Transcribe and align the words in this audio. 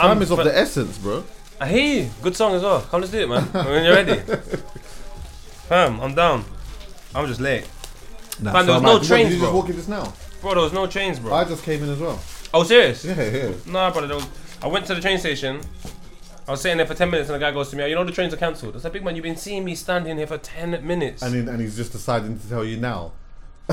Time 0.00 0.16
I'm 0.16 0.22
is 0.22 0.30
of 0.30 0.38
the 0.38 0.56
essence, 0.56 0.96
bro. 0.96 1.22
I 1.60 1.68
hear 1.68 2.04
you. 2.04 2.10
Good 2.22 2.34
song 2.34 2.54
as 2.54 2.62
well. 2.62 2.80
Come, 2.80 3.02
let's 3.02 3.12
do 3.12 3.18
it, 3.18 3.28
man. 3.28 3.42
when 3.52 3.84
you're 3.84 3.94
ready. 3.94 4.18
Fam, 5.68 6.00
I'm 6.00 6.14
down. 6.14 6.42
I'm 7.14 7.26
just 7.26 7.38
late. 7.38 7.68
Nah, 8.40 8.52
Fam, 8.52 8.64
there 8.64 8.74
was 8.76 8.82
no 8.82 8.94
like, 8.94 9.06
trains, 9.06 9.28
you 9.28 9.36
just 9.36 9.50
bro. 9.50 9.54
walk 9.54 9.68
in 9.68 9.76
this 9.76 9.88
now? 9.88 10.10
Bro, 10.40 10.54
there 10.54 10.62
was 10.62 10.72
no 10.72 10.86
trains, 10.86 11.18
bro. 11.18 11.34
I 11.34 11.44
just 11.44 11.62
came 11.64 11.82
in 11.82 11.90
as 11.90 11.98
well. 11.98 12.18
oh, 12.54 12.62
serious? 12.62 13.04
Yeah, 13.04 13.22
yeah. 13.22 13.52
Nah, 13.66 13.90
brother. 13.90 14.14
Was, 14.14 14.26
I 14.62 14.68
went 14.68 14.86
to 14.86 14.94
the 14.94 15.02
train 15.02 15.18
station. 15.18 15.60
I 16.48 16.52
was 16.52 16.62
sitting 16.62 16.78
there 16.78 16.86
for 16.86 16.94
10 16.94 17.10
minutes 17.10 17.28
and 17.28 17.36
the 17.36 17.44
guy 17.44 17.52
goes 17.52 17.68
to 17.68 17.76
me, 17.76 17.82
"Oh, 17.82 17.86
you 17.86 17.94
know 17.94 18.02
the 18.04 18.10
trains 18.10 18.32
are 18.32 18.38
cancelled. 18.38 18.76
I 18.76 18.78
said, 18.78 18.92
big 18.92 19.04
man, 19.04 19.16
you've 19.16 19.22
been 19.22 19.36
seeing 19.36 19.66
me 19.66 19.74
standing 19.74 20.16
here 20.16 20.26
for 20.26 20.38
10 20.38 20.86
minutes. 20.86 21.20
And, 21.22 21.34
he, 21.34 21.40
and 21.40 21.60
he's 21.60 21.76
just 21.76 21.92
deciding 21.92 22.38
to 22.38 22.48
tell 22.48 22.64
you 22.64 22.78
now. 22.78 23.12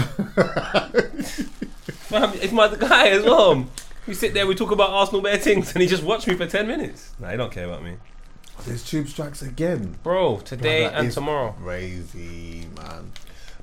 Fam, 2.10 2.34
it's 2.34 2.52
my 2.52 2.68
guy 2.76 3.08
as 3.08 3.24
well. 3.24 3.66
We 4.08 4.14
sit 4.14 4.34
there, 4.34 4.48
we 4.48 4.56
talk 4.56 4.72
about 4.72 4.90
Arsenal 4.92 5.22
bare 5.22 5.38
things, 5.38 5.74
and 5.74 5.82
he 5.82 5.88
just 5.88 6.02
watched 6.04 6.28
me 6.28 6.36
for 6.36 6.46
10 6.48 6.66
minutes. 6.66 7.14
Nah, 7.20 7.30
he 7.32 7.38
don't 7.38 7.52
care 7.52 7.66
about 7.66 7.84
me. 7.84 7.98
There's 8.66 8.84
tube 8.84 9.08
strikes 9.10 9.42
again. 9.42 9.98
Bro, 10.02 10.38
today 10.40 10.84
That 10.84 10.96
and 10.96 11.12
tomorrow. 11.12 11.52
Crazy, 11.62 12.68
man. 12.78 13.12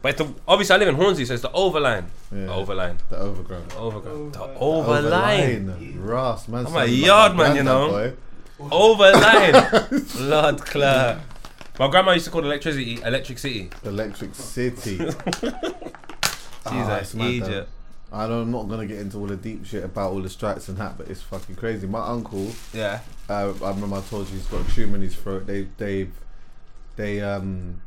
But 0.03 0.11
it's 0.11 0.19
the, 0.19 0.35
obviously, 0.47 0.75
I 0.75 0.79
live 0.79 0.89
in 0.89 0.95
Hornsey, 0.97 1.25
so 1.25 1.33
it's 1.33 1.43
the 1.43 1.49
overline. 1.49 2.05
Yeah. 2.31 2.45
The 2.47 2.53
overline. 2.53 2.99
The 3.09 3.17
overgrown. 3.17 3.67
Overground. 3.77 4.35
The 4.35 4.39
overline. 4.39 5.65
Overline. 5.77 6.07
Ross, 6.07 6.47
man. 6.47 6.67
I'm 6.67 6.73
sounded 6.73 6.79
a 6.91 6.93
like 6.93 7.07
yard 7.07 7.35
my 7.37 7.43
man, 7.49 7.57
you 7.57 7.63
know. 7.63 7.89
granddad, 7.91 8.19
boy. 8.59 8.67
Overline. 8.69 10.17
Blood 10.19 10.61
clot. 10.67 11.19
My 11.79 11.89
grandma 11.89 12.13
used 12.13 12.27
to 12.27 12.31
call 12.31 12.45
electricity, 12.45 13.01
electric 13.03 13.39
city. 13.39 13.71
Electric 13.83 14.35
City. 14.35 14.99
She's 14.99 15.13
Ah, 16.67 16.87
like 16.89 17.03
it's 17.03 17.13
though. 17.13 17.25
Egypt. 17.27 17.71
I 18.15 18.27
don't, 18.29 18.43
I'm 18.43 18.51
not 18.53 18.69
gonna 18.69 18.87
get 18.87 18.99
into 19.01 19.19
all 19.19 19.27
the 19.27 19.37
deep 19.37 19.67
shit 19.67 19.85
about 19.85 20.13
all 20.13 20.23
the 20.23 20.31
strikes 20.31 20.69
and 20.69 20.79
that, 20.79 20.97
but 20.97 21.09
it's 21.09 21.23
fucking 21.23 21.57
crazy. 21.57 21.87
My 21.87 22.07
uncle, 22.07 22.51
Yeah. 22.73 23.01
uh, 23.29 23.53
I 23.63 23.71
remember 23.71 23.97
I 23.97 24.01
told 24.03 24.29
you 24.29 24.37
he's 24.37 24.47
got 24.47 24.69
a 24.69 24.73
tumor 24.73 24.97
in 24.97 25.03
his 25.03 25.15
throat. 25.15 25.47
They, 25.47 25.69
they, 25.79 26.09
they, 26.97 27.21
um, 27.21 27.81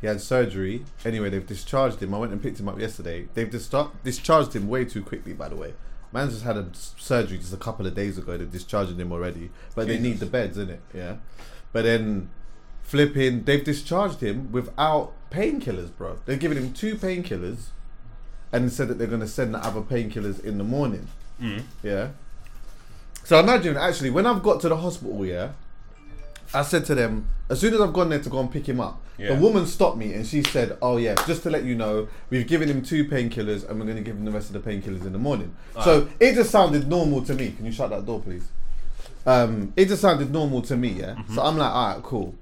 he 0.00 0.06
had 0.06 0.20
surgery. 0.20 0.84
Anyway, 1.04 1.30
they've 1.30 1.46
discharged 1.46 2.02
him. 2.02 2.14
I 2.14 2.18
went 2.18 2.32
and 2.32 2.42
picked 2.42 2.60
him 2.60 2.68
up 2.68 2.78
yesterday. 2.78 3.28
They've 3.34 3.48
distar- 3.50 3.90
discharged 4.04 4.54
him 4.54 4.68
way 4.68 4.84
too 4.84 5.02
quickly, 5.02 5.32
by 5.32 5.48
the 5.48 5.56
way. 5.56 5.74
Man's 6.12 6.32
just 6.34 6.44
had 6.44 6.56
a 6.56 6.68
surgery 6.72 7.38
just 7.38 7.52
a 7.52 7.56
couple 7.56 7.86
of 7.86 7.94
days 7.94 8.16
ago. 8.18 8.36
They're 8.36 8.46
discharging 8.46 8.96
him 8.98 9.10
already, 9.12 9.50
but 9.74 9.88
they 9.88 9.98
need 9.98 10.20
the 10.20 10.26
beds, 10.26 10.56
innit? 10.56 10.78
Yeah. 10.94 11.16
But 11.72 11.82
then, 11.82 12.30
flipping, 12.82 13.42
they've 13.44 13.64
discharged 13.64 14.20
him 14.22 14.52
without 14.52 15.12
painkillers, 15.30 15.90
bro. 15.96 16.18
They're 16.24 16.36
giving 16.36 16.56
him 16.58 16.72
two 16.72 16.94
painkillers, 16.94 17.66
and 18.52 18.70
said 18.72 18.88
that 18.88 18.98
they're 18.98 19.06
gonna 19.06 19.26
send 19.26 19.54
the 19.54 19.58
other 19.58 19.80
painkillers 19.80 20.42
in 20.44 20.58
the 20.58 20.64
morning. 20.64 21.06
Yeah. 21.82 22.08
So 23.24 23.36
I 23.36 23.40
imagine 23.40 23.76
actually 23.76 24.10
when 24.10 24.26
I've 24.26 24.42
got 24.42 24.60
to 24.62 24.68
the 24.68 24.76
hospital, 24.76 25.24
yeah, 25.26 25.50
I 26.54 26.62
said 26.62 26.84
to 26.86 26.94
them 26.94 27.28
as 27.50 27.60
soon 27.60 27.74
as 27.74 27.80
I've 27.80 27.92
gone 27.92 28.08
there 28.08 28.20
to 28.20 28.28
go 28.30 28.38
and 28.40 28.50
pick 28.50 28.68
him 28.68 28.80
up, 28.80 29.00
Yeah. 29.18 29.34
the 29.34 29.40
woman 29.40 29.66
stopped 29.66 29.96
me 29.98 30.12
and 30.14 30.26
she 30.26 30.42
said, 30.42 30.76
"Oh 30.82 30.96
yeah, 30.96 31.14
just 31.26 31.42
to 31.44 31.50
let 31.50 31.64
you 31.64 31.74
know, 31.74 32.08
we've 32.30 32.46
given 32.46 32.68
him 32.68 32.82
two 32.82 33.04
painkillers 33.04 33.68
and 33.68 33.78
we're 33.78 33.86
going 33.86 33.96
to 33.96 34.02
give 34.02 34.16
him 34.16 34.24
the 34.24 34.30
rest 34.30 34.54
of 34.54 34.62
the 34.62 34.70
painkillers 34.70 35.04
in 35.06 35.12
the 35.12 35.18
morning." 35.18 35.54
So 35.84 36.08
it 36.20 36.34
just 36.34 36.50
sounded 36.50 36.88
normal 36.88 37.22
to 37.22 37.34
me. 37.34 37.52
Can 37.56 37.66
you 37.66 37.72
shut 37.72 37.90
that 37.90 38.04
door, 38.06 38.20
please? 38.20 38.48
Um, 39.26 39.72
it 39.76 39.86
just 39.88 40.00
sounded 40.02 40.30
normal 40.32 40.62
to 40.62 40.76
me, 40.76 40.90
yeah. 40.90 41.16
So 41.34 41.42
I'm 41.42 41.56
like, 41.56 41.72
all 41.72 41.94
right, 41.94 42.02
cool. 42.04 42.34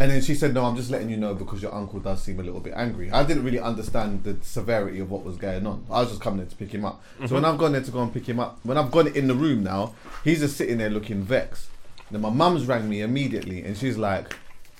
And 0.00 0.10
then 0.10 0.22
she 0.22 0.34
said, 0.34 0.54
"No, 0.54 0.64
I'm 0.64 0.76
just 0.76 0.90
letting 0.90 1.10
you 1.10 1.18
know 1.18 1.34
because 1.34 1.60
your 1.60 1.74
uncle 1.74 2.00
does 2.00 2.22
seem 2.22 2.40
a 2.40 2.42
little 2.42 2.60
bit 2.60 2.72
angry." 2.74 3.10
I 3.10 3.22
didn't 3.22 3.44
really 3.44 3.60
understand 3.60 4.24
the 4.24 4.34
severity 4.40 4.98
of 4.98 5.10
what 5.10 5.24
was 5.24 5.36
going 5.36 5.66
on. 5.66 5.84
I 5.90 6.00
was 6.00 6.08
just 6.08 6.22
coming 6.22 6.38
there 6.38 6.48
to 6.48 6.56
pick 6.56 6.72
him 6.72 6.86
up. 6.86 7.02
So 7.18 7.24
mm-hmm. 7.24 7.34
when 7.34 7.44
I've 7.44 7.58
gone 7.58 7.72
there 7.72 7.82
to 7.82 7.90
go 7.90 8.02
and 8.02 8.12
pick 8.12 8.26
him 8.26 8.40
up, 8.40 8.58
when 8.62 8.78
I've 8.78 8.90
gone 8.90 9.08
in 9.08 9.28
the 9.28 9.34
room 9.34 9.62
now, 9.62 9.94
he's 10.24 10.40
just 10.40 10.56
sitting 10.56 10.78
there 10.78 10.88
looking 10.88 11.22
vexed. 11.22 11.68
Then 12.10 12.22
my 12.22 12.30
mum's 12.30 12.66
rang 12.66 12.88
me 12.88 13.02
immediately, 13.02 13.62
and 13.62 13.76
she's 13.76 13.98
like, 13.98 14.34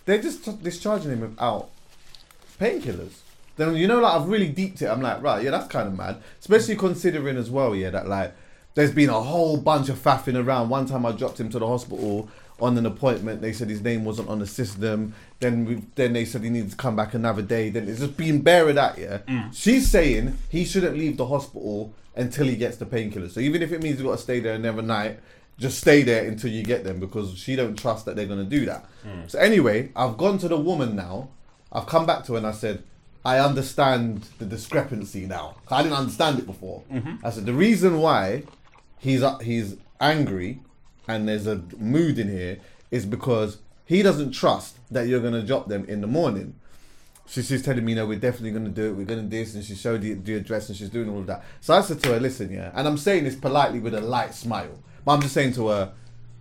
"They're 0.07 0.23
just 0.23 0.43
t- 0.43 0.57
discharging 0.63 1.11
him 1.11 1.21
without 1.21 1.69
painkillers." 2.59 3.21
Then 3.57 3.77
you 3.77 3.87
know, 3.89 4.01
like 4.01 4.15
I've 4.15 4.27
really 4.27 4.49
deeped 4.49 4.81
it. 4.81 4.87
I'm 4.87 5.03
like, 5.03 5.23
right, 5.23 5.45
yeah, 5.45 5.51
that's 5.51 5.69
kind 5.69 5.87
of 5.87 5.95
mad, 5.99 6.17
especially 6.41 6.77
considering 6.77 7.37
as 7.37 7.51
well, 7.51 7.77
yeah, 7.77 7.91
that 7.91 8.09
like 8.09 8.33
there's 8.75 8.93
been 8.93 9.11
a 9.11 9.21
whole 9.21 9.59
bunch 9.59 9.91
of 9.91 9.99
faffing 9.99 10.43
around. 10.43 10.71
One 10.71 10.87
time 10.87 11.05
I 11.05 11.13
dropped 11.13 11.39
him 11.39 11.51
to 11.51 11.59
the 11.59 11.67
hospital 11.67 12.31
on 12.62 12.76
an 12.78 12.87
appointment. 12.87 13.43
They 13.43 13.53
said 13.53 13.69
his 13.69 13.82
name 13.82 14.04
wasn't 14.04 14.28
on 14.28 14.38
the 14.38 14.47
system. 14.47 15.15
Then 15.41 15.65
we, 15.65 15.82
then 15.94 16.12
they 16.12 16.25
said 16.25 16.43
he 16.43 16.50
needs 16.50 16.72
to 16.72 16.76
come 16.76 16.97
back 16.97 17.15
another 17.15 17.43
day. 17.43 17.71
Then 17.71 17.88
it's 17.88 18.00
just 18.00 18.16
been 18.16 18.43
bare 18.43 18.69
at 18.69 18.75
that, 18.76 18.98
yeah. 18.98 19.19
Mm. 19.28 19.54
She's 19.54 19.91
saying 19.91 20.37
he 20.48 20.65
shouldn't 20.65 20.97
leave 20.97 21.16
the 21.16 21.26
hospital 21.26 21.94
until 22.15 22.47
he 22.47 22.56
gets 22.56 22.76
the 22.76 22.87
painkillers. 22.87 23.31
So 23.31 23.41
even 23.41 23.62
if 23.62 23.72
it 23.72 23.82
means 23.82 23.98
you 23.98 24.06
got 24.06 24.16
to 24.16 24.22
stay 24.22 24.41
there 24.41 24.54
another 24.54 24.82
night, 24.82 25.21
just 25.59 25.78
stay 25.78 26.03
there 26.03 26.26
until 26.26 26.50
you 26.50 26.62
get 26.62 26.84
them 26.84 26.98
because 26.98 27.37
she 27.38 27.54
don't 27.54 27.78
trust 27.78 28.06
that 28.06 28.16
they're 28.16 28.26
gonna 28.26 28.44
do 28.44 28.65
that. 28.65 28.87
Mm. 29.06 29.31
So 29.31 29.38
anyway, 29.38 29.91
I've 29.94 30.16
gone 30.16 30.38
to 30.38 30.48
the 30.48 30.56
woman 30.56 30.97
now. 30.97 31.28
I've 31.71 31.87
come 31.87 32.06
back 32.06 32.25
to 32.25 32.32
her 32.32 32.38
and 32.38 32.47
I 32.47 32.53
said, 32.53 32.82
I 33.25 33.38
understand 33.38 34.27
the 34.38 34.47
discrepancy 34.47 35.27
now. 35.27 35.56
I 35.71 35.83
didn't 35.83 35.98
understand 35.98 36.39
it 36.39 36.47
before. 36.47 36.83
Mm-hmm. 36.91 37.24
I 37.24 37.30
said 37.30 37.45
the 37.45 37.53
reason 37.53 37.98
why 38.01 38.45
he's 38.98 39.22
uh, 39.22 39.36
he's 39.39 39.77
angry 40.01 40.60
and 41.15 41.28
there's 41.28 41.47
a 41.47 41.62
mood 41.78 42.18
in 42.18 42.28
here 42.28 42.59
is 42.91 43.07
because 43.07 43.59
he 43.84 44.03
doesn't 44.03 44.33
trust 44.33 44.77
that 44.91 45.07
you're 45.07 45.21
gonna 45.21 45.42
drop 45.42 45.68
them 45.68 45.84
in 45.86 46.01
the 46.01 46.07
morning. 46.07 46.54
She, 47.30 47.42
she's 47.42 47.62
telling 47.62 47.84
me, 47.84 47.95
no, 47.95 48.07
we're 48.07 48.18
definitely 48.18 48.51
going 48.51 48.65
to 48.65 48.72
do 48.72 48.89
it. 48.89 48.97
We're 48.97 49.04
going 49.04 49.21
to 49.21 49.27
do 49.27 49.39
this. 49.39 49.54
And 49.54 49.62
she 49.62 49.77
showed 49.77 50.03
the, 50.03 50.15
the 50.15 50.34
address 50.34 50.68
and 50.68 50.77
she's 50.77 50.91
doing 50.91 51.09
all 51.09 51.21
of 51.21 51.28
that. 51.28 51.45
So 51.60 51.74
I 51.74 51.80
said 51.80 52.03
to 52.03 52.15
her, 52.15 52.18
listen, 52.18 52.51
yeah. 52.51 52.72
And 52.74 52.89
I'm 52.89 52.98
saying 52.98 53.22
this 53.22 53.36
politely 53.36 53.78
with 53.78 53.95
a 53.95 54.01
light 54.01 54.34
smile. 54.34 54.83
But 55.04 55.12
I'm 55.12 55.21
just 55.21 55.33
saying 55.33 55.53
to 55.53 55.68
her, 55.68 55.92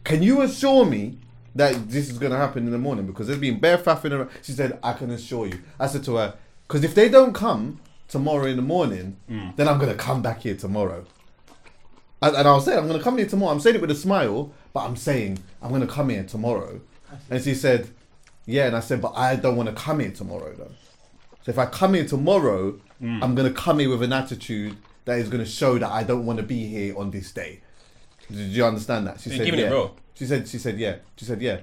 can 0.04 0.24
you 0.24 0.42
assure 0.42 0.86
me 0.86 1.19
that 1.54 1.89
this 1.92 2.10
is 2.10 2.18
going 2.18 2.31
to 2.31 2.39
happen 2.39 2.65
in 2.65 2.72
the 2.72 2.80
morning? 2.80 3.06
Because 3.06 3.27
there's 3.27 3.38
been 3.38 3.60
bare 3.60 3.77
faffing 3.77 4.13
around. 4.13 4.31
She 4.42 4.54
said, 4.54 4.80
I 4.81 4.94
can 4.94 5.12
assure 5.12 5.45
you. 5.45 5.60
I 5.80 5.86
said 5.86 6.04
to 6.06 6.15
her, 6.15 6.33
because 6.68 6.83
if 6.83 6.95
they 6.95 7.07
don't 7.07 7.33
come 7.33 7.80
tomorrow 8.07 8.45
in 8.45 8.56
the 8.56 8.63
morning, 8.63 9.18
mm. 9.30 9.56
then 9.57 9.68
I'm 9.68 9.77
going 9.77 9.92
to 9.92 9.98
come 9.98 10.24
back 10.24 10.42
here 10.42 10.56
tomorrow. 10.56 11.06
And, 12.21 12.36
and 12.36 12.48
I 12.48 12.51
was 12.54 12.66
saying, 12.66 12.77
I'm 12.77 12.88
going 12.88 12.98
to 13.00 13.04
come 13.04 13.18
here 13.18 13.27
tomorrow. 13.27 13.51
I'm 13.54 13.60
saying 13.60 13.75
it 13.75 13.81
with 13.81 13.92
a 13.92 13.95
smile, 13.95 14.51
but 14.74 14.81
I'm 14.81 14.95
saying, 14.95 15.39
I'm 15.62 15.69
going 15.69 15.81
to 15.81 15.88
come 15.88 16.10
here 16.10 16.24
tomorrow. 16.24 16.81
And 17.30 17.44
she 17.44 17.54
said, 17.56 17.89
yeah. 18.45 18.68
And 18.68 18.75
I 18.75 18.81
said, 18.81 19.01
but 19.01 19.13
I 19.16 19.36
don't 19.36 19.56
want 19.56 19.69
to 19.69 19.75
come 19.75 20.00
here 20.00 20.12
tomorrow, 20.12 20.54
though. 20.54 20.71
So 21.44 21.51
if 21.51 21.57
I 21.57 21.66
come 21.66 21.94
here 21.94 22.06
tomorrow, 22.06 22.80
Mm. 23.01 23.24
I'm 23.24 23.33
gonna 23.33 23.51
come 23.51 23.80
here 23.80 23.89
with 23.89 24.04
an 24.04 24.12
attitude 24.13 24.75
that 25.06 25.19
is 25.19 25.30
gonna 25.30 25.45
show 25.45 25.77
that 25.77 25.89
I 25.89 26.04
don't 26.04 26.25
want 26.25 26.38
to 26.38 26.44
be 26.44 26.66
here 26.68 26.98
on 26.98 27.12
this 27.12 27.31
day. 27.31 27.62
Did 28.30 28.50
you 28.50 28.65
understand 28.65 29.07
that? 29.07 29.22
She 29.22 29.30
You're 29.30 29.38
said, 29.38 29.45
giving 29.45 29.60
it 29.62 29.63
yeah. 29.63 29.69
real. 29.69 29.95
She 30.15 30.25
said, 30.25 30.48
she 30.48 30.57
said, 30.57 30.77
yeah. 30.77 30.98
She 31.15 31.25
said, 31.25 31.42
yeah. 31.42 31.62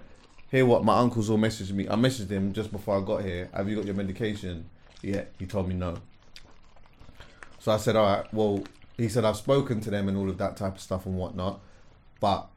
Hear 0.50 0.64
what? 0.64 0.82
My 0.82 0.98
uncle's 0.98 1.28
all 1.28 1.38
messaged 1.38 1.72
me. 1.72 1.86
I 1.88 1.94
messaged 1.94 2.30
him 2.30 2.52
just 2.52 2.72
before 2.72 2.96
I 2.96 3.04
got 3.04 3.22
here. 3.22 3.50
Have 3.52 3.68
you 3.68 3.76
got 3.76 3.84
your 3.84 3.94
medication? 3.94 4.68
Yeah. 5.02 5.24
He 5.38 5.44
told 5.44 5.68
me 5.68 5.74
no. 5.74 5.98
So 7.60 7.70
I 7.70 7.76
said, 7.76 7.96
all 7.96 8.06
right. 8.06 8.32
Well, 8.32 8.64
he 8.96 9.08
said 9.08 9.24
I've 9.24 9.36
spoken 9.36 9.80
to 9.82 9.90
them 9.90 10.08
and 10.08 10.16
all 10.16 10.30
of 10.30 10.38
that 10.38 10.56
type 10.56 10.76
of 10.76 10.80
stuff 10.80 11.06
and 11.06 11.16
whatnot, 11.16 11.60
but 12.20 12.48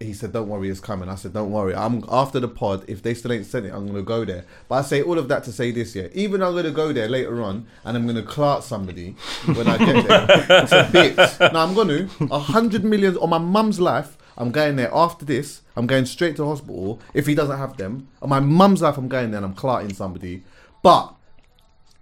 he 0.00 0.12
said, 0.12 0.32
"Don't 0.32 0.48
worry, 0.48 0.68
it's 0.68 0.80
coming." 0.80 1.08
I 1.08 1.14
said, 1.14 1.32
"Don't 1.32 1.50
worry. 1.50 1.74
I'm 1.74 2.04
after 2.10 2.40
the 2.40 2.48
pod. 2.48 2.84
If 2.88 3.02
they 3.02 3.14
still 3.14 3.32
ain't 3.32 3.46
sent 3.46 3.66
it, 3.66 3.72
I'm 3.72 3.86
gonna 3.86 4.02
go 4.02 4.24
there." 4.24 4.44
But 4.68 4.76
I 4.76 4.82
say 4.82 5.02
all 5.02 5.18
of 5.18 5.28
that 5.28 5.44
to 5.44 5.52
say 5.52 5.70
this, 5.70 5.94
yeah. 5.94 6.08
Even 6.12 6.42
I'm 6.42 6.54
gonna 6.54 6.70
go 6.70 6.92
there 6.92 7.08
later 7.08 7.40
on, 7.42 7.66
and 7.84 7.96
I'm 7.96 8.06
gonna 8.06 8.22
clart 8.22 8.64
somebody 8.64 9.16
when 9.46 9.66
I 9.68 9.78
get 9.78 10.06
there. 10.06 10.26
it's 10.62 10.72
a 10.72 10.88
bit. 10.92 11.16
No, 11.52 11.60
I'm 11.60 11.74
gonna 11.74 12.08
a 12.30 12.38
hundred 12.38 12.84
million 12.84 13.16
on 13.18 13.30
my 13.30 13.38
mum's 13.38 13.80
life. 13.80 14.18
I'm 14.36 14.50
going 14.50 14.76
there 14.76 14.90
after 14.92 15.24
this. 15.24 15.62
I'm 15.76 15.86
going 15.86 16.06
straight 16.06 16.36
to 16.36 16.44
hospital 16.44 17.00
if 17.14 17.26
he 17.26 17.34
doesn't 17.34 17.56
have 17.56 17.76
them. 17.76 18.08
On 18.20 18.28
my 18.28 18.40
mum's 18.40 18.82
life, 18.82 18.98
I'm 18.98 19.08
going 19.08 19.30
there 19.30 19.38
and 19.38 19.46
I'm 19.46 19.54
clarting 19.54 19.94
somebody. 19.94 20.42
But 20.82 21.13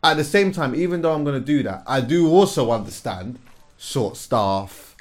at 0.02 0.16
the 0.16 0.24
same 0.24 0.52
time, 0.52 0.74
even 0.74 1.02
though 1.02 1.12
I'm 1.12 1.24
going 1.24 1.38
to 1.38 1.46
do 1.46 1.62
that, 1.62 1.82
I 1.86 2.00
do 2.00 2.28
also 2.28 2.70
understand 2.70 3.38
short 3.78 4.16
staff, 4.16 4.96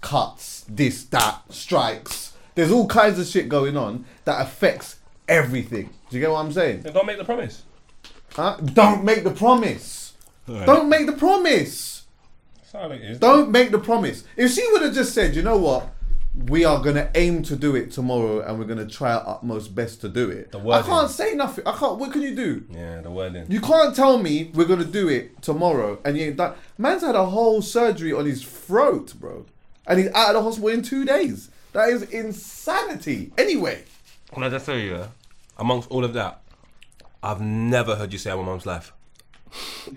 cuts, 0.00 0.64
this, 0.68 1.04
that, 1.04 1.42
strikes. 1.50 2.32
There's 2.54 2.70
all 2.70 2.86
kinds 2.86 3.18
of 3.18 3.26
shit 3.26 3.48
going 3.48 3.76
on 3.76 4.06
that 4.24 4.40
affects 4.40 4.96
everything. 5.28 5.90
Do 6.08 6.16
you 6.16 6.20
get 6.20 6.30
what 6.30 6.44
I'm 6.44 6.52
saying? 6.52 6.82
Then 6.82 6.94
don't 6.94 7.06
make 7.06 7.18
the 7.18 7.24
promise. 7.24 7.64
Huh? 8.32 8.56
Don't 8.56 9.04
make 9.04 9.24
the 9.24 9.30
promise. 9.30 10.14
Don't 10.46 10.88
make 10.88 11.06
the 11.06 11.12
promise. 11.12 12.04
That's 12.56 12.72
how 12.72 12.90
it 12.90 13.02
is. 13.02 13.18
Don't 13.18 13.50
make 13.50 13.70
the 13.72 13.78
promise. 13.78 14.24
If 14.36 14.52
she 14.52 14.66
would 14.72 14.82
have 14.82 14.94
just 14.94 15.12
said, 15.12 15.34
you 15.34 15.42
know 15.42 15.56
what, 15.56 15.88
we 16.44 16.64
are 16.64 16.82
gonna 16.82 17.10
aim 17.14 17.42
to 17.44 17.56
do 17.56 17.74
it 17.74 17.90
tomorrow, 17.90 18.40
and 18.40 18.58
we're 18.58 18.66
gonna 18.66 18.86
try 18.86 19.12
our 19.12 19.36
utmost 19.36 19.74
best 19.74 20.00
to 20.02 20.08
do 20.08 20.28
it. 20.28 20.52
The 20.52 20.60
I 20.60 20.82
can't 20.82 21.10
say 21.10 21.34
nothing. 21.34 21.66
I 21.66 21.72
can't. 21.72 21.98
What 21.98 22.12
can 22.12 22.20
you 22.22 22.34
do? 22.34 22.64
Yeah, 22.70 23.00
the 23.00 23.10
wording. 23.10 23.46
You 23.48 23.60
can't 23.60 23.96
tell 23.96 24.18
me 24.18 24.50
we're 24.54 24.66
gonna 24.66 24.84
do 24.84 25.08
it 25.08 25.40
tomorrow 25.40 25.98
and 26.04 26.16
you 26.16 26.26
ain't 26.26 26.36
done. 26.36 26.54
Man's 26.76 27.02
had 27.02 27.14
a 27.14 27.24
whole 27.24 27.62
surgery 27.62 28.12
on 28.12 28.26
his 28.26 28.42
throat, 28.42 29.14
bro, 29.18 29.46
and 29.86 29.98
he's 29.98 30.08
out 30.08 30.30
of 30.30 30.34
the 30.34 30.42
hospital 30.42 30.68
in 30.68 30.82
two 30.82 31.04
days. 31.04 31.50
That 31.72 31.88
is 31.88 32.02
insanity. 32.02 33.32
Anyway, 33.38 33.84
Can 34.32 34.42
I 34.42 34.48
just 34.50 34.66
tell 34.66 34.76
you, 34.76 34.92
yeah, 34.96 35.06
amongst 35.58 35.90
all 35.90 36.04
of 36.04 36.12
that, 36.14 36.42
I've 37.22 37.40
never 37.40 37.96
heard 37.96 38.12
you 38.12 38.18
say 38.18 38.30
I'm 38.30 38.40
a 38.40 38.42
mum's 38.42 38.66
life. 38.66 38.92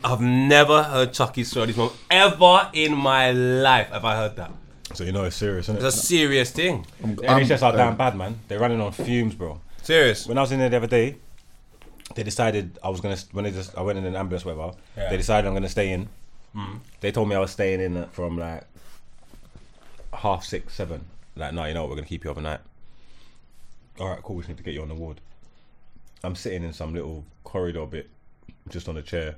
I've 0.03 0.21
never 0.21 0.83
heard 0.83 1.13
Chuckie 1.13 1.43
swear 1.43 1.63
on 1.63 1.67
his 1.67 1.77
mum 1.77 1.89
ever 2.09 2.69
in 2.73 2.95
my 2.95 3.31
life. 3.31 3.89
Have 3.89 4.05
I 4.05 4.15
heard 4.15 4.35
that? 4.37 4.51
So 4.99 5.05
you 5.05 5.13
know 5.13 5.23
it's 5.23 5.37
serious, 5.37 5.69
isn't 5.69 5.77
it? 5.77 5.85
It's 5.85 5.95
a 5.95 5.97
serious 5.97 6.51
thing. 6.51 6.85
I'm, 7.01 7.15
The 7.15 7.21
NHS 7.21 7.61
are 7.61 7.67
I'm- 7.67 7.77
damn 7.77 7.95
bad, 7.95 8.17
man. 8.17 8.37
They're 8.49 8.59
running 8.59 8.81
on 8.81 8.91
fumes, 8.91 9.33
bro. 9.33 9.61
Serious. 9.81 10.27
When 10.27 10.37
I 10.37 10.41
was 10.41 10.51
in 10.51 10.59
there 10.59 10.67
the 10.67 10.75
other 10.75 10.87
day, 10.87 11.15
they 12.15 12.23
decided 12.23 12.77
I 12.83 12.89
was 12.89 12.99
gonna 12.99 13.15
when 13.31 13.45
they 13.45 13.51
just 13.51 13.77
I 13.77 13.81
went 13.81 13.97
in 13.97 14.03
an 14.03 14.17
ambulance, 14.17 14.43
whatever. 14.43 14.73
Yeah. 14.97 15.09
They 15.09 15.15
decided 15.15 15.47
I'm 15.47 15.53
gonna 15.53 15.69
stay 15.69 15.93
in. 15.93 16.09
Mm-hmm. 16.53 16.79
They 16.99 17.13
told 17.13 17.29
me 17.29 17.37
I 17.37 17.39
was 17.39 17.51
staying 17.51 17.79
in 17.79 18.07
from 18.07 18.37
like 18.37 18.65
half 20.11 20.43
six, 20.43 20.73
seven. 20.73 21.05
Like, 21.37 21.53
no, 21.53 21.63
you 21.63 21.73
know 21.73 21.83
what? 21.83 21.91
We're 21.91 21.95
gonna 21.95 22.07
keep 22.07 22.25
you 22.25 22.31
overnight. 22.31 22.59
All 24.01 24.09
right, 24.09 24.21
cool. 24.21 24.35
We 24.35 24.41
just 24.41 24.49
need 24.49 24.57
to 24.57 24.63
get 24.63 24.73
you 24.73 24.81
on 24.81 24.89
the 24.89 24.95
ward. 24.95 25.21
I'm 26.25 26.35
sitting 26.35 26.61
in 26.61 26.73
some 26.73 26.93
little 26.93 27.23
corridor 27.45 27.85
bit, 27.85 28.09
just 28.67 28.89
on 28.89 28.97
a 28.97 29.01
chair. 29.01 29.35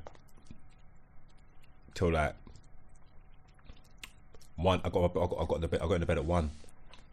Till 1.93 2.09
like 2.09 2.33
one. 4.63 4.81
I 4.83 4.89
got 4.89 5.11
I 5.11 5.13
got 5.27 5.37
I 5.41 5.45
got 5.45 5.61
the 5.61 5.67
bed. 5.67 5.81
I 5.81 5.87
got 5.87 5.93
in 5.95 5.99
the 6.01 6.05
bed 6.07 6.17
at 6.17 6.25
one, 6.25 6.51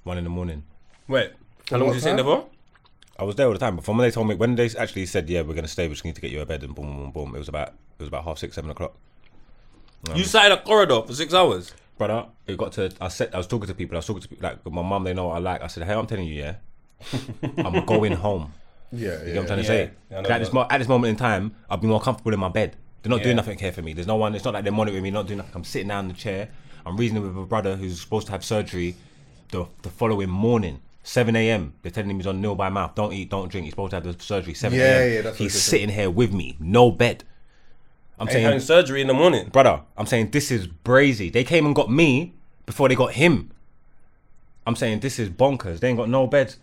one 0.05 0.19
in 0.19 0.25
the 0.25 0.31
morning. 0.31 0.65
Wait, 1.09 1.33
how 1.71 1.77
long 1.79 1.89
was 1.89 1.97
you 1.97 2.01
sitting 2.03 2.17
there 2.17 2.25
for? 2.25 2.47
I 3.19 3.25
was 3.25 3.35
there 3.35 3.47
all 3.47 3.53
the 3.53 3.59
time, 3.59 3.75
but 3.77 3.85
from 3.85 3.97
when 3.99 4.07
they 4.07 4.13
told 4.13 4.29
me, 4.29 4.35
when 4.37 4.55
they 4.55 4.71
actually 4.79 5.07
said, 5.07 5.29
"Yeah, 5.29 5.43
we're 5.43 5.55
gonna 5.55 5.67
stay, 5.69 5.89
we 5.89 5.95
just 5.95 6.05
need 6.05 6.15
to 6.15 6.21
get 6.21 6.31
you 6.31 6.41
a 6.41 6.47
bed," 6.47 6.63
and 6.63 6.75
boom, 6.75 6.97
boom, 6.97 7.11
boom, 7.11 7.35
it 7.35 7.39
was 7.39 7.49
about 7.49 7.69
it 7.69 7.75
was 8.01 8.09
about 8.09 8.25
half 8.25 8.39
six, 8.39 8.55
seven 8.55 8.71
o'clock. 8.71 8.95
You 10.15 10.23
sat 10.25 10.47
in 10.47 10.53
a 10.53 10.61
corridor 10.61 11.03
for 11.05 11.13
six 11.13 11.35
hours. 11.35 11.75
Brother, 11.99 12.27
it 12.47 12.57
got 12.57 12.71
to. 12.73 12.93
I 13.01 13.09
said 13.09 13.35
I 13.35 13.39
was 13.39 13.49
talking 13.49 13.67
to 13.67 13.75
people. 13.75 13.97
I 13.97 13.99
was 13.99 14.07
talking 14.07 14.23
to 14.23 14.29
people, 14.29 14.49
like 14.49 14.65
my 14.67 14.83
mum. 14.83 15.03
They 15.03 15.15
know 15.15 15.27
what 15.29 15.37
I 15.37 15.41
like. 15.41 15.63
I 15.63 15.67
said, 15.67 15.83
"Hey, 15.85 15.95
I'm 15.95 16.07
telling 16.07 16.27
you, 16.27 16.35
yeah, 16.35 16.55
I'm 17.59 17.85
going 17.85 18.13
home." 18.13 18.53
Yeah, 18.93 19.21
You 19.25 19.35
know 19.35 19.41
what 19.41 19.41
I'm 19.41 19.47
trying 19.47 19.59
to 19.59 19.65
say? 19.65 19.91
Yeah, 20.11 20.19
at 20.21 20.39
this 20.39 20.53
mo- 20.53 20.67
at 20.71 20.79
this 20.79 20.89
moment 20.89 21.11
in 21.11 21.17
time, 21.17 21.55
I'll 21.69 21.77
be 21.77 21.89
more 21.89 22.01
comfortable 22.01 22.33
in 22.33 22.39
my 22.41 22.49
bed. 22.49 22.77
They're 23.03 23.11
not 23.11 23.19
Yeah. 23.19 23.25
doing 23.25 23.37
nothing 23.37 23.59
here 23.59 23.73
for 23.73 23.83
me. 23.83 23.93
There's 23.93 24.07
no 24.07 24.17
one. 24.17 24.35
It's 24.37 24.45
not 24.45 24.55
like 24.55 24.63
they're 24.65 24.73
monitoring 24.73 25.03
me. 25.03 25.11
Not 25.11 25.27
doing 25.27 25.39
nothing. 25.39 25.53
I'm 25.57 25.65
sitting 25.65 25.89
down 25.89 26.05
in 26.07 26.09
the 26.13 26.17
chair. 26.17 26.49
I'm 26.87 26.97
reasoning 26.97 27.23
with 27.23 27.37
a 27.37 27.47
brother 27.47 27.77
who's 27.77 28.01
supposed 28.01 28.27
to 28.27 28.33
have 28.33 28.45
surgery 28.45 28.95
the 29.51 29.67
the 29.83 29.91
following 29.91 30.29
morning. 30.31 30.81
7 31.05 31.35
a.m. 31.37 31.73
They're 31.81 31.91
telling 31.91 32.11
him 32.11 32.19
he's 32.19 32.27
on 32.27 32.43
nil 32.43 32.55
by 32.55 32.69
mouth. 32.69 32.95
Don't 32.95 33.15
eat, 33.15 33.31
don't 33.31 33.49
drink. 33.51 33.65
He's 33.65 33.73
supposed 33.73 33.91
to 33.91 33.97
have 33.97 34.05
the 34.05 34.23
surgery 34.23 34.53
7 34.53 34.79
Yeah, 34.79 34.85
a.m. 34.85 35.13
yeah, 35.13 35.21
that's 35.23 35.39
He's 35.39 35.55
sitting 35.63 35.89
here 35.89 36.11
with 36.11 36.35
me, 36.35 36.57
no 36.61 36.91
bed. 36.91 37.25
I'm 38.19 38.27
Ain't 38.27 38.33
saying, 38.33 38.45
having 38.45 38.61
surgery 38.61 39.01
in 39.01 39.07
the 39.07 39.15
morning. 39.15 39.49
brother, 39.49 39.81
I'm 39.97 40.05
saying 40.07 40.33
this 40.33 40.51
is 40.51 40.67
brazy. 40.69 41.33
They 41.33 41.45
came 41.45 41.65
and 41.65 41.75
got 41.75 41.91
me 41.91 42.35
before 42.67 42.89
they 42.91 42.95
got 42.95 43.13
him. 43.13 43.53
I'm 44.67 44.77
saying 44.77 45.01
this 45.01 45.19
is 45.19 45.31
bonkers. 45.31 45.81
They 45.81 45.89
ain't 45.89 45.97
got 45.99 46.11
no 46.11 46.27
beds. 46.27 46.59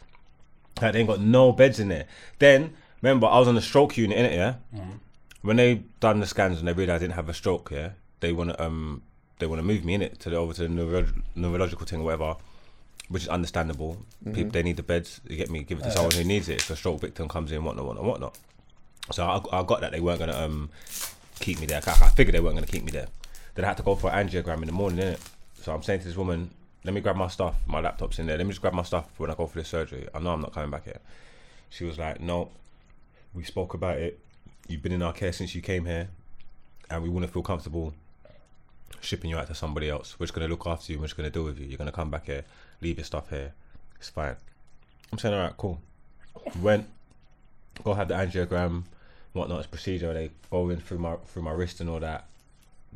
Like, 0.80 0.94
they 0.94 1.00
ain't 1.00 1.08
got 1.10 1.22
no 1.22 1.52
beds 1.52 1.80
in 1.80 1.88
there. 1.88 2.06
Then 2.38 2.74
remember, 3.02 3.26
I 3.26 3.40
was 3.40 3.48
on 3.48 3.56
the 3.56 3.62
stroke 3.64 3.98
unit 3.98 4.16
in 4.18 4.26
it. 4.26 4.34
Yeah. 4.34 4.56
When 5.42 5.56
they 5.56 5.84
done 6.02 6.20
the 6.20 6.28
scans 6.28 6.60
and 6.60 6.68
they 6.68 6.74
realized 6.74 7.02
I 7.02 7.06
didn't 7.06 7.16
have 7.16 7.30
a 7.30 7.34
stroke, 7.34 7.70
yeah, 7.72 7.92
they 8.20 8.32
want 8.32 8.52
to 8.52 8.64
um 8.64 9.02
they 9.40 9.48
want 9.48 9.60
to 9.60 9.64
move 9.64 9.84
me 9.84 9.94
in 9.94 10.02
it 10.02 10.20
to 10.22 10.30
the 10.30 10.36
over 10.38 10.54
to 10.54 10.62
the 10.64 10.70
neuro- 10.70 11.08
neurological 11.36 11.86
thing 11.86 12.02
or 12.02 12.04
whatever, 12.06 12.36
which 13.10 13.24
is 13.24 13.30
understandable. 13.30 13.98
People 14.34 14.52
they 14.52 14.64
need 14.64 14.78
the 14.78 14.84
beds. 14.84 15.22
You 15.28 15.36
get 15.38 15.50
me? 15.50 15.64
Give 15.64 15.80
it 15.80 15.84
to 15.84 15.92
someone 15.92 16.14
who 16.14 16.24
needs 16.24 16.50
it. 16.50 16.62
If 16.62 16.70
a 16.70 16.76
stroke 16.76 17.02
victim 17.02 17.28
comes 17.28 17.52
in, 17.52 17.64
whatnot, 17.64 17.86
whatnot, 17.86 18.06
whatnot. 18.06 18.38
So 19.12 19.24
I, 19.26 19.60
I 19.60 19.64
got 19.64 19.82
that 19.82 19.92
they 19.92 20.00
weren't 20.00 20.20
gonna 20.20 20.38
um 20.38 20.70
keep 21.40 21.60
me 21.60 21.66
there. 21.66 21.82
I, 21.86 21.92
I 21.92 22.10
figured 22.10 22.34
they 22.34 22.40
weren't 22.40 22.56
gonna 22.56 22.68
keep 22.68 22.84
me 22.84 22.92
there. 22.92 23.08
Then 23.56 23.66
I 23.66 23.70
had 23.70 23.78
to 23.78 23.84
go 23.84 23.96
for 23.96 24.12
an 24.12 24.28
angiogram 24.28 24.62
in 24.62 24.66
the 24.68 24.72
morning, 24.74 25.00
innit? 25.00 25.20
So 25.62 25.74
I'm 25.74 25.84
saying 25.84 26.02
to 26.02 26.08
this 26.08 26.18
woman, 26.18 26.50
let 26.84 26.94
me 26.94 27.02
grab 27.02 27.16
my 27.16 27.28
stuff. 27.28 27.56
My 27.68 27.80
laptop's 27.80 28.20
in 28.20 28.26
there. 28.28 28.38
Let 28.38 28.46
me 28.46 28.52
just 28.52 28.62
grab 28.62 28.74
my 28.74 28.84
stuff 28.84 29.08
when 29.18 29.30
I 29.32 29.36
go 29.36 29.48
for 29.48 29.60
the 29.60 29.66
surgery. 29.66 30.08
I 30.14 30.20
know 30.20 30.32
I'm 30.32 30.42
not 30.42 30.54
coming 30.54 30.70
back 30.70 30.86
here. 30.86 31.00
She 31.70 31.84
was 31.84 31.98
like, 31.98 32.20
no, 32.22 32.50
we 33.34 33.44
spoke 33.44 33.74
about 33.74 33.98
it. 33.98 34.20
You've 34.68 34.82
been 34.82 34.92
in 34.92 35.02
our 35.02 35.14
care 35.14 35.32
since 35.34 35.56
you 35.56 35.62
came 35.62 35.86
here, 35.86 36.10
and 36.90 37.02
we 37.04 37.10
wouldn't 37.10 37.32
feel 37.34 37.42
comfortable 37.44 37.94
shipping 39.02 39.30
you 39.30 39.38
out 39.38 39.48
to 39.48 39.56
somebody 39.56 39.90
else. 39.90 40.16
We're 40.20 40.26
just 40.26 40.34
gonna 40.34 40.48
look 40.48 40.66
after 40.66 40.92
you. 40.92 41.00
We're 41.00 41.06
just 41.06 41.18
gonna 41.18 41.30
deal 41.30 41.44
with 41.44 41.60
you. 41.60 41.68
You're 41.68 41.78
gonna 41.78 41.92
come 41.92 42.10
back 42.10 42.26
here, 42.26 42.44
leave 42.82 42.98
your 42.98 43.06
stuff 43.06 43.30
here. 43.30 43.54
It's 44.00 44.10
fine. 44.10 44.36
I'm 45.12 45.18
saying, 45.18 45.34
all 45.34 45.42
right, 45.42 45.58
cool. 45.58 45.80
Went, 46.62 46.88
go 47.84 47.94
have 47.94 48.08
the 48.08 48.16
angiogram, 48.16 48.84
whatnot. 49.34 49.60
It's 49.60 49.68
procedure. 49.68 50.14
They 50.14 50.32
go 50.52 50.70
in 50.70 50.80
through 50.80 51.00
my 51.00 51.16
through 51.28 51.44
my 51.44 51.52
wrist 51.52 51.82
and 51.82 51.90
all 51.90 52.00
that, 52.00 52.26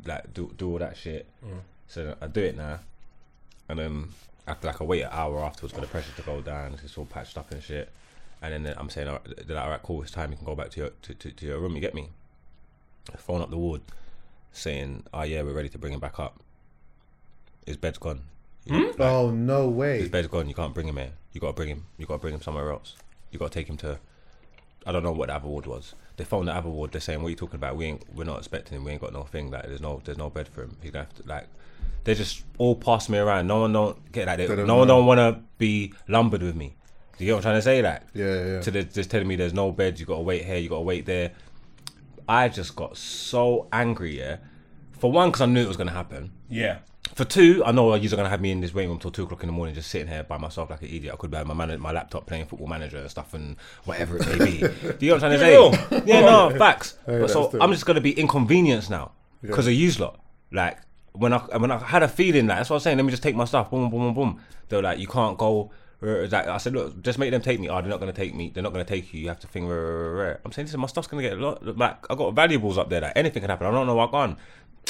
like 0.04 0.32
do 0.34 0.52
do 0.56 0.72
all 0.72 0.78
that 0.78 0.96
shit. 0.96 1.26
Mm. 1.44 1.60
So 1.88 2.16
I 2.20 2.26
do 2.26 2.42
it 2.42 2.56
now, 2.56 2.78
and 3.68 3.78
then 3.78 4.08
after 4.46 4.66
like 4.66 4.80
I 4.80 4.84
wait 4.84 5.02
an 5.02 5.10
hour 5.12 5.44
afterwards 5.44 5.74
for 5.74 5.80
the 5.80 5.86
pressure 5.86 6.12
to 6.16 6.22
go 6.22 6.40
down. 6.40 6.76
It's 6.84 6.98
all 6.98 7.04
patched 7.06 7.38
up 7.38 7.50
and 7.52 7.62
shit. 7.62 7.90
And 8.42 8.64
then 8.64 8.74
I'm 8.78 8.88
saying, 8.88 9.06
all 9.06 9.14
right, 9.14 9.46
they're 9.46 9.56
like, 9.56 9.64
all 9.64 9.70
right, 9.70 9.82
cool. 9.82 10.02
It's 10.02 10.10
time 10.10 10.30
you 10.30 10.36
can 10.36 10.46
go 10.46 10.54
back 10.54 10.70
to 10.70 10.80
your 10.80 10.90
to, 11.02 11.14
to, 11.14 11.30
to 11.30 11.46
your 11.46 11.58
room. 11.58 11.74
You 11.74 11.80
get 11.80 11.94
me? 11.94 12.08
I 13.12 13.16
phone 13.16 13.42
up 13.42 13.50
the 13.50 13.58
ward, 13.58 13.82
saying, 14.52 15.04
oh 15.14 15.22
yeah, 15.22 15.42
we're 15.42 15.52
ready 15.52 15.68
to 15.68 15.78
bring 15.78 15.92
him 15.92 16.00
back 16.00 16.18
up. 16.18 16.40
His 17.66 17.76
bed's 17.76 17.98
gone. 17.98 18.22
Hmm? 18.68 18.82
Like, 18.82 19.00
Oh 19.00 19.30
no 19.30 19.68
way. 19.68 20.00
his 20.00 20.08
bed's 20.08 20.28
gone. 20.28 20.48
You 20.48 20.54
can't 20.54 20.74
bring 20.74 20.88
him 20.88 20.96
here. 20.96 21.12
You 21.32 21.40
gotta 21.40 21.52
bring 21.52 21.68
him. 21.68 21.84
You 21.98 22.06
gotta 22.06 22.20
bring 22.20 22.34
him 22.34 22.42
somewhere 22.42 22.70
else. 22.70 22.96
You 23.30 23.38
gotta 23.38 23.52
take 23.52 23.68
him 23.68 23.76
to. 23.78 23.98
I 24.86 24.92
don't 24.92 25.02
know 25.02 25.12
what 25.12 25.28
the 25.28 25.34
other 25.34 25.46
ward 25.48 25.66
was. 25.66 25.94
They 26.16 26.24
phoned 26.24 26.48
the 26.48 26.54
other 26.54 26.68
ward. 26.68 26.92
They're 26.92 27.00
saying, 27.00 27.20
"What 27.22 27.28
are 27.28 27.30
you 27.30 27.36
talking 27.36 27.56
about? 27.56 27.76
We 27.76 27.86
ain't. 27.86 28.04
We're 28.14 28.24
not 28.24 28.38
expecting 28.38 28.76
him. 28.76 28.84
We 28.84 28.92
ain't 28.92 29.00
got 29.00 29.12
no 29.12 29.22
thing. 29.24 29.50
Like, 29.50 29.66
there's 29.66 29.80
no. 29.80 30.00
There's 30.04 30.18
no 30.18 30.30
bed 30.30 30.48
for 30.48 30.62
him. 30.64 30.76
He's 30.82 30.90
gonna 30.90 31.04
have 31.04 31.14
to 31.22 31.28
like." 31.28 31.46
They 32.04 32.14
just 32.14 32.44
all 32.58 32.74
pass 32.74 33.08
me 33.08 33.18
around. 33.18 33.46
No 33.46 33.60
one 33.60 33.72
don't 33.72 34.10
get 34.12 34.26
like. 34.26 34.38
They, 34.38 34.46
They 34.46 34.56
don't 34.56 34.66
no 34.66 34.76
one 34.76 34.88
don't 34.88 35.06
want 35.06 35.18
to 35.18 35.40
be 35.58 35.92
lumbered 36.08 36.42
with 36.42 36.56
me. 36.56 36.74
Do 37.18 37.24
you 37.24 37.30
get 37.30 37.32
what 37.34 37.38
I'm 37.38 37.42
trying 37.42 37.56
to 37.56 37.62
say? 37.62 37.82
Like, 37.82 38.02
Yeah, 38.14 38.44
yeah. 38.46 38.60
So 38.62 38.70
they're 38.70 38.82
just 38.82 39.10
telling 39.10 39.28
me 39.28 39.36
there's 39.36 39.52
no 39.54 39.70
beds. 39.70 40.00
You 40.00 40.06
gotta 40.06 40.22
wait 40.22 40.44
here. 40.44 40.56
You 40.56 40.68
gotta 40.70 40.80
wait 40.82 41.06
there. 41.06 41.32
I 42.30 42.48
just 42.48 42.76
got 42.76 42.96
so 42.96 43.66
angry. 43.72 44.16
Yeah. 44.18 44.36
For 44.92 45.10
one, 45.10 45.30
because 45.30 45.40
I 45.40 45.46
knew 45.46 45.62
it 45.62 45.66
was 45.68 45.76
gonna 45.76 45.90
happen. 45.90 46.30
Yeah. 46.48 46.78
For 47.14 47.24
two, 47.24 47.64
I 47.66 47.72
know 47.72 47.92
you're 47.96 48.16
gonna 48.16 48.28
have 48.28 48.40
me 48.40 48.52
in 48.52 48.60
this 48.60 48.72
waiting 48.72 48.90
room 48.90 49.00
till 49.00 49.10
two 49.10 49.24
o'clock 49.24 49.42
in 49.42 49.48
the 49.48 49.52
morning, 49.52 49.74
just 49.74 49.90
sitting 49.90 50.06
here 50.06 50.22
by 50.22 50.38
myself 50.38 50.70
like 50.70 50.80
an 50.82 50.88
idiot. 50.88 51.12
I 51.12 51.16
could 51.16 51.34
have 51.34 51.48
my 51.48 51.54
man- 51.54 51.80
my 51.80 51.90
laptop 51.90 52.26
playing 52.26 52.46
Football 52.46 52.68
Manager 52.68 52.98
and 52.98 53.10
stuff 53.10 53.34
and 53.34 53.56
whatever 53.84 54.16
it 54.16 54.28
may 54.28 54.44
be. 54.44 54.58
Do 54.58 54.66
you 55.00 55.08
know 55.08 55.16
what 55.16 55.24
I'm 55.24 55.38
trying 55.38 55.70
to 55.70 55.90
say? 55.90 56.02
Yeah, 56.06 56.20
no, 56.20 56.50
facts. 56.56 56.96
but 57.06 57.28
so. 57.28 57.50
I'm 57.60 57.72
just 57.72 57.84
gonna 57.84 58.00
be 58.00 58.12
inconvenienced 58.12 58.90
now 58.90 59.10
because 59.42 59.66
of 59.66 59.72
you 59.72 59.90
lot. 59.98 60.20
Like 60.52 60.78
when 61.12 61.32
I 61.32 61.38
when 61.58 61.72
I 61.72 61.78
had 61.78 62.04
a 62.04 62.08
feeling 62.08 62.46
like 62.46 62.58
that's 62.58 62.70
what 62.70 62.76
I'm 62.76 62.80
saying. 62.80 62.96
Let 62.96 63.06
me 63.06 63.10
just 63.10 63.24
take 63.24 63.34
my 63.34 63.44
stuff. 63.44 63.72
Boom, 63.72 63.90
boom, 63.90 64.00
boom, 64.02 64.14
boom. 64.14 64.40
They're 64.68 64.82
like, 64.82 65.00
you 65.00 65.08
can't 65.08 65.36
go 65.36 65.72
Like, 66.00 66.32
I 66.32 66.56
said, 66.56 66.72
look, 66.72 67.02
just 67.02 67.18
make 67.18 67.30
them 67.30 67.42
take 67.42 67.60
me. 67.60 67.68
Oh, 67.68 67.80
they're 67.80 67.90
not 67.90 68.00
gonna 68.00 68.12
take 68.12 68.34
me. 68.34 68.50
They're 68.52 68.62
not 68.62 68.72
gonna 68.72 68.84
take 68.84 69.12
you. 69.12 69.20
You 69.20 69.28
have 69.28 69.40
to 69.40 69.46
think. 69.46 69.66
I'm 69.66 70.52
saying, 70.52 70.66
listen, 70.66 70.80
my 70.80 70.86
stuff's 70.86 71.08
gonna 71.08 71.22
get 71.22 71.34
a 71.34 71.36
lot. 71.36 71.76
Like, 71.76 72.10
I 72.10 72.14
got 72.14 72.34
valuables 72.34 72.78
up 72.78 72.88
there. 72.88 73.00
That 73.00 73.16
anything 73.16 73.42
can 73.42 73.50
happen. 73.50 73.66
I 73.66 73.70
don't 73.70 73.86
know 73.86 73.96
what 73.96 74.10
gone. 74.10 74.36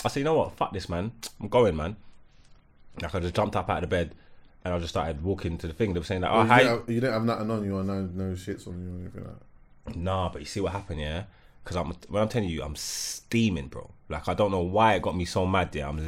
I 0.05 0.09
said, 0.09 0.21
you 0.21 0.25
know 0.25 0.35
what? 0.35 0.52
Fuck 0.52 0.73
this, 0.73 0.88
man. 0.88 1.12
I'm 1.40 1.49
going, 1.49 1.76
man. 1.76 1.97
Like, 3.02 3.14
I 3.14 3.21
just 3.21 3.35
jumped 3.35 3.57
up 3.57 3.69
out 3.69 3.83
of 3.83 3.90
the 3.90 3.97
bed 3.97 4.14
and 4.64 4.75
I 4.75 4.79
just 4.79 4.90
started 4.90 5.23
walking 5.23 5.59
to 5.59 5.67
the 5.67 5.73
thing. 5.73 5.93
They 5.95 6.00
were 6.00 6.05
saying 6.05 6.21
that, 6.21 6.31
oh, 6.31 6.43
you, 6.43 6.49
hi. 6.49 6.62
don't 6.62 6.81
have, 6.81 6.90
you 6.90 7.00
don't 7.00 7.12
have 7.12 7.25
nothing 7.25 7.50
on 7.50 7.64
you 7.64 7.76
or 7.76 7.83
no, 7.83 8.02
no 8.02 8.35
shits 8.35 8.67
on 8.69 8.81
you 8.81 8.90
or 8.90 9.00
anything 9.00 9.25
like 9.25 9.35
that. 9.87 9.97
Nah, 9.97 10.29
but 10.29 10.40
you 10.40 10.47
see 10.47 10.61
what 10.61 10.73
happened, 10.73 11.00
yeah? 11.00 11.25
Because 11.62 11.76
I'm 11.76 11.93
when 12.09 12.23
I'm 12.23 12.29
telling 12.29 12.49
you, 12.49 12.62
I'm 12.62 12.76
steaming, 12.76 13.69
bro. 13.69 13.90
Like 14.09 14.29
I 14.29 14.35
don't 14.35 14.50
know 14.50 14.61
why 14.61 14.95
it 14.95 15.02
got 15.02 15.17
me 15.17 15.25
so 15.25 15.47
mad. 15.47 15.73
There, 15.73 15.87
I'm 15.87 15.99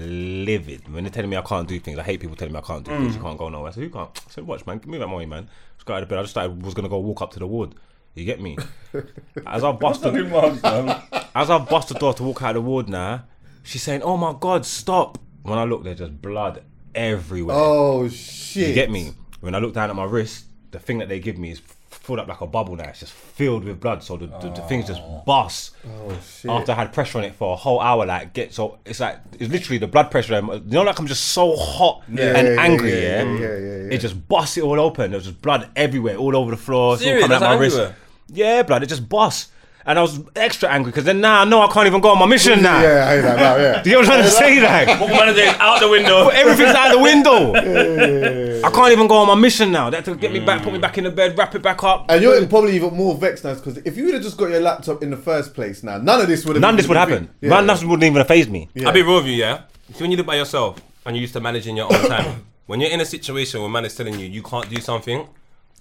livid. 0.44 0.92
When 0.92 1.04
they're 1.04 1.12
telling 1.12 1.30
me 1.30 1.37
I 1.37 1.42
can't 1.42 1.68
do 1.68 1.78
things, 1.78 1.99
I 1.99 2.02
hate 2.02 2.21
people 2.21 2.37
telling 2.37 2.52
me 2.52 2.59
I 2.59 2.62
can't 2.62 2.85
do 2.85 2.90
things. 2.90 3.16
You 3.16 3.23
can't 3.23 3.38
go 3.38 3.49
nowhere. 3.49 3.71
I 3.71 3.75
said, 3.75 3.85
"Who 3.85 3.90
can't?" 3.90 4.11
I 4.14 4.30
said, 4.30 4.47
"Watch, 4.47 4.66
man. 4.66 4.78
Give 4.78 4.88
me 4.88 4.99
that 4.99 5.06
money, 5.06 5.26
man." 5.26 5.49
Just 5.76 5.87
got 5.87 5.97
out 5.97 6.02
of 6.02 6.09
bed. 6.09 6.18
I 6.18 6.23
just 6.23 6.32
started 6.32 6.62
was 6.62 6.75
gonna 6.75 6.88
go 6.88 6.99
walk 6.99 7.23
up 7.23 7.32
to 7.32 7.38
the 7.38 7.47
ward. 7.47 7.75
You 8.14 8.25
get 8.25 8.40
me? 8.40 8.59
As 9.47 9.64
I 9.64 9.73
bust 9.73 10.02
the, 10.02 10.11
as 11.35 11.49
I 11.49 11.59
bust 11.59 11.88
the 11.88 11.94
door 11.94 12.12
to 12.14 12.23
walk 12.23 12.42
out 12.42 12.50
of 12.50 12.62
the 12.62 12.68
ward 12.68 12.88
now, 12.88 13.25
she's 13.62 13.82
saying, 13.82 14.02
"Oh 14.02 14.16
my 14.16 14.35
god, 14.38 14.66
stop!" 14.66 15.18
When 15.42 15.59
I 15.59 15.64
look, 15.64 15.82
there's 15.82 15.99
just 15.99 16.21
blood 16.21 16.62
everywhere. 16.94 17.56
Oh 17.59 18.09
shit! 18.09 18.68
You 18.68 18.75
get 18.75 18.90
me? 18.90 19.12
When 19.40 19.54
I 19.54 19.59
look 19.59 19.75
down 19.75 19.90
at 19.90 19.97
my 19.97 20.04
wrist, 20.04 20.44
the 20.73 20.78
thing 20.78 20.99
that 20.99 21.09
they 21.09 21.21
give 21.21 21.38
me 21.38 21.52
is 21.52 21.62
filled 22.02 22.18
up 22.18 22.26
like 22.26 22.40
a 22.40 22.47
bubble 22.47 22.75
now. 22.75 22.88
It's 22.88 23.00
just 23.00 23.12
filled 23.12 23.64
with 23.64 23.80
blood. 23.80 24.02
So 24.02 24.16
the, 24.16 24.26
the, 24.26 24.50
the 24.50 24.62
thing's 24.62 24.88
just 24.88 25.00
oh. 25.02 25.23
bust. 25.25 25.71
Oh 25.87 26.18
shit! 26.21 26.50
After 26.50 26.73
I 26.73 26.75
had 26.75 26.92
pressure 26.92 27.18
on 27.18 27.25
it 27.25 27.35
for 27.35 27.52
a 27.52 27.56
whole 27.56 27.80
hour, 27.80 28.04
like 28.04 28.32
get 28.32 28.52
so 28.52 28.78
it's 28.85 29.00
like 29.00 29.21
it's 29.38 29.52
literally 29.52 29.78
the 29.78 29.87
blood 29.87 30.11
pressure. 30.11 30.35
You 30.35 30.62
know, 30.66 30.82
like 30.82 30.99
I'm 30.99 31.06
just 31.06 31.26
so 31.26 31.56
hot 31.56 32.02
and 32.09 32.18
yeah, 32.18 32.42
yeah, 32.42 32.61
angry. 32.61 32.92
yeah, 32.92 33.23
Yeah, 33.23 33.23
yeah, 33.23 33.38
yeah, 33.38 33.56
yeah. 33.59 33.94
it 33.94 33.99
just 33.99 34.28
busts 34.28 34.56
it 34.56 34.64
all 34.64 34.80
open. 34.80 35.12
There's 35.12 35.25
just 35.25 35.40
blood 35.40 35.71
everywhere, 35.76 36.16
all 36.16 36.37
over 36.37 36.50
the 36.50 36.56
floor. 36.56 36.94
It's 36.94 37.02
all 37.02 37.06
Serious? 37.06 37.23
coming 37.23 37.37
out 37.37 37.42
my 37.42 37.54
wrist. 37.54 37.92
Yeah, 38.28 38.62
blood. 38.62 38.82
It 38.82 38.88
just 38.88 39.09
bust. 39.09 39.51
And 39.84 39.98
I 39.98 40.02
was 40.02 40.20
extra 40.36 40.68
angry 40.68 40.92
because 40.92 41.04
then 41.04 41.20
now 41.20 41.40
I 41.40 41.44
know 41.44 41.60
I 41.60 41.72
can't 41.72 41.86
even 41.86 42.00
go 42.00 42.10
on 42.10 42.18
my 42.18 42.26
mission 42.26 42.62
now. 42.62 42.80
yeah, 42.80 43.08
I 43.08 43.12
hear 43.14 43.22
that 43.22 43.36
now. 43.36 43.56
Yeah. 43.56 43.82
Do 43.82 43.90
you 43.90 43.96
know 43.96 44.02
what 44.02 44.10
I'm 44.10 44.14
trying 44.14 44.22
to 44.22 44.30
say? 44.30 44.62
Like, 44.62 45.00
What 45.00 45.10
manager 45.10 45.40
is 45.40 45.54
out 45.58 45.80
the 45.80 45.88
window. 45.88 46.28
Everything's 46.28 46.74
out 46.74 46.92
the 46.92 46.98
window. 46.98 48.62
I 48.66 48.70
can't 48.70 48.92
even 48.92 49.08
go 49.08 49.16
on 49.16 49.26
my 49.26 49.34
mission 49.34 49.72
now. 49.72 49.90
They 49.90 49.96
had 49.96 50.04
to 50.04 50.14
get 50.14 50.32
me 50.32 50.40
back, 50.40 50.62
put 50.62 50.72
me 50.72 50.78
mm. 50.78 50.82
back 50.82 50.98
in 50.98 51.04
the 51.04 51.10
bed, 51.10 51.36
wrap 51.36 51.54
it 51.54 51.62
back 51.62 51.82
up. 51.82 52.06
And 52.08 52.22
you're 52.22 52.46
probably 52.46 52.76
even 52.76 52.94
more 52.94 53.16
vexed 53.16 53.44
now 53.44 53.54
because 53.54 53.78
if 53.78 53.96
you 53.96 54.04
would 54.04 54.14
have 54.14 54.22
just 54.22 54.36
got 54.36 54.50
your 54.50 54.60
laptop 54.60 55.02
in 55.02 55.10
the 55.10 55.16
first 55.16 55.54
place, 55.54 55.82
now 55.82 55.98
none 55.98 56.20
of 56.20 56.28
this 56.28 56.44
would 56.44 56.56
have. 56.56 56.60
None 56.60 56.74
of 56.74 56.76
this 56.76 56.88
would 56.88 56.96
happen. 56.96 57.28
Yeah. 57.40 57.50
None 57.50 57.68
of 57.68 57.80
this 57.80 57.84
wouldn't 57.84 58.04
even 58.04 58.18
have 58.18 58.28
phased 58.28 58.50
me. 58.50 58.68
Yeah. 58.74 58.88
I'll 58.88 58.94
be 58.94 59.02
real 59.02 59.16
with 59.16 59.26
you, 59.26 59.32
yeah. 59.32 59.62
See, 59.92 60.04
when 60.04 60.10
you 60.10 60.16
live 60.16 60.26
by 60.26 60.36
yourself 60.36 60.80
and 61.04 61.16
you're 61.16 61.22
used 61.22 61.34
to 61.34 61.40
managing 61.40 61.76
your 61.76 61.92
own 61.92 62.08
time, 62.08 62.46
when 62.66 62.80
you're 62.80 62.90
in 62.90 63.00
a 63.00 63.04
situation 63.04 63.60
where 63.60 63.68
man 63.68 63.84
is 63.84 63.96
telling 63.96 64.18
you 64.18 64.26
you 64.26 64.42
can't 64.42 64.68
do 64.70 64.80
something, 64.80 65.26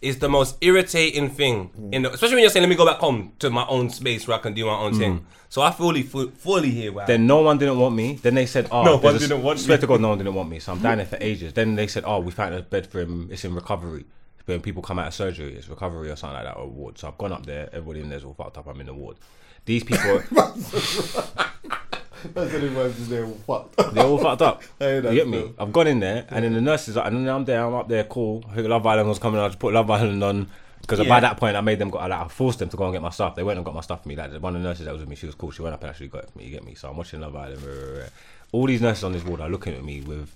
it's 0.01 0.17
the 0.19 0.29
most 0.29 0.57
irritating 0.61 1.29
thing. 1.29 1.89
In 1.91 2.01
the, 2.01 2.11
especially 2.11 2.35
when 2.35 2.41
you're 2.43 2.49
saying, 2.51 2.63
"Let 2.63 2.69
me 2.69 2.75
go 2.75 2.85
back 2.85 2.97
home 2.97 3.33
to 3.39 3.49
my 3.49 3.65
own 3.67 3.89
space 3.89 4.27
where 4.27 4.37
I 4.37 4.41
can 4.41 4.53
do 4.53 4.65
my 4.65 4.73
own 4.77 4.93
thing." 4.97 5.25
So 5.49 5.61
I 5.61 5.71
fully, 5.71 6.03
fu- 6.03 6.31
fully 6.31 6.69
hear 6.71 6.91
why. 6.93 7.05
Then 7.05 7.27
no 7.27 7.41
one 7.41 7.57
didn't 7.57 7.77
want 7.77 7.93
me. 7.95 8.13
Then 8.15 8.35
they 8.35 8.45
said, 8.45 8.67
"Oh, 8.71 8.83
No 8.83 8.97
one 8.97 9.17
didn't 9.17 9.43
want 9.43 9.59
Swear 9.59 9.77
to 9.77 9.85
God, 9.87 9.99
no 10.01 10.09
one 10.09 10.17
didn't 10.17 10.33
want 10.33 10.49
me. 10.49 10.59
So 10.59 10.71
I'm 10.71 10.79
down 10.87 10.97
there 10.97 11.05
for 11.05 11.17
ages. 11.21 11.53
Then 11.53 11.75
they 11.75 11.87
said, 11.87 12.03
"Oh, 12.05 12.19
we 12.19 12.31
found 12.31 12.55
a 12.55 12.61
bed 12.61 12.87
for 12.87 12.99
him. 13.01 13.27
It's 13.31 13.43
in 13.45 13.53
recovery. 13.53 14.05
When 14.45 14.59
people 14.61 14.81
come 14.81 14.97
out 14.97 15.07
of 15.07 15.13
surgery, 15.13 15.53
it's 15.55 15.67
recovery 15.69 16.09
or 16.09 16.15
something 16.15 16.35
like 16.35 16.45
that, 16.45 16.57
or 16.59 16.67
ward." 16.67 16.97
So 16.97 17.07
I've 17.07 17.17
gone 17.17 17.31
up 17.33 17.45
there. 17.45 17.69
Everybody 17.73 17.99
in 18.01 18.09
there's 18.09 18.23
all 18.23 18.33
fucked 18.33 18.57
up. 18.57 18.67
I'm 18.67 18.79
in 18.79 18.87
the 18.87 18.93
ward. 18.93 19.17
These 19.65 19.83
people, 19.83 20.23
That's 22.33 22.53
what 22.53 22.63
it 22.63 22.73
was. 22.73 23.09
They're 23.09 23.27
fucked. 23.27 23.77
they're 23.93 24.05
all 24.05 24.17
fucked 24.17 24.41
up. 24.41 24.61
Hey, 24.79 24.95
you 24.95 25.01
that's 25.01 25.15
get 25.15 25.27
me? 25.27 25.39
true. 25.41 25.55
I've 25.59 25.71
gone 25.73 25.87
in 25.87 25.99
there, 25.99 26.25
and 26.29 26.45
then 26.45 26.53
the 26.53 26.61
nurses, 26.61 26.97
are, 26.97 27.05
and 27.07 27.15
then 27.17 27.33
I'm 27.33 27.45
there. 27.45 27.65
I'm 27.65 27.73
up 27.73 27.87
there, 27.87 28.03
cool. 28.05 28.43
I 28.51 28.55
think 28.55 28.67
Love 28.67 28.85
Island 28.85 29.09
was 29.09 29.19
coming. 29.19 29.39
I 29.39 29.47
just 29.47 29.59
put 29.59 29.73
Love 29.73 29.89
Island 29.89 30.23
on. 30.23 30.47
Because 30.81 30.99
Yeah. 30.99 31.09
by 31.09 31.19
that 31.19 31.37
point, 31.37 31.55
I 31.55 31.61
made 31.61 31.77
them 31.77 31.89
go. 31.91 31.99
Like, 31.99 32.11
I 32.11 32.27
forced 32.27 32.57
them 32.59 32.69
to 32.69 32.77
go 32.77 32.85
and 32.85 32.93
get 32.93 33.01
my 33.03 33.11
stuff. 33.11 33.35
They 33.35 33.43
went 33.43 33.57
and 33.57 33.65
got 33.65 33.75
my 33.75 33.81
stuff 33.81 34.01
for 34.03 34.09
me. 34.09 34.15
Like 34.15 34.31
one 34.41 34.55
of 34.55 34.61
the 34.63 34.67
nurses 34.67 34.85
that 34.85 34.91
was 34.91 35.01
with 35.01 35.09
me, 35.09 35.15
she 35.15 35.27
was 35.27 35.35
cool. 35.35 35.51
She 35.51 35.61
went 35.61 35.75
up 35.75 35.81
and 35.81 35.89
actually 35.91 36.07
got 36.07 36.23
it 36.23 36.31
for 36.31 36.37
me. 36.39 36.45
You 36.45 36.51
get 36.51 36.63
me? 36.65 36.73
So 36.73 36.89
I'm 36.89 36.97
watching 36.97 37.21
Love 37.21 37.35
Island. 37.35 37.61
rah, 37.61 37.71
rah, 37.73 37.99
rah. 37.99 38.05
All 38.51 38.65
these 38.65 38.81
nurses 38.81 39.03
on 39.03 39.11
this 39.13 39.23
ward 39.23 39.41
are 39.41 39.49
looking 39.49 39.75
at 39.75 39.83
me 39.83 40.01
with 40.01 40.27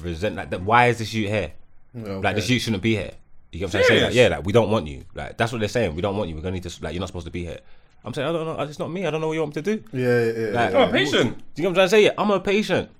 resent. 0.00 0.36
Like, 0.36 0.52
why 0.60 0.86
is 0.86 0.98
this 0.98 1.12
you 1.12 1.28
here? 1.28 1.52
Like 1.94 2.36
this 2.36 2.48
you 2.48 2.58
shouldn't 2.58 2.82
be 2.82 2.94
here. 2.96 3.12
You 3.52 3.58
get 3.60 3.66
what 3.66 3.74
I'm 3.74 3.84
saying? 3.84 4.02
Like, 4.04 4.14
yeah, 4.14 4.28
like 4.28 4.46
we 4.46 4.52
don't 4.52 4.70
want 4.70 4.86
you. 4.86 5.04
Like 5.14 5.36
that's 5.36 5.52
what 5.52 5.58
they're 5.58 5.68
saying. 5.68 5.94
We 5.94 6.00
don't 6.00 6.16
want 6.16 6.30
you. 6.30 6.36
We're 6.36 6.40
gonna 6.42 6.54
need 6.54 6.62
to. 6.62 6.82
Like 6.82 6.94
you're 6.94 7.00
not 7.00 7.08
supposed 7.08 7.26
to 7.26 7.30
be 7.30 7.44
here. 7.44 7.60
I'm 8.04 8.12
saying 8.14 8.28
I 8.28 8.32
don't 8.32 8.46
know. 8.46 8.62
It's 8.62 8.78
not 8.78 8.90
me. 8.90 9.06
I 9.06 9.10
don't 9.10 9.20
know 9.20 9.28
what 9.28 9.34
you 9.34 9.40
want 9.40 9.54
me 9.54 9.62
to 9.62 9.76
do. 9.76 9.84
Yeah, 9.92 10.24
yeah, 10.24 10.32
yeah. 10.32 10.52
Like, 10.52 10.72
yeah. 10.72 10.78
I'm 10.78 10.88
a 10.88 10.92
patient. 10.92 11.38
Do 11.54 11.62
you 11.62 11.62
know 11.62 11.68
what 11.68 11.70
I'm 11.70 11.74
trying 11.74 11.86
to 11.86 11.90
say? 11.90 12.04
Yeah, 12.04 12.10
I'm 12.18 12.30
a 12.30 12.40
patient. 12.40 12.90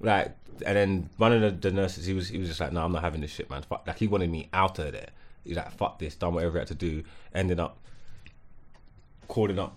Like, 0.00 0.34
and 0.66 0.76
then 0.76 1.10
one 1.16 1.32
of 1.32 1.40
the, 1.40 1.68
the 1.68 1.74
nurses, 1.74 2.06
he 2.06 2.14
was 2.14 2.28
he 2.28 2.38
was 2.38 2.48
just 2.48 2.60
like, 2.60 2.72
no, 2.72 2.84
I'm 2.84 2.92
not 2.92 3.02
having 3.02 3.20
this 3.20 3.30
shit, 3.30 3.48
man. 3.48 3.62
Fuck. 3.62 3.86
Like, 3.86 3.98
he 3.98 4.06
wanted 4.06 4.30
me 4.30 4.48
out 4.52 4.78
of 4.78 4.92
there. 4.92 5.10
He's 5.44 5.56
like, 5.56 5.70
fuck 5.72 5.98
this, 5.98 6.14
done 6.14 6.34
whatever 6.34 6.52
he 6.54 6.58
had 6.58 6.68
to 6.68 6.74
do. 6.74 7.04
Ended 7.34 7.60
up 7.60 7.78
calling 9.28 9.58
up 9.58 9.76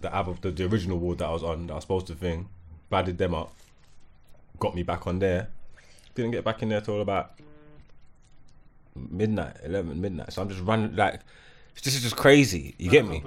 the 0.00 0.14
other, 0.14 0.34
the, 0.40 0.50
the 0.50 0.66
original 0.66 0.98
ward 0.98 1.18
that 1.18 1.26
I 1.26 1.32
was 1.32 1.42
on, 1.42 1.66
that 1.68 1.72
I 1.72 1.76
was 1.76 1.84
supposed 1.84 2.06
to 2.08 2.14
thing, 2.14 2.48
badded 2.90 3.18
them 3.18 3.34
up, 3.34 3.52
got 4.58 4.74
me 4.74 4.82
back 4.82 5.06
on 5.06 5.18
there. 5.18 5.48
Didn't 6.14 6.32
get 6.32 6.44
back 6.44 6.62
in 6.62 6.68
there 6.68 6.80
till 6.80 7.00
about 7.00 7.38
midnight, 8.94 9.56
11 9.64 10.00
midnight. 10.00 10.32
So 10.32 10.42
I'm 10.42 10.48
just 10.48 10.62
running, 10.62 10.94
like, 10.96 11.20
this 11.82 11.94
is 11.94 12.02
just 12.02 12.16
crazy. 12.16 12.74
You 12.78 12.90
get 12.90 13.06
me? 13.06 13.22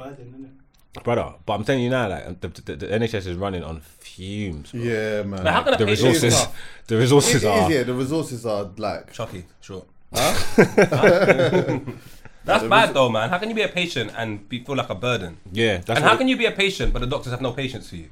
Brother, 1.03 1.33
but 1.45 1.53
I'm 1.53 1.63
telling 1.63 1.83
you 1.83 1.89
now, 1.89 2.09
like 2.09 2.41
the, 2.41 2.49
the, 2.49 2.75
the 2.75 2.87
NHS 2.87 3.25
is 3.27 3.37
running 3.37 3.63
on 3.63 3.79
fumes. 3.79 4.71
bro. 4.71 4.81
Yeah, 4.81 5.23
man. 5.23 5.41
But 5.43 5.53
how 5.53 5.63
can 5.63 5.73
a 5.75 5.77
The 5.77 5.85
patient- 5.85 6.09
resources, 6.15 6.33
tough. 6.41 6.55
the 6.87 6.95
It 6.95 6.99
resources 6.99 7.35
is, 7.35 7.45
are. 7.45 7.71
yeah, 7.71 7.83
the 7.83 7.93
resources 7.93 8.45
are 8.45 8.69
like. 8.77 9.13
Chuckie, 9.13 9.45
sure. 9.61 9.85
That's 12.43 12.63
bad 12.65 12.93
though, 12.93 13.07
man. 13.09 13.29
How 13.29 13.37
can 13.37 13.49
you 13.49 13.55
be 13.55 13.61
a 13.61 13.67
patient 13.69 14.11
and 14.17 14.47
be, 14.49 14.63
feel 14.63 14.75
like 14.75 14.89
a 14.89 14.95
burden? 14.95 15.37
Yeah, 15.51 15.77
that's 15.77 15.91
and 15.91 15.99
how 16.03 16.15
it- 16.15 16.17
can 16.17 16.27
you 16.27 16.35
be 16.37 16.45
a 16.45 16.51
patient 16.51 16.91
but 16.91 16.99
the 16.99 17.07
doctors 17.07 17.31
have 17.31 17.41
no 17.41 17.51
patience 17.53 17.89
for 17.89 17.95
you? 17.97 18.09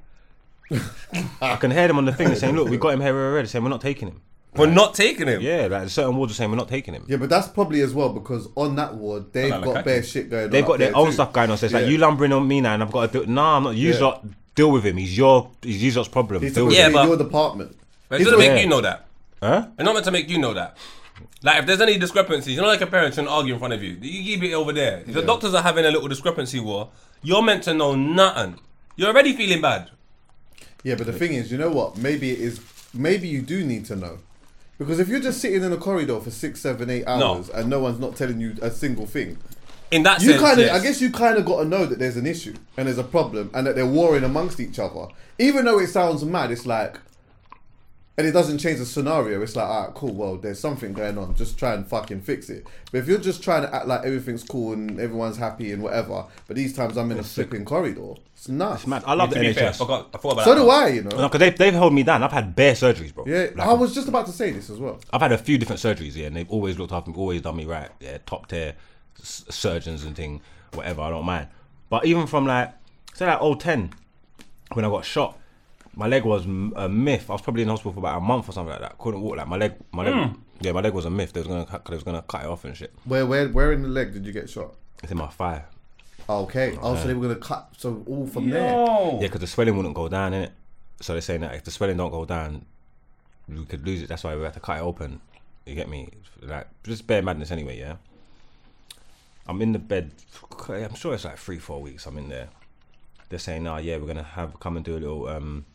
I 1.42 1.56
can 1.56 1.72
hear 1.72 1.88
them 1.88 1.98
on 1.98 2.06
the 2.06 2.14
thing. 2.14 2.28
They're 2.28 2.36
saying, 2.36 2.56
"Look, 2.56 2.70
we 2.70 2.78
got 2.78 2.94
him 2.94 3.02
here 3.02 3.16
already." 3.16 3.48
Saying 3.48 3.64
we're 3.64 3.72
not 3.72 3.82
taking 3.82 4.08
him. 4.10 4.22
We're 4.56 4.66
not 4.68 4.94
taking 4.96 5.28
him. 5.28 5.42
Yeah, 5.42 5.68
like 5.70 5.90
certain 5.90 6.16
wards 6.18 6.32
are 6.34 6.36
saying 6.36 6.50
we're 6.50 6.58
not 6.58 6.70
taking 6.70 6.94
him. 6.94 7.06
Yeah, 7.08 7.18
but 7.18 7.30
that's 7.30 7.48
probably 7.48 7.82
as 7.82 7.94
well 7.94 8.10
because 8.10 8.48
on 8.56 8.76
that 8.78 8.96
ward 8.96 9.32
they've 9.32 9.52
like 9.52 9.64
got 9.64 9.74
that. 9.76 9.86
bare 9.86 10.02
shit 10.04 10.30
going 10.30 10.46
on. 10.46 10.50
They've 10.50 10.66
got 10.66 10.80
their 10.80 10.96
own 10.96 11.08
too. 11.08 11.12
stuff 11.14 11.32
going 11.34 11.52
on. 11.52 11.58
So 11.58 11.68
it's 11.68 11.74
Yeah. 11.74 11.82
like 11.82 11.90
you 11.90 11.98
lumbering 12.00 12.34
on 12.34 12.48
me 12.48 12.60
now, 12.62 12.74
and 12.74 12.82
I've 12.84 12.92
got 12.92 13.12
to 13.12 13.20
do. 13.26 13.32
Nah, 13.32 13.58
I'm 13.58 13.64
not. 13.64 13.76
You 13.76 13.94
Yeah. 13.94 14.00
lot 14.00 14.26
deal 14.56 14.72
with 14.72 14.84
him. 14.86 14.98
He's 14.98 15.16
your. 15.18 15.50
He's 15.62 15.82
you 15.84 15.92
lot's 15.92 16.10
problem. 16.10 16.42
He's 16.42 16.54
Deal 16.56 16.66
with 16.66 16.76
Yeah, 16.76 16.88
him. 16.88 16.94
but- 16.94 17.08
your 17.08 17.18
department. 17.18 17.78
But 18.10 18.20
He's 18.20 18.28
it's 18.28 18.36
gonna 18.36 18.44
make 18.48 18.58
Yeah. 18.58 18.64
you 18.64 18.70
know 18.70 18.82
that. 18.82 19.06
Huh? 19.42 19.68
It's 19.78 19.86
not 19.86 19.94
meant 19.94 20.06
to 20.06 20.12
make 20.12 20.30
you 20.30 20.40
know 20.40 20.54
that. 20.56 20.76
Like 21.44 21.60
if 21.60 21.66
there's 21.68 21.80
any 21.82 21.98
discrepancies, 21.98 22.56
you 22.56 22.62
know, 22.62 22.68
like 22.68 22.82
a 22.82 22.88
parent 22.88 23.14
shouldn't 23.14 23.32
argue 23.32 23.54
in 23.54 23.60
front 23.60 23.74
of 23.76 23.84
you. 23.84 23.98
You 24.02 24.24
keep 24.24 24.44
it 24.44 24.54
over 24.54 24.74
there. 24.74 25.04
If 25.08 25.14
the 25.14 25.22
doctors 25.22 25.54
are 25.54 25.62
having 25.62 25.86
a 25.86 25.92
little 25.92 26.08
discrepancy 26.08 26.60
war, 26.60 26.90
you're 27.22 27.44
meant 27.44 27.64
to 27.64 27.74
know 27.74 27.94
nothing. 27.96 28.56
You're 28.96 29.10
already 29.10 29.34
feeling 29.34 29.62
bad. 29.62 29.92
Yeah, 30.84 30.96
but 30.96 31.06
the 31.06 31.14
thing 31.14 31.34
is, 31.34 31.52
you 31.52 31.58
know 31.58 31.70
what? 31.70 31.98
Maybe 31.98 32.32
it 32.32 32.40
is. 32.40 32.60
Maybe 32.94 33.28
you 33.28 33.42
do 33.42 33.64
need 33.64 33.86
to 33.86 33.96
know, 33.96 34.18
because 34.80 35.00
if 35.00 35.08
you're 35.10 35.20
just 35.20 35.40
sitting 35.42 35.62
in 35.62 35.72
a 35.72 35.78
corridor 35.78 36.20
for 36.20 36.32
six, 36.32 36.62
seven, 36.62 36.90
eight 36.90 37.06
hours 37.06 37.50
and 37.50 37.70
no 37.70 37.80
one's 37.82 38.00
not 38.00 38.16
telling 38.16 38.40
you 38.40 38.56
a 38.62 38.72
single 38.72 39.06
thing, 39.06 39.38
In 39.92 40.04
that 40.04 40.22
you 40.22 40.30
sense, 40.30 40.42
kind 40.42 40.60
of, 40.60 40.66
yes. 40.66 40.80
I 40.80 40.84
guess, 40.84 41.02
you 41.02 41.12
kind 41.12 41.38
of 41.38 41.46
got 41.46 41.60
to 41.64 41.66
know 41.66 41.86
that 41.86 42.00
there's 42.00 42.18
an 42.18 42.26
issue 42.26 42.56
and 42.78 42.88
there's 42.88 42.98
a 42.98 43.04
problem 43.04 43.52
and 43.54 43.68
that 43.68 43.76
they're 43.76 43.86
warring 43.86 44.24
amongst 44.24 44.60
each 44.60 44.80
other. 44.80 45.08
Even 45.38 45.66
though 45.66 45.80
it 45.80 45.88
sounds 45.88 46.24
mad, 46.24 46.50
it's 46.52 46.66
like, 46.66 46.98
and 48.20 48.28
it 48.28 48.32
doesn't 48.34 48.58
change 48.58 48.80
the 48.80 48.86
scenario. 48.86 49.42
It's 49.42 49.56
like, 49.56 49.66
alright, 49.66 49.96
cool. 49.96 50.14
Well, 50.14 50.36
there's 50.36 50.60
something 50.60 50.92
going 50.92 51.18
on. 51.18 51.34
Just 51.36 51.58
try 51.58 51.74
and 51.74 51.88
fucking 51.88 52.20
fix 52.20 52.50
it. 52.50 52.68
But 52.92 52.98
if 52.98 53.08
you're 53.08 53.18
just 53.18 53.42
trying 53.42 53.62
to 53.62 53.74
act 53.74 53.88
like 53.88 54.04
everything's 54.04 54.44
cool 54.44 54.74
and 54.74 55.00
everyone's 55.00 55.38
happy 55.38 55.72
and 55.72 55.82
whatever, 55.82 56.26
but 56.46 56.58
these 56.58 56.74
times 56.76 56.98
I'm 56.98 57.10
in 57.14 57.20
a 57.20 57.24
flipping 57.24 57.64
corridor, 57.64 58.16
it's 58.34 58.50
nuts. 58.50 58.82
It's 58.82 58.88
mad. 58.88 59.04
I 59.08 59.14
love 59.14 59.30
the 59.30 59.40
be 59.40 59.54
fair, 59.54 59.70
I 59.70 59.72
NHS. 59.72 59.78
forgot, 59.78 60.10
I 60.14 60.18
forgot 60.18 60.34
about 60.34 60.44
So 60.46 60.56
that. 60.56 60.62
do 60.62 60.70
I, 60.70 60.88
you 60.90 61.02
know. 61.04 61.10
No, 61.16 61.28
because 61.30 61.40
they've, 61.40 61.58
they've 61.58 61.74
held 61.74 61.94
me 61.94 62.04
down. 62.04 62.22
I've 62.22 62.32
had 62.34 62.54
bare 62.56 62.74
surgeries, 62.74 63.14
bro. 63.16 63.24
Yeah, 63.26 63.48
Like, 63.56 63.68
I 63.70 63.74
was 63.74 63.96
just 63.96 64.10
about 64.10 64.26
to 64.26 64.34
say 64.34 64.52
this 64.52 64.70
as 64.70 64.80
well. 64.80 65.00
I've 65.14 65.22
had 65.22 65.32
a 65.32 65.38
few 65.38 65.58
different 65.58 65.82
surgeries, 65.82 66.16
yeah, 66.18 66.28
and 66.28 66.36
they've 66.36 66.50
always 66.52 66.78
looked 66.78 66.92
after 66.92 67.10
me, 67.12 67.16
always 67.18 67.42
done 67.42 67.56
me 67.56 67.64
right. 67.66 67.90
Yeah, 68.02 68.18
top 68.26 68.50
tier 68.50 68.76
s- 69.22 69.46
surgeons 69.50 70.04
and 70.04 70.14
thing, 70.14 70.42
whatever. 70.74 71.02
I 71.04 71.10
don't 71.10 71.26
mind. 71.26 71.48
But 71.90 72.06
even 72.06 72.28
from 72.28 72.46
like, 72.46 72.74
say 73.14 73.26
like 73.26 73.60
010, 73.60 73.94
when 74.74 74.86
I 74.86 74.90
got 74.90 75.06
shot, 75.06 75.39
my 76.00 76.08
leg 76.08 76.24
was 76.24 76.46
m- 76.46 76.72
a 76.76 76.88
myth. 76.88 77.30
I 77.30 77.34
was 77.34 77.42
probably 77.42 77.64
in 77.64 77.68
hospital 77.70 77.92
for 77.94 78.00
about 78.00 78.18
a 78.18 78.22
month 78.22 78.48
or 78.48 78.54
something 78.54 78.72
like 78.72 78.82
that. 78.82 78.98
Couldn't 78.98 79.22
walk. 79.22 79.36
Like 79.38 79.48
my 79.48 79.58
leg, 79.58 79.74
my 79.92 80.04
leg, 80.06 80.32
yeah, 80.62 80.72
my 80.72 80.80
leg 80.82 80.94
was 80.94 81.04
a 81.06 81.10
myth. 81.10 81.34
They 81.34 81.42
was 81.42 81.48
gonna, 81.48 81.66
cut, 81.66 81.84
they 81.86 81.94
was 81.96 82.04
gonna 82.04 82.22
cut 82.22 82.44
it 82.44 82.48
off 82.48 82.64
and 82.64 82.76
shit. 82.76 82.94
Where, 83.04 83.26
where, 83.26 83.50
where 83.50 83.74
in 83.74 83.82
the 83.84 83.90
leg 83.90 84.14
did 84.14 84.26
you 84.26 84.32
get 84.32 84.50
shot? 84.50 84.76
It's 85.04 85.12
in 85.12 85.18
my 85.18 85.28
thigh. 85.28 85.64
Okay. 86.30 86.78
Oh, 86.82 86.96
so 86.96 87.08
they 87.08 87.14
were 87.14 87.24
gonna 87.28 87.36
cut. 87.40 87.70
So 87.78 88.04
all 88.08 88.26
from 88.28 88.50
there. 88.50 88.72
No. 88.72 89.18
Yeah, 89.22 89.28
because 89.28 89.42
the 89.42 89.48
swelling 89.48 89.76
wouldn't 89.76 89.96
go 89.96 90.08
down, 90.08 90.32
innit? 90.32 90.52
So 91.02 91.14
they're 91.14 91.22
saying 91.22 91.42
that 91.42 91.54
if 91.56 91.64
the 91.66 91.72
swelling 91.72 91.98
don't 91.98 92.12
go 92.12 92.24
down, 92.26 92.66
we 93.48 93.66
could 93.66 93.86
lose 93.86 94.02
it. 94.02 94.08
That's 94.10 94.24
why 94.24 94.36
we 94.36 94.44
have 94.44 94.54
to 94.54 94.60
cut 94.60 94.78
it 94.78 94.82
open. 94.82 95.20
You 95.66 95.76
get 95.76 95.90
me? 95.90 96.10
Like 96.42 96.68
just 96.84 97.08
bare 97.08 97.22
madness 97.22 97.52
anyway. 97.52 97.78
Yeah. 97.78 97.96
I'm 99.48 99.62
in 99.62 99.72
the 99.74 99.80
bed. 99.80 100.12
I'm 100.70 100.96
sure 100.96 101.14
it's 101.14 101.26
like 101.26 101.38
three, 101.38 101.58
four 101.60 101.82
weeks. 101.82 102.06
I'm 102.06 102.18
in 102.18 102.30
there. 102.30 102.50
They're 103.30 103.40
saying, 103.40 103.64
"Nah, 103.64 103.78
yeah, 103.78 103.98
we're 103.98 104.08
gonna 104.08 104.24
have 104.24 104.60
come 104.60 104.76
and 104.78 104.86
do 104.86 104.94
a 104.94 105.00
little 105.00 105.28
um, 105.28 105.66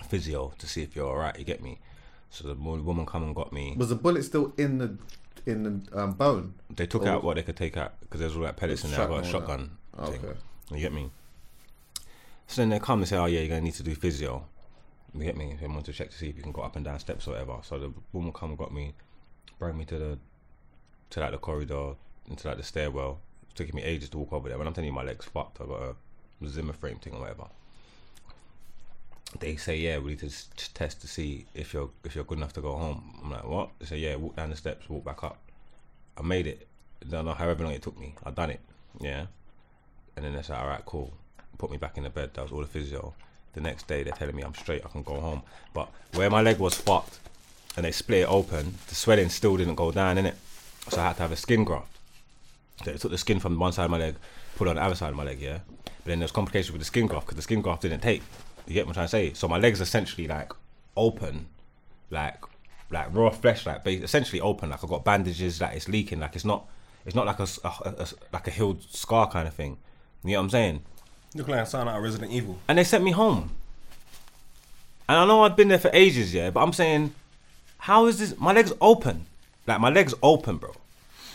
physio 0.00 0.52
to 0.58 0.66
see 0.66 0.82
if 0.82 0.94
you're 0.96 1.06
alright." 1.08 1.38
You 1.38 1.44
get 1.44 1.62
me? 1.62 1.78
So 2.30 2.46
the 2.48 2.54
woman 2.54 3.06
come 3.06 3.22
and 3.24 3.34
got 3.34 3.52
me. 3.52 3.74
Was 3.76 3.88
the 3.88 3.96
bullet 3.96 4.22
still 4.24 4.52
in 4.56 4.78
the 4.78 4.96
in 5.46 5.62
the 5.90 6.00
um, 6.02 6.12
bone. 6.12 6.54
They 6.70 6.86
took 6.86 7.02
Or- 7.02 7.08
out 7.08 7.24
what 7.24 7.36
they 7.36 7.42
could 7.42 7.56
take 7.56 7.76
out 7.76 7.98
because 8.00 8.20
there's 8.20 8.36
all 8.36 8.42
that 8.42 8.56
pellets 8.56 8.84
in 8.84 8.90
there. 8.90 9.00
I 9.02 9.06
got 9.06 9.24
a 9.24 9.28
shotgun. 9.28 9.70
that. 9.96 10.06
thing. 10.08 10.24
Okay. 10.24 10.38
You 10.72 10.78
get 10.80 10.92
me? 10.92 11.10
So 12.46 12.62
then 12.62 12.68
they 12.70 12.78
come 12.78 13.00
and 13.00 13.08
say, 13.08 13.16
"Oh 13.16 13.26
yeah, 13.26 13.40
you're 13.40 13.48
gonna 13.48 13.60
need 13.60 13.74
to 13.74 13.82
do 13.82 13.94
physio." 13.94 14.44
You 15.14 15.24
get 15.24 15.36
me? 15.36 15.56
They 15.60 15.66
want 15.66 15.86
to 15.86 15.92
check 15.92 16.10
to 16.10 16.16
see 16.16 16.28
if 16.28 16.36
you 16.36 16.42
can 16.42 16.52
go 16.52 16.62
up 16.62 16.76
and 16.76 16.84
down 16.84 16.98
steps 17.00 17.26
or 17.26 17.32
whatever. 17.32 17.56
So 17.62 17.78
the 17.80 17.92
woman 18.12 18.32
come 18.32 18.50
and 18.50 18.58
got 18.58 18.72
me, 18.72 18.94
bring 19.58 19.76
me 19.76 19.84
to 19.86 19.98
the 19.98 20.18
to 21.10 21.20
like 21.20 21.32
the 21.32 21.38
corridor 21.38 21.94
into 22.28 22.46
like 22.46 22.56
the 22.56 22.62
stairwell. 22.62 23.18
It's 23.44 23.54
taking 23.54 23.74
me 23.74 23.82
ages 23.82 24.08
to 24.10 24.18
walk 24.18 24.32
over 24.32 24.48
there. 24.48 24.56
When 24.58 24.66
I'm 24.68 24.72
telling 24.74 24.86
you, 24.86 24.92
my 24.92 25.02
legs 25.02 25.24
fucked. 25.24 25.60
I 25.60 25.66
got 25.66 25.82
a 25.82 25.94
Zimmer 26.46 26.72
frame 26.72 26.98
thing 26.98 27.14
or 27.14 27.20
whatever. 27.20 27.46
They 29.38 29.56
say, 29.56 29.76
"Yeah, 29.78 29.98
we 29.98 30.10
need 30.10 30.20
to 30.20 30.74
test 30.74 31.00
to 31.02 31.08
see 31.08 31.46
if 31.54 31.72
you're 31.72 31.90
if 32.04 32.14
you're 32.14 32.24
good 32.24 32.38
enough 32.38 32.52
to 32.54 32.60
go 32.60 32.76
home." 32.76 33.20
I'm 33.22 33.30
like, 33.30 33.44
"What?" 33.44 33.70
They 33.78 33.86
say, 33.86 33.98
"Yeah, 33.98 34.16
walk 34.16 34.36
down 34.36 34.50
the 34.50 34.56
steps, 34.56 34.88
walk 34.88 35.04
back 35.04 35.22
up." 35.22 35.38
I 36.18 36.22
made 36.22 36.46
it. 36.46 36.66
Don't 37.08 37.24
know 37.24 37.32
however 37.32 37.64
long 37.64 37.72
it 37.72 37.82
took 37.82 37.98
me. 37.98 38.14
I 38.24 38.30
done 38.30 38.50
it. 38.50 38.60
Yeah. 39.00 39.26
And 40.16 40.24
then 40.24 40.34
they 40.34 40.42
said, 40.42 40.58
all 40.58 40.68
right, 40.68 40.84
cool. 40.84 41.12
Put 41.56 41.70
me 41.70 41.78
back 41.78 41.96
in 41.96 42.04
the 42.04 42.10
bed. 42.10 42.30
That 42.34 42.42
was 42.42 42.52
all 42.52 42.60
the 42.60 42.66
physio. 42.66 43.14
The 43.54 43.60
next 43.60 43.88
day, 43.88 44.02
they're 44.02 44.12
telling 44.12 44.36
me 44.36 44.42
I'm 44.42 44.54
straight. 44.54 44.84
I 44.84 44.88
can 44.88 45.02
go 45.02 45.18
home. 45.18 45.42
But 45.72 45.88
where 46.14 46.30
my 46.30 46.42
leg 46.42 46.58
was 46.58 46.74
fucked 46.74 47.18
and 47.76 47.84
they 47.84 47.92
split 47.92 48.22
it 48.22 48.28
open, 48.28 48.74
the 48.88 48.94
swelling 48.94 49.30
still 49.30 49.56
didn't 49.56 49.76
go 49.76 49.90
down, 49.90 50.18
in 50.18 50.26
it. 50.26 50.36
So 50.88 51.00
I 51.00 51.08
had 51.08 51.16
to 51.16 51.22
have 51.22 51.32
a 51.32 51.36
skin 51.36 51.64
graft. 51.64 51.98
So 52.84 52.92
they 52.92 52.98
took 52.98 53.10
the 53.10 53.18
skin 53.18 53.40
from 53.40 53.58
one 53.58 53.72
side 53.72 53.84
of 53.84 53.90
my 53.90 53.98
leg, 53.98 54.16
put 54.56 54.66
it 54.66 54.70
on 54.70 54.76
the 54.76 54.82
other 54.82 54.94
side 54.94 55.10
of 55.10 55.16
my 55.16 55.24
leg, 55.24 55.40
yeah? 55.40 55.60
But 55.84 56.04
then 56.04 56.18
there's 56.18 56.32
complications 56.32 56.72
with 56.72 56.80
the 56.80 56.86
skin 56.86 57.06
graft 57.06 57.26
because 57.26 57.36
the 57.36 57.42
skin 57.42 57.60
graft 57.60 57.82
didn't 57.82 58.00
take. 58.00 58.22
You 58.66 58.74
get 58.74 58.86
what 58.86 58.90
I'm 58.90 58.94
trying 58.94 59.06
to 59.06 59.10
say? 59.10 59.32
So 59.34 59.48
my 59.48 59.58
leg's 59.58 59.80
are 59.80 59.84
essentially 59.84 60.26
like 60.28 60.52
open, 60.96 61.46
like 62.10 62.36
like 62.90 63.06
raw 63.14 63.30
flesh, 63.30 63.66
like 63.66 63.86
essentially 63.86 64.40
open. 64.40 64.70
Like 64.70 64.82
I've 64.82 64.90
got 64.90 65.04
bandages, 65.04 65.60
like 65.60 65.76
it's 65.76 65.88
leaking. 65.88 66.20
Like 66.20 66.34
it's 66.36 66.44
not, 66.44 66.66
it's 67.06 67.14
not 67.14 67.26
like 67.26 67.38
a, 67.38 67.46
a- 67.64 67.94
a- 68.02 68.06
like 68.32 68.46
a 68.48 68.50
healed 68.50 68.82
scar 68.90 69.28
kind 69.30 69.46
of 69.48 69.54
thing. 69.54 69.78
You 70.24 70.32
know 70.32 70.38
what 70.38 70.44
I'm 70.44 70.50
saying? 70.50 70.82
Look 71.34 71.48
like 71.48 71.60
a 71.60 71.66
sign 71.66 71.86
out 71.88 71.96
of 71.96 72.02
Resident 72.02 72.32
Evil. 72.32 72.58
and 72.68 72.76
they 72.78 72.84
sent 72.84 73.04
me 73.04 73.12
home. 73.12 73.50
And 75.08 75.18
I 75.18 75.24
know 75.26 75.42
I've 75.42 75.56
been 75.56 75.68
there 75.68 75.78
for 75.78 75.90
ages, 75.92 76.32
yeah, 76.34 76.50
but 76.50 76.60
I'm 76.62 76.72
saying, 76.72 77.14
how 77.78 78.06
is 78.06 78.18
this? 78.18 78.38
My 78.38 78.52
leg's 78.52 78.72
open. 78.80 79.26
Like, 79.66 79.80
my 79.80 79.90
leg's 79.90 80.14
open, 80.22 80.56
bro. 80.58 80.72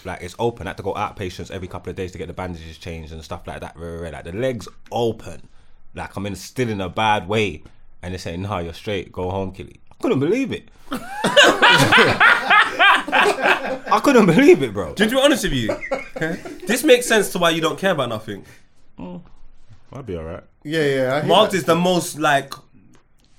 Like, 0.05 0.21
it's 0.21 0.35
open. 0.39 0.67
I 0.67 0.69
had 0.71 0.77
to 0.77 0.83
go 0.83 0.93
outpatients 0.93 1.51
every 1.51 1.67
couple 1.67 1.89
of 1.89 1.95
days 1.95 2.11
to 2.13 2.17
get 2.17 2.27
the 2.27 2.33
bandages 2.33 2.77
changed 2.77 3.11
and 3.11 3.23
stuff 3.23 3.45
like 3.47 3.59
that. 3.61 3.77
Like, 3.77 4.23
the 4.23 4.31
leg's 4.33 4.67
open. 4.91 5.41
Like, 5.95 6.15
I'm 6.15 6.25
in 6.25 6.35
still 6.35 6.69
in 6.69 6.81
a 6.81 6.89
bad 6.89 7.27
way. 7.27 7.63
And 8.03 8.13
they're 8.13 8.19
saying, 8.19 8.41
nah, 8.43 8.59
you're 8.59 8.73
straight. 8.73 9.11
Go 9.11 9.29
home, 9.31 9.51
Killy. 9.51 9.79
I 9.91 9.95
couldn't 10.01 10.19
believe 10.19 10.51
it. 10.51 10.69
I 13.87 13.99
couldn't 14.03 14.25
believe 14.25 14.61
it, 14.61 14.73
bro. 14.73 14.93
To 14.93 15.09
be 15.09 15.15
honest 15.19 15.43
with 15.43 15.53
you, 15.53 15.75
this 16.67 16.83
makes 16.83 17.05
sense 17.07 17.31
to 17.31 17.39
why 17.39 17.51
you 17.51 17.61
don't 17.61 17.79
care 17.79 17.91
about 17.91 18.09
nothing. 18.09 18.45
Mm. 18.99 19.21
I'd 19.93 20.05
be 20.05 20.17
alright. 20.17 20.43
Yeah, 20.63 20.83
yeah. 20.83 21.21
I 21.23 21.25
Mark 21.25 21.53
is 21.53 21.63
the 21.63 21.75
most 21.75 22.19
like, 22.19 22.53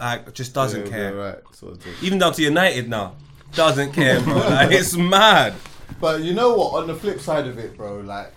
like 0.00 0.32
just 0.32 0.54
doesn't 0.54 0.86
Yeah, 0.86 0.90
care. 0.90 1.14
right, 1.14 1.38
sort 1.52 1.74
of. 1.74 2.02
Even 2.02 2.18
down 2.18 2.32
to 2.34 2.42
United 2.42 2.88
now, 2.88 3.14
doesn't 3.52 3.92
care, 3.92 4.20
bro. 4.20 4.34
like 4.48 4.70
it's 4.72 4.96
mad. 4.96 5.54
But 6.00 6.22
you 6.22 6.34
know 6.34 6.56
what? 6.56 6.82
On 6.82 6.86
the 6.86 6.94
flip 6.94 7.20
side 7.20 7.46
of 7.46 7.58
it, 7.58 7.76
bro, 7.76 8.00
like 8.00 8.32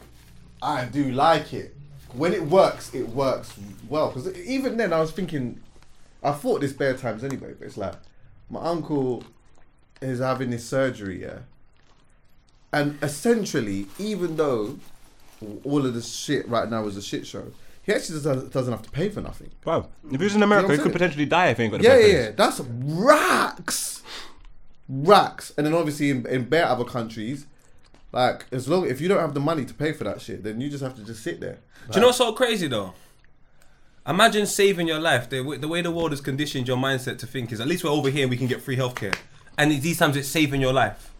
I 0.61 0.85
do 0.85 1.11
like 1.11 1.53
it. 1.53 1.75
When 2.13 2.33
it 2.33 2.43
works, 2.43 2.93
it 2.93 3.07
works 3.09 3.53
well. 3.89 4.09
Because 4.09 4.35
even 4.37 4.77
then, 4.77 4.93
I 4.93 4.99
was 4.99 5.11
thinking, 5.11 5.59
I 6.23 6.31
thought 6.31 6.61
this 6.61 6.73
bare 6.73 6.95
times 6.95 7.23
anyway. 7.23 7.53
But 7.57 7.65
it's 7.65 7.77
like 7.77 7.95
my 8.49 8.61
uncle 8.61 9.23
is 10.01 10.19
having 10.19 10.51
his 10.51 10.67
surgery, 10.67 11.21
yeah. 11.21 11.39
And 12.71 12.97
essentially, 13.01 13.87
even 13.97 14.37
though 14.37 14.77
all 15.63 15.85
of 15.85 15.93
this 15.93 16.13
shit 16.13 16.47
right 16.47 16.69
now 16.69 16.85
is 16.85 16.97
a 16.97 17.01
shit 17.01 17.25
show, 17.25 17.51
he 17.83 17.93
actually 17.93 18.21
doesn't, 18.21 18.51
doesn't 18.51 18.71
have 18.71 18.83
to 18.83 18.91
pay 18.91 19.09
for 19.09 19.21
nothing. 19.21 19.49
Wow. 19.65 19.87
If 20.11 20.19
he 20.19 20.23
was 20.23 20.35
in 20.35 20.43
America, 20.43 20.67
what 20.67 20.77
he 20.77 20.83
could 20.83 20.91
potentially 20.91 21.25
die 21.25 21.47
if 21.47 21.57
he 21.57 21.63
ain't 21.63 21.71
got 21.71 21.81
the 21.81 21.87
Yeah, 21.87 21.97
yeah, 21.97 22.07
yeah. 22.07 22.31
That's 22.31 22.59
racks, 22.59 24.03
racks. 24.87 25.51
And 25.57 25.65
then 25.65 25.73
obviously 25.73 26.11
in, 26.11 26.25
in 26.27 26.43
bare 26.45 26.67
other 26.67 26.85
countries, 26.85 27.47
like 28.11 28.45
as 28.51 28.67
long 28.67 28.87
if 28.87 29.01
you 29.01 29.07
don't 29.07 29.19
have 29.19 29.33
the 29.33 29.39
money 29.39 29.65
to 29.65 29.73
pay 29.73 29.93
for 29.93 30.03
that 30.03 30.21
shit, 30.21 30.43
then 30.43 30.61
you 30.61 30.69
just 30.69 30.83
have 30.83 30.95
to 30.95 31.03
just 31.03 31.23
sit 31.23 31.39
there. 31.39 31.57
Do 31.89 31.95
you 31.95 32.01
know 32.01 32.07
what's 32.07 32.19
so 32.19 32.33
crazy 32.33 32.67
though? 32.67 32.93
Imagine 34.07 34.45
saving 34.45 34.87
your 34.87 34.99
life. 34.99 35.29
The, 35.29 35.57
the 35.59 35.67
way 35.67 35.81
the 35.81 35.91
world 35.91 36.11
has 36.11 36.21
conditioned 36.21 36.67
your 36.67 36.77
mindset 36.77 37.17
to 37.19 37.27
think 37.27 37.51
is 37.51 37.59
at 37.59 37.67
least 37.67 37.83
we're 37.83 37.91
over 37.91 38.09
here 38.09 38.23
and 38.23 38.31
we 38.31 38.37
can 38.37 38.47
get 38.47 38.61
free 38.61 38.77
healthcare. 38.77 39.15
And 39.57 39.71
these 39.71 39.97
times 39.97 40.15
it's 40.15 40.27
saving 40.27 40.61
your 40.61 40.73
life. 40.73 41.13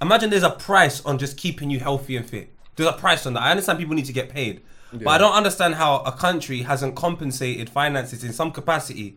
Imagine 0.00 0.30
there's 0.30 0.42
a 0.42 0.50
price 0.50 1.04
on 1.04 1.18
just 1.18 1.36
keeping 1.36 1.70
you 1.70 1.80
healthy 1.80 2.16
and 2.16 2.28
fit. 2.28 2.50
There's 2.76 2.88
a 2.88 2.92
price 2.92 3.26
on 3.26 3.34
that. 3.34 3.42
I 3.42 3.50
understand 3.50 3.78
people 3.78 3.94
need 3.94 4.04
to 4.04 4.12
get 4.12 4.28
paid. 4.28 4.62
But 4.92 5.08
I 5.08 5.18
don't 5.18 5.32
understand 5.32 5.74
how 5.74 5.96
a 6.00 6.12
country 6.12 6.62
hasn't 6.62 6.94
compensated 6.94 7.68
finances 7.68 8.22
in 8.22 8.32
some 8.32 8.52
capacity 8.52 9.16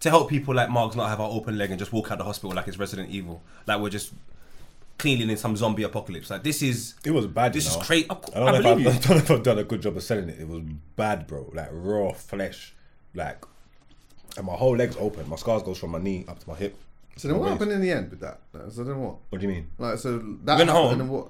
to 0.00 0.10
help 0.10 0.28
people 0.30 0.54
like 0.54 0.68
Margs 0.68 0.96
not 0.96 1.08
have 1.08 1.20
our 1.20 1.30
open 1.30 1.58
leg 1.58 1.70
and 1.70 1.78
just 1.78 1.92
walk 1.92 2.10
out 2.10 2.18
the 2.18 2.24
hospital 2.24 2.54
like 2.56 2.66
it's 2.66 2.78
Resident 2.78 3.10
Evil. 3.10 3.42
Like 3.66 3.80
we're 3.80 3.90
just 3.90 4.12
cleaning 4.98 5.30
in 5.30 5.36
some 5.36 5.56
zombie 5.56 5.82
apocalypse. 5.82 6.30
Like 6.30 6.42
this 6.42 6.62
is 6.62 6.94
It 7.04 7.10
was 7.10 7.26
bad. 7.26 7.52
This 7.52 7.64
you 7.64 7.70
is 7.72 7.76
know? 7.78 7.82
crazy. 7.84 8.06
I 8.10 8.14
I 8.14 8.16
don't, 8.16 8.34
know 8.34 8.54
if 8.54 8.62
believe 8.62 8.86
I've, 8.86 8.94
you. 8.94 9.00
I 9.00 9.02
don't 9.02 9.10
know 9.10 9.16
if 9.24 9.30
I've 9.30 9.42
done 9.42 9.58
a 9.58 9.64
good 9.64 9.82
job 9.82 9.96
of 9.96 10.02
selling 10.02 10.28
it. 10.28 10.40
It 10.40 10.48
was 10.48 10.62
bad, 10.96 11.26
bro. 11.26 11.50
Like 11.54 11.68
raw 11.72 12.12
flesh, 12.12 12.74
like, 13.14 13.44
and 14.36 14.46
my 14.46 14.54
whole 14.54 14.76
leg's 14.76 14.96
open. 14.96 15.28
My 15.28 15.36
scars 15.36 15.62
goes 15.62 15.78
from 15.78 15.90
my 15.90 15.98
knee 15.98 16.24
up 16.28 16.38
to 16.38 16.48
my 16.48 16.56
hip. 16.56 16.76
So 17.16 17.28
then 17.28 17.36
what 17.38 17.44
My 17.44 17.50
waist. 17.50 17.60
happened 17.60 17.72
in 17.72 17.80
the 17.82 17.90
end 17.92 18.10
with 18.10 18.20
that? 18.20 18.40
So 18.72 18.84
then 18.84 18.98
what? 19.00 19.16
What 19.28 19.40
do 19.40 19.46
you 19.46 19.52
mean? 19.52 19.70
Like 19.78 19.98
so 19.98 20.18
that 20.18 20.58
Went 20.58 20.68
happened 20.70 20.70
home. 20.70 21.00
and 21.00 21.10
what? 21.10 21.28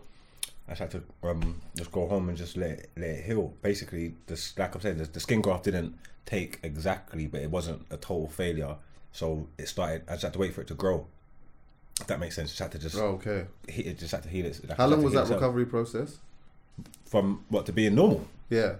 I 0.68 0.74
just 0.74 0.80
had 0.80 0.90
to 0.92 1.02
um, 1.28 1.60
just 1.76 1.90
go 1.90 2.06
home 2.06 2.28
and 2.28 2.38
just 2.38 2.56
let 2.56 2.70
it, 2.70 2.90
let 2.96 3.10
it 3.10 3.24
heal. 3.24 3.52
Basically, 3.62 4.14
this 4.26 4.56
like 4.58 4.74
I'm 4.74 4.80
saying, 4.80 4.98
the, 4.98 5.04
the 5.06 5.18
skin 5.20 5.40
graft 5.40 5.64
didn't 5.64 5.98
take 6.24 6.60
exactly, 6.62 7.26
but 7.26 7.40
it 7.40 7.50
wasn't 7.50 7.84
a 7.90 7.96
total 7.96 8.28
failure. 8.28 8.76
So 9.10 9.48
it 9.58 9.66
started. 9.68 10.04
I 10.08 10.12
just 10.12 10.22
had 10.22 10.32
to 10.34 10.38
wait 10.38 10.54
for 10.54 10.60
it 10.60 10.68
to 10.68 10.74
grow. 10.74 11.06
If 12.00 12.06
that 12.08 12.18
makes 12.20 12.34
sense, 12.36 12.50
just 12.50 12.58
had 12.60 12.72
to 12.72 12.78
just 12.78 12.96
Oh, 12.96 13.14
okay. 13.20 13.46
he- 13.68 13.82
it 13.82 13.98
just 13.98 14.12
had 14.12 14.22
to 14.24 14.28
heal 14.28 14.46
it. 14.46 14.60
like, 14.68 14.76
How 14.78 14.86
long 14.86 15.02
was 15.02 15.12
heal 15.12 15.20
that 15.20 15.26
itself. 15.26 15.40
recovery 15.40 15.66
process? 15.66 16.18
from 17.04 17.44
what 17.50 17.66
to 17.66 17.72
being 17.72 17.94
normal? 17.94 18.26
Yeah. 18.48 18.76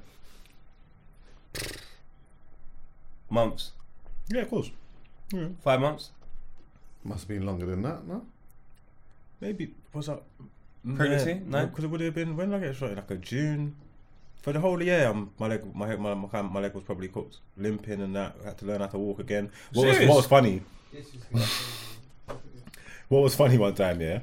months, 3.31 3.73
Yeah, 4.29 4.43
of 4.43 4.51
course. 4.51 4.71
five 5.63 5.81
months. 5.81 6.11
Must 7.05 7.21
have 7.21 7.29
been 7.29 7.45
longer 7.47 7.67
than 7.67 7.83
that, 7.83 8.07
no? 8.07 8.25
Maybe 9.41 9.75
was 9.93 10.07
that 10.07 10.23
Pregnancy? 10.97 11.41
No? 11.47 11.67
because 11.67 11.85
it 11.85 11.89
would 11.89 12.01
have 12.01 12.15
been 12.15 12.37
when 12.37 12.51
did 12.51 12.63
I 12.63 12.67
get 12.67 12.77
shot? 12.77 12.95
Like 12.97 13.11
a 13.11 13.17
June. 13.17 13.77
For 14.43 14.53
the 14.53 14.59
whole 14.61 14.83
year, 14.83 15.07
um, 15.07 15.31
my 15.39 15.47
leg, 15.49 15.63
my, 15.75 15.95
my 15.97 16.15
my 16.15 16.43
my 16.43 16.61
leg 16.61 16.75
was 16.75 16.83
probably 16.85 17.09
cooked, 17.09 17.37
limping 17.57 18.01
and 18.01 18.17
that. 18.17 18.35
I 18.43 18.47
had 18.49 18.59
to 18.59 18.67
learn 18.67 18.81
how 18.81 18.89
to 18.89 18.99
walk 18.99 19.21
again. 19.21 19.51
What 19.73 19.87
was, 19.87 19.99
what 20.01 20.17
was 20.17 20.27
funny? 20.27 20.63
What 23.13 23.23
was 23.23 23.35
funny 23.35 23.59
one 23.59 23.75
time? 23.75 24.01
Yeah, 24.01 24.21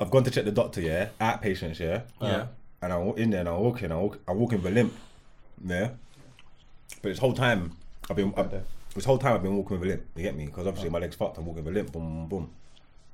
I've 0.00 0.10
gone 0.10 0.24
to 0.24 0.30
check 0.30 0.46
the 0.46 0.50
doctor. 0.50 0.80
Yeah, 0.80 1.10
outpatients. 1.20 1.78
Yeah, 1.78 2.02
Yeah. 2.20 2.28
Uh, 2.28 2.46
and 2.80 2.92
I'm 2.92 3.08
in 3.18 3.30
there 3.30 3.40
and 3.40 3.48
I'm 3.48 3.60
walking. 3.60 3.92
I'm, 3.92 4.00
walk, 4.00 4.18
I'm 4.26 4.38
walking 4.38 4.62
with 4.62 4.72
a 4.72 4.74
limp. 4.74 4.94
Yeah, 5.64 5.90
but 7.02 7.10
this 7.10 7.18
whole 7.18 7.34
time 7.34 7.76
I've 8.08 8.16
been. 8.16 8.32
I've, 8.34 8.50
this 8.94 9.04
whole 9.04 9.18
time 9.18 9.34
I've 9.34 9.42
been 9.42 9.54
walking 9.56 9.78
with 9.78 9.88
a 9.88 9.92
limp. 9.92 10.02
You 10.16 10.22
get 10.22 10.36
me? 10.36 10.46
Because 10.46 10.66
obviously 10.66 10.88
my 10.88 11.00
leg's 11.00 11.16
fucked. 11.16 11.36
I'm 11.36 11.44
walking 11.44 11.64
with 11.64 11.74
a 11.74 11.76
limp. 11.76 11.92
Boom, 11.92 12.26
boom, 12.26 12.28
boom. 12.28 12.50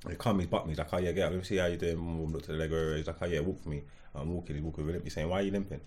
He 0.08 0.14
come, 0.14 0.38
he's 0.38 0.48
butt 0.48 0.66
me. 0.66 0.70
He's 0.70 0.78
like, 0.78 0.92
oh 0.92 0.98
yeah, 0.98 1.10
get 1.12 1.24
up. 1.24 1.32
Let 1.32 1.38
me 1.38 1.44
see 1.44 1.56
how 1.56 1.66
you're 1.66 1.76
doing. 1.76 1.96
Boom, 1.96 2.18
boom, 2.18 2.32
Look 2.32 2.42
to 2.42 2.52
the 2.52 2.58
leg. 2.58 2.72
area. 2.72 2.98
He's 2.98 3.06
like, 3.08 3.16
oh 3.20 3.26
yeah, 3.26 3.40
walk 3.40 3.60
for 3.62 3.68
me. 3.68 3.82
I'm 4.14 4.32
walking. 4.32 4.54
He's 4.54 4.64
walking 4.64 4.86
with 4.86 4.90
a 4.90 4.98
limp. 4.98 5.04
He's 5.04 5.14
saying, 5.14 5.28
why 5.28 5.40
are 5.40 5.42
you 5.42 5.50
limping? 5.50 5.80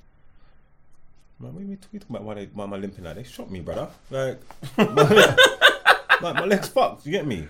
I'm 1.40 1.46
like, 1.46 1.56
what 1.56 1.64
are 1.64 1.66
we, 1.66 1.76
talking 1.78 2.02
about? 2.10 2.24
Why, 2.24 2.34
they, 2.34 2.46
why 2.54 2.66
am 2.66 2.74
I 2.74 2.78
limping? 2.78 3.04
Like, 3.06 3.16
they 3.16 3.24
shot 3.24 3.50
me, 3.50 3.62
brother. 3.62 3.88
Like, 4.12 4.42
like 4.78 6.36
my 6.36 6.46
leg's 6.46 6.68
fucked. 6.68 7.06
You 7.06 7.14
get 7.14 7.26
me? 7.26 7.48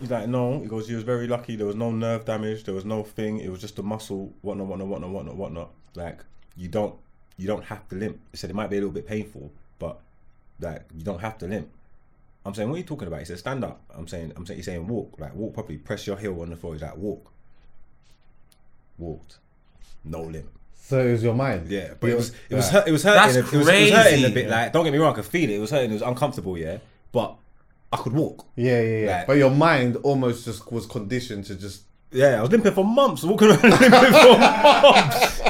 He's 0.00 0.10
like, 0.10 0.28
no. 0.28 0.60
He 0.60 0.66
goes, 0.66 0.88
he 0.88 0.94
was 0.94 1.04
very 1.04 1.26
lucky. 1.26 1.56
There 1.56 1.66
was 1.66 1.76
no 1.76 1.90
nerve 1.90 2.24
damage. 2.24 2.64
There 2.64 2.74
was 2.74 2.84
no 2.84 3.02
thing. 3.02 3.40
It 3.40 3.50
was 3.50 3.60
just 3.60 3.78
a 3.78 3.82
muscle. 3.82 4.32
Whatnot, 4.42 4.66
what 4.68 4.78
not, 4.78 4.86
whatnot, 4.88 5.10
whatnot, 5.10 5.34
whatnot, 5.36 5.36
whatnot. 5.36 5.70
Like, 5.94 6.20
you 6.56 6.68
don't, 6.68 6.94
you 7.36 7.46
don't 7.46 7.64
have 7.64 7.88
to 7.88 7.96
limp. 7.96 8.18
He 8.30 8.36
said 8.36 8.50
it 8.50 8.54
might 8.56 8.70
be 8.70 8.76
a 8.76 8.80
little 8.80 8.94
bit 8.94 9.06
painful, 9.06 9.50
but 9.78 9.98
like, 10.60 10.82
you 10.96 11.02
don't 11.02 11.20
have 11.20 11.38
to 11.38 11.46
limp. 11.46 11.68
I'm 12.46 12.54
saying, 12.54 12.68
what 12.68 12.76
are 12.76 12.78
you 12.78 12.84
talking 12.84 13.08
about? 13.08 13.18
He 13.20 13.26
said, 13.26 13.38
stand 13.38 13.64
up. 13.64 13.80
I'm 13.94 14.06
saying, 14.08 14.32
I'm 14.36 14.46
saying, 14.46 14.58
he's 14.58 14.66
saying, 14.66 14.86
walk. 14.86 15.14
Like, 15.18 15.34
walk 15.34 15.54
properly. 15.54 15.78
Press 15.78 16.06
your 16.06 16.16
heel 16.16 16.40
on 16.40 16.50
the 16.50 16.56
floor. 16.56 16.72
He's 16.74 16.82
like, 16.82 16.96
walk. 16.96 17.30
Walked. 18.98 19.38
No 20.04 20.22
limp. 20.22 20.48
So 20.80 21.06
it 21.06 21.12
was 21.12 21.22
your 21.22 21.34
mind. 21.34 21.68
Yeah, 21.68 21.94
but 22.00 22.08
it 22.10 22.16
was 22.16 22.32
it 22.48 22.54
was 22.54 22.64
Right. 22.66 22.72
hurt, 22.74 22.88
it 22.88 22.92
was 22.92 23.02
hurting. 23.02 23.22
That's 23.22 23.36
a- 23.36 23.38
it, 23.40 23.58
was, 23.58 23.68
it 23.68 23.80
was 23.82 23.90
hurting 23.92 24.24
a 24.24 24.30
bit. 24.30 24.48
Like, 24.48 24.72
don't 24.72 24.84
get 24.84 24.92
me 24.92 24.98
wrong, 24.98 25.12
I 25.12 25.16
could 25.16 25.26
feel 25.26 25.50
it. 25.50 25.56
It 25.56 25.58
was 25.58 25.70
hurting. 25.70 25.90
It 25.90 25.94
was 25.94 26.02
uncomfortable. 26.02 26.56
Yeah, 26.56 26.78
but 26.78 26.82
I 27.92 27.96
could 27.96 28.12
walk. 28.12 28.46
Yeah, 28.56 28.80
yeah, 28.80 28.98
yeah. 29.04 29.16
Like- 29.18 29.26
but 29.26 29.36
your 29.38 29.50
mind 29.50 29.96
almost 30.02 30.44
just 30.44 30.70
was 30.70 30.86
conditioned 30.86 31.44
to 31.46 31.54
just. 31.56 31.82
Yeah, 32.10 32.38
I 32.38 32.42
was 32.42 32.50
limping 32.50 32.72
for 32.72 32.84
months, 32.84 33.22
walking 33.22 33.48
around 33.48 33.62
limping 33.62 33.90
for 33.90 34.38
months. 34.38 35.40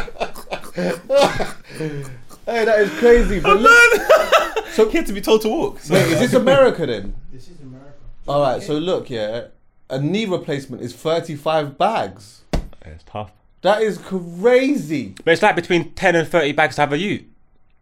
Hey, 2.47 2.65
that 2.65 2.81
is 2.81 2.91
crazy. 2.99 3.41
But 3.41 3.61
look, 3.61 4.67
So 4.71 4.89
he 4.89 4.97
had 4.99 5.07
to 5.09 5.13
be 5.13 5.21
told 5.21 5.43
to 5.43 5.49
walk. 5.49 5.81
So, 5.81 5.95
wait, 5.95 6.07
is 6.09 6.19
this 6.21 6.35
America 6.35 6.87
then? 6.87 7.15
This 7.33 7.49
is 7.49 7.61
America. 7.61 7.93
All 8.27 8.41
right. 8.43 8.63
So 8.63 8.75
look, 8.75 9.11
yeah, 9.11 9.47
a 9.91 10.01
knee 10.01 10.25
replacement 10.27 10.83
is 10.83 10.95
thirty-five 10.95 11.77
bags. 11.77 12.43
It's 12.85 13.05
tough. 13.05 13.33
That 13.63 13.83
is 13.83 13.99
crazy. 13.99 15.15
But 15.25 15.33
it's 15.33 15.43
like 15.43 15.57
between 15.57 15.93
10 15.95 16.15
and 16.15 16.29
30 16.29 16.53
bags 16.53 16.77
to 16.77 16.83
have 16.83 16.93
a 16.93 16.97
ute. 16.99 17.29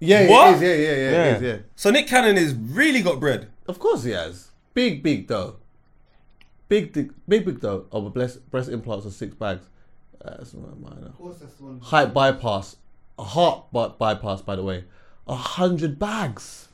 Yeah, 0.01 0.27
What? 0.29 0.55
it 0.55 0.55
is. 0.57 0.63
Yeah, 0.63 0.69
yeah, 0.75 0.81
yeah, 0.97 1.11
Yeah. 1.11 1.25
It 1.25 1.37
is, 1.37 1.43
yeah. 1.43 1.57
So 1.77 1.91
Nick 1.91 2.07
Cannon 2.09 2.37
has 2.37 2.55
really 2.55 3.03
got 3.03 3.21
bread. 3.21 3.49
Of 3.69 3.79
course 3.79 4.03
he 4.03 4.13
has. 4.13 4.46
Big, 4.77 5.03
big 5.03 5.27
though. 5.27 5.57
Big, 6.69 6.93
big, 6.93 7.11
big, 7.27 7.47
big 7.47 7.61
though. 7.61 7.87
Of 7.91 8.05
a 8.05 8.11
breast, 8.11 8.49
breast 8.51 8.69
implants 8.69 9.07
of 9.07 9.15
six 9.15 9.35
bags. 9.35 9.65
That's 10.23 10.53
not 10.53 10.79
minor. 10.79 11.07
Of 11.07 11.17
course, 11.17 11.39
that's 11.39 11.55
the 11.55 11.65
one. 11.65 11.81
Height 11.81 12.13
bypass, 12.13 12.77
a 13.19 13.25
heart 13.25 13.73
by- 13.73 13.89
bypass, 13.89 14.43
by 14.43 14.55
the 14.55 14.63
way. 14.63 14.85
A 15.27 15.35
hundred 15.35 15.99
bags. 15.99 16.69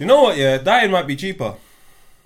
You 0.00 0.06
know 0.06 0.20
what? 0.22 0.36
Yeah, 0.36 0.58
dying 0.58 0.90
might 0.90 1.06
be 1.06 1.14
cheaper. 1.14 1.54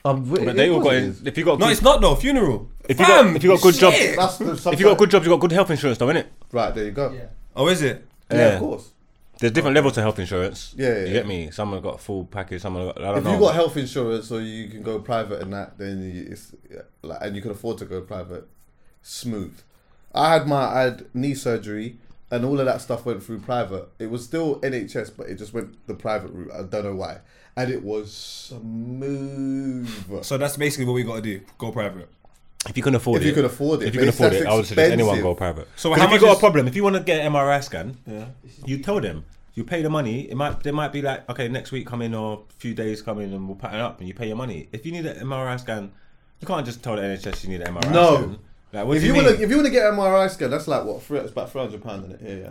Um, 0.02 0.24
But 0.24 0.56
they 0.56 0.70
all 0.70 0.80
got 0.80 0.94
in, 0.94 1.14
if 1.26 1.36
you 1.36 1.44
got 1.44 1.58
No, 1.58 1.66
good, 1.66 1.72
it's 1.72 1.82
not 1.82 2.00
though. 2.00 2.14
Funeral. 2.14 2.70
if 2.88 2.98
you 2.98 3.06
got 3.06 3.36
if 3.36 3.44
you 3.44 3.50
got 3.50 3.60
good 3.60 3.74
job, 3.74 3.92
shit. 3.92 4.16
That's 4.16 4.38
the, 4.38 4.70
if 4.72 4.80
you 4.80 4.86
got 4.86 4.96
good 4.96 5.10
jobs, 5.10 5.26
you 5.26 5.30
got 5.30 5.40
good 5.40 5.52
health 5.52 5.70
insurance, 5.70 5.98
though, 5.98 6.06
innit? 6.06 6.24
Right 6.52 6.74
there, 6.74 6.84
you 6.86 6.90
go. 6.92 7.12
Yeah, 7.12 7.26
Oh, 7.54 7.68
is 7.68 7.82
it? 7.82 8.06
Yeah. 8.30 8.38
of 8.54 8.60
course. 8.60 8.92
There's 9.40 9.52
different 9.52 9.74
levels 9.74 9.94
to 9.94 10.02
health 10.02 10.18
insurance. 10.18 10.74
Yeah, 10.76 10.98
yeah, 10.98 11.04
you 11.06 11.12
get 11.14 11.26
me. 11.26 11.50
Someone 11.50 11.80
got 11.80 11.94
a 11.96 11.98
full 11.98 12.26
package. 12.26 12.60
Someone 12.62 12.86
got. 12.86 12.98
I 12.98 13.02
don't 13.04 13.18
If 13.18 13.24
know. 13.24 13.34
you 13.34 13.40
got 13.40 13.54
health 13.54 13.76
insurance 13.76 14.30
or 14.30 14.40
you 14.40 14.68
can 14.68 14.82
go 14.82 14.98
private 14.98 15.42
and 15.42 15.52
that, 15.52 15.78
then 15.78 16.02
you, 16.02 16.28
it's 16.30 16.54
like 17.02 17.18
and 17.22 17.34
you 17.34 17.42
can 17.42 17.50
afford 17.50 17.78
to 17.78 17.86
go 17.86 18.02
private, 18.02 18.46
smooth. 19.02 19.58
I 20.14 20.34
had 20.34 20.46
my 20.46 20.62
I 20.64 20.80
had 20.82 21.06
knee 21.14 21.34
surgery 21.34 21.98
and 22.30 22.44
all 22.44 22.58
of 22.60 22.66
that 22.66 22.80
stuff 22.80 23.04
went 23.06 23.22
through 23.22 23.40
private. 23.40 23.88
It 23.98 24.10
was 24.10 24.24
still 24.24 24.60
NHS, 24.60 25.12
but 25.16 25.28
it 25.28 25.36
just 25.36 25.52
went 25.54 25.84
the 25.86 25.94
private 25.94 26.30
route. 26.32 26.52
I 26.52 26.62
don't 26.62 26.84
know 26.84 26.94
why, 26.94 27.18
and 27.56 27.70
it 27.70 27.82
was 27.82 28.12
smooth. 28.12 30.24
So 30.24 30.38
that's 30.38 30.56
basically 30.56 30.84
what 30.84 30.94
we 30.94 31.02
got 31.02 31.16
to 31.16 31.22
do. 31.22 31.40
Go 31.58 31.72
private. 31.72 32.08
If 32.68 32.76
you 32.76 32.82
can 32.82 32.94
afford 32.94 33.20
If 33.20 33.24
it, 33.24 33.28
you 33.28 33.34
can 33.34 33.44
afford 33.46 33.82
it, 33.82 33.88
if 33.88 33.94
you 33.94 34.00
but 34.00 34.04
can 34.04 34.08
afford 34.10 34.32
that's 34.32 34.42
it, 34.42 34.48
I 34.48 34.54
would 34.54 34.66
suggest 34.66 34.92
anyone 34.92 35.20
go 35.22 35.34
private. 35.34 35.68
So 35.76 35.94
So 35.94 35.98
how 36.00 36.04
if 36.04 36.10
you 36.10 36.14
much 36.16 36.20
got 36.20 36.30
is- 36.32 36.36
a 36.36 36.40
problem, 36.40 36.68
if 36.68 36.76
you 36.76 36.84
want 36.84 36.96
to 36.96 37.02
get 37.02 37.20
an 37.24 37.32
MRI 37.32 37.60
scan, 37.62 37.96
yeah. 38.06 38.26
you 38.66 38.78
tell 38.78 39.00
them. 39.00 39.24
You 39.54 39.64
pay 39.64 39.82
the 39.82 39.90
money. 39.90 40.30
It 40.30 40.36
might 40.36 40.62
they 40.62 40.70
might 40.70 40.92
be 40.92 41.02
like, 41.02 41.28
okay, 41.28 41.48
next 41.48 41.72
week 41.72 41.86
come 41.86 42.02
in 42.02 42.14
or 42.14 42.44
a 42.48 42.52
few 42.60 42.72
days 42.72 43.02
come 43.02 43.18
in 43.20 43.32
and 43.32 43.46
we'll 43.48 43.56
pattern 43.56 43.80
up 43.80 43.98
and 43.98 44.06
you 44.08 44.14
pay 44.14 44.28
your 44.28 44.36
money. 44.36 44.68
If 44.72 44.86
you 44.86 44.92
need 44.92 45.04
an 45.04 45.16
MRI 45.26 45.58
scan, 45.58 45.90
you 46.38 46.46
can't 46.46 46.64
just 46.64 46.82
tell 46.84 46.94
the 46.96 47.02
NHS 47.02 47.42
you 47.44 47.50
need 47.50 47.60
an 47.62 47.74
MRI 47.74 47.90
No. 47.92 48.14
scan. 48.16 48.38
Like, 48.72 48.86
what 48.86 48.96
If 48.96 49.02
do 49.02 49.08
you 49.08 49.14
you, 49.16 49.22
want 49.24 49.36
to, 49.36 49.42
if 49.42 49.50
you 49.50 49.56
want 49.56 49.66
to 49.66 49.72
get 49.72 49.86
an 49.86 49.96
MRI 49.98 50.30
scan, 50.30 50.50
that's 50.50 50.68
like 50.68 50.84
what? 50.84 51.02
Three, 51.02 51.18
it's 51.18 51.32
about 51.32 51.50
three 51.50 51.60
hundred 51.62 51.82
pound 51.82 52.04
in 52.04 52.10
it. 52.12 52.20
Yeah, 52.22 52.44
yeah, 52.46 52.50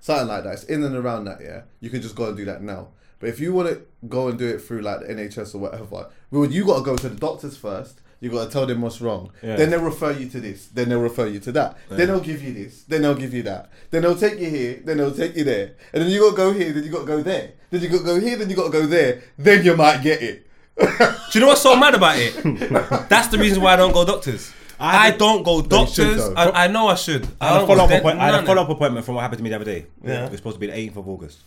something 0.00 0.28
like 0.28 0.44
that. 0.44 0.52
It's 0.52 0.64
in 0.64 0.84
and 0.84 0.94
around 0.94 1.24
that. 1.24 1.38
Yeah, 1.42 1.62
you 1.80 1.90
can 1.90 2.00
just 2.00 2.14
go 2.14 2.28
and 2.28 2.36
do 2.36 2.44
that 2.44 2.62
now. 2.62 2.88
But 3.18 3.28
if 3.30 3.40
you 3.40 3.52
want 3.52 3.68
to 3.68 3.82
go 4.08 4.28
and 4.28 4.38
do 4.38 4.46
it 4.46 4.60
through 4.62 4.82
like 4.82 5.00
the 5.00 5.06
NHS 5.12 5.54
or 5.56 5.58
whatever, 5.58 6.06
well, 6.30 6.46
you 6.46 6.64
got 6.64 6.78
to 6.78 6.84
go 6.84 6.96
to 6.96 7.08
the 7.08 7.16
doctors 7.16 7.56
first. 7.56 8.00
You 8.20 8.30
got 8.30 8.44
to 8.46 8.50
tell 8.50 8.66
them 8.66 8.82
what's 8.82 9.00
wrong. 9.00 9.32
Yeah. 9.42 9.56
Then 9.56 9.70
they'll 9.70 9.80
refer 9.80 10.12
you 10.12 10.28
to 10.28 10.40
this. 10.40 10.66
Then 10.66 10.90
they'll 10.90 11.00
refer 11.00 11.26
you 11.26 11.40
to 11.40 11.52
that. 11.52 11.78
Then 11.88 12.08
they'll 12.08 12.20
give 12.20 12.42
you 12.42 12.52
this. 12.52 12.82
Then 12.82 13.02
they'll 13.02 13.14
give 13.14 13.32
you 13.32 13.42
that. 13.44 13.70
Then 13.90 14.02
they'll 14.02 14.16
take 14.16 14.38
you 14.38 14.50
here. 14.50 14.82
Then 14.84 14.98
they'll 14.98 15.14
take 15.14 15.34
you 15.36 15.44
there. 15.44 15.72
And 15.94 16.02
then 16.02 16.10
you 16.10 16.20
got 16.20 16.30
to 16.32 16.36
go 16.36 16.52
here. 16.52 16.72
Then 16.72 16.84
you 16.84 16.90
got 16.90 17.00
to 17.00 17.06
go 17.06 17.22
there. 17.22 17.52
Then 17.70 17.80
you 17.80 17.88
got 17.88 17.98
to 17.98 18.04
go 18.04 18.20
here. 18.20 18.36
Then 18.36 18.50
you 18.50 18.56
got 18.56 18.64
to 18.64 18.70
go 18.70 18.86
there. 18.86 19.22
Then 19.38 19.64
you 19.64 19.74
might 19.74 20.02
get 20.02 20.20
it. 20.20 20.46
Do 20.78 20.84
you 21.32 21.40
know 21.40 21.46
what's 21.48 21.62
so 21.62 21.76
mad 21.76 21.94
about 21.94 22.16
it? 22.18 22.34
That's 23.08 23.28
the 23.28 23.38
reason 23.38 23.62
why 23.62 23.72
I 23.72 23.76
don't 23.76 23.92
go 23.92 24.04
doctors. 24.04 24.52
I, 24.78 25.10
don't 25.10 25.42
go 25.42 25.56
you 25.58 25.62
should, 25.62 25.70
doctors. 25.70 26.28
I, 26.36 26.64
I 26.64 26.66
know 26.68 26.88
I 26.88 26.94
should. 26.94 27.26
I 27.40 27.48
I 27.48 27.48
had 27.48 27.56
a 27.56 27.58
don't 27.58 27.66
follow 27.68 27.84
up 27.84 27.90
go 27.90 27.96
appointment. 27.96 28.20
I 28.20 28.26
had 28.34 28.44
a 28.44 28.46
follow 28.46 28.62
up 28.62 28.68
appointment 28.70 29.06
from 29.06 29.14
what 29.14 29.22
happened 29.22 29.38
to 29.38 29.44
me 29.44 29.50
the 29.50 29.56
other 29.56 29.64
day. 29.64 29.86
Yeah. 30.02 30.24
It 30.24 30.30
was 30.30 30.38
supposed 30.38 30.56
to 30.56 30.60
be 30.60 30.66
the 30.68 30.72
18th 30.72 30.96
of 30.96 31.08
August. 31.08 31.38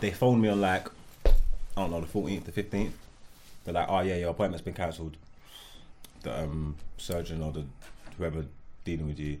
They 0.00 0.10
phoned 0.10 0.40
me 0.40 0.48
on 0.48 0.60
like, 0.60 0.88
I 1.26 1.32
don't 1.76 1.90
know, 1.90 2.00
the 2.00 2.06
14th, 2.06 2.44
the 2.44 2.52
15th. 2.52 2.92
They're 3.64 3.74
like, 3.74 3.86
oh 3.88 4.00
yeah, 4.00 4.16
your 4.16 4.30
appointment's 4.30 4.62
been 4.62 4.74
cancelled. 4.74 5.16
The 6.24 6.42
um, 6.42 6.76
surgeon 6.96 7.42
or 7.42 7.52
the 7.52 7.64
whoever 8.18 8.44
dealing 8.84 9.06
with 9.06 9.20
you, 9.20 9.38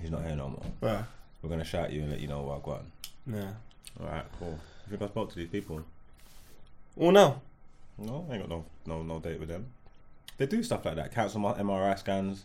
he's 0.00 0.10
not 0.10 0.24
here 0.24 0.36
no 0.36 0.48
more. 0.48 0.64
Right. 0.80 1.04
We're 1.42 1.50
gonna 1.50 1.64
shout 1.64 1.92
you 1.92 2.02
and 2.02 2.10
let 2.10 2.20
you 2.20 2.28
know 2.28 2.42
what 2.42 2.56
I've 2.56 2.62
got. 2.62 2.82
Yeah. 3.26 3.50
All 4.00 4.06
right, 4.06 4.24
cool. 4.38 4.58
I 4.86 4.90
think 4.90 5.02
I 5.02 5.06
spoke 5.06 5.30
to 5.30 5.36
these 5.36 5.48
people. 5.48 5.82
Oh 6.98 7.10
no. 7.10 7.40
No, 7.98 8.26
I 8.30 8.34
ain't 8.34 8.42
got 8.42 8.48
no 8.48 8.64
no 8.86 9.02
no 9.02 9.18
date 9.18 9.40
with 9.40 9.48
them. 9.48 9.66
They 10.38 10.46
do 10.46 10.62
stuff 10.62 10.84
like 10.84 10.96
that. 10.96 11.12
Cancel 11.14 11.40
my 11.40 11.52
MRI 11.54 11.98
scans. 11.98 12.44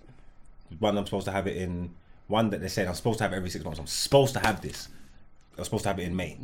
One 0.80 0.98
I'm 0.98 1.06
supposed 1.06 1.26
to 1.26 1.32
have 1.32 1.48
it 1.48 1.58
in. 1.58 1.92
One 2.28 2.50
that 2.50 2.60
they 2.62 2.68
said 2.68 2.88
I'm 2.88 2.96
supposed 2.96 3.20
to 3.20 3.24
have 3.24 3.34
it 3.34 3.38
every 3.38 3.50
six 3.50 3.64
months. 3.64 3.80
I'm 3.80 3.88
supposed 3.88 4.34
to 4.34 4.40
have 4.40 4.62
this. 4.62 4.90
I 5.56 5.62
was 5.62 5.68
supposed 5.68 5.84
to 5.84 5.90
have 5.90 6.00
it 6.00 6.04
in 6.04 6.16
May. 6.16 6.38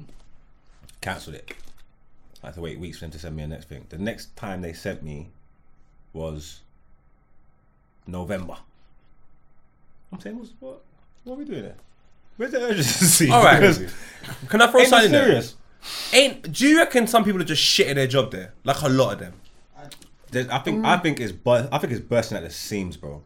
Cancelled 1.01 1.35
it. 1.35 1.53
I 2.43 2.47
had 2.47 2.55
to 2.55 2.61
wait 2.61 2.79
weeks 2.79 2.97
for 2.99 3.05
them 3.05 3.11
to 3.11 3.19
send 3.19 3.35
me 3.35 3.43
the 3.43 3.49
next 3.49 3.69
thing. 3.69 3.85
The 3.89 3.97
next 3.97 4.35
time 4.35 4.61
they 4.61 4.73
sent 4.73 5.03
me 5.03 5.29
was 6.13 6.61
November. 8.07 8.55
I'm 10.11 10.19
saying, 10.19 10.37
what's, 10.37 10.51
what? 10.59 10.81
What 11.23 11.33
are 11.33 11.37
we 11.37 11.45
doing 11.45 11.63
there? 11.63 11.75
Where's 12.37 12.51
the 12.51 12.61
urgency? 12.61 13.29
All 13.31 13.43
right. 13.43 13.59
Can 14.49 14.61
I 14.61 14.67
throw 14.67 14.79
ain't 14.81 14.89
something 14.89 14.89
that 14.89 15.05
in 15.05 15.11
there? 15.11 15.23
serious? 15.41 15.55
Ain't? 16.13 16.51
Do 16.53 16.67
you 16.67 16.77
reckon 16.79 17.07
some 17.07 17.23
people 17.23 17.41
are 17.41 17.45
just 17.45 17.63
shitting 17.63 17.95
their 17.95 18.07
job 18.07 18.31
there? 18.31 18.53
Like 18.63 18.81
a 18.81 18.89
lot 18.89 19.13
of 19.13 19.19
them. 19.19 19.33
There's- 20.31 20.49
I 20.49 20.59
think 20.59 20.83
I 20.85 20.97
think 20.97 21.19
it's 21.19 21.31
bu- 21.31 21.67
I 21.71 21.77
think 21.77 21.93
it's 21.93 22.01
bursting 22.01 22.37
at 22.37 22.43
the 22.43 22.49
seams, 22.49 22.97
bro. 22.97 23.21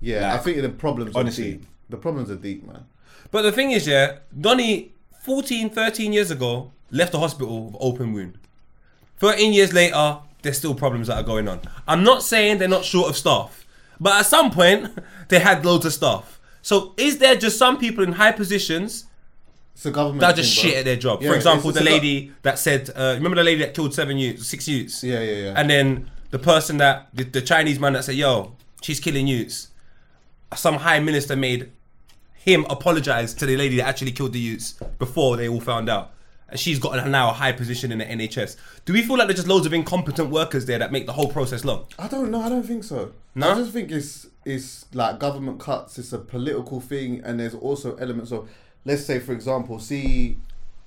Yeah, 0.00 0.32
Like, 0.32 0.40
I 0.40 0.42
think 0.42 0.62
the 0.62 0.68
problems 0.70 1.14
honestly. 1.14 1.44
are 1.44 1.52
deep. 1.52 1.66
The 1.88 1.96
problems 1.96 2.30
are 2.30 2.36
deep, 2.36 2.66
man. 2.66 2.84
But 3.30 3.42
the 3.42 3.52
thing 3.52 3.70
is, 3.70 3.86
yeah, 3.86 4.18
Donny, 4.38 4.90
14, 5.20 5.70
13 5.70 6.12
years 6.12 6.32
ago, 6.32 6.72
left 6.90 7.12
the 7.12 7.20
hospital 7.20 7.66
with 7.66 7.76
open 7.78 8.12
wound. 8.12 8.38
13 9.18 9.52
years 9.52 9.72
later, 9.72 10.18
there's 10.42 10.58
still 10.58 10.74
problems 10.74 11.06
that 11.06 11.16
are 11.18 11.22
going 11.22 11.46
on. 11.48 11.60
I'm 11.86 12.02
not 12.02 12.24
saying 12.24 12.58
they're 12.58 12.66
not 12.68 12.84
short 12.84 13.08
of 13.08 13.16
staff, 13.16 13.61
but 14.02 14.12
at 14.20 14.26
some 14.26 14.50
point, 14.50 14.90
they 15.28 15.38
had 15.38 15.64
loads 15.64 15.86
of 15.86 15.92
staff. 15.92 16.40
So 16.60 16.94
is 16.96 17.18
there 17.18 17.36
just 17.36 17.56
some 17.58 17.78
people 17.78 18.04
in 18.04 18.12
high 18.12 18.32
positions 18.32 19.06
It's 19.74 19.86
a 19.86 19.90
government. 19.90 20.20
that 20.20 20.34
are 20.34 20.36
just 20.36 20.54
thing, 20.54 20.62
bro. 20.64 20.70
shit 20.70 20.78
at 20.80 20.84
their 20.84 20.96
job? 20.96 21.22
Yeah, 21.22 21.30
For 21.30 21.36
example, 21.36 21.70
it's- 21.70 21.82
the 21.82 21.88
it's 21.90 21.98
go- 21.98 22.04
lady 22.06 22.32
that 22.42 22.58
said, 22.58 22.90
uh, 22.94 23.14
remember 23.16 23.36
the 23.36 23.44
lady 23.44 23.60
that 23.64 23.74
killed 23.74 23.94
seven 23.94 24.16
youths, 24.18 24.46
six 24.46 24.68
youths? 24.68 25.02
Yeah, 25.02 25.20
yeah, 25.20 25.32
yeah. 25.44 25.54
And 25.56 25.68
then 25.70 26.10
the 26.30 26.38
person 26.38 26.76
that, 26.78 27.08
the, 27.14 27.24
the 27.24 27.40
Chinese 27.42 27.78
man 27.80 27.92
that 27.94 28.04
said, 28.04 28.14
yo, 28.16 28.54
she's 28.82 29.00
killing 29.00 29.26
youths. 29.26 29.68
Some 30.54 30.76
high 30.76 31.00
minister 31.00 31.34
made 31.36 31.70
him 32.34 32.64
apologize 32.68 33.32
to 33.34 33.46
the 33.46 33.56
lady 33.56 33.76
that 33.76 33.86
actually 33.86 34.12
killed 34.12 34.32
the 34.32 34.40
youths 34.40 34.74
before 34.98 35.36
they 35.36 35.48
all 35.48 35.60
found 35.60 35.88
out. 35.88 36.12
She's 36.56 36.78
got 36.78 37.06
now 37.08 37.30
a 37.30 37.32
high 37.32 37.52
position 37.52 37.92
in 37.92 37.98
the 37.98 38.04
NHS. 38.04 38.56
Do 38.84 38.92
we 38.92 39.02
feel 39.02 39.16
like 39.18 39.26
there's 39.28 39.38
just 39.38 39.48
loads 39.48 39.66
of 39.66 39.72
incompetent 39.72 40.30
workers 40.30 40.66
there 40.66 40.78
that 40.78 40.92
make 40.92 41.06
the 41.06 41.12
whole 41.12 41.28
process 41.28 41.64
long? 41.64 41.86
I 41.98 42.08
don't 42.08 42.30
know. 42.30 42.40
I 42.40 42.48
don't 42.48 42.62
think 42.64 42.84
so. 42.84 43.12
No? 43.34 43.50
I 43.50 43.54
just 43.54 43.72
think 43.72 43.90
it's 43.90 44.26
it's 44.44 44.86
like 44.94 45.18
government 45.18 45.60
cuts. 45.60 45.98
It's 45.98 46.12
a 46.12 46.18
political 46.18 46.80
thing, 46.80 47.20
and 47.24 47.38
there's 47.40 47.54
also 47.54 47.96
elements 47.96 48.32
of, 48.32 48.48
let's 48.84 49.04
say, 49.04 49.18
for 49.18 49.32
example, 49.32 49.78
see 49.78 50.36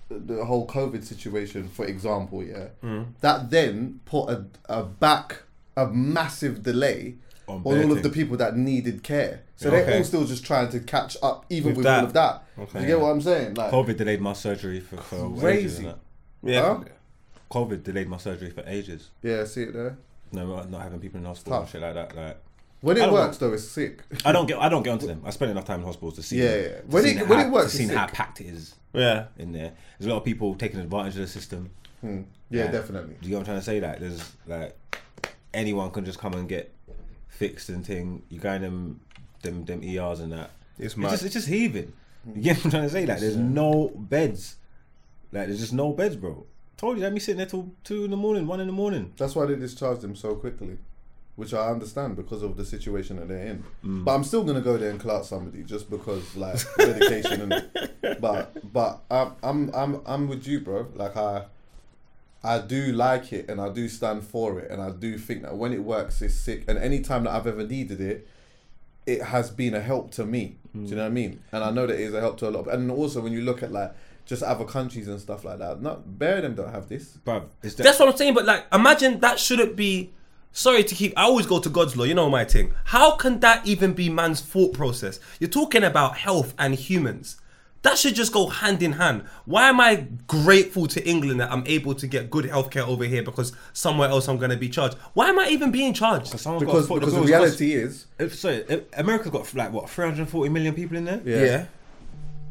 the 0.09 0.45
whole 0.45 0.67
COVID 0.67 1.03
situation, 1.03 1.67
for 1.67 1.85
example, 1.85 2.43
yeah, 2.43 2.67
Mm. 2.83 3.05
that 3.21 3.49
then 3.49 3.99
put 4.05 4.29
a, 4.29 4.45
a 4.69 4.83
back 4.83 5.41
a 5.77 5.87
massive 5.87 6.63
delay 6.63 7.15
On 7.47 7.61
on, 7.65 7.77
all 7.83 7.91
of 7.91 8.03
the 8.03 8.09
people 8.09 8.37
that 8.37 8.55
needed 8.55 9.03
care. 9.03 9.41
So 9.57 9.69
Okay. 9.69 9.85
they're 9.85 9.97
all 9.99 10.03
still 10.03 10.25
just 10.25 10.45
trying 10.45 10.69
to 10.69 10.79
catch 10.81 11.15
up, 11.23 11.45
even 11.49 11.69
With 11.69 11.77
with, 11.77 11.87
all 11.87 12.03
of 12.05 12.13
that. 12.13 12.43
Okay. 12.59 12.81
You 12.81 12.87
get 12.87 12.99
what 12.99 13.09
I'm 13.11 13.21
saying? 13.21 13.53
Like, 13.53 13.71
COVID 13.71 13.95
delayed 13.97 14.19
my 14.21 14.33
surgery 14.33 14.79
for, 14.81 14.97
for 14.97 15.15
ages. 15.49 15.75
Crazy. 15.75 15.85
and. 15.87 15.97
Yeah. 16.43 16.61
Huh? 16.61 16.83
COVID 17.51 17.83
delayed 17.83 18.09
my 18.09 18.17
surgery 18.17 18.49
for 18.49 18.63
ages. 18.67 19.09
yeah, 19.21 19.41
I 19.41 19.43
see 19.45 19.63
it 19.63 19.73
there. 19.73 19.97
No, 20.31 20.45
not- 20.55 20.69
not 20.69 20.81
having 20.81 20.99
people 20.99 21.19
in 21.19 21.25
hospital 21.25 21.59
and 21.61 21.69
shit 21.69 21.81
like 21.81 21.93
that. 21.93 22.15
Like, 22.15 22.37
When 22.81 22.97
it 22.97 23.09
works, 23.11 23.37
though, 23.37 23.53
it's 23.53 23.63
sick. 23.63 24.03
I 24.25 24.31
don't 24.33 24.45
get, 24.45 24.59
I 24.59 24.67
don't 24.67 24.83
get 24.83 24.91
onto 24.91 25.07
them. 25.07 25.21
I 25.25 25.29
spend 25.29 25.51
enough 25.51 25.65
time 25.65 25.79
in 25.79 25.85
hospitals 25.85 26.15
to 26.15 26.23
see. 26.23 26.43
Yeah, 26.43 26.55
yeah. 26.55 26.67
When 26.87 27.05
it- 27.05 27.17
how- 27.17 27.25
when 27.25 27.39
it 27.39 27.49
works, 27.51 27.71
to 27.71 27.77
see 27.77 27.87
how 27.87 28.07
packed 28.07 28.41
it 28.41 28.47
is 28.47 28.75
Yeah. 28.93 29.27
in 29.37 29.53
there. 29.53 29.71
There's 29.97 30.07
a 30.07 30.09
lot 30.09 30.17
of 30.17 30.25
people 30.25 30.53
taking 30.55 30.79
advantage 30.81 31.15
of 31.15 31.21
the 31.21 31.27
system. 31.27 31.69
Hmm. 32.01 32.23
Yeah, 32.49 32.63
Like, 32.63 32.71
definitely. 32.73 33.15
Do 33.21 33.25
you 33.27 33.29
get 33.29 33.35
what 33.35 33.39
I'm 33.39 33.45
trying 33.45 33.59
to 33.59 33.63
say? 33.65 33.79
Like, 33.79 33.99
there's 33.99 34.31
like 34.47 34.75
anyone 35.53 35.89
can 35.91 36.03
just 36.05 36.19
come 36.19 36.33
and 36.33 36.47
get 36.49 36.73
fixed 37.27 37.69
and 37.69 37.85
thing. 37.85 38.21
You 38.29 38.39
go 38.39 38.51
in 38.53 38.99
them, 39.45 39.65
them, 39.65 39.83
ERs 39.83 40.19
and 40.19 40.31
that. 40.33 40.51
It's 40.77 40.97
mad. 40.97 41.11
just, 41.11 41.23
it's 41.23 41.33
just 41.33 41.47
heaving. 41.47 41.93
You 42.33 42.41
get 42.41 42.57
what 42.57 42.65
I'm 42.65 42.71
trying 42.71 42.83
to 42.83 42.89
say? 42.89 43.05
Like, 43.05 43.19
there's 43.19 43.37
no 43.37 43.91
beds. 43.95 44.57
Like, 45.31 45.47
there's 45.47 45.59
just 45.59 45.73
no 45.73 45.93
beds, 45.93 46.15
bro. 46.15 46.45
Told 46.77 46.97
you, 46.97 47.03
let 47.03 47.13
me 47.13 47.19
sitting 47.19 47.37
there 47.37 47.45
till 47.45 47.71
two 47.83 48.03
in 48.03 48.11
the 48.11 48.17
morning, 48.17 48.47
one 48.47 48.59
in 48.59 48.67
the 48.67 48.73
morning. 48.73 49.13
That's 49.17 49.35
why 49.35 49.45
they 49.45 49.55
discharged 49.55 50.03
him 50.03 50.15
so 50.15 50.35
quickly, 50.35 50.77
which 51.35 51.53
I 51.53 51.69
understand 51.69 52.17
because 52.17 52.43
of 52.43 52.57
the 52.57 52.65
situation 52.65 53.17
that 53.17 53.29
they're 53.29 53.47
in. 53.47 53.63
Mm. 53.83 54.03
But 54.03 54.15
I'm 54.15 54.23
still 54.25 54.43
gonna 54.43 54.61
go 54.61 54.77
there 54.77 54.89
and 54.89 54.99
clout 54.99 55.25
somebody 55.25 55.63
just 55.63 55.89
because 55.89 56.35
like 56.35 56.59
dedication 56.77 57.51
and. 57.51 57.69
But 58.21 58.71
but 58.71 59.01
I'm 59.09 59.31
I'm 59.41 59.73
I'm 59.73 60.01
I'm 60.05 60.27
with 60.27 60.47
you, 60.47 60.61
bro. 60.61 60.87
Like 60.93 61.17
I. 61.17 61.45
I 62.43 62.59
do 62.59 62.91
like 62.91 63.33
it 63.33 63.49
and 63.49 63.59
I 63.59 63.69
do 63.69 63.89
stand 63.89 64.23
for 64.23 64.59
it 64.59 64.69
and 64.69 64.79
I 64.79 64.91
do 64.91 65.17
think 65.17 65.41
that 65.41 65.57
when 65.57 65.73
it 65.73 65.81
works 65.81 66.21
it's 66.21 66.35
sick 66.35 66.65
and 66.67 66.77
any 66.77 66.99
time 66.99 67.23
that 67.23 67.31
I've 67.31 67.47
ever 67.47 67.65
needed 67.65 67.99
it 67.99 68.27
it 69.05 69.21
has 69.21 69.49
been 69.49 69.73
a 69.73 69.81
help 69.81 70.11
to 70.11 70.25
me. 70.25 70.57
Do 70.73 70.81
you 70.81 70.95
know 70.95 71.03
what 71.03 71.07
I 71.07 71.11
mean? 71.11 71.41
And 71.53 71.63
I 71.63 71.71
know 71.71 71.87
that 71.87 71.93
it 71.93 72.01
is 72.01 72.13
a 72.13 72.19
help 72.19 72.37
to 72.39 72.49
a 72.49 72.51
lot. 72.51 72.61
Of, 72.61 72.67
and 72.67 72.91
also 72.91 73.21
when 73.21 73.31
you 73.31 73.41
look 73.41 73.63
at 73.63 73.71
like 73.71 73.95
just 74.25 74.43
other 74.43 74.65
countries 74.65 75.07
and 75.07 75.21
stuff 75.21 75.45
like 75.45 75.59
that, 75.59 75.81
not 75.81 76.19
bare 76.19 76.41
them 76.41 76.55
don't 76.55 76.71
have 76.71 76.89
this. 76.89 77.17
But 77.23 77.49
it's 77.63 77.75
the, 77.75 77.83
That's 77.83 77.97
what 77.97 78.09
I'm 78.09 78.17
saying. 78.17 78.33
But 78.33 78.45
like, 78.45 78.65
imagine 78.73 79.21
that 79.21 79.39
shouldn't 79.39 79.77
be 79.77 80.11
Sorry 80.57 80.85
to 80.85 80.95
keep. 80.95 81.11
I 81.17 81.23
always 81.23 81.45
go 81.45 81.59
to 81.59 81.67
God's 81.67 81.97
law. 81.97 82.05
You 82.05 82.13
know 82.13 82.29
my 82.29 82.45
thing. 82.45 82.73
How 82.85 83.17
can 83.17 83.41
that 83.41 83.67
even 83.67 83.91
be 83.91 84.07
man's 84.07 84.39
thought 84.39 84.71
process? 84.73 85.19
You're 85.37 85.49
talking 85.49 85.83
about 85.83 86.15
health 86.15 86.53
and 86.57 86.73
humans. 86.73 87.41
That 87.85 87.99
should 87.99 88.15
just 88.15 88.33
go 88.33 88.47
hand 88.47 88.81
in 88.81 88.93
hand. 88.93 89.25
Why 89.45 89.69
am 89.69 89.79
I 89.79 90.07
grateful 90.25 90.87
to 90.87 91.07
England 91.07 91.39
that 91.39 91.51
I'm 91.51 91.63
able 91.67 91.93
to 91.93 92.07
get 92.07 92.31
good 92.31 92.45
healthcare 92.45 92.87
over 92.87 93.03
here 93.03 93.21
because 93.21 93.53
somewhere 93.73 94.09
else 94.09 94.27
I'm 94.27 94.39
going 94.39 94.49
to 94.49 94.57
be 94.57 94.69
charged? 94.69 94.97
Why 95.13 95.29
am 95.29 95.37
I 95.37 95.49
even 95.49 95.71
being 95.71 95.93
charged? 95.93 96.29
Someone's 96.39 96.63
got 96.65 96.71
Because 96.71 96.81
to 96.85 96.87
foot 96.87 96.99
because 97.01 97.13
the 97.13 97.21
reality 97.21 97.73
is, 97.73 98.07
If, 98.17 98.33
sorry, 98.33 98.65
if 98.67 98.85
America's 98.97 99.29
got 99.29 99.53
like 99.53 99.71
what 99.71 99.87
340 99.87 100.49
million 100.49 100.73
people 100.73 100.97
in 100.97 101.05
there. 101.05 101.21
yeah, 101.23 101.65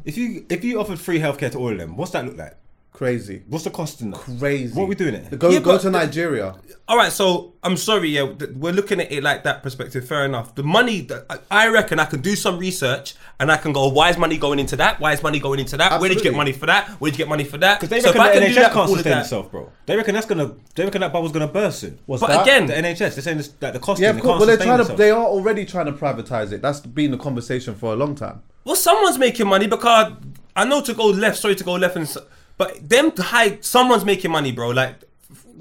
If 0.05 0.17
you 0.17 0.45
if 0.47 0.63
you 0.63 0.79
offered 0.79 1.01
free 1.01 1.19
healthcare 1.19 1.51
to 1.51 1.57
all 1.57 1.69
of 1.73 1.79
them, 1.79 1.97
what's 1.97 2.11
that 2.11 2.23
look 2.25 2.37
like? 2.37 2.55
Crazy, 2.95 3.43
What's 3.47 3.65
the 3.65 3.69
cost 3.71 4.01
in 4.01 4.11
that? 4.11 4.19
crazy. 4.21 4.73
What 4.73 4.83
are 4.83 4.87
we 4.87 4.95
doing 4.95 5.15
it? 5.15 5.37
Go 5.37 5.49
Yeah, 5.49 5.59
go 5.59 5.77
to 5.77 5.89
Nigeria. 5.89 6.55
All 6.87 6.97
right, 6.97 7.11
so 7.11 7.53
I'm 7.63 7.77
sorry, 7.77 8.09
yeah, 8.09 8.31
th- 8.31 8.51
we're 8.51 8.71
looking 8.73 9.01
at 9.01 9.11
it 9.11 9.21
like 9.23 9.43
that 9.43 9.63
perspective. 9.63 10.07
Fair 10.07 10.23
enough. 10.25 10.55
The 10.55 10.63
money, 10.63 11.01
that 11.01 11.25
I 11.29 11.65
I 11.65 11.67
reckon, 11.69 11.99
I 11.99 12.05
can 12.05 12.21
do 12.21 12.35
some 12.35 12.57
research 12.59 13.15
and 13.39 13.51
I 13.51 13.57
can 13.57 13.73
go, 13.73 13.87
why 13.89 14.09
is 14.11 14.17
money 14.17 14.37
going 14.37 14.59
into 14.59 14.75
that? 14.77 14.99
Why 14.99 15.11
is 15.13 15.21
money 15.23 15.39
going 15.39 15.59
into 15.59 15.77
that? 15.77 15.99
Where 15.99 16.09
did 16.09 16.17
you 16.19 16.23
get 16.23 16.29
Absolutely. 16.33 16.37
money 16.37 16.51
for 16.53 16.65
that? 16.67 16.89
Where 17.01 17.09
did 17.11 17.17
you 17.19 17.25
get 17.25 17.29
money 17.29 17.43
for 17.43 17.57
that? 17.57 17.79
Because 17.79 17.89
they 17.89 17.99
So 18.01 18.09
if 18.09 18.15
reckon 18.15 18.21
I 18.31 18.33
the 18.35 18.45
can 18.45 18.53
do 18.53 18.59
NHS 18.59 18.63
can't 18.63 18.75
with 18.75 18.77
all 18.77 18.83
of 18.83 18.89
sustain 18.99 19.11
that- 19.13 19.21
itself, 19.23 19.51
bro. 19.51 19.71
They 19.87 19.95
reckon 19.97 20.13
that's 20.15 20.25
gonna. 20.27 20.51
They 20.75 20.83
reckon 20.85 21.01
that 21.01 21.11
bubble's 21.11 21.31
gonna 21.31 21.47
burst 21.47 21.79
soon. 21.79 21.99
What's 22.05 22.21
But 22.21 22.27
that? 22.29 22.41
again, 22.43 22.67
The 22.67 22.73
NHS, 22.75 23.15
they're 23.15 23.21
saying 23.23 23.37
this, 23.37 23.49
that 23.59 23.73
the 23.73 23.79
cost. 23.79 23.99
Yeah, 24.01 24.11
of 24.11 24.19
course. 24.21 24.37
Well, 24.39 24.45
they're 24.47 24.55
sustain 24.57 24.77
trying 24.77 24.87
to. 24.87 24.95
They 24.95 25.11
are 25.11 25.25
already 25.25 25.65
trying 25.65 25.87
to 25.87 25.91
privatize 25.93 26.51
it. 26.53 26.61
That's 26.61 26.79
been 26.79 27.11
the 27.11 27.17
conversation 27.17 27.75
for 27.75 27.93
a 27.93 27.95
long 27.95 28.15
time. 28.15 28.41
Well, 28.63 28.75
someone's 28.75 29.17
making 29.19 29.47
money 29.47 29.67
because 29.67 30.11
uh, 30.11 30.15
I 30.55 30.65
know 30.65 30.81
to 30.81 30.93
go 30.93 31.07
left. 31.07 31.37
Sorry 31.37 31.55
to 31.55 31.63
go 31.63 31.73
left, 31.73 31.95
and 31.97 32.05
s- 32.05 32.17
but 32.57 32.87
them 32.87 33.11
to 33.13 33.23
hide. 33.23 33.63
Someone's 33.63 34.05
making 34.05 34.31
money, 34.31 34.51
bro. 34.51 34.69
Like 34.69 34.95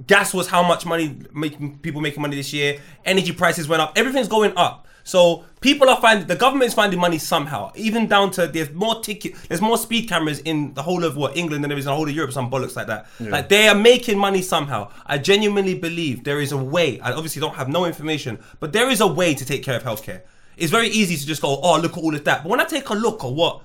gas 0.07 0.35
was 0.35 0.49
how 0.49 0.63
much 0.67 0.85
money 0.87 1.17
making 1.33 1.79
people 1.79 2.01
making 2.01 2.23
money 2.23 2.37
this 2.37 2.53
year. 2.53 2.79
Energy 3.05 3.33
prices 3.33 3.69
went 3.69 3.83
up. 3.83 3.93
Everything's 3.97 4.29
going 4.29 4.53
up. 4.57 4.87
So 5.07 5.45
people 5.61 5.91
are 5.91 6.01
finding 6.01 6.27
the 6.27 6.35
government 6.35 6.69
is 6.69 6.75
finding 6.75 6.99
money 6.99 7.19
somehow. 7.19 7.71
Even 7.75 8.09
down 8.09 8.31
to 8.33 8.47
there's 8.47 8.71
more 8.73 9.03
ticket, 9.03 9.35
there's 9.49 9.61
more 9.61 9.77
speed 9.77 10.09
cameras 10.09 10.39
in 10.41 10.73
the 10.73 10.83
whole 10.83 11.05
of 11.05 11.15
what 11.17 11.37
England 11.37 11.63
than 11.63 11.69
there 11.69 11.79
is 11.79 11.85
in 11.85 11.91
the 11.91 11.97
whole 11.97 12.09
of 12.09 12.15
Europe. 12.15 12.33
Some 12.33 12.51
bollocks 12.51 12.75
like 12.75 12.87
that. 12.87 13.07
Like 13.21 13.51
they 13.51 13.69
are 13.69 13.75
making 13.75 14.19
money 14.19 14.41
somehow. 14.41 14.91
I 15.05 15.19
genuinely 15.19 15.75
believe 15.75 16.25
there 16.25 16.41
is 16.41 16.53
a 16.53 16.57
way. 16.57 17.01
I 17.01 17.13
obviously 17.13 17.41
don't 17.41 17.55
have 17.55 17.69
no 17.69 17.85
information, 17.85 18.39
but 18.61 18.73
there 18.73 18.89
is 18.89 19.03
a 19.03 19.07
way 19.07 19.35
to 19.35 19.45
take 19.45 19.63
care 19.63 19.77
of 19.77 19.83
healthcare. 19.83 20.23
It's 20.57 20.71
very 20.71 20.89
easy 20.89 21.17
to 21.17 21.27
just 21.27 21.43
go, 21.43 21.59
oh 21.63 21.79
look 21.79 21.99
at 21.99 22.03
all 22.03 22.15
of 22.15 22.25
that. 22.25 22.43
But 22.43 22.49
when 22.49 22.61
I 22.61 22.65
take 22.65 22.89
a 22.89 22.95
look 22.95 23.25
at 23.25 23.31
what 23.31 23.63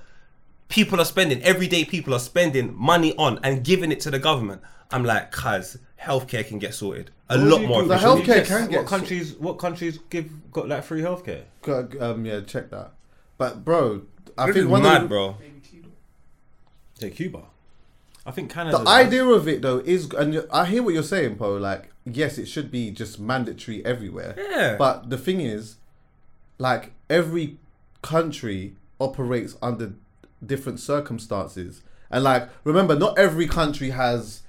people 0.70 0.98
are 1.00 1.04
spending, 1.04 1.42
everyday 1.42 1.84
people 1.84 2.14
are 2.14 2.18
spending 2.20 2.74
money 2.74 3.14
on 3.18 3.38
and 3.42 3.62
giving 3.62 3.92
it 3.92 4.00
to 4.00 4.10
the 4.10 4.18
government. 4.18 4.62
I'm 4.90 5.04
like, 5.04 5.30
cuz 5.30 5.76
healthcare 6.00 6.46
can 6.46 6.58
get 6.58 6.72
sorted 6.74 7.10
a 7.28 7.36
What 7.38 7.46
lot 7.46 7.62
more. 7.62 7.82
The 7.84 7.94
efficiently. 7.94 8.22
healthcare 8.24 8.36
Yes, 8.36 8.48
can 8.48 8.60
what 8.62 8.70
get- 8.70 8.86
countries. 8.86 9.34
What 9.34 9.58
countries 9.58 9.98
give 10.08 10.50
got 10.52 10.68
like 10.68 10.82
free 10.84 11.02
healthcare? 11.02 11.42
Um, 12.00 12.24
yeah, 12.24 12.40
check 12.40 12.70
that. 12.70 12.92
But 13.36 13.64
bro, 13.64 14.02
I 14.38 14.46
This 14.46 14.56
think 14.56 14.70
one 14.70 14.82
mad, 14.82 14.96
of 14.96 15.02
the, 15.02 15.08
bro. 15.08 15.36
Take 16.98 17.16
Cuba. 17.16 17.42
I 18.26 18.30
think 18.32 18.50
Canada. 18.50 18.78
the 18.78 18.88
idea 18.88 19.24
of 19.24 19.48
it 19.48 19.62
though 19.62 19.78
is, 19.78 20.10
and 20.12 20.44
I 20.52 20.66
hear 20.66 20.82
what 20.82 20.92
you're 20.94 21.02
saying, 21.02 21.36
Poe. 21.36 21.56
Like, 21.56 21.90
yes, 22.04 22.36
it 22.38 22.46
should 22.46 22.70
be 22.70 22.90
just 22.90 23.18
mandatory 23.18 23.84
everywhere. 23.84 24.34
Yeah. 24.38 24.76
But 24.76 25.08
the 25.08 25.16
thing 25.16 25.40
is, 25.40 25.76
like, 26.58 26.92
every 27.08 27.56
country 28.02 28.74
operates 28.98 29.56
under 29.62 29.94
different 30.44 30.80
circumstances, 30.80 31.82
and 32.10 32.24
like, 32.24 32.48
remember, 32.64 32.96
not 32.96 33.18
every 33.18 33.46
country 33.46 33.90
has 33.90 34.42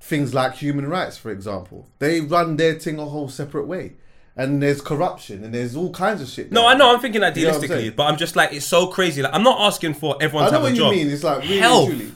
things 0.00 0.34
like 0.34 0.54
human 0.54 0.88
rights, 0.88 1.16
for 1.16 1.30
example. 1.30 1.86
They 1.98 2.20
run 2.20 2.56
their 2.56 2.74
thing 2.78 2.98
a 2.98 3.04
whole 3.04 3.28
separate 3.28 3.66
way, 3.66 3.94
and 4.36 4.62
there's 4.62 4.80
corruption, 4.80 5.44
and 5.44 5.54
there's 5.54 5.76
all 5.76 5.92
kinds 5.92 6.20
of 6.22 6.28
shit. 6.28 6.50
No. 6.50 6.66
I 6.66 6.74
know. 6.74 6.92
I'm 6.92 7.00
thinking 7.00 7.20
You 7.20 7.20
know 7.20 7.26
I'm 7.26 7.34
idealistically, 7.34 7.94
but 7.94 8.04
I'm 8.04 8.16
just 8.16 8.34
like, 8.34 8.52
it's 8.52 8.66
so 8.66 8.86
crazy. 8.86 9.22
Like, 9.22 9.34
I'm 9.34 9.42
not 9.42 9.60
asking 9.60 9.94
for 9.94 10.16
everyone 10.20 10.46
I 10.46 10.48
to 10.48 10.54
know 10.54 10.60
what 10.62 10.70
you 10.72 10.78
job. 10.78 10.92
mean. 10.92 11.08
It's 11.10 11.22
like 11.22 11.42
really 11.42 11.58
Health. 11.58 11.88
truly. 11.88 12.12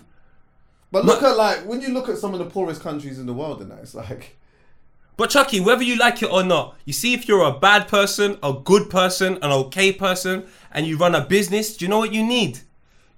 But 0.93 1.05
look 1.05 1.23
at 1.23 1.37
like 1.37 1.67
when 1.67 1.81
you 1.81 1.89
look 1.89 2.09
at 2.09 2.17
some 2.17 2.33
of 2.33 2.39
the 2.39 2.47
poorest 2.47 2.81
countries 2.81 3.19
in 3.19 3.27
the 3.27 3.35
world, 3.35 3.61
and 3.61 3.71
that 3.71 3.81
it's 3.81 3.95
like 3.95 4.37
But 5.17 5.31
Chuckie, 5.31 5.61
whether 5.61 5.83
you 5.83 5.97
like 5.97 6.23
it 6.23 6.31
or 6.31 6.43
not, 6.43 6.77
you 6.85 6.93
see 6.93 7.15
if 7.15 7.27
you're 7.27 7.45
a 7.45 7.59
bad 7.59 7.89
person, 7.89 8.39
a 8.43 8.53
good 8.53 8.91
person, 8.91 9.35
an 9.37 9.51
okay 9.51 9.91
person, 9.91 10.47
and 10.73 10.87
you 10.87 10.99
run 10.99 11.15
a 11.15 11.25
business, 11.25 11.77
do 11.77 11.87
you 11.87 11.89
know 11.89 11.99
what 11.99 12.13
you 12.13 12.23
need? 12.25 12.61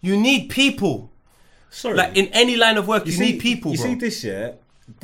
You 0.00 0.16
need 0.16 0.48
people. 0.50 1.10
Sorry. 1.70 1.96
Like 1.96 2.16
in 2.16 2.26
any 2.28 2.56
line 2.56 2.76
of 2.76 2.86
work, 2.88 3.04
you, 3.06 3.12
see, 3.12 3.32
need 3.32 3.40
people, 3.40 3.72
You 3.72 3.78
bro. 3.78 3.86
see 3.88 3.94
this 3.96 4.24
year. 4.24 4.54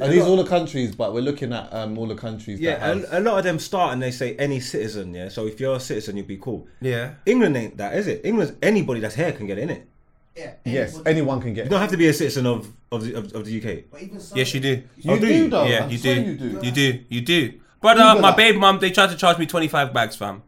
and 0.01 0.13
these 0.13 0.23
are 0.23 0.27
all 0.27 0.37
the 0.37 0.47
countries, 0.49 0.95
but 0.95 1.13
we're 1.13 1.21
looking 1.21 1.53
at 1.53 1.73
um 1.75 1.99
all 1.99 2.07
the 2.07 2.15
countries. 2.15 2.59
Yeah, 2.61 2.77
that 2.79 2.81
have, 2.81 3.13
a, 3.13 3.19
a 3.19 3.21
lot 3.21 3.39
of 3.39 3.45
them 3.45 3.59
start 3.59 3.93
and 3.93 4.03
they 4.03 4.11
say 4.11 4.35
any 4.37 4.61
citizen. 4.61 5.13
Yeah, 5.13 5.29
so 5.29 5.47
if 5.47 5.61
you're 5.61 5.77
a 5.77 5.81
citizen, 5.81 6.17
you'd 6.17 6.27
be 6.27 6.39
cool. 6.39 6.67
Yeah. 6.81 7.15
England 7.27 7.57
ain't 7.57 7.77
that, 7.77 7.95
is 7.97 8.07
it? 8.07 8.23
England's 8.25 8.55
anybody 8.63 9.01
that's 9.01 9.15
here 9.15 9.33
can 9.33 9.47
get 9.47 9.59
in 9.59 9.71
it. 9.71 9.87
Yeah. 10.37 10.55
yes, 10.65 11.01
anyone 11.07 11.41
can 11.41 11.55
get. 11.55 11.65
You 11.67 11.71
don't 11.71 11.81
have 11.81 11.91
to 11.91 11.97
be 11.97 12.09
a 12.09 12.13
citizen 12.15 12.47
of 12.47 12.67
of 12.91 13.05
the, 13.05 13.15
of, 13.15 13.33
of 13.35 13.45
the 13.45 13.57
UK. 13.59 13.85
But 13.91 14.03
even 14.03 14.19
so, 14.21 14.35
Yes, 14.35 14.53
you 14.55 14.61
do. 14.61 14.83
You 14.97 15.13
Oh, 15.13 15.19
do 15.19 15.27
do, 15.27 15.35
you? 15.35 15.49
though. 15.49 15.65
yeah, 15.65 15.87
you 15.87 15.99
do. 15.99 16.15
You 16.23 16.37
do. 16.37 16.61
You 16.67 16.71
do. 16.73 17.05
You 17.09 17.21
do. 17.21 17.53
Brother, 17.81 18.01
Google 18.03 18.23
my 18.23 18.31
that. 18.31 18.37
babe 18.39 18.57
mum, 18.57 18.79
they 18.81 18.91
tried 18.91 19.11
to 19.11 19.17
charge 19.17 19.39
me 19.39 19.47
25 19.47 19.93
bags, 19.93 20.17
fam. 20.17 20.43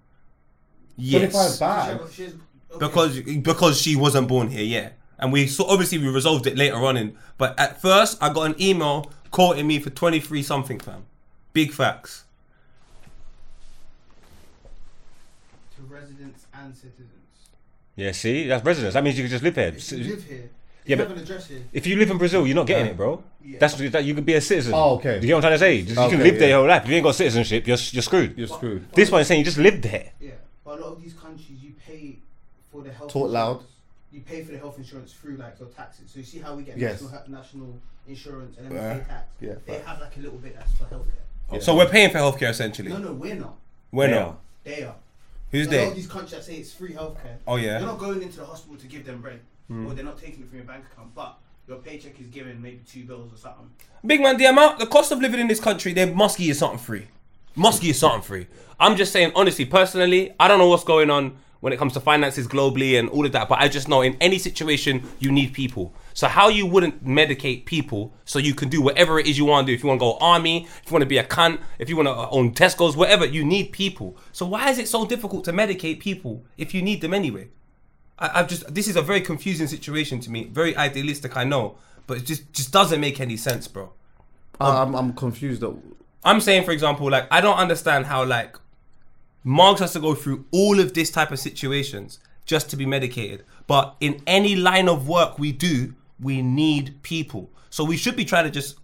Yes. 0.97 1.31
Twenty-five 1.33 1.99
bags. 2.01 2.35
She's- 2.79 2.83
okay. 2.83 3.35
because 3.35 3.43
because 3.43 3.81
she 3.81 3.97
wasn't 3.97 4.29
born 4.29 4.49
here, 4.49 4.65
yet. 4.65 4.99
And 5.19 5.33
we 5.33 5.47
so 5.47 5.65
obviously 5.67 5.99
we 5.99 6.09
resolved 6.09 6.47
it 6.47 6.57
later 6.59 6.77
on 6.77 6.97
in 6.97 7.17
but 7.39 7.59
at 7.59 7.81
first 7.81 8.19
I 8.23 8.33
got 8.33 8.43
an 8.51 8.57
email 8.61 9.11
quoting 9.31 9.67
me 9.67 9.79
for 9.79 9.91
23 9.91 10.43
something 10.43 10.79
fam. 10.79 11.05
Big 11.53 11.73
facts. 11.73 12.25
to 15.77 15.83
residents 15.83 16.47
and 16.55 16.75
citizens. 16.75 17.11
Yeah, 17.97 18.13
see, 18.13 18.47
that's 18.47 18.65
residence. 18.65 18.95
That 18.95 19.05
means 19.05 19.17
you 19.19 19.25
can 19.25 19.31
just 19.31 19.43
live 19.45 19.55
here. 19.57 19.69
If 19.69 19.93
you 19.93 19.99
live 20.05 20.25
here, 20.25 20.37
if 20.37 20.89
Yeah, 20.91 20.97
you 20.97 21.05
but- 21.05 21.17
an 21.17 21.23
address 21.23 21.49
here, 21.49 21.63
If 21.73 21.87
you 21.87 21.97
live 21.97 22.11
in 22.11 22.19
Brazil, 22.19 22.47
you're 22.47 22.55
not 22.57 22.67
getting 22.67 22.87
it, 22.87 22.97
bro. 22.97 23.23
Yeah. 23.45 23.59
That's 23.59 23.75
that 23.75 24.05
you 24.05 24.15
could 24.15 24.27
be 24.27 24.35
a 24.35 24.41
citizen. 24.41 24.75
Oh, 24.75 24.97
okay. 24.97 25.19
Do 25.21 25.27
you 25.27 25.31
know 25.33 25.39
what 25.39 25.45
I'm 25.47 25.59
trying 25.59 25.59
to 25.59 25.59
say? 25.59 25.83
Just, 25.83 25.91
you 25.91 25.95
can 26.11 26.21
Okay, 26.21 26.31
live 26.31 26.39
there 26.39 26.49
your 26.51 26.59
whole 26.59 26.69
life. 26.69 26.83
If 26.85 26.89
you 26.91 26.97
ain't 26.97 27.05
got 27.05 27.15
citizenship, 27.15 27.67
you're 27.67 27.79
you're 27.93 28.03
screwed. 28.03 28.37
You're 28.37 28.49
screwed. 28.49 28.93
This 28.93 29.11
one 29.11 29.21
is 29.23 29.29
saying 29.29 29.39
you 29.41 29.45
just 29.45 29.59
lived 29.59 29.83
there. 29.83 30.11
yeah. 30.21 30.33
But 30.65 30.79
a 30.79 30.83
lot 30.83 30.93
of 30.95 31.03
these 31.03 31.15
countries, 31.15 31.59
you 31.63 31.73
pay 31.87 32.19
for 32.77 32.83
the 32.89 32.93
health. 32.93 33.13
Talk 33.13 33.31
loud. 33.31 33.63
You 34.13 34.21
pay 34.21 34.43
for 34.45 34.53
the 34.53 34.59
health 34.59 34.79
insurance 34.79 35.13
through 35.13 35.37
like 35.37 35.59
your 35.59 35.69
taxes. 35.69 36.11
So 36.13 36.19
you 36.21 36.25
see 36.25 36.39
how 36.39 36.55
we 36.55 36.63
get 36.63 36.79
Yes. 36.79 37.03
national, 37.03 37.23
national 37.29 37.79
insurance 38.09 38.57
and 38.59 38.71
then 38.71 38.73
we 38.73 39.01
pay 39.01 39.07
tax. 39.09 39.25
Yeah, 39.41 39.55
They 39.67 39.73
fact. 39.75 39.87
have 39.89 40.01
like 40.01 40.17
a 40.17 40.21
little 40.21 40.39
bit 40.39 40.55
that's 40.57 40.73
for 40.73 40.85
healthcare. 40.85 41.63
So 41.63 41.77
we're 41.77 41.89
paying 41.89 42.11
for 42.11 42.19
healthcare 42.19 42.51
essentially. 42.51 42.89
No, 42.89 42.99
no, 42.99 43.13
we're 43.13 43.35
not. 43.35 43.57
We're 43.93 44.07
They 44.09 44.13
not. 44.15 44.23
are. 44.29 44.37
They 44.65 44.83
are. 44.85 44.95
Who's 45.51 45.67
a 45.67 45.71
lot 45.71 45.83
of 45.85 45.89
they? 45.91 45.95
these 45.95 46.07
countries 46.07 46.31
that 46.33 46.45
say 46.45 46.55
it's 46.57 46.73
free 46.73 46.93
healthcare. 46.93 47.37
Oh, 47.47 47.57
yeah? 47.57 47.79
They're 47.79 47.87
not 47.87 47.99
going 47.99 48.23
into 48.23 48.39
the 48.39 48.45
hospital 48.47 48.77
to 48.77 48.87
give 48.87 49.05
them 49.07 49.21
bread, 49.23 49.41
Hmm. 49.69 49.87
or 49.87 49.95
they're 49.95 50.05
not 50.05 50.19
taking 50.19 50.43
it 50.43 50.49
from 50.49 50.59
your 50.59 50.67
bank 50.67 50.85
account. 50.93 51.15
But 51.15 51.39
your 51.69 51.79
paycheck 51.79 52.19
is 52.21 52.27
given 52.29 52.61
maybe 52.61 52.81
two 52.89 53.05
bills 53.05 53.33
or 53.33 53.37
something. 53.37 53.71
Big 54.05 54.21
man, 54.21 54.37
the 54.39 54.47
amount 54.47 54.79
the 54.81 54.87
cost 54.87 55.13
of 55.13 55.21
living 55.21 55.41
in 55.41 55.47
this 55.49 55.61
country, 55.61 55.93
they 55.93 56.11
must 56.13 56.39
give 56.39 56.47
you 56.49 56.55
something 56.55 56.79
free. 56.79 57.07
Must 57.55 57.81
give 57.81 57.89
you 57.89 57.95
something 57.95 58.23
free. 58.23 58.47
I'm 58.79 58.97
just 58.97 59.13
saying 59.13 59.33
honestly, 59.35 59.65
personally, 59.65 60.35
I 60.39 60.49
don't 60.49 60.59
know 60.59 60.69
what's 60.69 60.85
going 60.85 61.11
on 61.11 61.37
when 61.61 61.73
it 61.73 61.79
comes 61.79 61.93
to 61.95 62.01
finances 62.01 62.47
globally 62.47 62.99
and 62.99 63.09
all 63.09 63.25
of 63.25 63.33
that, 63.33 63.49
but 63.49 63.59
I 63.61 63.69
just 63.69 63.89
know 63.89 64.03
in 64.03 64.17
any 64.21 64.39
situation 64.39 65.03
you 65.19 65.33
need 65.33 65.53
people. 65.53 65.95
So 66.15 66.29
how 66.29 66.49
you 66.49 66.67
wouldn't 66.67 67.05
medicate 67.05 67.67
people 67.67 68.15
so 68.25 68.39
you 68.39 68.55
can 68.55 68.69
do 68.69 68.81
whatever 68.81 69.19
it 69.19 69.27
is 69.27 69.37
you 69.37 69.45
want 69.45 69.67
to 69.67 69.71
do. 69.71 69.75
If 69.75 69.83
you 69.83 69.89
want 69.89 70.01
to 70.01 70.05
go 70.05 70.19
army, 70.19 70.65
if 70.65 70.91
you 70.91 70.93
want 70.93 71.03
to 71.03 71.07
be 71.07 71.19
a 71.19 71.25
cunt, 71.25 71.61
if 71.79 71.89
you 71.89 71.97
want 71.97 72.09
to 72.09 72.29
own 72.31 72.55
Tesco's, 72.55 72.97
whatever, 72.97 73.27
you 73.27 73.45
need 73.45 73.73
people. 73.73 74.17
So 74.33 74.47
why 74.47 74.71
is 74.71 74.79
it 74.79 74.89
so 74.89 75.05
difficult 75.05 75.45
to 75.45 75.53
medicate 75.53 76.01
people 76.01 76.45
if 76.57 76.73
you 76.73 76.83
need 76.83 77.01
them 77.01 77.13
anyway? 77.13 77.49
I, 78.19 78.41
I've 78.41 78.49
just 78.49 78.75
this 78.75 78.89
is 78.89 78.97
a 78.97 79.03
very 79.03 79.21
confusing 79.21 79.67
situation 79.67 80.21
to 80.21 80.31
me. 80.31 80.45
Very 80.45 80.77
idealistic, 80.77 81.37
I 81.37 81.45
know, 81.45 81.77
but 82.07 82.19
it 82.19 82.25
just 82.25 82.53
just 82.53 82.73
doesn't 82.73 83.01
make 83.01 83.21
any 83.21 83.37
sense, 83.37 83.69
bro. 83.69 83.93
Um, 84.61 84.77
I'm 84.77 84.95
I'm 84.95 85.13
confused. 85.13 85.61
Though. 85.61 85.83
I'm 86.25 86.41
saying, 86.41 86.65
for 86.65 86.73
example, 86.73 87.11
like 87.11 87.27
I 87.31 87.41
don't 87.41 87.59
understand 87.59 88.07
how 88.07 88.25
like 88.25 88.57
Margs 89.47 89.79
has 89.79 89.93
to 89.93 90.01
go 90.01 90.15
through 90.15 90.45
all 90.51 90.81
of 90.81 90.93
this 90.95 91.11
type 91.11 91.31
of 91.31 91.39
situations 91.39 92.19
just 92.47 92.69
to 92.71 92.77
be 92.77 92.85
medicated. 92.85 93.45
But 93.67 93.95
in 94.01 94.21
any 94.27 94.57
line 94.57 94.89
of 94.89 95.09
work 95.09 95.39
we 95.39 95.53
do, 95.53 95.95
we 96.21 96.43
need 96.43 97.01
people. 97.03 97.51
So 97.71 97.85
we 97.85 97.97
should 97.97 98.17
be 98.17 98.25
trying 98.25 98.45
to 98.45 98.51
just 98.51 98.77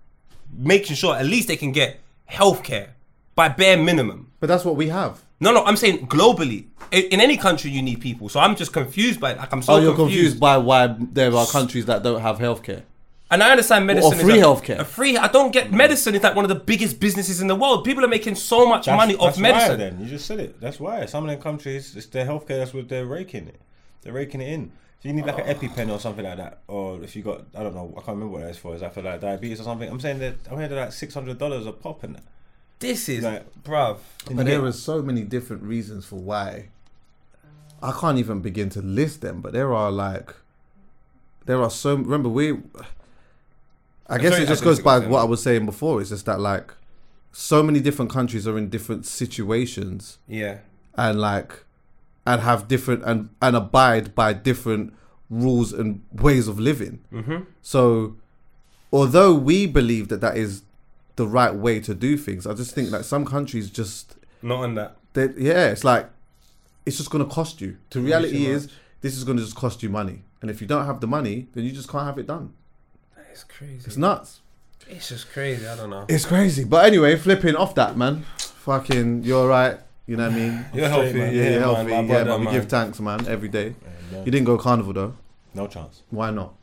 making 0.56 0.96
sure 0.96 1.16
at 1.16 1.26
least 1.26 1.48
they 1.48 1.56
can 1.56 1.72
get 1.72 2.00
healthcare 2.30 2.90
by 3.34 3.48
bare 3.48 3.76
minimum. 3.76 4.30
but 4.40 4.46
that's 4.46 4.64
what 4.64 4.76
we 4.76 4.88
have. 4.88 5.22
No, 5.40 5.52
no, 5.52 5.64
I'm 5.64 5.76
saying 5.76 6.06
globally. 6.06 6.66
In, 6.92 7.04
in 7.04 7.20
any 7.20 7.36
country, 7.36 7.70
you 7.70 7.82
need 7.82 8.00
people. 8.00 8.28
So 8.28 8.38
I'm 8.38 8.54
just 8.54 8.72
confused 8.72 9.18
by 9.18 9.32
like 9.32 9.52
I'm 9.52 9.62
so 9.62 9.74
oh, 9.74 9.78
you're 9.78 9.94
confused. 9.96 10.14
confused 10.14 10.40
by 10.40 10.58
why 10.58 10.94
there 10.98 11.34
are 11.34 11.46
countries 11.46 11.86
that 11.86 12.02
don't 12.04 12.20
have 12.20 12.38
healthcare. 12.38 12.82
And 13.32 13.42
I 13.42 13.50
understand 13.50 13.86
medicine. 13.86 14.18
free 14.18 14.38
is 14.38 14.44
like- 14.44 14.62
healthcare. 14.62 14.78
A 14.80 14.84
free. 14.84 15.16
I 15.16 15.28
don't 15.28 15.52
get 15.52 15.72
medicine 15.72 16.14
is 16.14 16.22
like 16.22 16.36
one 16.36 16.44
of 16.44 16.50
the 16.50 16.54
biggest 16.72 17.00
businesses 17.00 17.40
in 17.40 17.46
the 17.46 17.56
world. 17.56 17.84
People 17.84 18.04
are 18.04 18.08
making 18.08 18.34
so 18.34 18.66
much 18.68 18.86
money 18.86 19.16
off 19.16 19.30
that's 19.30 19.38
medicine. 19.38 19.70
Why, 19.70 19.76
then 19.76 20.00
you 20.00 20.06
just 20.06 20.26
said 20.26 20.38
it. 20.38 20.60
That's 20.60 20.78
why 20.78 21.06
some 21.06 21.24
of 21.24 21.30
them 21.30 21.40
countries, 21.40 21.96
it's 21.96 22.06
their 22.06 22.26
healthcare. 22.26 22.58
That's 22.58 22.74
what 22.74 22.88
they're 22.88 23.06
raking 23.06 23.48
it. 23.48 23.60
They're 24.02 24.12
raking 24.12 24.42
it 24.42 24.48
in. 24.48 24.72
So 25.02 25.08
you 25.08 25.14
need 25.14 25.26
like 25.26 25.38
an 25.38 25.46
oh. 25.48 25.54
EpiPen 25.54 25.90
or 25.90 25.98
something 25.98 26.24
like 26.24 26.36
that, 26.36 26.60
or 26.68 27.02
if 27.02 27.16
you 27.16 27.22
got, 27.22 27.42
I 27.56 27.64
don't 27.64 27.74
know, 27.74 27.90
I 27.92 28.00
can't 28.02 28.18
remember 28.18 28.34
what 28.34 28.42
that's 28.42 28.58
for. 28.58 28.74
Is 28.74 28.82
that 28.82 28.94
for 28.94 29.02
like 29.02 29.20
diabetes 29.20 29.60
or 29.60 29.64
something? 29.64 29.90
I'm 29.90 29.98
saying 29.98 30.20
that 30.20 30.34
I'm 30.46 30.56
hearing 30.56 30.70
they're 30.70 30.84
like 30.84 30.92
six 30.92 31.14
hundred 31.14 31.38
dollars 31.38 31.66
a 31.66 31.72
pop 31.72 32.04
in 32.04 32.12
that. 32.12 32.22
This 32.78 33.08
is, 33.08 33.24
Like- 33.24 33.62
bruv. 33.64 33.98
And 34.28 34.38
there 34.40 34.64
are 34.64 34.72
so 34.72 35.02
many 35.02 35.22
different 35.22 35.62
reasons 35.62 36.04
for 36.04 36.16
why. 36.16 36.68
I 37.82 37.90
can't 37.92 38.18
even 38.18 38.40
begin 38.40 38.68
to 38.70 38.82
list 38.82 39.22
them, 39.22 39.40
but 39.40 39.52
there 39.52 39.74
are 39.74 39.90
like, 39.90 40.34
there 41.46 41.60
are 41.60 41.70
so. 41.70 41.96
Remember, 41.96 42.28
we. 42.28 42.58
I 44.14 44.18
guess 44.18 44.32
sorry, 44.32 44.44
it 44.44 44.48
just 44.48 44.62
goes 44.64 44.80
by 44.80 44.98
what 45.00 45.20
I 45.20 45.24
was 45.24 45.42
saying 45.42 45.66
before. 45.66 46.00
It's 46.00 46.10
just 46.10 46.26
that 46.26 46.38
like, 46.40 46.72
so 47.32 47.62
many 47.62 47.80
different 47.80 48.10
countries 48.10 48.46
are 48.46 48.58
in 48.58 48.68
different 48.68 49.06
situations 49.06 50.18
Yeah. 50.28 50.58
and 50.96 51.20
like, 51.20 51.64
and 52.26 52.40
have 52.42 52.68
different 52.68 53.02
and 53.04 53.30
and 53.40 53.56
abide 53.56 54.14
by 54.14 54.32
different 54.32 54.92
rules 55.30 55.72
and 55.72 56.02
ways 56.12 56.46
of 56.46 56.60
living. 56.60 57.00
Mm-hmm. 57.12 57.38
So, 57.62 58.16
although 58.92 59.34
we 59.34 59.66
believe 59.66 60.08
that 60.08 60.20
that 60.20 60.36
is 60.36 60.62
the 61.16 61.26
right 61.26 61.54
way 61.54 61.80
to 61.80 61.94
do 61.94 62.16
things, 62.16 62.46
I 62.46 62.54
just 62.54 62.74
think 62.74 62.90
that 62.90 63.04
some 63.04 63.24
countries 63.24 63.70
just 63.70 64.16
Not 64.42 64.62
on 64.64 64.74
that. 64.74 64.96
yeah, 65.14 65.70
it's 65.70 65.84
like 65.84 66.08
it's 66.86 66.96
just 66.96 67.10
gonna 67.10 67.24
cost 67.24 67.60
you. 67.60 67.76
The 67.90 68.00
reality 68.00 68.46
is 68.46 68.66
much. 68.66 68.74
this 69.00 69.16
is 69.16 69.24
gonna 69.24 69.40
just 69.40 69.56
cost 69.56 69.82
you 69.82 69.88
money, 69.88 70.22
and 70.42 70.50
if 70.50 70.60
you 70.60 70.66
don't 70.66 70.86
have 70.86 71.00
the 71.00 71.06
money, 71.06 71.48
then 71.54 71.64
you 71.64 71.72
just 71.72 71.88
can't 71.88 72.04
have 72.04 72.18
it 72.18 72.26
done. 72.26 72.52
It's 73.32 73.44
crazy. 73.44 73.82
It's 73.86 73.96
nuts. 73.96 74.40
It's 74.88 75.08
just 75.08 75.32
crazy. 75.32 75.66
I 75.66 75.74
don't 75.76 75.90
know. 75.90 76.04
It's 76.08 76.24
crazy. 76.26 76.64
But 76.64 76.84
anyway, 76.84 77.16
flipping 77.16 77.56
off 77.56 77.74
that 77.76 77.96
man, 77.96 78.24
fucking, 78.38 79.24
you're 79.24 79.48
right. 79.48 79.78
You 80.06 80.16
know 80.16 80.28
what 80.28 80.32
I 80.34 80.36
mean? 80.36 80.66
You're 80.74 80.88
healthy. 80.88 81.12
man. 81.12 81.34
Yeah, 81.34 81.42
Yeah, 81.42 81.50
you're 81.50 81.60
man, 81.60 81.60
healthy. 81.60 81.84
my 81.90 82.00
yeah, 82.00 82.06
brother, 82.06 82.24
but 82.30 82.38
we 82.40 82.44
man. 82.46 82.54
give 82.54 82.68
thanks, 82.68 83.00
man, 83.00 83.26
every 83.28 83.48
day. 83.48 83.74
Yeah. 84.12 84.18
You 84.24 84.30
didn't 84.32 84.44
go 84.44 84.58
carnival 84.58 84.92
though. 84.92 85.14
No 85.54 85.66
chance. 85.68 86.02
Why 86.10 86.30
not? 86.32 86.54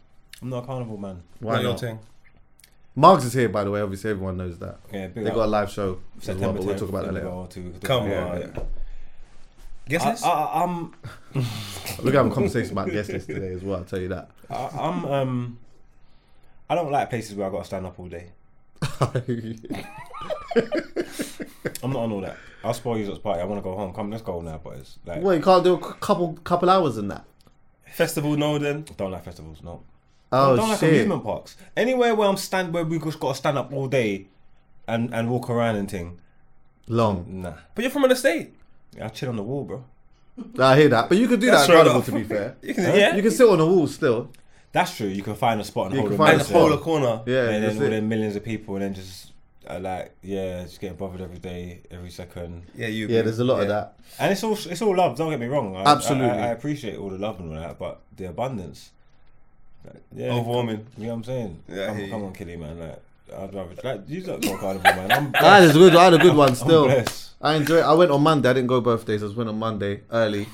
I'm 0.42 0.50
not 0.50 0.64
a 0.64 0.68
carnival 0.68 0.98
man. 0.98 1.24
Why 1.40 1.54
Not 1.56 1.62
your 1.64 1.78
thing. 1.78 2.00
Margs 2.98 3.24
is 3.24 3.34
here, 3.34 3.48
by 3.50 3.64
the 3.64 3.72
way. 3.72 3.80
Obviously, 3.82 4.12
everyone 4.12 4.36
knows 4.38 4.60
that. 4.60 4.78
Yeah, 4.92 5.08
They 5.08 5.24
got 5.24 5.38
a 5.38 5.48
live 5.48 5.72
show 5.72 6.00
as 6.22 6.28
well, 6.28 6.36
September 6.36 6.58
but 6.60 6.66
we'll 6.68 6.78
talk 6.78 6.90
about 6.90 7.06
that 7.06 7.14
later. 7.14 7.28
go 7.28 7.46
to- 7.50 7.60
we 7.62 7.72
can 7.72 7.80
talk 7.80 7.88
Come 7.88 8.08
about 8.12 8.32
on. 8.32 8.38
it, 8.42 8.52
yeah. 8.56 8.64
Guess 9.88 10.24
I, 10.24 10.30
I, 10.30 10.64
I'm. 10.64 10.94
We're 12.04 12.12
having 12.12 12.32
a 12.32 12.36
conversation 12.36 12.74
about 12.74 12.92
guest 12.92 13.10
list 13.10 13.28
today 13.28 13.54
as 13.54 13.64
well. 13.64 13.78
I'll 13.80 13.86
tell 13.86 14.00
you 14.00 14.10
that. 14.10 14.30
I, 14.50 14.70
I'm 14.78 15.06
um 15.06 15.58
I 16.70 16.76
don't 16.76 16.92
like 16.92 17.10
places 17.10 17.36
where 17.36 17.48
I 17.48 17.50
got 17.52 17.60
to 17.60 17.66
stand 17.66 17.86
up 17.86 18.00
all 18.00 18.08
day. 18.08 18.32
I'm 21.84 21.92
not 21.92 22.04
on 22.04 22.12
all 22.12 22.22
that. 22.22 22.38
I'll 22.64 22.74
spoil 22.74 22.98
you 22.98 23.12
at 23.12 23.24
party. 23.24 23.42
I 23.42 23.46
want 23.46 23.60
to 23.60 23.64
go 23.64 23.76
home. 23.76 23.94
Come, 23.94 24.12
let's 24.12 24.24
go 24.24 24.42
now, 24.42 24.58
boys. 24.58 24.98
Like, 25.06 25.22
well, 25.22 25.36
you 25.36 25.42
can't 25.42 25.64
do 25.64 25.74
a 25.76 25.80
couple 25.96 26.34
couple 26.44 26.70
hours 26.70 26.98
in 26.98 27.08
that. 27.10 27.26
Festival, 27.88 28.36
no, 28.38 28.58
then. 28.60 28.86
don't 28.98 29.12
like 29.12 29.24
festivals. 29.26 29.62
No. 29.64 29.82
Oh 30.32 30.54
I 30.54 30.58
don't 30.58 30.70
like 30.70 30.80
shit! 30.80 30.90
amusement 30.90 31.24
parks. 31.24 31.58
Anywhere 31.76 32.14
where 32.14 32.28
I'm 32.30 32.38
stand 32.38 32.72
where 32.74 32.84
we 32.86 33.00
just 33.00 33.20
got 33.20 33.30
to 33.30 33.36
stand 33.36 33.58
up 33.58 33.74
all 33.74 33.88
day 33.88 34.28
and 34.88 35.14
and 35.14 35.30
walk 35.30 35.50
around 35.50 35.76
and 35.78 35.90
thing. 35.90 36.20
Long. 36.88 37.26
Nah. 37.42 37.54
But 37.76 37.84
you're 37.84 37.92
from 37.92 38.04
an 38.04 38.12
estate. 38.12 38.54
I 39.02 39.08
chill 39.10 39.30
on 39.30 39.36
the 39.38 39.44
wall, 39.44 39.64
bro. 39.64 39.84
I 40.60 40.78
hear 40.78 40.90
that, 40.90 41.10
but 41.10 41.18
you 41.18 41.28
could 41.28 41.40
do 41.42 41.48
That's 41.48 41.68
that 41.68 41.74
at 41.74 41.78
right 41.78 41.84
carnival. 41.92 42.00
off. 42.00 42.06
To 42.06 42.12
be 42.14 42.24
fair, 42.24 42.56
You 42.62 42.74
can, 42.74 42.96
yeah. 42.96 43.16
you 43.16 43.22
can 43.22 43.32
sit 43.32 43.48
on 43.50 43.58
the 43.58 43.66
wall 43.66 43.88
still. 43.88 44.32
That's 44.72 44.96
true. 44.96 45.08
You 45.08 45.24
can 45.24 45.36
find 45.36 45.60
a 45.60 45.64
spot 45.64 45.88
and 45.88 45.96
You 45.96 46.02
hold 46.02 46.12
can 46.12 46.16
a 46.16 46.18
find 46.18 46.34
and 46.34 46.42
a 46.42 46.46
minute. 46.46 46.60
hold 46.60 46.80
a 46.80 46.84
corner. 46.84 47.22
Yeah, 47.26 47.50
and 47.50 47.64
that's 47.64 47.76
then 47.76 47.82
all 47.82 47.88
it. 47.88 47.96
them 47.96 48.10
millions 48.10 48.36
of 48.36 48.44
people, 48.44 48.76
and 48.76 48.84
then 48.84 48.94
just 48.94 49.32
uh, 49.68 49.80
like 49.80 50.16
yeah, 50.22 50.64
just 50.64 50.80
getting 50.80 50.98
bothered 50.98 51.22
every 51.22 51.40
day, 51.40 51.82
every 51.92 52.10
second. 52.12 52.64
Yeah, 52.76 52.88
you. 52.88 53.08
Yeah, 53.08 53.22
there's 53.22 53.40
a 53.40 53.44
lot 53.44 53.62
of 53.62 53.68
yeah. 53.68 53.74
that. 53.74 54.00
And 54.20 54.32
it's 54.32 54.44
all 54.44 54.54
it's 54.54 54.82
all 54.82 54.96
love. 54.96 55.18
Don't 55.18 55.30
get 55.30 55.40
me 55.40 55.48
wrong. 55.48 55.76
I, 55.76 55.84
Absolutely. 55.84 56.30
I, 56.30 56.50
I 56.50 56.52
appreciate 56.52 56.98
all 56.98 57.10
the 57.10 57.18
love 57.18 57.40
and 57.40 57.50
all 57.50 57.60
that, 57.60 57.80
but 57.80 58.02
the 58.16 58.26
abundance. 58.26 58.92
Like, 59.86 60.02
yeah, 60.14 60.34
Overwhelming. 60.34 60.86
You 60.98 61.04
know 61.04 61.10
what 61.10 61.16
I'm 61.16 61.24
saying? 61.24 61.64
Yeah, 61.68 61.84
I 61.84 61.88
come, 61.88 61.98
hear 61.98 62.06
you. 62.06 62.12
come 62.12 62.24
on, 62.26 62.34
Killy, 62.34 62.58
man. 62.58 62.80
Like, 62.80 63.02
I'd 63.36 63.54
rather 63.54 63.76
like 63.84 64.02
you 64.08 64.22
don't 64.22 64.42
go 64.44 64.58
carnival, 64.58 64.84
man. 64.84 65.12
I'm 65.12 65.36
I 65.44 65.62
had 65.62 65.70
a 65.70 65.74
good, 65.74 65.96
I 65.96 66.04
had 66.06 66.14
a 66.14 66.18
good 66.18 66.36
one 66.36 66.50
I'm 66.50 66.56
still. 66.56 66.86
blessed. 66.86 67.30
I 67.42 67.56
enjoyed. 67.56 67.80
It. 67.80 67.86
I 67.86 67.94
went 67.94 68.12
on 68.12 68.22
Monday. 68.22 68.50
I 68.50 68.54
didn't 68.54 68.68
go 68.68 68.82
birthdays. 68.82 69.24
I 69.24 69.28
just 69.28 69.38
went 69.38 69.50
on 69.50 69.58
Monday 69.58 70.02
early, 70.12 70.48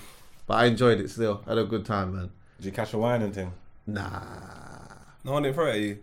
but 0.45 0.55
I 0.55 0.65
enjoyed 0.65 0.99
it 0.99 1.09
still. 1.09 1.41
I 1.45 1.49
had 1.49 1.57
a 1.57 1.63
good 1.65 1.85
time, 1.85 2.15
man. 2.15 2.31
Did 2.57 2.67
you 2.67 2.71
catch 2.71 2.93
a 2.93 2.97
wine 2.97 3.21
and 3.21 3.33
thing? 3.33 3.51
Nah, 3.87 4.19
No 5.23 5.33
one 5.33 5.43
didn't 5.43 5.55
throw 5.55 5.67
it 5.67 5.71
at 5.75 5.79
you. 5.79 5.99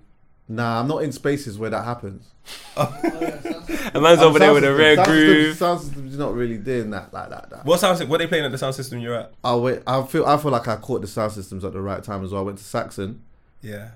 nah. 0.49 0.81
I'm 0.81 0.89
not 0.89 1.03
in 1.03 1.13
spaces 1.13 1.59
where 1.59 1.71
that 1.71 1.85
happens. 1.85 2.27
A 2.77 4.01
man's 4.01 4.21
over 4.21 4.39
there 4.39 4.53
with 4.55 4.65
a 4.65 4.69
Sound 4.69 4.79
rare 4.79 4.97
system- 4.97 5.05
sound 5.05 5.07
groove. 5.07 5.47
system- 5.51 5.55
Sound 5.67 5.81
system's 5.81 6.19
not 6.19 6.35
really 6.35 6.59
doing 6.59 6.91
that 6.91 7.13
like 7.13 7.31
that. 7.31 7.51
that. 7.51 7.65
What 7.65 7.79
sound? 7.81 7.99
sy- 7.99 8.05
What 8.05 8.19
they 8.19 8.27
playing 8.27 8.45
at 8.45 8.51
the 8.53 8.59
sound 8.59 8.75
system 8.75 8.99
you're 9.01 9.15
at? 9.15 9.33
I 9.45 9.55
went. 9.55 9.83
I 9.87 10.03
feel. 10.05 10.25
I 10.27 10.37
feel 10.37 10.51
like 10.51 10.67
I 10.69 10.77
caught 10.77 11.01
the 11.03 11.07
sound 11.07 11.33
systems 11.33 11.65
at 11.65 11.73
the 11.73 11.81
right 11.81 12.03
time 12.03 12.25
as 12.25 12.33
well. 12.33 12.43
I 12.43 12.45
went 12.45 12.59
to 12.59 12.65
Saxon. 12.65 13.23
Yeah. 13.61 13.91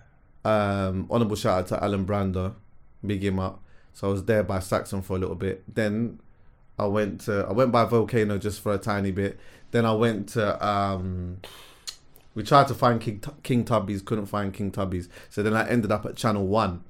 Um, 0.45 1.07
honorable 1.11 1.35
shout 1.37 1.59
out 1.61 1.67
to 1.69 1.83
Alan 1.83 2.05
Brander, 2.05 2.53
big 3.05 3.25
him 3.25 3.39
up. 3.41 3.61
So 3.95 4.09
I 4.09 4.13
was 4.13 4.25
there 4.25 4.43
by 4.45 4.61
Saxon 4.61 5.03
for 5.03 5.17
a 5.17 5.19
little 5.19 5.35
bit. 5.35 5.63
Then 5.75 6.21
I 6.79 6.87
went 6.87 7.23
to 7.23 7.47
I 7.49 7.53
went 7.53 7.73
by 7.73 7.85
Volcano 7.85 8.39
just 8.39 8.61
for 8.61 8.73
a 8.75 8.79
tiny 8.79 9.11
bit. 9.11 9.41
Then 9.73 9.85
I 9.85 9.93
went 9.93 10.29
to 10.31 10.65
um, 10.67 11.39
we 12.37 12.43
tried 12.43 12.69
to 12.69 12.75
find 12.75 13.01
King 13.01 13.21
King 13.43 13.65
Tubby's, 13.65 14.03
couldn't 14.03 14.27
find 14.27 14.55
King 14.55 14.71
Tubby's. 14.71 15.09
So 15.31 15.43
then 15.43 15.55
I 15.55 15.69
ended 15.69 15.91
up 15.91 16.05
at 16.07 16.15
Channel 16.15 16.47
One, 16.47 16.85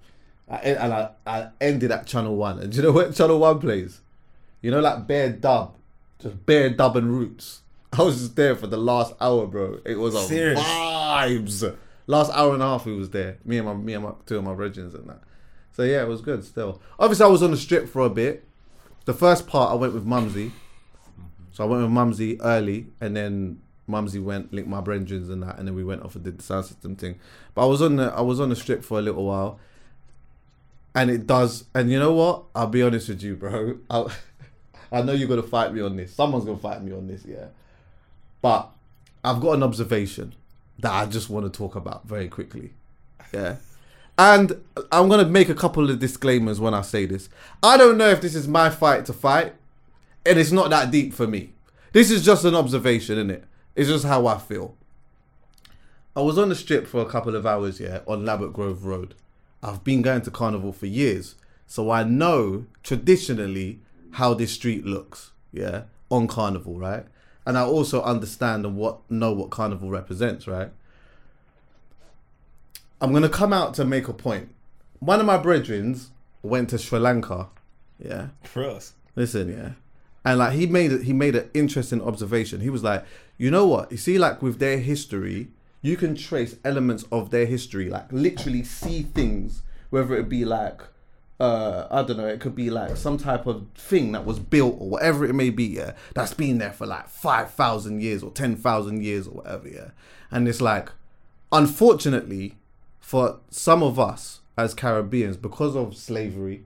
I, 0.51 0.57
and 0.57 0.93
I, 0.93 1.11
I 1.27 1.49
ended 1.61 1.93
at 1.93 2.07
Channel 2.07 2.37
One. 2.37 2.59
And 2.59 2.73
do 2.73 2.77
you 2.77 2.83
know 2.83 2.93
what 2.93 3.15
Channel 3.15 3.39
One 3.39 3.61
plays? 3.61 4.01
You 4.61 4.73
know, 4.73 4.81
like 4.81 5.07
bare 5.07 5.31
dub, 5.31 5.77
just 6.19 6.45
bare 6.45 6.69
dub 6.71 6.97
and 6.97 7.11
roots. 7.11 7.63
I 7.93 8.03
was 8.03 8.19
just 8.19 8.37
there 8.37 8.57
for 8.57 8.67
the 8.67 8.77
last 8.77 9.15
hour, 9.21 9.47
bro. 9.47 9.79
It 9.87 9.95
was 9.95 10.17
a 10.17 10.23
Serious? 10.23 10.61
vibes. 10.61 11.77
Last 12.09 12.33
hour 12.33 12.53
and 12.53 12.63
a 12.63 12.67
half, 12.67 12.85
we 12.85 12.95
was 12.97 13.11
there. 13.11 13.39
Me 13.45 13.59
and 13.59 13.67
my 13.67 13.75
me 13.75 13.95
and 13.95 14.05
my 14.05 14.13
two 14.27 14.39
of 14.39 14.45
my 14.45 14.55
brethren 14.55 14.91
and 14.93 15.09
that. 15.09 15.21
So 15.73 15.85
yeah, 15.85 16.03
it 16.03 16.09
was 16.09 16.23
good. 16.23 16.45
Still, 16.45 16.83
obviously, 16.99 17.25
I 17.25 17.29
was 17.29 17.43
on 17.43 17.53
the 17.53 17.57
strip 17.57 17.89
for 17.89 18.03
a 18.03 18.11
bit. 18.11 18.45
The 19.05 19.15
first 19.15 19.47
part, 19.47 19.71
I 19.71 19.75
went 19.75 19.95
with 19.95 20.05
Mumsy. 20.05 20.51
So 21.53 21.63
I 21.63 21.67
went 21.69 21.83
with 21.83 21.93
Mumsy 21.93 22.41
early, 22.41 22.89
and 23.01 23.17
then 23.17 23.61
Mumsy 23.87 24.19
went 24.19 24.53
linked 24.53 24.69
my 24.69 24.81
brethren 24.81 25.31
and 25.31 25.43
that, 25.43 25.59
and 25.59 25.69
then 25.69 25.75
we 25.75 25.85
went 25.85 26.03
off 26.03 26.15
and 26.15 26.25
did 26.25 26.39
the 26.39 26.43
sound 26.43 26.67
system 26.67 26.97
thing. 26.97 27.19
But 27.55 27.63
I 27.63 27.67
was 27.67 27.81
on 27.83 27.97
the 27.97 28.13
I 28.13 28.21
was 28.21 28.41
on 28.41 28.49
the 28.49 28.57
strip 28.57 28.85
for 28.85 28.99
a 28.99 29.03
little 29.03 29.25
while, 29.25 29.59
and 30.95 31.11
it 31.11 31.27
does. 31.27 31.65
And 31.75 31.91
you 31.91 31.99
know 31.99 32.13
what? 32.13 32.45
I'll 32.55 32.67
be 32.67 32.83
honest 32.83 33.09
with 33.09 33.23
you, 33.23 33.37
bro. 33.37 33.79
I, 33.91 34.07
I 34.91 35.03
know 35.03 35.13
you're 35.13 35.29
gonna 35.29 35.43
fight 35.43 35.73
me 35.73 35.81
on 35.81 35.97
this. 35.97 36.15
Someone's 36.15 36.45
gonna 36.45 36.59
fight 36.59 36.83
me 36.83 36.93
on 36.93 37.07
this, 37.07 37.25
yeah. 37.25 37.47
But 38.43 38.71
I've 39.25 39.41
got 39.41 39.53
an 39.53 39.63
observation 39.63 40.35
that 40.79 40.93
I 40.93 41.07
just 41.07 41.31
want 41.31 41.47
to 41.47 41.57
talk 41.57 41.75
about 41.75 42.07
very 42.07 42.29
quickly. 42.29 42.73
Yeah. 43.33 43.57
And 44.19 44.63
I'm 44.91 45.11
to 45.11 45.25
make 45.27 45.49
a 45.49 45.55
couple 45.55 45.91
of 45.91 45.99
disclaimers 45.99 46.59
when 46.59 46.73
I 46.75 46.83
say 46.83 47.07
this. 47.07 47.29
I 47.63 47.77
don't 47.77 47.99
know 47.99 48.09
if 48.09 48.21
this 48.21 48.35
is 48.35 48.49
my 48.49 48.71
fight 48.71 49.05
to 49.07 49.13
fight, 49.13 49.55
and 50.25 50.39
it's 50.39 50.53
not 50.53 50.71
that 50.71 50.91
deep 50.91 51.13
for 51.13 51.27
me. 51.27 51.53
This 51.93 52.11
is 52.11 52.25
just 52.25 52.45
an 52.45 52.55
observation, 52.55 53.17
isn't 53.17 53.31
it? 53.31 53.45
It's 53.77 53.89
just 53.89 54.07
how 54.07 54.27
I 54.27 54.39
feel. 54.39 54.75
I 56.17 56.21
was 56.21 56.39
on 56.39 56.49
the 56.49 56.55
strip 56.55 56.87
for 56.87 57.03
a 57.03 57.07
couple 57.07 57.37
of 57.37 57.45
hours, 57.45 57.79
yeah, 57.79 58.01
on 58.09 58.25
Ladbroke 58.25 58.55
Grove 58.55 58.87
Road. 58.87 59.15
I've 59.63 59.85
been 59.85 60.01
going 60.01 60.23
to 60.23 60.31
Carnival 60.31 60.73
for 60.73 60.87
years, 60.87 61.35
so 61.67 61.91
I 61.91 62.03
know 62.03 62.65
traditionally 62.83 63.81
how 64.13 64.33
this 64.33 64.53
street 64.53 64.87
looks, 64.87 65.33
yeah, 65.53 65.83
on 66.11 66.27
Carnival, 66.27 66.79
right? 66.79 67.05
And 67.45 67.59
I 67.59 67.65
also 67.65 68.03
understand 68.03 68.65
and 68.65 68.77
what 68.77 68.99
know 69.11 69.33
what 69.33 69.51
Carnival 69.51 69.91
represents, 69.91 70.47
right? 70.47 70.71
I'm 72.99 73.13
gonna 73.13 73.29
come 73.29 73.53
out 73.53 73.75
to 73.75 73.85
make 73.85 74.09
a 74.09 74.15
point. 74.15 74.49
One 75.01 75.21
of 75.21 75.27
my 75.27 75.37
brethrens 75.37 76.07
went 76.43 76.71
to 76.71 76.79
Sri 76.79 76.99
Lanka, 76.99 77.49
yeah. 77.99 78.29
For 78.45 78.65
us. 78.65 78.95
Listen, 79.15 79.51
yeah, 79.51 79.73
and 80.27 80.41
like 80.41 80.55
he 80.55 80.67
made 80.67 81.03
he 81.03 81.13
made 81.13 81.37
an 81.37 81.49
interesting 81.55 82.03
observation. 82.03 82.61
He 82.61 82.69
was 82.69 82.83
like, 82.83 83.05
you 83.39 83.49
know 83.51 83.67
what? 83.67 83.93
You 83.93 83.97
see, 83.97 84.19
like 84.19 84.43
with 84.43 84.59
their 84.59 84.79
history, 84.79 85.49
you 85.83 85.97
can 85.97 86.17
trace 86.17 86.57
elements 86.65 87.05
of 87.13 87.31
their 87.31 87.47
history, 87.47 87.89
like 87.89 88.13
literally 88.13 88.65
see 88.65 89.03
things, 89.03 89.63
whether 89.91 90.17
it 90.17 90.29
be 90.29 90.45
like, 90.45 90.83
uh, 91.39 91.87
I 91.93 92.03
don't 92.03 92.17
know, 92.17 92.27
it 92.27 92.41
could 92.41 92.57
be 92.57 92.71
like 92.71 92.97
some 92.97 93.19
type 93.19 93.47
of 93.47 93.67
thing 93.77 94.11
that 94.13 94.27
was 94.27 94.41
built 94.41 94.77
or 94.81 94.91
whatever 94.91 95.25
it 95.25 95.33
may 95.33 95.51
be, 95.51 95.65
yeah, 95.65 95.93
that's 96.13 96.35
been 96.35 96.59
there 96.59 96.73
for 96.73 96.87
like 96.87 97.09
five 97.09 97.53
thousand 97.53 98.03
years 98.03 98.25
or 98.25 98.33
ten 98.33 98.57
thousand 98.57 99.05
years 99.05 99.29
or 99.29 99.35
whatever, 99.37 99.69
yeah, 99.69 99.91
and 100.33 100.49
it's 100.49 100.61
like, 100.61 100.89
unfortunately, 101.53 102.57
for 102.99 103.39
some 103.49 103.81
of 103.81 104.01
us 104.01 104.41
as 104.59 104.75
Caribbeans, 104.75 105.37
because 105.37 105.77
of 105.77 105.97
slavery 105.97 106.65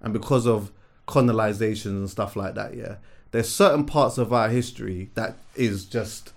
and 0.00 0.14
because 0.14 0.46
of 0.46 0.72
colonization 1.06 1.92
and 1.96 2.10
stuff 2.10 2.36
like 2.36 2.54
that, 2.54 2.74
yeah, 2.74 2.96
there's 3.30 3.48
certain 3.48 3.84
parts 3.84 4.18
of 4.18 4.32
our 4.32 4.48
history 4.48 5.10
that 5.14 5.36
is 5.54 5.84
just 5.84 6.32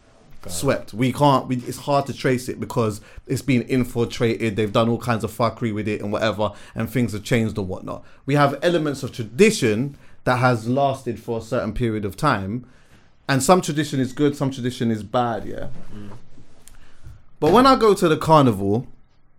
swept. 0.48 0.94
We 0.94 1.12
can't. 1.12 1.48
We, 1.48 1.58
it's 1.58 1.80
hard 1.80 2.06
to 2.08 2.14
trace 2.14 2.48
it 2.50 2.60
because 2.60 3.02
it's 3.26 3.42
been 3.42 3.64
infiltrated. 3.64 4.56
They've 4.56 4.72
done 4.72 4.90
all 4.90 4.98
kinds 4.98 5.24
of 5.24 5.32
fuckery 5.32 5.74
with 5.74 5.88
it 5.88 6.02
and 6.02 6.12
whatever, 6.12 6.52
and 6.76 6.90
things 6.90 7.14
have 7.14 7.24
changed 7.24 7.58
and 7.58 7.68
whatnot. 7.68 8.04
We 8.26 8.36
have 8.36 8.60
elements 8.62 9.04
of 9.04 9.12
tradition 9.12 9.98
that 10.24 10.38
has 10.38 10.68
lasted 10.68 11.20
for 11.20 11.40
a 11.40 11.42
certain 11.42 11.74
period 11.74 12.06
of 12.06 12.18
time, 12.18 12.66
and 13.28 13.42
some 13.44 13.62
tradition 13.62 14.00
is 14.00 14.14
good, 14.14 14.36
some 14.36 14.52
tradition 14.52 14.92
is 14.92 15.04
bad. 15.04 15.46
Yeah. 15.46 15.68
Mm. 15.94 16.12
But 17.40 17.52
when 17.52 17.66
I 17.68 17.76
go 17.76 17.94
to 17.94 18.08
the 18.08 18.18
carnival, 18.18 18.88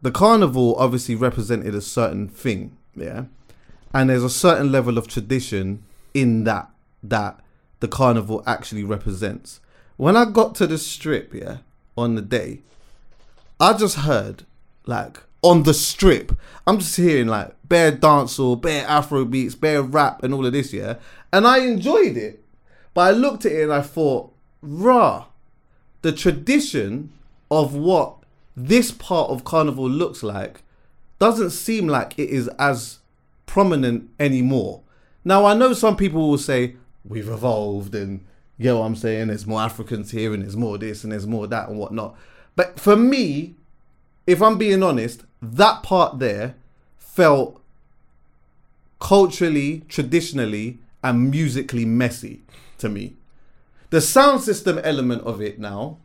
the 0.02 0.12
carnival 0.12 0.76
obviously 0.76 1.14
represented 1.14 1.74
a 1.74 1.80
certain 1.80 2.28
thing, 2.28 2.76
yeah. 2.94 3.24
And 3.92 4.10
there's 4.10 4.24
a 4.24 4.30
certain 4.30 4.70
level 4.70 4.98
of 4.98 5.08
tradition 5.08 5.82
in 6.14 6.44
that 6.44 6.70
that 7.02 7.40
the 7.80 7.88
carnival 7.88 8.42
actually 8.46 8.84
represents. 8.84 9.60
When 9.96 10.16
I 10.16 10.24
got 10.24 10.54
to 10.56 10.66
the 10.66 10.78
strip, 10.78 11.32
yeah, 11.32 11.58
on 11.96 12.14
the 12.14 12.22
day, 12.22 12.60
I 13.60 13.72
just 13.74 13.96
heard 13.98 14.44
like 14.86 15.22
on 15.42 15.62
the 15.62 15.74
strip, 15.74 16.32
I'm 16.66 16.78
just 16.78 16.96
hearing 16.96 17.28
like 17.28 17.54
bare 17.64 17.92
dancehall, 17.92 18.60
bare 18.60 18.86
Afro 18.86 19.24
beats, 19.24 19.54
bare 19.54 19.82
rap, 19.82 20.22
and 20.22 20.34
all 20.34 20.46
of 20.46 20.52
this, 20.52 20.72
yeah, 20.72 20.96
and 21.32 21.46
I 21.46 21.58
enjoyed 21.58 22.16
it. 22.16 22.42
But 22.94 23.00
I 23.02 23.10
looked 23.12 23.46
at 23.46 23.52
it 23.52 23.62
and 23.62 23.72
I 23.72 23.82
thought, 23.82 24.32
rah, 24.60 25.26
the 26.02 26.12
tradition 26.12 27.12
of 27.50 27.74
what 27.74 28.16
this 28.56 28.90
part 28.90 29.30
of 29.30 29.44
carnival 29.44 29.88
looks 29.88 30.22
like 30.22 30.62
doesn't 31.18 31.50
seem 31.50 31.86
like 31.86 32.18
it 32.18 32.28
is 32.30 32.48
as 32.58 32.98
prominent 33.48 34.08
anymore. 34.20 34.82
Now 35.24 35.44
I 35.44 35.54
know 35.54 35.72
some 35.72 35.96
people 35.96 36.28
will 36.28 36.38
say 36.38 36.76
we've 37.04 37.28
evolved 37.28 37.94
and 37.96 38.24
you 38.56 38.66
know 38.66 38.82
I'm 38.82 38.94
saying, 38.94 39.28
there's 39.28 39.46
more 39.46 39.60
Africans 39.60 40.12
here 40.12 40.32
and 40.32 40.44
there's 40.44 40.56
more 40.56 40.78
this 40.78 41.02
and 41.02 41.12
there's 41.12 41.26
more 41.26 41.48
that 41.48 41.68
and 41.68 41.78
whatnot. 41.78 42.16
But 42.54 42.78
for 42.78 42.96
me, 42.96 43.56
if 44.26 44.40
I'm 44.42 44.58
being 44.58 44.82
honest, 44.82 45.24
that 45.42 45.82
part 45.82 46.18
there 46.18 46.54
felt 46.98 47.60
culturally, 49.00 49.82
traditionally, 49.88 50.78
and 51.02 51.30
musically 51.30 51.84
messy 51.84 52.42
to 52.78 52.88
me. 52.88 53.14
The 53.90 54.00
sound 54.00 54.42
system 54.42 54.78
element 54.82 55.22
of 55.22 55.40
it 55.40 55.58
now 55.58 55.98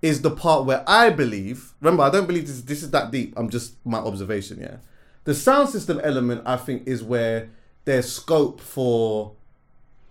is 0.00 0.22
the 0.22 0.30
part 0.30 0.64
where 0.64 0.84
I 0.86 1.10
believe. 1.10 1.74
Remember, 1.80 2.04
I 2.04 2.10
don't 2.10 2.26
believe 2.26 2.46
this. 2.46 2.62
This 2.62 2.82
is 2.82 2.90
that 2.92 3.10
deep. 3.10 3.34
I'm 3.36 3.50
just 3.50 3.74
my 3.84 3.98
observation. 3.98 4.60
Yeah, 4.60 4.76
the 5.28 5.34
sound 5.34 5.68
system 5.68 6.00
element 6.02 6.40
I 6.46 6.56
think 6.56 6.88
is 6.88 7.02
where 7.02 7.50
there's 7.84 8.10
scope 8.10 8.62
for 8.62 9.34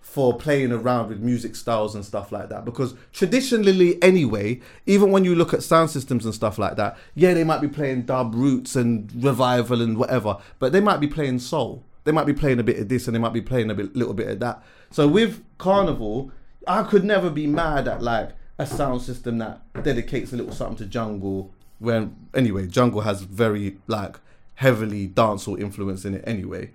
for 0.00 0.38
playing 0.38 0.70
around 0.70 1.08
with 1.08 1.18
music 1.18 1.56
styles 1.56 1.96
and 1.96 2.04
stuff 2.04 2.30
like 2.30 2.50
that. 2.50 2.64
Because 2.64 2.94
traditionally, 3.12 4.00
anyway, 4.00 4.60
even 4.86 5.10
when 5.10 5.24
you 5.24 5.34
look 5.34 5.52
at 5.52 5.64
sound 5.64 5.90
systems 5.90 6.24
and 6.24 6.32
stuff 6.32 6.56
like 6.56 6.76
that, 6.76 6.96
yeah, 7.16 7.34
they 7.34 7.42
might 7.42 7.60
be 7.60 7.66
playing 7.66 8.02
dub 8.02 8.32
roots 8.32 8.76
and 8.76 9.12
revival 9.12 9.82
and 9.82 9.98
whatever, 9.98 10.36
but 10.60 10.70
they 10.70 10.80
might 10.80 11.00
be 11.00 11.08
playing 11.08 11.40
soul. 11.40 11.82
They 12.04 12.12
might 12.12 12.26
be 12.26 12.32
playing 12.32 12.60
a 12.60 12.62
bit 12.62 12.78
of 12.78 12.88
this 12.88 13.08
and 13.08 13.14
they 13.16 13.18
might 13.18 13.32
be 13.32 13.42
playing 13.42 13.72
a 13.72 13.74
bit, 13.74 13.96
little 13.96 14.14
bit 14.14 14.28
of 14.28 14.38
that. 14.38 14.62
So 14.92 15.08
with 15.08 15.42
Carnival, 15.58 16.30
I 16.68 16.84
could 16.84 17.02
never 17.02 17.28
be 17.28 17.48
mad 17.48 17.88
at 17.88 18.00
like 18.02 18.30
a 18.56 18.66
sound 18.66 19.02
system 19.02 19.38
that 19.38 19.82
dedicates 19.82 20.32
a 20.32 20.36
little 20.36 20.52
something 20.52 20.76
to 20.76 20.86
jungle. 20.86 21.52
When 21.80 22.28
anyway, 22.34 22.68
jungle 22.68 23.00
has 23.00 23.22
very 23.22 23.78
like 23.88 24.20
heavily 24.58 25.06
dancehall 25.06 25.60
influence 25.60 26.04
in 26.04 26.14
it 26.14 26.24
anyway. 26.26 26.68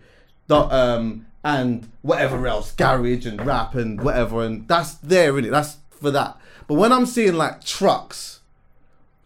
The, 0.48 0.56
um, 0.56 1.26
and 1.44 1.90
whatever 2.02 2.48
else, 2.48 2.72
garage 2.72 3.26
and 3.26 3.46
rap 3.46 3.76
and 3.76 4.02
whatever, 4.02 4.42
and 4.44 4.66
that's 4.70 4.94
there 4.96 5.38
in 5.38 5.44
it. 5.44 5.52
That's 5.52 5.78
for 5.90 6.10
that. 6.12 6.38
But 6.68 6.76
when 6.76 6.94
I'm 6.94 7.06
seeing 7.06 7.34
like 7.34 7.64
trucks, 7.66 8.40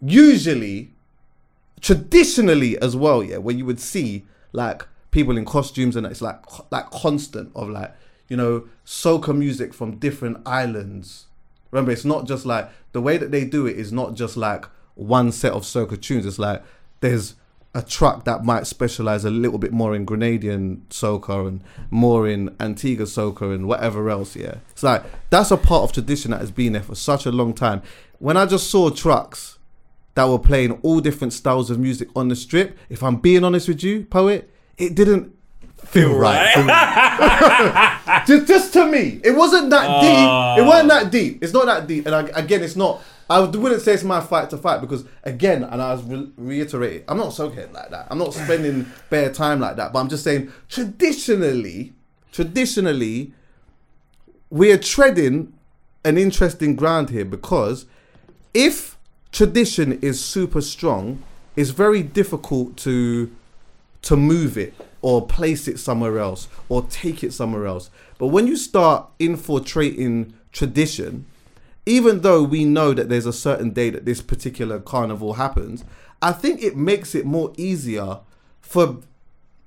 usually, 0.02 0.90
traditionally 1.82 2.80
as 2.80 2.96
well, 2.96 3.24
yeah, 3.24 3.38
where 3.38 3.56
you 3.56 3.66
would 3.66 3.80
see 3.80 4.26
like 4.54 4.88
people 5.12 5.38
in 5.38 5.46
costumes 5.46 5.96
and 5.96 6.08
it's 6.08 6.22
like 6.22 6.40
like 6.72 6.90
constant 6.90 7.52
of 7.56 7.70
like 7.70 7.94
you 8.28 8.36
know 8.38 8.68
soca 8.86 9.38
music 9.38 9.72
from 9.72 9.98
different 9.98 10.38
islands. 10.48 11.28
Remember, 11.70 11.92
it's 11.92 12.06
not 12.06 12.26
just 12.26 12.44
like 12.44 12.72
the 12.92 13.02
way 13.02 13.18
that 13.18 13.30
they 13.30 13.46
do 13.46 13.68
it 13.68 13.78
is 13.78 13.92
not 13.94 14.16
just 14.16 14.36
like 14.36 14.66
one 14.96 15.32
set 15.32 15.54
of 15.54 15.62
soca 15.62 16.02
tunes. 16.02 16.26
It's 16.26 16.40
like 16.40 16.64
there's 17.02 17.36
a 17.78 17.82
truck 17.84 18.26
that 18.26 18.44
might 18.44 18.66
specialize 18.66 19.24
a 19.24 19.30
little 19.30 19.60
bit 19.60 19.72
more 19.72 19.96
in 19.96 20.04
Grenadian 20.04 20.82
soca 20.90 21.48
and 21.48 21.64
more 21.92 22.28
in 22.28 22.56
Antigua 22.60 23.06
soca 23.06 23.54
and 23.54 23.68
whatever 23.68 24.10
else. 24.10 24.36
Yeah, 24.36 24.56
it's 24.72 24.82
like 24.82 25.04
that's 25.30 25.52
a 25.52 25.58
part 25.58 25.84
of 25.84 25.94
tradition 25.94 26.32
that 26.32 26.42
has 26.42 26.50
been 26.50 26.74
there 26.74 26.82
for 26.82 26.96
such 26.96 27.28
a 27.28 27.32
long 27.32 27.54
time. 27.54 27.84
When 28.18 28.36
I 28.36 28.48
just 28.48 28.72
saw 28.72 28.90
trucks 28.90 29.60
that 30.16 30.26
were 30.26 30.40
playing 30.40 30.80
all 30.82 31.00
different 31.02 31.34
styles 31.34 31.70
of 31.70 31.78
music 31.78 32.10
on 32.16 32.30
the 32.30 32.36
strip, 32.36 32.76
if 32.90 33.04
I'm 33.04 33.18
being 33.18 33.44
honest 33.44 33.68
with 33.68 33.84
you, 33.84 34.06
poet, 34.06 34.50
it 34.80 34.96
didn't 34.96 35.36
feel 35.78 36.18
right. 36.18 36.58
me. 36.58 38.26
just, 38.26 38.48
just 38.48 38.74
to 38.74 38.88
me, 38.88 39.22
it 39.24 39.36
wasn't 39.36 39.70
that 39.70 40.02
deep. 40.02 40.64
It 40.64 40.66
ah. 40.66 40.68
wasn't 40.68 40.90
that 40.90 41.12
deep. 41.12 41.44
It's 41.44 41.54
not 41.54 41.68
that 41.68 41.86
deep. 41.86 42.08
And 42.08 42.16
I, 42.16 42.22
again, 42.30 42.64
it's 42.64 42.76
not. 42.76 43.04
I 43.30 43.40
wouldn't 43.40 43.82
say 43.82 43.94
it's 43.94 44.04
my 44.04 44.22
fight 44.22 44.50
to 44.52 44.58
fight 44.58 44.80
because 44.80 45.04
again, 45.24 45.64
and 45.64 45.82
I 45.82 45.94
was 45.94 46.04
re- 46.04 46.32
reiterating, 46.38 47.04
I'm 47.08 47.18
not 47.18 47.34
soaking 47.34 47.74
like 47.74 47.90
that. 47.90 48.08
I'm 48.10 48.18
not 48.18 48.34
spending 48.34 48.86
bare 49.10 49.32
time 49.32 49.60
like 49.60 49.76
that. 49.76 49.92
But 49.92 50.00
I'm 50.00 50.10
just 50.10 50.24
saying, 50.24 50.52
traditionally, 50.70 51.94
traditionally, 52.32 53.34
we 54.50 54.72
are 54.72 54.78
treading 54.78 55.54
an 56.06 56.18
interesting 56.18 56.76
ground 56.76 57.10
here 57.10 57.26
because 57.26 57.86
if 58.54 58.98
tradition 59.32 60.00
is 60.02 60.24
super 60.24 60.62
strong, 60.62 61.22
it's 61.56 61.72
very 61.72 62.04
difficult 62.04 62.78
to 62.78 63.32
to 64.04 64.16
move 64.16 64.58
it 64.58 64.74
or 65.02 65.26
place 65.26 65.68
it 65.68 65.80
somewhere 65.80 66.18
else 66.18 66.48
or 66.70 66.84
take 66.84 67.24
it 67.24 67.34
somewhere 67.34 67.66
else. 67.66 67.90
But 68.18 68.28
when 68.28 68.48
you 68.48 68.56
start 68.56 69.10
infiltrating 69.20 70.34
tradition, 70.52 71.26
even 71.88 72.20
though 72.20 72.44
we 72.44 72.66
know 72.66 72.94
that 72.94 73.08
there's 73.08 73.26
a 73.26 73.32
certain 73.34 73.72
day 73.72 73.90
that 73.90 74.04
this 74.04 74.22
particular 74.22 74.78
carnival 74.78 75.36
happens, 75.36 75.86
I 76.22 76.34
think 76.34 76.62
it 76.62 76.76
makes 76.76 77.16
it 77.16 77.26
more 77.26 77.54
easier 77.56 78.20
for 78.60 78.98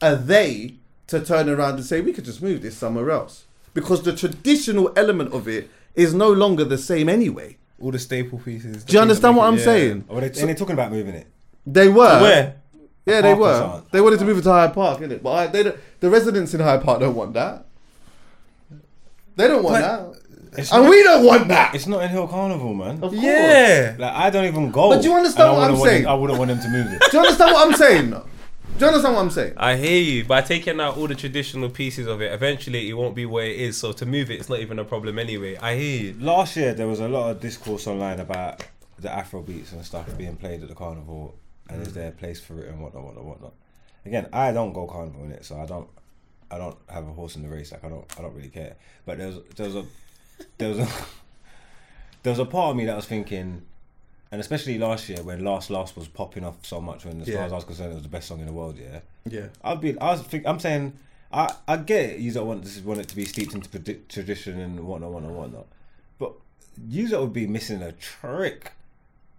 a 0.02 0.16
they 0.16 0.74
to 1.06 1.24
turn 1.24 1.48
around 1.48 1.76
and 1.76 1.84
say 1.84 2.02
we 2.02 2.12
could 2.12 2.26
just 2.26 2.42
move 2.42 2.60
this 2.60 2.76
somewhere 2.76 3.10
else 3.10 3.46
because 3.72 4.02
the 4.02 4.14
traditional 4.14 4.92
element 4.96 5.32
of 5.32 5.48
it 5.48 5.70
is 5.94 6.12
no 6.12 6.30
longer 6.30 6.62
the 6.62 6.76
same 6.76 7.08
anyway. 7.08 7.56
All 7.80 7.90
the 7.90 7.98
staple 7.98 8.38
pieces. 8.38 8.84
Do 8.84 8.92
you 8.92 9.00
understand 9.00 9.38
what 9.38 9.46
I'm 9.46 9.58
saying? 9.58 10.04
Oh, 10.10 10.20
they, 10.20 10.26
and 10.26 10.34
they're 10.36 10.54
talking 10.54 10.74
about 10.74 10.92
moving 10.92 11.14
it. 11.14 11.26
They 11.66 11.88
were. 11.88 12.20
Where? 12.20 12.56
Yeah, 13.06 13.22
they 13.22 13.32
were. 13.32 13.50
aren't. 13.50 13.90
They 13.92 14.00
wanted 14.02 14.18
to 14.18 14.26
move 14.26 14.36
it 14.36 14.42
to 14.42 14.50
Hyde 14.50 14.74
Park, 14.74 15.00
innit? 15.00 15.22
But 15.22 15.30
I, 15.30 15.46
they 15.46 15.72
the 16.00 16.10
residents 16.10 16.52
in 16.52 16.60
Hyde 16.60 16.82
Park 16.82 17.00
don't 17.00 17.14
want 17.14 17.32
that. 17.32 17.64
They 19.36 19.48
don't 19.48 19.62
want 19.62 19.76
It's 19.76 19.86
that. 19.86 20.29
And 20.56 20.70
not- 20.70 20.90
we 20.90 21.02
don't 21.02 21.24
want 21.24 21.48
that. 21.48 21.74
It's 21.74 21.86
Notting 21.86 22.10
Hill 22.10 22.26
Carnival, 22.26 22.74
man. 22.74 22.94
Of 22.94 23.12
course. 23.12 23.14
Yeah. 23.14 23.96
Like 23.98 24.12
I 24.12 24.30
don't 24.30 24.46
even 24.46 24.70
go. 24.70 24.90
But 24.90 25.02
do 25.02 25.08
you 25.08 25.14
understand 25.14 25.56
what 25.56 25.70
I'm 25.70 25.76
saying? 25.76 26.02
them- 26.02 26.10
I 26.10 26.14
wouldn't 26.14 26.38
want 26.38 26.48
them 26.50 26.60
to 26.60 26.68
move 26.68 26.92
it. 26.92 27.02
Do 27.10 27.16
you 27.16 27.22
understand 27.22 27.52
what 27.52 27.66
I'm 27.66 27.74
saying? 27.74 28.10
Do 28.10 28.86
you 28.86 28.92
understand 28.92 29.14
what 29.14 29.20
I'm 29.20 29.30
saying? 29.30 29.54
I 29.58 29.76
hear 29.76 30.00
you. 30.00 30.24
By 30.24 30.40
taking 30.40 30.80
out 30.80 30.96
all 30.96 31.06
the 31.06 31.14
traditional 31.14 31.68
pieces 31.68 32.06
of 32.06 32.22
it, 32.22 32.32
eventually 32.32 32.88
it 32.88 32.94
won't 32.94 33.14
be 33.14 33.26
where 33.26 33.44
it 33.44 33.60
is. 33.60 33.76
So 33.76 33.92
to 33.92 34.06
move 34.06 34.30
it, 34.30 34.40
it's 34.40 34.48
not 34.48 34.60
even 34.60 34.78
a 34.78 34.84
problem 34.84 35.18
anyway. 35.18 35.56
I 35.56 35.76
hear 35.76 36.02
you. 36.02 36.16
Last 36.18 36.56
year 36.56 36.72
there 36.72 36.86
was 36.86 37.00
a 37.00 37.08
lot 37.08 37.30
of 37.30 37.40
discourse 37.40 37.86
online 37.86 38.20
about 38.20 38.64
the 38.98 39.12
Afro 39.12 39.42
beats 39.42 39.72
and 39.72 39.84
stuff 39.84 40.16
being 40.16 40.36
played 40.36 40.62
at 40.62 40.68
the 40.68 40.74
carnival, 40.74 41.36
and 41.68 41.82
is 41.82 41.88
mm. 41.88 41.94
there 41.94 42.08
a 42.08 42.12
place 42.12 42.40
for 42.40 42.58
it 42.62 42.68
and 42.68 42.80
whatnot, 42.80 43.04
whatnot, 43.04 43.24
whatnot. 43.24 43.52
Again, 44.04 44.28
I 44.32 44.52
don't 44.52 44.72
go 44.72 44.86
carnival 44.86 45.24
in 45.24 45.32
it, 45.32 45.44
so 45.44 45.60
I 45.60 45.66
don't, 45.66 45.88
I 46.50 46.58
don't 46.58 46.76
have 46.88 47.06
a 47.06 47.12
horse 47.12 47.36
in 47.36 47.42
the 47.42 47.48
race. 47.48 47.72
Like 47.72 47.84
I 47.84 47.88
don't, 47.88 48.04
I 48.18 48.22
don't 48.22 48.34
really 48.34 48.48
care. 48.48 48.76
But 49.04 49.18
there's 49.18 49.36
was, 49.36 49.44
there 49.56 49.66
was 49.66 49.76
a, 49.76 49.84
there 50.58 50.68
was 50.70 50.78
a, 50.80 50.88
there 52.22 52.30
was 52.32 52.38
a 52.38 52.44
part 52.44 52.70
of 52.70 52.76
me 52.76 52.84
that 52.86 52.96
was 52.96 53.06
thinking, 53.06 53.62
and 54.32 54.40
especially 54.40 54.78
last 54.78 55.08
year 55.08 55.22
when 55.22 55.44
Last 55.44 55.70
Last 55.70 55.96
was 55.96 56.08
popping 56.08 56.44
off 56.44 56.64
so 56.64 56.80
much, 56.80 57.04
when 57.04 57.20
as 57.20 57.28
Yeah. 57.28 57.36
far 57.36 57.44
as 57.46 57.52
I 57.52 57.56
was 57.56 57.64
concerned, 57.64 57.92
it 57.92 57.94
was 57.94 58.02
the 58.02 58.08
best 58.08 58.28
song 58.28 58.40
in 58.40 58.46
the 58.46 58.52
world. 58.52 58.78
Yeah. 58.78 59.00
Yeah. 59.28 59.46
I'd 59.64 59.80
be. 59.80 59.98
I 59.98 60.12
was. 60.12 60.22
Think, 60.22 60.46
I'm 60.46 60.58
saying. 60.60 60.92
I. 61.32 61.52
I 61.68 61.76
get 61.76 62.10
it. 62.10 62.18
You 62.20 62.32
don't 62.32 62.46
want 62.46 62.62
this. 62.64 62.78
Want 62.80 63.00
it 63.00 63.08
to 63.08 63.16
be 63.16 63.24
steeped 63.24 63.54
into 63.54 63.68
predi- 63.68 64.06
tradition 64.08 64.58
and 64.60 64.80
whatnot, 64.86 65.10
whatnot, 65.12 65.32
whatnot. 65.32 65.66
But 66.18 66.32
you 66.88 67.08
lot 67.08 67.20
would 67.22 67.32
be 67.32 67.46
missing 67.46 67.82
a 67.82 67.92
trick 67.92 68.72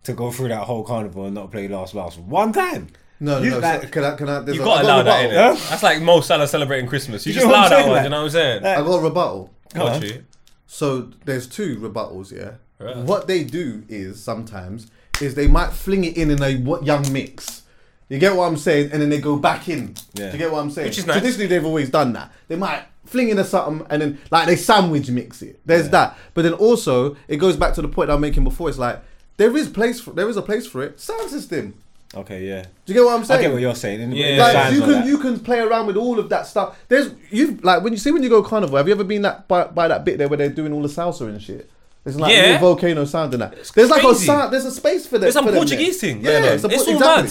to 0.04 0.14
go 0.14 0.32
through 0.32 0.48
that 0.50 0.64
whole 0.64 0.84
carnival 0.84 1.26
and 1.26 1.36
not 1.36 1.52
play 1.52 1.68
last 1.68 1.94
last 1.96 2.18
one 2.20 2.54
time. 2.54 2.88
No, 3.20 3.38
no, 3.38 3.44
You 3.44 3.52
no. 3.52 3.60
like- 3.60 3.82
so 3.84 3.88
can 3.92 4.04
I? 4.04 4.16
Can 4.16 4.30
I? 4.30 4.44
You 4.46 4.62
a- 4.62 4.66
got 4.66 4.80
to 4.82 4.84
allow 4.88 5.04
that, 5.04 5.24
rebuttal. 5.30 5.56
innit? 5.56 5.70
That's 5.70 5.84
like 5.84 6.02
Mo 6.02 6.22
Salah 6.22 6.48
celebrating 6.48 6.88
Christmas. 6.90 7.26
You 7.26 7.34
You 7.34 7.40
just 7.42 7.46
know 7.48 7.52
what 7.54 7.60
allow 7.72 7.78
that 7.78 7.82
one. 7.88 7.92
like- 7.98 8.04
You 8.06 8.10
know 8.10 8.18
what 8.18 8.24
I'm 8.26 8.30
saying? 8.32 8.66
I 8.66 8.76
got 8.82 8.96
a 8.98 9.02
rebuttal. 9.04 9.50
Got 9.74 10.04
you. 10.04 10.26
So 10.74 11.10
there's 11.26 11.48
two 11.48 11.76
rebuttals, 11.76 12.32
yeah. 12.32 12.54
Right. 12.80 12.96
What 12.96 13.28
they 13.28 13.44
do 13.44 13.84
is 13.90 14.24
sometimes 14.24 14.90
is 15.20 15.36
they 15.36 15.48
might 15.48 15.74
fling 15.74 16.06
it 16.06 16.16
in 16.16 16.32
in 16.32 16.42
a 16.42 16.56
what 16.60 16.86
young 16.86 17.12
mix. 17.12 17.64
You 18.08 18.20
get 18.20 18.34
what 18.38 18.46
I'm 18.46 18.56
saying, 18.56 18.92
and 18.94 19.02
then 19.02 19.10
they 19.10 19.20
go 19.20 19.36
back 19.36 19.68
in. 19.68 19.96
Yeah. 20.14 20.28
Do 20.28 20.32
you 20.32 20.38
get 20.38 20.50
what 20.50 20.60
I'm 20.60 20.72
saying? 20.72 20.88
Which 20.88 20.98
is 20.98 21.06
nice. 21.06 21.18
Traditionally, 21.18 21.48
they've 21.48 21.66
always 21.66 21.90
done 21.90 22.14
that. 22.14 22.32
They 22.48 22.56
might 22.56 22.86
fling 23.06 23.28
in 23.28 23.38
a 23.38 23.44
something, 23.44 23.86
and 23.90 24.02
then 24.02 24.20
like 24.32 24.48
they 24.48 24.56
sandwich 24.56 25.10
mix 25.10 25.42
it. 25.42 25.60
There's 25.66 25.90
that, 25.90 26.18
but 26.34 26.44
then 26.44 26.54
also 26.54 27.18
it 27.28 27.36
goes 27.36 27.58
back 27.58 27.74
to 27.74 27.82
the 27.82 27.90
point 27.90 28.10
I'm 28.10 28.22
making 28.22 28.46
before. 28.46 28.70
It's 28.70 28.78
like 28.78 29.04
there 29.36 29.56
is 29.58 29.68
place 29.68 30.00
for 30.00 30.12
there 30.12 30.30
is 30.30 30.38
a 30.38 30.42
place 30.42 30.66
for 30.66 30.82
it. 30.82 31.02
Sound 31.02 31.30
system. 31.30 31.74
Okay, 32.14 32.46
yeah. 32.46 32.64
Do 32.86 32.94
you 32.94 33.00
get 33.00 33.06
what 33.06 33.16
I'm 33.18 33.24
saying? 33.24 33.40
I 33.40 33.44
get 33.44 33.52
what 33.54 33.62
you're 33.62 33.76
saying. 33.76 34.02
and 34.02 34.14
Yeah. 34.16 34.38
like 34.38 34.52
shines 34.54 34.76
you 34.76 34.82
can 34.82 35.08
you 35.08 35.18
can 35.18 35.40
play 35.40 35.60
around 35.60 35.88
with 35.88 35.96
all 35.96 36.20
of 36.20 36.28
that 36.30 36.46
stuff. 36.46 36.78
There's 36.90 37.12
you 37.30 37.58
like 37.64 37.84
when 37.84 37.94
you 37.94 38.00
see 38.00 38.12
when 38.12 38.22
you 38.22 38.30
go 38.30 38.44
carnival. 38.44 38.76
Have 38.78 38.88
you 38.88 38.94
ever 38.94 39.04
been 39.06 39.22
that 39.22 39.48
by, 39.48 39.66
by 39.66 39.88
that 39.88 40.04
bit 40.04 40.18
there 40.18 40.28
where 40.28 40.38
they're 40.38 40.50
doing 40.50 40.74
all 40.74 40.82
the 40.82 40.90
salsa 40.90 41.22
and 41.30 41.42
shit? 41.42 41.70
There's 42.04 42.20
like 42.20 42.34
Yeah. 42.36 42.42
little 42.54 42.60
volcano 42.60 43.06
sound 43.06 43.34
and 43.34 43.42
that. 43.44 43.56
There's 43.76 43.90
like 43.90 44.04
a 44.04 44.14
sound. 44.16 44.52
There's 44.52 44.66
a 44.66 44.72
space 44.72 45.06
for 45.06 45.14
that. 45.20 45.22
There's 45.22 45.34
some 45.36 45.46
for 45.46 45.52
them 45.52 45.60
Portuguese 45.60 46.02
there. 46.02 46.14
thing. 46.14 46.24
Yeah, 46.26 46.32
Yeah, 46.40 46.46
it's, 46.54 46.64
a, 46.64 46.68
it's 46.68 46.88
all 46.88 46.94
exactly. 46.96 47.24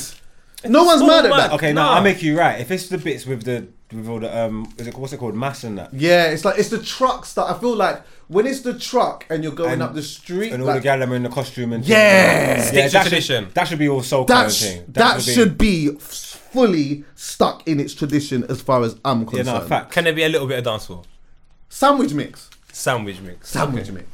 mad. 0.63 0.71
No 0.73 0.85
one's 0.85 1.01
so 1.01 1.07
mad 1.07 1.25
at 1.27 1.31
that. 1.37 1.53
Okay, 1.53 1.73
no, 1.73 1.83
Nah. 1.83 1.95
I'll 1.97 2.03
make 2.03 2.23
you 2.23 2.39
right. 2.39 2.61
If 2.61 2.71
it's 2.71 2.89
the 2.89 2.99
bits 2.99 3.27
with 3.27 3.43
the 3.45 3.67
with 3.93 4.09
all 4.09 4.21
the 4.21 4.35
um, 4.45 4.73
is 4.79 4.87
it 4.87 4.97
what's 4.97 5.13
it 5.13 5.17
called, 5.19 5.35
mass 5.35 5.65
and 5.65 5.77
that, 5.79 5.93
Yeah, 5.93 6.27
it's 6.27 6.45
like 6.45 6.59
it's 6.59 6.69
the 6.69 6.79
trucks 6.83 7.35
that 7.35 7.45
I 7.45 7.59
feel 7.59 7.75
like 7.75 8.01
when 8.35 8.47
it's 8.47 8.61
the 8.61 8.79
truck 8.79 9.27
and 9.29 9.43
you're 9.43 9.53
going 9.63 9.73
And- 9.75 9.83
up 9.83 9.93
the 9.95 10.03
street, 10.03 10.53
and 10.53 10.63
all 10.63 10.69
like, 10.69 10.77
the 10.83 10.85
gal 10.85 11.03
are 11.03 11.15
in 11.17 11.25
the 11.25 11.29
costume 11.29 11.73
and 11.73 11.85
Yeah. 11.85 12.63
Stick 12.63 12.87
to 12.87 12.91
that 12.93 13.03
should, 13.03 13.09
tradition. 13.11 13.49
that 13.55 13.67
should 13.69 13.79
be 13.79 13.89
all 13.89 14.03
soul 14.03 14.25
that, 14.27 14.47
of 14.47 14.53
sh- 14.53 14.63
thing. 14.63 14.85
that 14.89 15.21
should 15.21 15.59
be 15.59 15.91
f- 15.97 16.03
fully 16.53 17.05
stuck 17.17 17.67
in 17.67 17.81
its 17.81 17.93
tradition 17.93 18.45
as 18.49 18.61
far 18.63 18.83
as 18.85 18.95
I'm 19.05 19.21
yeah, 19.23 19.27
concerned. 19.27 19.47
no, 19.47 19.67
fact. 19.67 19.91
Can 19.93 20.05
there 20.05 20.13
be 20.13 20.23
a 20.23 20.29
little 20.29 20.47
bit 20.47 20.59
of 20.59 20.65
dancehall? 20.65 21.05
Sandwich 21.69 22.13
mix, 22.15 22.49
Sandwich 22.73 23.21
mix. 23.21 23.49
sandwich 23.51 23.85
Okay. 23.85 23.93
mix. 23.93 24.07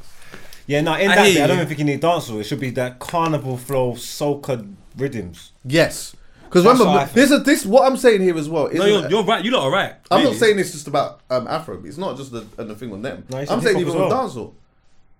Yeah, 0.66 0.80
no, 0.80 0.94
in 0.94 1.10
I 1.10 1.14
that 1.14 1.24
hear 1.26 1.34
bit, 1.34 1.42
I 1.44 1.46
don't 1.46 1.56
you. 1.58 1.62
even 1.62 1.68
think 1.68 1.78
you 1.80 1.84
need 1.84 2.00
dancehall. 2.02 2.40
It 2.40 2.44
should 2.44 2.58
be 2.60 2.70
that 2.70 2.98
carnival 2.98 3.56
flow, 3.58 3.92
soca 3.92 4.66
rhythms. 4.96 5.52
Yes, 5.64 6.15
because 6.46 6.64
remember, 6.64 6.84
what 6.86 6.96
I 6.96 7.04
think. 7.04 7.14
this 7.14 7.30
is 7.30 7.42
this 7.44 7.66
what 7.66 7.84
I'm 7.90 7.96
saying 7.96 8.22
here 8.22 8.36
as 8.38 8.48
well. 8.48 8.64
No, 8.64 8.70
isn't 8.70 8.86
you're, 8.88 9.04
it- 9.04 9.10
you're 9.10 9.24
right. 9.24 9.44
You 9.44 9.50
lot 9.52 9.64
are 9.64 9.70
right. 9.70 9.94
I'm 10.10 10.24
not 10.24 10.34
saying 10.34 10.58
it's 10.58 10.72
just 10.72 10.86
about 10.88 11.20
um, 11.30 11.46
Afro. 11.46 11.82
It's 11.84 11.98
not 11.98 12.16
just 12.16 12.32
the, 12.32 12.40
the 12.56 12.74
thing 12.74 12.92
on 12.92 13.02
them. 13.02 13.24
No, 13.30 13.38
I'm 13.38 13.46
saying 13.46 13.76
hip-hop 13.76 13.80
even 13.80 13.88
as 13.88 13.94
on 13.94 14.08
well. 14.08 14.28
dancehall 14.28 14.52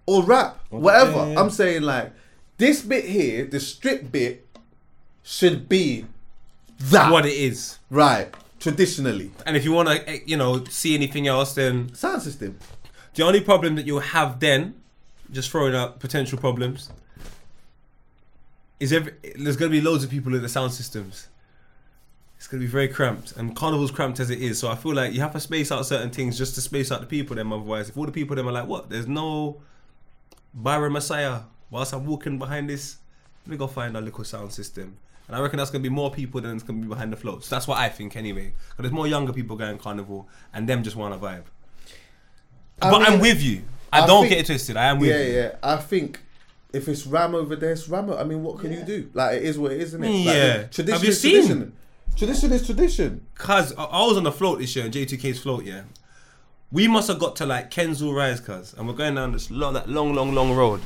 or 0.07 0.23
rap, 0.25 0.59
whatever. 0.71 1.11
yeah, 1.13 1.33
yeah. 1.33 1.41
I'm 1.41 1.51
saying 1.51 1.83
like 1.83 2.13
this 2.59 2.81
bit 2.83 3.05
here, 3.05 3.45
the 3.45 3.61
strip 3.61 4.11
bit, 4.11 4.47
should 5.23 5.69
be 5.69 6.07
that 6.79 7.11
what 7.11 7.27
it 7.27 7.33
is. 7.35 7.79
right 7.91 8.33
traditionally. 8.59 9.31
And 9.45 9.57
if 9.57 9.65
you 9.65 9.73
want 9.73 9.89
to, 9.89 10.21
you 10.27 10.37
know, 10.37 10.65
see 10.65 10.95
anything 10.95 11.27
else, 11.27 11.55
then 11.55 11.95
Sound 11.95 12.23
system. 12.23 12.59
the 13.15 13.23
only 13.23 13.41
problem 13.41 13.75
that 13.77 13.87
you'll 13.87 14.01
have 14.01 14.41
then, 14.41 14.75
just 15.31 15.51
throwing 15.51 15.75
out 15.75 16.01
potential 16.01 16.39
problems, 16.39 16.91
is 18.81 18.93
every, 18.93 19.13
there's 19.37 19.57
going 19.57 19.71
to 19.71 19.79
be 19.79 19.81
loads 19.81 20.05
of 20.05 20.11
people 20.11 20.35
in 20.35 20.43
the 20.43 20.49
sound 20.49 20.73
systems. 20.73 21.29
It's 22.37 22.47
going 22.47 22.61
to 22.61 22.67
be 22.67 22.71
very 22.71 22.89
cramped, 22.89 23.35
and 23.37 23.57
carnival's 23.57 23.91
cramped 23.91 24.21
as 24.21 24.29
it 24.29 24.41
is. 24.43 24.59
So 24.59 24.69
I 24.69 24.75
feel 24.75 24.95
like 24.95 25.15
you 25.15 25.21
have 25.21 25.33
to 25.33 25.41
space 25.41 25.73
out 25.73 25.87
certain 25.87 26.11
things 26.11 26.37
just 26.37 26.55
to 26.57 26.61
space 26.61 26.93
out 26.93 27.01
the 27.01 27.07
people. 27.07 27.35
Them 27.35 27.53
otherwise, 27.53 27.89
if 27.89 27.97
all 27.97 28.05
the 28.05 28.13
people 28.13 28.37
them 28.37 28.47
are 28.49 28.53
like, 28.53 28.67
what? 28.67 28.91
There's 28.91 29.09
no 29.09 29.61
Byron 30.53 30.93
Messia. 30.93 31.45
Whilst 31.71 31.95
I'm 31.95 32.05
walking 32.07 32.39
behind 32.39 32.69
this, 32.69 32.97
let 33.45 33.53
me 33.53 33.57
go 33.57 33.67
find 33.67 33.97
a 33.97 34.01
little 34.01 34.23
sound 34.23 34.53
system. 34.53 34.99
And 35.27 35.35
I 35.37 35.41
reckon 35.41 35.57
that's 35.57 35.71
going 35.71 35.83
to 35.83 35.89
be 35.89 35.93
more 35.93 36.11
people 36.11 36.41
than 36.41 36.55
it's 36.55 36.63
going 36.63 36.81
to 36.81 36.87
be 36.87 36.89
behind 36.89 37.13
the 37.13 37.17
floats. 37.17 37.49
That's 37.49 37.67
what 37.67 37.79
I 37.79 37.89
think 37.89 38.17
anyway. 38.17 38.53
But 38.77 38.83
there's 38.83 38.93
more 38.93 39.09
younger 39.09 39.33
people 39.33 39.57
going 39.57 39.79
carnival, 39.79 40.29
and 40.53 40.69
them 40.69 40.83
just 40.83 40.95
want 40.95 41.15
to 41.15 41.27
vibe. 41.27 41.45
I 42.83 42.91
but 42.91 43.09
I'm 43.09 43.19
with 43.19 43.43
you. 43.43 43.63
I, 43.93 44.03
I 44.03 44.07
don't 44.07 44.23
think- 44.25 44.35
get 44.35 44.41
it 44.41 44.47
twisted. 44.47 44.77
I 44.77 44.85
am 44.85 44.99
with 44.99 45.09
you. 45.09 45.17
Yeah, 45.17 45.25
you. 45.25 45.35
yeah. 45.35 45.55
I 45.63 45.77
think 45.77 46.21
if 46.77 46.89
it's 46.89 47.07
Ram 47.07 47.35
over 47.35 47.57
there, 47.57 47.73
it's 47.73 47.89
Ram. 47.89 48.11
I 48.13 48.25
mean, 48.25 48.43
what 48.43 48.59
can 48.61 48.73
you 48.73 48.83
do? 48.83 49.11
Like 49.15 49.37
it 49.39 49.43
is 49.45 49.59
what 49.59 49.73
it 49.73 49.81
is, 49.81 49.89
isn't 49.89 50.05
it? 50.05 50.09
Like, 50.09 50.25
Yeah. 50.27 50.63
tradition 50.65 50.93
Have 50.93 51.03
you 51.05 51.11
is 51.11 51.21
seen- 51.21 51.33
tradition. 51.47 51.73
Tradition 52.17 52.53
is 52.53 52.65
tradition. 52.67 53.27
Cause 53.35 53.75
I 53.77 53.85
I 53.85 54.07
was 54.07 54.17
on 54.17 54.25
the 54.25 54.33
float 54.33 54.59
this 54.61 54.75
year, 54.77 54.89
J2K's 54.89 55.41
float, 55.41 55.65
yeah. 55.65 55.83
We 56.73 56.89
must 56.89 57.09
have 57.09 57.19
got 57.19 57.37
to 57.37 57.47
like 57.47 57.71
Kensal 57.71 58.15
Rise, 58.15 58.41
cuz, 58.41 58.75
and 58.77 58.89
we're 58.89 58.95
going 58.95 59.15
down 59.15 59.33
this 59.33 59.51
long, 59.51 59.75
that 59.75 59.89
long, 59.89 60.15
long, 60.15 60.35
long 60.35 60.53
road. 60.55 60.81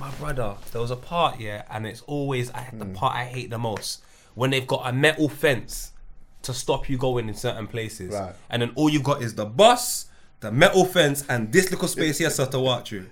My 0.00 0.10
brother, 0.12 0.54
there 0.72 0.80
was 0.80 0.90
a 0.90 0.96
part, 0.96 1.38
yeah, 1.38 1.62
and 1.70 1.86
it's 1.86 2.00
always 2.02 2.50
I, 2.50 2.68
the 2.72 2.84
Mm. 2.86 2.94
part 2.94 3.14
I 3.14 3.24
hate 3.26 3.50
the 3.50 3.58
most 3.58 4.02
when 4.34 4.50
they've 4.50 4.66
got 4.66 4.82
a 4.88 4.92
metal 4.92 5.28
fence 5.28 5.92
to 6.42 6.52
stop 6.54 6.88
you 6.88 6.96
going 6.98 7.28
in 7.28 7.34
certain 7.34 7.66
places, 7.68 8.12
Right. 8.14 8.34
and 8.50 8.62
then 8.62 8.72
all 8.74 8.88
you've 8.90 9.04
got 9.04 9.22
is 9.22 9.34
the 9.34 9.44
bus, 9.46 10.06
the 10.40 10.50
metal 10.50 10.84
fence, 10.86 11.24
and 11.28 11.52
this 11.52 11.70
little 11.70 11.86
space 11.86 12.18
here 12.18 12.30
so 12.30 12.46
to 12.46 12.58
walk 12.58 12.86
through. 12.88 13.06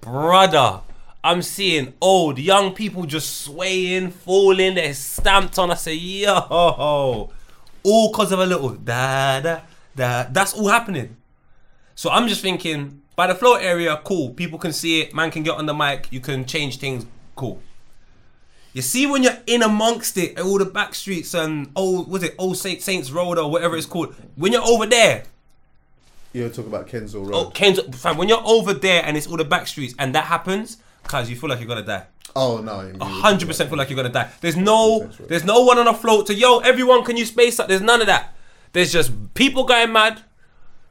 Brother, 0.00 0.80
I'm 1.24 1.40
seeing 1.40 1.94
old 2.02 2.38
young 2.38 2.74
people 2.74 3.06
just 3.06 3.40
swaying, 3.40 4.10
falling, 4.10 4.74
they're 4.74 4.92
stamped 4.92 5.58
on. 5.58 5.70
I 5.70 5.74
say, 5.74 5.94
yo, 5.94 6.36
all 6.38 7.32
because 7.82 8.30
of 8.30 8.38
a 8.40 8.46
little 8.46 8.68
da 8.70 9.40
da 9.40 9.60
da. 9.96 10.26
That's 10.30 10.52
all 10.52 10.68
happening. 10.68 11.16
So 11.94 12.10
I'm 12.10 12.28
just 12.28 12.42
thinking, 12.42 13.00
by 13.16 13.26
the 13.26 13.34
floor 13.34 13.58
area, 13.58 14.00
cool. 14.04 14.30
People 14.34 14.58
can 14.58 14.72
see 14.72 15.00
it. 15.00 15.14
Man 15.14 15.30
can 15.30 15.42
get 15.42 15.54
on 15.54 15.64
the 15.64 15.72
mic. 15.72 16.08
You 16.12 16.20
can 16.20 16.44
change 16.44 16.78
things. 16.78 17.06
Cool. 17.36 17.60
You 18.74 18.82
see 18.82 19.06
when 19.06 19.22
you're 19.22 19.38
in 19.46 19.62
amongst 19.62 20.18
it, 20.18 20.38
all 20.38 20.58
the 20.58 20.64
back 20.66 20.94
streets 20.94 21.32
and 21.32 21.70
old, 21.76 22.08
was 22.08 22.22
it 22.22 22.34
Old 22.38 22.58
Saint 22.58 22.82
Saints 22.82 23.10
Road 23.10 23.38
or 23.38 23.50
whatever 23.50 23.76
it's 23.76 23.86
called. 23.86 24.14
When 24.36 24.52
you're 24.52 24.62
over 24.62 24.84
there, 24.84 25.22
You're 26.32 26.48
talking 26.48 26.66
about 26.66 26.88
Kensal 26.88 27.14
oh, 27.14 27.20
Road. 27.20 27.34
oh, 27.34 27.50
Ken's, 27.50 27.80
fam, 27.96 28.16
when 28.16 28.28
you're 28.28 28.42
over 28.44 28.74
there 28.74 29.04
and 29.04 29.16
it's 29.16 29.28
all 29.28 29.36
the 29.36 29.44
back 29.44 29.68
streets 29.68 29.94
and 29.98 30.12
that 30.16 30.24
happens, 30.24 30.78
cause 31.06 31.30
you 31.30 31.36
feel 31.36 31.50
like 31.50 31.60
you're 31.60 31.68
gonna 31.68 31.82
die. 31.82 32.06
Oh 32.36 32.58
no, 32.58 32.92
A 33.00 33.04
hundred 33.04 33.46
percent 33.46 33.68
feel 33.68 33.78
like 33.78 33.88
you're 33.90 33.96
gonna 33.96 34.08
die. 34.08 34.30
There's 34.40 34.56
no, 34.56 35.08
there's 35.28 35.44
no 35.44 35.64
one 35.64 35.78
on 35.78 35.86
a 35.86 35.94
float 35.94 36.26
to 36.26 36.34
yo. 36.34 36.58
Everyone, 36.58 37.04
can 37.04 37.16
you 37.16 37.24
space 37.24 37.60
up? 37.60 37.68
There's 37.68 37.80
none 37.80 38.00
of 38.00 38.06
that. 38.08 38.34
There's 38.72 38.92
just 38.92 39.12
people 39.34 39.64
going 39.64 39.92
mad, 39.92 40.20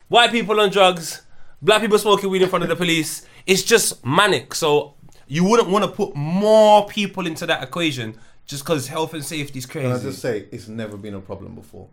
white 0.07 0.32
people 0.32 0.59
on 0.61 0.70
drugs, 0.70 1.24
black 1.61 1.82
people 1.82 1.97
smoking 1.99 2.30
weed 2.30 2.41
in 2.41 2.49
front 2.49 2.64
of 2.64 2.70
the 2.70 2.76
police. 2.76 3.28
It's 3.45 3.64
just 3.64 4.05
manic. 4.05 4.55
So 4.55 4.95
you 5.28 5.43
wouldn't 5.43 5.70
want 5.70 5.84
to 5.84 5.91
put 5.91 6.16
more 6.16 6.88
people 6.88 7.28
into 7.28 7.45
that 7.45 7.61
equation 7.61 8.16
just 8.45 8.64
because 8.64 8.88
health 8.88 9.14
and 9.14 9.24
safety 9.24 9.59
is 9.59 9.66
crazy. 9.66 9.88
Can 9.88 9.97
I 9.97 10.01
just 10.01 10.22
say 10.22 10.47
it's 10.51 10.68
never 10.68 10.97
been 10.97 11.14
a 11.14 11.20
problem 11.20 11.55
before. 11.55 11.88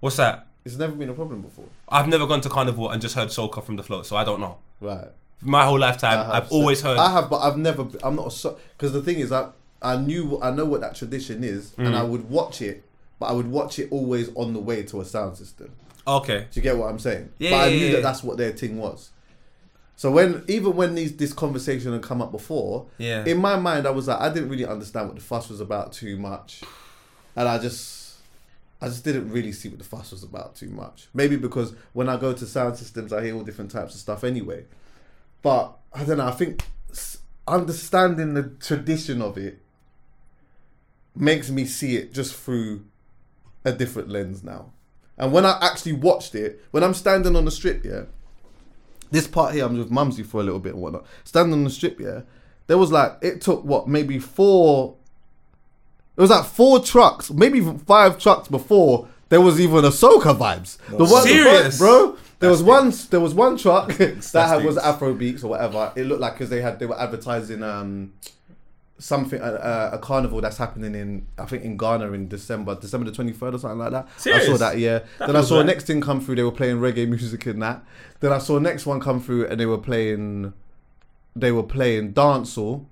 What's 0.00 0.16
that? 0.16 0.46
It's 0.64 0.76
never 0.76 0.92
been 0.94 1.10
a 1.10 1.14
problem 1.14 1.42
before. 1.42 1.66
I've 1.88 2.08
never 2.08 2.26
gone 2.26 2.40
to 2.42 2.48
carnival 2.48 2.90
and 2.90 3.02
just 3.02 3.14
heard 3.14 3.28
soca 3.28 3.62
from 3.62 3.76
the 3.76 3.82
float, 3.82 4.06
so 4.06 4.16
I 4.16 4.24
don't 4.24 4.40
know. 4.40 4.56
Right. 4.80 5.08
My 5.44 5.64
whole 5.64 5.78
lifetime, 5.78 6.18
I 6.20 6.24
have 6.24 6.30
I've 6.44 6.48
so- 6.48 6.54
always 6.56 6.80
heard. 6.82 6.98
I 6.98 7.10
have, 7.12 7.28
but 7.30 7.38
I've 7.40 7.56
never. 7.56 7.86
I'm 8.02 8.16
not 8.16 8.44
a 8.44 8.56
because 8.76 8.92
the 8.92 9.02
thing 9.02 9.18
is, 9.18 9.30
I 9.32 9.48
I 9.82 9.96
knew 9.96 10.38
I 10.42 10.50
know 10.50 10.64
what 10.64 10.80
that 10.80 10.94
tradition 10.94 11.44
is, 11.44 11.72
and 11.76 11.88
Mm. 11.88 11.94
I 11.94 12.02
would 12.02 12.30
watch 12.30 12.62
it, 12.62 12.82
but 13.18 13.26
I 13.26 13.32
would 13.32 13.48
watch 13.50 13.78
it 13.78 13.88
always 13.90 14.30
on 14.34 14.52
the 14.54 14.60
way 14.60 14.82
to 14.84 15.00
a 15.00 15.04
sound 15.04 15.36
system. 15.36 15.70
okay. 16.06 16.46
Do 16.50 16.58
you 16.60 16.62
get 16.62 16.76
what 16.76 16.88
I'm 16.90 16.98
saying? 16.98 17.30
Yeah, 17.38 17.50
But 17.50 17.56
I 17.56 17.66
yeah, 17.68 17.78
knew 17.78 17.86
yeah. 17.86 17.92
that 17.94 18.02
that's 18.02 18.22
what 18.22 18.36
their 18.36 18.52
thing 18.52 18.78
was. 18.78 19.10
So 19.96 20.10
when 20.10 20.42
even 20.48 20.74
when 20.74 20.94
these 20.94 21.16
this 21.16 21.32
conversation 21.32 21.92
had 21.92 22.02
come 22.02 22.20
up 22.20 22.32
before, 22.32 22.86
Yeah. 22.98 23.24
in 23.24 23.38
my 23.38 23.56
mind 23.56 23.86
I 23.86 23.90
was 23.90 24.08
like 24.08 24.20
I 24.20 24.28
didn't 24.32 24.48
really 24.48 24.66
understand 24.66 25.06
what 25.08 25.16
the 25.16 25.22
fuss 25.22 25.48
was 25.48 25.60
about 25.60 25.92
too 25.92 26.16
much, 26.18 26.62
and 27.36 27.48
I 27.48 27.58
just 27.58 28.14
I 28.82 28.88
just 28.88 29.04
didn't 29.04 29.30
really 29.30 29.52
see 29.52 29.68
what 29.68 29.78
the 29.78 29.84
fuss 29.84 30.10
was 30.10 30.22
about 30.24 30.56
too 30.56 30.68
much. 30.68 31.08
Maybe 31.14 31.36
because 31.36 31.72
when 31.92 32.08
I 32.08 32.16
go 32.16 32.32
to 32.34 32.44
sound 32.46 32.76
systems, 32.76 33.12
I 33.12 33.24
hear 33.24 33.34
all 33.34 33.42
different 33.44 33.70
types 33.70 33.94
of 33.94 34.00
stuff 34.00 34.24
anyway. 34.24 34.64
But 35.44 35.76
I 35.92 36.04
don't 36.04 36.16
know. 36.16 36.26
I 36.26 36.30
think 36.32 36.64
understanding 37.46 38.32
the 38.32 38.44
tradition 38.60 39.20
of 39.20 39.36
it 39.36 39.60
makes 41.14 41.50
me 41.50 41.66
see 41.66 41.96
it 41.96 42.14
just 42.14 42.34
through 42.34 42.86
a 43.62 43.70
different 43.70 44.08
lens 44.08 44.42
now. 44.42 44.72
And 45.18 45.32
when 45.32 45.44
I 45.44 45.58
actually 45.60 45.92
watched 45.92 46.34
it, 46.34 46.64
when 46.70 46.82
I'm 46.82 46.94
standing 46.94 47.36
on 47.36 47.44
the 47.44 47.50
strip, 47.50 47.84
yeah, 47.84 48.04
this 49.10 49.28
part 49.28 49.52
here, 49.54 49.66
I'm 49.66 49.76
with 49.76 49.90
Mumsy 49.90 50.22
for 50.22 50.40
a 50.40 50.42
little 50.42 50.58
bit 50.58 50.72
and 50.72 50.82
whatnot. 50.82 51.04
Standing 51.24 51.52
on 51.52 51.64
the 51.64 51.70
strip, 51.70 52.00
yeah, 52.00 52.22
there 52.66 52.78
was 52.78 52.90
like 52.90 53.18
it 53.20 53.42
took 53.42 53.62
what 53.64 53.86
maybe 53.86 54.18
four. 54.18 54.96
It 56.16 56.20
was 56.22 56.30
like 56.30 56.46
four 56.46 56.80
trucks, 56.80 57.30
maybe 57.30 57.58
even 57.58 57.78
five 57.80 58.18
trucks 58.18 58.48
before 58.48 59.08
there 59.28 59.40
was 59.40 59.60
even 59.60 59.84
a 59.84 59.88
soca 59.88 60.36
vibes. 60.36 60.78
the 60.88 61.04
one, 61.04 61.22
Serious? 61.24 61.78
bro. 61.78 62.16
There 62.38 62.50
was 62.50 62.62
one. 62.62 62.92
There 63.10 63.20
was 63.20 63.34
one 63.34 63.56
truck 63.56 63.88
that 63.96 64.32
had, 64.34 64.64
was. 64.64 64.76
Afro 64.76 65.14
beats 65.14 65.44
or 65.44 65.48
whatever. 65.48 65.92
It 65.96 66.04
looked 66.04 66.20
like 66.20 66.34
because 66.34 66.50
they 66.50 66.60
had 66.60 66.78
they 66.78 66.86
were 66.86 67.00
advertising 67.00 67.62
um 67.62 68.12
something 68.98 69.40
a, 69.42 69.98
carnival 70.00 70.40
that's 70.40 70.56
happening 70.56 70.94
in 70.94 71.26
I 71.38 71.46
think 71.46 71.64
in 71.64 71.76
Ghana 71.76 72.12
in 72.12 72.28
December, 72.28 72.74
December 72.74 73.10
the 73.10 73.16
twenty 73.16 73.32
third 73.32 73.54
or 73.54 73.58
something 73.58 73.78
like 73.78 73.90
that. 73.92 74.08
I 74.26 74.44
saw 74.44 74.56
that, 74.56 74.78
yeah. 74.78 75.00
That 75.18 75.26
then 75.26 75.36
I 75.36 75.42
saw 75.42 75.58
right. 75.58 75.66
next 75.66 75.86
thing 75.86 76.00
come 76.00 76.20
through. 76.20 76.36
They 76.36 76.42
were 76.42 76.52
playing 76.52 76.78
reggae 76.78 77.08
music 77.08 77.46
in 77.46 77.60
that. 77.60 77.84
Then 78.20 78.32
I 78.32 78.38
saw 78.38 78.58
next 78.58 78.86
one 78.86 79.00
come 79.00 79.20
through 79.20 79.46
and 79.48 79.58
they 79.58 79.66
were 79.66 79.78
playing, 79.78 80.52
they 81.34 81.52
were 81.52 81.62
playing 81.62 82.14
dancehall. 82.14 82.86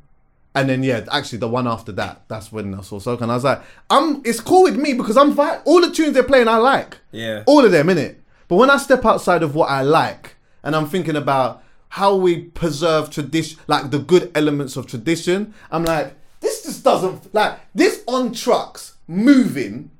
And 0.54 0.68
then 0.68 0.82
yeah, 0.82 1.06
actually 1.10 1.38
the 1.38 1.48
one 1.48 1.66
after 1.66 1.92
that, 1.92 2.24
that's 2.28 2.52
when 2.52 2.74
I 2.74 2.82
saw 2.82 2.98
soca, 2.98 3.22
and 3.22 3.32
I 3.32 3.36
was 3.36 3.44
like, 3.44 3.62
"I'm." 3.88 4.20
It's 4.22 4.38
cool 4.38 4.64
with 4.64 4.76
me 4.76 4.92
because 4.92 5.16
I'm 5.16 5.32
vi- 5.32 5.62
all 5.64 5.80
the 5.80 5.90
tunes 5.90 6.12
they're 6.12 6.22
playing, 6.22 6.46
I 6.46 6.58
like. 6.58 6.98
Yeah. 7.10 7.42
All 7.46 7.64
of 7.64 7.72
them, 7.72 7.86
innit? 7.86 8.16
But 8.52 8.58
when 8.58 8.68
I 8.68 8.76
step 8.76 9.06
outside 9.06 9.42
of 9.42 9.54
what 9.54 9.70
I 9.70 9.80
like, 9.80 10.36
and 10.62 10.76
I'm 10.76 10.86
thinking 10.86 11.16
about 11.16 11.64
how 11.88 12.14
we 12.16 12.36
preserve 12.42 13.08
tradition, 13.08 13.58
like 13.66 13.90
the 13.90 13.98
good 13.98 14.30
elements 14.34 14.76
of 14.76 14.86
tradition, 14.86 15.54
I'm 15.70 15.84
like, 15.86 16.14
this 16.40 16.62
just 16.62 16.84
doesn't 16.84 17.32
like 17.32 17.58
this 17.74 18.04
on 18.06 18.34
trucks 18.34 18.96
moving, 19.08 19.90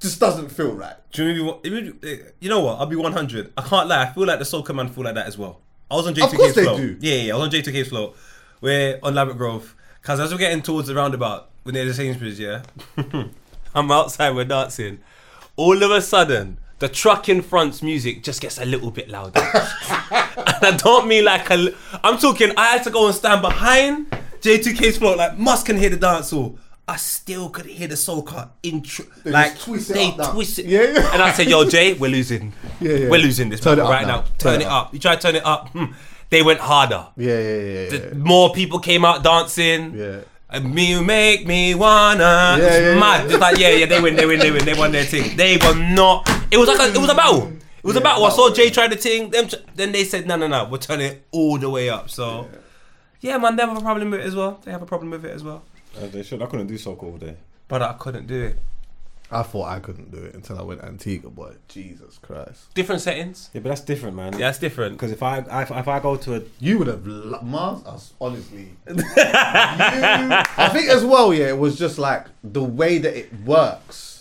just 0.00 0.20
doesn't 0.20 0.50
feel 0.50 0.72
right. 0.74 0.96
Do 1.12 1.24
you, 1.26 1.34
know 1.38 1.44
what- 1.44 1.64
eh, 1.64 2.18
you 2.40 2.50
know 2.50 2.60
what? 2.60 2.78
I'll 2.78 2.84
be 2.84 2.94
100. 2.96 3.54
I 3.56 3.62
can't 3.62 3.88
lie. 3.88 4.02
I 4.02 4.12
feel 4.12 4.26
like 4.26 4.38
the 4.38 4.44
Soul 4.44 4.62
Command 4.62 4.94
feel 4.94 5.04
like 5.04 5.14
that 5.14 5.26
as 5.26 5.38
well. 5.38 5.62
I 5.90 5.94
was 5.94 6.06
on 6.06 6.12
Of 6.12 6.18
J2K's 6.18 6.36
course 6.36 6.54
they 6.56 6.64
float. 6.64 6.76
do. 6.76 6.96
Yeah, 7.00 7.14
yeah, 7.14 7.32
I 7.32 7.38
was 7.38 7.46
on 7.46 7.50
J2K's 7.52 7.88
float. 7.88 8.16
We're 8.60 8.98
on 9.02 9.14
Ladbroke 9.14 9.38
Grove. 9.38 9.74
Because 10.02 10.20
as 10.20 10.30
we're 10.30 10.36
getting 10.36 10.60
towards 10.60 10.88
the 10.88 10.94
roundabout, 10.94 11.48
we're 11.64 11.72
near 11.72 11.86
the 11.86 11.94
Sainsbury's, 11.94 12.38
yeah? 12.38 12.64
I'm 13.74 13.90
outside, 13.90 14.34
we're 14.34 14.44
dancing. 14.44 14.98
All 15.56 15.82
of 15.82 15.90
a 15.90 16.02
sudden, 16.02 16.58
the 16.78 16.88
truck 16.88 17.28
in 17.28 17.42
front's 17.42 17.82
music 17.82 18.22
just 18.22 18.40
gets 18.40 18.58
a 18.58 18.64
little 18.64 18.90
bit 18.90 19.08
louder. 19.08 19.40
and 19.40 20.64
I 20.64 20.76
don't 20.76 21.06
mean 21.08 21.24
like 21.24 21.48
a. 21.50 21.72
I'm 22.02 22.18
talking, 22.18 22.52
I 22.56 22.66
had 22.72 22.84
to 22.84 22.90
go 22.90 23.06
and 23.06 23.14
stand 23.14 23.42
behind 23.42 24.10
J2K's 24.40 24.98
float, 24.98 25.16
like, 25.18 25.38
Musk 25.38 25.66
can 25.66 25.76
hear 25.78 25.90
the 25.90 25.96
dance 25.96 26.30
hall. 26.30 26.58
I 26.86 26.96
still 26.96 27.48
could 27.48 27.64
hear 27.64 27.88
the 27.88 27.94
soca 27.94 28.50
intro. 28.62 29.06
They 29.24 29.30
like 29.30 29.58
twist 29.58 29.88
they 29.88 30.12
up 30.18 30.32
twist 30.34 30.58
it. 30.58 30.66
Yeah, 30.66 30.82
yeah. 30.82 31.12
And 31.14 31.22
I 31.22 31.32
said, 31.32 31.48
"Yo, 31.48 31.64
Jay, 31.64 31.94
we're 31.94 32.10
losing. 32.10 32.52
Yeah, 32.78 32.92
yeah. 32.92 33.08
We're 33.08 33.22
losing 33.22 33.48
this 33.48 33.60
Turn 33.60 33.78
it 33.78 33.82
up 33.82 33.88
right 33.88 34.06
now. 34.06 34.16
now. 34.20 34.24
Turn, 34.36 34.60
it 34.60 34.66
up. 34.66 34.92
You 34.92 35.00
try 35.00 35.16
to 35.16 35.22
turn 35.22 35.34
it 35.34 35.46
up. 35.46 35.70
Hmm. 35.70 35.86
They 36.28 36.42
went 36.42 36.60
harder. 36.60 37.06
Yeah, 37.16 37.38
yeah, 37.38 37.56
yeah. 37.56 37.88
The- 37.88 38.08
yeah. 38.08 38.14
More 38.18 38.52
people 38.52 38.80
came 38.80 39.02
out 39.02 39.22
dancing. 39.24 39.94
Yeah. 39.94 40.20
And 40.54 40.72
me, 40.72 40.88
you 40.90 41.02
make 41.02 41.46
me 41.48 41.74
wanna. 41.74 42.22
Yeah, 42.22 42.56
it's 42.58 42.80
yeah, 42.94 43.00
mad. 43.00 43.26
yeah. 43.26 43.30
It's 43.32 43.40
like, 43.40 43.58
yeah, 43.58 43.70
yeah, 43.70 43.86
they 43.86 44.00
win, 44.00 44.14
they 44.14 44.24
win, 44.24 44.38
they 44.38 44.52
win. 44.52 44.64
They 44.64 44.74
won 44.74 44.92
their 44.92 45.02
thing. 45.04 45.36
They 45.36 45.56
were 45.56 45.74
not. 45.74 46.28
It 46.52 46.58
was 46.58 46.68
like 46.68 46.78
a, 46.78 46.94
it 46.94 46.98
was 47.00 47.10
a 47.10 47.14
battle. 47.14 47.48
It 47.48 47.84
was 47.84 47.96
a 47.96 47.98
Yeah, 47.98 48.04
battle. 48.04 48.24
I 48.24 48.30
saw 48.30 48.50
Jay 48.54 48.70
try 48.70 48.86
the 48.86 48.96
thing. 48.96 49.30
Them, 49.30 49.48
tr- 49.48 49.56
then 49.74 49.90
they 49.90 50.04
said, 50.04 50.26
no, 50.28 50.36
no, 50.36 50.46
no, 50.46 50.66
we're 50.66 50.78
turning 50.78 51.06
it 51.10 51.26
all 51.32 51.58
the 51.58 51.68
way 51.68 51.90
up. 51.90 52.08
So, 52.08 52.48
yeah, 53.20 53.36
man, 53.38 53.56
they 53.56 53.64
have 53.66 53.76
a 53.76 53.80
problem 53.80 54.10
with 54.12 54.20
it 54.20 54.26
as 54.26 54.36
well. 54.36 54.60
They 54.64 54.70
have 54.70 54.82
a 54.82 54.86
problem 54.86 55.10
with 55.10 55.24
it 55.24 55.32
as 55.32 55.42
well. 55.42 55.64
Uh, 56.00 56.06
they 56.06 56.22
should. 56.22 56.40
I 56.40 56.46
couldn't 56.46 56.68
do 56.68 56.74
soca 56.74 57.02
all 57.02 57.16
day. 57.16 57.36
But 57.66 57.82
I 57.82 57.92
couldn't 57.94 58.26
do 58.28 58.40
it. 58.44 58.58
I 59.30 59.42
thought 59.42 59.68
I 59.68 59.80
couldn't 59.80 60.10
do 60.12 60.18
it 60.18 60.34
until 60.34 60.58
I 60.58 60.62
went 60.62 60.82
Antigua, 60.82 61.30
boy. 61.30 61.54
Jesus 61.68 62.18
Christ. 62.18 62.72
Different 62.74 63.00
settings. 63.00 63.50
Yeah, 63.52 63.62
but 63.62 63.70
that's 63.70 63.80
different, 63.80 64.14
man. 64.16 64.32
Yeah, 64.34 64.38
that's 64.40 64.58
different. 64.58 64.94
Because 64.94 65.10
if 65.12 65.22
I, 65.22 65.38
I 65.50 65.62
if 65.62 65.88
I 65.88 65.98
go 65.98 66.16
to 66.16 66.36
a 66.36 66.42
You 66.60 66.78
would 66.78 66.86
have 66.88 67.06
lo- 67.06 67.40
Mars 67.42 67.84
us, 67.86 68.12
honestly. 68.20 68.68
You- 68.86 68.94
I 69.16 70.68
think 70.72 70.88
as 70.88 71.04
well, 71.04 71.32
yeah, 71.34 71.48
it 71.48 71.58
was 71.58 71.76
just 71.78 71.98
like 71.98 72.26
the 72.42 72.62
way 72.62 72.98
that 72.98 73.16
it 73.18 73.32
works 73.44 74.13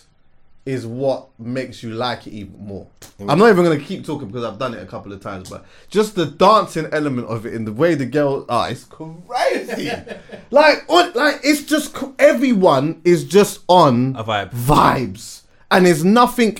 is 0.65 0.85
what 0.87 1.27
makes 1.37 1.83
you 1.83 1.89
like 1.91 2.25
it 2.25 2.31
even 2.31 2.65
more. 2.65 2.87
Mm. 3.19 3.29
I'm 3.31 3.37
not 3.39 3.49
even 3.49 3.63
gonna 3.65 3.79
keep 3.79 4.05
talking 4.05 4.27
because 4.27 4.45
I've 4.45 4.57
done 4.57 4.73
it 4.73 4.81
a 4.81 4.85
couple 4.85 5.11
of 5.11 5.19
times, 5.21 5.49
but 5.49 5.65
just 5.89 6.15
the 6.15 6.25
dancing 6.25 6.87
element 6.93 7.27
of 7.27 7.45
it 7.45 7.53
in 7.53 7.65
the 7.65 7.73
way 7.73 7.95
the 7.95 8.05
girls 8.05 8.45
are, 8.47 8.69
it's 8.71 8.85
crazy. 8.85 9.91
like, 10.51 10.89
on, 10.89 11.11
like 11.13 11.41
it's 11.43 11.63
just 11.63 11.95
everyone 12.19 13.01
is 13.03 13.23
just 13.25 13.59
on 13.67 14.15
A 14.17 14.23
vibe. 14.23 14.51
vibes, 14.51 15.41
and 15.69 15.85
there's 15.85 16.03
nothing. 16.05 16.55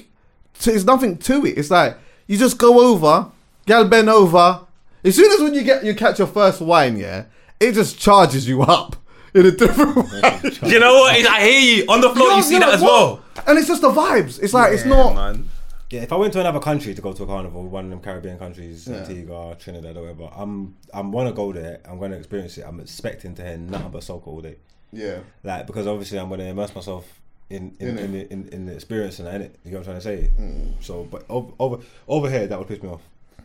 To, 0.59 0.69
there's 0.71 0.85
nothing 0.85 1.17
to 1.19 1.45
it. 1.45 1.57
It's 1.57 1.71
like 1.71 1.97
you 2.27 2.37
just 2.37 2.57
go 2.57 2.79
over, 2.91 3.31
gal 3.65 3.87
bend 3.87 4.09
over. 4.09 4.61
As 5.05 5.15
soon 5.15 5.31
as 5.31 5.39
when 5.41 5.53
you 5.53 5.63
get 5.63 5.83
you 5.85 5.95
catch 5.95 6.19
your 6.19 6.27
first 6.27 6.61
wine, 6.61 6.97
yeah, 6.97 7.25
it 7.59 7.71
just 7.73 7.97
charges 7.99 8.47
you 8.47 8.61
up 8.63 8.95
in 9.33 9.45
a 9.45 9.51
different 9.51 9.95
way. 10.11 10.41
You 10.69 10.79
know 10.79 10.93
what? 10.95 11.15
I 11.25 11.45
hear 11.45 11.77
you. 11.77 11.85
On 11.89 12.01
the 12.01 12.09
floor, 12.09 12.29
you, 12.31 12.35
know- 12.35 12.41
see 12.41 12.59
know 12.59 12.65
that 12.67 12.75
as 12.75 12.81
what? 12.81 12.91
well. 12.91 13.22
And 13.47 13.57
it's 13.57 13.67
just 13.67 13.81
the 13.81 13.89
vibes. 13.91 14.41
It's 14.41 14.53
like 14.53 14.73
it's 14.73 14.85
not. 14.85 15.15
man. 15.15 15.49
yeah, 15.89 16.01
if 16.01 16.11
I 16.13 16.15
went 16.15 16.33
to 16.33 16.39
another 16.39 16.59
country 16.59 16.93
to 16.93 17.01
go 17.01 17.13
to 17.13 17.23
a 17.23 17.25
carnival, 17.25 17.63
one 17.67 17.85
of 17.85 17.89
them 17.91 17.99
Caribbean 17.99 18.37
countries, 18.37 18.87
Antigua, 18.87 19.55
Trinidad, 19.59 19.97
or 19.97 20.01
whatever, 20.01 20.29
I'm 20.35 20.75
I'm 20.93 21.11
gonna 21.11 21.33
go 21.33 21.51
there. 21.51 21.79
I'm 21.85 21.99
gonna 21.99 22.15
experience 22.17 22.57
it. 22.57 22.65
I'm 22.67 22.79
expecting 22.79 23.35
to 23.35 23.43
hear 23.43 23.57
nothing 23.57 23.89
but 23.91 24.01
soca 24.01 24.27
all 24.27 24.41
day. 24.41 24.57
Yeah. 24.91 25.19
Like 25.43 25.65
because 25.67 25.87
obviously 25.87 26.19
I'm 26.19 26.29
gonna 26.29 26.43
immerse 26.43 26.73
myself 26.75 27.19
in 27.49 27.75
in 27.79 27.89
In 27.89 27.97
in, 27.97 28.15
it. 28.15 28.29
the, 28.29 28.33
in, 28.33 28.47
in 28.49 28.65
the 28.67 28.73
experience 28.73 29.19
and 29.19 29.27
in 29.27 29.41
it. 29.41 29.55
You 29.63 29.71
know 29.71 29.79
what 29.79 29.87
I'm 29.87 29.99
trying 30.01 30.17
to 30.17 30.27
say? 30.27 30.31
Mm. 30.39 30.83
So, 30.83 31.03
but 31.03 31.25
over, 31.29 31.51
over 31.59 31.77
over 32.07 32.29
here 32.29 32.47
that 32.47 32.57
would 32.59 32.67
piss 32.67 32.81
me 32.81 32.89
off. 32.89 33.01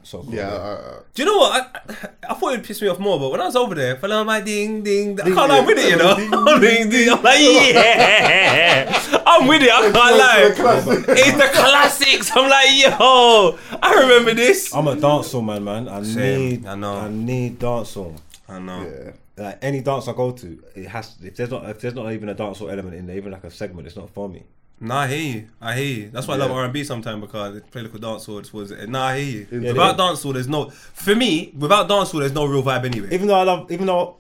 So 0.09 0.23
cool. 0.23 0.35
Yeah. 0.35 0.49
Uh, 0.49 1.01
Do 1.13 1.23
you 1.23 1.27
know 1.29 1.37
what? 1.37 1.53
I, 1.53 2.09
I 2.31 2.35
thought 2.35 2.55
it 2.55 2.57
would 2.59 2.65
piss 2.65 2.81
me 2.81 2.89
off 2.89 2.99
more, 2.99 3.19
but 3.21 3.31
when 3.31 3.41
I 3.43 3.45
was 3.45 3.57
over 3.57 3.75
there, 3.75 3.95
follow 3.97 4.25
my 4.25 4.41
ding 4.41 4.83
ding, 4.83 5.21
I 5.21 5.25
Ding, 5.25 5.35
can't 5.35 5.51
lie 5.51 5.59
ding. 5.59 5.67
with 5.67 5.79
it, 5.85 5.91
you 5.91 5.97
know. 5.99 6.17
Ding, 6.17 6.33
I'm 6.33 6.61
ding 6.63 6.89
ding. 6.89 7.09
I'm 7.11 7.23
like, 7.23 7.39
yeah, 7.41 9.23
I'm 9.27 9.47
with 9.47 9.63
it. 9.63 9.71
I 9.71 9.81
can't 9.93 9.95
lie. 9.95 11.15
It's 11.15 11.37
the 11.37 11.51
classics. 11.53 12.31
I'm 12.35 12.49
like, 12.49 12.71
yo, 12.73 13.59
I 13.83 13.95
remember 14.01 14.33
this. 14.33 14.75
I'm 14.75 14.89
a 14.89 14.97
dancehall 14.97 15.45
man, 15.45 15.63
man. 15.65 15.89
I 15.89 16.03
Same. 16.03 16.49
need 16.49 16.67
I 16.67 16.75
know. 16.75 16.95
I 16.97 17.09
need 17.11 17.59
dancehall. 17.61 18.17
I 18.49 18.59
know. 18.61 18.83
yeah. 18.91 19.13
Like 19.45 19.59
any 19.63 19.83
dance 19.83 20.09
I 20.09 20.15
go 20.15 20.33
to, 20.33 20.65
it 20.75 20.87
has 20.89 21.17
if 21.23 21.37
there's 21.37 21.51
not 21.51 21.69
if 21.69 21.81
there's 21.81 21.95
not 21.95 22.11
even 22.13 22.29
a 22.31 22.35
dancehall 22.35 22.73
element 22.73 22.95
in 22.97 23.07
there, 23.07 23.17
even 23.17 23.31
like 23.31 23.45
a 23.45 23.51
segment, 23.51 23.87
it's 23.87 23.97
not 23.97 24.09
for 24.11 24.29
me. 24.29 24.43
Nah, 24.81 25.01
I 25.01 25.07
hear 25.09 25.35
you. 25.37 25.49
I 25.61 25.74
hear 25.76 25.85
you. 26.05 26.11
That's 26.11 26.29
why 26.29 26.35
I 26.35 26.37
love 26.39 26.53
R 26.53 26.64
and 26.64 26.72
B 26.72 26.85
sometimes 26.85 27.20
because 27.20 27.55
they 27.55 27.61
play 27.61 27.83
little 27.83 27.99
dancehall 27.99 28.49
towards 28.49 28.70
it. 28.70 28.89
Nah, 28.89 29.07
I 29.07 29.18
hear 29.18 29.47
you. 29.51 29.61
Yeah, 29.61 29.72
without 29.72 29.97
they- 29.97 30.03
dancehall, 30.03 30.35
there's 30.35 30.49
no. 30.49 30.70
For 30.70 31.14
me, 31.14 31.53
without 31.59 31.89
dance 31.89 32.12
dancehall, 32.12 32.20
there's 32.20 32.33
no 32.33 32.45
real 32.47 32.62
vibe 32.62 32.85
anyway. 32.85 33.09
Even 33.12 33.26
though 33.26 33.35
I 33.41 33.43
love, 33.43 33.70
even 33.72 33.87
though, 33.87 34.16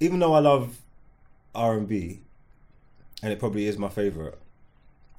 even 0.00 0.18
though 0.18 0.32
I 0.32 0.38
love 0.38 0.78
R 1.54 1.76
and 1.76 1.86
B, 1.86 2.20
and 3.22 3.32
it 3.32 3.38
probably 3.38 3.66
is 3.66 3.76
my 3.76 3.88
favorite. 3.90 4.38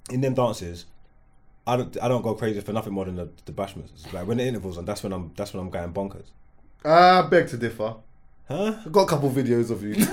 In 0.10 0.22
them 0.22 0.34
dances, 0.34 0.86
I 1.68 1.76
don't 1.78 1.98
I 2.02 2.08
don't 2.08 2.22
go 2.22 2.34
crazy 2.34 2.62
for 2.62 2.74
nothing 2.74 2.94
more 2.94 3.06
than 3.06 3.18
the, 3.18 3.30
the 3.46 3.52
bashments. 3.52 4.12
Like 4.14 4.26
when 4.26 4.38
the 4.38 4.46
intervals 4.46 4.78
on, 4.78 4.86
that's 4.86 5.04
when 5.04 5.14
I'm 5.14 5.32
that's 5.36 5.54
when 5.54 5.62
I'm 5.62 5.70
going 5.70 5.94
bonkers. 5.94 6.26
I 6.86 7.22
beg 7.24 7.50
to 7.50 7.58
differ. 7.58 7.96
Huh? 8.48 8.76
I've 8.86 8.92
got 8.94 9.02
a 9.02 9.08
couple 9.08 9.30
videos 9.30 9.72
of 9.72 9.84
you. 9.84 9.94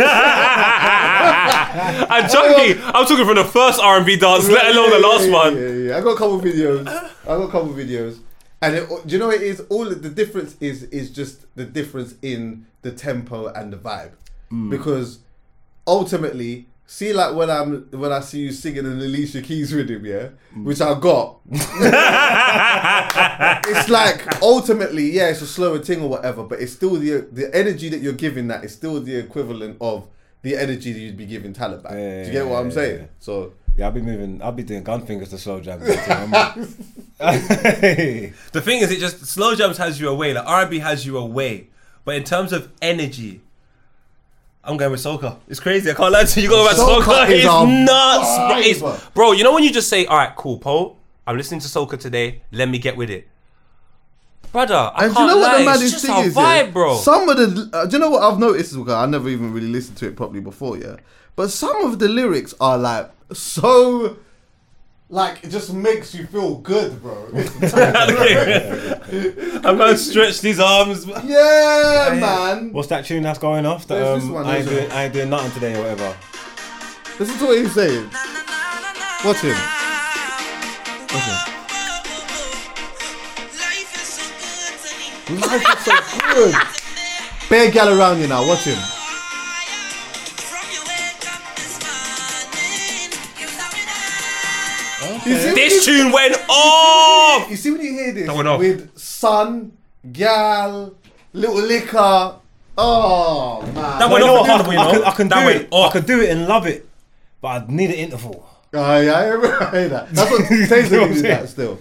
I'm 2.10 2.28
joking. 2.28 2.82
I'm 2.84 3.06
talking 3.06 3.24
from 3.24 3.36
the 3.36 3.44
first 3.44 3.78
R 3.78 3.98
and 3.98 4.06
B 4.06 4.16
dance, 4.16 4.48
let 4.48 4.74
alone 4.74 4.90
the 4.90 4.98
last 4.98 5.26
yeah, 5.26 5.32
one. 5.32 5.56
Yeah, 5.56 5.68
yeah, 5.68 5.96
I 5.96 6.00
got 6.00 6.10
a 6.10 6.16
couple 6.16 6.40
videos. 6.40 6.88
I 6.88 7.26
got 7.26 7.42
a 7.42 7.48
couple 7.48 7.68
videos, 7.68 8.18
and 8.60 8.74
it, 8.74 8.88
do 8.88 9.12
you 9.12 9.20
know 9.20 9.28
what 9.28 9.36
it 9.36 9.42
is? 9.42 9.60
All 9.68 9.84
the 9.84 10.10
difference 10.10 10.56
is 10.60 10.82
is 10.84 11.10
just 11.12 11.46
the 11.54 11.64
difference 11.64 12.16
in 12.22 12.66
the 12.82 12.90
tempo 12.90 13.52
and 13.52 13.72
the 13.72 13.76
vibe, 13.76 14.14
mm. 14.50 14.68
because 14.70 15.20
ultimately. 15.86 16.66
See, 16.86 17.12
like 17.14 17.34
when 17.34 17.48
I'm 17.50 17.88
when 17.92 18.12
I 18.12 18.20
see 18.20 18.40
you 18.40 18.52
singing 18.52 18.84
an 18.86 19.00
Alicia 19.00 19.40
Keys 19.40 19.72
rhythm, 19.72 20.04
yeah, 20.04 20.28
mm. 20.54 20.64
which 20.64 20.80
I 20.82 20.98
got. 21.00 21.40
it's 23.66 23.88
like 23.88 24.42
ultimately, 24.42 25.10
yeah, 25.12 25.28
it's 25.28 25.40
a 25.40 25.46
slower 25.46 25.78
thing 25.78 26.02
or 26.02 26.08
whatever, 26.10 26.42
but 26.44 26.60
it's 26.60 26.72
still 26.74 26.96
the 26.96 27.26
the 27.32 27.54
energy 27.54 27.88
that 27.88 28.00
you're 28.00 28.12
giving 28.12 28.48
that 28.48 28.64
is 28.64 28.72
still 28.74 29.00
the 29.00 29.16
equivalent 29.16 29.78
of 29.80 30.06
the 30.42 30.56
energy 30.56 30.92
that 30.92 30.98
you'd 31.00 31.16
be 31.16 31.24
giving 31.26 31.54
Taliban. 31.54 31.90
Do 31.90 32.26
you 32.26 32.32
get 32.32 32.46
what 32.46 32.58
I'm 32.60 32.66
Yeah, 32.68 32.74
saying? 32.74 33.00
yeah. 33.00 33.06
So 33.18 33.54
Yeah, 33.78 33.86
I'll 33.86 33.92
be 33.92 34.02
moving. 34.02 34.42
I'll 34.42 34.52
be 34.52 34.62
doing 34.62 34.82
gun 34.84 35.06
fingers 35.06 35.30
to 35.30 35.38
slow 35.38 35.60
jams. 35.60 35.84
The 37.18 38.60
thing 38.60 38.80
is, 38.82 38.90
it 38.90 38.98
just 39.00 39.24
slow 39.24 39.54
jams 39.54 39.78
has 39.78 39.98
you 39.98 40.08
away. 40.10 40.34
Like 40.34 40.46
R 40.46 40.60
and 40.62 40.70
B 40.70 40.78
has 40.80 41.06
you 41.06 41.16
away, 41.16 41.68
but 42.04 42.14
in 42.16 42.24
terms 42.24 42.52
of 42.52 42.70
energy, 42.82 43.40
I'm 44.66 44.76
going 44.76 44.90
with 44.90 45.00
soca. 45.02 45.36
It's 45.48 45.60
crazy. 45.60 45.90
I 45.90 45.94
can't 45.94 46.12
lie 46.12 46.24
to 46.24 46.40
you. 46.40 46.44
You 46.48 46.50
go 46.54 46.64
with 46.64 46.72
is 46.72 47.44
It's 47.44 47.44
nuts, 47.44 48.36
bro. 48.38 48.58
It's- 48.90 49.08
bro. 49.14 49.32
You 49.32 49.44
know 49.44 49.52
when 49.52 49.62
you 49.64 49.70
just 49.72 49.88
say, 49.88 50.06
"All 50.06 50.16
right, 50.16 50.34
cool, 50.36 50.58
Paul. 50.58 50.96
I'm 51.26 51.36
listening 51.36 51.60
to 51.60 51.68
soca 51.68 51.98
today. 51.98 52.42
Let 52.52 52.68
me 52.68 52.78
get 52.78 52.96
with 52.96 53.10
it." 53.10 53.28
Brother, 54.52 54.92
I 54.94 55.06
And 55.06 55.14
can't 55.14 55.16
do 55.16 55.20
you 55.22 55.26
know 55.28 55.34
lie. 55.34 55.40
what 55.40 55.52
the 55.52 55.58
it's 55.58 55.66
maddest 55.66 55.92
just 55.94 56.06
thing 56.06 56.24
is, 56.26 56.34
vibe, 56.34 56.66
yeah? 56.66 56.70
bro. 56.70 56.96
Some 56.96 57.28
of 57.28 57.36
the, 57.36 57.70
uh, 57.76 57.86
do 57.86 57.96
you 57.96 57.98
know 58.00 58.10
what 58.10 58.22
I've 58.22 58.38
noticed? 58.38 58.72
Because 58.76 58.92
I 58.94 59.04
never 59.06 59.28
even 59.28 59.52
really 59.52 59.66
listened 59.68 59.96
to 59.98 60.06
it 60.06 60.14
properly 60.16 60.40
before, 60.40 60.78
yeah. 60.78 60.96
But 61.34 61.50
some 61.50 61.84
of 61.84 61.98
the 61.98 62.08
lyrics 62.08 62.54
are 62.60 62.78
like 62.78 63.10
so, 63.32 64.16
like 65.14 65.44
it 65.44 65.50
just 65.50 65.72
makes 65.72 66.12
you 66.12 66.26
feel 66.26 66.56
good, 66.56 67.00
bro. 67.00 67.14
I'm 69.64 69.76
going 69.78 69.92
to 69.92 69.96
stretch 69.96 70.40
these 70.40 70.58
arms. 70.58 71.06
yeah, 71.06 72.18
man. 72.20 72.72
What's 72.72 72.88
that 72.88 73.04
tune 73.04 73.22
that's 73.22 73.38
going 73.38 73.64
off? 73.64 73.86
That, 73.86 73.94
There's 73.94 74.22
this 74.22 74.28
um, 74.28 74.34
one, 74.34 74.46
I 74.46 74.56
ain't 74.56 74.66
there's 74.66 74.80
doing 74.80 74.92
I 74.92 75.04
ain't 75.04 75.14
doing 75.14 75.30
nothing 75.30 75.52
today 75.52 75.76
or 75.76 75.82
whatever. 75.82 76.16
Listen 77.20 77.38
to 77.38 77.44
what 77.46 77.58
he's 77.58 77.72
saying. 77.72 78.10
Watch 79.24 79.38
him. 79.38 79.56
Watch 81.14 81.28
him. 81.30 81.38
Life 85.40 85.64
is 85.72 85.84
so 85.84 85.94
good. 86.34 86.54
Bare 87.48 87.70
gal 87.70 87.96
around 87.96 88.20
you 88.20 88.26
now. 88.26 88.46
Watch 88.46 88.64
him. 88.64 88.93
This 95.24 95.84
tune 95.84 96.12
went 96.12 96.36
off. 96.48 97.50
You 97.50 97.56
see 97.56 97.70
when 97.70 97.80
you 97.80 97.92
hear 97.92 98.12
this 98.12 98.26
That 98.26 98.36
went 98.36 98.48
off. 98.48 98.58
with 98.58 98.96
sun, 98.98 99.72
gal, 100.12 100.94
little 101.32 101.56
liquor. 101.62 102.36
Oh 102.76 103.62
man. 103.62 103.74
That 103.74 104.10
went 104.10 104.24
off. 104.24 104.48
I, 104.48 104.90
can. 104.92 105.04
I 105.04 105.10
can 105.12 105.28
That 105.28 105.40
do 105.40 105.46
went 105.46 105.60
it. 105.62 105.68
off. 105.70 105.90
I 105.90 105.98
can 105.98 106.06
do 106.06 106.20
it 106.20 106.30
and 106.30 106.46
love 106.46 106.66
it, 106.66 106.88
but 107.40 107.48
I 107.48 107.64
need 107.68 107.90
an 107.90 107.96
interval. 107.96 108.46
Oh 108.72 109.00
yeah, 109.00 109.14
I 109.18 109.24
hear 109.24 109.40
that. 109.88 110.08
That's 110.12 110.30
what 110.30 110.40
Taser 110.50 110.68
did 110.90 110.90
saying? 110.90 111.22
that 111.22 111.48
still. 111.48 111.78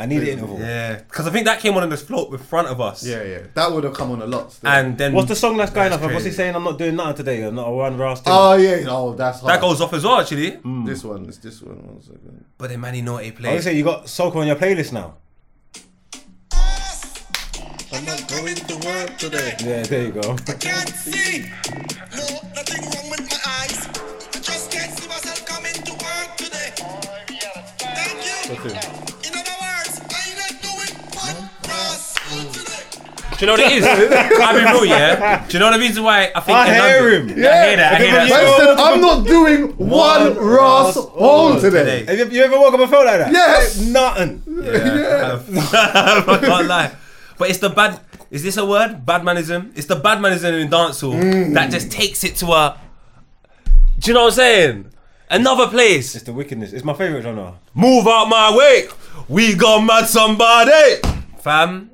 I 0.00 0.06
need 0.06 0.22
an 0.22 0.28
interval. 0.28 0.60
Yeah, 0.60 0.94
because 0.96 1.26
I 1.26 1.30
think 1.30 1.46
that 1.46 1.58
came 1.58 1.76
on 1.76 1.82
in 1.82 1.88
the 1.88 1.96
float 1.96 2.30
in 2.30 2.38
front 2.38 2.68
of 2.68 2.80
us. 2.80 3.04
Yeah, 3.04 3.22
yeah. 3.24 3.40
That 3.54 3.72
would 3.72 3.82
have 3.82 3.94
come 3.94 4.12
on 4.12 4.22
a 4.22 4.26
lot. 4.26 4.52
Still. 4.52 4.70
And 4.70 4.96
then 4.96 5.12
What's 5.12 5.26
the 5.26 5.34
song 5.34 5.56
that's 5.56 5.72
going 5.72 5.90
That's 5.90 6.00
off? 6.00 6.12
What's 6.12 6.24
he 6.24 6.30
saying? 6.30 6.54
I'm 6.54 6.62
not 6.62 6.78
doing 6.78 6.94
nothing 6.94 7.16
today. 7.16 7.42
I'm 7.42 7.56
not 7.56 7.66
a 7.66 7.72
one 7.72 7.98
rast. 7.98 8.22
Oh 8.26 8.54
yeah, 8.54 8.84
oh 8.88 9.14
that's 9.14 9.40
hard. 9.40 9.52
that 9.52 9.60
goes 9.60 9.80
off 9.80 9.92
as 9.92 10.04
well, 10.04 10.20
actually. 10.20 10.52
Mm. 10.52 10.62
Mm. 10.62 10.86
This 10.86 11.02
one, 11.02 11.24
it's 11.26 11.38
this 11.38 11.60
one. 11.62 11.84
One 11.84 12.00
second. 12.00 12.44
But 12.56 12.70
then 12.70 12.80
Manny 12.80 13.02
Naughty 13.02 13.26
I 13.26 13.30
played. 13.32 13.54
would 13.54 13.62
say 13.64 13.76
you 13.76 13.82
got 13.82 14.04
soca 14.04 14.36
on 14.36 14.46
your 14.46 14.54
playlist 14.56 14.92
now. 14.92 15.16
I'm 17.90 18.04
not 18.04 18.28
going 18.28 18.54
to 18.54 18.74
work 18.86 19.18
today. 19.18 19.56
Yeah, 19.64 19.82
there 19.82 20.04
you 20.04 20.12
go. 20.12 20.36
I 20.46 20.52
can't 20.52 20.88
see. 20.90 21.50
No, 22.14 22.24
nothing 22.54 22.82
wrong 22.84 23.10
with 23.10 23.20
my 23.28 23.38
eyes. 23.46 23.88
I 23.88 24.38
just 24.40 24.70
can't 24.70 24.96
see 24.96 25.08
myself 25.08 25.44
coming 25.44 25.72
to 25.72 25.92
work 25.92 26.36
today. 26.36 26.70
Thank 27.80 28.64
you. 28.84 28.87
Do 33.38 33.44
you 33.44 33.46
know 33.46 33.52
what 33.52 33.72
it 33.72 33.78
is? 33.78 33.84
I'll 34.40 34.52
be 34.52 34.64
real, 34.64 34.84
yeah. 34.84 35.46
Do 35.46 35.52
you 35.52 35.58
know 35.60 35.72
the 35.72 35.78
reason 35.78 36.02
why 36.02 36.32
I 36.34 36.40
think 36.40 36.58
I 36.58 36.66
in 36.66 36.74
hear 36.74 37.12
London- 37.12 37.28
him. 37.28 37.38
Yeah, 37.38 37.50
I 37.50 37.68
hear 37.68 37.76
that. 37.76 37.92
I 37.92 37.98
hear 37.98 38.12
Man 38.12 38.28
that. 38.28 38.56
said, 38.58 38.68
I'm 38.78 39.00
not 39.00 39.26
doing 39.26 39.76
one 39.76 40.36
Ross 40.36 40.96
hole 40.96 41.60
today. 41.60 42.04
Have 42.04 42.18
you, 42.18 42.38
you 42.38 42.42
ever 42.42 42.58
woke 42.58 42.74
up 42.74 42.80
and 42.80 42.90
felt 42.90 43.06
like 43.06 43.20
that? 43.20 43.32
Yes. 43.32 43.80
Nothing. 43.80 44.42
Yeah. 44.48 45.40
I 46.26 46.38
can't 46.40 46.66
lie. 46.66 46.92
But 47.38 47.50
it's 47.50 47.60
the 47.60 47.70
bad. 47.70 48.00
Is 48.32 48.42
this 48.42 48.56
a 48.56 48.66
word? 48.66 49.06
Badmanism. 49.06 49.70
It's 49.78 49.86
the 49.86 50.00
badmanism 50.00 50.60
in 50.60 50.68
dancehall 50.68 51.22
mm. 51.22 51.54
that 51.54 51.70
just 51.70 51.92
takes 51.92 52.24
it 52.24 52.34
to 52.36 52.46
a. 52.46 52.80
Do 54.00 54.10
you 54.10 54.14
know 54.14 54.24
what 54.24 54.32
I'm 54.32 54.36
saying? 54.36 54.92
Another 55.30 55.68
place. 55.68 56.16
It's 56.16 56.24
the 56.24 56.32
wickedness. 56.32 56.72
It's 56.72 56.84
my 56.84 56.94
favorite 56.94 57.22
genre. 57.22 57.54
Move 57.72 58.08
out 58.08 58.28
my 58.28 58.56
way. 58.56 58.88
We 59.28 59.54
got 59.54 59.84
mad 59.84 60.06
somebody. 60.06 61.00
Fam, 61.38 61.90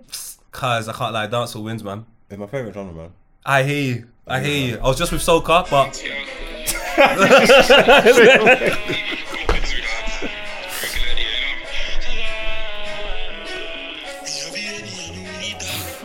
cause 0.55 0.89
I 0.89 0.93
can't 0.95 1.13
lie, 1.13 1.27
dancehall 1.27 1.65
wins, 1.65 1.85
man. 1.85 2.07
It's 2.31 2.39
my 2.39 2.47
favorite 2.47 2.73
genre, 2.73 2.95
man. 2.95 3.11
I 3.45 3.63
hear 3.65 3.95
you. 3.97 4.07
I 4.27 4.41
hear 4.41 4.69
you. 4.69 4.79
I 4.79 4.85
was 4.85 4.97
just 4.97 5.13
with 5.13 5.21
Soca, 5.21 5.69
but 5.69 6.03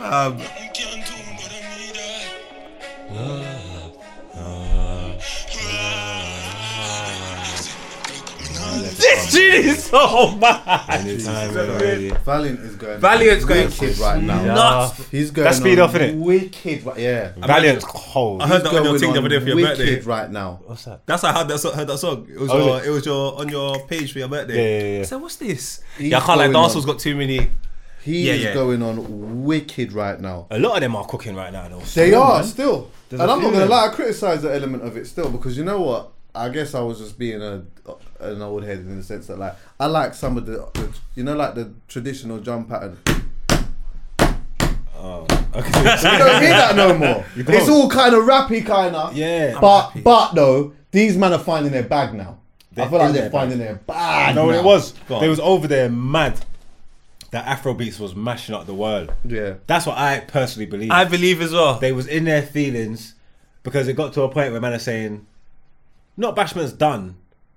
um, 0.02 0.36
Oh, 9.12 9.14
this 9.14 9.32
shit 9.32 9.64
is 9.66 9.84
so 9.84 10.36
bad. 10.38 11.04
Valiant 12.24 12.60
is 12.60 12.76
going. 12.76 13.00
Valiant's 13.00 13.44
going 13.44 13.68
wicked 13.68 13.98
right 13.98 14.22
now. 14.22 14.42
nuts. 14.44 15.08
He's 15.10 15.30
going. 15.30 15.44
That's 15.44 15.58
speed 15.58 15.78
on 15.78 15.88
off, 15.88 15.94
innit? 15.94 16.18
Wicked, 16.18 16.84
right? 16.84 16.98
Yeah. 16.98 17.32
Valiant's 17.38 17.84
cold. 17.84 18.42
I 18.42 18.48
heard 18.48 18.62
that 18.62 18.68
on 18.68 18.74
your 18.74 18.82
Going 18.84 18.98
thing 19.00 19.12
the 19.12 19.18
other 19.18 19.28
day 19.28 19.40
for 19.40 19.46
your 19.46 19.56
wicked 19.56 19.78
birthday. 19.78 20.00
right 20.00 20.30
now. 20.30 20.60
What's 20.64 20.84
that? 20.84 21.06
That's 21.06 21.22
how 21.22 21.28
I 21.28 21.32
heard 21.38 21.48
that, 21.48 21.58
so- 21.58 21.72
heard 21.72 21.88
that 21.88 21.98
song. 21.98 22.26
It 22.32 22.38
was 22.38 22.50
Oh, 22.50 22.58
your, 22.66 22.80
is 22.80 22.86
it 22.86 22.90
was 22.90 23.06
your 23.06 23.40
on 23.40 23.48
your 23.48 23.86
page 23.86 24.12
for 24.12 24.18
your 24.20 24.28
birthday. 24.28 24.54
Yeah, 24.56 24.80
yeah, 24.88 24.94
yeah. 24.94 25.00
I 25.00 25.04
said, 25.04 25.20
what's 25.22 25.36
this? 25.36 25.80
He's 25.98 26.10
yeah, 26.10 26.18
I 26.18 26.20
can't 26.20 26.38
like 26.38 26.52
going 26.52 26.64
dancehall's 26.64 26.84
on. 26.84 26.92
got 26.92 27.00
too 27.00 27.16
many. 27.16 27.50
He 28.02 28.26
Yeah, 28.28 28.32
is 28.34 28.42
yeah. 28.44 28.54
going 28.54 28.82
on 28.82 29.44
wicked 29.44 29.92
right 29.92 30.18
now. 30.18 30.46
A 30.50 30.58
lot 30.58 30.76
of 30.76 30.80
them 30.80 30.96
are 30.96 31.04
cooking 31.06 31.34
right 31.34 31.52
now, 31.52 31.68
though. 31.68 31.80
They 31.80 31.84
Still, 31.84 32.22
are 32.22 32.38
man. 32.40 32.44
still, 32.48 32.90
There's 33.10 33.20
and 33.20 33.30
a 33.30 33.34
I'm 33.34 33.40
not 33.40 33.44
few 33.44 33.52
gonna 33.52 33.64
of 33.64 33.70
lie. 33.70 33.86
I 33.86 33.88
criticize 33.94 34.42
the 34.42 34.54
element 34.54 34.84
of 34.84 34.96
it 34.96 35.06
still 35.06 35.30
because 35.30 35.56
you 35.58 35.64
know 35.64 35.80
what? 35.82 36.12
I 36.34 36.48
guess 36.48 36.74
I 36.74 36.80
was 36.80 36.98
just 36.98 37.18
being 37.18 37.42
a 37.42 37.62
an 38.20 38.42
old 38.42 38.64
head 38.64 38.78
in 38.78 38.96
the 38.96 39.02
sense 39.02 39.26
that 39.26 39.38
like 39.38 39.54
I 39.78 39.86
like 39.86 40.14
some 40.14 40.36
of 40.36 40.46
the, 40.46 40.68
the 40.74 40.88
you 41.14 41.24
know 41.24 41.34
like 41.36 41.54
the 41.54 41.72
traditional 41.88 42.38
drum 42.38 42.64
pattern. 42.66 42.98
Oh, 45.02 45.26
You 45.54 45.62
don't 45.62 46.42
hear 46.42 46.50
that 46.50 46.76
no 46.76 46.96
more. 46.96 47.24
It's 47.36 47.68
all 47.68 47.88
kind 47.88 48.14
of 48.14 48.24
rappy, 48.24 48.64
kind 48.64 48.94
of. 48.94 49.16
Yeah. 49.16 49.58
But 49.60 49.92
but 50.04 50.34
though 50.34 50.74
these 50.90 51.16
men 51.16 51.32
are 51.32 51.38
finding 51.38 51.72
their 51.72 51.82
bag 51.84 52.14
now. 52.14 52.38
I 52.72 52.74
They're 52.74 52.88
feel 52.88 52.98
like 52.98 53.12
they're 53.12 53.22
their 53.22 53.30
finding 53.30 53.58
their 53.58 53.74
bag. 53.76 54.34
No, 54.36 54.50
now. 54.50 54.58
it 54.58 54.64
was. 54.64 54.92
They 55.08 55.28
was 55.28 55.40
over 55.40 55.66
there 55.66 55.88
mad. 55.88 56.44
That 57.32 57.46
Afrobeats 57.46 58.00
was 58.00 58.14
mashing 58.16 58.56
up 58.56 58.66
the 58.66 58.74
world. 58.74 59.12
Yeah. 59.24 59.54
That's 59.68 59.86
what 59.86 59.96
I 59.96 60.18
personally 60.20 60.66
believe. 60.66 60.90
I 60.90 61.04
believe 61.04 61.40
as 61.40 61.52
well. 61.52 61.78
they 61.78 61.92
was 61.92 62.08
in 62.08 62.24
their 62.24 62.42
feelings 62.42 63.14
because 63.62 63.86
it 63.86 63.92
got 63.94 64.12
to 64.14 64.22
a 64.22 64.28
point 64.28 64.50
where 64.50 64.60
men 64.60 64.72
are 64.72 64.80
saying, 64.80 65.26
not 66.16 66.34
Bashman's 66.34 66.72
done, 66.72 67.14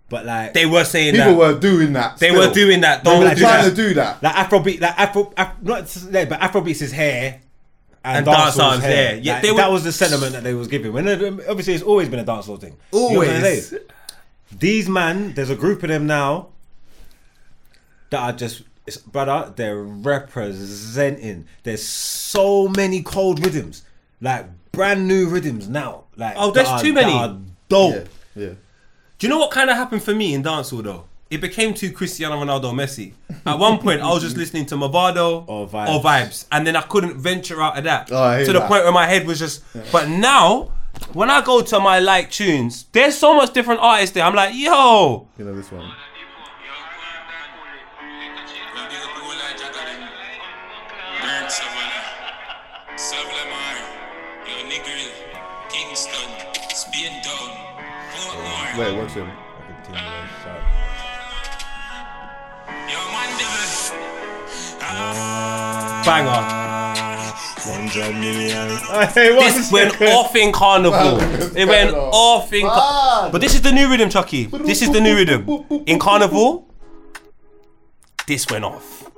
but 0.09 0.25
like 0.25 0.53
They 0.53 0.65
were 0.65 0.83
saying 0.85 1.15
People 1.15 1.31
that. 1.31 1.37
were 1.37 1.59
doing 1.59 1.93
that. 1.93 2.17
they 2.17 2.29
still. 2.29 2.47
were 2.47 2.53
doing 2.53 2.81
that. 2.81 3.03
They 3.03 3.09
Don't 3.11 3.23
were 3.23 3.33
do 3.33 3.41
trying 3.41 3.63
that. 3.63 3.69
to 3.69 3.75
do 3.75 3.93
that. 3.95 4.21
like 4.23 4.35
Afrobeat, 4.35 4.81
like 4.81 4.99
Afro, 4.99 5.33
Af, 5.37 5.61
not 5.61 5.85
there, 5.87 6.25
but 6.27 6.39
Afrobeats 6.39 6.81
is 6.81 6.91
hair. 6.91 7.41
And, 8.05 8.17
And 8.17 8.25
dancehall's 8.25 8.55
dancehall's 8.57 8.83
hair. 8.83 9.07
hair. 9.11 9.15
Yeah, 9.17 9.33
Like, 9.35 9.41
they 9.43 9.51
were- 9.51 9.57
that 9.57 9.71
was 9.71 9.83
the 9.85 9.91
sentiment 9.93 10.33
that 10.33 10.43
they 10.43 10.53
was 10.53 10.67
giving. 10.67 10.91
When 10.91 11.07
obviously 11.07 11.73
it's 11.73 11.83
always 11.83 12.09
been 12.09 12.19
a 12.19 12.25
dancehall 12.25 12.59
thing. 12.59 12.75
You 12.91 12.99
know 12.99 13.05
Always. 13.23 13.73
These 14.59 14.89
man, 14.89 15.33
there's 15.33 15.49
a 15.49 15.55
group 15.55 15.83
of 15.83 15.89
them 15.89 16.05
now 16.05 16.49
that 18.09 18.19
are 18.19 18.33
just, 18.33 18.63
it's, 18.85 18.97
brother, 18.97 19.51
they're 19.55 19.81
representing. 19.81 21.47
There's 21.63 21.83
so 21.83 22.67
many 22.67 23.01
cold 23.01 23.43
rhythms, 23.43 23.83
like 24.21 24.45
brand 24.71 25.07
new 25.07 25.27
rhythms 25.27 25.67
now. 25.69 26.03
Like 26.15 26.33
Oh, 26.37 26.51
there's 26.51 26.67
are- 26.67 26.81
too 26.81 26.93
many. 26.93 27.11
that 27.13 27.29
are 27.29 27.37
dope. 27.69 28.07
Yeah. 28.35 28.43
Yeah. 28.47 28.53
Do 29.23 29.27
you 29.29 29.33
know 29.33 29.39
what 29.39 29.51
kind 29.51 29.69
of 29.69 29.77
happened 29.77 30.03
for 30.03 30.13
me 30.13 30.33
in 30.33 30.43
dancehall 30.43 30.83
though? 30.83 31.05
It 31.29 31.39
became 31.39 31.73
too 31.73 31.93
Cristiano 31.93 32.35
Ronaldo 32.35 32.73
Messi. 32.73 33.13
At 33.45 33.57
one 33.57 33.77
point, 33.79 34.01
I 34.01 34.09
was 34.09 34.21
just 34.21 34.35
listening 34.35 34.65
to 34.65 34.75
Mavado 34.75 35.45
Or 35.47 35.65
Vybz. 35.65 35.87
or 35.87 36.03
vibes, 36.03 36.45
and 36.51 36.67
then 36.67 36.75
I 36.75 36.81
couldn't 36.81 37.15
venture 37.15 37.61
out 37.61 37.77
of 37.77 37.85
that 37.85 38.09
Oh, 38.11 38.43
to 38.43 38.51
the 38.51 38.59
that. 38.59 38.67
point 38.67 38.83
where 38.83 38.91
my 38.91 39.07
head 39.07 39.25
was 39.25 39.39
just. 39.39 39.63
But 39.93 40.09
now, 40.09 40.73
when 41.13 41.29
I 41.29 41.39
go 41.39 41.61
to 41.61 41.79
my 41.79 41.99
like 41.99 42.31
tunes, 42.31 42.83
there's 42.91 43.17
so 43.17 43.33
much 43.33 43.53
different 43.53 43.79
artists 43.79 44.13
there. 44.13 44.25
I'm 44.25 44.35
like, 44.35 44.55
yo, 44.55 45.29
You 45.37 45.45
know 45.45 45.55
this 45.55 45.71
one. 45.71 45.89
Wait, 58.77 58.95
what's 58.95 59.13
him? 59.13 59.29
banger. 66.05 66.63
Hey, 69.13 69.33
what's 69.35 69.55
This 69.55 69.71
went 69.71 70.01
off 70.01 70.35
in 70.35 70.51
carnival. 70.51 71.19
It 71.55 71.65
went 71.67 71.93
off 71.93 72.51
in. 72.53 72.65
Car- 72.65 73.29
but 73.31 73.41
this 73.41 73.55
is 73.55 73.61
the 73.61 73.71
new 73.71 73.89
rhythm, 73.89 74.09
Chucky. 74.09 74.45
This 74.45 74.81
is 74.81 74.91
the 74.91 75.01
new 75.01 75.15
rhythm. 75.15 75.47
In 75.85 75.99
carnival, 75.99 76.67
this 78.27 78.47
went 78.49 78.65
off. 78.65 79.09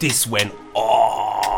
This 0.00 0.26
went 0.26 0.52
off. 0.74 1.55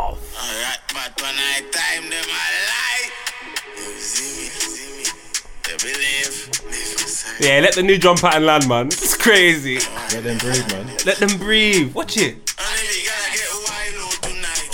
Yeah, 7.41 7.61
let 7.61 7.75
the 7.75 7.85
new 7.85 7.99
drum 7.99 8.17
pattern 8.17 8.47
land, 8.47 8.69
man. 8.69 8.87
It's 8.89 9.17
crazy. 9.17 9.79
Let 10.13 10.25
them 10.25 10.39
breathe, 10.39 10.73
man. 10.73 10.87
Let 11.07 11.19
them 11.19 11.39
breathe. 11.39 11.95
Watch 11.95 12.17
it. 12.17 12.35
And 12.35 12.81
if 12.83 12.99
you 12.99 13.09
gotta 13.09 13.31
get 13.33 13.47
wild 13.63 13.95
out 14.03 14.23
tonight. 14.23 14.71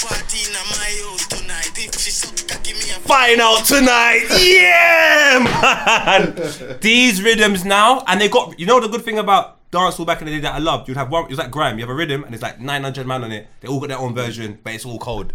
Party 0.00 0.46
in 0.46 0.52
my 0.54 0.88
house 1.04 1.26
tonight. 1.26 1.70
If 1.76 2.00
she 2.00 2.10
suck, 2.10 2.64
give 2.64 2.76
me 2.76 2.90
a 2.90 3.00
Fine 3.04 3.64
tonight. 3.66 4.26
Yeah, 4.40 5.44
man. 6.64 6.78
These 6.80 7.22
rhythms 7.22 7.66
now, 7.66 8.02
and 8.06 8.18
they 8.18 8.30
got. 8.30 8.58
You 8.58 8.64
know 8.64 8.80
the 8.80 8.88
good 8.88 9.02
thing 9.02 9.18
about 9.18 9.70
dancehall 9.70 10.06
back 10.06 10.22
in 10.22 10.28
the 10.28 10.32
day 10.32 10.40
that 10.40 10.54
I 10.54 10.58
loved. 10.58 10.88
You'd 10.88 10.96
have 10.96 11.10
one. 11.10 11.24
It 11.24 11.30
was 11.30 11.38
like 11.38 11.50
grime. 11.50 11.78
You 11.78 11.82
have 11.84 11.90
a 11.90 11.94
rhythm, 11.94 12.24
and 12.24 12.32
it's 12.32 12.42
like 12.42 12.58
900 12.58 13.06
man 13.06 13.22
on 13.22 13.32
it. 13.32 13.48
They 13.60 13.68
all 13.68 13.80
got 13.80 13.90
their 13.90 13.98
own 13.98 14.14
version, 14.14 14.58
but 14.64 14.72
it's 14.72 14.86
all 14.86 14.98
cold. 14.98 15.34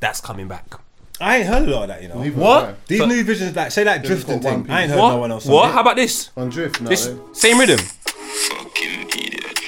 That's 0.00 0.22
coming 0.22 0.48
back. 0.48 0.80
I 1.20 1.38
ain't 1.38 1.46
heard 1.46 1.68
a 1.68 1.70
lot 1.72 1.82
of 1.84 1.88
that, 1.88 2.02
you 2.02 2.08
know. 2.08 2.20
Neither 2.20 2.40
What? 2.40 2.64
have 2.66 2.76
These 2.88 2.98
So- 2.98 3.06
new 3.06 3.22
visions, 3.24 3.54
like 3.56 3.70
say 3.70 3.84
that 3.84 3.98
just 4.02 4.08
drifting 4.26 4.40
got 4.40 4.52
one 4.52 4.64
thing. 4.64 4.72
I 4.74 4.82
ain't 4.82 4.90
heard 4.90 4.98
What? 5.00 5.10
no 5.10 5.18
one 5.18 5.30
else. 5.32 5.46
what? 5.46 5.66
on 5.66 5.72
How 5.72 5.80
about 5.80 5.96
this? 5.96 6.30
On 6.36 6.48
drift, 6.48 6.80
no. 6.80 6.88
This 6.88 7.08
same 7.32 7.58
rhythm. 7.58 7.78
fucking 7.78 9.08
idiot. 9.10 9.60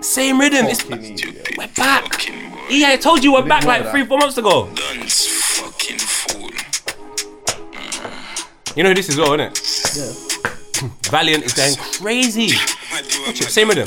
Same 0.00 0.38
rhythm. 0.38 0.66
It's, 0.66 0.82
Fucking 0.82 1.14
idiot. 1.18 1.48
we're 1.56 1.66
back. 1.68 2.02
Fucking 2.12 2.50
boy. 2.50 2.58
Yeah, 2.68 2.88
I 2.90 2.96
told 2.96 3.24
you 3.24 3.32
we're 3.32 3.42
back 3.46 3.62
know 3.62 3.68
like 3.68 3.82
that. 3.84 3.90
three, 3.90 4.04
four 4.04 4.18
months 4.18 4.36
ago. 4.36 4.68
Dance 4.74 5.26
fucking 5.26 5.98
fool. 5.98 6.50
You 8.76 8.82
know 8.82 8.90
who 8.90 8.94
this 8.96 9.08
is, 9.08 9.16
well, 9.16 9.32
isn't 9.34 9.40
it? 9.40 9.60
Yeah. 9.96 10.88
Valiant 11.10 11.44
is 11.44 11.54
going 11.54 11.74
crazy. 11.76 12.50
What 12.90 13.08
do 13.08 13.18
you? 13.30 13.32
Same 13.48 13.68
rhythm. 13.68 13.86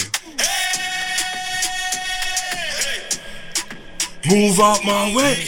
Move 4.29 4.59
out 4.59 4.83
my 4.83 5.15
way. 5.15 5.45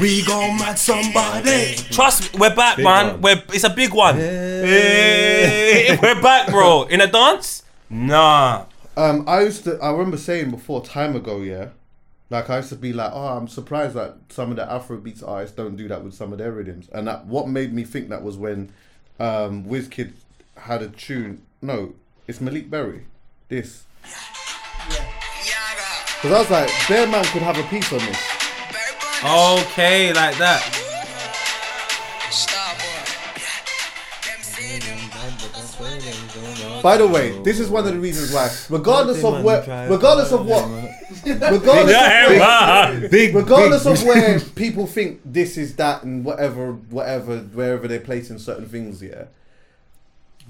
We 0.00 0.24
gon' 0.24 0.56
mad 0.56 0.78
somebody. 0.78 1.76
Trust 1.90 2.32
me, 2.34 2.40
we're 2.40 2.54
back, 2.54 2.76
Big 2.76 2.84
man. 2.84 3.12
one. 3.12 3.20
We're 3.20 3.42
it's 3.52 3.64
a 3.64 3.70
big 3.70 3.92
one. 3.94 4.16
Hey, 4.16 5.96
we're 6.02 6.20
back, 6.20 6.48
bro. 6.48 6.84
In 6.84 7.00
a 7.00 7.06
dance? 7.06 7.62
Nah. 7.90 8.64
Um, 8.96 9.24
I 9.28 9.42
used 9.42 9.64
to. 9.64 9.78
I 9.80 9.92
remember 9.92 10.16
saying 10.16 10.50
before 10.50 10.84
time 10.84 11.14
ago, 11.14 11.38
yeah. 11.42 11.68
Like 12.30 12.50
I 12.50 12.56
used 12.56 12.70
to 12.70 12.76
be 12.76 12.92
like, 12.92 13.12
oh, 13.12 13.36
I'm 13.36 13.46
surprised 13.48 13.94
that 13.94 14.16
some 14.30 14.50
of 14.50 14.56
the 14.56 14.64
Afrobeats 14.64 15.26
artists 15.26 15.56
don't 15.56 15.76
do 15.76 15.86
that 15.88 16.02
with 16.02 16.14
some 16.14 16.32
of 16.32 16.38
their 16.38 16.52
rhythms. 16.52 16.88
And 16.92 17.06
that 17.06 17.26
what 17.26 17.48
made 17.48 17.72
me 17.72 17.84
think 17.84 18.08
that 18.08 18.22
was 18.22 18.36
when 18.36 18.72
um, 19.20 19.64
Wizkid 19.64 20.12
had 20.56 20.82
a 20.82 20.88
tune. 20.88 21.42
No, 21.62 21.94
it's 22.26 22.40
Malik 22.40 22.68
Berry. 22.68 23.04
This. 23.48 23.84
Because 26.20 26.32
I 26.32 26.40
was 26.40 26.50
like, 26.50 26.88
Bear 26.88 27.06
Man 27.06 27.24
could 27.26 27.42
have 27.42 27.56
a 27.56 27.62
piece 27.68 27.92
on 27.92 28.00
this. 28.00 28.18
Okay, 29.22 30.12
like 30.12 30.36
that. 30.38 30.64
By 36.82 36.96
the 36.96 37.06
way, 37.06 37.40
this 37.42 37.60
is 37.60 37.70
one 37.70 37.86
of 37.86 37.92
the 37.92 38.00
reasons 38.00 38.32
why, 38.32 38.50
regardless 38.68 39.22
of 39.22 39.44
where, 39.44 39.88
regardless 39.88 40.32
of 40.32 40.44
what, 40.44 40.64
regardless 41.24 41.94
of, 43.04 43.10
Big, 43.10 43.34
regardless 43.36 43.86
of 43.86 44.02
where 44.04 44.40
people 44.56 44.88
think 44.88 45.20
this 45.24 45.56
is 45.56 45.76
that 45.76 46.02
and 46.02 46.24
whatever, 46.24 46.72
whatever, 46.72 47.38
wherever 47.38 47.86
they're 47.86 48.00
placing 48.00 48.38
certain 48.40 48.66
things, 48.68 49.00
yeah. 49.00 49.26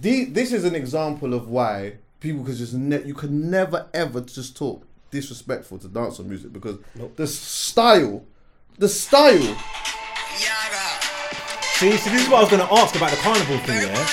The, 0.00 0.24
this 0.24 0.50
is 0.52 0.64
an 0.64 0.74
example 0.74 1.34
of 1.34 1.48
why 1.50 1.94
people 2.20 2.42
could 2.44 2.56
just 2.56 2.72
ne- 2.72 3.04
you 3.04 3.14
could 3.14 3.32
never 3.32 3.86
ever 3.92 4.20
just 4.22 4.56
talk 4.56 4.87
disrespectful 5.10 5.78
to 5.78 5.88
dancehall 5.88 6.26
music 6.26 6.52
because 6.52 6.78
the 7.16 7.26
style, 7.26 8.24
the 8.78 8.88
style. 8.88 9.56
See, 11.78 11.96
so 11.96 12.10
this 12.10 12.22
is 12.24 12.28
what 12.28 12.38
I 12.38 12.40
was 12.40 12.50
going 12.50 12.66
to 12.66 12.74
ask 12.74 12.96
about 12.96 13.10
the 13.10 13.16
carnival 13.18 13.58
thing, 13.58 13.82
yeah? 13.88 14.06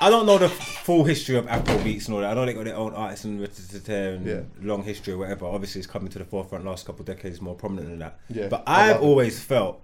I 0.00 0.10
don't 0.10 0.26
know 0.26 0.36
the 0.38 0.48
full 0.48 1.04
history 1.04 1.36
of 1.36 1.46
Afro 1.46 1.78
beats 1.84 2.06
and 2.06 2.14
all 2.16 2.20
that. 2.22 2.30
I 2.32 2.34
know 2.34 2.44
they 2.44 2.54
got 2.54 2.64
their 2.64 2.74
own 2.76 2.92
artists 2.92 3.24
and, 3.24 3.40
and 3.40 4.26
Yeah. 4.26 4.40
long 4.60 4.82
history 4.82 5.12
or 5.14 5.18
whatever. 5.18 5.46
Obviously, 5.46 5.78
it's 5.80 5.86
coming 5.86 6.08
to 6.10 6.18
the 6.18 6.24
forefront 6.24 6.64
last 6.64 6.86
couple 6.86 7.00
of 7.02 7.06
decades, 7.06 7.40
more 7.40 7.54
prominent 7.54 7.88
than 7.88 7.98
that. 8.00 8.18
Yeah, 8.28 8.48
But 8.48 8.64
I 8.66 8.86
I've 8.90 8.96
love 8.96 9.02
it. 9.02 9.06
always 9.06 9.40
felt 9.40 9.80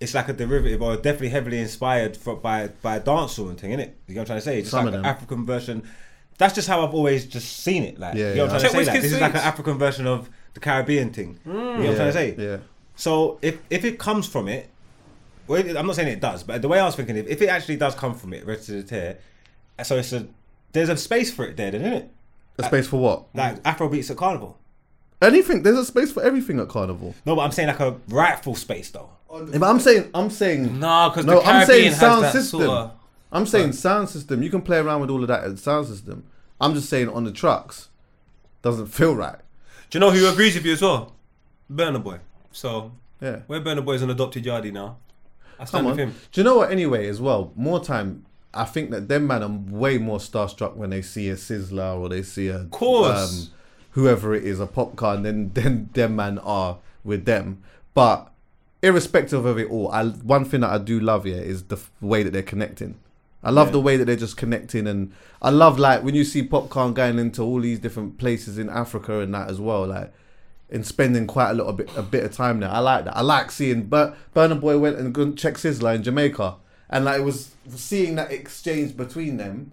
it's 0.00 0.14
like 0.14 0.28
a 0.28 0.32
derivative 0.32 0.82
or 0.82 0.96
definitely 0.96 1.28
heavily 1.28 1.58
inspired 1.60 2.16
for, 2.16 2.34
by 2.36 2.68
by 2.82 2.98
dancehall 2.98 3.48
and 3.50 3.60
thing, 3.60 3.70
innit? 3.70 3.92
You 4.08 4.14
know 4.16 4.20
what 4.20 4.20
I'm 4.22 4.26
trying 4.26 4.38
to 4.38 4.44
say? 4.44 4.58
It's 4.58 4.70
Some 4.70 4.84
like 4.86 4.88
of 4.88 4.94
an 4.94 5.02
them. 5.02 5.10
African 5.10 5.46
version. 5.46 5.88
That's 6.42 6.54
just 6.54 6.66
how 6.68 6.84
I've 6.84 6.92
always 6.94 7.24
just 7.26 7.58
seen 7.58 7.84
it. 7.84 8.00
Like, 8.00 8.14
Yeah, 8.16 8.30
you 8.30 8.34
know 8.36 8.46
what 8.46 8.50
yeah. 8.50 8.54
I'm 8.56 8.60
trying 8.60 8.72
to 8.72 8.84
say? 8.84 8.92
Like, 8.92 9.02
this 9.02 9.12
is 9.12 9.20
like 9.20 9.34
an 9.34 9.40
African 9.40 9.78
version 9.78 10.06
of 10.08 10.28
the 10.54 10.60
Caribbean 10.60 11.12
thing. 11.12 11.38
Hmm. 11.44 11.50
You 11.50 11.54
know 11.54 11.68
what 11.70 11.86
I'm 11.88 11.94
trying 11.94 12.06
to 12.08 12.12
say? 12.12 12.34
Yeah. 12.36 12.56
So 12.96 13.38
if 13.42 13.58
if 13.70 13.84
it 13.84 13.98
comes 14.00 14.26
from 14.26 14.48
it, 14.48 14.68
well, 15.46 15.78
I'm 15.78 15.86
not 15.86 15.94
saying 15.96 16.08
it 16.08 16.20
does, 16.20 16.42
but 16.42 16.60
the 16.60 16.66
way 16.68 16.80
I 16.80 16.84
was 16.84 16.96
thinking, 16.96 17.16
if, 17.16 17.28
if 17.28 17.40
it 17.42 17.48
actually 17.48 17.76
does 17.76 17.94
come 17.94 18.14
from 18.14 18.32
it, 18.32 18.44
Red 18.44 18.60
to 18.62 18.72
the 18.72 18.82
Tear, 18.82 19.18
so 19.84 19.96
it's 19.98 20.12
a 20.12 20.26
there's 20.72 20.88
a 20.88 20.96
space 20.96 21.32
for 21.32 21.44
it 21.44 21.56
there, 21.56 21.70
then, 21.70 21.80
isn't 21.82 21.92
it? 21.92 22.10
A 22.58 22.64
space 22.64 22.88
for 22.88 22.98
what? 22.98 23.34
Like 23.34 23.58
Afro 23.64 23.88
beats 23.88 24.10
at 24.10 24.16
Carnival. 24.16 24.58
Anything. 25.20 25.62
There's 25.62 25.78
a 25.78 25.84
space 25.84 26.10
for 26.10 26.22
everything 26.22 26.58
at 26.58 26.68
Carnival. 26.68 27.14
No, 27.24 27.36
but 27.36 27.42
I'm 27.42 27.52
saying 27.52 27.68
like 27.68 27.80
a 27.80 27.96
rightful 28.08 28.56
space 28.56 28.90
though. 28.90 29.10
Yeah, 29.32 29.58
but 29.58 29.62
I'm 29.70 29.80
saying, 29.80 30.10
I'm 30.12 30.28
saying, 30.28 30.78
Nah, 30.78 31.08
because 31.08 31.24
no, 31.24 31.34
the 31.40 31.46
I'm 31.46 31.66
Caribbean 31.66 31.66
saying 31.68 31.90
has 31.92 32.00
sound 32.00 32.24
that 32.24 32.32
system. 32.32 32.60
sort 32.60 32.70
of. 32.70 32.90
I'm 33.34 33.46
saying 33.46 33.72
sound 33.72 34.08
system. 34.10 34.42
You 34.42 34.50
can 34.50 34.60
play 34.60 34.76
around 34.78 35.00
with 35.00 35.08
all 35.10 35.22
of 35.22 35.28
that 35.28 35.44
at 35.44 35.58
sound 35.58 35.86
system. 35.86 36.24
I'm 36.62 36.74
just 36.74 36.88
saying 36.88 37.08
on 37.08 37.24
the 37.24 37.32
trucks, 37.32 37.88
doesn't 38.62 38.86
feel 38.86 39.14
right. 39.14 39.36
Do 39.90 39.98
you 39.98 40.00
know 40.00 40.10
who 40.10 40.26
agrees 40.30 40.54
with 40.54 40.64
you 40.64 40.72
as 40.72 40.80
well? 40.80 41.12
Burna 41.70 42.02
Boy. 42.02 42.20
So 42.52 42.92
Yeah. 43.20 43.40
where 43.48 43.60
Burna 43.60 43.84
Boy 43.84 43.94
is 43.94 44.02
an 44.02 44.10
adopted 44.10 44.44
yardie 44.44 44.72
now. 44.72 44.96
I 45.58 45.64
stand 45.64 45.82
Come 45.84 45.90
with 45.92 46.00
on. 46.00 46.08
him. 46.08 46.14
Do 46.32 46.40
you 46.40 46.44
know 46.44 46.56
what? 46.58 46.70
Anyway, 46.70 47.06
as 47.08 47.20
well, 47.20 47.52
more 47.56 47.82
time. 47.84 48.24
I 48.54 48.64
think 48.64 48.90
that 48.90 49.08
them 49.08 49.26
man 49.26 49.42
are 49.42 49.48
way 49.48 49.98
more 49.98 50.18
starstruck 50.18 50.76
when 50.76 50.90
they 50.90 51.02
see 51.02 51.28
a 51.30 51.34
Sizzla 51.36 51.98
or 51.98 52.08
they 52.08 52.22
see 52.22 52.48
a 52.48 52.60
um, 52.60 52.68
Course. 52.70 53.50
whoever 53.92 54.34
it 54.34 54.44
is, 54.44 54.60
a 54.60 54.66
pop 54.66 54.94
Popcaan. 54.96 55.22
Then 55.22 55.50
then 55.54 55.88
them 55.94 56.16
man 56.16 56.38
are 56.38 56.78
with 57.02 57.24
them. 57.24 57.62
But 57.94 58.30
irrespective 58.82 59.44
of 59.46 59.58
it 59.58 59.70
all, 59.70 59.90
I 59.90 60.04
one 60.06 60.44
thing 60.44 60.60
that 60.60 60.70
I 60.70 60.78
do 60.78 61.00
love 61.00 61.24
here 61.24 61.40
is 61.42 61.64
the 61.64 61.76
f- 61.76 61.90
way 62.00 62.22
that 62.22 62.32
they're 62.32 62.42
connecting. 62.42 62.96
I 63.44 63.50
love 63.50 63.72
the 63.72 63.80
way 63.80 63.96
that 63.96 64.04
they're 64.04 64.16
just 64.16 64.36
connecting, 64.36 64.86
and 64.86 65.12
I 65.40 65.50
love 65.50 65.78
like 65.78 66.04
when 66.04 66.14
you 66.14 66.24
see 66.24 66.46
Popcaan 66.46 66.94
going 66.94 67.18
into 67.18 67.42
all 67.42 67.60
these 67.60 67.80
different 67.80 68.18
places 68.18 68.56
in 68.56 68.68
Africa 68.68 69.20
and 69.20 69.34
that 69.34 69.50
as 69.50 69.60
well, 69.60 69.86
like 69.86 70.12
and 70.70 70.86
spending 70.86 71.26
quite 71.26 71.50
a 71.50 71.54
little 71.54 71.72
bit 71.72 71.90
a 71.96 72.02
bit 72.02 72.24
of 72.24 72.32
time 72.32 72.60
there. 72.60 72.70
I 72.70 72.78
like 72.78 73.04
that. 73.04 73.16
I 73.16 73.20
like 73.20 73.50
seeing 73.50 73.84
Bur- 73.84 74.14
Burna 74.34 74.60
Boy 74.60 74.78
went 74.78 74.96
and 74.98 75.12
go 75.12 75.22
and 75.22 75.36
check 75.38 75.54
Sizzla 75.54 75.96
in 75.96 76.02
Jamaica, 76.02 76.56
and 76.88 77.04
like 77.04 77.20
it 77.20 77.24
was 77.24 77.54
seeing 77.68 78.14
that 78.16 78.30
exchange 78.30 78.96
between 78.96 79.36
them. 79.36 79.72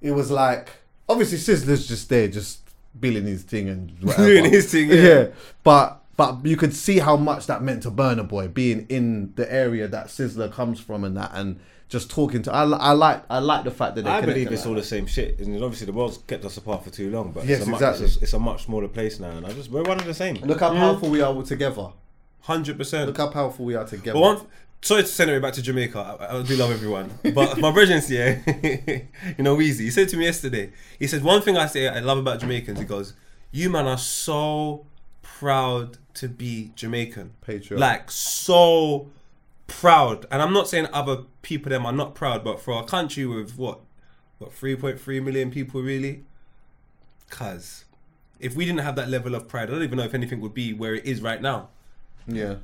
It 0.00 0.10
was 0.10 0.30
like 0.30 0.70
obviously 1.08 1.38
Sizzla's 1.38 1.86
just 1.86 2.08
there, 2.08 2.26
just 2.26 2.60
billing 2.98 3.26
his 3.26 3.42
thing 3.42 3.68
and. 3.68 3.98
Doing 4.16 4.50
his 4.50 4.70
thing, 4.72 4.90
yeah. 4.90 5.28
But 5.62 6.02
but 6.16 6.44
you 6.44 6.56
could 6.56 6.74
see 6.74 6.98
how 6.98 7.16
much 7.16 7.46
that 7.46 7.62
meant 7.62 7.84
to 7.84 7.90
Burna 7.90 8.26
Boy 8.28 8.48
being 8.48 8.86
in 8.88 9.32
the 9.36 9.50
area 9.52 9.88
that 9.88 10.08
Sizzla 10.08 10.52
comes 10.52 10.78
from 10.78 11.04
and 11.04 11.16
that 11.16 11.30
and 11.32 11.58
just 11.92 12.10
talking 12.10 12.42
to. 12.42 12.52
I, 12.52 12.62
I 12.64 12.92
like 12.92 13.22
I 13.30 13.38
like 13.38 13.64
the 13.64 13.70
fact 13.70 13.94
that 13.96 14.02
they 14.04 14.10
I 14.10 14.22
believe 14.22 14.50
it's 14.50 14.62
like 14.62 14.68
all 14.68 14.74
that. 14.74 14.80
the 14.80 14.86
same 14.86 15.06
shit. 15.06 15.38
And 15.38 15.62
obviously 15.62 15.86
the 15.86 15.92
world's 15.92 16.18
kept 16.18 16.44
us 16.44 16.56
apart 16.56 16.82
for 16.82 16.90
too 16.90 17.10
long, 17.10 17.30
but 17.32 17.44
Yes, 17.44 17.58
it's, 17.60 17.68
a 17.68 17.70
much, 17.70 17.80
exactly. 17.82 18.06
it's, 18.06 18.16
it's 18.16 18.32
a 18.32 18.38
much 18.38 18.64
smaller 18.64 18.88
place 18.88 19.20
now, 19.20 19.30
and 19.30 19.46
I 19.46 19.52
just 19.52 19.70
we're 19.70 19.82
one 19.82 20.00
of 20.00 20.06
the 20.06 20.14
same. 20.14 20.36
Look 20.36 20.60
how 20.60 20.72
powerful 20.72 21.10
we 21.10 21.20
are 21.20 21.42
together. 21.42 21.88
Hundred 22.40 22.78
percent. 22.78 23.06
Look 23.08 23.18
how 23.18 23.28
powerful 23.28 23.64
we 23.66 23.74
are 23.76 23.84
together. 23.84 24.14
But 24.14 24.20
one, 24.20 24.40
sorry 24.80 25.02
to 25.02 25.08
send 25.08 25.30
it 25.30 25.40
back 25.42 25.52
to 25.54 25.62
Jamaica. 25.62 25.98
I, 26.18 26.38
I 26.38 26.42
do 26.42 26.56
love 26.56 26.70
everyone, 26.72 27.10
but 27.34 27.58
my 27.58 27.70
brethren's 27.70 28.10
yeah, 28.18 28.38
you 29.36 29.44
know, 29.44 29.54
Weezy. 29.56 29.80
He 29.80 29.90
said 29.90 30.08
to 30.08 30.16
me 30.16 30.24
yesterday. 30.24 30.72
He 30.98 31.06
said 31.06 31.22
one 31.22 31.42
thing 31.42 31.56
I 31.58 31.66
say 31.66 31.88
I 31.88 32.00
love 32.00 32.18
about 32.18 32.40
Jamaicans. 32.40 32.78
He 32.78 32.84
goes, 32.86 33.12
"You 33.52 33.68
man 33.68 33.86
are 33.86 33.98
so 33.98 34.86
proud 35.22 35.98
to 36.14 36.28
be 36.28 36.72
Jamaican, 36.74 37.34
Patriotic. 37.42 37.78
like 37.78 38.10
so 38.10 39.08
proud." 39.80 40.26
And 40.30 40.42
I'm 40.42 40.52
not 40.52 40.68
saying 40.68 40.88
other 40.92 41.24
people 41.42 41.70
them 41.70 41.86
are 41.86 41.92
not 41.92 42.14
proud, 42.14 42.44
but 42.44 42.60
for 42.60 42.80
a 42.80 42.84
country 42.84 43.26
with 43.26 43.56
what, 43.56 43.80
what 44.38 44.50
3.3 44.52 45.22
million 45.22 45.50
people 45.50 45.82
really, 45.82 46.24
cause 47.30 47.84
if 48.40 48.56
we 48.56 48.64
didn't 48.64 48.80
have 48.80 48.96
that 48.96 49.08
level 49.08 49.34
of 49.34 49.48
pride, 49.48 49.68
I 49.68 49.72
don't 49.72 49.82
even 49.82 49.98
know 49.98 50.04
if 50.04 50.14
anything 50.14 50.40
would 50.40 50.54
be 50.54 50.72
where 50.72 50.94
it 50.94 51.06
is 51.06 51.22
right 51.22 51.40
now. 51.40 51.68
Yeah. 52.26 52.56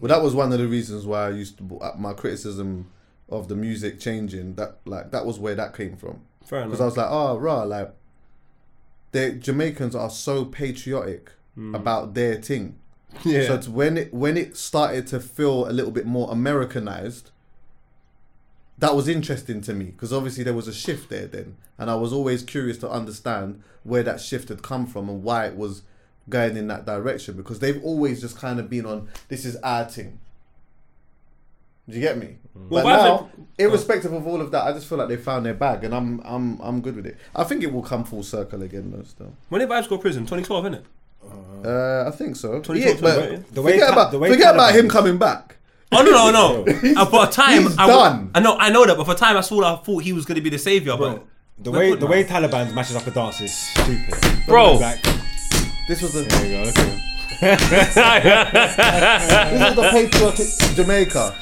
Well, 0.00 0.08
that 0.08 0.22
was 0.22 0.34
one 0.34 0.52
of 0.52 0.58
the 0.58 0.66
reasons 0.66 1.06
why 1.06 1.26
I 1.26 1.30
used 1.30 1.58
to 1.58 1.78
uh, 1.80 1.94
my 1.96 2.12
criticism 2.14 2.90
of 3.28 3.48
the 3.48 3.54
music 3.54 4.00
changing. 4.00 4.54
That 4.54 4.78
like 4.84 5.12
that 5.12 5.24
was 5.24 5.38
where 5.38 5.54
that 5.54 5.76
came 5.76 5.96
from. 5.96 6.22
Fair 6.44 6.64
Because. 6.64 6.80
I 6.80 6.84
was 6.86 6.96
like, 6.96 7.08
oh, 7.08 7.36
rah, 7.36 7.62
like 7.62 7.92
the 9.12 9.32
Jamaicans 9.32 9.94
are 9.94 10.10
so 10.10 10.44
patriotic 10.44 11.30
about 11.74 12.14
their 12.14 12.36
thing. 12.36 12.78
Yeah. 13.24 13.46
So 13.46 13.54
it's 13.54 13.68
when 13.68 13.96
it 13.96 14.14
when 14.14 14.36
it 14.36 14.56
started 14.56 15.06
to 15.08 15.20
feel 15.20 15.68
a 15.68 15.72
little 15.72 15.90
bit 15.90 16.06
more 16.06 16.30
Americanized, 16.30 17.30
that 18.78 18.94
was 18.94 19.08
interesting 19.08 19.60
to 19.62 19.74
me 19.74 19.86
because 19.86 20.12
obviously 20.12 20.44
there 20.44 20.54
was 20.54 20.68
a 20.68 20.72
shift 20.72 21.10
there 21.10 21.26
then, 21.26 21.56
and 21.78 21.90
I 21.90 21.94
was 21.96 22.12
always 22.12 22.42
curious 22.42 22.78
to 22.78 22.90
understand 22.90 23.62
where 23.82 24.02
that 24.02 24.20
shift 24.20 24.48
had 24.48 24.62
come 24.62 24.86
from 24.86 25.08
and 25.08 25.22
why 25.22 25.46
it 25.46 25.56
was 25.56 25.82
going 26.28 26.56
in 26.56 26.68
that 26.68 26.86
direction 26.86 27.36
because 27.36 27.58
they've 27.58 27.82
always 27.82 28.20
just 28.20 28.38
kind 28.38 28.60
of 28.60 28.70
been 28.70 28.86
on 28.86 29.08
this 29.28 29.44
is 29.44 29.56
our 29.56 29.84
thing. 29.84 30.18
Do 31.88 31.96
you 31.96 32.02
get 32.02 32.18
me? 32.18 32.36
Mm. 32.56 32.68
Well, 32.68 32.84
but 32.84 32.96
now, 32.96 33.30
irrespective 33.58 34.12
of 34.12 34.26
all 34.26 34.40
of 34.40 34.50
that, 34.52 34.64
I 34.64 34.72
just 34.72 34.86
feel 34.88 34.98
like 34.98 35.08
they 35.08 35.16
found 35.16 35.44
their 35.44 35.54
bag, 35.54 35.82
and 35.84 35.94
I'm 35.94 36.20
I'm 36.24 36.60
I'm 36.60 36.80
good 36.80 36.96
with 36.96 37.06
it. 37.06 37.16
I 37.34 37.44
think 37.44 37.62
it 37.62 37.72
will 37.72 37.82
come 37.82 38.04
full 38.04 38.22
circle 38.22 38.62
again, 38.62 38.92
though. 38.92 39.02
Still, 39.02 39.34
When 39.48 39.60
did 39.60 39.68
Vybz 39.68 39.88
go 39.88 39.96
to 39.96 40.02
prison? 40.02 40.22
2012, 40.22 40.66
isn't 40.66 40.74
it? 40.74 40.84
Uh, 41.64 42.04
I 42.06 42.10
think 42.10 42.36
so. 42.36 42.60
2012, 42.60 43.00
Yeah, 43.00 43.36
but? 43.38 43.54
The 43.54 43.62
way 43.62 43.72
forget 43.72 43.88
Ta- 43.88 43.92
about 43.94 44.12
the 44.12 44.18
way 44.18 44.30
forget 44.30 44.54
about 44.54 44.72
Taliban 44.72 44.78
him 44.78 44.88
coming 44.88 45.18
back. 45.18 45.56
Oh 45.92 46.02
no, 46.02 46.30
no, 46.30 46.64
no! 46.64 46.94
uh, 47.02 47.06
for 47.06 47.24
a 47.24 47.26
time, 47.26 47.62
he's 47.62 47.76
I, 47.76 47.86
w- 47.88 47.98
done. 47.98 48.30
I 48.34 48.40
know, 48.40 48.56
I 48.56 48.70
know 48.70 48.86
that, 48.86 48.96
but 48.96 49.04
for 49.06 49.12
a 49.12 49.16
time, 49.16 49.36
I 49.36 49.40
saw. 49.40 49.74
I 49.74 49.76
thought 49.82 50.02
he 50.04 50.12
was 50.12 50.24
going 50.24 50.36
to 50.36 50.40
be 50.40 50.50
the 50.50 50.58
savior, 50.58 50.96
but 50.96 51.24
The 51.58 51.70
way 51.72 51.90
good 51.90 52.00
the 52.00 52.06
way 52.06 52.22
Taliban 52.24 52.72
matches 52.74 52.94
up 52.96 53.06
a 53.06 53.10
dance 53.10 53.40
is 53.40 53.52
stupid, 53.52 54.14
Bro. 54.46 54.74
Like, 54.74 55.02
This 55.88 56.00
was 56.00 56.12
the 56.12 56.22
there 56.22 56.46
you 56.46 56.58
go, 56.58 56.62
look 56.64 56.78
at 56.78 56.86
him. 56.86 57.00
this 57.40 57.96
is 59.70 59.76
the 59.76 59.88
patriotic 59.92 60.48
Jamaica. 60.76 61.34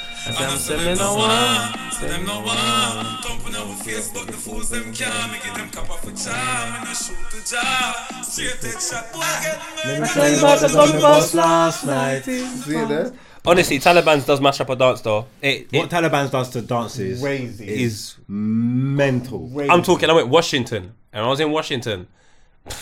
See 12.64 12.76
it 12.76 12.88
there? 12.88 13.12
Honestly, 13.46 13.78
Taliban's 13.78 14.26
does 14.26 14.40
mash 14.40 14.60
up 14.60 14.68
a 14.68 14.76
dance 14.76 15.00
though. 15.00 15.26
It, 15.40 15.72
What 15.72 15.84
it 15.86 15.90
Taliban 15.90 16.30
does 16.30 16.50
to 16.50 16.60
dances 16.60 17.22
Crazy. 17.22 17.66
is. 17.84 18.16
mental. 18.28 19.50
I'm 19.70 19.82
talking. 19.82 20.10
I 20.10 20.12
went 20.12 20.28
Washington, 20.28 20.92
and 21.12 21.24
I 21.24 21.28
was 21.28 21.40
in 21.40 21.50
Washington. 21.50 22.06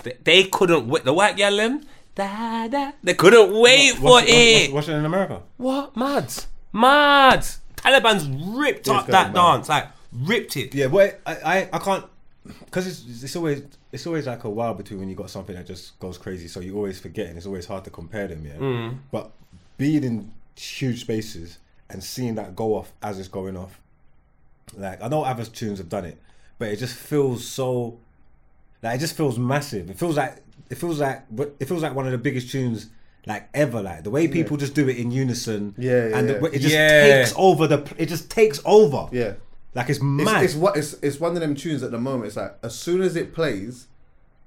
They, 0.03 0.16
they 0.24 0.44
couldn't 0.44 0.88
wait. 0.88 1.05
The 1.05 1.12
white 1.12 1.36
gal 1.36 1.55
them, 1.57 1.86
da, 2.16 2.66
da, 2.66 2.92
they 3.05 3.14
couldn't 3.14 3.53
wait 3.61 3.94
for 3.94 4.03
What's, 4.03 4.26
it. 4.28 4.62
what's, 4.72 4.72
what's 4.72 4.88
it 4.88 4.94
in 4.94 5.05
America? 5.05 5.42
What? 5.59 5.97
Mad, 5.97 6.32
mad. 6.77 7.47
Taliban's 7.77 8.29
ripped 8.57 8.89
up 8.89 9.07
going 9.07 9.12
that 9.12 9.33
mad. 9.33 9.35
dance, 9.35 9.68
like 9.68 9.89
ripped 10.12 10.57
it. 10.57 10.74
Yeah, 10.74 10.89
but 10.89 11.20
I, 11.27 11.35
I, 11.35 11.68
I 11.72 11.79
can't 11.79 12.05
because 12.64 12.87
it's, 12.87 13.22
it's 13.22 13.37
always 13.37 13.62
it's 13.93 14.07
always 14.07 14.27
like 14.27 14.45
a 14.45 14.51
while 14.51 14.74
between 14.74 15.01
when 15.01 15.09
you 15.09 15.14
got 15.14 15.31
something 15.31 15.55
that 15.55 15.66
just 15.66 15.99
goes 15.99 16.18
crazy, 16.18 16.49
so 16.49 16.61
you 16.61 16.77
always 16.77 17.01
forget, 17.01 17.29
and 17.29 17.37
it's 17.37 17.47
always 17.47 17.66
hard 17.66 17.85
to 17.85 17.91
compare 17.91 18.29
them. 18.29 18.45
Yeah, 18.47 18.57
mm. 18.57 18.99
but 19.11 19.31
being 19.79 20.05
in 20.05 20.33
huge 20.57 21.03
spaces 21.03 21.59
and 21.91 22.03
seeing 22.03 22.35
that 22.37 22.57
go 22.57 22.74
off 22.74 22.93
as 23.03 23.18
it's 23.18 23.29
going 23.29 23.57
off, 23.57 23.81
like 24.77 25.03
I 25.03 25.09
know 25.09 25.22
other 25.22 25.45
tunes 25.45 25.79
have 25.79 25.89
done 25.89 26.05
it, 26.05 26.18
but 26.59 26.68
it 26.68 26.77
just 26.77 26.97
feels 26.97 27.47
so 27.47 27.99
like 28.83 28.97
it 28.97 29.01
just 29.01 29.16
feels 29.16 29.39
massive. 29.39 29.91
It 29.91 29.99
feels 29.99 30.16
like 30.16 30.37
it 30.70 30.77
feels 30.77 31.01
like 31.01 31.22
it 31.61 31.66
feels 31.66 31.83
like 31.83 31.95
one 31.95 32.07
of 32.07 32.12
the 32.12 32.18
biggest 32.18 32.51
tunes 32.51 32.89
like 33.27 33.49
ever. 33.53 33.83
Like 33.83 34.05
the 34.05 34.11
way 34.11 34.29
people 34.29 34.57
just 34.57 34.74
do 34.74 34.89
it 34.89 34.97
in 34.97 35.11
unison. 35.11 35.74
Yeah, 35.77 36.09
yeah, 36.09 36.18
and. 36.18 36.29
The, 36.31 36.45
it 36.47 36.59
just 36.61 36.74
Yeah. 36.74 37.16
takes 37.18 37.35
over 37.37 37.66
the. 37.66 37.95
It 37.99 38.07
just 38.07 38.31
takes 38.31 38.61
over. 38.64 39.09
Yeah. 39.12 39.35
Like 39.74 39.91
it's 39.91 39.99
It's, 39.99 40.03
mad. 40.05 40.45
it's 40.45 40.55
what 40.55 40.77
it's, 40.77 40.95
it's 41.03 41.20
one 41.20 41.35
of 41.35 41.41
them 41.41 41.55
tunes 41.55 41.83
at 41.83 41.91
the 41.91 41.99
moment. 41.99 42.29
It's 42.29 42.37
like 42.37 42.57
as 42.62 42.74
soon 42.74 43.03
as 43.03 43.14
it 43.16 43.35
plays, 43.35 43.89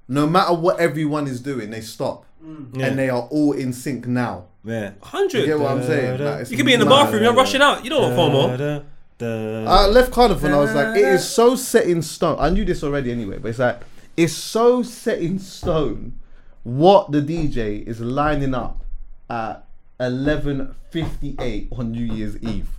no 0.07 0.25
matter 0.25 0.53
what 0.55 0.79
everyone 0.79 1.27
is 1.27 1.39
doing, 1.39 1.69
they 1.69 1.81
stop 1.81 2.25
mm. 2.43 2.75
Yeah. 2.75 2.87
and 2.87 2.97
they 2.97 3.09
are 3.09 3.21
all 3.29 3.51
in 3.51 3.71
sync 3.71 4.07
now. 4.07 4.45
yeah. 4.63 4.93
hundred. 5.01 5.01
You 5.01 5.01
Hundred. 5.03 5.45
get 5.45 5.59
what 5.59 5.71
I'm 5.71 5.83
saying? 5.83 6.19
Like, 6.19 6.49
You 6.49 6.57
could 6.57 6.65
be 6.65 6.73
in 6.73 6.79
the 6.79 6.85
mad. 6.87 7.03
bathroom, 7.03 7.23
you're 7.23 7.33
rushing 7.35 7.61
out. 7.61 7.83
You 7.83 7.91
don't 7.91 8.15
want 8.17 8.33
FOMO. 8.33 8.57
Da, 8.57 8.79
da, 9.19 9.65
I 9.71 9.85
left 9.85 10.11
Cardiff 10.11 10.43
and 10.43 10.55
I 10.55 10.59
was 10.59 10.73
like, 10.73 10.97
it 10.97 11.03
is 11.05 11.27
so 11.29 11.55
set 11.55 11.85
in 11.85 12.01
stone. 12.01 12.37
I 12.39 12.49
knew 12.49 12.65
this 12.65 12.83
already 12.83 13.11
anyway, 13.11 13.37
but 13.37 13.49
it's 13.49 13.59
like 13.59 13.81
it's 14.17 14.33
so 14.33 14.81
set 14.81 15.19
in 15.19 15.37
stone 15.37 16.13
what 16.63 17.11
the 17.11 17.21
DJ 17.21 17.85
is 17.85 17.99
lining 17.99 18.53
up 18.53 18.83
at 19.29 19.65
eleven 19.99 20.75
fifty 20.89 21.35
eight 21.39 21.69
on 21.71 21.91
New 21.91 22.05
Year's 22.13 22.37
Eve. 22.37 22.69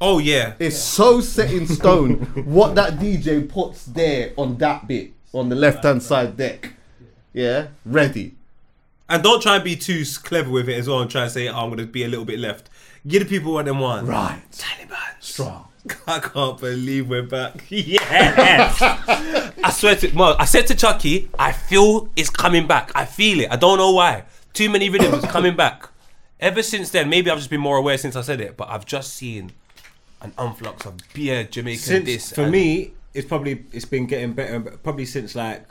Oh 0.00 0.18
yeah. 0.18 0.54
It's 0.58 0.78
so 0.78 1.20
set 1.20 1.52
in 1.52 1.66
stone 1.66 2.14
what 2.44 2.74
that 2.74 2.94
DJ 2.94 3.48
puts 3.48 3.86
there 3.86 4.32
on 4.36 4.58
that 4.58 4.86
bit 4.86 5.12
on 5.32 5.48
the 5.48 5.56
left 5.56 5.84
hand 5.84 6.02
side 6.02 6.36
deck. 6.36 6.72
Yeah, 7.32 7.68
ready. 7.84 8.34
And 9.08 9.22
don't 9.22 9.40
try 9.42 9.56
and 9.56 9.64
be 9.64 9.76
too 9.76 10.04
clever 10.22 10.50
with 10.50 10.68
it 10.68 10.74
as 10.74 10.88
well 10.88 11.00
and 11.00 11.10
try 11.10 11.22
and 11.22 11.30
say, 11.30 11.48
oh, 11.48 11.54
I'm 11.54 11.68
going 11.68 11.78
to 11.78 11.86
be 11.86 12.02
a 12.02 12.08
little 12.08 12.24
bit 12.24 12.40
left. 12.40 12.68
Give 13.06 13.22
the 13.22 13.28
people 13.28 13.52
what 13.52 13.64
they 13.66 13.70
want. 13.70 14.08
Right. 14.08 14.42
Taliban. 14.50 14.96
Strong. 15.20 15.68
I 16.06 16.18
can't 16.20 16.58
believe 16.58 17.08
we're 17.08 17.22
back. 17.22 17.64
Yeah. 17.70 18.74
I 19.64 19.70
swear 19.70 19.96
to, 19.96 20.10
well, 20.14 20.36
I 20.38 20.44
said 20.44 20.66
to 20.68 20.74
Chuckie, 20.74 21.28
I 21.38 21.52
feel 21.52 22.08
it's 22.16 22.30
coming 22.30 22.66
back. 22.66 22.90
I 22.94 23.04
feel 23.04 23.40
it. 23.40 23.48
I 23.50 23.56
don't 23.56 23.78
know 23.78 23.92
why. 23.92 24.24
Too 24.52 24.68
many 24.70 24.88
rhythms 24.90 25.24
coming 25.26 25.56
back. 25.56 25.88
Ever 26.40 26.62
since 26.62 26.90
then, 26.90 27.08
maybe 27.08 27.30
I've 27.30 27.38
just 27.38 27.50
been 27.50 27.60
more 27.60 27.76
aware 27.76 27.98
since 27.98 28.14
I 28.16 28.20
said 28.22 28.40
it, 28.40 28.56
but 28.56 28.68
I've 28.68 28.86
just 28.86 29.14
seen 29.14 29.52
an 30.22 30.32
influx 30.40 30.86
of 30.86 30.94
beer, 31.14 31.44
Jamaican 31.44 31.80
since 31.82 32.04
this. 32.04 32.32
for 32.32 32.42
and- 32.42 32.52
me, 32.52 32.92
it's 33.14 33.26
probably 33.26 33.64
it's 33.72 33.84
been 33.86 34.06
getting 34.06 34.32
better. 34.34 34.60
Probably 34.60 35.06
since 35.06 35.34
like 35.34 35.66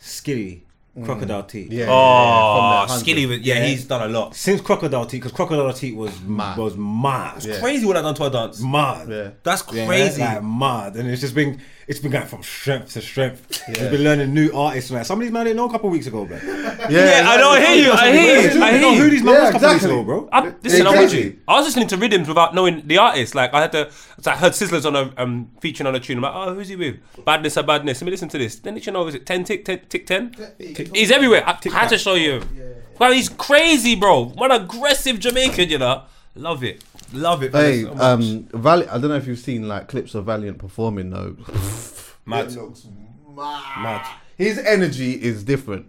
Skilly, 0.00 0.64
Mm. 0.96 1.04
Crocodile 1.04 1.42
Teeth. 1.42 1.72
Yeah. 1.72 1.86
Oh, 1.88 2.84
from 2.86 2.88
that 2.88 3.00
Skilly, 3.00 3.26
was, 3.26 3.38
yeah, 3.40 3.54
Yeah. 3.56 3.66
he's 3.66 3.84
done 3.84 4.08
a 4.08 4.12
lot. 4.12 4.36
Since 4.36 4.60
Crocodile 4.60 5.06
Teeth, 5.06 5.22
because 5.22 5.32
Crocodile 5.36 5.72
Teeth 5.72 5.96
was 5.96 6.12
Mad. 6.20 6.56
was 6.56 6.76
mad, 6.76 7.44
Yeah. 7.44 7.58
Crazy 7.60 7.84
what 7.84 7.96
I 7.96 8.02
done 8.02 8.14
to 8.14 8.24
our 8.24 8.30
dance. 8.30 8.60
mad. 8.60 9.08
Yeah. 9.08 9.30
That's 9.42 9.64
Yeah, 9.72 9.86
crazy. 9.86 10.20
like 10.22 10.44
mad, 10.44 10.94
and 10.94 11.08
it's 11.10 11.20
just 11.20 11.34
been 11.34 11.60
it's 11.86 11.98
been 11.98 12.10
going 12.10 12.26
from 12.26 12.42
strength 12.42 12.92
to 12.94 13.02
strength. 13.02 13.62
Yeah. 13.68 13.82
We've 13.82 13.90
been 13.92 14.04
learning 14.04 14.34
new 14.34 14.50
artists. 14.52 14.90
Man, 14.90 15.04
some 15.04 15.18
of 15.18 15.22
these 15.22 15.32
man 15.32 15.44
didn't 15.44 15.56
know 15.58 15.68
a 15.68 15.70
couple 15.70 15.88
of 15.88 15.92
weeks 15.92 16.06
ago, 16.06 16.24
bro. 16.24 16.36
Yeah, 16.36 16.86
yeah, 16.88 17.22
I 17.26 17.36
know. 17.36 17.50
I 17.50 17.60
hear 17.64 17.84
you. 17.84 17.92
I 17.92 18.12
hear 18.12 18.50
you. 18.50 18.62
I 18.62 18.68
I 18.68 18.80
know 18.80 18.92
hear 18.92 19.02
who 19.04 19.10
these 19.10 19.22
man 19.22 19.34
Yeah, 19.34 19.40
was 19.40 19.48
a 19.48 19.52
couple 19.52 19.68
of 19.68 19.74
weeks 19.74 19.84
ago, 19.84 20.04
bro. 20.04 20.28
I, 20.32 20.54
listen, 20.62 20.86
I'm 20.86 20.98
with 20.98 21.14
you. 21.14 21.38
I 21.46 21.56
was 21.56 21.66
listening 21.66 21.88
to 21.88 21.96
rhythms 21.96 22.28
without 22.28 22.54
knowing 22.54 22.86
the 22.86 22.98
artist. 22.98 23.34
Like 23.34 23.52
I 23.54 23.62
had 23.62 23.72
to, 23.72 23.90
I 24.26 24.36
heard 24.36 24.52
Sizzlers 24.52 24.84
on 24.86 24.96
a 24.96 25.12
um, 25.22 25.50
featuring 25.60 25.86
on 25.86 25.94
a 25.94 26.00
tune. 26.00 26.18
I'm 26.18 26.22
like, 26.22 26.32
oh, 26.34 26.54
who's 26.54 26.68
he 26.68 26.76
with? 26.76 26.96
Badness 27.24 27.56
or 27.58 27.62
badness. 27.62 28.00
Let 28.00 28.06
me 28.06 28.10
listen 28.10 28.28
to 28.30 28.38
this. 28.38 28.56
Then 28.56 28.74
did 28.74 28.86
you 28.86 28.92
know? 28.92 29.06
Is 29.06 29.14
it 29.14 29.26
ten 29.26 29.44
tick 29.44 29.64
ten 29.64 29.80
tick 29.88 30.06
ten? 30.06 30.34
He's 30.58 31.10
everywhere. 31.10 31.42
I 31.46 31.58
had 31.70 31.88
to 31.88 31.98
show 31.98 32.14
you. 32.14 32.42
Wow, 32.98 33.12
he's 33.12 33.28
crazy, 33.28 33.94
bro. 33.96 34.24
What 34.24 34.54
aggressive 34.54 35.18
Jamaican, 35.18 35.68
you 35.68 35.78
know. 35.78 36.04
Love 36.36 36.64
it, 36.64 36.82
love 37.12 37.42
it. 37.42 37.52
Hey, 37.52 37.82
so 37.82 37.96
um, 37.98 38.48
Valiant. 38.52 38.92
I 38.92 38.98
don't 38.98 39.10
know 39.10 39.16
if 39.16 39.26
you've 39.26 39.38
seen 39.38 39.68
like 39.68 39.88
clips 39.88 40.14
of 40.14 40.24
Valiant 40.26 40.58
performing 40.58 41.10
though. 41.10 41.36
Mad. 42.26 42.46
It 42.46 42.56
looks 42.56 42.86
mad. 43.34 43.82
Mad. 43.82 44.06
His 44.36 44.58
energy 44.58 45.12
is 45.12 45.44
different. 45.44 45.88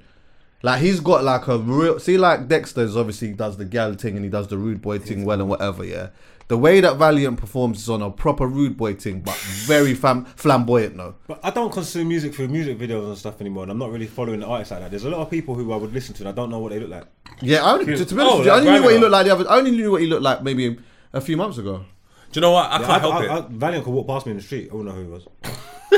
Like 0.62 0.82
he's 0.82 1.00
got 1.00 1.24
like 1.24 1.48
a 1.48 1.58
real. 1.58 2.00
See, 2.00 2.18
like 2.18 2.48
Dexta 2.48 2.86
Daps 2.86 2.96
obviously 2.98 3.34
does 3.34 3.58
the 3.58 3.66
gal 3.66 3.94
thing 3.94 4.16
and 4.16 4.26
he 4.26 4.32
does 4.32 4.48
the 4.48 4.58
rude 4.58 4.82
boy 4.82 5.00
thing 5.00 5.24
well 5.24 5.40
and 5.40 5.50
whatever. 5.50 5.86
Yeah, 5.86 6.10
the 6.48 6.58
way 6.58 6.82
that 6.82 6.98
Valiant 6.98 7.40
performs 7.40 7.80
is 7.84 7.90
on 7.90 8.02
a 8.02 8.10
proper 8.10 8.48
rude 8.48 8.76
boy 8.76 8.96
thing, 8.96 9.22
but 9.22 9.36
very 9.36 9.94
fam- 9.94 10.26
flamboyant 10.26 10.98
though. 10.98 11.16
But 11.28 11.40
I 11.44 11.52
don't 11.52 11.72
consume 11.72 12.08
music 12.08 12.34
for 12.34 12.48
music 12.48 12.80
videos 12.80 13.06
and 13.08 13.18
stuff 13.18 13.40
anymore, 13.42 13.64
and 13.64 13.72
I'm 13.72 13.78
not 13.78 13.92
really 13.92 14.08
following 14.08 14.40
the 14.40 14.48
artists 14.48 14.72
like 14.72 14.82
that. 14.82 14.90
There's 14.92 15.06
a 15.06 15.10
lot 15.10 15.20
of 15.22 15.30
people 15.30 15.54
who 15.56 15.72
I 15.72 15.76
would 15.76 15.94
listen 15.94 16.16
to, 16.16 16.24
and 16.24 16.30
I 16.30 16.32
don't 16.32 16.50
know 16.50 16.60
what 16.60 16.72
they 16.72 16.80
look 16.80 16.90
like. 16.90 17.06
Yeah, 17.42 17.64
I 17.64 17.74
only, 17.74 17.86
to, 17.86 18.04
to 18.06 18.16
be 18.16 18.22
honest 18.22 18.34
Oh, 18.36 18.38
with 18.40 18.46
you, 18.48 18.52
I 18.52 18.56
like 18.58 18.68
only 18.68 18.80
knew 18.80 18.84
what 18.86 18.94
he 18.94 19.00
looked 19.00 19.12
like 19.12 19.26
the 19.26 19.32
other. 19.34 19.50
I 19.50 19.58
only 19.58 19.72
knew 19.72 19.92
what 19.92 20.02
he 20.02 20.08
looked 20.08 20.24
like 20.24 20.42
maybe 20.44 20.78
a 21.16 21.22
few 21.22 21.36
months 21.38 21.58
ago. 21.58 21.78
Do 22.32 22.40
you 22.40 22.42
know 22.42 22.52
what? 22.52 22.70
I 22.70 22.80
Yeah, 22.80 22.86
can't 22.88 23.02
help 23.02 23.14
I, 23.16 23.24
it. 23.26 23.30
I, 23.30 23.38
I, 23.38 23.46
Valiant 23.50 23.86
could 23.86 23.94
walk 23.94 24.08
past 24.08 24.26
me 24.26 24.32
in 24.34 24.38
the 24.38 24.44
street. 24.44 24.70
I 24.72 24.76
wouldn't 24.76 24.94
know 24.96 25.02
who 25.02 25.08
he 25.08 25.12
was. 25.12 25.28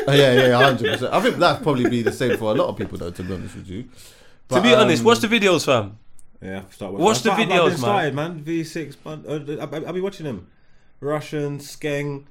Oh, 0.08 0.14
yeah, 0.14 0.34
yeah, 0.48 0.58
hundred 0.64 0.92
percent. 0.94 1.14
I 1.14 1.22
think 1.22 1.38
that'd 1.38 1.64
probably 1.64 1.90
be 1.90 2.02
the 2.04 2.12
same 2.12 2.38
for 2.38 2.52
a 2.52 2.56
lot 2.56 2.68
of 2.70 2.78
people 2.78 2.98
though. 2.98 3.12
To 3.12 3.24
be 3.24 3.34
honest 3.34 3.56
with 3.56 3.68
you. 3.68 3.84
to 3.84 3.90
But, 4.48 4.62
be 4.64 4.74
honest, 4.74 5.02
um, 5.02 5.06
watch 5.08 5.20
the 5.20 5.28
videos, 5.28 5.66
fam. 5.66 5.98
Yeah, 6.42 6.62
start 6.70 6.94
watching. 6.94 7.06
Watch 7.06 7.22
the 7.24 7.32
I've- 7.34 7.44
I've 7.44 7.50
videos, 7.50 7.70
been 7.70 7.78
started, 7.78 8.14
man. 8.16 8.44
V6, 8.46 8.96
but, 9.04 9.26
uh, 9.28 9.66
I- 9.66 9.78
I- 9.78 9.86
I'll 9.88 9.94
be 9.94 10.02
watching 10.02 10.26
them. 10.26 10.48
Russian, 11.02 11.58
Skeng. 11.60 12.24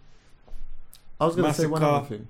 I 1.21 1.27
was 1.27 1.35
going 1.37 1.49
to 1.53 1.55
say 1.61 1.67
one 1.67 1.83
Masicka. 1.83 1.97
other 1.99 2.07
thing. 2.07 2.29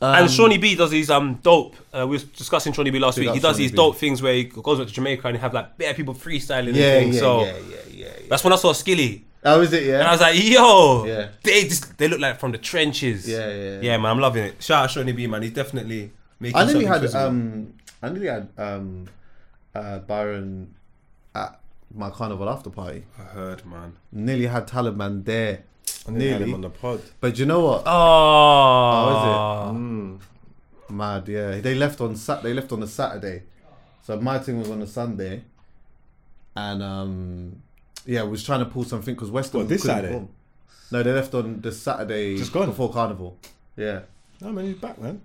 and 0.00 0.30
Shawnee 0.30 0.58
B 0.58 0.74
does 0.74 0.90
these 0.90 1.10
um 1.10 1.34
dope. 1.42 1.76
Uh, 1.92 2.06
we 2.08 2.16
were 2.16 2.22
discussing 2.36 2.72
Shawnee 2.72 2.90
B 2.90 2.98
last 2.98 3.18
week. 3.18 3.28
He 3.30 3.38
does 3.40 3.56
Shawnee 3.56 3.64
these 3.64 3.70
B. 3.72 3.76
dope 3.76 3.96
things 3.96 4.20
where 4.22 4.34
he 4.34 4.44
goes 4.44 4.78
back 4.78 4.86
to 4.88 4.92
Jamaica 4.92 5.28
and 5.28 5.36
he 5.36 5.40
have 5.40 5.52
like 5.54 5.76
bare 5.78 5.94
people 5.94 6.14
freestyling 6.14 6.74
Yeah, 6.74 6.94
and 6.94 7.04
things. 7.04 7.14
yeah, 7.16 7.20
so 7.20 7.40
yeah, 7.44 7.52
yeah, 7.52 7.58
yeah, 7.90 8.04
yeah. 8.06 8.08
that's 8.30 8.42
when 8.42 8.52
I 8.52 8.56
saw 8.56 8.72
Skilly. 8.72 9.24
Oh, 9.44 9.60
is 9.60 9.72
it? 9.72 9.84
Yeah. 9.84 9.98
And 10.00 10.08
I 10.08 10.12
was 10.12 10.20
like, 10.20 10.36
yo, 10.42 11.04
Yeah. 11.04 11.28
they 11.42 11.64
just 11.64 11.98
they 11.98 12.06
look 12.08 12.20
like 12.20 12.38
from 12.38 12.52
the 12.52 12.58
trenches. 12.58 13.28
Yeah, 13.28 13.48
yeah, 13.48 13.54
yeah. 13.54 13.78
yeah, 13.82 13.96
man, 13.96 14.12
I'm 14.12 14.18
loving 14.20 14.44
it. 14.44 14.62
Shout 14.62 14.84
out 14.84 14.90
Shawnee 14.90 15.12
B, 15.12 15.26
man. 15.26 15.42
He's 15.42 15.52
definitely 15.52 16.12
making. 16.38 16.56
I 16.56 16.64
nearly 16.64 16.84
something 16.86 17.10
had 17.12 17.14
um, 17.26 17.74
I 18.02 18.08
nearly 18.10 18.26
had 18.28 18.48
um, 18.56 19.06
uh, 19.74 19.98
Byron 20.00 20.74
at 21.34 21.58
my 21.94 22.10
carnival 22.10 22.48
after 22.48 22.70
party. 22.70 23.04
I 23.18 23.22
heard, 23.22 23.66
man. 23.66 23.94
Nearly 24.12 24.46
had 24.46 24.66
Taliban 24.68 25.24
there. 25.24 25.64
And 26.06 26.20
they 26.20 26.28
had 26.28 26.38
Nearly. 26.40 26.50
him 26.50 26.54
on 26.56 26.60
the 26.62 26.70
pod. 26.70 27.00
But 27.20 27.38
you 27.38 27.46
know 27.46 27.60
what? 27.64 27.82
Oh, 27.86 28.92
How 28.92 29.08
is 29.10 29.24
it? 29.76 29.78
Mm. 29.78 30.20
Mad, 30.90 31.28
yeah. 31.28 31.60
They 31.60 31.74
left 31.74 32.00
on 32.00 32.16
Sat. 32.16 32.42
They 32.42 32.52
left 32.54 32.72
on 32.72 32.82
a 32.82 32.86
Saturday, 32.86 33.42
so 34.02 34.18
my 34.20 34.38
thing 34.38 34.58
was 34.58 34.68
on 34.70 34.82
a 34.82 34.86
Sunday, 34.86 35.42
and 36.56 36.82
um, 36.82 37.62
yeah, 38.06 38.22
was 38.22 38.42
trying 38.44 38.60
to 38.60 38.66
pull 38.66 38.84
something 38.84 39.14
because 39.14 39.30
Western. 39.30 39.60
What, 39.60 39.68
this 39.68 39.82
couldn't 39.82 39.96
Saturday? 39.96 40.12
perform. 40.14 40.28
No, 40.90 41.02
they 41.02 41.12
left 41.12 41.34
on 41.34 41.60
the 41.60 41.72
Saturday 41.72 42.36
Just 42.36 42.52
gone? 42.52 42.66
before 42.66 42.92
Carnival. 42.92 43.38
Yeah, 43.76 44.00
No, 44.40 44.52
man, 44.52 44.66
he's 44.66 44.76
back, 44.76 45.00
man. 45.00 45.22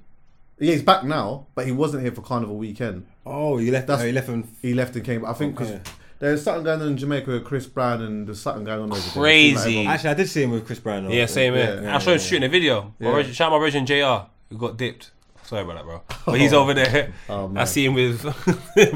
yeah, 0.60 0.72
he's 0.72 0.82
back 0.84 1.04
now, 1.04 1.48
but 1.56 1.66
he 1.66 1.74
wasn't 1.74 2.04
here 2.04 2.14
for 2.14 2.22
Carnival 2.22 2.56
weekend. 2.58 3.06
Oh, 3.26 3.58
you 3.58 3.72
left. 3.74 3.88
That's- 3.88 4.04
oh, 4.04 4.08
you 4.08 4.14
left 4.14 4.30
him. 4.30 4.48
He 4.62 4.74
left 4.74 4.96
and 4.96 5.04
came. 5.04 5.26
I 5.26 5.34
think 5.34 5.56
oh, 5.56 5.60
because 5.60 5.72
Okay. 5.74 5.84
there's 6.20 6.42
something 6.44 6.64
going 6.64 6.82
on 6.82 6.88
in 6.88 6.96
Jamaica 6.98 7.30
with 7.30 7.44
Chris 7.44 7.66
Brown, 7.66 8.02
and 8.02 8.26
there's 8.28 8.40
something 8.40 8.64
going 8.64 8.80
on 8.84 8.92
over 8.92 9.02
there. 9.02 9.12
Crazy. 9.22 9.54
It 9.54 9.60
seemed 9.60 9.86
like 9.88 9.94
Actually, 9.96 10.10
I 10.10 10.14
did 10.14 10.30
see 10.30 10.44
him 10.44 10.52
with 10.52 10.66
Chris 10.66 10.80
Brown. 10.80 11.10
Yeah, 11.12 11.26
same 11.26 11.54
here. 11.54 11.82
Yeah, 11.84 11.96
I 11.96 12.00
saw 12.00 12.12
him 12.14 12.20
shooting 12.20 12.44
a 12.44 12.50
video. 12.50 12.94
My 13.00 13.10
Yeah. 13.10 13.16
Reg- 13.18 13.34
shout 13.34 13.52
out 13.52 13.58
my 13.60 13.64
Regin 13.66 13.86
JR, 13.86 14.28
who 14.50 14.58
got 14.58 14.78
dipped. 14.78 15.12
Sorry 15.44 15.62
about 15.64 15.76
that, 15.76 15.84
bro. 15.86 16.02
But 16.26 16.40
he's 16.40 16.54
oh. 16.54 16.62
over 16.62 16.74
there. 16.74 17.14
Oh, 17.30 17.52
I 17.56 17.66
see 17.66 17.86
him 17.86 17.94
with 17.94 18.24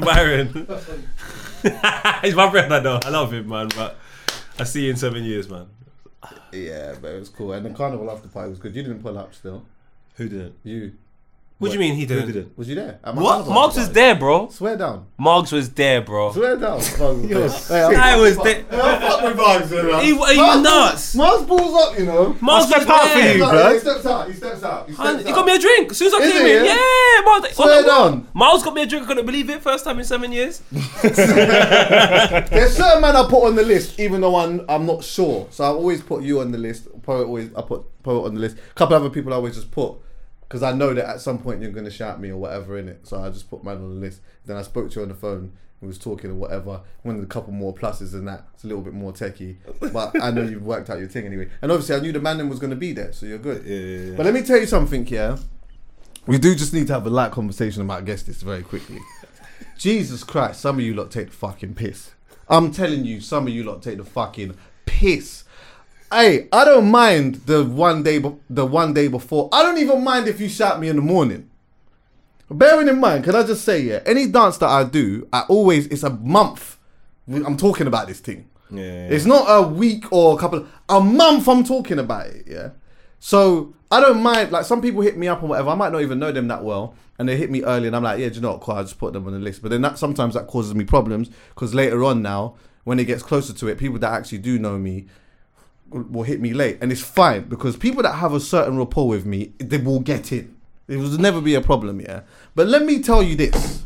Byron. 0.00 0.66
he's 2.22 2.34
my 2.34 2.50
friend, 2.50 2.74
I 2.74 2.80
know. 2.80 3.00
I 3.04 3.10
love 3.10 3.32
him, 3.32 3.48
man. 3.48 3.68
But 3.76 3.96
I 4.58 4.64
see 4.64 4.84
you 4.84 4.90
in 4.90 4.96
seven 4.96 5.24
years, 5.24 5.48
man. 5.48 5.66
Yeah, 6.52 6.94
but 7.00 7.12
it 7.12 7.18
was 7.18 7.28
cool, 7.28 7.52
and 7.52 7.64
the 7.64 7.70
Carnival 7.70 8.10
after 8.10 8.28
party 8.28 8.50
was 8.50 8.58
good. 8.58 8.74
You 8.74 8.82
didn't 8.82 9.02
pull 9.02 9.16
up 9.18 9.34
still. 9.34 9.64
Who 10.16 10.28
didn't? 10.28 10.54
You 10.64 10.92
What 11.62 11.68
do 11.68 11.74
you 11.74 11.80
mean 11.80 11.94
he 11.94 12.02
Who 12.02 12.06
didn't? 12.08 12.26
didn't? 12.32 12.58
was 12.58 12.68
you 12.68 12.74
there? 12.74 12.98
At 13.04 13.14
my 13.14 13.22
What? 13.22 13.44
Carnival 13.46 13.54
Margs 13.54 13.76
was 13.76 13.90
there, 13.92 14.14
bro. 14.16 14.48
Swear 14.50 14.76
down. 14.76 15.06
Margs 15.18 15.52
was 15.52 15.70
there, 15.70 16.00
bro. 16.02 16.32
Swear 16.32 16.56
down. 16.56 16.80
Hey, 17.68 17.94
I 17.94 18.16
was 18.20 18.36
there. 18.38 18.64
fuck 18.70 19.22
with 19.22 19.36
Margs, 19.36 19.70
you 19.70 19.82
know. 19.82 19.92
Are 19.94 20.02
you- 20.04 20.22
are 20.22 20.32
you 20.32 20.40
Margs- 20.42 20.62
nuts? 20.62 21.16
Margs 21.16 21.46
balls 21.46 21.74
up, 21.82 21.98
you 21.98 22.06
know. 22.06 22.32
Margs 22.40 22.42
was 22.42 22.66
step 22.66 22.88
out 22.88 23.08
for 23.08 23.18
there. 23.18 23.36
you, 23.38 23.74
He 23.74 23.78
steps 23.80 24.06
out. 24.06 24.26
He 24.28 24.34
steps 24.34 24.62
out. 24.64 24.88
He 24.88 24.94
steps 24.94 25.06
Man, 25.06 25.16
out. 25.20 25.26
he 25.26 25.32
got 25.32 25.46
me 25.46 25.54
a 25.54 25.58
drink 25.58 25.90
as 25.92 25.96
soon 25.98 26.08
as 26.08 26.14
I 26.14 26.18
Is 26.18 26.32
came 26.32 26.46
it, 26.46 26.56
in. 26.56 26.64
yeah? 26.64 26.74
Yeah, 26.74 27.20
Miles. 27.24 27.54
Swear 27.54 27.82
down. 27.84 28.28
Miles 28.34 28.62
got 28.64 28.74
me 28.74 28.82
a 28.82 28.86
drink. 28.86 29.04
I 29.04 29.06
couldn't 29.08 29.26
believe 29.26 29.48
it. 29.50 29.62
First 29.62 29.84
time 29.84 29.98
in 29.98 30.04
seven 30.04 30.32
years. 30.32 30.60
There's 31.02 32.76
certain 32.76 33.00
man 33.02 33.16
I 33.16 33.24
put 33.28 33.44
on 33.46 33.54
the 33.56 33.62
list, 33.62 33.98
even 34.00 34.20
though 34.20 34.36
I'm 34.36 34.64
I'm 34.68 34.86
not 34.86 35.04
sure. 35.04 35.46
So 35.50 35.64
I 35.64 35.68
always 35.68 36.02
put 36.02 36.22
you 36.22 36.40
on 36.40 36.52
the 36.52 36.58
list. 36.58 36.88
Poet 37.02 37.26
always 37.26 37.54
I 37.54 37.62
put 37.62 37.84
poet 38.02 38.26
on 38.26 38.34
the 38.34 38.40
list. 38.40 38.56
A 38.70 38.74
couple 38.74 38.96
other 38.96 39.10
people 39.10 39.32
I 39.32 39.36
always 39.36 39.54
just 39.54 39.70
put 39.70 39.94
because 40.52 40.62
I 40.62 40.72
know 40.76 40.92
that 40.92 41.06
at 41.06 41.22
some 41.22 41.38
point 41.38 41.62
you're 41.62 41.70
gonna 41.70 41.90
shout 41.90 42.20
me 42.20 42.28
or 42.28 42.36
whatever 42.36 42.76
in 42.76 42.86
it. 42.86 43.06
So 43.06 43.18
I 43.18 43.30
just 43.30 43.48
put 43.48 43.64
man 43.64 43.78
on 43.78 43.94
the 43.94 44.00
list. 44.02 44.20
Then 44.44 44.58
I 44.58 44.60
spoke 44.60 44.90
to 44.90 44.96
you 44.96 45.02
on 45.02 45.08
the 45.08 45.14
phone. 45.14 45.52
We 45.80 45.88
was 45.88 45.96
talking 45.96 46.30
or 46.30 46.34
whatever. 46.34 46.82
One 47.04 47.16
of 47.16 47.22
a 47.22 47.26
couple 47.26 47.54
more 47.54 47.74
pluses 47.74 48.12
than 48.12 48.26
that. 48.26 48.44
It's 48.52 48.62
a 48.62 48.66
little 48.66 48.82
bit 48.82 48.92
more 48.92 49.14
techie, 49.14 49.56
but 49.94 50.14
I 50.22 50.30
know 50.30 50.42
you've 50.42 50.62
worked 50.62 50.90
out 50.90 50.98
your 50.98 51.08
thing 51.08 51.24
anyway. 51.24 51.48
And 51.62 51.72
obviously 51.72 51.96
I 51.96 52.00
knew 52.00 52.12
the 52.12 52.20
man 52.20 52.46
was 52.50 52.58
gonna 52.58 52.76
be 52.76 52.92
there, 52.92 53.14
so 53.14 53.24
you're 53.24 53.38
good. 53.38 53.64
Yeah, 53.64 53.76
yeah, 53.76 54.10
yeah. 54.10 54.16
But 54.18 54.26
let 54.26 54.34
me 54.34 54.42
tell 54.42 54.58
you 54.58 54.66
something, 54.66 55.06
yeah. 55.06 55.38
We 56.26 56.36
do 56.36 56.54
just 56.54 56.74
need 56.74 56.86
to 56.88 56.92
have 56.92 57.06
a 57.06 57.10
light 57.10 57.32
conversation 57.32 57.80
about 57.80 58.04
guest 58.04 58.26
this 58.26 58.42
very 58.42 58.62
quickly. 58.62 58.98
Jesus 59.78 60.22
Christ, 60.22 60.60
some 60.60 60.78
of 60.78 60.84
you 60.84 60.92
lot 60.92 61.10
take 61.10 61.28
the 61.28 61.32
fucking 61.32 61.76
piss. 61.76 62.10
I'm 62.46 62.72
telling 62.72 63.06
you, 63.06 63.22
some 63.22 63.46
of 63.46 63.54
you 63.54 63.64
lot 63.64 63.80
take 63.80 63.96
the 63.96 64.04
fucking 64.04 64.54
piss. 64.84 65.44
Hey, 66.12 66.46
I 66.52 66.66
don't 66.66 66.90
mind 66.90 67.36
the 67.46 67.64
one 67.64 68.02
day, 68.02 68.18
be- 68.18 68.36
the 68.50 68.66
one 68.66 68.92
day 68.92 69.08
before. 69.08 69.48
I 69.50 69.62
don't 69.62 69.78
even 69.78 70.04
mind 70.04 70.28
if 70.28 70.40
you 70.40 70.48
shout 70.50 70.78
me 70.78 70.88
in 70.88 70.96
the 70.96 71.02
morning. 71.02 71.48
Bearing 72.50 72.88
in 72.88 73.00
mind, 73.00 73.24
can 73.24 73.34
I 73.34 73.44
just 73.44 73.64
say, 73.64 73.80
yeah, 73.80 74.00
any 74.04 74.26
dance 74.26 74.58
that 74.58 74.68
I 74.68 74.84
do, 74.84 75.26
I 75.32 75.44
always 75.48 75.86
it's 75.86 76.02
a 76.02 76.10
month. 76.10 76.76
I'm 77.26 77.56
talking 77.56 77.86
about 77.86 78.08
this 78.08 78.20
thing. 78.20 78.50
Yeah, 78.70 78.82
yeah, 78.82 79.08
It's 79.08 79.24
not 79.24 79.46
a 79.48 79.66
week 79.66 80.12
or 80.12 80.34
a 80.34 80.38
couple. 80.38 80.66
A 80.90 81.00
month. 81.00 81.48
I'm 81.48 81.64
talking 81.64 81.98
about 81.98 82.26
it. 82.26 82.44
Yeah. 82.46 82.70
So 83.18 83.74
I 83.90 84.00
don't 84.00 84.22
mind. 84.22 84.52
Like 84.52 84.66
some 84.66 84.82
people 84.82 85.00
hit 85.00 85.16
me 85.16 85.28
up 85.28 85.42
or 85.42 85.46
whatever. 85.46 85.70
I 85.70 85.74
might 85.74 85.92
not 85.92 86.02
even 86.02 86.18
know 86.18 86.30
them 86.32 86.48
that 86.48 86.62
well, 86.62 86.94
and 87.18 87.26
they 87.26 87.38
hit 87.38 87.50
me 87.50 87.62
early, 87.62 87.86
and 87.86 87.96
I'm 87.96 88.02
like, 88.02 88.18
yeah, 88.18 88.28
do 88.28 88.34
you 88.34 88.40
know 88.42 88.52
what? 88.52 88.60
Cool, 88.60 88.74
I 88.74 88.82
just 88.82 88.98
put 88.98 89.14
them 89.14 89.26
on 89.26 89.32
the 89.32 89.38
list. 89.38 89.62
But 89.62 89.70
then 89.70 89.80
that 89.80 89.96
sometimes 89.98 90.34
that 90.34 90.46
causes 90.46 90.74
me 90.74 90.84
problems 90.84 91.30
because 91.54 91.74
later 91.74 92.04
on 92.04 92.20
now, 92.20 92.56
when 92.84 92.98
it 92.98 93.04
gets 93.04 93.22
closer 93.22 93.54
to 93.54 93.68
it, 93.68 93.78
people 93.78 93.98
that 94.00 94.12
actually 94.12 94.38
do 94.38 94.58
know 94.58 94.76
me 94.76 95.06
will 95.92 96.22
hit 96.22 96.40
me 96.40 96.52
late, 96.52 96.78
and 96.80 96.90
it's 96.90 97.00
fine 97.00 97.48
because 97.48 97.76
people 97.76 98.02
that 98.02 98.14
have 98.14 98.32
a 98.32 98.40
certain 98.40 98.76
rapport 98.78 99.08
with 99.08 99.24
me, 99.26 99.52
they 99.58 99.78
will 99.78 100.00
get 100.00 100.32
in. 100.32 100.56
It 100.88 100.96
will 100.96 101.18
never 101.18 101.40
be 101.40 101.54
a 101.54 101.60
problem, 101.60 102.00
yeah. 102.00 102.22
But 102.54 102.68
let 102.68 102.84
me 102.84 103.02
tell 103.02 103.22
you 103.22 103.36
this: 103.36 103.84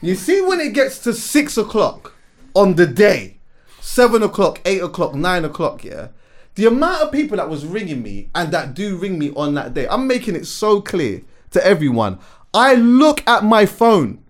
you 0.00 0.14
see, 0.14 0.40
when 0.40 0.60
it 0.60 0.74
gets 0.74 0.98
to 1.00 1.12
six 1.12 1.56
o'clock 1.56 2.14
on 2.54 2.74
the 2.74 2.86
day, 2.86 3.38
seven 3.80 4.22
o'clock, 4.22 4.60
eight 4.64 4.82
o'clock, 4.82 5.14
nine 5.14 5.44
o'clock, 5.44 5.84
yeah. 5.84 6.08
The 6.54 6.66
amount 6.66 7.02
of 7.02 7.12
people 7.12 7.38
that 7.38 7.48
was 7.48 7.64
ringing 7.64 8.02
me 8.02 8.28
and 8.34 8.52
that 8.52 8.74
do 8.74 8.96
ring 8.96 9.18
me 9.18 9.32
on 9.34 9.54
that 9.54 9.72
day, 9.72 9.88
I'm 9.88 10.06
making 10.06 10.36
it 10.36 10.46
so 10.46 10.82
clear 10.82 11.22
to 11.52 11.66
everyone. 11.66 12.18
I 12.52 12.74
look 12.74 13.26
at 13.26 13.44
my 13.44 13.64
phone, 13.64 14.22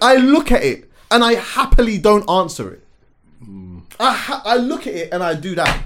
I 0.00 0.16
look 0.16 0.52
at 0.52 0.62
it, 0.62 0.90
and 1.10 1.24
I 1.24 1.34
happily 1.34 1.98
don't 1.98 2.28
answer 2.30 2.72
it. 2.74 2.86
I 3.98 4.14
ha- 4.14 4.42
I 4.44 4.56
look 4.56 4.86
at 4.86 4.94
it 4.94 5.12
and 5.12 5.22
I 5.22 5.34
do 5.34 5.54
that. 5.56 5.82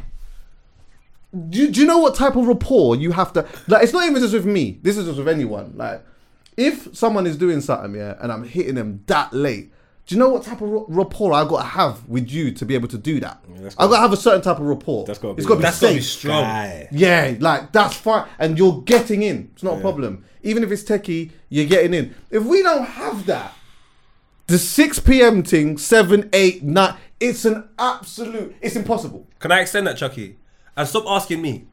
Do, 1.50 1.70
do 1.70 1.80
you 1.80 1.86
know 1.86 1.98
what 1.98 2.14
type 2.14 2.36
of 2.36 2.46
rapport 2.46 2.96
you 2.96 3.12
have 3.12 3.32
to? 3.32 3.46
Like, 3.66 3.82
it's 3.82 3.92
not 3.92 4.06
even 4.08 4.20
just 4.22 4.34
with 4.34 4.46
me. 4.46 4.78
This 4.82 4.96
is 4.96 5.06
just 5.06 5.18
with 5.18 5.28
anyone. 5.28 5.72
Like, 5.76 6.04
if 6.56 6.96
someone 6.96 7.26
is 7.26 7.36
doing 7.36 7.60
something, 7.60 7.94
yeah, 7.94 8.14
and 8.20 8.30
I'm 8.30 8.44
hitting 8.44 8.76
them 8.76 9.02
that 9.06 9.32
late, 9.32 9.72
do 10.06 10.14
you 10.14 10.18
know 10.18 10.28
what 10.28 10.44
type 10.44 10.60
of 10.60 10.84
rapport 10.88 11.32
I 11.32 11.44
got 11.48 11.62
to 11.62 11.66
have 11.68 12.06
with 12.08 12.30
you 12.30 12.52
to 12.52 12.64
be 12.66 12.74
able 12.74 12.88
to 12.88 12.98
do 12.98 13.20
that? 13.20 13.42
that's 13.56 13.74
I 13.78 13.86
got 13.86 13.96
to 13.96 13.98
have 14.02 14.12
a 14.12 14.16
certain 14.18 14.42
type 14.42 14.58
of 14.58 14.66
rapport. 14.66 15.04
That's 15.06 15.18
gotta 15.18 15.34
it's 15.34 15.44
be- 15.44 15.48
got 15.48 15.54
to 15.54 15.58
be 15.58 15.62
That's 15.62 15.80
gotta 15.80 15.94
be 15.94 16.00
safe. 16.00 16.10
strong. 16.10 16.42
Guy. 16.42 16.88
Yeah, 16.92 17.34
like 17.40 17.72
that's 17.72 17.96
fine, 17.96 18.28
and 18.38 18.56
you're 18.58 18.82
getting 18.82 19.22
in. 19.22 19.50
It's 19.54 19.62
not 19.62 19.78
a 19.78 19.80
problem. 19.80 20.24
Even 20.42 20.62
if 20.62 20.70
it's 20.70 20.82
techie, 20.84 21.30
you're 21.48 21.66
getting 21.66 21.94
in. 21.94 22.14
If 22.30 22.44
we 22.44 22.62
don't 22.62 22.84
have 22.84 23.24
that, 23.26 23.54
the 24.46 24.58
six 24.58 24.98
p.m. 25.00 25.42
thing, 25.42 25.78
seven, 25.78 26.28
eight, 26.34 26.62
nine, 26.62 26.94
it's 27.18 27.46
an 27.46 27.66
absolute. 27.78 28.54
It's 28.60 28.76
impossible. 28.76 29.26
Can 29.40 29.50
I 29.52 29.60
extend 29.60 29.86
that, 29.86 29.96
Chuckie? 29.96 30.36
And 30.76 30.88
stop 30.88 31.04
asking 31.06 31.40
me. 31.42 31.66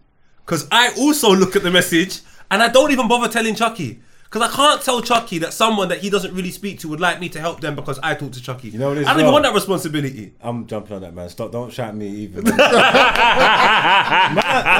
Because 0.45 0.67
I 0.71 0.93
also 0.97 1.33
look 1.33 1.55
at 1.55 1.63
the 1.63 1.71
message 1.71 2.19
and 2.49 2.61
I 2.61 2.67
don't 2.69 2.91
even 2.91 3.07
bother 3.07 3.31
telling 3.31 3.55
Chuckie. 3.55 3.99
Because 4.23 4.49
I 4.49 4.55
can't 4.55 4.81
tell 4.81 5.01
Chuckie 5.01 5.39
that 5.39 5.51
someone 5.51 5.89
that 5.89 5.97
he 5.99 6.09
doesn't 6.09 6.33
really 6.33 6.51
speak 6.51 6.79
to 6.79 6.87
would 6.87 7.01
like 7.01 7.19
me 7.19 7.27
to 7.29 7.39
help 7.41 7.59
them 7.59 7.75
because 7.75 7.99
I 8.01 8.15
talk 8.15 8.31
to 8.31 8.41
Chuckie. 8.41 8.69
You 8.69 8.79
know 8.79 8.87
what 8.89 8.97
it 8.97 9.01
is 9.01 9.07
I 9.07 9.11
don't 9.11 9.17
as 9.17 9.21
even 9.23 9.25
well? 9.25 9.33
want 9.33 9.43
that 9.45 9.53
responsibility. 9.53 10.33
I'm 10.39 10.65
jumping 10.67 10.95
on 10.95 11.01
that, 11.01 11.13
man. 11.13 11.27
Stop! 11.27 11.51
Don't 11.51 11.69
shout 11.71 11.89
at 11.89 11.95
me 11.95 12.07
even. 12.07 12.45
man, 12.45 12.53
I 12.57 12.61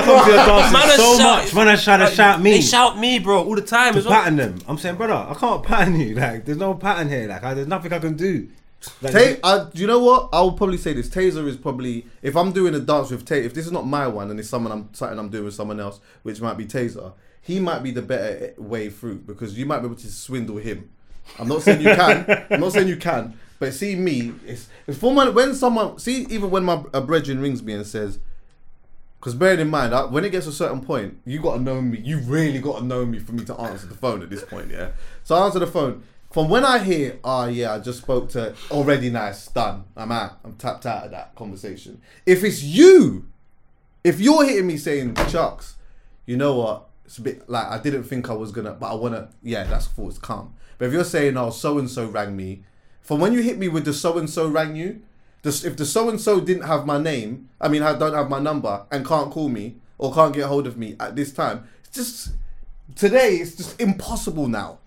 to 0.06 0.12
your 0.32 0.46
dances 0.46 0.72
Man, 0.74 0.98
so 0.98 1.18
shout- 1.18 1.44
much. 1.44 1.54
Man, 1.54 1.68
I 1.68 1.76
try 1.76 1.98
to 1.98 2.04
Like, 2.06 2.14
shout 2.14 2.42
me. 2.42 2.52
They 2.52 2.62
shout 2.62 2.98
me, 2.98 3.20
bro, 3.20 3.44
all 3.44 3.56
the 3.56 3.62
time 3.62 3.98
as 3.98 4.06
well. 4.06 4.14
pattern 4.22 4.38
them. 4.38 4.60
I'm 4.68 4.78
saying, 4.78 4.96
brother, 4.96 5.14
I 5.14 5.34
can't 5.34 5.64
pattern 5.64 6.00
you. 6.00 6.16
Like, 6.16 6.46
there's 6.46 6.58
no 6.58 6.74
pattern 6.76 7.10
here. 7.10 7.28
Like, 7.28 7.44
I, 7.44 7.54
there's 7.54 7.68
nothing 7.68 7.92
I 7.92 8.00
can 8.00 8.16
do. 8.16 8.48
Like, 9.02 9.14
Tay, 9.14 9.40
I, 9.44 9.68
do 9.72 9.80
you 9.82 9.88
know 9.88 10.00
what? 10.00 10.30
I 10.34 10.42
will 10.42 10.54
probably 10.54 10.78
say 10.78 10.94
this. 10.94 11.10
Taser 11.10 11.46
is 11.48 11.58
probably 11.58 12.06
if 12.22 12.36
I'm 12.36 12.52
doing 12.52 12.74
a 12.74 12.80
dance 12.80 13.12
with 13.12 13.26
Tay. 13.26 13.46
If 13.46 13.54
this 13.54 13.66
is 13.66 13.72
not 13.72 13.86
my 13.86 14.08
one 14.08 14.32
and 14.32 14.40
it's 14.40 14.50
someone 14.50 14.72
I'm 14.72 14.94
something 14.94 15.20
I'm 15.20 15.30
doing 15.30 15.46
with 15.46 15.54
someone 15.54 15.80
else, 15.80 16.00
which 16.24 16.42
might 16.42 16.58
be 16.58 16.66
Taser, 16.66 17.14
he 17.42 17.60
might 17.60 17.84
be 17.84 17.92
the 17.92 18.02
better 18.02 18.54
way 18.58 18.90
through 18.90 19.20
because 19.20 19.58
you 19.58 19.66
might 19.66 19.80
be 19.80 19.86
able 19.86 19.96
to 19.96 20.08
swindle 20.08 20.58
him. 20.58 20.90
I'm 21.38 21.48
not 21.48 21.62
saying 21.62 21.82
you 21.82 21.96
can. 21.96 22.46
I'm 22.50 22.60
not 22.60 22.74
saying 22.74 22.88
you 22.88 22.98
can. 22.98 23.38
But 23.60 23.76
see 23.76 23.96
me, 23.96 24.34
it's, 24.48 24.68
it's 24.88 24.98
for 24.98 25.14
my, 25.14 25.30
when 25.30 25.54
someone 25.54 26.00
see 26.00 26.26
even 26.30 26.50
when 26.50 26.64
my 26.64 26.84
a 26.94 27.02
brethren 27.02 27.40
rings 27.40 27.62
me 27.62 27.74
and 27.74 27.86
says, 27.86 28.18
because 29.20 29.36
bearing 29.36 29.60
in 29.60 29.70
mind, 29.70 29.94
I, 29.94 30.06
when 30.06 30.26
it 30.26 30.32
gets 30.32 30.48
to 30.48 30.50
a 30.50 30.54
certain 30.54 30.82
point, 30.82 31.20
you 31.26 31.40
got 31.40 31.58
to 31.58 31.62
know 31.62 31.80
me. 31.80 32.00
You 32.00 32.18
really 32.22 32.58
got 32.58 32.80
to 32.80 32.84
know 32.84 33.06
me 33.06 33.20
for 33.20 33.34
me 33.34 33.46
to 33.46 33.56
answer 33.56 33.86
the 33.86 33.94
phone 33.94 34.24
at 34.24 34.32
this 34.32 34.44
point, 34.44 34.72
yeah? 34.72 34.90
So 35.24 35.36
I 35.36 35.46
answer 35.46 35.60
the 35.60 35.68
phone. 35.68 36.02
From 36.32 36.48
when 36.48 36.64
I 36.64 36.80
hear, 36.80 37.20
oh 37.26 37.48
yeah, 37.48 37.74
I 37.74 37.80
just 37.80 38.02
spoke 38.02 38.30
to, 38.30 38.56
already 38.72 39.10
nice, 39.10 39.48
done. 39.48 39.84
I'm 39.98 40.14
out. 40.14 40.40
I'm 40.46 40.54
tapped 40.54 40.86
out 40.86 41.06
of 41.06 41.12
that 41.12 41.36
conversation. 41.36 42.02
If 42.26 42.44
it's 42.46 42.64
you, 42.64 43.28
if 44.04 44.22
you're 44.22 44.46
hitting 44.46 44.68
me 44.68 44.78
saying, 44.78 45.16
Chucks, 45.28 45.76
you 46.26 46.38
know 46.38 46.56
what? 46.56 46.88
It's 47.06 47.18
a 47.18 47.22
bit 47.22 47.50
like 47.50 47.68
I 47.68 47.78
didn't 47.80 48.04
think 48.04 48.30
I 48.30 48.34
was 48.34 48.54
gonna, 48.54 48.72
but 48.72 48.92
I 48.92 48.96
wanna. 48.96 49.30
Yeah, 49.44 49.66
that's. 49.66 49.90
It's 49.98 50.18
calm. 50.18 50.54
But 50.78 50.86
if 50.86 50.94
you're 50.94 51.04
saying, 51.04 51.36
oh, 51.36 51.50
so 51.50 51.78
and 51.78 51.90
so 51.90 52.08
rang 52.08 52.38
me, 52.38 52.64
from 53.02 53.20
when 53.20 53.34
you 53.34 53.42
hit 53.42 53.58
me 53.58 53.68
with 53.68 53.84
the 53.84 53.94
so 53.94 54.18
and 54.18 54.30
so 54.30 54.48
rang 54.48 54.78
you, 54.78 55.02
if 55.44 55.76
the 55.76 55.86
so 55.86 56.10
and 56.10 56.22
so 56.22 56.40
didn't 56.40 56.64
have 56.64 56.86
my 56.86 56.98
name, 56.98 57.50
I 57.60 57.68
mean, 57.68 57.84
I 57.84 57.98
don't 57.98 58.14
have 58.14 58.30
my 58.30 58.40
number 58.40 58.86
and 58.90 59.06
can't 59.06 59.32
call 59.32 59.50
me 59.50 59.76
or 59.98 60.14
can't 60.14 60.34
get 60.34 60.46
hold 60.46 60.66
of 60.66 60.78
me 60.78 60.96
at 61.00 61.16
this 61.18 61.34
time, 61.34 61.68
it's 61.84 61.96
just 61.96 62.30
today. 62.96 63.36
It's 63.36 63.56
just 63.56 63.82
impossible 63.82 64.48
now. 64.48 64.80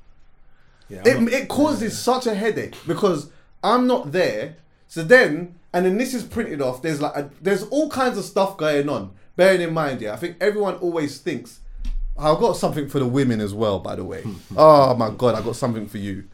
Yeah, 0.89 1.03
It, 1.05 1.21
not- 1.21 1.33
it 1.33 1.49
causes 1.49 1.99
such 1.99 2.27
a 2.27 2.35
headache 2.35 2.77
because 2.87 3.31
I'm 3.63 3.87
not 3.87 4.13
there. 4.13 4.57
So 4.89 5.03
then, 5.03 5.57
and 5.73 5.85
then 5.87 5.97
this 5.99 6.15
is 6.15 6.23
printed 6.23 6.61
off. 6.61 6.83
There's 6.83 7.01
like, 7.01 7.17
a, 7.17 7.31
there's 7.41 7.65
all 7.65 7.89
kinds 7.91 8.19
of 8.19 8.25
stuff 8.25 8.57
going 8.57 8.89
on. 8.89 9.13
Bearing 9.37 9.63
in 9.63 9.75
mind, 9.75 10.01
yeah, 10.01 10.13
I 10.13 10.17
think 10.17 10.37
everyone 10.41 10.75
always 10.77 11.19
thinks. 11.19 11.61
Oh, 12.17 12.33
I've 12.35 12.41
got 12.41 12.57
something 12.57 12.89
for 12.89 13.01
the 13.01 13.07
women 13.09 13.41
as 13.41 13.53
well, 13.53 13.81
by 13.81 13.97
the 13.97 14.05
way. 14.05 14.23
oh 14.57 14.95
my 14.95 15.11
god, 15.11 15.35
I 15.35 15.43
got 15.43 15.57
something 15.57 15.89
for 15.89 15.99
you. 15.99 16.25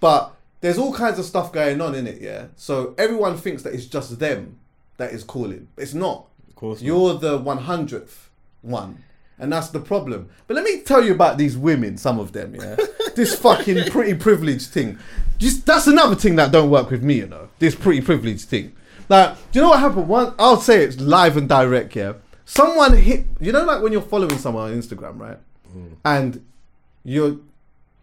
But 0.00 0.32
there's 0.62 0.78
all 0.78 0.94
kinds 0.94 1.18
of 1.18 1.26
stuff 1.26 1.52
going 1.52 1.80
on 1.82 1.94
in 1.94 2.06
it, 2.06 2.22
yeah. 2.22 2.46
So 2.56 2.94
everyone 2.96 3.36
thinks 3.36 3.62
that 3.64 3.74
it's 3.74 3.84
just 3.86 4.18
them 4.18 4.58
that 4.96 5.12
is 5.12 5.22
calling. 5.24 5.68
It's 5.76 5.92
not. 5.92 6.26
Of 6.48 6.54
course 6.54 6.80
not. 6.80 6.86
You're 6.86 7.14
the 7.14 7.38
100th 7.38 8.28
one. 8.62 9.04
And 9.38 9.52
that's 9.52 9.68
the 9.68 9.80
problem. 9.80 10.28
But 10.46 10.54
let 10.54 10.64
me 10.64 10.80
tell 10.82 11.02
you 11.04 11.12
about 11.12 11.38
these 11.38 11.56
women, 11.56 11.96
some 11.96 12.18
of 12.18 12.32
them, 12.32 12.54
yeah. 12.54 12.76
this 13.14 13.38
fucking 13.38 13.90
pretty 13.90 14.14
privileged 14.14 14.68
thing. 14.70 14.98
Just 15.38 15.66
that's 15.66 15.86
another 15.86 16.14
thing 16.14 16.36
that 16.36 16.52
don't 16.52 16.70
work 16.70 16.90
with 16.90 17.02
me, 17.02 17.16
you 17.16 17.26
know. 17.26 17.48
This 17.58 17.74
pretty 17.74 18.00
privileged 18.00 18.48
thing. 18.48 18.74
Like, 19.08 19.34
do 19.50 19.58
you 19.58 19.60
know 19.62 19.70
what 19.70 19.80
happened? 19.80 20.08
One, 20.08 20.34
I'll 20.38 20.60
say 20.60 20.84
it's 20.84 21.00
live 21.00 21.36
and 21.36 21.48
direct, 21.48 21.96
yeah. 21.96 22.14
Someone 22.44 22.96
hit, 22.96 23.26
you 23.40 23.52
know, 23.52 23.64
like 23.64 23.82
when 23.82 23.92
you're 23.92 24.02
following 24.02 24.38
someone 24.38 24.70
on 24.70 24.76
Instagram, 24.76 25.18
right? 25.18 25.38
Hmm. 25.72 25.86
And 26.04 26.44
you're 27.04 27.38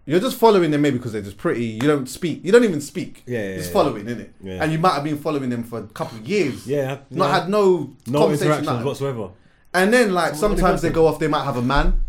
you're 0.07 0.21
just 0.21 0.37
following 0.37 0.71
them 0.71 0.81
maybe 0.81 0.97
because 0.97 1.11
they're 1.11 1.21
just 1.21 1.37
pretty. 1.37 1.65
You 1.65 1.81
don't 1.81 2.07
speak. 2.07 2.43
You 2.43 2.53
don't 2.53 2.63
even 2.63 2.79
speak. 2.79 3.23
Yeah, 3.25 3.39
yeah, 3.39 3.55
just 3.57 3.69
yeah. 3.69 3.73
following, 3.73 4.05
innit? 4.05 4.29
Yeah. 4.41 4.63
And 4.63 4.71
you 4.71 4.79
might 4.79 4.93
have 4.93 5.03
been 5.03 5.17
following 5.17 5.49
them 5.49 5.63
for 5.63 5.79
a 5.79 5.87
couple 5.87 6.17
of 6.17 6.27
years. 6.27 6.65
Yeah, 6.65 6.99
not 7.09 7.27
yeah. 7.27 7.39
had 7.41 7.49
no 7.49 7.93
no 8.07 8.19
conversation, 8.19 8.51
interactions 8.53 8.85
whatsoever. 8.85 9.31
And 9.73 9.93
then 9.93 10.13
like 10.13 10.35
So 10.35 10.47
what 10.47 10.49
do 10.49 10.55
they 10.55 10.61
sometimes 10.61 10.81
they 10.81 10.89
go 10.91 11.07
off. 11.07 11.19
They 11.19 11.27
might 11.27 11.43
have 11.43 11.57
a 11.57 11.61
man. 11.61 12.03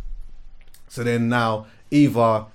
So 0.86 1.02
then 1.02 1.28
now 1.28 1.66
either 1.90 2.46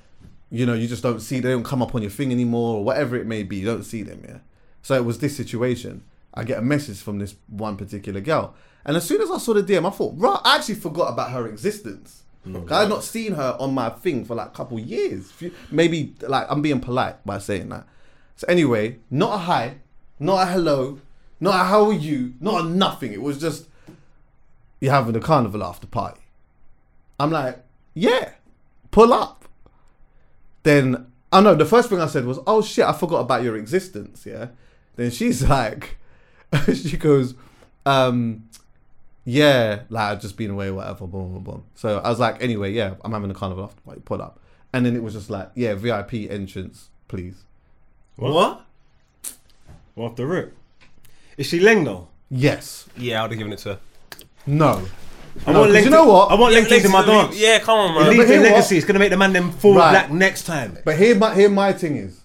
you 0.54 0.66
know 0.68 0.74
you 0.76 0.88
just 0.88 1.02
don't 1.02 1.20
see 1.20 1.40
they 1.40 1.50
don't 1.50 1.64
come 1.66 1.82
up 1.82 1.96
on 1.96 2.02
your 2.04 2.12
thing 2.12 2.32
anymore 2.32 2.78
or 2.78 2.84
whatever 2.84 3.16
it 3.16 3.26
may 3.26 3.42
be. 3.44 3.58
You 3.58 3.66
don't 3.66 3.84
see 3.84 4.04
them. 4.04 4.22
Yeah. 4.26 4.38
So 4.84 4.94
it 4.96 5.04
was 5.04 5.18
this 5.20 5.36
situation. 5.36 6.04
I 6.34 6.44
get 6.44 6.60
a 6.60 6.62
message 6.62 7.00
from 7.02 7.18
this 7.20 7.36
one 7.48 7.76
particular 7.76 8.22
girl, 8.22 8.56
and 8.86 8.96
as 8.96 9.06
soon 9.06 9.22
as 9.22 9.30
I 9.32 9.38
saw 9.40 9.54
the 9.54 9.64
DM, 9.64 9.86
I 9.86 9.90
thought, 9.90 10.14
right, 10.18 10.40
I 10.44 10.56
actually 10.58 10.76
forgot 10.76 11.12
about 11.12 11.32
her 11.32 11.48
existence. 11.48 12.24
Mm. 12.48 12.68
'Cause 12.68 12.72
I 12.72 12.80
had 12.82 12.90
not 12.90 13.04
seen 13.04 13.34
her 13.34 13.56
on 13.60 13.74
my 13.74 13.90
thing 13.90 14.26
for 14.26 14.36
like 14.36 14.48
a 14.48 14.52
couple 14.52 14.78
years. 14.80 15.32
Maybe 15.72 16.14
like 16.22 16.46
I'm 16.50 16.62
being 16.62 16.82
polite 16.82 17.26
by 17.26 17.40
saying 17.40 17.70
that. 17.70 17.88
So 18.36 18.46
anyway, 18.48 19.00
not 19.10 19.36
a 19.36 19.38
hi, 19.40 19.78
not 20.20 20.48
a 20.48 20.52
hello, 20.52 21.00
not 21.40 21.56
a 21.56 21.64
how 21.66 21.86
are 21.86 21.94
you, 21.94 22.34
not 22.40 22.66
a 22.66 22.68
nothing. 22.68 23.14
It 23.14 23.22
was 23.22 23.40
just 23.40 23.68
you're 24.82 24.92
having 24.92 25.16
a 25.16 25.20
carnival 25.22 25.64
after 25.64 25.88
party. 25.88 26.22
I'm 27.20 27.32
like, 27.32 27.64
yeah, 27.94 28.32
pull 28.92 29.14
up. 29.14 29.43
Then 30.64 31.08
I 31.32 31.42
know 31.42 31.56
the 31.56 31.66
first 31.66 31.90
thing 31.90 32.00
I 32.00 32.08
said 32.08 32.26
was, 32.26 32.40
oh 32.48 32.62
shit, 32.62 32.86
I 32.86 32.94
forgot 32.94 33.20
about 33.20 33.44
your 33.44 33.58
existence. 33.58 34.26
Yeah. 34.26 34.48
Then 34.96 35.12
she's 35.12 35.44
like, 35.50 35.98
she 36.74 36.98
goes, 36.98 37.36
um, 37.86 38.50
yeah, 39.26 39.82
like 39.90 40.12
I've 40.12 40.22
just 40.22 40.38
been 40.38 40.52
away, 40.52 40.72
whatever, 40.72 41.08
boom, 41.08 41.34
boom, 41.34 41.44
boom. 41.44 41.64
So 41.76 42.00
I 42.00 42.10
was 42.10 42.20
like, 42.20 42.42
anyway, 42.42 42.72
yeah, 42.72 42.96
I'm 43.04 43.12
having 43.12 43.32
a 43.32 43.34
carnival 43.34 43.66
after 43.66 43.82
party, 43.82 44.02
pull 44.04 44.22
up. 44.22 44.40
And 44.74 44.86
then 44.86 44.96
it 44.96 45.04
was 45.04 45.14
just 45.14 45.30
like, 45.30 45.52
yeah, 45.56 45.76
VIP 45.76 46.14
entrance, 46.30 46.90
please. 47.08 47.44
What? 48.16 48.66
Well, 49.96 50.08
off 50.08 50.16
the 50.16 50.26
rip. 50.26 50.56
Is 51.38 51.48
she 51.48 51.60
Leng 51.60 51.86
though? 51.86 52.08
Yes. 52.30 52.88
Yeah, 52.98 53.20
I 53.20 53.24
would 53.24 53.32
have 53.32 53.38
given 53.38 53.54
it 53.54 53.60
to 53.60 53.70
her. 53.70 53.80
No. 54.46 54.86
I 55.48 55.52
No, 55.52 55.60
want 55.62 55.72
'cause 55.72 55.82
Leng. 55.82 55.84
you 55.86 55.90
know 55.90 56.06
what? 56.06 56.32
I 56.32 56.36
want 56.36 56.54
Yeah, 56.54 56.60
Leng 56.62 56.86
in 56.86 56.92
my 56.92 57.00
Lengths- 57.02 57.28
dance. 57.30 57.38
Yeah, 57.42 57.60
come 57.60 57.78
on, 57.80 57.92
It 57.92 58.00
man. 58.00 58.04
leaves 58.10 58.18
but 58.18 58.28
the 58.28 58.34
hear 58.34 58.42
what? 58.44 58.52
legacy. 58.52 58.78
It's 58.78 58.86
gonna 58.86 59.00
make 59.00 59.10
the 59.10 59.18
man 59.18 59.34
them 59.34 59.52
fall 59.52 59.74
Right. 59.76 59.92
black 59.92 60.12
next 60.12 60.44
time. 60.44 60.78
But 60.86 60.98
here, 60.98 61.16
my 61.16 61.34
here, 61.34 61.50
my 61.50 61.74
thing 61.74 61.98
is, 61.98 62.20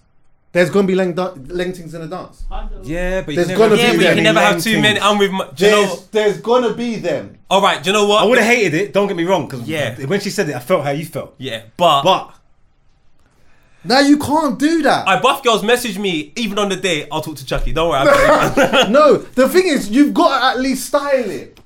there's 0.51 0.69
gonna 0.69 0.87
be 0.87 0.93
leng, 0.95 1.15
da- 1.15 1.31
leng 1.33 1.79
in 1.79 1.89
the 2.01 2.07
dance. 2.07 2.43
Yeah, 2.83 3.21
but 3.21 3.31
you 3.31 3.35
There's 3.37 3.47
can 3.49 3.57
gonna 3.57 3.75
be 3.75 3.81
Yeah, 3.81 3.87
but 3.87 3.93
you 3.95 3.99
them. 4.03 4.15
can 4.15 4.23
never 4.23 4.39
have 4.39 4.63
too 4.63 4.79
many. 4.81 4.99
I'm 4.99 5.17
with 5.17 5.31
my. 5.31 5.45
Do 5.55 5.65
you 5.65 5.71
There's, 5.71 5.89
know? 5.89 5.99
there's 6.11 6.37
gonna 6.37 6.73
be 6.73 6.95
them. 6.97 7.37
All 7.49 7.61
right, 7.61 7.81
do 7.81 7.89
you 7.89 7.93
know 7.93 8.05
what? 8.05 8.21
I 8.21 8.25
would 8.25 8.37
have 8.37 8.47
hated 8.47 8.73
it. 8.75 8.93
Don't 8.93 9.07
get 9.07 9.17
me 9.17 9.23
wrong, 9.23 9.47
because 9.47 9.67
Yeah. 9.67 9.95
when 10.05 10.19
she 10.19 10.29
said 10.29 10.47
it, 10.49 10.55
I 10.55 10.59
felt 10.59 10.83
how 10.83 10.91
you 10.91 11.05
felt. 11.05 11.33
Yeah, 11.39 11.61
but. 11.77 12.03
But 12.03 12.29
Now 13.83 13.99
you 14.01 14.17
can't 14.17 14.59
do 14.59 14.81
that. 14.83 15.07
I 15.07 15.19
buff 15.21 15.41
girls 15.41 15.63
message 15.63 15.97
me 15.97 16.33
even 16.35 16.59
on 16.59 16.67
the 16.69 16.75
day. 16.75 17.07
I'll 17.11 17.21
talk 17.21 17.37
to 17.37 17.45
Chuckie. 17.45 17.71
Don't 17.71 17.89
worry. 17.89 17.99
I've 18.07 18.89
no, 18.89 19.17
the 19.17 19.47
thing 19.47 19.67
is, 19.67 19.89
you've 19.89 20.13
got 20.13 20.37
to 20.39 20.45
at 20.47 20.59
least 20.59 20.87
style 20.87 21.29
it. 21.29 21.58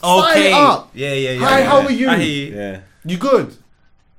Style 0.00 0.30
Okay. 0.30 0.48
it 0.48 0.54
up. 0.54 0.90
Yeah, 0.94 1.12
yeah, 1.12 1.30
yeah. 1.32 1.38
Hi, 1.46 1.58
yeah, 1.60 1.64
how 1.68 1.78
yeah. 1.80 1.86
are 1.86 1.90
you? 1.92 2.08
I 2.08 2.16
hear 2.18 2.26
you. 2.50 2.56
Yeah. 2.56 2.80
You 3.04 3.16
good? 3.18 3.56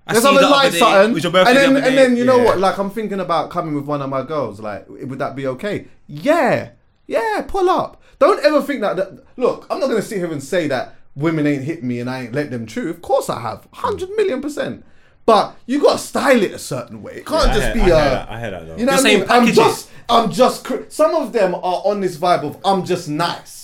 I 0.08 0.14
Let's 0.14 0.26
have 0.26 0.36
a 0.36 0.42
light 0.48 0.74
something. 0.74 1.14
Was 1.14 1.24
your 1.24 1.32
birthday 1.32 1.50
and 1.52 1.58
then, 1.58 1.78
other 1.84 1.88
and 1.90 1.98
then 1.98 2.18
you 2.18 2.26
know 2.26 2.38
Yeah. 2.38 2.44
what? 2.46 2.60
Like 2.60 2.78
I'm 2.78 2.90
thinking 2.90 3.20
about 3.20 3.50
coming 3.50 3.76
with 3.76 3.86
one 3.86 4.02
of 4.02 4.10
my 4.10 4.24
girls. 4.24 4.60
Like, 4.60 4.86
would 4.90 5.20
that 5.20 5.36
be 5.36 5.48
okay? 5.48 5.88
Yeah, 6.08 6.70
yeah. 7.08 7.44
Pull 7.48 7.70
up. 7.70 8.02
Don't 8.20 8.44
ever 8.46 8.62
think 8.62 8.82
that. 8.82 8.96
that 8.98 9.24
look, 9.38 9.66
I'm 9.70 9.80
not 9.80 9.88
gonna 9.88 10.02
sit 10.02 10.18
here 10.18 10.32
and 10.32 10.44
say 10.44 10.68
that 10.68 10.96
women 11.16 11.46
ain't 11.48 11.64
hit 11.64 11.84
me 11.84 12.00
and 12.00 12.10
I 12.10 12.24
ain't 12.24 12.34
let 12.34 12.52
them 12.52 12.68
through. 12.68 12.90
Of 12.90 13.02
course 13.02 13.30
I 13.30 13.40
have, 13.42 13.68
hundred 13.74 14.10
million 14.12 14.42
percent. 14.42 14.84
But 15.26 15.56
you 15.68 15.82
gotta 15.82 16.00
style 16.00 16.42
it 16.42 16.52
a 16.52 16.60
certain 16.60 17.02
way. 17.04 17.18
It 17.18 17.26
can't 17.26 17.48
Yeah, 17.50 17.54
just 17.54 17.66
hear- 17.68 17.74
be 17.76 17.82
I 17.82 17.86
hear 17.86 17.96
uh, 17.96 18.10
that, 18.10 18.30
I 18.30 18.40
hear 18.40 18.52
that, 18.52 18.68
though. 18.68 18.76
You 18.78 18.86
know 18.86 18.92
You're 18.92 18.92
what 18.92 19.00
I 19.00 19.04
saying 19.04 19.20
mean? 19.22 19.30
I'm 19.30 19.48
just, 19.48 19.90
I'm 20.10 20.32
just. 20.32 20.64
cr- 20.66 20.90
Some 20.90 21.16
of 21.16 21.32
them 21.32 21.54
are 21.56 21.82
on 21.86 22.02
this 22.02 22.18
vibe 22.18 22.44
of 22.44 22.58
I'm 22.66 22.84
just 22.86 23.08
nice. 23.08 23.61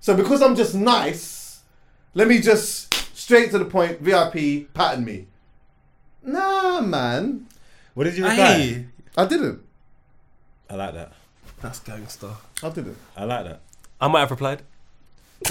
So 0.00 0.16
because 0.16 0.42
I'm 0.42 0.56
just 0.56 0.74
nice, 0.74 1.60
let 2.14 2.26
me 2.28 2.40
just 2.40 2.92
straight 3.16 3.50
to 3.52 3.58
the 3.58 3.64
point. 3.66 4.00
VIP 4.00 4.72
pattern 4.74 5.04
me. 5.04 5.26
Nah, 6.22 6.80
man. 6.80 7.46
What 7.94 8.04
did 8.04 8.16
you 8.16 8.26
I 8.26 8.30
reply? 8.30 8.52
hear 8.58 8.66
you. 8.78 8.86
I 9.16 9.24
didn't. 9.26 9.60
I 10.68 10.74
like 10.74 10.94
that. 10.94 11.12
That's 11.60 11.80
gangster. 11.80 12.30
I 12.62 12.68
didn't. 12.70 12.96
I 13.16 13.24
like 13.24 13.44
that. 13.44 13.60
I 14.00 14.08
might 14.08 14.20
have 14.20 14.30
replied. 14.30 14.62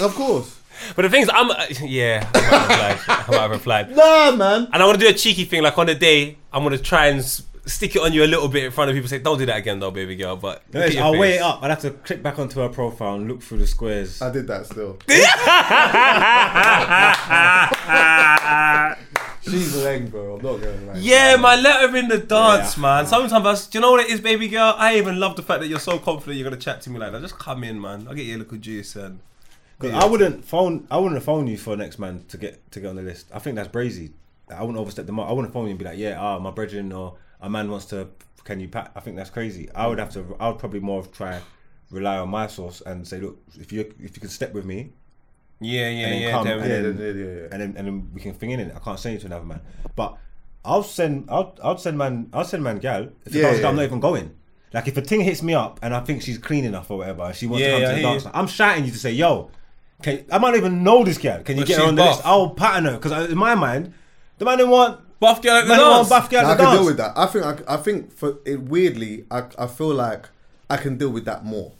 Of 0.00 0.14
course. 0.14 0.56
But 0.96 1.02
the 1.02 1.10
thing 1.10 1.22
is, 1.22 1.30
I'm 1.34 1.50
uh, 1.50 1.66
yeah, 1.82 2.26
I 2.32 2.40
might 2.40 2.48
have 2.48 2.68
replied. 2.70 3.00
I 3.08 3.30
might 3.30 3.40
have 3.42 3.50
replied. 3.50 3.90
Nah, 3.96 4.30
man. 4.36 4.68
And 4.72 4.82
I 4.82 4.86
want 4.86 4.98
to 5.00 5.04
do 5.04 5.10
a 5.10 5.16
cheeky 5.16 5.44
thing, 5.44 5.62
like 5.62 5.76
on 5.76 5.86
the 5.86 5.94
day, 5.96 6.38
I'm 6.52 6.62
gonna 6.62 6.78
try 6.78 7.08
and 7.08 7.18
s- 7.18 7.42
stick 7.70 7.96
it 7.96 8.02
on 8.02 8.12
you 8.12 8.24
a 8.24 8.26
little 8.26 8.48
bit 8.48 8.64
in 8.64 8.70
front 8.70 8.90
of 8.90 8.94
people. 8.94 9.08
Say, 9.08 9.18
don't 9.20 9.38
do 9.38 9.46
that 9.46 9.56
again, 9.58 9.78
though, 9.80 9.90
baby 9.90 10.16
girl. 10.16 10.36
But 10.36 10.62
look 10.72 10.84
at 10.84 10.92
your 10.94 11.04
I'll 11.04 11.18
weigh 11.18 11.36
it 11.36 11.42
up. 11.42 11.62
I'd 11.62 11.70
have 11.70 11.80
to 11.80 11.90
click 11.90 12.22
back 12.22 12.38
onto 12.38 12.60
her 12.60 12.68
profile 12.68 13.14
and 13.14 13.28
look 13.28 13.42
through 13.42 13.58
the 13.58 13.66
squares. 13.66 14.20
I 14.20 14.30
did 14.30 14.46
that 14.48 14.66
still. 14.66 14.98
She's 19.42 19.74
lame, 19.82 20.08
bro. 20.08 20.36
I'm 20.36 20.42
not 20.42 20.60
going 20.60 20.80
to 20.80 20.86
lie. 20.92 20.98
Yeah, 20.98 21.36
man, 21.36 21.62
let 21.62 21.88
her 21.88 21.96
in 21.96 22.08
the 22.08 22.18
dance, 22.18 22.76
Yeah. 22.76 22.82
man. 22.82 23.06
Sometimes, 23.06 23.46
I, 23.46 23.54
do 23.70 23.78
you 23.78 23.80
know 23.80 23.92
what 23.92 24.00
it 24.04 24.10
is, 24.10 24.20
baby 24.20 24.48
girl? 24.48 24.74
I 24.76 24.98
even 24.98 25.18
love 25.18 25.36
the 25.36 25.42
fact 25.42 25.60
that 25.60 25.68
you're 25.68 25.78
so 25.78 25.98
confident 25.98 26.36
you're 26.38 26.48
gonna 26.48 26.60
chat 26.60 26.82
to 26.82 26.90
me 26.90 26.98
like 26.98 27.12
that. 27.12 27.22
Just 27.22 27.38
come 27.38 27.64
in, 27.64 27.80
man. 27.80 28.06
I'll 28.06 28.14
get 28.14 28.26
you 28.26 28.36
a 28.36 28.38
little 28.38 28.58
juice 28.58 28.96
and. 28.96 29.20
'Cause 29.78 29.92
I 29.92 30.04
wouldn't 30.04 30.44
phone. 30.44 30.86
I 30.90 30.98
wouldn't 30.98 31.22
phone 31.22 31.46
you 31.46 31.56
for 31.56 31.74
next 31.74 31.98
man 31.98 32.24
to 32.28 32.36
get 32.36 32.70
to 32.72 32.80
get 32.80 32.88
on 32.90 32.96
the 32.96 33.02
list. 33.02 33.28
I 33.32 33.38
think 33.38 33.56
that's 33.56 33.68
brazy. 33.68 34.10
I 34.50 34.60
wouldn't 34.62 34.78
overstep 34.78 35.06
the 35.06 35.12
mark. 35.12 35.28
I 35.28 35.32
wouldn't 35.32 35.52
phone 35.52 35.64
you 35.64 35.70
and 35.70 35.78
be 35.78 35.84
like, 35.84 35.98
yeah, 35.98 36.18
ah, 36.20 36.38
my 36.38 36.50
brethren 36.50 36.92
or 36.92 37.16
a 37.40 37.48
man 37.50 37.70
wants 37.70 37.86
to. 37.86 38.08
Can 38.44 38.58
you 38.60 38.68
pack? 38.68 38.90
I 38.96 39.00
think 39.00 39.16
that's 39.16 39.30
crazy. 39.30 39.70
I 39.74 39.86
would 39.86 39.98
have 39.98 40.12
to. 40.14 40.36
I 40.40 40.48
would 40.48 40.58
probably 40.58 40.80
more 40.80 40.98
of 41.00 41.12
try 41.12 41.40
rely 41.90 42.16
on 42.18 42.28
my 42.30 42.46
source 42.46 42.80
and 42.82 43.06
say, 43.06 43.20
look, 43.20 43.38
if 43.58 43.72
you 43.72 43.80
if 44.00 44.16
you 44.16 44.20
can 44.20 44.28
step 44.30 44.52
with 44.54 44.64
me, 44.64 44.90
Yeah, 45.60 45.88
yeah, 45.90 46.04
and 46.06 46.12
then 46.14 46.22
yeah. 46.22 46.30
come 46.30 46.46
and, 46.46 46.60
then, 46.62 46.98
yeah, 46.98 47.04
yeah, 47.06 47.40
yeah. 47.42 47.48
and 47.52 47.60
then 47.60 47.74
and 47.76 47.86
then 47.86 48.10
we 48.14 48.20
can 48.20 48.32
thing 48.34 48.50
in 48.52 48.60
it. 48.60 48.72
I 48.74 48.78
can't 48.78 48.98
send 48.98 49.14
you 49.14 49.20
to 49.20 49.26
another 49.26 49.44
man, 49.44 49.60
but 49.94 50.16
I'll 50.64 50.82
send. 50.82 51.28
I'll 51.30 51.54
I'll 51.62 51.76
send 51.78 51.98
man. 51.98 52.30
I'll 52.32 52.44
send 52.44 52.62
man 52.64 52.78
gal. 52.78 53.08
If 53.26 53.34
Yeah, 53.34 53.42
yeah, 53.52 53.60
yeah. 53.60 53.68
I'm 53.68 53.76
not 53.76 53.84
even 53.84 54.00
going. 54.00 54.34
Like 54.72 54.88
if 54.88 54.96
a 54.96 55.02
thing 55.02 55.20
hits 55.20 55.42
me 55.42 55.52
up 55.54 55.80
and 55.82 55.94
I 55.94 56.00
think 56.00 56.22
she's 56.22 56.38
clean 56.38 56.64
enough 56.64 56.90
or 56.90 56.98
whatever, 56.98 57.24
and 57.24 57.34
she 57.34 57.46
wants 57.46 57.62
Yeah, 57.62 57.66
to 57.66 57.72
come 57.72 57.82
yeah, 57.82 57.88
to 57.88 57.94
the 57.94 58.00
hear 58.00 58.10
dance, 58.12 58.24
you. 58.24 58.30
I'm 58.32 58.46
shouting 58.46 58.84
you 58.84 58.92
to 58.92 58.98
say, 58.98 59.12
yo, 59.12 59.50
can, 60.02 60.24
I 60.32 60.38
might 60.38 60.50
not 60.50 60.56
even 60.58 60.82
know 60.82 61.04
this 61.04 61.18
girl. 61.18 61.42
Can 61.42 61.56
you 61.56 61.62
But 61.62 61.68
get 61.68 61.78
her 61.78 61.84
on 61.88 61.96
the 61.96 62.02
buff. 62.02 62.16
list? 62.16 62.26
I'll 62.26 62.50
pattern 62.50 62.84
her 62.84 62.92
because 62.92 63.30
in 63.30 63.36
my 63.36 63.54
mind, 63.56 63.92
the 64.40 64.44
man 64.44 64.58
didn't 64.58 64.72
want 64.72 65.00
Buff 65.20 65.40
girl 65.42 65.52
at 65.52 65.62
the 65.62 65.68
man 65.68 65.78
didn't 65.78 65.90
want 65.90 66.08
dance. 66.08 66.08
buff 66.08 66.30
girl 66.30 66.42
Nah, 66.42 66.48
I 66.48 66.52
at 66.52 66.56
the 66.58 66.64
can 66.64 66.72
deal 66.72 66.78
dance. 66.78 66.86
with 66.88 66.96
that. 66.96 67.12
I 67.16 67.26
think 67.26 67.44
I, 67.44 67.74
I 67.74 67.76
think 67.76 68.12
for 68.12 68.38
it 68.44 68.60
weirdly, 68.62 69.24
I, 69.30 69.44
I 69.58 69.66
feel 69.68 69.94
like 69.94 70.28
I 70.68 70.76
can 70.78 70.96
deal 70.96 71.10
with 71.10 71.24
that 71.26 71.44
more. 71.44 71.72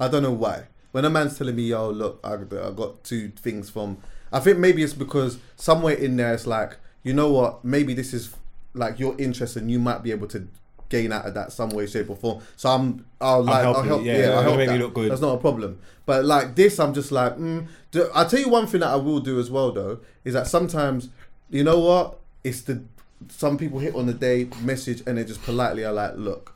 I 0.00 0.08
don't 0.08 0.22
know 0.22 0.32
why. 0.32 0.64
When 0.92 1.04
a 1.04 1.10
man's 1.10 1.36
telling 1.38 1.54
me, 1.56 1.64
"Yo, 1.64 1.90
look, 1.90 2.18
I, 2.24 2.34
I 2.34 2.70
got 2.72 3.04
two 3.04 3.28
things 3.36 3.68
from," 3.70 3.98
I 4.32 4.40
think 4.40 4.58
maybe 4.58 4.82
it's 4.82 4.94
because 4.94 5.38
somewhere 5.56 5.94
in 5.94 6.16
there 6.16 6.32
it's 6.32 6.46
like, 6.46 6.78
you 7.02 7.12
know 7.12 7.30
what? 7.30 7.64
Maybe 7.64 7.92
this 7.94 8.14
is 8.14 8.34
like 8.72 8.98
your 8.98 9.14
interest, 9.18 9.56
and 9.56 9.70
you 9.70 9.78
might 9.78 10.02
be 10.02 10.10
able 10.10 10.28
to 10.28 10.48
gain 10.88 11.12
out 11.12 11.26
of 11.26 11.34
that 11.34 11.52
some 11.52 11.68
way, 11.70 11.86
shape, 11.86 12.08
or 12.08 12.16
form. 12.16 12.40
So 12.56 12.70
I'm, 12.70 13.04
I'll 13.20 13.42
like, 13.42 13.64
I'll 13.64 13.74
help 13.74 13.84
you, 13.84 13.88
help. 13.90 14.04
yeah, 14.04 14.12
Yeah, 14.12 14.18
yeah, 14.28 14.34
I'll 14.36 14.42
help 14.42 14.56
make 14.56 14.68
that. 14.68 14.74
you 14.78 14.82
look 14.84 14.94
good. 14.94 15.10
That's 15.10 15.20
not 15.20 15.34
a 15.34 15.38
problem. 15.38 15.80
But 16.06 16.24
like 16.24 16.54
this, 16.54 16.78
I'm 16.78 16.94
just 16.94 17.10
like, 17.12 17.36
mm. 17.36 17.66
Do- 17.90 18.08
I'll 18.14 18.28
tell 18.28 18.38
you 18.40 18.48
one 18.48 18.66
thing 18.68 18.80
that 18.80 18.88
I 18.90 18.96
will 18.96 19.18
do 19.20 19.40
as 19.40 19.50
well, 19.50 19.72
though, 19.72 19.98
is 20.24 20.34
that 20.34 20.46
sometimes, 20.46 21.08
you 21.50 21.64
know 21.64 21.78
what? 21.78 22.18
It's 22.44 22.62
the 22.62 22.82
some 23.28 23.56
people 23.56 23.78
hit 23.78 23.94
on 23.94 24.06
the 24.06 24.12
day 24.14 24.48
message 24.62 25.02
and 25.06 25.16
they 25.18 25.24
just 25.24 25.42
politely 25.42 25.84
are 25.84 25.92
like, 25.92 26.16
look, 26.16 26.54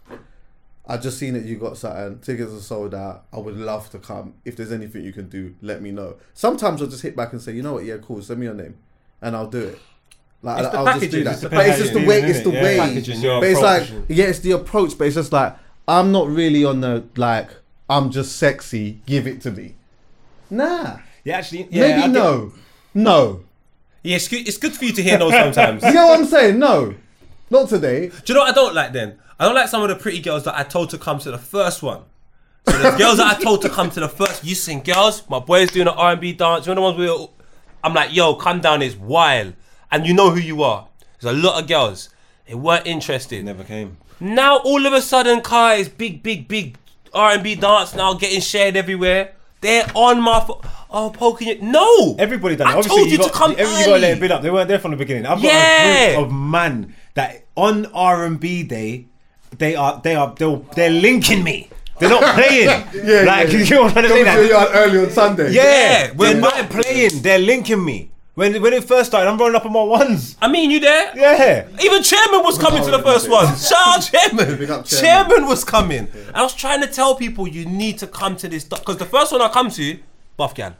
I 0.86 0.96
just 0.98 1.18
seen 1.18 1.34
that 1.34 1.44
you 1.44 1.56
got 1.56 1.76
something. 1.78 2.18
Tickets 2.18 2.52
are 2.52 2.60
sold 2.60 2.94
out. 2.94 3.24
I 3.32 3.38
would 3.38 3.56
love 3.56 3.90
to 3.90 3.98
come. 3.98 4.34
If 4.44 4.56
there's 4.56 4.72
anything 4.72 5.04
you 5.04 5.12
can 5.12 5.28
do, 5.28 5.54
let 5.62 5.80
me 5.82 5.90
know. 5.90 6.16
Sometimes 6.34 6.82
I'll 6.82 6.88
just 6.88 7.02
hit 7.02 7.16
back 7.16 7.32
and 7.32 7.40
say, 7.40 7.52
you 7.52 7.62
know 7.62 7.74
what? 7.74 7.84
Yeah, 7.84 7.96
cool. 8.02 8.20
Send 8.22 8.40
me 8.40 8.46
your 8.46 8.54
name, 8.54 8.76
and 9.22 9.34
I'll 9.36 9.48
do 9.48 9.60
it. 9.60 9.78
Like 10.42 10.64
I'll 10.74 10.98
just 10.98 11.10
do 11.10 11.24
that. 11.24 11.34
it's 11.34 11.42
But 11.44 11.66
it's 11.66 11.78
just 11.78 11.92
the 11.92 12.06
way. 12.06 12.20
It's 12.22 12.40
the 12.42 12.50
Yeah. 12.50 12.62
way. 12.62 12.76
Packaging, 12.78 13.22
But 13.22 13.42
it's 13.44 13.60
like, 13.60 13.90
yeah, 14.08 14.24
it's 14.26 14.38
the 14.40 14.52
approach. 14.52 14.96
But 14.96 15.06
it's 15.06 15.16
just 15.16 15.32
like 15.32 15.56
I'm 15.86 16.12
not 16.12 16.28
really 16.28 16.64
on 16.64 16.80
the 16.80 17.04
like. 17.16 17.50
I'm 17.88 18.10
just 18.10 18.36
sexy. 18.36 19.00
Give 19.04 19.26
it 19.26 19.40
to 19.42 19.50
me. 19.50 19.74
Nah. 20.48 20.98
Yeah, 21.24 21.38
actually, 21.38 21.68
yeah, 21.70 21.98
Maybe 21.98 22.12
no. 22.12 22.52
No. 22.94 23.40
Yeah, 24.02 24.16
it's 24.16 24.28
good, 24.28 24.48
it's 24.48 24.56
good 24.56 24.74
for 24.74 24.84
you 24.84 24.92
to 24.92 25.02
hear 25.02 25.18
those 25.18 25.32
sometimes. 25.32 25.82
You 25.84 25.92
know 25.92 26.06
what 26.08 26.20
I'm 26.20 26.26
saying? 26.26 26.58
No. 26.58 26.94
Not 27.50 27.68
today. 27.68 28.08
Do 28.08 28.14
you 28.26 28.34
know 28.34 28.40
what 28.42 28.50
I 28.50 28.54
don't 28.54 28.74
like 28.74 28.92
then? 28.92 29.18
I 29.38 29.44
don't 29.44 29.54
like 29.54 29.68
some 29.68 29.82
of 29.82 29.88
the 29.88 29.96
pretty 29.96 30.20
girls 30.20 30.44
that 30.44 30.56
I 30.56 30.62
told 30.62 30.90
to 30.90 30.98
come 30.98 31.18
to 31.20 31.30
the 31.30 31.38
first 31.38 31.82
one. 31.82 32.02
So 32.68 32.76
the 32.78 32.96
girls 32.96 33.16
that 33.18 33.36
I 33.36 33.42
told 33.42 33.62
to 33.62 33.68
come 33.68 33.90
to 33.90 34.00
the 34.00 34.08
first, 34.08 34.44
you 34.44 34.54
sing 34.54 34.80
girls, 34.80 35.28
my 35.28 35.38
boy's 35.38 35.70
doing 35.70 35.88
an 35.88 35.94
R&B 35.94 36.34
dance. 36.34 36.66
You 36.66 36.74
know 36.74 36.80
the 36.80 36.80
ones 36.82 36.98
where 36.98 37.28
I'm 37.82 37.94
like, 37.94 38.14
yo, 38.14 38.34
come 38.34 38.60
down, 38.60 38.82
it's 38.82 38.96
wild. 38.96 39.54
And 39.90 40.06
you 40.06 40.14
know 40.14 40.30
who 40.30 40.40
you 40.40 40.62
are. 40.62 40.86
There's 41.20 41.34
a 41.34 41.38
lot 41.38 41.60
of 41.60 41.68
girls. 41.68 42.10
They 42.46 42.54
weren't 42.54 42.86
interested. 42.86 43.44
Never 43.44 43.64
came. 43.64 43.96
Now 44.20 44.58
all 44.58 44.86
of 44.86 44.92
a 44.92 45.00
sudden, 45.00 45.40
Kai 45.40 45.76
is 45.76 45.88
big, 45.88 46.22
big, 46.22 46.46
big 46.46 46.76
R&B 47.12 47.56
dance 47.56 47.94
now 47.94 48.14
getting 48.14 48.40
shared 48.40 48.76
everywhere. 48.76 49.32
They're 49.60 49.86
on 49.94 50.20
my 50.22 50.40
fo- 50.40 50.62
oh 50.90 51.10
poking 51.10 51.48
it. 51.48 51.62
No, 51.62 52.16
Everybody 52.18 52.56
done 52.56 52.68
it. 52.68 52.70
I 52.70 52.74
Obviously, 52.78 52.96
told 52.98 53.10
you, 53.10 53.18
got, 53.18 53.26
to 53.32 53.32
come 53.38 53.50
Everybody 53.52 53.84
got 53.84 53.94
to 53.94 54.00
let 54.00 54.12
it 54.16 54.20
build 54.20 54.32
up. 54.32 54.42
They 54.42 54.50
weren't 54.50 54.68
there 54.68 54.78
from 54.78 54.92
the 54.92 54.96
beginning. 54.96 55.26
I've 55.26 55.42
got 55.42 55.44
Yeah. 55.52 55.94
a 55.94 56.14
group 56.16 56.26
of 56.28 56.32
man 56.32 56.94
that 57.14 57.44
on 57.56 57.86
R 57.86 58.24
and 58.24 58.40
B 58.40 58.62
day, 58.62 59.06
they 59.58 59.74
are 59.76 60.00
they 60.02 60.14
are 60.14 60.34
they're, 60.34 60.56
they're 60.74 60.90
linking 60.90 61.42
me. 61.44 61.68
They're 61.98 62.08
not 62.08 62.34
playing. 62.34 62.68
Yeah, 62.94 63.22
like 63.26 63.52
yeah. 63.52 63.58
you 63.58 63.70
know 63.74 63.82
what 63.82 63.96
I'm 63.96 64.04
Coming 64.04 64.24
saying? 64.24 64.36
to 64.38 64.46
you 64.46 64.56
out 64.56 64.68
early 64.72 64.98
on 65.04 65.10
Sunday. 65.10 65.52
Yeah, 65.52 65.62
Yeah, 65.62 66.12
we're 66.16 66.32
they're 66.32 66.40
not 66.40 66.70
playing. 66.70 67.10
They're 67.22 67.38
linking 67.38 67.84
me. 67.84 68.10
When 68.34 68.60
when 68.62 68.72
it 68.72 68.84
first 68.84 69.10
started, 69.10 69.28
I'm 69.28 69.36
rolling 69.38 69.56
up 69.56 69.66
on 69.66 69.72
my 69.72 69.82
ones. 69.82 70.36
I 70.40 70.48
mean 70.48 70.70
you 70.70 70.80
there. 70.80 71.12
Yeah. 71.16 71.68
Even 71.82 72.02
chairman 72.02 72.42
was 72.42 72.58
coming 72.58 72.82
to 72.84 72.90
the 72.90 73.02
first 73.02 73.28
one. 73.28 73.46
Shout 73.56 73.72
out 73.74 74.00
chairman. 74.00 74.58
Chairman. 74.58 74.84
Chairman. 74.84 75.46
was 75.46 75.64
coming. 75.64 76.08
I 76.34 76.42
was 76.42 76.54
trying 76.54 76.80
to 76.80 76.86
tell 76.86 77.16
people 77.16 77.48
you 77.48 77.66
need 77.66 77.98
to 77.98 78.06
come 78.06 78.36
to 78.36 78.48
this 78.48 78.64
because 78.64 78.98
the 78.98 79.04
first 79.04 79.32
one 79.32 79.42
I 79.42 79.48
come 79.48 79.70
to, 79.70 79.98
Buff 80.36 80.54
Gal, 80.54 80.76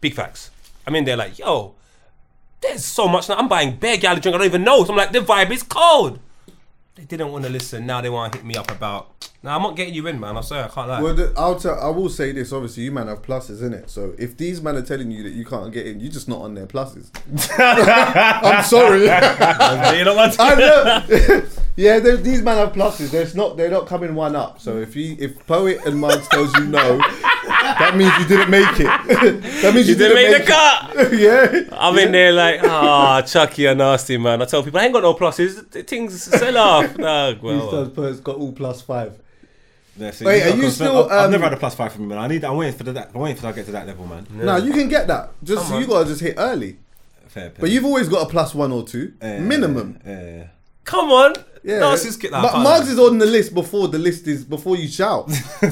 big 0.00 0.14
facts. 0.14 0.50
I 0.86 0.90
mean, 0.90 1.04
they're 1.04 1.16
like, 1.16 1.38
yo, 1.38 1.74
there's 2.60 2.84
so 2.84 3.06
much. 3.06 3.28
Now. 3.28 3.36
I'm 3.36 3.48
buying 3.48 3.76
bear 3.76 3.96
gal 3.96 4.16
drink. 4.16 4.34
I 4.34 4.38
don't 4.38 4.46
even 4.46 4.64
know. 4.64 4.84
So 4.84 4.90
I'm 4.90 4.96
like, 4.96 5.12
the 5.12 5.20
vibe 5.20 5.50
is 5.50 5.62
cold. 5.62 6.18
They 6.94 7.04
didn't 7.04 7.32
want 7.32 7.44
to 7.44 7.50
listen. 7.50 7.86
Now 7.86 8.02
they 8.02 8.10
want 8.10 8.32
to 8.32 8.38
hit 8.38 8.46
me 8.46 8.54
up 8.54 8.70
about. 8.70 9.30
Now 9.42 9.56
I'm 9.56 9.62
not 9.62 9.76
getting 9.76 9.94
you 9.94 10.06
in, 10.08 10.20
man. 10.20 10.36
I'm 10.36 10.42
sorry, 10.42 10.64
I 10.64 10.68
can't 10.68 10.88
lie. 10.88 11.00
Well, 11.00 11.14
the, 11.14 11.32
I'll 11.38 11.58
tell, 11.58 11.80
I 11.80 11.88
will 11.88 12.10
say 12.10 12.32
this. 12.32 12.52
Obviously, 12.52 12.82
you 12.82 12.92
man 12.92 13.08
have 13.08 13.22
pluses 13.22 13.62
in 13.62 13.72
it. 13.72 13.88
So 13.88 14.14
if 14.18 14.36
these 14.36 14.60
men 14.60 14.76
are 14.76 14.82
telling 14.82 15.10
you 15.10 15.22
that 15.22 15.32
you 15.32 15.46
can't 15.46 15.72
get 15.72 15.86
in, 15.86 16.00
you're 16.00 16.12
just 16.12 16.28
not 16.28 16.42
on 16.42 16.52
their 16.52 16.66
pluses. 16.66 17.08
I'm 17.58 18.62
sorry. 18.62 19.00
you 19.98 20.04
know 20.04 20.14
what? 20.14 20.36
I 20.38 20.54
know. 20.54 21.42
yeah, 21.76 21.98
these 21.98 22.42
men 22.42 22.58
have 22.58 22.74
pluses. 22.74 23.10
There's 23.10 23.34
not. 23.34 23.56
They're 23.56 23.70
not 23.70 23.86
coming 23.86 24.14
one 24.14 24.36
up. 24.36 24.60
So 24.60 24.76
if 24.76 24.94
you, 24.94 25.16
if 25.18 25.46
poet 25.46 25.78
and 25.86 25.94
Margs 25.94 26.28
tells 26.28 26.54
you 26.56 26.66
no, 26.66 27.00
that 27.78 27.96
means 27.96 28.12
you 28.18 28.26
didn't 28.26 28.50
make 28.50 28.80
it. 28.80 29.42
that 29.62 29.74
means 29.74 29.88
you, 29.88 29.94
You 29.94 29.98
didn't 29.98 30.14
make 30.14 30.38
the 30.38 30.46
cut. 30.52 31.12
yeah. 31.18 31.62
I'm 31.78 31.98
in 31.98 32.12
there 32.12 32.32
like, 32.32 32.62
ah, 32.64 33.22
Chuckie 33.22 33.66
and 33.66 33.78
nasty, 33.78 34.16
man. 34.18 34.42
I 34.42 34.44
tell 34.44 34.62
people, 34.62 34.80
I 34.80 34.84
ain't 34.84 34.92
got 34.92 35.02
no 35.02 35.14
pluses. 35.14 35.64
Things 35.86 36.22
sell 36.22 36.56
off. 36.58 36.96
Nah, 37.02 37.32
These 37.32 37.42
well, 37.42 37.70
times 37.70 37.88
poet's 37.90 38.20
got 38.20 38.36
all 38.36 38.52
plus 38.52 38.82
five. 38.82 39.18
Yeah, 39.96 40.10
see, 40.10 40.24
Wait, 40.24 40.42
are 40.42 40.46
you 40.46 40.52
confirmed- 40.52 40.72
still, 40.72 41.04
I've, 41.04 41.12
I've 41.12 41.24
um, 41.26 41.30
never 41.32 41.44
had 41.44 41.52
a 41.52 41.56
plus 41.58 41.74
five 41.74 41.92
from 41.92 42.02
me, 42.02 42.08
man. 42.08 42.18
I 42.18 42.26
need. 42.26 42.44
I'm 42.44 42.56
waiting 42.56 42.74
for 42.78 42.84
that. 42.84 43.10
I'm 43.14 43.20
waiting 43.20 43.36
for 43.36 43.42
that 43.42 43.50
to 43.52 43.56
get 43.56 43.66
to 43.66 43.72
that 43.72 43.86
level, 43.86 44.06
man. 44.06 44.26
Now 44.30 44.56
you 44.56 44.72
can 44.72 44.88
get 44.88 45.06
that. 45.08 45.30
Just 45.42 45.66
Come 45.68 45.78
you 45.80 45.84
on. 45.84 45.90
gotta 45.90 46.08
just 46.08 46.20
hit 46.22 46.34
early. 46.38 46.78
Fair 47.28 47.50
play. 47.50 47.60
But 47.62 47.70
you've 47.70 47.84
always 47.84 48.08
got 48.08 48.26
a 48.26 48.30
plus 48.30 48.54
one 48.54 48.72
or 48.72 48.84
two 48.84 49.12
Yeah, 49.20 49.38
minimum. 49.40 49.98
Yeah, 50.06 50.22
yeah. 50.36 50.46
come 50.84 51.10
on. 51.10 51.34
Yeah, 51.64 51.78
No, 51.80 51.92
it's 51.92 52.04
just 52.04 52.20
get 52.20 52.30
that. 52.32 52.42
but 52.42 52.52
Margs 52.54 52.88
is 52.88 52.98
on 52.98 53.18
the 53.18 53.26
list 53.26 53.54
before 53.54 53.88
the 53.88 53.98
list 53.98 54.26
is 54.26 54.44
before 54.44 54.76
you 54.76 54.88
shout. 54.88 55.28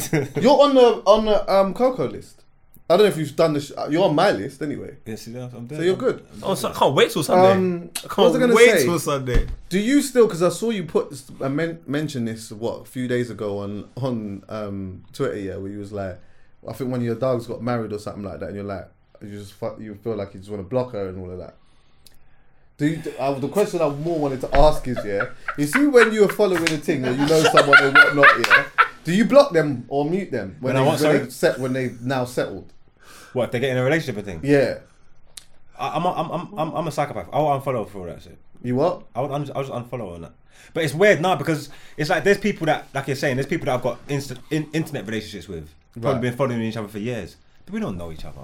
you're 0.41 0.61
on 0.63 0.75
the 0.75 1.03
on 1.07 1.25
the 1.27 1.53
um 1.53 1.75
Coco 1.75 2.09
list. 2.09 2.37
I 2.89 2.97
don't 2.97 3.07
know 3.07 3.11
if 3.13 3.19
you've 3.19 3.37
done 3.37 3.53
the. 3.53 3.61
Sh- 3.61 3.71
you're 3.89 4.03
on 4.05 4.17
my 4.17 4.33
list 4.33 4.61
anyway, 4.63 4.97
yeah 5.07 5.15
see, 5.15 5.33
I'm 5.37 5.69
there. 5.69 5.79
so 5.79 5.85
you're 5.85 5.95
good. 5.95 6.27
Oh, 6.43 6.57
so 6.57 6.71
I 6.71 6.73
can't 6.73 6.93
wait 6.93 7.13
till 7.13 7.23
Sunday. 7.23 7.53
Um, 7.53 7.83
I 7.83 8.01
what 8.01 8.11
can't 8.11 8.19
was 8.19 8.35
I 8.37 8.39
gonna 8.41 8.55
wait 8.55 8.71
say? 8.71 8.85
till 8.85 8.99
Sunday. 8.99 9.47
Do 9.69 9.79
you 9.79 10.03
still? 10.03 10.27
Because 10.27 10.43
I 10.43 10.49
saw 10.49 10.71
you 10.71 10.83
put 10.85 11.23
I 11.41 11.47
men- 11.47 11.79
mentioned 11.87 12.27
this 12.27 12.51
what 12.51 12.81
a 12.81 12.85
few 12.85 13.07
days 13.07 13.31
ago 13.31 13.59
on 13.61 13.89
on 13.97 14.43
um 14.49 15.05
Twitter, 15.13 15.39
yeah, 15.39 15.57
where 15.57 15.71
you 15.71 15.79
was 15.79 15.93
like, 15.93 16.19
I 16.69 16.73
think 16.73 16.91
one 16.91 16.99
of 16.99 17.07
your 17.07 17.15
dogs 17.15 17.47
got 17.47 17.63
married 17.63 17.93
or 17.93 17.99
something 18.01 18.25
like 18.25 18.41
that, 18.41 18.47
and 18.47 18.57
you're 18.57 18.65
like, 18.65 18.89
you 19.23 19.39
just 19.39 19.53
fu- 19.53 19.77
you 19.79 19.95
feel 19.95 20.17
like 20.17 20.35
you 20.35 20.41
just 20.41 20.51
want 20.51 20.61
to 20.65 20.69
block 20.69 20.91
her 20.93 21.09
and 21.09 21.19
all 21.21 21.31
of 21.31 21.39
that. 21.39 21.55
Do 22.81 22.87
you, 22.87 23.03
uh, 23.19 23.35
the 23.39 23.49
question 23.49 23.83
I 23.83 23.91
more 23.91 24.19
wanted 24.19 24.41
to 24.41 24.57
ask 24.57 24.89
is 24.89 24.97
yeah, 25.05 25.27
you 25.59 25.67
see 25.67 25.85
when 25.87 26.15
you're 26.15 26.31
following 26.31 26.63
a 26.63 26.79
thing 26.79 27.05
or 27.05 27.11
you 27.11 27.27
know 27.27 27.43
someone 27.43 27.79
or 27.85 27.91
whatnot, 27.91 28.49
yeah, 28.49 28.65
do 29.05 29.13
you 29.13 29.27
block 29.27 29.53
them 29.53 29.85
or 29.89 30.09
mute 30.09 30.31
them 30.31 30.57
when, 30.61 30.73
When 30.73 30.77
I 30.77 30.79
they, 30.79 30.85
what, 30.87 30.93
when 30.93 30.99
sorry? 30.99 31.19
they 31.19 31.29
set 31.31 31.59
when 31.61 31.75
they've 31.75 32.01
now 32.01 32.25
settled? 32.25 32.73
What 33.35 33.53
they 33.53 33.61
get 33.61 33.69
in 33.73 33.77
a 33.77 33.85
relationship 33.85 34.17
and 34.17 34.25
thing? 34.25 34.51
Yeah, 34.51 34.79
I, 35.79 35.89
I'm, 35.91 36.07
a, 36.07 36.11
I'm, 36.11 36.31
I'm, 36.31 36.59
I'm, 36.59 36.75
I'm 36.75 36.89
a 36.89 36.91
psychopath. 36.91 37.29
I 37.31 37.39
will 37.39 37.61
unfollow 37.61 37.87
for 37.87 37.99
all 37.99 38.07
that 38.07 38.23
shit. 38.23 38.39
you 38.63 38.77
what? 38.77 39.03
I 39.15 39.21
would, 39.21 39.31
un- 39.31 39.51
I 39.55 39.59
would 39.59 39.67
just 39.67 39.79
unfollow 39.91 40.15
on 40.15 40.23
that. 40.23 40.33
But 40.73 40.85
it's 40.85 40.95
weird 40.95 41.21
now 41.21 41.37
because 41.37 41.69
it's 41.99 42.09
like 42.09 42.25
there's 42.25 42.39
people 42.39 42.65
that, 42.65 42.87
like 42.95 43.07
you're 43.09 43.15
saying, 43.17 43.37
there's 43.37 43.47
people 43.47 43.67
that 43.67 43.75
I've 43.75 43.83
got 43.83 44.09
insta- 44.09 44.39
in, 44.51 44.71
internet 44.73 45.05
relationships 45.07 45.49
with, 45.49 45.69
probably 46.01 46.23
been 46.31 46.37
following 46.39 46.63
each 46.63 46.79
other 46.79 46.89
for 46.89 46.99
years, 46.99 47.37
but 47.67 47.75
we 47.75 47.81
don't 47.81 47.99
know 47.99 48.11
each 48.11 48.25
other. 48.25 48.41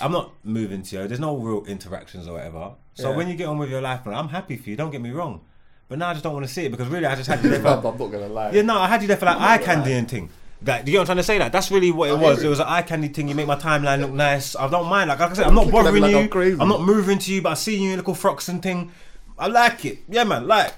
I'm 0.00 0.12
not 0.12 0.32
moving 0.44 0.82
to 0.82 0.96
you. 0.96 1.08
There's 1.08 1.20
no 1.20 1.36
real 1.36 1.64
interactions 1.66 2.26
or 2.26 2.34
whatever. 2.34 2.72
So 2.94 3.10
Yeah. 3.10 3.16
when 3.16 3.28
you 3.28 3.34
get 3.34 3.46
on 3.48 3.58
with 3.58 3.70
your 3.70 3.80
life, 3.82 4.06
man, 4.06 4.14
I'm 4.14 4.28
happy 4.28 4.56
for 4.56 4.70
you. 4.70 4.76
Don't 4.76 4.90
get 4.90 5.00
me 5.00 5.10
wrong. 5.10 5.40
But 5.88 5.98
now 5.98 6.08
I 6.08 6.12
just 6.14 6.24
don't 6.24 6.32
want 6.32 6.46
to 6.46 6.52
see 6.52 6.64
it 6.64 6.70
because 6.70 6.88
really 6.88 7.06
I 7.06 7.14
just 7.14 7.28
had 7.28 7.42
you 7.44 7.50
there 7.50 7.58
I'm 7.66 7.80
for, 7.82 7.92
not 7.92 7.98
gonna 7.98 8.26
lie. 8.28 8.50
yeah, 8.52 8.62
no, 8.62 8.78
I 8.78 8.88
had 8.88 9.02
you 9.02 9.08
there 9.08 9.16
for 9.16 9.26
like 9.26 9.38
eye 9.40 9.58
candy 9.58 9.92
and 9.92 10.10
thing. 10.10 10.30
That, 10.62 10.86
you 10.86 10.94
know 10.94 11.00
what 11.00 11.02
I'm 11.02 11.06
trying 11.08 11.16
to 11.18 11.22
say? 11.22 11.38
Like 11.38 11.52
that's 11.52 11.70
really 11.70 11.90
what 11.92 12.08
it 12.08 12.18
was. 12.18 12.42
It 12.42 12.48
was 12.48 12.60
an 12.60 12.66
eye 12.66 12.82
candy 12.82 13.08
thing. 13.08 13.28
You 13.28 13.34
make 13.34 13.46
my 13.46 13.56
timeline 13.56 14.00
look 14.00 14.10
nice. 14.12 14.56
I 14.56 14.68
don't 14.68 14.86
mind. 14.88 15.08
Like, 15.10 15.20
like 15.20 15.30
I 15.30 15.34
said, 15.34 15.46
I'm 15.46 15.54
not 15.54 15.66
Looking 15.66 15.78
at 15.80 15.84
me 15.84 16.00
bothering 16.00 16.02
like 16.02 16.10
you. 16.12 16.18
I'm 16.18 16.28
crazy. 16.28 16.56
I'm 16.60 16.68
not 16.68 16.80
moving 16.82 17.18
to 17.18 17.32
you, 17.34 17.42
but 17.42 17.50
I 17.50 17.54
see 17.54 17.76
you 17.76 17.90
in 17.90 17.96
little 17.98 18.14
frocks 18.14 18.48
and 18.48 18.62
thing. 18.62 18.90
I 19.38 19.48
like 19.48 19.84
it. 19.84 19.98
Yeah, 20.08 20.24
man. 20.24 20.48
Like, 20.48 20.72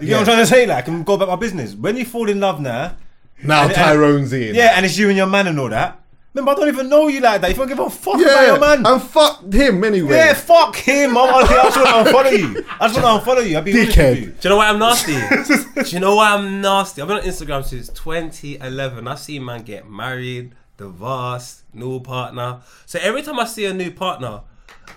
you 0.00 0.08
know 0.08 0.14
what 0.14 0.20
I'm 0.20 0.24
trying 0.26 0.38
to 0.38 0.46
say? 0.46 0.66
Like, 0.66 0.88
and 0.88 1.06
go 1.06 1.14
about 1.14 1.28
my 1.28 1.36
business. 1.36 1.74
When 1.74 1.96
you 1.96 2.04
fall 2.04 2.28
in 2.28 2.40
love 2.40 2.60
now, 2.60 2.96
now 3.44 3.62
and- 3.66 3.72
Tyrone's 3.74 4.32
in. 4.32 4.56
yeah, 4.56 4.72
and 4.76 4.84
it's 4.84 4.98
you 4.98 5.06
and 5.08 5.16
your 5.16 5.28
man 5.28 5.46
and 5.46 5.58
all 5.60 5.68
that. 5.70 6.00
Remember, 6.34 6.52
I 6.52 6.54
don't 6.54 6.68
even 6.68 6.88
know 6.88 7.08
you 7.08 7.20
like 7.20 7.42
that. 7.42 7.50
You 7.50 7.56
don't 7.56 7.68
give 7.68 7.78
a 7.78 7.90
fuck 7.90 8.14
about 8.14 8.26
yeah, 8.26 8.46
your 8.46 8.58
man. 8.58 8.86
and 8.86 9.02
fuck 9.02 9.52
him 9.52 9.84
anyway. 9.84 10.16
yeah, 10.16 10.32
fuck 10.32 10.74
him. 10.76 11.16
I, 11.16 11.20
I 11.20 11.42
just 11.44 11.76
want 11.76 12.06
to 12.06 12.12
unfollow 12.12 12.38
you. 12.38 12.64
I 12.80 12.88
just 12.88 13.02
want 13.02 13.24
to 13.24 13.30
unfollow 13.30 13.48
you. 13.48 13.56
I'll 13.58 13.62
be 13.62 13.72
honest 13.78 13.96
Dickhead. 13.98 14.10
with 14.10 14.18
you. 14.20 14.26
Do 14.30 14.36
you 14.42 14.50
know 14.50 14.56
why 14.56 14.68
I'm 14.70 14.78
nasty? 14.78 15.12
Do 15.82 15.90
you 15.90 16.00
know 16.00 16.16
why 16.16 16.30
I'm 16.34 16.62
nasty? 16.62 17.02
I've 17.02 17.08
been 17.08 17.18
on 17.18 17.22
Instagram 17.24 17.64
since 17.64 17.90
2011. 17.90 19.06
I've 19.06 19.18
seen 19.18 19.44
man 19.44 19.62
get 19.62 19.90
married, 19.90 20.54
divorced, 20.78 21.64
new 21.74 22.00
partner. 22.00 22.62
So 22.86 22.98
every 23.02 23.20
time 23.20 23.38
I 23.38 23.44
see 23.44 23.66
a 23.66 23.74
new 23.74 23.90
partner, 23.90 24.40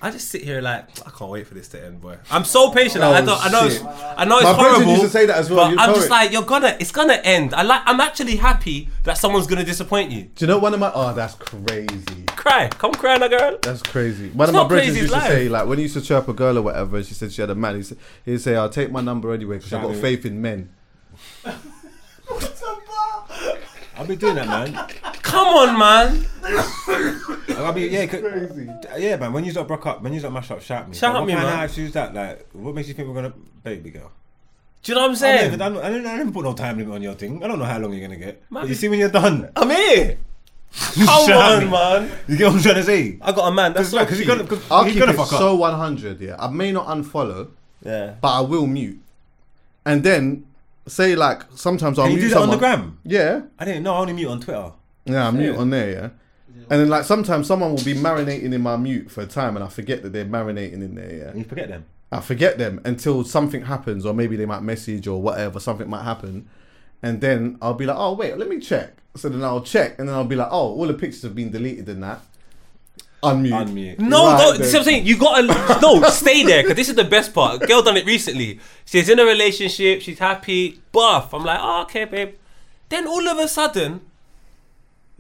I 0.02 0.12
just 0.12 0.28
sit 0.30 0.44
here 0.44 0.62
like 0.62 0.86
I 1.08 1.10
can't 1.10 1.32
wait 1.32 1.48
for 1.48 1.54
this 1.54 1.68
to 1.70 1.84
end, 1.84 2.02
boy. 2.02 2.18
I'm 2.30 2.44
so 2.44 2.70
patient. 2.72 3.04
I, 3.04 3.22
Oh, 3.22 3.26
don't, 3.26 3.46
I 3.46 3.50
know, 3.50 3.66
it's. 3.66 3.82
I 3.82 4.26
know 4.26 4.38
it's 4.38 4.44
My 4.44 4.54
horrible. 4.54 4.92
used 4.92 5.02
to 5.04 5.10
say 5.10 5.26
that 5.26 5.38
as 5.38 5.50
well. 5.50 5.70
But 5.74 5.80
I'm 5.80 5.96
just 5.96 6.10
like 6.10 6.32
you're 6.32 6.44
gonna, 6.44 6.76
it's 6.80 6.92
gonna 6.92 7.14
end. 7.24 7.54
I 7.54 7.62
like, 7.64 7.82
I'm 7.86 8.00
actually 8.02 8.36
happy 8.36 8.90
that 9.04 9.18
someone's 9.18 9.48
gonna 9.48 9.64
disappoint 9.64 10.12
you. 10.12 10.24
Do 10.36 10.46
you 10.46 10.48
know 10.48 10.60
one 10.60 10.74
of 10.74 10.80
my? 10.80 10.92
Oh, 10.94 11.14
that's 11.14 11.36
crazy. 11.36 12.24
Cry, 12.28 12.68
come 12.70 12.94
cry, 12.94 13.18
now, 13.18 13.28
girl. 13.30 13.58
That's 13.62 13.82
crazy. 13.82 14.30
One 14.30 14.50
of 14.50 14.54
my 14.56 14.68
brothers 14.68 14.88
used 14.98 15.04
it's 15.06 15.14
to 15.14 15.20
say, 15.22 15.44
life. 15.50 15.52
like, 15.62 15.68
when 15.70 15.78
he 15.80 15.84
used 15.84 15.96
to 15.96 16.02
chirp 16.02 16.28
a 16.28 16.34
girl 16.34 16.58
or 16.58 16.62
whatever, 16.62 16.98
and 16.98 17.06
she 17.06 17.14
said 17.14 17.32
she 17.32 17.42
had 17.42 17.50
a 17.50 17.56
man, 17.56 17.76
he'd 17.78 17.86
say, 17.86 17.96
he'd 18.26 18.42
say 18.42 18.56
I'll 18.56 18.70
take 18.70 18.92
my 18.92 19.02
number 19.02 19.34
anyway 19.34 19.58
because 19.58 19.74
I've 19.74 19.82
got 19.82 19.96
faith 19.96 20.26
in 20.26 20.42
men. 20.42 20.70
I'll 23.98 24.06
be 24.06 24.16
doing 24.16 24.36
that, 24.36 24.48
man. 24.48 24.74
Come 25.22 25.48
on, 25.48 25.80
man. 25.80 26.26
I'll 27.58 27.74
be 27.74 27.84
yeah, 27.88 28.06
crazy. 28.08 28.70
Yeah, 28.98 29.16
man. 29.18 29.34
When 29.34 29.44
you 29.46 29.54
lot 29.54 29.68
broke 29.68 29.86
up, 29.86 30.02
when 30.02 30.14
you 30.14 30.20
lot 30.22 30.34
mash 30.34 30.52
up, 30.52 30.62
shout 30.62 30.90
me. 30.90 30.96
Shout 30.96 31.14
Like, 31.16 31.26
me, 31.28 31.34
what 31.34 31.40
kind 31.42 31.50
man. 31.50 31.64
of 31.64 31.70
attitude 31.70 31.88
is 31.88 31.94
that? 31.94 32.14
Like, 32.14 32.48
what 32.54 32.76
makes 32.76 32.88
you 32.88 32.94
think 32.94 33.08
we're 33.08 33.16
gonna 33.16 33.34
baby 33.64 33.90
girl? 33.92 34.12
Do 34.84 34.92
you 34.92 34.96
know 34.96 35.02
what 35.02 35.08
I'm 35.08 35.12
I 35.16 35.18
saying? 35.20 35.52
never, 35.58 35.64
I, 35.64 35.70
don't, 35.70 35.84
I, 35.84 35.90
don't, 35.90 36.06
I 36.06 36.18
never 36.18 36.32
put 36.32 36.44
no 36.44 36.54
time 36.54 36.78
limit 36.78 36.94
on 36.94 37.02
your 37.02 37.14
thing. 37.16 37.44
I 37.44 37.48
don't 37.48 37.58
know 37.58 37.66
how 37.66 37.80
long 37.80 37.92
you're 37.94 38.02
gonna 38.08 38.20
get. 38.20 38.44
But 38.52 38.68
you 38.68 38.76
see 38.76 38.88
when 38.90 39.00
you're 39.00 39.10
done. 39.10 39.50
I'm 39.56 39.70
here. 39.70 40.18
Come 40.76 41.26
Shout 41.28 41.54
on, 41.54 41.66
me. 41.66 41.72
man. 41.72 42.12
You 42.28 42.38
get 42.38 42.48
what 42.48 42.56
I'm 42.58 42.62
trying 42.62 42.76
to 42.76 42.84
say? 42.84 43.18
I 43.22 43.32
got 43.32 43.48
a 43.48 43.52
man. 43.52 43.74
That's 43.74 43.92
Because 43.92 44.20
you're 44.20 44.26
cute. 44.36 44.38
gonna, 44.38 44.50
cause 44.50 44.64
I'll 44.70 44.84
he's 44.84 44.94
keep 44.94 45.00
gonna 45.00 45.14
it 45.14 45.18
fuck 45.18 45.28
so 45.28 45.54
up. 45.54 45.60
100, 45.60 46.20
yeah. 46.20 46.36
I 46.38 46.50
may 46.50 46.72
not 46.74 46.88
unfollow, 46.88 47.50
Yeah. 47.82 48.16
but 48.22 48.28
I 48.38 48.42
will 48.42 48.68
mute. 48.68 49.00
And 49.86 50.04
then, 50.04 50.46
say, 50.88 51.16
like, 51.16 51.44
sometimes 51.56 52.00
I'll 52.00 52.06
Can 52.06 52.14
you 52.14 52.18
mute 52.20 52.30
do 52.30 52.34
that 52.36 52.42
on 52.42 52.50
the 52.50 52.58
gram? 52.58 53.00
Yeah. 53.04 53.42
I 53.58 53.66
didn't 53.66 53.84
know. 53.84 53.94
I 53.94 54.00
only 54.00 54.14
mute 54.14 54.30
on 54.30 54.40
Twitter. 54.40 54.72
Yeah, 55.06 55.28
I 55.28 55.32
mute 55.32 55.56
on 55.56 55.70
there, 55.70 55.92
yeah. 55.92 56.10
And 56.70 56.82
then, 56.82 56.90
like, 56.90 57.04
sometimes 57.04 57.48
someone 57.48 57.72
will 57.72 57.84
be 57.84 57.94
marinating 57.94 58.54
in 58.54 58.62
my 58.62 58.76
mute 58.76 59.12
for 59.12 59.22
a 59.22 59.28
time 59.28 59.56
and 59.56 59.64
I 59.64 59.68
forget 59.68 60.02
that 60.02 60.14
they're 60.14 60.26
marinating 60.26 60.82
in 60.82 60.96
there, 60.96 61.14
yeah. 61.14 61.34
You 61.36 61.44
forget 61.44 61.70
them. 61.70 61.86
I 62.12 62.22
forget 62.22 62.58
them 62.58 62.82
until 62.86 63.24
something 63.24 63.66
happens, 63.66 64.06
or 64.06 64.14
maybe 64.14 64.36
they 64.36 64.46
might 64.46 64.62
message 64.62 65.08
or 65.08 65.22
whatever, 65.22 65.60
something 65.60 65.90
might 65.90 66.04
happen. 66.04 66.48
And 67.04 67.22
then 67.22 67.58
I'll 67.62 67.74
be 67.74 67.86
like, 67.86 67.98
oh, 68.00 68.14
wait, 68.14 68.38
let 68.38 68.48
me 68.48 68.60
check. 68.60 68.98
So 69.16 69.30
then 69.30 69.44
I'll 69.44 69.62
check, 69.62 70.00
and 70.00 70.08
then 70.08 70.16
I'll 70.16 70.24
be 70.24 70.36
like, 70.36 70.50
oh, 70.50 70.74
all 70.74 70.88
the 70.88 70.94
pictures 70.94 71.24
have 71.24 71.36
been 71.36 71.52
deleted 71.52 71.88
and 71.90 72.04
that. 72.04 72.22
Unmute. 73.24 73.50
Unmute. 73.50 74.00
No, 74.00 74.26
Right 74.26 74.40
don't. 74.40 74.64
See 74.64 74.74
what 74.74 74.76
I'm 74.76 74.84
saying? 74.84 75.06
You 75.06 75.18
gotta 75.18 75.80
no 75.82 76.02
stay 76.10 76.44
there 76.44 76.62
because 76.62 76.76
this 76.76 76.90
is 76.90 76.96
the 76.96 77.04
best 77.04 77.34
part. 77.34 77.64
A 77.64 77.66
girl 77.66 77.82
done 77.82 77.98
it 77.98 78.06
recently. 78.06 78.60
She's 78.86 79.10
in 79.10 79.20
a 79.20 79.26
relationship. 79.26 80.02
She's 80.02 80.20
happy. 80.20 80.82
Buff. 80.92 81.34
I'm 81.34 81.44
like, 81.44 81.60
oh, 81.62 81.82
okay, 81.84 82.06
babe. 82.06 82.36
Then 82.90 83.08
all 83.08 83.28
of 83.28 83.40
a 83.40 83.48
sudden, 83.48 84.02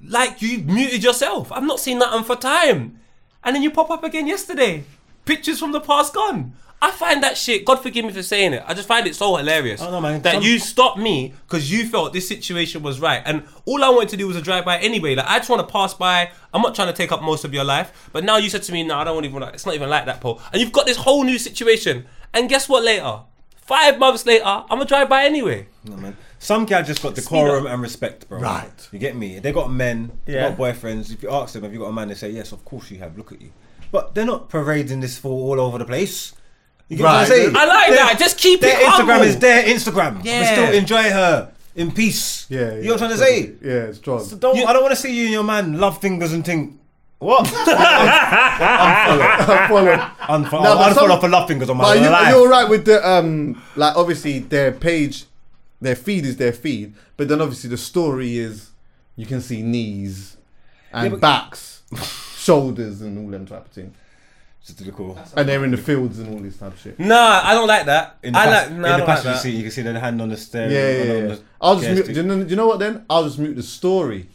like 0.03 0.41
you 0.41 0.59
muted 0.59 1.03
yourself. 1.03 1.51
I've 1.51 1.63
not 1.63 1.79
seen 1.79 1.99
nothing 1.99 2.23
for 2.23 2.35
time, 2.35 2.99
and 3.43 3.55
then 3.55 3.63
you 3.63 3.71
pop 3.71 3.89
up 3.89 4.03
again 4.03 4.27
yesterday. 4.27 4.83
Pictures 5.25 5.59
from 5.59 5.71
the 5.71 5.79
past 5.81 6.13
gone. 6.13 6.53
I 6.81 6.91
find 6.91 7.23
that 7.23 7.35
shit. 7.37 7.65
God 7.65 7.77
forgive 7.81 8.05
me 8.05 8.11
for 8.11 8.21
saying 8.21 8.53
it. 8.53 8.63
I 8.67 8.73
just 8.73 8.87
find 8.87 9.07
it 9.07 9.15
so 9.15 9.35
hilarious 9.37 9.81
Oh, 9.81 9.89
no, 9.89 9.99
man. 10.01 10.21
that 10.21 10.35
Some- 10.35 10.43
you 10.43 10.59
stopped 10.59 10.99
me 10.99 11.33
because 11.47 11.71
you 11.71 11.87
felt 11.87 12.13
this 12.13 12.27
situation 12.27 12.83
was 12.83 12.99
right, 12.99 13.23
and 13.25 13.43
all 13.65 13.83
I 13.83 13.89
wanted 13.89 14.09
to 14.09 14.17
do 14.17 14.27
was 14.27 14.35
a 14.35 14.41
drive 14.41 14.65
by 14.65 14.77
anyway. 14.77 15.15
Like 15.15 15.25
I 15.27 15.37
just 15.39 15.49
want 15.49 15.67
to 15.67 15.71
pass 15.71 15.93
by. 15.93 16.29
I'm 16.53 16.61
not 16.61 16.75
trying 16.75 16.87
to 16.89 16.93
take 16.93 17.11
up 17.11 17.23
most 17.23 17.43
of 17.43 17.53
your 17.53 17.63
life, 17.63 18.09
but 18.13 18.23
now 18.23 18.37
you 18.37 18.49
said 18.49 18.61
to 18.63 18.71
me, 18.73 18.83
"No, 18.83 18.97
I 18.97 19.03
don't 19.03 19.25
even. 19.25 19.41
It's 19.43 19.65
not 19.65 19.73
even 19.75 19.89
like 19.89 20.05
that, 20.05 20.21
Paul." 20.21 20.39
And 20.51 20.61
you've 20.61 20.71
got 20.73 20.85
this 20.85 20.97
whole 20.97 21.23
new 21.23 21.39
situation. 21.39 22.05
And 22.33 22.49
guess 22.49 22.67
what? 22.69 22.83
Later, 22.83 23.19
five 23.55 23.97
months 23.97 24.25
later, 24.25 24.43
I'm 24.45 24.67
gonna 24.69 24.85
drive 24.85 25.09
by 25.09 25.23
anyway. 25.25 25.67
No, 25.85 25.95
man. 25.97 26.17
Some 26.37 26.65
gal 26.65 26.83
just 26.83 27.01
got 27.01 27.15
decorum 27.15 27.65
and 27.65 27.81
respect, 27.81 28.29
bro. 28.29 28.39
Right. 28.39 28.89
You 28.91 28.99
get 28.99 29.15
me? 29.15 29.39
They 29.39 29.51
got 29.51 29.71
men, 29.71 30.11
Yeah. 30.27 30.49
they 30.49 30.55
got 30.55 30.57
boyfriends. 30.59 31.11
If 31.11 31.23
you 31.23 31.31
ask 31.31 31.53
them, 31.53 31.63
have 31.63 31.73
you 31.73 31.79
got 31.79 31.85
a 31.87 31.93
man? 31.93 32.09
They 32.09 32.13
say, 32.13 32.29
yes, 32.29 32.51
of 32.51 32.63
course 32.63 32.91
you 32.91 32.99
have. 32.99 33.17
Look 33.17 33.31
at 33.31 33.41
you. 33.41 33.49
But 33.91 34.13
they're 34.13 34.25
not 34.25 34.49
parading 34.49 34.99
this 34.99 35.17
for 35.17 35.29
all 35.31 35.59
over 35.59 35.79
the 35.79 35.85
place. 35.85 36.33
You 36.87 36.97
get 36.97 37.03
what 37.03 37.11
I'm 37.11 37.17
Right. 37.19 37.27
saying? 37.27 37.55
I 37.55 37.65
like 37.65 37.87
Their- 37.89 37.97
that. 37.97 38.19
Just 38.19 38.37
keep 38.37 38.61
Their 38.61 38.79
it 38.79 38.83
Instagram 38.85 39.07
humble. 39.07 39.21
is 39.27 39.39
their 39.39 39.63
Instagram. 39.63 40.21
Yeah. 40.23 40.41
But 40.41 40.51
still 40.51 40.73
enjoy 40.79 41.03
her 41.03 41.49
in 41.75 41.91
peace. 41.91 42.45
Yeah, 42.49 42.59
yeah. 42.59 42.65
You 42.75 42.83
know 42.83 42.93
what 42.93 43.01
I'm 43.01 43.09
trying 43.09 43.11
to 43.11 43.17
say? 43.17 43.51
Yeah, 43.63 43.71
it's 43.89 43.97
strong. 43.97 44.23
So 44.23 44.35
don't, 44.35 44.57
I 44.67 44.73
don't 44.73 44.83
want 44.83 44.93
to 44.95 45.01
see 45.01 45.15
you 45.15 45.23
and 45.23 45.31
your 45.33 45.43
man 45.43 45.79
love 45.79 45.99
fingers 45.99 46.31
and 46.33 46.45
think. 46.45 46.73
What? 47.19 47.47
Follow. 47.47 47.75
Unfollow, 50.27 50.63
No, 50.63 50.75
but 50.75 50.93
unfollow 50.93 51.09
some- 51.09 51.19
for 51.21 51.29
love 51.29 51.47
fingers 51.47 51.69
on 51.69 51.77
my 51.77 51.83
But 51.85 51.99
you, 52.01 52.09
life. 52.09 52.29
you're 52.29 52.49
right 52.49 52.69
with 52.69 52.85
the 52.85 53.07
um, 53.07 53.61
like 53.75 53.95
obviously 53.95 54.39
their 54.39 54.71
page, 54.71 55.25
their 55.81 55.95
feed 55.95 56.25
is 56.25 56.37
their 56.37 56.53
feed, 56.53 56.93
but 57.17 57.27
then 57.27 57.41
obviously 57.41 57.69
the 57.69 57.77
story 57.77 58.37
is 58.37 58.69
you 59.15 59.25
can 59.25 59.41
see 59.41 59.61
knees 59.61 60.37
and 60.93 61.05
Yeah, 61.05 61.09
but- 61.11 61.21
backs, 61.21 61.81
shoulders, 62.37 63.01
and 63.01 63.17
all 63.17 63.29
them 63.31 63.45
type 63.45 63.65
of 63.65 63.71
thing, 63.71 63.93
Just 64.65 64.79
to 64.79 64.85
look 64.85 64.95
cool. 64.95 65.17
and 65.37 65.47
they're 65.47 65.63
in 65.63 65.69
the 65.71 65.77
fields 65.77 66.17
and 66.17 66.33
all 66.33 66.39
this 66.41 66.57
type 66.57 66.73
of 66.73 66.79
shit. 66.79 66.99
Nah, 66.99 67.41
I 67.43 67.53
don't 67.53 67.67
like 67.67 67.85
that. 67.85 68.17
In 68.23 68.33
the, 68.33 68.39
I 68.39 68.45
pas- 68.45 68.53
like. 68.53 68.71
in 68.71 68.73
I 68.73 68.77
the 68.77 68.87
don't 68.97 68.99
like 68.99 69.05
passenger 69.07 69.29
that. 69.33 69.41
seat, 69.41 69.55
you 69.55 69.61
can 69.61 69.71
see 69.71 69.81
the 69.83 69.99
hand 69.99 70.21
on 70.21 70.29
the 70.29 70.37
steering. 70.37 70.71
Yeah, 70.71 70.91
yeah, 70.91 71.01
on 71.01 71.07
yeah. 71.07 71.35
the 71.35 71.41
I'll 71.61 71.75
just 71.79 71.91
mute. 71.91 72.05
Do 72.07 72.11
you, 72.13 72.23
know, 72.23 72.43
do 72.43 72.49
you 72.49 72.55
know 72.55 72.67
what? 72.67 72.79
Then 72.79 73.05
I'll 73.09 73.23
just 73.25 73.37
mute 73.37 73.55
the 73.55 73.61
story, 73.63 74.27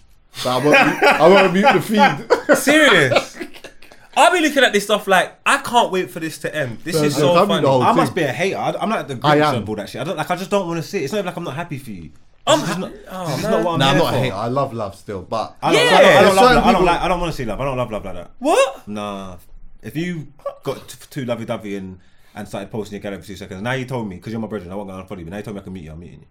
but 0.44 0.46
I 0.50 0.56
won't. 0.64 0.88
mute, 0.88 1.02
I 1.02 1.28
won't 1.28 1.52
mute 1.52 1.72
the 1.74 1.82
feed. 1.82 2.56
Serious. 2.56 3.38
I'll 4.16 4.32
be 4.32 4.40
looking 4.40 4.62
at 4.62 4.72
this 4.72 4.84
stuff 4.84 5.06
like 5.08 5.32
I 5.46 5.58
can't 5.58 5.90
wait 5.90 6.10
for 6.10 6.20
this 6.20 6.38
to 6.38 6.54
end. 6.54 6.78
This 6.84 6.96
So- 6.96 7.02
is 7.04 7.14
so 7.14 7.20
so 7.20 7.34
come 7.34 7.48
funny. 7.48 7.62
the 7.62 7.68
whole 7.70 7.82
I 7.82 7.92
must 7.92 8.14
be 8.14 8.22
a 8.22 8.32
hater. 8.32 8.56
I, 8.58 8.72
I'm 8.80 8.88
not 8.88 9.08
the 9.08 9.14
I 9.22 9.36
Grinch 9.38 9.42
am. 9.54 9.62
of 9.62 9.68
all 9.68 9.76
that 9.76 9.88
shit. 9.88 10.00
I 10.00 10.04
don't 10.04 10.16
like. 10.16 10.30
I 10.30 10.36
just 10.36 10.50
don't 10.50 10.66
want 10.68 10.80
to 10.80 10.88
see 10.88 10.98
it. 10.98 11.04
It's 11.04 11.12
not 11.12 11.18
even 11.20 11.26
like 11.26 11.36
I'm 11.36 11.44
not 11.44 11.54
happy 11.56 11.78
for 11.78 11.90
you. 11.90 12.10
I'm 12.46 12.60
This 12.60 12.68
ha- 12.70 12.78
not, 12.78 12.92
oh, 13.10 13.26
this 13.26 13.36
is 13.38 13.42
man. 13.42 13.50
not 13.52 13.64
what 13.64 13.72
I'm 13.74 13.78
Nah, 13.80 13.86
I'm 13.88 13.94
here 13.96 14.04
not 14.04 14.08
a 14.14 14.16
for. 14.16 14.22
hater. 14.22 14.34
I 14.34 14.46
love 14.46 14.72
love 14.74 14.94
still, 14.96 15.22
but 15.22 15.56
I 15.62 15.72
don't, 15.72 15.84
Yeah. 15.86 15.90
I 15.90 15.90
don't, 15.90 16.00
I 16.00 16.02
don't, 16.02 16.22
There's 16.24 16.36
love, 16.36 16.44
certain 16.44 16.58
I 16.58 16.62
don't 16.64 16.72
people- 16.72 16.86
like. 16.86 17.00
I 17.00 17.08
don't 17.08 17.20
want 17.20 17.32
to 17.32 17.36
see 17.36 17.44
love. 17.44 17.60
I 17.60 17.64
don't 17.64 17.76
love 17.76 17.90
love 17.90 18.04
like 18.04 18.14
that. 18.14 18.30
What? 18.38 18.88
Nah. 18.88 19.36
If 19.82 19.96
you 19.96 20.28
got 20.62 20.88
t- 20.88 20.98
too 21.10 21.24
lovey 21.24 21.44
dovey 21.44 21.76
and 21.76 21.98
and 22.34 22.46
started 22.46 22.70
posting 22.70 22.96
your 22.96 23.02
gallery 23.02 23.20
for 23.20 23.26
two 23.26 23.36
seconds, 23.36 23.60
now 23.62 23.72
you 23.72 23.84
told 23.84 24.08
me 24.08 24.16
because 24.16 24.32
you're 24.32 24.40
my 24.40 24.46
brother, 24.48 24.70
I 24.70 24.74
won't 24.74 24.88
gonna 24.88 25.04
follow 25.06 25.18
you. 25.20 25.24
But 25.26 25.30
now 25.32 25.36
you 25.38 25.42
told 25.42 25.56
me 25.56 25.60
I 25.60 25.64
can 25.64 25.72
meet 25.72 25.84
you. 25.84 25.92
I'm 25.92 25.98
meeting 26.00 26.20
you. 26.20 26.26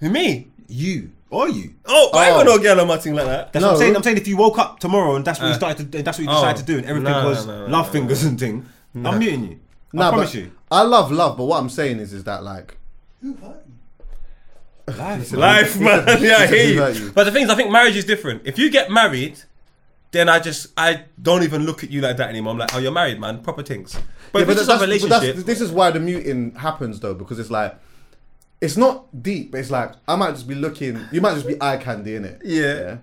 Who 0.00 0.10
me? 0.10 0.48
You 0.68 1.10
or 1.30 1.48
you? 1.48 1.74
Oh, 1.86 2.10
I 2.14 2.26
ain't 2.28 2.34
Oh. 2.34 2.38
got 2.38 2.46
no 2.46 2.58
girl 2.62 2.80
on 2.80 2.88
my 2.88 2.96
thing 2.98 3.14
like 3.14 3.26
that. 3.26 3.52
That's 3.52 3.64
what 3.64 3.72
I'm 3.72 3.78
saying. 3.78 3.96
I'm 3.96 4.02
saying 4.02 4.16
if 4.16 4.26
you 4.28 4.36
woke 4.36 4.58
up 4.58 4.78
tomorrow 4.80 5.16
and 5.16 5.24
that's 5.24 5.38
what 5.40 5.46
you 5.46 5.52
Uh. 5.52 5.56
started 5.56 5.92
to, 5.92 6.02
that's 6.02 6.18
what 6.18 6.24
you 6.24 6.30
Oh. 6.30 6.34
decided 6.34 6.66
to 6.66 6.72
do, 6.72 6.78
and 6.78 6.86
everything 6.86 7.12
No, 7.12 7.28
was 7.28 7.46
no, 7.46 7.66
no, 7.66 7.70
love 7.72 7.86
no, 7.86 7.92
fingers 7.92 8.24
and 8.24 8.38
thing, 8.38 8.66
I'm 9.04 9.18
muting 9.18 9.44
you. 9.44 9.58
I 9.94 9.96
Nah, 9.96 10.08
promise 10.10 10.30
but 10.32 10.38
you. 10.40 10.50
I 10.70 10.82
love 10.82 11.12
love. 11.12 11.36
But 11.36 11.44
what 11.44 11.60
I'm 11.60 11.68
saying 11.68 11.98
is, 11.98 12.12
is 12.12 12.24
that 12.24 12.42
like 12.42 12.76
Life, 14.86 15.32
Life, 15.32 15.78
man. 15.78 16.04
Yeah, 16.22 16.36
I 16.38 16.46
hear 16.46 16.66
Who 16.66 16.72
you. 16.72 16.78
hurt 16.80 16.96
you? 16.96 17.12
But 17.12 17.24
the 17.24 17.30
thing 17.30 17.44
is, 17.44 17.50
I 17.50 17.54
think 17.54 17.70
marriage 17.70 17.96
is 17.96 18.04
different. 18.04 18.42
If 18.44 18.58
you 18.58 18.68
get 18.70 18.90
married, 18.90 19.40
then 20.12 20.28
I 20.28 20.38
just 20.38 20.68
I 20.76 21.04
don't 21.20 21.42
even 21.42 21.66
look 21.66 21.82
at 21.84 21.90
you 21.90 22.00
like 22.00 22.16
that 22.18 22.28
anymore. 22.28 22.52
I'm 22.52 22.58
like, 22.58 22.74
oh, 22.74 22.78
you're 22.78 22.92
married, 22.92 23.18
man. 23.20 23.42
Proper 23.42 23.62
things. 23.62 23.98
But 24.32 24.38
Yeah, 24.38 24.42
if 24.44 24.48
it's 24.50 24.60
just 24.60 24.70
a 24.70 24.78
that's- 24.86 25.00
but 25.02 25.08
that's- 25.08 25.22
relationship, 25.22 25.46
this 25.46 25.60
is 25.60 25.70
why 25.72 25.90
the 25.90 26.00
muting 26.00 26.52
happens 26.54 27.00
though, 27.00 27.14
because 27.14 27.38
it's 27.38 27.50
like 27.50 27.74
it's 28.60 28.76
not 28.76 29.22
deep. 29.22 29.50
But 29.50 29.58
it's 29.60 29.70
like 29.70 29.92
I 30.06 30.14
might 30.16 30.30
just 30.32 30.46
be 30.46 30.54
looking. 30.54 31.00
You 31.10 31.20
might 31.20 31.34
just 31.34 31.46
be 31.48 31.60
eye 31.60 31.76
candy 31.78 32.14
in 32.14 32.24
it. 32.24 32.40
Yeah. 32.44 32.98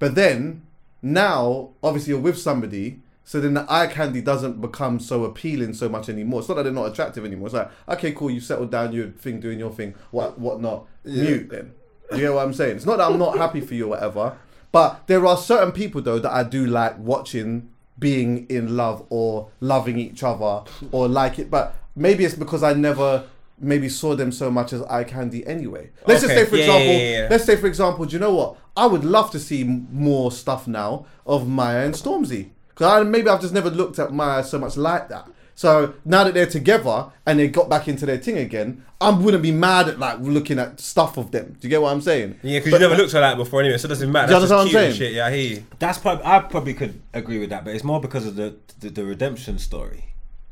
But 0.00 0.14
then 0.16 0.62
now, 1.00 1.70
obviously, 1.82 2.10
you're 2.12 2.20
with 2.20 2.38
somebody, 2.38 3.00
So 3.26 3.40
then 3.40 3.54
the 3.54 3.64
eye 3.72 3.86
candy 3.86 4.20
doesn't 4.20 4.60
become 4.60 5.00
so 5.00 5.24
appealing 5.24 5.72
so 5.74 5.88
much 5.88 6.08
anymore. 6.10 6.40
It's 6.40 6.48
not 6.48 6.56
that 6.56 6.64
they're 6.64 6.72
not 6.72 6.86
attractive 6.92 7.24
anymore. 7.24 7.46
It's 7.48 7.54
like, 7.54 7.70
okay, 7.88 8.12
cool, 8.12 8.30
you 8.30 8.40
settled 8.40 8.70
down, 8.70 8.92
your 8.92 9.08
thing, 9.08 9.40
doing 9.40 9.58
your 9.58 9.70
thing, 9.70 9.94
what, 10.10 10.38
what 10.38 10.60
not. 10.60 10.86
Mute 11.04 11.48
then. 11.48 11.72
You 12.12 12.18
get 12.18 12.34
what 12.34 12.44
I'm 12.44 12.52
saying? 12.52 12.76
It's 12.76 12.84
not 12.84 12.98
that 12.98 13.10
I'm 13.10 13.18
not 13.18 13.38
happy 13.38 13.62
for 13.62 13.72
you 13.74 13.86
or 13.86 13.88
whatever, 13.90 14.36
but 14.74 15.06
there 15.06 15.24
are 15.24 15.36
certain 15.36 15.70
people 15.70 16.02
though 16.02 16.18
that 16.18 16.32
I 16.32 16.42
do 16.42 16.66
like 16.66 16.98
watching 16.98 17.68
being 17.96 18.44
in 18.48 18.76
love 18.76 19.06
or 19.08 19.50
loving 19.60 19.98
each 20.00 20.24
other 20.24 20.68
or 20.90 21.06
like 21.06 21.38
it. 21.38 21.48
But 21.48 21.76
maybe 21.94 22.24
it's 22.24 22.34
because 22.34 22.64
I 22.64 22.72
never 22.72 23.22
maybe 23.56 23.88
saw 23.88 24.16
them 24.16 24.32
so 24.32 24.50
much 24.50 24.72
as 24.72 24.82
eye 24.82 25.04
candy 25.04 25.46
anyway. 25.46 25.90
Let's 26.08 26.22
just 26.22 26.34
say, 26.34 26.44
for 26.44 26.56
Yeah, 26.56 26.62
example, 26.64 26.86
yeah, 26.92 27.20
yeah. 27.20 27.28
let's 27.30 27.44
say, 27.44 27.54
for 27.54 27.68
example, 27.68 28.04
do 28.04 28.14
you 28.14 28.18
know 28.18 28.34
what? 28.34 28.56
I 28.76 28.86
would 28.86 29.04
love 29.04 29.30
to 29.30 29.38
see 29.38 29.62
more 29.62 30.32
stuff 30.32 30.66
now 30.66 31.06
of 31.24 31.46
Maya 31.48 31.84
and 31.84 31.94
Stormzy. 31.94 32.50
Because 32.70 33.06
maybe 33.06 33.28
I've 33.28 33.40
just 33.40 33.54
never 33.54 33.70
looked 33.70 34.00
at 34.00 34.12
Maya 34.12 34.42
so 34.42 34.58
much 34.58 34.76
like 34.76 35.08
that. 35.10 35.28
So 35.54 35.94
now 36.04 36.24
that 36.24 36.34
they're 36.34 36.46
together 36.46 37.06
and 37.26 37.38
they 37.38 37.48
got 37.48 37.68
back 37.68 37.86
into 37.88 38.06
their 38.06 38.18
thing 38.18 38.38
again, 38.38 38.84
I 39.00 39.10
wouldn't 39.10 39.42
be 39.42 39.52
mad 39.52 39.88
at 39.88 39.98
like 39.98 40.18
looking 40.20 40.58
at 40.58 40.80
stuff 40.80 41.16
of 41.16 41.30
them. 41.30 41.56
Do 41.60 41.66
you 41.66 41.70
get 41.70 41.80
what 41.82 41.92
I'm 41.92 42.00
saying? 42.00 42.38
Yeah, 42.42 42.58
because 42.58 42.72
you 42.72 42.78
never 42.78 42.96
looked 42.96 43.14
at 43.14 43.20
that 43.20 43.36
before 43.36 43.60
anyway, 43.60 43.78
so 43.78 43.86
it 43.86 43.90
doesn't 43.90 44.10
matter. 44.10 44.28
Do 44.28 44.34
you 44.34 44.40
That's 44.40 44.50
understand 44.52 44.70
just 44.70 44.74
what 44.74 44.80
I'm 44.80 44.86
cute 44.86 44.98
saying? 44.98 45.10
Shit. 45.10 45.16
Yeah, 45.16 45.26
I 45.26 45.30
hear 45.36 45.56
you. 45.58 45.66
That's 45.78 45.98
probably 45.98 46.24
I 46.24 46.38
probably 46.40 46.74
could 46.74 47.00
agree 47.12 47.38
with 47.38 47.50
that, 47.50 47.64
but 47.64 47.74
it's 47.74 47.84
more 47.84 48.00
because 48.00 48.26
of 48.26 48.34
the 48.36 48.56
the, 48.80 48.90
the 48.90 49.04
redemption 49.04 49.58
story. 49.58 50.06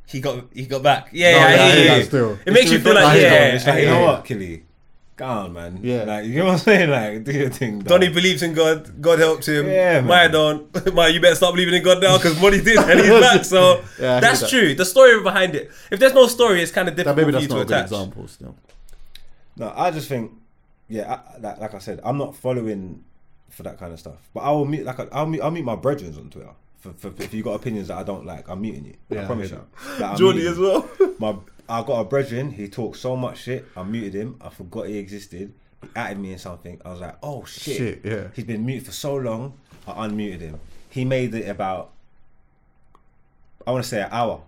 He 0.07 0.20
got 0.20 0.45
he 0.53 0.66
got 0.66 0.83
back. 0.83 1.09
Yeah, 1.12 1.33
No, 1.33 1.39
yeah, 1.39 1.55
yeah, 1.55 1.62
I 1.62 1.66
I 1.66 1.70
hear 1.73 1.85
hear 1.89 1.97
you. 1.99 2.05
still. 2.05 2.39
It 2.47 2.53
makes 2.53 2.70
you 2.70 2.79
feel 2.81 2.95
like 2.95 3.20
yeah. 3.20 3.29
story. 3.31 3.51
It's 3.57 3.66
like, 3.66 3.74
I 3.77 3.79
you 3.81 3.87
know 3.87 4.03
what, 4.05 4.24
Killy? 4.24 4.65
Go 5.17 5.27
on, 5.27 5.53
man. 5.53 5.79
Yeah. 5.83 6.05
Like 6.05 6.25
you 6.25 6.39
know 6.39 6.47
what 6.47 6.53
I'm 6.53 6.59
saying? 6.59 6.91
Like 6.91 7.25
do 7.25 7.33
your 7.33 7.51
thing. 7.51 7.81
dog. 7.81 7.89
Donny 7.89 8.09
believes 8.09 8.43
in 8.43 8.55
God. 8.55 9.01
God 9.01 9.19
helps 9.19 9.47
him. 9.47 9.67
Yeah, 9.67 10.01
man. 10.01 10.07
Maya 10.07 10.29
don't. 10.31 10.95
Maya, 10.95 11.11
you 11.11 11.21
better 11.21 11.35
stop 11.37 11.53
believing 11.55 11.75
in 11.75 11.83
God 11.83 12.01
now 12.03 12.17
because 12.17 12.41
money 12.41 12.61
did 12.63 12.79
and 12.79 12.99
he's 12.99 13.09
back. 13.21 13.45
So 13.45 13.83
Yeah, 14.01 14.21
that's 14.21 14.41
that. 14.41 14.51
true. 14.51 14.75
The 14.75 14.85
story 14.87 15.23
behind 15.23 15.55
it. 15.55 15.71
If 15.91 16.01
there's 16.01 16.15
no 16.15 16.27
story, 16.29 16.63
it's 16.63 16.73
kind 16.73 16.89
of 16.89 16.97
That 16.97 17.05
difficult 17.05 17.17
maybe 17.17 17.33
for 17.33 17.33
that's 17.33 17.43
you 17.43 17.49
to 17.49 17.55
not 17.57 17.61
a 17.61 17.65
good 17.67 17.77
attach. 17.77 17.85
example 17.93 18.29
still. 18.29 18.57
No, 19.57 19.73
I 19.77 19.91
just 19.91 20.09
think, 20.09 20.33
yeah, 20.89 21.13
I, 21.35 21.39
like, 21.39 21.59
like 21.61 21.75
I 21.75 21.79
said, 21.79 22.01
I'm 22.03 22.17
not 22.17 22.35
following 22.35 23.05
for 23.51 23.65
that 23.65 23.79
kind 23.79 23.93
of 23.93 23.99
stuff. 24.01 24.17
But 24.33 24.41
I 24.41 24.51
will 24.53 24.65
meet, 24.65 24.85
like, 24.85 24.99
I'll 25.15 25.27
meet, 25.27 25.43
I'll 25.43 25.51
mute 25.51 25.65
my 25.65 25.77
brethren 25.77 26.15
on 26.17 26.31
Twitter. 26.31 26.49
For, 26.81 26.93
for, 26.95 27.09
if 27.23 27.35
you 27.35 27.43
got 27.43 27.53
opinions 27.53 27.89
that 27.89 27.99
I 27.99 28.03
don't 28.03 28.25
like, 28.25 28.49
I'm 28.49 28.63
muting 28.63 28.87
you. 28.87 28.95
Yeah, 29.11 29.21
I 29.21 29.23
I 29.25 29.27
promise 29.27 29.51
hear 29.51 29.61
you. 29.61 30.01
Like, 30.01 30.17
Jordy 30.17 30.47
as 30.47 30.59
well. 30.59 30.89
My, 31.19 31.37
I 31.69 31.83
got 31.83 32.01
a 32.01 32.05
brethren. 32.05 32.51
He 32.51 32.69
talked 32.69 32.97
so 32.99 33.17
much 33.17 33.43
shit. 33.43 33.65
I 33.77 33.83
muted 33.83 34.15
him. 34.15 34.37
I 34.41 34.49
forgot 34.51 34.87
he 34.89 34.99
existed. 34.99 35.53
He 35.83 35.89
added 35.97 36.19
me 36.19 36.33
in 36.33 36.39
something. 36.39 36.81
I 36.85 36.91
was 36.93 37.01
like, 37.01 37.17
oh 37.23 37.45
shit. 37.45 37.77
Shit, 37.77 38.01
yeah. 38.05 38.29
He's 38.35 38.45
been 38.45 38.65
muted 38.67 38.87
for 38.87 38.93
so 38.93 39.15
long. 39.17 39.55
I 39.87 40.07
unmuted 40.07 40.41
him. 40.41 40.61
He 40.91 41.05
made 41.05 41.35
it 41.35 41.49
about, 41.49 41.91
I 43.67 43.71
want 43.73 43.85
to 43.85 43.89
say 43.89 44.03
an 44.03 44.09
hour. 44.11 44.43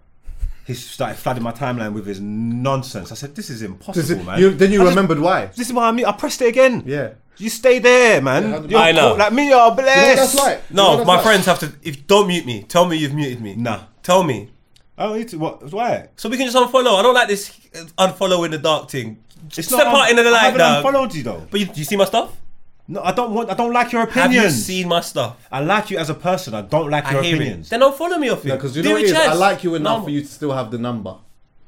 He 0.66 0.74
started 0.74 1.16
flooding 1.16 1.43
my 1.43 1.53
timeline 1.53 1.93
with 1.93 2.07
his 2.07 2.20
nonsense. 2.20 3.12
I 3.12 3.16
said, 3.16 3.35
"This 3.35 3.51
is 3.51 3.61
impossible, 3.62 4.01
Does 4.01 4.11
it- 4.11 4.24
man." 4.24 4.39
you- 4.41 4.51
then 4.55 4.73
you 4.73 4.81
I 4.81 4.85
just- 4.85 4.97
remembered 4.97 5.19
why? 5.20 5.47
This 5.47 5.66
is 5.69 5.73
why 5.74 5.89
I 5.89 5.93
mean. 5.93 6.07
I 6.07 6.12
pressed 6.12 6.41
it 6.41 6.49
again. 6.49 6.82
Yeah. 6.86 7.11
You 7.36 7.51
stay 7.51 7.81
there, 7.81 8.23
man. 8.23 8.43
Yeah, 8.51 8.61
You're 8.69 8.78
I 8.81 8.93
know. 8.93 9.09
cool. 9.11 9.19
Like 9.19 9.32
me, 9.32 9.49
you're 9.49 9.70
blessed. 9.74 9.89
You 9.89 10.03
know 10.03 10.09
what 10.09 10.16
that's 10.16 10.35
like? 10.36 10.62
You 10.70 10.77
know 10.77 10.82
No, 10.82 10.89
what 10.91 10.97
that's 10.99 11.07
my 11.07 11.15
like? 11.16 11.24
friends 11.24 11.47
have 11.47 11.59
to. 11.61 11.73
If 11.82 12.07
don't 12.07 12.28
mute 12.28 12.47
me, 12.47 12.62
tell 12.62 12.86
me 12.86 12.97
you've 12.97 13.12
muted 13.12 13.41
me. 13.43 13.57
Nah. 13.57 13.81
tell 14.03 14.23
me. 14.23 14.51
I 14.96 15.06
don't 15.06 15.18
need 15.18 15.28
to. 15.28 15.38
What? 15.38 15.72
Why? 15.72 16.08
So 16.16 16.28
we 16.28 16.36
can 16.36 16.46
just 16.46 16.56
unfollow. 16.56 16.98
I 16.98 17.02
don't 17.02 17.14
like 17.14 17.28
this 17.28 17.50
unfollow 17.98 18.44
in 18.44 18.50
the 18.52 18.58
dark 18.58 18.90
thing. 18.90 19.18
It's 19.56 19.66
Step 19.68 19.86
out 19.86 20.10
into 20.10 20.22
the 20.22 20.28
I 20.30 20.32
light, 20.32 20.40
haven't 20.42 20.58
dog. 20.60 20.84
unfollowed 20.84 21.14
you 21.14 21.22
though. 21.22 21.46
But 21.50 21.60
you, 21.60 21.66
do 21.66 21.72
you 21.76 21.84
see 21.84 21.96
my 21.96 22.04
stuff? 22.04 22.34
No, 22.86 23.02
I 23.02 23.12
don't 23.12 23.32
want. 23.34 23.50
I 23.50 23.54
don't 23.54 23.72
like 23.72 23.92
your 23.92 24.02
Have 24.06 24.10
opinions. 24.30 24.44
you 24.68 24.74
seen 24.82 24.88
my 24.88 25.00
stuff? 25.00 25.36
I 25.50 25.60
like 25.60 25.90
you 25.90 25.98
as 25.98 26.10
a 26.10 26.14
person. 26.14 26.54
I 26.54 26.62
don't 26.62 26.90
like 26.90 27.10
your 27.10 27.20
I 27.20 27.24
hear 27.24 27.36
opinions. 27.36 27.66
it. 27.66 27.70
Then 27.70 27.80
don't 27.80 27.96
follow 27.96 28.18
me 28.18 28.28
off 28.28 28.44
it. 28.44 28.48
Yeah, 28.48 28.54
because 28.56 28.76
you 28.76 28.82
Do 28.82 28.90
know 28.90 28.94
what 28.96 29.02
it 29.02 29.06
it 29.06 29.10
is? 29.12 29.16
I 29.16 29.26
chance. 29.26 29.38
like 29.38 29.64
you 29.64 29.74
enough 29.74 29.98
No. 30.00 30.04
for 30.04 30.10
you 30.10 30.20
to 30.20 30.26
still 30.26 30.52
have 30.52 30.70
the 30.70 30.78
number. 30.78 31.16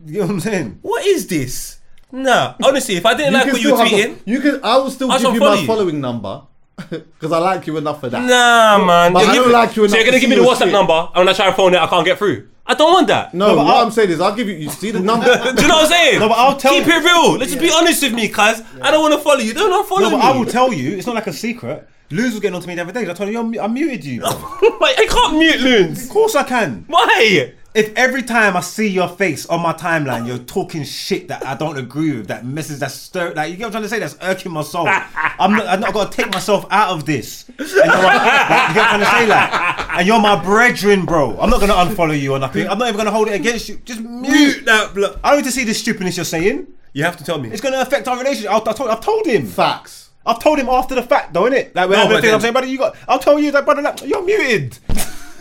You 0.05 0.21
know 0.21 0.27
what 0.27 0.33
I'm 0.35 0.41
saying? 0.41 0.79
What 0.83 1.05
is 1.07 1.27
this? 1.27 1.79
Nah, 2.13 2.55
honestly, 2.63 2.97
if 2.97 3.05
I 3.07 3.15
didn't 3.15 3.33
like 3.33 3.47
what 3.53 3.61
you 3.61 3.73
were 3.73 3.77
still 3.87 3.99
have 3.99 4.11
tweeting, 4.19 4.25
the- 4.25 4.31
you 4.31 4.41
can. 4.41 4.61
I 4.63 4.77
will 4.77 4.91
still 4.91 5.11
I'll 5.11 5.19
give 5.21 5.33
you 5.35 5.39
follow 5.41 5.55
my 5.55 5.61
you. 5.63 5.67
following 5.67 6.01
number 6.01 6.43
because 6.91 7.33
I 7.33 7.39
like 7.39 7.67
you 7.67 7.77
enough 7.79 8.01
for 8.01 8.09
that. 8.11 8.21
nah, 8.23 8.85
man. 8.85 9.13
But 9.15 9.21
You're 9.23 9.31
I 9.31 9.35
don't 9.35 9.43
giving- 9.45 9.53
like 9.53 9.77
you 9.77 9.83
enough 9.85 9.91
So 9.93 9.97
you're 9.97 10.05
to 10.05 10.11
gonna 10.13 10.21
give 10.21 10.31
me 10.31 10.37
see 10.37 10.41
the 10.41 10.47
your 10.47 10.55
WhatsApp 10.55 10.65
shit. 10.65 10.73
number, 10.73 10.93
and 10.93 11.15
when 11.17 11.29
I 11.29 11.33
try 11.33 11.47
and 11.47 11.57
phone 11.57 11.75
it, 11.75 11.81
I 11.81 11.87
can't 11.87 12.05
get 12.05 12.19
through. 12.19 12.49
I 12.69 12.75
don't 12.75 12.93
want 12.93 13.07
that. 13.09 13.33
No, 13.33 13.55
but 13.55 13.65
what 13.65 13.77
I'll- 13.77 13.85
I'm 13.87 13.91
saying 13.93 14.11
is, 14.11 14.21
I'll 14.21 14.35
give 14.35 14.49
you. 14.49 14.55
You 14.57 14.71
see 14.71 14.91
the 14.91 15.01
number. 15.01 15.27
Do 15.57 15.63
you 15.63 15.69
know 15.69 15.77
what 15.77 15.85
I'm 15.85 15.89
saying? 15.89 16.19
No, 16.21 16.29
but 16.29 16.35
I'll 16.39 16.57
tell 16.57 16.75
you. 16.75 16.81
Keep 16.83 16.89
you- 16.93 16.99
it 17.01 17.05
real. 17.05 17.33
Let's 17.39 17.53
just 17.53 17.63
be 17.63 17.71
honest 17.73 18.03
with 18.03 18.13
me, 18.15 18.29
cuz 18.29 18.63
I 18.83 18.91
don't 18.91 19.03
want 19.03 19.15
to 19.15 19.21
follow 19.21 19.41
you. 19.41 19.55
Don't 19.55 19.71
unfollow 19.71 19.89
follow 19.89 20.01
me. 20.11 20.11
No, 20.11 20.19
but 20.19 20.25
I 20.25 20.37
will 20.37 20.47
tell 20.47 20.73
you. 20.73 20.97
It's 20.97 21.07
not 21.07 21.15
like 21.15 21.27
a 21.29 21.33
secret. 21.33 21.89
Luz 22.11 22.33
was 22.33 22.41
getting 22.41 22.55
on 22.55 22.63
to 22.63 22.69
me 22.69 22.75
the 22.77 22.83
other 22.83 22.93
day. 22.93 23.09
I 23.09 23.13
told 23.15 23.31
him 23.31 23.59
I 23.61 23.67
muted 23.67 24.05
you. 24.05 24.25
of 24.25 24.35
Like, 24.81 24.99
I 24.99 25.07
can't 25.07 25.39
mute 25.39 25.61
loons. 25.61 26.05
Of 26.05 26.11
course 26.11 26.35
I 26.37 26.45
can. 26.45 26.85
Why? 26.89 27.53
If 27.77 27.93
every 27.95 28.23
time 28.23 28.57
I 28.57 28.61
see 28.61 28.89
your 28.89 29.07
face 29.09 29.45
on 29.47 29.61
my 29.61 29.75
timeline, 29.75 30.27
you're 30.27 30.39
talking 30.39 30.83
shit 30.83 31.29
that 31.29 31.45
I 31.45 31.55
don't 31.55 31.77
agree 31.77 32.17
with, 32.17 32.29
that 32.29 32.47
message 32.47 32.79
that's 32.79 32.95
stir, 32.95 33.35
like 33.35 33.51
you 33.51 33.57
get 33.59 33.65
what 33.65 33.67
I'm 33.67 33.73
trying 33.73 33.83
to 33.83 33.89
say, 33.91 33.99
that's 33.99 34.17
irking 34.23 34.51
my 34.53 34.63
soul. 34.63 34.89
I'm 34.89 35.53
not, 35.53 35.67
I'm 35.67 35.81
not 35.81 35.93
gonna 35.93 36.09
take 36.11 36.33
myself 36.33 36.65
out 36.71 36.89
of 36.91 37.05
this. 37.05 37.45
And 37.59 37.69
you're 37.69 37.85
like, 37.87 37.93
like, 37.93 38.69
you 38.69 38.75
get 38.75 38.77
what 38.77 38.77
I'm 38.79 39.01
trying 39.01 39.01
to 39.01 39.07
say, 39.07 39.27
like, 39.27 39.91
and 39.99 40.07
you're 40.07 40.21
my 40.21 40.43
brethren, 40.43 41.05
bro. 41.05 41.39
I'm 41.39 41.51
not 41.51 41.61
gonna 41.61 41.75
unfollow 41.75 42.19
you 42.19 42.33
or 42.33 42.39
nothing. 42.39 42.67
I'm 42.67 42.79
not 42.79 42.89
even 42.89 42.97
gonna 42.97 43.11
hold 43.11 43.29
it 43.29 43.35
against 43.35 43.69
you. 43.69 43.77
Just 43.85 44.01
mute. 44.01 44.23
Mute 44.33 44.65
that 44.65 44.95
blood. 44.95 45.21
I 45.23 45.31
don't 45.33 45.41
need 45.41 45.45
to 45.45 45.53
see 45.53 45.65
this 45.65 45.79
stupidness 45.81 46.17
you're 46.17 46.25
saying. 46.25 46.67
You 46.95 47.05
have 47.05 47.19
to 47.19 47.25
tell 47.25 47.39
me. 47.39 47.51
It's 47.51 47.61
gonna 47.61 47.81
affect 47.83 48.09
our 48.09 48.17
relationship. 48.17 48.51
I've, 48.53 48.67
I've, 48.67 48.75
told, 48.77 48.89
I've 48.89 49.03
told 49.03 49.27
him. 49.27 49.45
Facts. 49.47 50.09
I've 50.25 50.41
told 50.43 50.59
him 50.59 50.71
after 50.71 50.95
the 50.95 51.03
fact, 51.03 51.35
though, 51.35 51.43
innit? 51.43 51.75
Like, 51.75 51.91
when 51.91 51.99
No, 51.99 52.05
I'm 52.05 52.09
but 52.11 52.23
saying, 52.23 52.25
I'm 52.25 52.31
then- 52.33 52.41
saying, 52.41 52.53
brother, 52.55 52.67
you 52.69 52.79
got. 52.79 52.97
I'll 53.07 53.19
tell 53.19 53.39
you 53.39 53.51
that, 53.53 53.67
brother, 53.67 53.83
like, 53.83 54.01
you're 54.03 54.25
muted. 54.25 54.79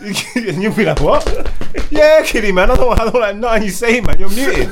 And 0.00 0.62
you'll 0.62 0.74
be 0.74 0.84
like, 0.84 1.00
what? 1.00 1.24
yeah, 1.90 2.22
kidding, 2.24 2.54
man. 2.54 2.70
I 2.70 2.76
don't, 2.76 3.00
I 3.00 3.04
don't 3.04 3.20
like 3.20 3.36
nothing 3.36 3.62
you 3.64 3.70
say, 3.70 4.00
man. 4.00 4.18
You're 4.18 4.28
muted. 4.30 4.68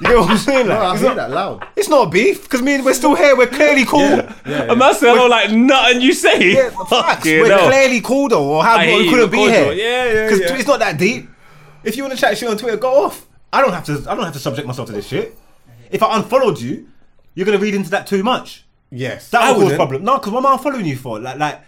you 0.00 0.08
know 0.08 0.20
what 0.22 0.30
I'm 0.30 0.38
saying? 0.38 0.66
Like, 0.66 0.78
No, 0.78 0.84
I 0.84 0.92
it's, 0.92 1.00
hear 1.00 1.08
not, 1.10 1.16
that 1.16 1.30
loud. 1.30 1.66
it's 1.76 1.88
not 1.88 2.10
beef 2.10 2.42
because 2.42 2.62
me, 2.62 2.74
and 2.76 2.84
we're 2.84 2.94
still 2.94 3.14
here. 3.14 3.36
We're 3.36 3.46
clearly 3.46 3.84
cool. 3.84 4.00
Yeah, 4.00 4.34
yeah. 4.46 4.62
A 4.72 4.76
man 4.76 4.94
said 4.94 5.10
I 5.10 5.14
don't 5.14 5.30
like 5.30 5.50
nothing 5.52 6.00
you 6.00 6.12
say. 6.12 6.52
Yeah, 6.54 6.70
facts. 6.88 7.24
We're 7.24 7.46
hell. 7.46 7.68
clearly 7.68 8.00
cool 8.00 8.28
though, 8.28 8.44
or 8.56 8.64
how 8.64 8.78
we 8.80 9.04
you, 9.04 9.10
couldn't 9.10 9.30
be 9.30 9.36
cordial. 9.36 9.70
here. 9.70 9.72
Yeah, 9.74 10.04
yeah, 10.12 10.24
Because 10.26 10.40
yeah. 10.40 10.56
it's 10.56 10.66
not 10.66 10.78
that 10.80 10.98
deep. 10.98 11.28
If 11.84 11.96
you 11.96 12.02
want 12.04 12.14
to 12.14 12.20
chat 12.20 12.36
shit 12.38 12.48
on 12.48 12.56
Twitter, 12.56 12.76
go 12.76 13.04
off. 13.04 13.26
I 13.52 13.60
don't 13.60 13.72
have 13.72 13.84
to. 13.86 13.92
I 14.10 14.14
don't 14.14 14.24
have 14.24 14.32
to 14.32 14.38
subject 14.38 14.66
myself 14.66 14.86
to 14.88 14.92
this 14.94 15.06
shit. 15.06 15.36
If 15.90 16.02
I 16.02 16.16
unfollowed 16.16 16.58
you, 16.60 16.88
you're 17.34 17.44
gonna 17.46 17.58
read 17.58 17.74
into 17.74 17.90
that 17.90 18.06
too 18.06 18.22
much. 18.22 18.64
Yes. 18.90 19.30
That 19.30 19.42
I 19.42 19.52
will 19.52 19.68
cause 19.68 19.74
problem. 19.76 20.04
No, 20.04 20.18
because 20.18 20.32
what 20.32 20.44
am 20.44 20.52
I 20.58 20.62
following 20.62 20.84
you 20.86 20.96
for? 20.96 21.18
Like, 21.18 21.38
like, 21.38 21.60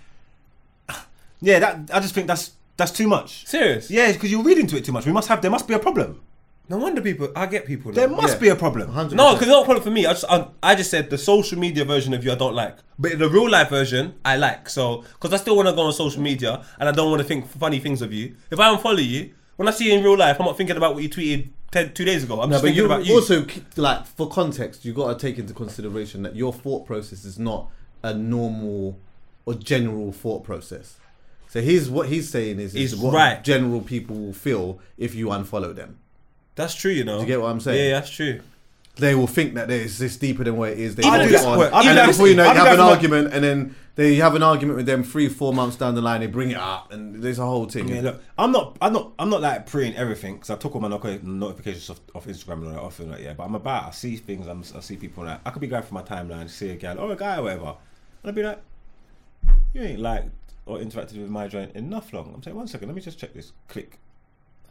yeah, 1.48 1.58
that 1.60 1.90
I 1.92 2.00
just 2.00 2.14
think 2.14 2.26
that's 2.26 2.52
that's 2.76 2.90
too 3.00 3.08
much. 3.16 3.46
Serious? 3.46 3.90
Yeah, 3.90 4.10
because 4.12 4.30
you're 4.32 4.42
reading 4.50 4.66
to 4.68 4.76
it 4.78 4.84
too 4.84 4.92
much. 4.92 5.06
We 5.06 5.12
must 5.12 5.28
have. 5.28 5.40
There 5.42 5.50
must 5.50 5.68
be 5.68 5.74
a 5.74 5.78
problem. 5.78 6.20
No 6.68 6.78
wonder 6.78 7.02
people. 7.02 7.28
I 7.36 7.44
get 7.46 7.66
people. 7.66 7.92
There 7.92 8.08
now. 8.08 8.16
must 8.16 8.34
Yeah. 8.36 8.40
be 8.40 8.48
a 8.48 8.56
problem. 8.56 8.86
100. 8.88 9.14
No, 9.16 9.32
because 9.34 9.48
it's 9.48 9.54
not 9.56 9.62
a 9.62 9.64
problem 9.66 9.84
for 9.84 9.90
me. 9.90 10.06
I 10.06 10.12
just 10.14 10.24
I, 10.28 10.46
I 10.62 10.74
just 10.74 10.90
said 10.90 11.10
the 11.10 11.18
social 11.18 11.58
media 11.58 11.84
version 11.84 12.14
of 12.14 12.24
you 12.24 12.32
I 12.32 12.36
don't 12.36 12.54
like, 12.54 12.76
but 12.98 13.18
the 13.18 13.28
real 13.28 13.50
life 13.50 13.68
version 13.68 14.14
I 14.24 14.36
like. 14.38 14.70
So 14.70 15.04
because 15.14 15.32
I 15.34 15.36
still 15.36 15.56
want 15.56 15.68
to 15.68 15.74
go 15.74 15.82
on 15.82 15.92
social 15.92 16.22
media 16.22 16.64
and 16.80 16.88
I 16.88 16.92
don't 16.92 17.10
want 17.10 17.20
to 17.22 17.28
think 17.28 17.46
funny 17.48 17.80
things 17.80 18.00
of 18.00 18.10
you. 18.14 18.34
If 18.50 18.58
I 18.58 18.74
unfollow 18.74 19.04
you, 19.06 19.34
when 19.56 19.68
I 19.68 19.72
see 19.72 19.86
you 19.90 19.98
in 19.98 20.02
real 20.02 20.16
life, 20.16 20.36
I'm 20.40 20.46
not 20.46 20.56
thinking 20.56 20.78
about 20.78 20.94
what 20.94 21.02
you 21.02 21.10
tweeted 21.10 21.48
ten, 21.70 21.92
two 21.92 22.06
days 22.06 22.24
ago. 22.24 22.40
I'm 22.40 22.48
No, 22.48 22.54
just 22.54 22.62
but 22.62 22.68
thinking 22.68 22.82
you 22.82 22.86
about 22.86 23.04
you. 23.06 23.14
also 23.14 23.46
like 23.76 24.06
for 24.06 24.26
context, 24.30 24.86
you 24.86 24.94
got 24.94 25.08
to 25.18 25.26
take 25.26 25.38
into 25.38 25.52
consideration 25.52 26.22
that 26.22 26.34
your 26.34 26.52
thought 26.52 26.86
process 26.86 27.26
is 27.26 27.38
not 27.38 27.68
a 28.02 28.14
normal 28.14 28.98
or 29.44 29.52
general 29.54 30.12
thought 30.12 30.44
process. 30.44 30.96
So 31.54 31.60
he's 31.60 31.88
what 31.88 32.08
he's 32.08 32.28
saying 32.30 32.58
is, 32.58 32.74
is 32.74 32.90
He's 32.90 32.96
what 32.96 33.14
right. 33.14 33.44
general 33.44 33.80
people 33.80 34.16
will 34.16 34.32
feel 34.32 34.80
if 34.98 35.14
you 35.14 35.28
unfollow 35.28 35.72
them. 35.72 36.00
that's 36.56 36.74
true, 36.74 36.90
you 36.90 37.04
know. 37.04 37.18
Do 37.18 37.20
you 37.20 37.28
get 37.28 37.40
what 37.40 37.52
I'm 37.52 37.60
saying? 37.60 37.90
Yeah, 37.90 38.00
that's 38.00 38.10
true. 38.10 38.40
They 38.96 39.14
will 39.14 39.28
think 39.28 39.54
that 39.54 39.68
there's 39.68 39.98
this 39.98 40.16
deeper 40.16 40.42
than 40.42 40.56
what 40.56 40.70
it 40.70 40.80
is. 40.80 40.96
They 40.96 41.06
if 41.06 41.14
it 41.14 41.20
it's- 41.30 41.44
on, 41.44 41.62
and 41.62 41.96
then 41.96 42.08
before 42.08 42.26
you 42.26 42.34
know, 42.34 42.42
it, 42.42 42.48
I'll 42.48 42.54
you 42.54 42.58
have 42.58 42.72
an 42.72 42.76
for 42.78 42.82
my- 42.82 42.90
argument, 42.90 43.32
and 43.32 43.44
then 43.44 43.76
they 43.94 44.16
have 44.16 44.34
an 44.34 44.42
argument 44.42 44.78
with 44.78 44.86
them 44.86 45.04
three, 45.04 45.28
four 45.28 45.52
months 45.54 45.76
down 45.76 45.94
the 45.94 46.02
line. 46.02 46.22
They 46.22 46.26
bring 46.26 46.50
it 46.50 46.56
up, 46.56 46.92
and 46.92 47.22
there's 47.22 47.38
a 47.38 47.46
whole 47.46 47.66
thing. 47.66 47.86
Yeah, 47.86 48.00
look, 48.00 48.22
I'm 48.36 48.50
not, 48.50 48.76
I'm 48.82 48.92
not, 48.92 49.12
I'm 49.16 49.30
not 49.30 49.40
like 49.40 49.64
preying 49.66 49.94
everything 49.94 50.34
because 50.34 50.50
I 50.50 50.56
took 50.56 50.74
all 50.74 50.80
my 50.80 50.88
notifications 50.88 51.88
off, 51.88 52.00
off 52.16 52.26
Instagram 52.26 52.54
and 52.54 52.66
all 52.66 52.72
that 52.72 52.80
off 52.80 52.98
and 52.98 53.12
like, 53.12 53.20
yeah. 53.22 53.34
But 53.34 53.44
I'm 53.44 53.54
about, 53.54 53.84
I 53.84 53.90
see 53.92 54.16
things, 54.16 54.48
I'm, 54.48 54.64
I 54.76 54.80
see 54.80 54.96
people 54.96 55.22
like, 55.24 55.38
I 55.46 55.50
could 55.50 55.60
be 55.60 55.68
going 55.68 55.84
through 55.84 55.98
my 55.98 56.02
timeline, 56.02 56.50
see 56.50 56.70
a 56.70 56.74
gal 56.74 56.98
or 56.98 57.10
oh, 57.10 57.10
a 57.12 57.16
guy 57.16 57.36
or 57.38 57.42
whatever, 57.44 57.66
and 58.24 58.30
I'd 58.30 58.34
be 58.34 58.42
like, 58.42 58.60
you 59.72 59.82
ain't 59.82 60.00
liked 60.00 60.30
or 60.66 60.78
interacted 60.78 61.18
with 61.20 61.30
my 61.30 61.48
joint 61.48 61.74
enough 61.76 62.12
long. 62.12 62.32
I'm 62.34 62.42
saying, 62.42 62.56
one 62.56 62.66
second, 62.68 62.88
let 62.88 62.94
me 62.94 63.02
just 63.02 63.18
check 63.18 63.32
this. 63.34 63.52
Click, 63.68 63.98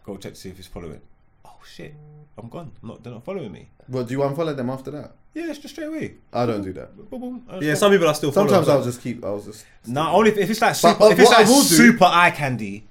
go 0.05 0.17
check 0.17 0.33
to 0.33 0.39
see 0.39 0.49
if 0.49 0.57
he's 0.57 0.67
following. 0.67 1.01
Oh 1.45 1.57
shit, 1.65 1.93
I'm 2.37 2.49
gone. 2.49 2.71
I'm 2.81 2.89
not, 2.89 3.03
they're 3.03 3.13
not 3.13 3.25
following 3.25 3.51
me. 3.51 3.69
Well, 3.89 4.03
do 4.03 4.13
you 4.13 4.19
unfollow 4.21 4.55
them 4.55 4.69
after 4.69 4.91
that? 4.91 5.13
Yeah, 5.33 5.49
it's 5.49 5.59
just 5.59 5.73
straight 5.73 5.87
away. 5.87 6.15
I 6.31 6.45
don't 6.45 6.61
do 6.61 6.73
that. 6.73 6.95
Boom, 7.09 7.19
boom, 7.21 7.45
I 7.49 7.57
Yeah, 7.59 7.73
some 7.73 7.91
people 7.91 8.07
are 8.07 8.13
still. 8.13 8.31
Sometimes. 8.31 8.69
I'll 8.69 8.83
just 8.83 9.01
keep. 9.01 9.23
I'll 9.25 9.41
just. 9.41 9.65
Nah, 9.87 10.13
only 10.13 10.29
if, 10.31 10.37
if 10.37 10.49
it's 10.49 10.61
like 10.61 10.79
But, 10.81 10.93
super, 10.93 11.03
uh, 11.03 11.09
if 11.09 11.19
it's 11.19 11.29
what 11.29 11.37
I 11.37 11.41
like 11.41 11.49
will 11.49 11.61
do- 11.61 11.67
super 11.67 12.05
eye 12.05 12.31
candy. 12.31 12.87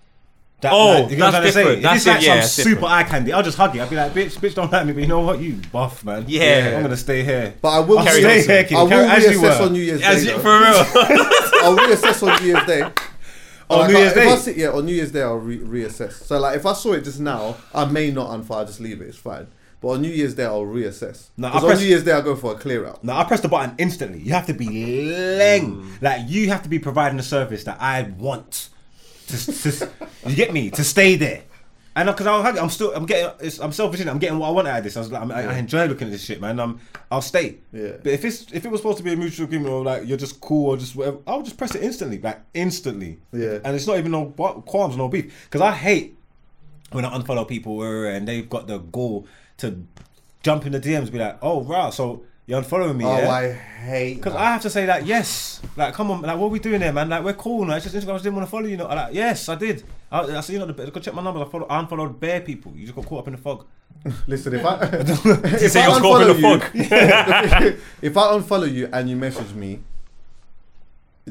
That, 0.63 0.73
Oh, 0.73 1.03
like, 1.03 1.11
you 1.11 1.17
know 1.19 1.27
what 1.27 1.35
I'm 1.35 1.43
trying 1.43 1.43
that's 1.43 1.47
to 1.47 1.53
say? 1.53 1.59
different. 1.61 1.77
If 1.79 1.83
That's 1.83 1.97
it's 1.97 2.07
like 2.07 2.17
it, 2.19 2.25
yeah, 2.25 2.41
some 2.43 2.63
super 2.65 2.75
different. 2.83 2.93
eye 2.95 3.03
candy, 3.03 3.33
I'll 3.33 3.43
just 3.43 3.59
hug 3.59 3.77
it. 3.77 3.81
I'll 3.81 3.91
be 3.91 3.97
like, 3.97 4.13
bitch, 4.15 4.39
bitch, 4.39 4.55
don't 4.55 4.71
like 4.73 4.87
me, 4.87 4.93
but 4.93 5.01
you 5.03 5.09
know 5.09 5.21
what, 5.21 5.41
you 5.41 5.61
buff 5.73 6.05
man. 6.05 6.25
Yeah. 6.29 6.75
I'm 6.77 6.83
gonna 6.83 6.97
stay 6.97 7.25
here. 7.25 7.55
But 7.61 7.69
I 7.69 7.81
will 7.81 7.99
I'll 7.99 8.07
stay 8.07 8.21
stay 8.21 8.43
here. 8.43 8.43
here, 8.59 8.65
kid. 8.65 8.77
I 8.77 8.83
will 8.85 8.93
as 8.93 9.25
reassess 9.25 9.59
were. 9.61 9.67
on 9.67 9.73
New 9.73 9.81
Year's 9.83 10.03
As 10.03 10.25
Day. 10.25 10.31
you- 10.33 10.39
for 10.39 10.59
real. 10.61 10.75
I'll 11.65 11.77
reassess 11.77 12.23
on 12.27 12.41
New 12.43 12.47
Year's 12.49 12.67
Day. 12.67 12.83
On 13.71 13.79
Like, 13.81 13.91
New 13.91 13.97
I- 13.97 14.01
Year's 14.01 14.13
if 14.13 14.19
I 14.19 14.25
Day. 14.25 14.37
see- 14.37 14.61
yeah, 14.61 14.69
on 14.71 14.87
New 14.87 14.95
Year's 14.95 15.11
Day 15.13 15.23
I'll 15.23 15.35
re- 15.37 15.59
reassess. 15.59 16.13
So 16.25 16.39
like 16.39 16.57
if 16.57 16.65
I 16.65 16.73
saw 16.75 16.93
it 16.93 17.03
just 17.05 17.19
now, 17.21 17.57
I 17.75 17.85
may 17.87 18.11
not 18.13 18.31
unfire. 18.31 18.63
I 18.63 18.65
just 18.65 18.79
leave 18.81 19.01
it. 19.01 19.09
It's 19.09 19.17
fine. 19.19 19.49
But 19.81 19.89
on 19.89 20.03
New 20.03 20.11
Year's 20.11 20.35
Day 20.37 20.45
I'll 20.45 20.63
reassess. 20.65 21.31
No, 21.37 21.49
I 21.49 21.55
Because 21.55 21.71
on 21.73 21.79
New 21.83 21.89
Year's 21.89 22.05
Day 22.05 22.13
I 22.13 22.21
go 22.21 22.37
for 22.37 22.53
a 22.53 22.55
clear 22.55 22.87
out. 22.87 23.03
No, 23.03 23.15
I 23.15 23.25
press 23.25 23.41
the 23.41 23.49
button 23.49 23.75
instantly. 23.79 24.21
You 24.21 24.31
have 24.33 24.47
to 24.47 24.55
be 24.55 24.67
leng. 24.69 25.83
Mm. 25.83 26.03
Like 26.03 26.21
you 26.29 26.51
have 26.51 26.63
to 26.63 26.69
be 26.69 26.79
providing 26.79 27.19
a 27.19 27.23
service 27.25 27.65
that 27.65 27.79
I 27.81 28.03
want. 28.17 28.69
To, 29.33 29.53
to 29.53 29.91
you 30.27 30.37
get 30.37 30.53
me 30.53 30.71
to 30.71 30.85
stay 30.85 31.17
there. 31.17 31.43
And 31.95 32.07
because 32.09 32.27
I'm 32.27 32.71
still, 32.71 32.95
I'm 32.95 33.05
getting, 33.05 33.35
it's, 33.41 33.59
I'm 33.59 33.73
selfish. 33.73 34.01
I'm 34.07 34.19
getting 34.19 34.39
what 34.39 34.49
I 34.49 34.51
want 34.51 34.67
out 34.67 34.79
of 34.79 34.85
this. 34.85 34.97
I 34.97 35.01
was 35.01 35.13
like, 35.13 35.21
I'm, 35.21 35.31
I, 35.31 35.55
I 35.55 35.59
enjoy 35.59 35.87
looking 35.87 36.09
at 36.09 36.11
this 36.11 36.25
shit, 36.25 36.41
man. 36.41 36.59
Um, 36.59 36.81
I'll 37.11 37.21
stay. 37.21 37.59
Yeah. 37.71 37.99
But 38.03 38.13
if 38.13 38.25
it's, 38.25 38.51
if 38.51 38.65
it 38.65 38.71
was 38.71 38.81
supposed 38.81 38.97
to 38.99 39.05
be 39.05 39.13
a 39.13 39.17
mutual 39.17 39.45
agreement 39.45 39.71
or 39.71 39.85
like 39.85 40.07
you're 40.07 40.17
just 40.17 40.41
cool 40.41 40.71
or 40.71 40.77
just 40.79 40.97
whatever, 40.97 41.19
I'll 41.27 41.43
just 41.43 41.59
press 41.59 41.75
it 41.75 41.83
instantly, 41.83 42.19
like 42.19 42.41
instantly. 42.55 43.19
Yeah. 43.31 43.59
And 43.63 43.77
it's 43.77 43.87
not 43.87 43.99
even 43.99 44.13
no 44.13 44.27
qualms, 44.27 44.97
no 44.97 45.09
beef. 45.09 45.45
Because 45.45 45.61
I 45.61 45.73
hate 45.73 46.17
when 46.93 47.05
I 47.05 47.11
unfollow 47.11 47.47
people 47.47 47.83
and 47.83 48.27
they've 48.27 48.49
got 48.49 48.69
the 48.69 48.79
goal 48.79 49.27
to 49.59 49.87
jump 50.43 50.65
in 50.65 50.73
the 50.73 50.81
DMs, 50.81 51.13
be 51.13 51.19
like, 51.19 51.39
oh 51.43 51.59
wow, 51.59 51.91
so 51.91 52.25
you're 52.53 52.63
unfollowing 52.63 52.97
me, 52.97 53.05
Oh, 53.07 53.17
yeah? 53.17 53.31
I 53.31 53.53
hate. 53.53 54.17
Because. 54.17 54.35
I 54.35 54.45
have 54.53 54.61
to 54.61 54.69
say 54.69 54.87
like 54.87 55.07
yes, 55.07 55.63
like 55.75 55.95
come 55.95 56.11
on, 56.11 56.21
like 56.21 56.37
what 56.37 56.47
are 56.47 56.51
we 56.51 56.59
doing 56.59 56.81
there, 56.81 56.93
man? 56.93 57.09
Like 57.09 57.25
we're 57.25 57.33
cool, 57.33 57.65
no? 57.65 57.75
It's 57.75 57.85
just 57.91 57.97
Instagram. 57.97 58.11
I 58.11 58.13
just 58.13 58.25
didn't 58.25 58.37
want 58.37 58.47
to 58.47 58.51
follow 58.51 58.67
you, 58.67 58.77
know? 58.77 58.87
Like 58.87 59.15
yes, 59.15 59.49
I 59.49 59.55
did. 59.55 59.83
I, 60.11 60.21
I 60.21 60.41
see 60.43 60.53
you 60.53 60.59
know, 60.59 60.67
the, 60.67 60.91
go 60.91 61.01
check 61.01 61.15
my 61.15 61.23
numbers. 61.23 61.47
I 61.49 61.51
follow, 61.51 61.67
I 61.67 61.79
unfollowed 61.81 62.21
bare 62.21 62.43
people. 62.43 62.73
You 62.77 62.83
just 62.83 62.95
got 62.95 63.07
caught 63.07 63.21
up 63.21 63.29
in 63.29 63.33
the 63.37 63.39
fog. 63.39 63.65
Listen, 64.27 64.55
if 64.55 64.67
I 64.67 64.75
if 64.83 65.73
say 65.73 65.81
I 65.81 65.89
you're 65.89 66.01
caught 66.01 66.23
up 66.23 66.37
in 66.37 66.43
unfollow 66.43 66.73
the 66.73 67.71
you, 67.71 67.81
if 68.03 68.17
I 68.19 68.21
unfollow 68.33 68.71
you 68.71 68.91
and 68.93 69.09
you 69.09 69.17
message 69.17 69.55
me, 69.55 69.81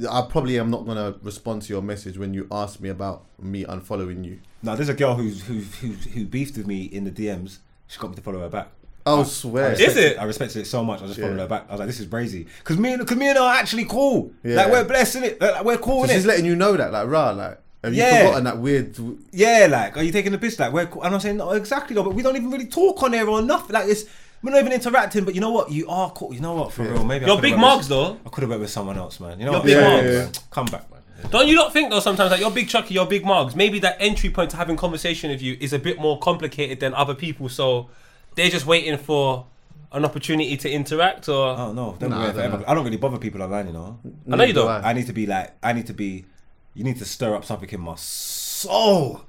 I 0.09 0.23
probably 0.27 0.57
am 0.57 0.71
not 0.71 0.87
gonna 0.87 1.15
respond 1.21 1.61
to 1.63 1.73
your 1.73 1.83
message 1.83 2.17
when 2.17 2.33
you 2.33 2.47
ask 2.51 2.79
me 2.79 2.89
about 2.89 3.25
me 3.39 3.63
unfollowing 3.63 4.25
you. 4.25 4.39
Now 4.63 4.73
there's 4.75 4.89
a 4.89 4.95
girl 4.95 5.13
who's 5.13 5.43
who 5.43 5.59
who 5.59 5.89
who 5.89 6.25
beefed 6.25 6.57
with 6.57 6.65
me 6.65 6.85
in 6.85 7.03
the 7.03 7.11
DMs. 7.11 7.59
She 7.85 7.99
got 7.99 8.09
me 8.09 8.15
to 8.15 8.21
follow 8.23 8.39
her 8.39 8.49
back. 8.49 8.69
Oh, 9.05 9.21
I 9.21 9.23
swear. 9.23 9.71
Is 9.73 9.97
it? 9.97 10.17
I 10.19 10.23
respected 10.25 10.61
it 10.61 10.65
so 10.65 10.83
much. 10.83 11.01
I 11.01 11.07
just 11.07 11.19
followed 11.19 11.35
Yeah. 11.35 11.41
her 11.41 11.47
back. 11.47 11.65
I 11.69 11.71
was 11.73 11.79
like, 11.79 11.87
this 11.87 11.99
is 11.99 12.05
brazy. 12.07 12.47
Because 12.59 12.77
me 12.77 12.93
and 12.93 12.99
because 13.01 13.17
me 13.17 13.27
and 13.29 13.37
her 13.37 13.43
are 13.43 13.55
actually 13.55 13.85
cool. 13.85 14.31
Yeah. 14.43 14.57
Like 14.57 14.71
we're 14.71 14.83
blessing 14.83 15.23
it. 15.23 15.41
Like, 15.41 15.53
like, 15.53 15.65
we're 15.65 15.77
cool 15.77 15.99
So 16.05 16.11
in 16.11 16.15
she's 16.17 16.25
it. 16.25 16.27
letting 16.27 16.45
you 16.45 16.55
know 16.55 16.77
that, 16.77 16.91
like, 16.91 17.07
rah, 17.07 17.31
like, 17.31 17.59
have 17.83 17.93
you 17.93 18.01
Yeah. 18.03 18.25
forgotten 18.25 18.43
that 18.43 18.57
weird? 18.59 18.95
Yeah, 19.31 19.67
like, 19.69 19.97
are 19.97 20.03
you 20.03 20.11
taking 20.11 20.31
the 20.31 20.37
piss? 20.37 20.59
Like, 20.59 20.71
we're 20.71 20.85
cool. 20.85 21.01
And 21.03 21.13
I'm 21.15 21.19
saying, 21.19 21.37
no, 21.37 21.51
exactly, 21.51 21.95
though, 21.95 22.03
but 22.03 22.13
we 22.13 22.21
don't 22.21 22.35
even 22.35 22.51
really 22.51 22.67
talk 22.67 23.01
on 23.01 23.11
there 23.11 23.27
or 23.27 23.41
nothing. 23.41 23.73
Like, 23.73 23.87
it's, 23.89 24.05
we're 24.43 24.51
not 24.51 24.59
even 24.59 24.71
interacting, 24.71 25.23
but 25.25 25.33
you 25.33 25.41
know 25.41 25.51
what? 25.51 25.71
You 25.71 25.87
are 25.89 26.11
cool. 26.11 26.33
You 26.33 26.41
know 26.41 26.53
what? 26.53 26.71
For 26.73 26.83
real, 26.83 27.03
maybe 27.03 27.25
I 27.25 27.27
You're 27.27 27.37
could've 27.37 27.41
big 27.41 27.53
went 27.59 27.63
Margs, 27.65 27.77
with- 27.79 27.87
though. 27.89 28.17
I 28.25 28.29
could 28.29 28.41
have 28.41 28.49
went 28.49 28.61
with 28.61 28.69
someone 28.71 28.97
else, 28.97 29.19
man. 29.19 29.39
You 29.39 29.45
know 29.45 29.51
You're 29.51 29.59
what? 29.61 29.65
big 29.65 29.75
Yeah, 29.77 29.81
Margs. 29.99 30.03
yeah, 30.03 30.11
yeah. 30.23 30.27
Come 30.51 30.65
back, 30.67 30.91
man. 30.91 30.99
Don't 31.31 31.47
you 31.47 31.53
not 31.55 31.71
think 31.71 31.91
though 31.91 31.99
sometimes 31.99 32.31
that 32.31 32.39
you're 32.39 32.49
big 32.49 32.67
Chuckie, 32.67 32.95
you're 32.95 33.05
big 33.05 33.23
Margs. 33.23 33.55
Maybe 33.55 33.77
that 33.79 33.97
entry 33.99 34.31
point 34.31 34.49
to 34.51 34.57
having 34.57 34.75
conversation 34.75 35.29
with 35.29 35.39
you 35.39 35.55
is 35.59 35.71
a 35.71 35.77
bit 35.77 35.99
more 35.99 36.17
complicated 36.17 36.79
than 36.79 36.95
other 36.95 37.13
people, 37.13 37.47
so 37.47 37.89
they're 38.35 38.49
just 38.49 38.65
waiting 38.65 38.97
for 38.97 39.45
an 39.91 40.05
opportunity 40.05 40.55
to 40.57 40.69
interact. 40.69 41.27
Or 41.29 41.49
Oh 41.57 41.73
no, 41.73 41.95
don't 41.99 42.09
Nah, 42.11 42.19
worry 42.31 42.43
I 42.43 42.47
don't 42.47 42.59
know. 42.61 42.65
I 42.67 42.73
don't 42.73 42.83
really 42.85 42.97
bother 42.97 43.17
people 43.17 43.41
online, 43.43 43.67
you 43.67 43.73
know. 43.73 43.99
I 44.31 44.35
know 44.35 44.43
you 44.43 44.53
don't. 44.53 44.69
I 44.69 44.93
need 44.93 45.07
to 45.07 45.13
be 45.13 45.25
like, 45.25 45.51
I 45.61 45.73
need 45.73 45.87
to 45.87 45.93
be. 45.93 46.25
You 46.73 46.83
need 46.85 46.97
to 46.99 47.05
stir 47.05 47.35
up 47.35 47.43
something 47.43 47.69
in 47.69 47.81
my 47.81 47.95
soul 47.95 49.21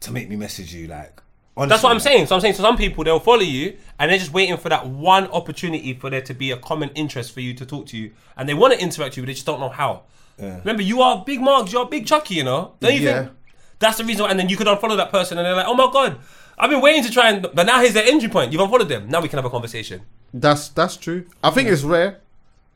to 0.00 0.12
make 0.12 0.28
me 0.28 0.36
message 0.36 0.74
you. 0.74 0.86
Like, 0.86 1.22
honestly, 1.56 1.70
That's 1.70 1.82
what 1.82 1.90
I'm 1.90 1.96
like, 1.96 2.02
saying. 2.02 2.26
So 2.26 2.34
I'm 2.34 2.40
saying, 2.42 2.54
so 2.54 2.62
some 2.62 2.76
people 2.76 3.04
they'll 3.04 3.18
follow 3.20 3.40
you 3.40 3.76
and 3.98 4.10
they're 4.10 4.18
just 4.18 4.32
waiting 4.32 4.56
for 4.58 4.68
that 4.68 4.86
one 4.86 5.26
opportunity 5.28 5.94
for 5.94 6.10
there 6.10 6.20
to 6.22 6.34
be 6.34 6.50
a 6.50 6.56
common 6.58 6.90
interest 6.90 7.32
for 7.32 7.40
you 7.40 7.54
to 7.54 7.64
talk 7.64 7.86
to 7.86 7.96
you, 7.96 8.12
and 8.36 8.46
they 8.48 8.54
want 8.54 8.74
to 8.74 8.80
interact 8.80 9.12
with 9.12 9.16
you, 9.18 9.22
but 9.22 9.26
they 9.28 9.32
just 9.34 9.46
don't 9.46 9.60
know 9.60 9.68
how. 9.70 10.02
Remember, 10.38 10.82
you 10.82 11.02
are 11.02 11.22
big 11.24 11.38
Margs, 11.40 11.70
you're 11.70 11.84
big 11.86 12.06
Chuckie, 12.06 12.36
you 12.36 12.44
know. 12.44 12.72
Don't 12.80 12.94
you 12.94 13.00
Yeah. 13.00 13.18
think 13.24 13.32
that's 13.78 13.98
the 13.98 14.04
reason? 14.04 14.22
Why, 14.24 14.30
and 14.30 14.38
then 14.40 14.48
you 14.48 14.56
could 14.56 14.66
unfollow 14.66 14.96
that 14.96 15.10
person, 15.10 15.36
and 15.36 15.44
they're 15.46 15.54
like, 15.54 15.66
oh 15.68 15.74
my 15.74 15.90
god, 15.92 16.18
I've 16.60 16.70
been 16.70 16.80
waiting 16.82 17.02
to 17.04 17.10
try 17.10 17.30
and, 17.30 17.42
but 17.54 17.64
now 17.66 17.80
here's 17.80 17.94
their 17.94 18.04
entry 18.04 18.28
point. 18.28 18.52
You've 18.52 18.60
unfollowed 18.60 18.88
them. 18.88 19.08
Now 19.08 19.20
we 19.22 19.28
can 19.28 19.38
have 19.38 19.46
a 19.46 19.50
conversation. 19.50 20.02
That's 20.32 20.68
that's 20.68 20.96
true. 20.96 21.26
I 21.42 21.50
think 21.50 21.68
it's 21.68 21.82
rare, 21.82 22.20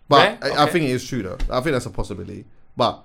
but 0.09 0.17
Rare? 0.17 0.39
I, 0.43 0.49
I 0.57 0.63
Okay. 0.65 0.73
think 0.73 0.85
it 0.87 0.91
is 0.93 1.07
true 1.09 1.23
though. 1.23 1.39
I 1.51 1.61
think 1.61 1.73
that's 1.75 1.87
a 1.87 1.91
possibility, 1.91 2.47
but 2.77 3.05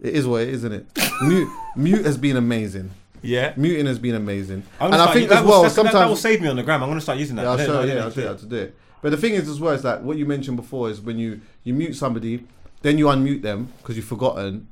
it 0.00 0.14
is 0.14 0.26
what 0.26 0.42
it 0.42 0.48
is, 0.50 0.64
isn't 0.64 0.72
it? 0.72 0.86
mute, 1.22 1.48
mute 1.76 2.04
has 2.04 2.16
been 2.18 2.36
amazing. 2.36 2.90
Yeah. 3.22 3.54
Muting 3.56 3.86
has 3.86 3.98
been 3.98 4.14
amazing, 4.16 4.64
I'm 4.78 4.86
and 4.86 4.92
gonna 4.92 4.96
I 5.02 5.06
start- 5.06 5.16
think 5.16 5.28
that 5.30 5.38
as 5.38 5.42
will- 5.44 5.50
well 5.50 5.62
that's- 5.62 5.74
that- 5.74 5.82
sometimes 5.82 5.94
that 5.98 6.08
will 6.08 6.16
save 6.16 6.42
me 6.42 6.48
on 6.48 6.56
the 6.56 6.62
gram. 6.62 6.82
I'm 6.82 6.90
gonna 6.90 7.00
start 7.00 7.18
using 7.18 7.36
that. 7.36 7.42
Yeah, 7.44 7.50
I'll 7.52 7.58
show 7.58 7.66
know, 7.66 7.80
you. 7.80 7.86
Yeah, 7.88 7.94
didn't 7.94 8.04
I'll 8.04 8.10
show 8.12 8.20
you 8.20 8.26
how 8.28 8.34
to 8.34 8.46
do 8.46 8.56
it. 8.56 8.76
But 9.00 9.10
the 9.10 9.16
thing 9.16 9.32
is, 9.34 9.48
as 9.48 9.60
well, 9.60 9.72
is 9.72 9.82
that 9.82 10.02
what 10.02 10.16
you 10.18 10.26
mentioned 10.26 10.56
before 10.58 10.90
is 10.90 11.00
when 11.00 11.18
you 11.18 11.40
you 11.64 11.72
mute 11.74 11.94
somebody, 11.96 12.44
then 12.82 12.98
you 12.98 13.06
unmute 13.06 13.40
them 13.42 13.72
because 13.78 13.96
you've 13.96 14.04
forgotten, 14.06 14.68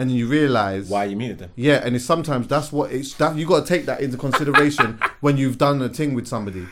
and 0.00 0.08
then 0.10 0.16
you 0.16 0.26
realize 0.26 0.88
Why 0.88 1.04
you 1.04 1.16
muted 1.16 1.38
them? 1.40 1.50
Yeah, 1.56 1.82
and 1.84 1.94
it's 1.94 2.04
sometimes 2.06 2.48
that's 2.48 2.72
what 2.72 2.90
it's 2.90 3.12
that 3.14 3.36
you 3.36 3.46
got 3.46 3.66
to 3.66 3.66
take 3.66 3.84
that 3.86 4.00
into 4.00 4.16
consideration 4.16 4.98
when 5.20 5.36
you've 5.36 5.58
done 5.58 5.82
a 5.82 5.88
thing 5.90 6.14
with 6.14 6.26
somebody. 6.26 6.66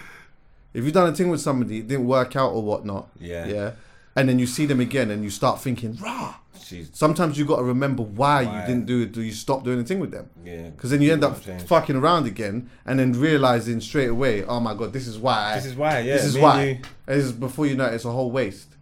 If 0.72 0.84
you've 0.84 0.94
done 0.94 1.08
a 1.08 1.14
thing 1.14 1.28
with 1.28 1.40
somebody, 1.42 1.78
it 1.80 1.88
didn't 1.88 2.06
work 2.06 2.36
out 2.36 2.52
or 2.52 2.62
whatnot. 2.62 3.08
Yeah. 3.20 3.46
yeah, 3.46 3.70
and 4.16 4.28
then 4.28 4.38
you 4.38 4.46
see 4.46 4.64
them 4.66 4.80
again 4.80 5.10
and 5.10 5.22
you 5.22 5.30
start 5.30 5.60
thinking, 5.60 5.96
rah. 6.00 6.36
She's 6.60 6.90
Sometimes 6.92 7.38
you 7.38 7.44
got 7.46 7.58
to 7.58 7.62
remember 7.64 8.02
why, 8.02 8.44
Why? 8.44 8.60
you 8.60 8.66
didn't 8.66 8.86
do 8.86 9.02
it. 9.02 9.12
Do 9.12 9.22
you 9.22 9.32
stop 9.32 9.64
doing 9.64 9.78
the 9.78 9.84
thing 9.84 10.00
with 10.00 10.10
them? 10.10 10.28
Yeah. 10.44 10.68
Because 10.70 10.90
then 10.90 11.00
you 11.00 11.12
end 11.12 11.24
up 11.24 11.38
What 11.46 11.62
fucking 11.62 11.96
around 11.96 12.26
again, 12.26 12.68
and 12.84 12.98
then 12.98 13.12
realizing 13.12 13.80
straight 13.80 14.08
away, 14.10 14.44
oh 14.44 14.60
my 14.60 14.74
god, 14.74 14.92
this 14.92 15.06
is 15.06 15.18
why. 15.18 15.54
This 15.54 15.66
is 15.66 15.76
why, 15.76 16.00
yeah, 16.00 16.14
This 16.14 16.24
is 16.24 16.36
why. 16.38 16.64
you- 16.64 16.70
And 17.06 17.18
This 17.18 17.24
is 17.26 17.32
before 17.32 17.66
you 17.66 17.76
know 17.76 17.86
it, 17.86 17.94
it's 17.94 18.04
a 18.04 18.10
whole 18.10 18.30
waste. 18.30 18.76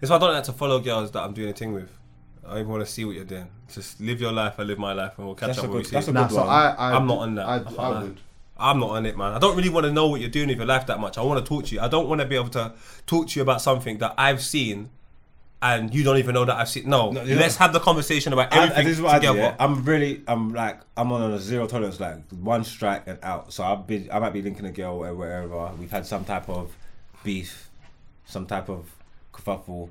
It's 0.00 0.10
why 0.10 0.16
I 0.16 0.18
don't 0.20 0.32
like 0.34 0.44
to 0.44 0.52
follow 0.52 0.78
girls 0.80 1.10
that 1.12 1.22
I'm 1.22 1.32
doing 1.32 1.48
a 1.48 1.52
thing 1.52 1.72
with. 1.72 1.88
I 2.46 2.58
even 2.58 2.68
want 2.68 2.84
to 2.84 2.92
see 2.92 3.04
what 3.04 3.14
you're 3.16 3.24
doing. 3.24 3.48
Just 3.72 4.00
live 4.00 4.20
your 4.20 4.32
life, 4.32 4.54
I 4.58 4.62
live 4.64 4.78
my 4.78 4.92
life, 4.92 5.12
and 5.16 5.26
we'll 5.26 5.34
catch 5.34 5.48
That's 5.48 5.58
up 5.60 5.64
a 5.64 5.68
when 5.68 5.76
we 5.78 5.82
good- 5.82 5.88
see. 5.90 5.94
that's 5.96 6.06
a 6.08 6.10
it. 6.10 6.14
Nah, 6.14 6.28
good 6.28 6.34
so. 6.34 6.42
I, 6.42 6.68
I, 6.70 6.92
I'm 6.96 7.06
not 7.06 7.18
on 7.18 7.34
that. 7.36 7.46
I, 7.46 7.56
I 7.56 7.88
I, 7.90 8.02
would. 8.02 8.20
I'm 8.58 8.78
not 8.80 8.90
on 8.90 9.06
it, 9.06 9.16
man. 9.16 9.32
I 9.32 9.38
don't 9.38 9.56
really 9.56 9.70
want 9.70 9.86
to 9.86 9.92
know 9.92 10.06
what 10.08 10.20
you're 10.20 10.30
doing 10.30 10.48
with 10.48 10.58
your 10.58 10.66
life 10.66 10.86
that 10.86 11.00
much. 11.00 11.18
I 11.18 11.22
want 11.22 11.44
to 11.44 11.48
talk 11.48 11.64
to 11.66 11.74
you. 11.74 11.80
I 11.80 11.88
don't 11.88 12.08
want 12.08 12.20
to 12.20 12.26
be 12.26 12.36
able 12.36 12.50
to 12.50 12.72
talk 13.06 13.28
to 13.28 13.38
you 13.38 13.42
about 13.42 13.60
something 13.60 13.98
that 13.98 14.14
I've 14.18 14.40
seen 14.42 14.90
and 15.60 15.94
you 15.94 16.02
don't 16.02 16.18
even 16.18 16.34
know 16.34 16.44
that 16.44 16.56
I've 16.56 16.68
seen. 16.68 16.88
No, 16.88 17.10
No, 17.12 17.22
let's 17.22 17.58
know- 17.58 17.64
have 17.64 17.72
the 17.72 17.80
conversation 17.80 18.32
about 18.32 18.52
I, 18.52 18.64
everything 18.64 18.84
this 18.86 18.96
is 18.96 19.02
what 19.02 19.14
together. 19.14 19.38
I 19.38 19.42
do. 19.42 19.46
Yeah? 19.48 19.56
I'm 19.58 19.84
really, 19.84 20.22
I'm 20.28 20.52
like, 20.52 20.80
I'm 20.96 21.10
on 21.12 21.32
a 21.32 21.38
zero 21.38 21.66
tolerance, 21.66 21.98
like 22.00 22.18
one 22.30 22.64
strike 22.64 23.04
and 23.06 23.18
out. 23.22 23.52
So 23.52 23.64
I've 23.64 23.86
been, 23.86 24.08
I 24.12 24.18
might 24.18 24.32
be 24.32 24.42
linking 24.42 24.66
a 24.66 24.72
girl 24.72 24.98
wherever, 24.98 25.16
wherever. 25.16 25.70
We've 25.78 25.90
had 25.90 26.04
some 26.06 26.24
type 26.24 26.48
of 26.48 26.76
beef, 27.24 27.70
some 28.26 28.46
type 28.46 28.68
of 28.68 28.92
kerfuffle, 29.32 29.88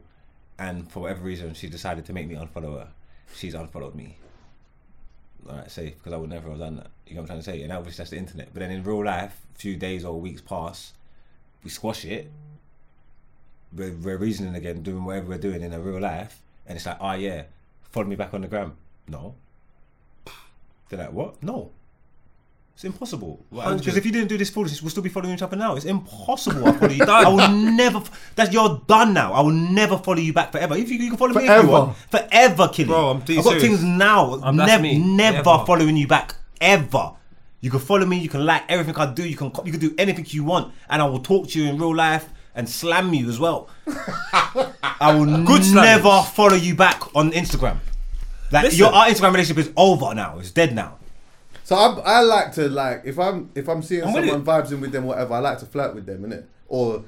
and 0.60 0.90
for 0.91 1.02
whatever 1.02 1.22
reason, 1.24 1.53
she 1.56 1.68
decided 1.68 2.06
to 2.06 2.14
make 2.14 2.28
me 2.28 2.36
unfollow 2.36 2.80
her. 2.80 2.88
She's 3.36 3.53
unfollowed 3.53 3.95
me. 3.95 4.18
Right, 5.44 5.70
safe 5.72 5.95
because 5.98 6.14
I 6.14 6.18
would 6.18 6.30
never 6.30 6.49
have 6.49 6.60
done 6.60 6.76
that. 6.78 6.88
You 7.08 7.16
know 7.16 7.22
what 7.22 7.32
I'm 7.32 7.41
trying 7.41 7.56
to 7.56 7.60
say? 7.60 7.64
And 7.64 7.74
obviously 7.74 8.03
that's 8.03 8.12
the 8.12 8.18
internet. 8.18 8.49
But 8.53 8.60
then 8.60 8.72
in 8.72 8.84
real 8.84 9.03
life, 9.03 9.41
a 9.56 9.58
few 9.58 9.76
days 9.76 10.06
or 10.06 10.20
weeks 10.20 10.41
pass, 10.41 10.94
we 11.64 11.70
squash 11.70 12.06
it. 12.06 12.32
We're, 13.74 13.94
we're 13.94 14.18
reasoning 14.18 14.56
again, 14.56 14.84
doing 14.84 15.03
whatever 15.03 15.30
we're 15.30 15.38
doing 15.38 15.62
in 15.62 15.74
a 15.74 15.80
real 15.80 15.99
life, 15.99 16.41
and 16.68 16.76
it's 16.76 16.86
like, 16.86 16.98
oh 16.99 17.14
yeah, 17.14 17.44
follow 17.84 18.06
me 18.06 18.16
back 18.16 18.34
on 18.34 18.41
the 18.41 18.48
gram. 18.48 18.76
No. 19.08 19.36
They're 20.90 20.99
like, 20.99 21.14
what? 21.14 21.41
No. 21.41 21.72
It's 22.82 22.86
impossible. 22.88 23.45
Because 23.52 23.95
if 23.95 24.08
you 24.08 24.12
didn't 24.12 24.28
do 24.30 24.40
this 24.40 24.49
foolishness, 24.49 24.82
we'll 24.82 24.90
still 24.90 25.03
be 25.03 25.10
following 25.10 25.36
each 25.36 25.44
other 25.44 25.56
now. 25.56 25.76
It's 25.76 25.86
impossible. 25.86 26.68
I 26.68 26.72
follow 26.72 26.91
you. 26.91 27.03
I 27.06 27.28
will 27.30 27.48
never. 27.76 27.99
f- 27.99 28.32
That's 28.36 28.52
you're 28.52 28.82
done 28.88 29.14
now. 29.14 29.34
I 29.34 29.41
will 29.41 29.52
never 29.52 29.99
follow 29.99 30.18
you 30.18 30.34
back 30.34 30.52
forever. 30.52 30.76
If 30.76 30.90
you, 30.90 30.98
you 30.98 31.10
can 31.10 31.18
follow 31.20 31.34
me 31.36 31.41
if 31.44 31.45
Forever. 31.48 31.64
you 31.68 31.72
want, 31.72 31.95
forever, 32.10 32.68
Killy. 32.74 32.88
Bro, 32.88 33.10
I'm 33.12 33.20
dead 33.20 33.38
I've 33.38 33.44
got 33.44 33.49
serious. 33.60 33.64
things 33.82 33.84
now. 33.84 34.40
Um, 34.41 34.58
that's 34.58 34.68
never, 34.82 34.84
never 34.99 35.34
Never. 35.36 35.64
following 35.68 35.95
you 35.95 36.08
back 36.08 36.34
ever. 36.60 37.12
You 37.60 37.70
can 37.70 37.80
follow 37.82 38.08
me. 38.08 38.18
You 38.18 38.30
can 38.30 38.44
like 38.48 38.64
everything 38.68 38.95
I 38.95 39.14
do. 39.14 39.30
You 39.30 39.36
can 39.38 39.52
you 39.64 39.72
can 39.72 39.80
do 39.80 39.94
anything 39.99 40.26
you 40.30 40.44
want, 40.44 40.74
and 40.90 41.03
I 41.03 41.06
will 41.06 41.20
talk 41.20 41.49
to 41.49 41.62
you 41.62 41.70
in 41.70 41.78
real 41.78 41.95
life 41.95 42.28
and 42.56 42.68
slam 42.68 43.14
you 43.14 43.30
as 43.30 43.38
well. 43.40 43.70
I 44.34 45.14
will 45.16 45.45
Good 45.45 45.64
slamming. 45.66 46.03
never 46.03 46.24
follow 46.24 46.56
you 46.56 46.74
back 46.76 47.16
on 47.16 47.32
Instagram. 47.32 47.78
Like 48.52 48.64
Listen. 48.64 48.80
your 48.80 48.91
our 48.91 49.06
Instagram 49.06 49.34
relationship 49.34 49.68
is 49.68 49.72
over 49.78 50.16
now. 50.16 50.40
It's 50.40 50.49
dead 50.49 50.74
now. 50.74 50.98
So 51.72 51.77
I, 51.77 52.18
I 52.18 52.19
like 52.19 52.52
to 52.56 52.68
like 52.68 53.03
if 53.06 53.18
I'm 53.18 53.49
if 53.56 53.69
I'm 53.69 53.81
seeing 53.81 54.03
I'm 54.03 54.11
someone 54.11 54.43
vibes 54.43 54.73
in 54.73 54.81
with 54.81 54.91
them 54.91 55.06
whatever 55.06 55.35
I 55.35 55.39
like 55.39 55.57
to 55.60 55.65
flirt 55.65 55.95
with 55.95 56.06
them 56.06 56.23
innit? 56.23 56.43
Or 56.68 57.06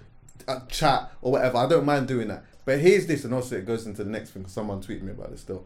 uh, 0.48 0.62
chat 0.70 1.12
or 1.22 1.34
whatever. 1.34 1.58
I 1.58 1.68
don't 1.68 1.84
mind 1.86 2.08
doing 2.08 2.30
that. 2.30 2.46
But 2.64 2.80
here's 2.80 3.06
this 3.06 3.26
and 3.26 3.34
also 3.34 3.58
it 3.58 3.66
goes 3.66 3.86
into 3.86 4.06
the 4.06 4.10
next 4.10 4.30
thing 4.30 4.44
'cause 4.44 4.54
someone 4.54 4.82
tweeted 4.82 5.02
me 5.02 5.12
about 5.12 5.32
this 5.32 5.42
still. 5.42 5.66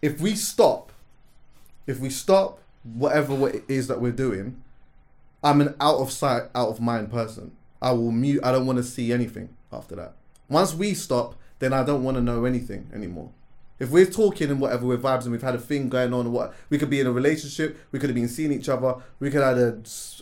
If 0.00 0.18
we 0.22 0.34
stop 0.34 0.92
if 1.86 2.00
we 2.00 2.08
stop 2.08 2.60
whatever 2.84 3.34
what 3.34 3.54
it 3.54 3.64
is 3.68 3.86
that 3.88 4.00
we're 4.00 4.12
doing 4.12 4.62
I'm 5.44 5.60
an 5.60 5.74
out 5.78 5.98
of 5.98 6.10
sight 6.10 6.44
out 6.54 6.70
of 6.70 6.80
mind 6.80 7.10
person. 7.10 7.52
I 7.82 7.92
will 7.92 8.12
mute 8.12 8.40
I 8.42 8.50
don't 8.50 8.64
want 8.64 8.78
to 8.78 8.82
see 8.82 9.12
anything 9.12 9.50
after 9.70 9.94
that. 9.96 10.14
Once 10.48 10.72
we 10.72 10.94
stop 10.94 11.34
then 11.58 11.74
I 11.74 11.84
don't 11.84 12.02
want 12.02 12.16
to 12.16 12.22
know 12.22 12.46
anything 12.46 12.88
anymore 12.94 13.28
if 13.78 13.90
we're 13.90 14.06
talking 14.06 14.50
and 14.50 14.60
whatever, 14.60 14.86
we're 14.86 14.98
vibes 14.98 15.22
and 15.22 15.32
we've 15.32 15.42
had 15.42 15.54
a 15.54 15.58
thing 15.58 15.88
going 15.88 16.12
on, 16.12 16.32
what 16.32 16.54
we 16.68 16.78
could 16.78 16.90
be 16.90 17.00
in 17.00 17.06
a 17.06 17.12
relationship, 17.12 17.78
we 17.92 17.98
could 17.98 18.10
have 18.10 18.14
been 18.14 18.28
seeing 18.28 18.52
each 18.52 18.68
other, 18.68 18.96
we 19.20 19.30
could 19.30 19.42
have 19.42 19.56
had 19.56 19.66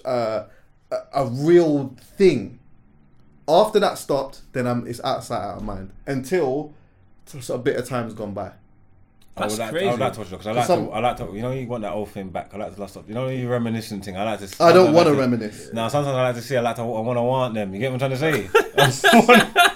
a 0.04 0.08
uh, 0.08 0.46
a, 0.90 0.96
a 1.14 1.26
real 1.26 1.96
thing. 2.16 2.58
After 3.48 3.78
that 3.80 3.96
stopped, 3.98 4.42
then 4.52 4.66
I'm 4.66 4.86
it's 4.86 5.00
outside 5.04 5.42
out 5.42 5.58
of 5.58 5.62
mind 5.62 5.92
until 6.06 6.72
sort 7.26 7.48
a 7.50 7.58
bit 7.58 7.76
of 7.76 7.88
time's 7.88 8.14
gone 8.14 8.34
by. 8.34 8.52
I 9.38 9.42
would 9.42 9.50
That's 9.50 9.58
like, 9.58 9.70
crazy. 9.70 9.86
I 9.86 9.90
would 9.90 10.00
like 10.00 10.12
to 10.14 10.18
watch 10.20 10.28
it 10.28 10.30
because 10.30 10.46
I 10.46 10.52
like 10.52 10.66
Some- 10.66 10.86
to. 10.86 10.92
I 10.92 11.00
like 11.00 11.16
to. 11.18 11.24
You 11.24 11.42
know, 11.42 11.52
you 11.52 11.66
want 11.66 11.82
that 11.82 11.92
old 11.92 12.08
thing 12.08 12.30
back. 12.30 12.54
I 12.54 12.56
like 12.56 12.74
to 12.74 12.80
last 12.80 12.96
up. 12.96 13.06
You 13.06 13.14
know, 13.14 13.28
you 13.28 13.48
reminiscing 13.48 14.00
thing. 14.00 14.16
I 14.16 14.24
like 14.24 14.40
to. 14.40 14.62
I 14.64 14.72
don't 14.72 14.94
want 14.94 15.08
to 15.08 15.12
to- 15.12 15.20
reminisce. 15.20 15.72
Now, 15.74 15.88
sometimes 15.88 16.16
I 16.16 16.22
like 16.22 16.36
to 16.36 16.42
see. 16.42 16.56
I 16.56 16.60
like 16.60 16.76
to. 16.76 16.82
I 16.82 16.84
want 16.84 17.18
to 17.18 17.22
want 17.22 17.54
them. 17.54 17.74
You 17.74 17.80
get 17.80 17.92
what 17.92 18.02
I'm 18.02 18.16
trying 18.18 18.48
to 18.48 18.48
say? 18.48 19.70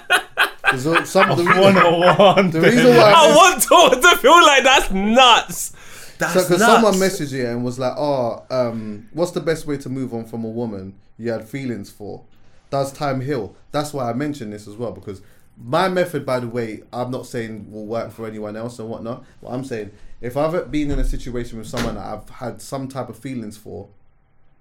I 0.73 0.85
wanna- 0.87 1.05
some, 1.05 1.29
the, 1.29 1.43
I 1.51 2.15
want 2.17 2.51
the 2.51 2.61
reason 2.61 2.95
why 2.95 3.13
I 3.15 3.35
want 3.35 3.61
to, 3.61 4.01
to 4.01 4.17
feel 4.17 4.41
like 4.43 4.63
that's 4.63 4.91
nuts. 4.91 5.73
That's 6.17 6.33
because 6.33 6.49
nuts. 6.59 6.63
someone 6.63 6.93
messaged 6.93 7.31
you 7.31 7.47
and 7.47 7.63
was 7.63 7.79
like, 7.79 7.93
"Oh, 7.97 8.43
um, 8.49 9.07
what's 9.13 9.31
the 9.31 9.41
best 9.41 9.65
way 9.65 9.77
to 9.77 9.89
move 9.89 10.13
on 10.13 10.25
from 10.25 10.45
a 10.45 10.49
woman 10.49 10.93
you 11.17 11.31
had 11.31 11.47
feelings 11.47 11.89
for? 11.89 12.23
Does 12.69 12.91
time 12.93 13.21
heal?" 13.21 13.55
That's 13.71 13.93
why 13.93 14.09
I 14.09 14.13
mentioned 14.13 14.53
this 14.53 14.67
as 14.67 14.75
well 14.75 14.91
because 14.91 15.21
my 15.57 15.89
method, 15.89 16.25
by 16.25 16.39
the 16.39 16.47
way, 16.47 16.83
I'm 16.93 17.11
not 17.11 17.25
saying 17.25 17.71
will 17.71 17.85
work 17.85 18.11
for 18.11 18.25
anyone 18.27 18.55
else 18.55 18.79
and 18.79 18.87
whatnot. 18.89 19.23
But 19.41 19.49
I'm 19.49 19.63
saying 19.63 19.91
if 20.21 20.37
I've 20.37 20.71
been 20.71 20.91
in 20.91 20.99
a 20.99 21.03
situation 21.05 21.57
with 21.57 21.67
someone 21.67 21.95
that 21.95 22.05
I've 22.05 22.29
had 22.29 22.61
some 22.61 22.87
type 22.87 23.09
of 23.09 23.17
feelings 23.17 23.57
for, 23.57 23.89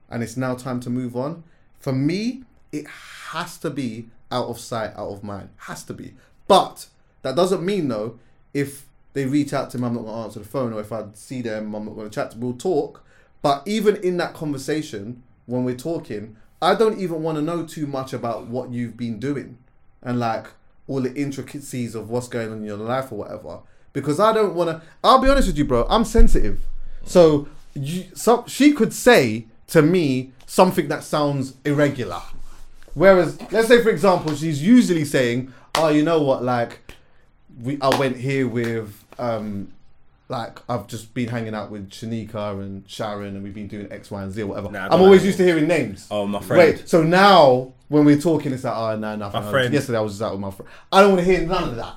and 0.08 0.22
it's 0.22 0.36
now 0.36 0.54
time 0.54 0.80
to 0.80 0.90
move 0.90 1.14
on, 1.14 1.44
for 1.78 1.92
me, 1.92 2.44
it 2.72 2.86
has 3.32 3.58
to 3.58 3.70
be 3.70 4.08
out 4.30 4.46
of 4.46 4.58
sight, 4.58 4.92
out 4.96 5.10
of 5.10 5.24
mind. 5.24 5.50
Has 5.56 5.84
to 5.84 5.94
be. 5.94 6.14
But 6.48 6.86
that 7.22 7.36
doesn't 7.36 7.64
mean 7.64 7.88
though, 7.88 8.18
if 8.54 8.86
they 9.12 9.26
reach 9.26 9.52
out 9.52 9.70
to 9.70 9.78
me, 9.78 9.86
I'm 9.86 9.94
not 9.94 10.04
gonna 10.04 10.24
answer 10.24 10.40
the 10.40 10.44
phone, 10.44 10.72
or 10.72 10.80
if 10.80 10.92
I 10.92 11.04
see 11.14 11.42
them, 11.42 11.74
I'm 11.74 11.84
not 11.84 11.96
gonna 11.96 12.10
chat. 12.10 12.36
We'll 12.36 12.54
talk. 12.54 13.04
But 13.42 13.62
even 13.66 13.96
in 13.96 14.16
that 14.18 14.34
conversation, 14.34 15.22
when 15.46 15.64
we're 15.64 15.74
talking, 15.74 16.36
I 16.62 16.74
don't 16.74 16.98
even 16.98 17.22
want 17.22 17.36
to 17.36 17.42
know 17.42 17.64
too 17.64 17.86
much 17.86 18.12
about 18.12 18.46
what 18.46 18.70
you've 18.70 18.96
been 18.96 19.18
doing, 19.18 19.58
and 20.02 20.20
like 20.20 20.48
all 20.86 21.00
the 21.00 21.14
intricacies 21.14 21.94
of 21.94 22.10
what's 22.10 22.28
going 22.28 22.50
on 22.50 22.58
in 22.58 22.64
your 22.64 22.76
life 22.76 23.12
or 23.12 23.16
whatever. 23.16 23.60
Because 23.92 24.20
I 24.20 24.32
don't 24.32 24.54
want 24.54 24.70
to. 24.70 24.82
I'll 25.02 25.20
be 25.20 25.28
honest 25.28 25.48
with 25.48 25.58
you, 25.58 25.64
bro. 25.64 25.86
I'm 25.88 26.04
sensitive, 26.04 26.60
so 27.04 27.48
you, 27.74 28.04
so 28.14 28.44
she 28.46 28.72
could 28.72 28.92
say 28.92 29.46
to 29.68 29.82
me 29.82 30.32
something 30.46 30.88
that 30.88 31.02
sounds 31.02 31.54
irregular. 31.64 32.20
Whereas, 32.94 33.40
let's 33.52 33.68
say 33.68 33.82
for 33.82 33.90
example, 33.90 34.34
she's 34.34 34.62
usually 34.62 35.04
saying, 35.04 35.52
"Oh, 35.76 35.88
you 35.88 36.02
know 36.02 36.22
what? 36.22 36.42
Like, 36.42 36.80
we 37.62 37.78
I 37.80 37.96
went 37.98 38.16
here 38.16 38.48
with 38.48 39.04
um, 39.18 39.72
like 40.28 40.58
I've 40.68 40.86
just 40.86 41.14
been 41.14 41.28
hanging 41.28 41.54
out 41.54 41.70
with 41.70 41.90
Shanika 41.90 42.60
and 42.60 42.88
Sharon, 42.88 43.34
and 43.36 43.44
we've 43.44 43.54
been 43.54 43.68
doing 43.68 43.90
X, 43.90 44.10
Y, 44.10 44.22
and 44.22 44.32
Z 44.32 44.42
or 44.42 44.46
whatever." 44.46 44.70
Nah, 44.70 44.88
I'm 44.90 45.00
always 45.00 45.22
know. 45.22 45.26
used 45.26 45.38
to 45.38 45.44
hearing 45.44 45.68
names. 45.68 46.08
Oh, 46.10 46.26
my 46.26 46.40
friend. 46.40 46.78
Wait, 46.78 46.88
so 46.88 47.02
now 47.02 47.72
when 47.88 48.04
we're 48.04 48.20
talking, 48.20 48.52
it's 48.52 48.64
like, 48.64 48.76
"Oh, 48.76 48.96
no, 48.96 49.16
nothing." 49.16 49.42
My 49.42 49.50
friend. 49.50 49.72
Yesterday 49.72 49.98
I 49.98 50.00
was 50.00 50.12
just 50.12 50.22
out 50.22 50.32
with 50.32 50.40
my 50.40 50.50
friend. 50.50 50.70
I 50.92 51.00
don't 51.00 51.14
want 51.14 51.24
to 51.24 51.32
hear 51.32 51.46
none 51.46 51.68
of 51.68 51.76
that. 51.76 51.96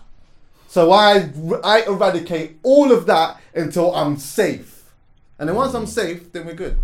So 0.68 0.92
I 0.92 1.30
I 1.64 1.82
eradicate 1.88 2.58
all 2.64 2.92
of 2.92 3.06
that 3.08 3.40
until 3.54 3.94
I'm 3.96 4.18
safe, 4.18 4.92
and 5.38 5.50
then 5.50 5.56
once 5.56 5.74
I'm 5.74 5.88
safe, 5.88 6.32
then 6.32 6.46
we're 6.46 6.54
good. 6.56 6.78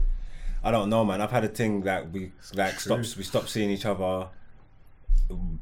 I 0.63 0.71
don't 0.71 0.89
know, 0.89 1.05
man. 1.05 1.21
I've 1.21 1.31
had 1.31 1.43
a 1.43 1.47
thing 1.47 1.81
that 1.81 2.11
we 2.11 2.31
like 2.53 2.79
stops. 2.79 3.15
We 3.15 3.23
stopped 3.23 3.49
seeing 3.49 3.69
each 3.69 3.85
other. 3.85 4.27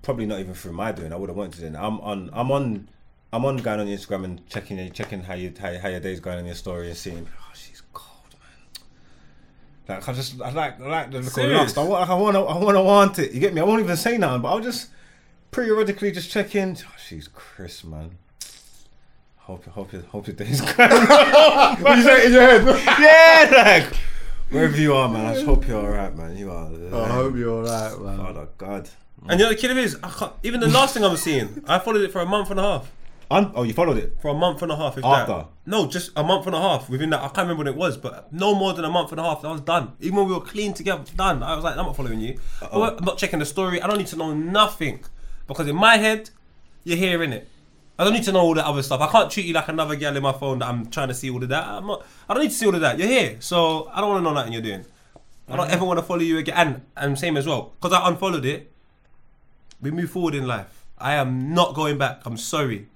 Probably 0.01 0.25
not 0.25 0.39
even 0.39 0.53
through 0.53 0.71
my 0.73 0.91
doing. 0.91 1.13
I 1.13 1.15
would 1.17 1.29
have 1.29 1.37
wanted 1.37 1.53
to. 1.53 1.61
Then 1.61 1.75
I'm 1.75 1.99
on. 2.01 2.29
I'm 2.33 2.51
on. 2.51 2.89
I'm 3.33 3.43
on 3.43 3.57
going 3.57 3.79
on 3.81 3.87
Instagram 3.87 4.23
and 4.23 4.49
checking 4.49 4.91
checking 4.91 5.21
how 5.21 5.33
you 5.33 5.53
how, 5.59 5.77
how 5.77 5.89
your 5.89 5.99
day's 5.99 6.19
going 6.19 6.39
on 6.39 6.45
your 6.45 6.55
story 6.55 6.87
and 6.87 6.97
seeing. 6.97 7.27
Oh, 7.29 7.51
she's 7.53 7.83
cold, 7.93 8.35
man. 9.87 9.97
Like 9.97 10.07
I 10.07 10.13
just 10.13 10.41
I 10.41 10.51
like 10.51 10.79
I 10.79 10.87
like 10.87 11.11
the 11.11 11.19
look 11.21 11.37
of 11.37 11.51
lust. 11.51 11.77
I 11.77 11.83
want 11.83 12.09
I 12.09 12.13
want 12.15 12.35
to 12.35 12.41
I 12.41 12.57
want 12.57 12.77
to 12.77 12.81
want 12.81 13.19
it. 13.19 13.33
You 13.33 13.39
get 13.39 13.53
me? 13.53 13.61
I 13.61 13.65
won't 13.65 13.81
even 13.81 13.97
say 13.97 14.17
nothing, 14.17 14.41
but 14.41 14.49
I'll 14.49 14.61
just 14.61 14.89
periodically 15.51 16.11
just 16.11 16.31
check 16.31 16.55
in. 16.55 16.77
Oh, 16.79 16.95
she's 16.97 17.27
Chris, 17.27 17.83
man. 17.83 18.17
Hope 19.35 19.65
hope 19.65 19.91
hope 19.91 20.27
your 20.27 20.35
day's 20.35 20.61
going. 20.75 20.89
You 21.97 22.03
say 22.03 22.25
in 22.25 22.33
your 22.33 22.41
head? 22.41 22.65
yeah, 22.99 23.63
like 23.65 23.93
wherever 24.49 24.77
you 24.77 24.93
are, 24.93 25.09
man. 25.09 25.25
I 25.25 25.33
just 25.33 25.45
hope 25.45 25.67
you're 25.67 25.77
alright, 25.79 26.15
man. 26.15 26.37
You 26.37 26.51
are. 26.51 26.71
I 26.93 27.07
hope 27.09 27.35
you're 27.35 27.65
alright, 27.65 27.99
man. 27.99 28.17
Father 28.17 28.41
oh 28.41 28.49
God. 28.57 28.89
And 29.27 29.39
you 29.39 29.45
know 29.45 29.49
the 29.51 29.57
killer 29.57 29.77
is, 29.77 29.97
I 30.03 30.09
can't, 30.09 30.33
even 30.43 30.59
the 30.59 30.67
last 30.67 30.93
thing 30.93 31.03
I'm 31.03 31.17
seeing, 31.17 31.63
I 31.67 31.79
followed 31.79 32.01
it 32.01 32.11
for 32.11 32.21
a 32.21 32.25
month 32.25 32.51
and 32.51 32.59
a 32.59 32.63
half. 32.63 32.91
Un- 33.29 33.51
oh, 33.55 33.63
you 33.63 33.73
followed 33.73 33.97
it. 33.97 34.17
For 34.21 34.29
a 34.29 34.33
month 34.33 34.61
and 34.61 34.71
a 34.71 34.77
half. 34.77 34.97
If 34.97 35.03
After? 35.03 35.33
That. 35.33 35.47
No, 35.65 35.85
just 35.87 36.11
a 36.15 36.23
month 36.23 36.45
and 36.45 36.55
a 36.55 36.61
half. 36.61 36.89
Within 36.89 37.09
that, 37.09 37.19
I 37.19 37.27
can't 37.27 37.49
remember 37.49 37.63
what 37.63 37.67
it 37.67 37.75
was, 37.75 37.97
but 37.97 38.31
no 38.31 38.55
more 38.55 38.73
than 38.73 38.85
a 38.85 38.89
month 38.89 39.11
and 39.11 39.19
a 39.19 39.23
half. 39.23 39.43
I 39.43 39.51
was 39.51 39.61
done. 39.61 39.93
Even 39.99 40.19
when 40.19 40.27
we 40.27 40.33
were 40.33 40.41
clean 40.41 40.73
together, 40.73 41.03
done. 41.15 41.43
I 41.43 41.55
was 41.55 41.63
like, 41.63 41.75
I'm 41.75 41.85
not 41.85 41.95
following 41.95 42.21
you. 42.21 42.39
I'm 42.61 43.03
not 43.03 43.17
checking 43.17 43.39
the 43.39 43.45
story. 43.45 43.81
I 43.81 43.87
don't 43.87 43.97
need 43.97 44.07
to 44.07 44.15
know 44.15 44.33
nothing 44.33 45.03
because 45.45 45.67
in 45.67 45.75
my 45.75 45.97
head, 45.97 46.29
you're 46.85 46.97
hearing 46.97 47.33
it. 47.33 47.49
I 47.99 48.03
don't 48.03 48.13
need 48.13 48.23
to 48.23 48.31
know 48.31 48.41
all 48.41 48.53
that 48.53 48.65
other 48.65 48.83
stuff. 48.83 49.01
I 49.01 49.07
can't 49.07 49.31
treat 49.31 49.45
you 49.45 49.53
like 49.53 49.67
another 49.67 49.95
girl 49.95 50.15
in 50.15 50.21
my 50.21 50.33
phone 50.33 50.59
that 50.59 50.67
I'm 50.67 50.85
trying 50.87 51.07
to 51.07 51.13
see 51.13 51.29
all 51.29 51.41
of 51.41 51.49
that. 51.49 51.65
I'm 51.65 51.87
not. 51.87 52.05
I 52.29 52.33
don't 52.33 52.43
need 52.43 52.49
to 52.51 52.55
see 52.55 52.65
all 52.65 52.75
of 52.75 52.81
that. 52.81 52.99
You're 52.99 53.07
here, 53.07 53.37
so 53.39 53.89
I 53.91 54.01
don't 54.01 54.09
want 54.09 54.19
to 54.19 54.23
know 54.23 54.33
nothing 54.33 54.53
you're 54.53 54.61
doing. 54.61 54.85
I 55.49 55.55
don't 55.55 55.69
ever 55.69 55.85
want 55.85 55.97
to 55.97 56.03
follow 56.03 56.21
you 56.21 56.37
again. 56.37 56.55
And 56.57 56.81
and 56.95 57.19
same 57.19 57.37
as 57.37 57.47
well, 57.47 57.73
because 57.79 57.93
I 57.93 58.07
unfollowed 58.07 58.45
it. 58.45 58.71
We 59.81 59.91
move 59.91 60.11
forward 60.11 60.35
in 60.35 60.45
life. 60.45 60.85
I 60.97 61.13
am 61.13 61.53
not 61.53 61.73
going 61.73 61.97
back. 61.97 62.21
I'm 62.25 62.37
sorry. 62.37 62.87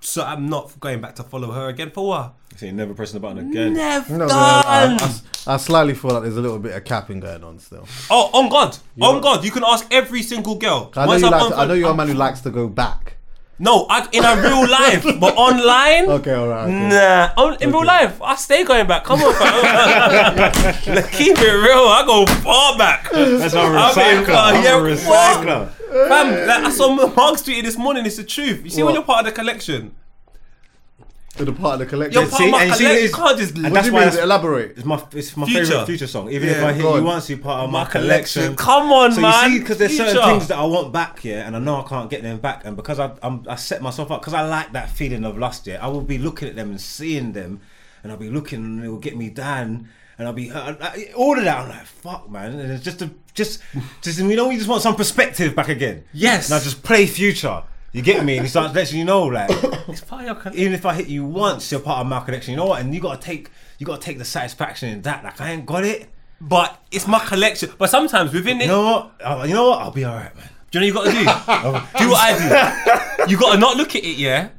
So 0.00 0.22
I'm 0.22 0.48
not 0.48 0.78
going 0.78 1.00
back 1.00 1.14
to 1.16 1.22
follow 1.22 1.50
her 1.52 1.68
again 1.68 1.90
for 1.90 2.06
what? 2.06 2.34
So 2.56 2.66
you're 2.66 2.74
never 2.74 2.94
pressing 2.94 3.14
the 3.14 3.20
button 3.20 3.50
again. 3.50 3.74
Never 3.74 4.12
No, 4.12 4.18
no, 4.18 4.26
no, 4.26 4.34
I, 4.34 4.96
done. 4.98 5.10
I, 5.46 5.54
I 5.54 5.56
slightly 5.56 5.94
feel 5.94 6.12
like 6.12 6.22
there's 6.22 6.36
a 6.36 6.40
little 6.40 6.58
bit 6.58 6.74
of 6.76 6.84
capping 6.84 7.20
going 7.20 7.42
on 7.42 7.58
still. 7.58 7.86
Oh, 8.10 8.30
on 8.32 8.48
God, 8.48 8.76
on 9.00 9.20
God, 9.20 9.44
you 9.44 9.50
can 9.50 9.64
ask 9.64 9.86
every 9.90 10.22
single 10.22 10.56
girl. 10.56 10.92
I 10.94 11.04
know, 11.04 11.08
Once 11.08 11.22
you 11.22 11.28
I've 11.28 11.40
like 11.40 11.50
to, 11.50 11.56
I 11.56 11.66
know 11.66 11.74
you're 11.74 11.90
a 11.90 11.94
man 11.94 12.08
who 12.08 12.14
likes 12.14 12.40
to 12.42 12.50
go 12.50 12.68
back. 12.68 13.15
No, 13.58 13.86
I, 13.88 14.06
in 14.12 14.22
a 14.22 14.36
real 14.36 14.68
life, 14.80 15.02
but 15.18 15.34
online. 15.36 16.10
Okay, 16.18 16.34
alright. 16.34 16.68
Okay. 16.68 16.88
Nah, 16.90 17.30
on, 17.42 17.56
in 17.62 17.70
real 17.72 17.86
life, 17.86 18.20
I 18.20 18.34
stay 18.36 18.64
going 18.64 18.86
back. 18.86 19.04
Come 19.04 19.22
on, 19.22 19.32
fam. 19.32 20.36
Like, 20.94 21.10
Keep 21.12 21.38
it 21.38 21.52
real. 21.52 21.88
I 21.88 22.04
go 22.06 22.26
far 22.42 22.76
back. 22.76 23.10
That's 23.10 23.54
our 23.54 23.74
I 23.74 23.94
mean, 23.94 24.24
recycler. 24.24 24.28
uh, 24.28 24.40
I'm 24.40 24.62
yeah, 24.62 24.76
a 24.78 24.80
recycler. 24.82 25.70
Fam, 26.08 26.46
like, 26.46 26.64
I 26.64 26.70
saw 26.70 26.88
Margs 27.08 27.42
tweeted 27.44 27.62
this 27.62 27.78
morning. 27.78 28.04
It's 28.04 28.16
the 28.18 28.24
truth. 28.24 28.60
You 28.64 28.70
see, 28.70 28.82
when 28.82 28.92
you're 28.94 29.02
part 29.02 29.20
of 29.26 29.32
the 29.34 29.40
collection, 29.40 29.82
To 29.90 29.94
the 31.44 31.52
part 31.52 31.74
of 31.74 31.78
the 31.80 31.86
collection. 31.86 32.20
you're 32.22 32.30
part 32.30 32.42
of 32.44 32.50
my 32.50 32.62
and 32.62 32.70
you 32.70 32.76
see, 32.76 32.84
collection. 32.84 33.06
You 33.08 33.12
can't 33.14 33.38
just. 33.38 33.54
and 33.54 33.62
what 33.64 33.72
that's 33.74 33.86
do 33.86 33.90
you 33.90 33.94
why 33.94 34.00
mean? 34.00 34.08
it's- 34.08 34.24
Elaborate. 34.24 34.70
It's 34.76 34.84
my 34.84 35.04
it's 35.12 35.36
my 35.36 35.46
Future. 35.46 35.64
favorite 35.66 35.86
future 35.86 36.06
song. 36.06 36.30
Even 36.30 36.48
if 36.48 36.56
Yeah, 36.56 36.66
I 36.66 36.72
hear 36.72 36.82
go 36.82 36.92
you 36.92 36.98
on. 36.98 37.04
once, 37.04 37.28
you're 37.28 37.38
part 37.38 37.64
of 37.64 37.70
my, 37.70 37.84
My 37.84 37.90
collection. 37.90 38.42
collection. 38.42 38.56
Come 38.56 38.92
on, 38.92 39.12
so 39.12 39.20
man. 39.20 39.50
you 39.50 39.56
see, 39.56 39.60
because 39.62 39.78
there's 39.78 39.96
certain 39.96 40.14
Future. 40.14 40.26
things 40.28 40.48
that 40.48 40.58
I 40.58 40.64
want 40.64 40.92
back, 40.92 41.24
yeah, 41.24 41.46
and 41.46 41.54
I 41.54 41.58
know 41.58 41.84
I 41.84 41.88
can't 41.88 42.08
get 42.10 42.22
them 42.22 42.38
back, 42.38 42.62
and 42.64 42.76
because 42.76 42.98
I 42.98 43.12
I'm, 43.22 43.44
I 43.48 43.56
set 43.56 43.82
myself 43.82 44.10
up 44.10 44.20
because 44.22 44.34
I 44.34 44.42
like 44.42 44.72
that 44.72 44.90
feeling 44.90 45.24
of 45.24 45.36
lust, 45.38 45.66
yeah. 45.66 45.84
I 45.84 45.88
will 45.88 46.00
be 46.00 46.18
looking 46.18 46.48
at 46.48 46.56
them 46.56 46.70
and 46.70 46.80
seeing 46.80 47.32
them, 47.32 47.60
and 48.02 48.10
I'll 48.12 48.18
be 48.18 48.30
looking, 48.30 48.64
and 48.64 48.84
it 48.84 48.88
will 48.88 48.98
get 48.98 49.16
me 49.16 49.28
down, 49.30 49.88
and 50.18 50.26
I'll 50.26 50.34
be 50.34 50.50
I, 50.50 50.70
I, 50.70 51.12
all 51.16 51.36
of 51.36 51.44
that. 51.44 51.58
I'm 51.60 51.68
like, 51.68 51.84
fuck, 51.86 52.30
man, 52.30 52.58
and 52.58 52.70
it's 52.72 52.84
just 52.84 53.02
a 53.02 53.10
just 53.34 53.60
just 54.00 54.18
you 54.18 54.34
know, 54.36 54.48
you 54.50 54.56
just 54.56 54.68
want 54.70 54.80
some 54.82 54.96
perspective 54.96 55.54
back 55.54 55.68
again. 55.68 56.04
Yes. 56.14 56.48
Now 56.48 56.58
just 56.58 56.82
play 56.82 57.04
future. 57.06 57.62
You 57.92 58.02
get 58.02 58.24
me? 58.24 58.36
And 58.36 58.44
he 58.44 58.50
starts 58.50 58.74
letting 58.74 58.98
you 58.98 59.04
know, 59.04 59.22
like, 59.24 59.48
It's 59.88 60.00
part 60.02 60.22
of 60.22 60.26
your 60.26 60.34
collection. 60.34 60.60
even 60.60 60.74
if 60.74 60.84
I 60.84 60.94
hit 60.94 61.06
you 61.06 61.24
once, 61.24 61.70
you're 61.70 61.80
part 61.80 62.00
of 62.00 62.06
my 62.06 62.20
collection. 62.20 62.50
You 62.52 62.56
know 62.58 62.66
what? 62.66 62.80
And 62.80 62.94
you 62.94 63.00
gotta 63.00 63.20
take 63.20 63.50
you 63.78 63.86
gotta 63.86 64.02
take 64.02 64.18
the 64.18 64.24
satisfaction 64.24 64.88
in 64.90 65.02
that. 65.02 65.24
Like 65.24 65.40
I 65.40 65.52
ain't 65.52 65.66
got 65.66 65.84
it. 65.84 66.08
But 66.40 66.82
it's 66.90 67.06
my 67.06 67.18
collection. 67.20 67.72
But 67.78 67.88
sometimes 67.88 68.32
within 68.32 68.60
it, 68.60 68.64
You 68.64 68.70
know 68.70 68.82
what? 68.82 69.12
Uh, 69.22 69.44
you 69.46 69.54
know 69.54 69.70
what? 69.70 69.80
I'll 69.80 69.90
be 69.90 70.04
alright, 70.04 70.34
man. 70.36 70.48
Do 70.70 70.80
you 70.80 70.92
know 70.92 71.00
what 71.00 71.14
you 71.14 71.24
got 71.24 71.44
to 71.44 71.98
do? 71.98 72.04
do 72.04 72.10
what 72.10 72.20
I 72.20 73.16
do. 73.16 73.28
You 73.30 73.38
got 73.38 73.54
to 73.54 73.58
not 73.58 73.76
look 73.76 73.96
at 73.96 74.04
it, 74.04 74.18
yeah, 74.18 74.50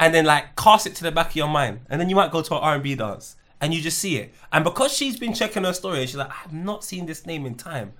and 0.00 0.12
then 0.12 0.24
like 0.26 0.54
cast 0.56 0.86
it 0.86 0.94
to 0.96 1.02
the 1.04 1.12
back 1.12 1.28
of 1.30 1.36
your 1.36 1.48
mind, 1.48 1.80
and 1.88 2.00
then 2.00 2.08
you 2.10 2.16
might 2.16 2.30
go 2.32 2.42
to 2.42 2.54
an 2.54 2.60
R 2.60 2.74
and 2.74 2.82
B 2.82 2.94
dance, 2.96 3.36
and 3.60 3.72
you 3.72 3.80
just 3.80 3.98
see 3.98 4.16
it. 4.16 4.34
And 4.52 4.62
because 4.64 4.92
she's 4.92 5.18
been 5.18 5.32
checking 5.32 5.64
her 5.64 5.72
story, 5.72 6.00
and 6.00 6.08
she's 6.08 6.16
like, 6.18 6.30
I've 6.44 6.52
not 6.52 6.82
seen 6.84 7.06
this 7.06 7.24
name 7.24 7.46
in 7.46 7.54
time. 7.54 7.92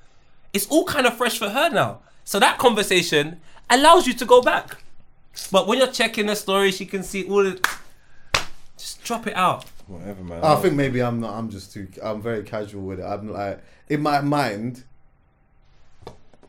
It's 0.52 0.66
all 0.66 0.84
kind 0.84 1.06
of 1.06 1.16
fresh 1.16 1.38
for 1.38 1.48
her 1.50 1.70
now. 1.70 2.00
So 2.24 2.38
that 2.40 2.58
conversation 2.58 3.40
allows 3.70 4.06
you 4.06 4.12
to 4.14 4.24
go 4.24 4.42
back. 4.42 4.76
But 5.52 5.66
when 5.66 5.78
you're 5.78 5.86
checking 5.92 6.26
the 6.26 6.34
story, 6.36 6.70
she 6.72 6.86
can 6.86 7.02
see 7.02 7.24
all 7.28 7.44
the. 7.44 7.60
Just 8.76 9.02
drop 9.04 9.26
it 9.26 9.36
out. 9.36 9.64
Whatever, 9.86 10.22
man. 10.24 10.42
I 10.42 10.56
think 10.56 10.74
maybe 10.74 11.02
I'm 11.02 11.20
not. 11.20 11.34
I'm 11.34 11.48
just 11.50 11.72
too. 11.72 11.88
I'm 12.02 12.20
very 12.22 12.42
casual 12.42 12.82
with 12.82 13.00
it. 13.00 13.04
I'm 13.04 13.28
like 13.32 13.60
in 13.88 14.02
my 14.02 14.20
mind. 14.20 14.84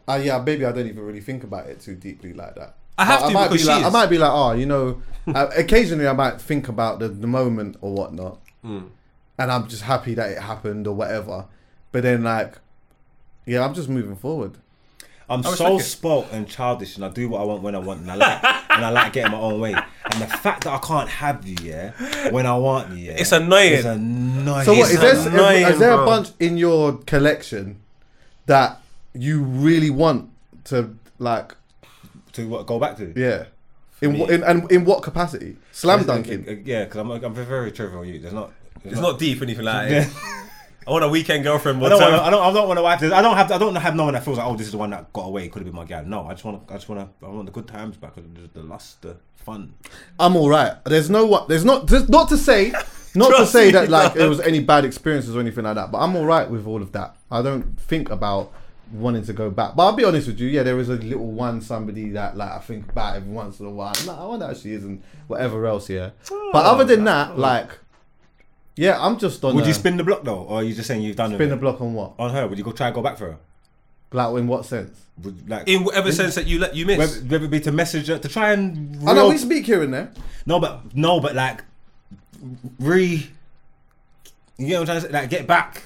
Uh, 0.07 0.19
yeah, 0.21 0.41
maybe 0.43 0.65
I 0.65 0.71
don't 0.71 0.87
even 0.87 1.03
really 1.03 1.21
think 1.21 1.43
about 1.43 1.67
it 1.67 1.79
too 1.79 1.95
deeply 1.95 2.33
like 2.33 2.55
that. 2.55 2.75
I 2.97 3.05
have 3.05 3.21
But 3.21 3.27
to 3.29 3.33
might 3.33 3.47
because 3.49 3.61
be 3.61 3.63
she 3.63 3.69
like, 3.69 3.85
I 3.85 3.89
might 3.89 4.07
be 4.07 4.17
like, 4.17 4.31
oh, 4.31 4.51
you 4.53 4.65
know, 4.65 5.01
uh, 5.27 5.47
occasionally 5.55 6.07
I 6.07 6.13
might 6.13 6.41
think 6.41 6.67
about 6.67 6.99
the, 6.99 7.07
the 7.07 7.27
moment 7.27 7.77
or 7.81 7.93
whatnot, 7.93 8.39
Hmm. 8.61 8.87
and 9.37 9.51
I'm 9.51 9.67
just 9.67 9.83
happy 9.83 10.13
that 10.15 10.29
it 10.31 10.39
happened 10.39 10.87
or 10.87 10.95
whatever. 10.95 11.45
But 11.91 12.03
then, 12.03 12.23
like, 12.23 12.55
yeah, 13.45 13.63
I'm 13.65 13.73
just 13.73 13.89
moving 13.89 14.15
forward. 14.15 14.57
I'm 15.31 15.43
so 15.43 15.79
spoilt 15.79 16.27
and 16.31 16.47
childish, 16.47 16.95
and 16.95 17.05
I 17.05 17.09
do 17.09 17.29
what 17.29 17.41
I 17.41 17.43
want 17.45 17.61
when 17.63 17.75
I 17.75 17.79
want, 17.79 18.01
and 18.01 18.11
I 18.11 18.15
like 18.15 18.43
and 18.71 18.85
I 18.85 18.89
like 18.89 19.13
getting 19.13 19.31
my 19.31 19.37
own 19.39 19.59
way. 19.59 19.73
And 19.73 20.21
the 20.21 20.27
fact 20.27 20.63
that 20.65 20.73
I 20.73 20.77
can't 20.79 21.09
have 21.09 21.47
you, 21.47 21.55
yeah, 21.63 22.29
when 22.31 22.45
I 22.45 22.57
want 22.57 22.89
you, 22.91 23.05
yeah, 23.05 23.11
It's 23.13 23.31
annoying. 23.31 23.73
It's 23.73 23.85
annoying. 23.85 24.65
So, 24.65 24.73
what 24.73 24.91
is 24.91 24.99
there? 24.99 25.15
annoying, 25.33 25.65
Is 25.65 25.79
there 25.79 25.91
a 25.91 25.97
bro. 25.97 26.05
bunch 26.05 26.29
in 26.39 26.57
your 26.57 26.97
collection 26.97 27.79
that 28.47 28.81
you 29.13 29.41
really 29.43 29.89
want 29.89 30.29
to 30.65 30.95
like? 31.19 31.55
to 32.33 32.47
what, 32.47 32.65
go 32.65 32.79
back 32.79 32.97
to? 32.97 33.13
Yeah. 33.15 33.45
In, 34.01 34.15
wh- 34.15 34.29
in 34.29 34.41
and 34.43 34.71
in 34.71 34.83
what 34.85 35.03
capacity? 35.03 35.57
Slam 35.71 36.03
dunking. 36.05 36.45
Uh, 36.47 36.55
Yeah, 36.65 36.85
because 36.85 36.97
I'm 36.97 37.11
I'm 37.11 37.33
very 37.33 37.71
trivial. 37.71 38.03
You, 38.05 38.19
there's 38.19 38.33
not. 38.33 38.51
It's 38.83 38.99
not 38.99 39.19
deep 39.19 39.39
or 39.39 39.43
anything 39.43 39.65
like 39.65 39.89
that. 39.89 40.09
I 40.85 40.89
want 40.89 41.03
a 41.03 41.09
weekend 41.09 41.43
girlfriend. 41.43 41.83
I 41.83 41.89
don't, 41.89 42.01
wanna, 42.01 42.21
I 42.21 42.29
don't. 42.29 42.43
I 42.43 42.53
don't 42.53 42.67
want 42.67 42.77
to 42.77 42.83
wife 42.83 42.99
this. 42.99 43.11
I 43.11 43.21
don't 43.21 43.37
have. 43.37 43.51
I 43.51 43.57
don't 43.59 43.75
have 43.75 43.95
no 43.95 44.05
one 44.05 44.13
that 44.15 44.25
feels 44.25 44.37
like, 44.37 44.47
oh, 44.47 44.55
this 44.55 44.65
is 44.65 44.71
the 44.71 44.79
one 44.79 44.89
that 44.89 45.13
got 45.13 45.27
away. 45.27 45.47
Could 45.47 45.59
have 45.59 45.65
been 45.65 45.75
my 45.75 45.85
gal. 45.85 46.03
No, 46.03 46.25
I 46.25 46.31
just 46.31 46.43
want. 46.43 46.67
to 46.67 46.73
I 46.73 46.77
just 46.77 46.89
want 46.89 47.01
to. 47.01 47.25
I 47.25 47.29
want 47.29 47.45
the 47.45 47.51
good 47.51 47.67
times 47.67 47.97
back. 47.97 48.15
The, 48.15 48.21
the 48.53 48.63
lust, 48.63 49.01
the 49.03 49.17
fun. 49.35 49.73
I'm 50.19 50.35
all 50.35 50.49
right. 50.49 50.73
There's 50.85 51.09
no 51.09 51.25
what. 51.25 51.47
There's 51.47 51.65
not. 51.65 51.87
Just 51.87 52.09
not 52.09 52.29
to 52.29 52.37
say. 52.37 52.73
Not 53.13 53.35
to 53.35 53.45
say 53.45 53.71
that 53.71 53.89
like 53.89 54.11
dog. 54.11 54.17
there 54.17 54.29
was 54.29 54.39
any 54.39 54.61
bad 54.61 54.85
experiences 54.85 55.35
or 55.35 55.41
anything 55.41 55.65
like 55.65 55.75
that. 55.75 55.91
But 55.91 55.97
I'm 55.97 56.15
all 56.15 56.23
right 56.23 56.49
with 56.49 56.65
all 56.65 56.81
of 56.81 56.93
that. 56.93 57.17
I 57.29 57.41
don't 57.41 57.77
think 57.77 58.09
about 58.09 58.53
wanting 58.91 59.23
to 59.23 59.33
go 59.33 59.49
back. 59.49 59.75
But 59.75 59.83
I'll 59.83 59.95
be 59.95 60.03
honest 60.03 60.27
with 60.27 60.39
you. 60.39 60.47
Yeah, 60.47 60.63
there 60.63 60.79
is 60.79 60.89
a 60.89 60.93
little 60.93 61.31
one 61.31 61.61
somebody 61.61 62.09
that 62.11 62.37
like 62.37 62.51
I 62.51 62.59
think 62.59 62.89
about 62.89 63.15
every 63.15 63.31
once 63.31 63.59
in 63.59 63.65
a 63.65 63.69
while. 63.69 63.93
No, 64.05 64.13
I 64.13 64.25
wonder 64.25 64.47
how 64.47 64.53
she 64.53 64.73
is 64.73 64.83
and 64.83 65.01
whatever 65.27 65.65
else. 65.65 65.89
Yeah. 65.89 66.11
Oh, 66.31 66.49
but 66.53 66.65
other 66.65 66.83
than 66.83 67.03
that, 67.05 67.37
like, 67.37 67.69
yeah, 68.75 68.97
I'm 68.99 69.17
just 69.17 69.43
on. 69.43 69.55
Would 69.55 69.65
a- 69.65 69.67
you 69.67 69.73
spin 69.73 69.97
the 69.97 70.03
block 70.03 70.23
though, 70.23 70.43
or 70.43 70.59
are 70.59 70.63
you 70.63 70.73
just 70.73 70.87
saying 70.87 71.01
you've 71.01 71.15
done 71.15 71.31
it? 71.31 71.35
spin 71.35 71.49
the 71.49 71.55
it 71.55 71.59
block 71.59 71.81
on 71.81 71.93
what? 71.93 72.13
on 72.17 72.31
her? 72.31 72.47
Would 72.47 72.57
you 72.57 72.63
go 72.63 72.71
try 72.71 72.87
and 72.87 72.95
go 72.95 73.01
back 73.01 73.17
for 73.17 73.31
her? 73.31 73.37
Like 74.13 74.35
in 74.37 74.47
what 74.47 74.65
sense? 74.65 75.05
Would, 75.23 75.49
like 75.49 75.67
in 75.67 75.83
whatever 75.83 76.11
sense 76.11 76.35
that 76.35 76.47
you 76.47 76.59
let 76.59 76.75
you 76.75 76.85
miss. 76.85 76.97
whether, 76.97 77.25
whether 77.27 77.45
it 77.45 77.51
be 77.51 77.59
to 77.61 77.71
message 77.71 78.07
her 78.07 78.17
to 78.17 78.27
try 78.27 78.51
and. 78.53 78.97
I 79.07 79.13
know 79.13 79.21
real- 79.21 79.29
we 79.29 79.37
speak 79.37 79.65
here 79.65 79.81
and 79.83 79.93
there. 79.93 80.11
No, 80.45 80.59
but 80.59 80.95
no, 80.95 81.19
but 81.19 81.35
like 81.35 81.63
re. 82.79 83.29
You 84.57 84.67
know 84.67 84.73
what 84.73 84.79
I'm 84.81 84.85
trying 84.85 85.01
to 85.01 85.07
say? 85.07 85.13
Like 85.13 85.29
get 85.29 85.47
back. 85.47 85.83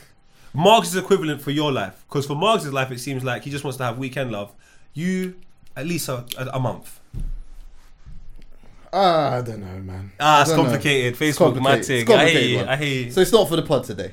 Margs 0.55 0.85
is 0.85 0.95
equivalent 0.95 1.41
for 1.41 1.51
your 1.51 1.71
life 1.71 2.03
because 2.07 2.25
for 2.25 2.33
Margs' 2.35 2.71
life 2.71 2.89
it 2.91 2.99
seems 2.99 3.23
like 3.23 3.43
he 3.43 3.49
just 3.51 3.63
wants 3.63 3.77
to 3.77 3.83
have 3.83 3.97
weekend 3.97 4.31
love. 4.31 4.53
You 4.93 5.35
at 5.75 5.85
least 5.85 6.07
a, 6.07 6.25
a, 6.37 6.45
a 6.53 6.59
month. 6.59 6.99
Ah, 8.97 9.35
I 9.37 9.41
don't 9.41 9.59
know, 9.59 9.79
man. 9.81 10.11
Ah, 10.19 10.41
it's 10.41 10.49
don't 10.51 10.57
know. 10.59 10.63
complicated. 10.71 11.21
It's 11.21 11.37
Facebook, 11.37 11.55
my 11.59 11.71
complicated. 11.71 11.85
thing. 11.85 11.99
It's 12.01 12.09
I 12.09 12.13
complicated 12.13 12.41
hear 12.43 12.49
you. 12.51 12.57
one. 12.57 12.69
I 12.69 12.75
hear 12.77 13.03
you. 13.05 13.11
So 13.11 13.21
it's 13.21 13.31
not 13.33 13.49
for 13.49 13.55
the 13.57 13.61
pod 13.63 13.83
today. 13.83 14.11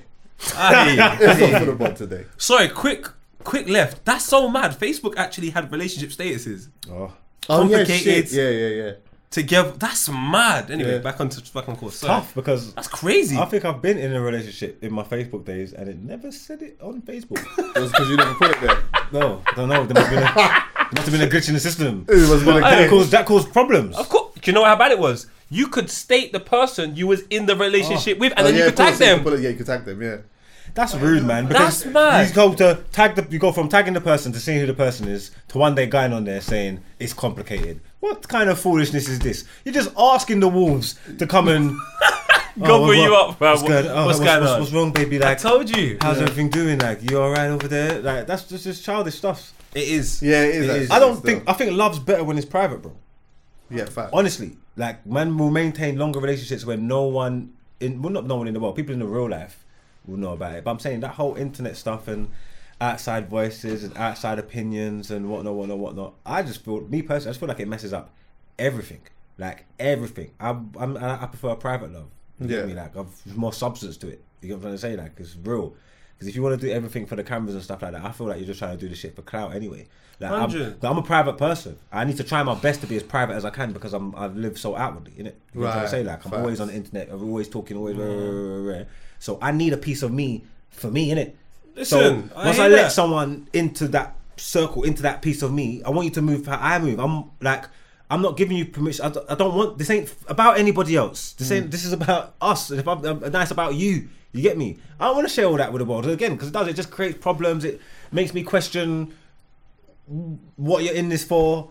I 0.57 0.91
hear. 0.91 1.19
It's 1.31 1.41
not 1.53 1.61
for 1.61 1.67
the 1.67 1.77
pod 1.77 1.97
today. 1.97 2.25
Sorry, 2.37 2.69
quick, 2.69 3.07
quick 3.45 3.69
left. 3.69 4.05
That's 4.05 4.25
so 4.25 4.49
mad. 4.49 4.73
Facebook 4.73 5.15
actually 5.17 5.51
had 5.51 5.71
relationship 5.71 6.11
statuses 6.11 6.69
Oh, 6.91 7.13
Oh 7.49 7.63
yeah, 7.69 7.79
Complicated. 7.79 8.29
shit. 8.29 8.33
Yeah, 8.33 8.51
yeah, 8.51 8.83
yeah. 8.85 8.93
together. 9.31 9.73
That's 9.79 10.09
mad. 10.09 10.71
Anyway, 10.71 10.93
Yeah. 10.95 10.99
back 10.99 11.21
on 11.21 11.29
to 11.29 11.53
back 11.55 11.69
on 11.69 11.77
course. 11.77 11.97
Sorry. 11.97 12.09
tough 12.21 12.35
because 12.35 12.75
That's 12.75 12.89
crazy. 12.89 13.37
I 13.39 13.45
think 13.47 13.65
I've 13.65 13.81
been 13.83 13.99
in 13.99 14.13
a 14.13 14.21
relationship 14.21 14.83
in 14.83 14.93
my 14.93 15.03
Facebook 15.05 15.45
days 15.45 15.73
and 15.73 15.89
it 15.89 15.99
never 16.03 16.31
said 16.33 16.61
it 16.63 16.77
on 16.83 17.03
Facebook. 17.03 17.43
It 17.77 17.81
was 17.81 17.91
because 17.93 18.09
you 18.11 18.17
never 18.17 18.35
put 18.35 18.51
it 18.51 18.61
there. 18.61 18.79
no, 19.13 19.43
I 19.47 19.55
don't 19.55 19.69
know. 19.69 19.85
There 19.87 19.95
must 19.95 20.09
have 20.09 20.11
been 20.11 20.23
a, 20.23 20.35
there 20.35 20.63
must 20.94 21.09
have 21.09 21.12
been 21.19 21.27
a 21.28 21.31
glitch 21.31 21.48
in 21.48 21.55
the 21.55 21.60
system. 21.60 22.05
It 22.09 22.28
was 22.28 22.43
gonna 22.43 22.60
that 22.60 22.90
caused 22.90 23.10
that 23.12 23.27
caused 23.27 23.52
problems. 23.52 23.97
Of 23.97 24.09
course. 24.09 24.35
Do 24.40 24.51
you 24.51 24.55
know 24.55 24.64
how 24.64 24.77
bad 24.77 24.93
it 24.93 24.98
was? 24.98 25.27
You 25.51 25.69
could 25.69 25.90
state 25.90 26.32
the 26.32 26.40
person 26.40 26.97
you 26.97 27.06
was 27.06 27.23
in 27.31 27.47
the 27.47 27.55
relationship 27.56 28.16
oh. 28.16 28.20
with, 28.20 28.32
and 28.36 28.40
Oh, 28.40 28.44
then 28.44 28.55
yeah, 28.55 28.60
you 28.60 28.66
of 28.69 28.73
could 28.73 28.77
tag 28.78 28.86
course, 28.89 29.01
you 29.01 29.06
them. 29.06 29.19
could 29.19 29.24
put 29.24 29.32
it- 29.39 29.43
yeah, 29.43 29.48
you 29.51 29.56
could 29.56 29.66
tag 29.66 29.85
them. 29.85 30.02
Yeah. 30.02 30.16
That's 30.74 30.94
rude, 30.94 31.24
man. 31.24 31.47
Because 31.48 31.82
That's 31.85 31.93
mad. 31.93 32.28
You 32.28 32.35
go 32.35 32.55
to 32.55 32.82
tag 32.93 33.14
the. 33.14 33.27
You 33.31 33.39
go 33.39 33.52
from 33.52 33.69
tagging 33.69 33.93
the 33.93 34.01
person 34.01 34.32
to 34.32 34.40
seeing 34.40 34.59
who 34.60 34.66
the 34.66 34.73
person 34.74 35.06
is 35.06 35.31
to 35.48 35.59
one 35.59 35.74
day 35.74 35.85
going 35.86 36.12
on 36.14 36.24
there 36.24 36.40
saying 36.40 36.81
it's 36.98 37.12
complicated. 37.12 37.81
What 38.01 38.27
kind 38.27 38.48
of 38.48 38.59
foolishness 38.59 39.06
is 39.09 39.19
this? 39.19 39.44
You're 39.64 39.74
just 39.74 39.90
asking 39.98 40.40
the 40.40 40.48
wolves 40.48 40.98
to 41.19 41.27
come 41.27 41.48
and 41.48 41.77
Go 42.62 42.77
oh, 42.77 42.81
what- 42.82 42.86
for 42.89 42.94
you 42.94 43.10
what- 43.12 43.31
up, 43.31 43.39
bro. 43.39 43.51
What's, 43.51 43.62
What- 43.62 43.69
good? 43.69 43.86
Oh, 43.86 44.06
what's 44.06 44.19
what's, 44.19 44.31
going 44.31 44.40
what's, 44.40 44.52
on? 44.52 44.60
what's 44.60 44.73
wrong, 44.73 44.93
baby? 44.93 45.23
I 45.23 45.28
Like, 45.31 45.39
told 45.40 45.74
you. 45.77 45.98
how's 46.01 46.19
everything 46.20 46.48
doing? 46.51 46.78
Like, 46.78 47.09
you 47.10 47.19
alright 47.19 47.51
over 47.51 47.69
there? 47.69 48.01
Like, 48.01 48.27
that's 48.27 48.44
just, 48.44 48.64
just 48.64 48.85
childish 48.85 49.16
stuff. 49.16 49.52
It 49.74 49.89
is. 49.89 50.23
Yeah, 50.23 50.43
it 50.44 50.55
is. 50.57 50.69
It 50.69 50.82
is. 50.82 50.90
I 50.90 50.99
don't 50.99 51.23
think. 51.23 51.44
I 51.49 51.53
think 51.55 51.73
love's 51.73 51.99
better 51.99 52.24
when 52.24 52.36
it's 52.36 52.47
private, 52.47 52.82
bro. 52.82 52.93
Yeah, 53.70 53.86
fact. 53.86 54.11
Honestly, 54.12 54.57
like 54.77 55.05
man 55.07 55.36
will 55.39 55.51
maintain 55.51 55.97
longer 55.97 56.20
relationships 56.20 56.65
when 56.66 56.86
no 56.86 57.05
one 57.05 57.55
in 57.81 58.03
well 58.03 58.12
not 58.12 58.27
no 58.27 58.36
one 58.36 58.49
in 58.49 58.55
the 58.55 58.61
world, 58.61 58.77
people 58.77 58.93
in 58.93 58.99
the 58.99 59.07
real 59.07 59.28
life 59.31 59.65
will 60.07 60.19
know 60.19 60.32
about 60.32 60.55
it. 60.55 60.65
But 60.65 60.73
I'm 60.73 60.78
saying 60.78 61.01
that 61.01 61.12
whole 61.15 61.36
internet 61.36 61.77
stuff 61.77 62.07
and 62.09 62.28
outside 62.81 63.31
voices 63.31 63.85
and 63.85 63.97
outside 63.97 64.39
opinions 64.39 65.11
and 65.11 65.31
whatnot, 65.31 65.55
whatnot, 65.55 65.78
whatnot. 65.78 66.15
I 66.27 66.43
just 66.43 66.65
feel 66.65 66.81
me 66.82 67.01
personally, 67.03 67.28
I 67.28 67.31
just 67.31 67.40
feel 67.40 67.49
like 67.49 67.61
it 67.61 67.69
messes 67.69 67.93
up 67.93 68.11
everything. 68.59 69.01
Like 69.39 69.65
everything. 69.81 70.32
I'm, 70.39 70.73
I'm 70.78 70.97
I 70.99 71.23
I 71.23 71.27
prefer 71.27 71.51
a 71.51 71.57
private 71.57 71.93
love. 71.93 72.09
You 72.40 72.49
Yeah. 72.49 72.57
get 72.59 72.66
me? 72.69 72.74
Like 72.74 72.97
I've 72.97 73.36
more 73.36 73.53
substance 73.55 73.97
to 73.99 74.09
it. 74.09 74.23
You 74.43 74.49
get 74.49 74.55
what 74.55 74.59
I'm 74.59 74.62
trying 74.62 74.73
to 74.74 74.78
say? 74.78 74.97
Like 74.97 75.12
it's 75.19 75.36
real. 75.43 75.74
Because 76.23 76.28
if 76.28 76.36
you 76.36 76.43
want 76.44 76.61
to 76.61 76.65
do 76.65 76.73
everything 76.73 77.05
for 77.05 77.16
the 77.16 77.24
cameras 77.24 77.57
and 77.57 77.65
stuff 77.65 77.82
like 77.82 77.90
that, 77.90 78.05
I 78.05 78.12
feel 78.12 78.28
like 78.28 78.36
you're 78.36 78.47
just 78.47 78.61
trying 78.61 78.78
to 78.78 78.81
do 78.81 78.89
the 78.89 78.94
shit 78.94 79.16
for 79.16 79.23
clout 79.23 79.57
anyway. 79.57 79.89
Like 80.20 80.31
I'm, 80.31 80.77
I'm 80.81 80.99
a 80.99 81.03
private 81.03 81.36
person. 81.36 81.77
I 81.90 82.05
need 82.05 82.16
to 82.19 82.23
try 82.23 82.44
my 82.44 82.55
best 82.55 82.81
to 82.82 82.86
be 82.86 82.94
as 82.94 83.03
private 83.03 83.32
as 83.35 83.44
I 83.44 83.51
can 83.51 83.73
because 83.73 83.93
I'm 83.93 84.15
I 84.15 84.28
live 84.28 84.57
so 84.57 84.77
outwardly, 84.77 85.15
innit? 85.15 85.16
You 85.16 85.24
know 85.24 85.32
what 85.62 85.66
I'm 85.66 85.73
trying 85.73 85.85
to 85.85 85.89
say? 85.89 86.05
Like 86.05 86.24
I'm 86.24 86.31
facts. 86.31 86.40
always 86.40 86.61
on 86.61 86.69
the 86.69 86.74
internet, 86.74 87.09
I'm 87.11 87.24
always 87.24 87.49
talking, 87.49 87.77
always 87.77 87.97
rah, 87.97 88.05
mm. 88.05 88.66
rah, 88.66 88.73
rah, 88.73 88.78
rah. 88.78 88.85
so 89.19 89.36
I 89.43 89.51
need 89.51 89.73
a 89.73 89.77
piece 89.77 90.05
of 90.05 90.12
me 90.12 90.44
for 90.70 90.93
me, 90.93 91.11
innit? 91.11 91.32
Listen, 91.74 92.31
so 92.31 92.36
I 92.36 92.44
once 92.44 92.57
hear 92.57 92.66
I, 92.66 92.69
let 92.69 92.82
that. 92.82 92.93
someone 92.93 93.49
into 93.53 93.89
that 93.89 94.15
circle, 94.36 94.85
into 94.85 95.03
that 95.03 95.23
piece 95.23 95.43
of 95.43 95.53
me, 95.53 95.82
I 95.82 95.90
want 95.90 96.05
you 96.05 96.12
to 96.12 96.23
move 96.23 96.47
how 96.47 96.59
I 96.61 96.78
move. 96.78 97.01
I'm 97.01 97.32
like 97.40 97.65
I'm 98.13 98.23
not 98.23 98.37
giving 98.37 98.57
you 98.57 98.67
permission. 98.67 99.05
I 99.07 99.09
don't, 99.09 99.31
I 99.31 99.35
don't 99.35 99.55
want 99.55 99.79
this 99.79 99.89
ain't 99.91 100.15
about 100.29 100.59
anybody 100.59 100.97
else. 100.97 101.33
This 101.33 101.49
Hmm. 101.49 101.55
ain't. 101.55 101.71
This 101.71 101.85
is 101.85 101.93
about 101.93 102.35
us. 102.41 102.71
And 102.71 102.79
if 102.81 102.87
I'm, 102.87 103.05
I'm 103.05 103.33
nice 103.33 103.51
about 103.51 103.75
you, 103.75 104.09
you 104.33 104.43
get 104.43 104.57
me. 104.59 104.79
I 105.01 105.07
don't 105.07 105.17
want 105.17 105.29
to 105.29 105.35
share 105.35 105.47
all 105.47 105.57
that 105.57 105.73
with 105.73 105.81
the 105.81 105.87
world 105.87 106.07
again 106.07 106.33
because 106.33 106.49
it 106.49 106.53
does. 106.53 106.69
It 106.69 106.77
just 106.77 106.91
creates 106.91 107.19
problems. 107.19 107.65
It 107.65 107.81
makes 108.13 108.33
me 108.35 108.43
question 108.43 109.15
what 110.57 110.85
you're 110.85 110.95
in 110.95 111.09
this 111.09 111.25
for. 111.25 111.71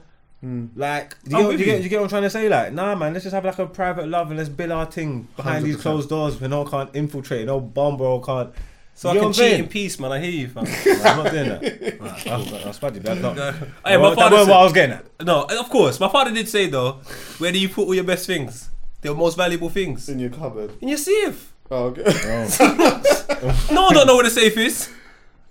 Like, 0.75 1.15
do 1.23 1.35
you, 1.35 1.41
get, 1.43 1.47
with 1.49 1.59
you, 1.59 1.65
get, 1.65 1.77
you. 1.77 1.83
you 1.83 1.89
get 1.89 1.97
what 1.99 2.05
I'm 2.05 2.09
trying 2.09 2.23
to 2.23 2.29
say? 2.31 2.49
Like, 2.49 2.73
nah, 2.73 2.95
man, 2.95 3.13
let's 3.13 3.25
just 3.25 3.33
have 3.35 3.45
like 3.45 3.59
a 3.59 3.67
private 3.67 4.07
love 4.07 4.29
and 4.31 4.37
let's 4.39 4.49
build 4.49 4.71
our 4.71 4.87
thing 4.87 5.27
behind 5.35 5.63
these 5.63 5.77
100%. 5.77 5.81
closed 5.81 6.09
doors 6.09 6.41
where 6.41 6.49
no 6.49 6.63
one 6.63 6.71
can't 6.71 6.95
infiltrate, 6.95 7.45
no 7.45 7.59
bomb 7.59 7.95
bro 7.97 8.19
can't. 8.21 8.49
So 8.93 9.11
You 9.11 9.11
I 9.11 9.15
know 9.15 9.21
can 9.27 9.33
cheat 9.33 9.39
saying? 9.39 9.63
in 9.63 9.69
peace, 9.69 9.99
man. 9.99 10.11
I 10.11 10.19
hear 10.19 10.29
you, 10.31 10.47
fam. 10.47 10.65
I'm 11.05 11.23
not 11.23 11.31
doing 11.31 11.49
that. 11.49 12.01
Nah, 12.01 12.33
I, 12.35 12.65
I, 12.65 12.69
I 12.69 12.71
spud 12.71 12.95
you. 12.95 13.01
That's 13.01 13.19
not. 13.21 13.35
Hey, 13.35 13.41
that 13.41 13.69
my 13.85 13.97
wasn't- 13.97 14.19
that 14.19 14.29
said- 14.31 14.47
what 14.47 14.59
I 14.59 14.63
was 14.63 14.73
getting 14.73 14.95
at. 14.95 15.05
No, 15.25 15.41
uh, 15.43 15.59
of 15.59 15.69
course. 15.69 15.99
My 15.99 16.09
father 16.09 16.31
did 16.31 16.47
say 16.47 16.67
though, 16.67 16.99
where 17.39 17.51
do 17.51 17.57
you 17.59 17.69
put 17.69 17.87
all 17.87 17.95
your 17.95 18.03
best 18.03 18.27
things? 18.27 18.69
The 19.01 19.13
most 19.15 19.35
valuable 19.37 19.69
things 19.69 20.07
In 20.09 20.19
your 20.19 20.29
cupboard. 20.29 20.71
in 20.81 20.89
your 20.89 20.97
safe. 20.99 21.51
Oh, 21.71 21.85
okay. 21.85 22.03
Oh. 22.05 23.67
No 23.71 23.83
one 23.85 23.93
don't 23.95 24.05
know 24.05 24.15
where 24.15 24.25
the 24.25 24.29
safe 24.29 24.55
is. 24.57 24.89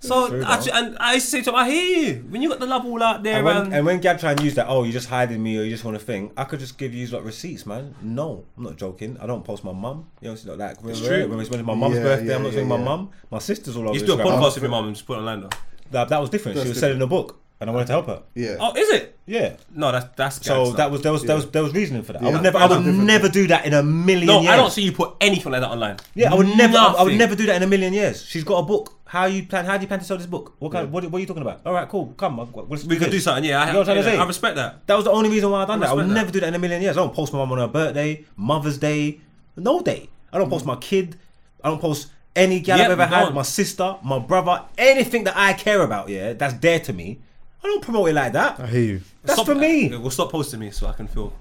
So 0.02 0.43
actually, 0.43 0.72
and 0.72 0.97
I 0.98 1.14
used 1.14 1.27
to 1.27 1.31
say 1.31 1.43
to 1.43 1.51
him, 1.51 1.56
I 1.56 1.68
hear 1.70 1.98
you. 2.14 2.14
When 2.31 2.40
you 2.40 2.48
got 2.48 2.59
the 2.59 2.64
love 2.66 2.86
all 2.86 3.02
out 3.02 3.22
there, 3.22 3.36
And 3.36 3.44
when, 3.44 3.55
man. 3.64 3.72
and 3.74 3.85
when 3.86 4.01
Gab 4.01 4.18
try 4.18 4.31
and 4.32 4.40
use 4.43 4.55
that, 4.55 4.66
oh, 4.66 4.82
you're 4.85 4.93
just 4.94 5.09
hiding 5.10 5.43
me 5.43 5.59
or 5.59 5.62
you 5.62 5.70
just 5.70 5.85
want 5.85 5.98
to 5.98 6.02
think, 6.05 6.32
I 6.39 6.44
could 6.44 6.59
just 6.59 6.78
give 6.78 6.94
you 6.94 7.06
like 7.09 7.22
receipts, 7.22 7.66
man. 7.66 7.94
No, 8.01 8.44
I'm 8.56 8.64
not 8.64 8.77
joking. 8.77 9.18
I 9.20 9.27
don't 9.27 9.44
post 9.44 9.62
my 9.62 9.72
mum. 9.72 10.06
You 10.22 10.28
know, 10.28 10.32
it's 10.35 10.47
not 10.47 10.56
like 10.56 10.82
when, 10.82 10.93
It's 10.93 11.02
when, 11.02 11.10
true. 11.10 11.28
when 11.28 11.40
it's 11.40 11.51
when 11.51 11.60
it's 11.60 11.66
my 11.66 11.74
mum's 11.74 11.97
Yeah, 11.97 12.02
birthday, 12.02 12.35
I'm 12.35 12.40
yeah, 12.40 12.44
not 12.48 12.52
saying 12.55 12.68
yeah, 12.70 12.77
my 12.77 12.78
yeah. 12.78 12.85
mum. 12.97 13.10
My 13.31 13.39
sister's 13.40 13.77
all 13.77 13.89
over. 13.90 13.98
you 13.98 14.06
do 14.06 14.14
a 14.14 14.16
Instagram. 14.16 14.24
podcast 14.40 14.55
with 14.55 14.62
your 14.62 14.70
mum 14.70 14.86
and 14.86 14.97
just 14.97 15.06
put 15.06 15.16
it 15.16 15.18
online 15.20 15.43
though. 15.43 15.51
That, 15.90 16.09
that 16.09 16.20
was 16.20 16.31
different. 16.31 16.55
That's 16.56 16.64
she 16.64 16.68
was 16.70 16.77
different. 16.81 16.93
selling 17.01 17.02
a 17.02 17.06
book, 17.06 17.39
and 17.61 17.69
I 17.69 17.73
wanted 17.74 17.87
to 17.89 17.93
help 17.93 18.07
her. 18.07 18.23
Yeah. 18.35 18.57
Oh, 18.59 18.73
is 18.74 18.89
it? 18.89 19.19
Yeah. 19.27 19.57
No, 19.74 19.93
that's 19.93 20.16
that's. 20.16 20.45
So 20.45 20.65
gangster. 20.65 20.77
that 20.78 20.91
was 20.91 21.03
there 21.03 21.12
was 21.12 21.23
there 21.24 21.37
was 21.37 21.51
there 21.51 21.62
was 21.62 21.74
reasoning 21.74 22.03
for 22.03 22.15
that. 22.15 22.23
I 22.23 22.31
would 22.31 22.43
never 22.43 22.59
I 22.59 22.66
would 22.66 22.87
never 22.87 23.28
do 23.28 23.47
that 23.49 23.66
in 23.66 23.74
a 23.74 23.82
million 23.82 24.27
No, 24.27 24.41
years. 24.41 24.53
I 24.53 24.57
don't 24.57 24.70
see 24.70 24.82
you 24.82 24.93
put 24.93 25.15
anything 25.20 25.53
like 25.53 25.61
that 25.61 25.70
online. 25.70 25.99
Yeah, 26.15 26.32
I 26.32 26.35
would 26.37 26.49
never. 26.49 26.77
I, 26.77 26.95
I 26.99 27.03
would 27.03 27.19
never 27.19 27.37
do 27.37 27.47
that 27.47 27.57
in 27.57 27.62
a 27.62 27.66
million 27.66 27.93
years. 27.93 28.24
She's 28.24 28.45
got 28.45 28.59
a 28.59 28.62
book. 28.62 28.95
How 29.05 29.27
you 29.27 29.45
plan? 29.45 29.66
How 29.66 29.77
do 29.77 29.82
you 29.82 29.89
plan 29.89 30.01
to 30.01 30.07
sell 30.07 30.16
this 30.16 30.27
book? 30.27 30.55
What 30.59 30.73
kind? 30.73 30.91
What, 30.91 31.05
what 31.05 31.19
are 31.19 31.20
you 31.20 31.27
talking 31.27 31.43
about? 31.43 31.61
All 31.66 31.74
right, 31.74 31.89
cool. 31.89 32.15
Come, 32.16 32.41
I've 32.41 32.53
got- 32.53 32.70
let's 32.70 32.85
We 32.85 32.97
could 32.97 33.11
do 33.11 33.20
something. 33.20 33.45
Yeah, 33.45 33.61
I, 33.61 33.66
You 33.66 33.73
know 33.73 33.81
what 33.81 33.89
I'm 33.89 33.95
trying 33.97 34.05
to 34.05 34.11
say? 34.11 34.19
I 34.19 34.24
respect 34.24 34.57
that. 34.57 34.87
That 34.87 34.95
was 34.95 35.05
the 35.05 35.11
only 35.11 35.28
reason 35.28 35.51
why 35.51 35.62
I 35.62 35.66
done 35.66 35.82
I 35.82 35.87
that. 35.87 35.93
I 35.93 35.95
would 35.95 36.09
that. 36.09 36.15
never 36.15 36.31
do 36.31 36.41
that 36.41 36.49
in 36.49 36.55
a 36.55 36.59
million 36.59 36.81
years. 36.81 36.97
I 36.97 37.01
don't 37.01 37.12
post 37.12 37.32
my 37.32 37.41
mum 37.41 37.53
on 37.53 37.59
her 37.59 37.69
birthday, 37.69 38.24
Mother's 38.37 38.78
Day, 38.78 39.20
no 39.57 39.81
day. 39.81 40.09
I 40.32 40.39
don't 40.39 40.49
post 40.49 40.65
mm. 40.65 40.69
my 40.69 40.77
kid. 40.77 41.16
I 41.62 41.69
don't 41.69 41.81
post 41.81 42.09
any 42.35 42.61
gal 42.61 42.78
Yeah, 42.78 42.85
I've 42.85 42.91
ever 42.93 43.07
had. 43.07 43.24
don't. 43.24 43.35
My 43.35 43.43
sister, 43.43 43.97
my 44.03 44.19
brother, 44.19 44.62
anything 44.78 45.24
that 45.24 45.37
I 45.37 45.53
care 45.53 45.82
about. 45.82 46.09
Yeah, 46.09 46.32
that's 46.32 46.55
dear 46.55 46.81
to 46.81 46.93
me. 46.93 47.19
I 47.62 47.66
don't 47.66 47.82
promote 47.82 48.09
it 48.09 48.15
like 48.15 48.32
that. 48.32 48.59
I 48.59 48.66
hear 48.66 48.81
you. 48.82 49.01
That's 49.23 49.35
Stop- 49.35 49.47
for 49.47 49.55
me. 49.55 49.89
Yeah, 49.91 49.99
Well, 49.99 50.11
stop 50.11 50.31
posting 50.31 50.61
me 50.61 50.70
so 50.70 50.87
I 50.87 50.93
can 50.93 51.07
feel. 51.09 51.32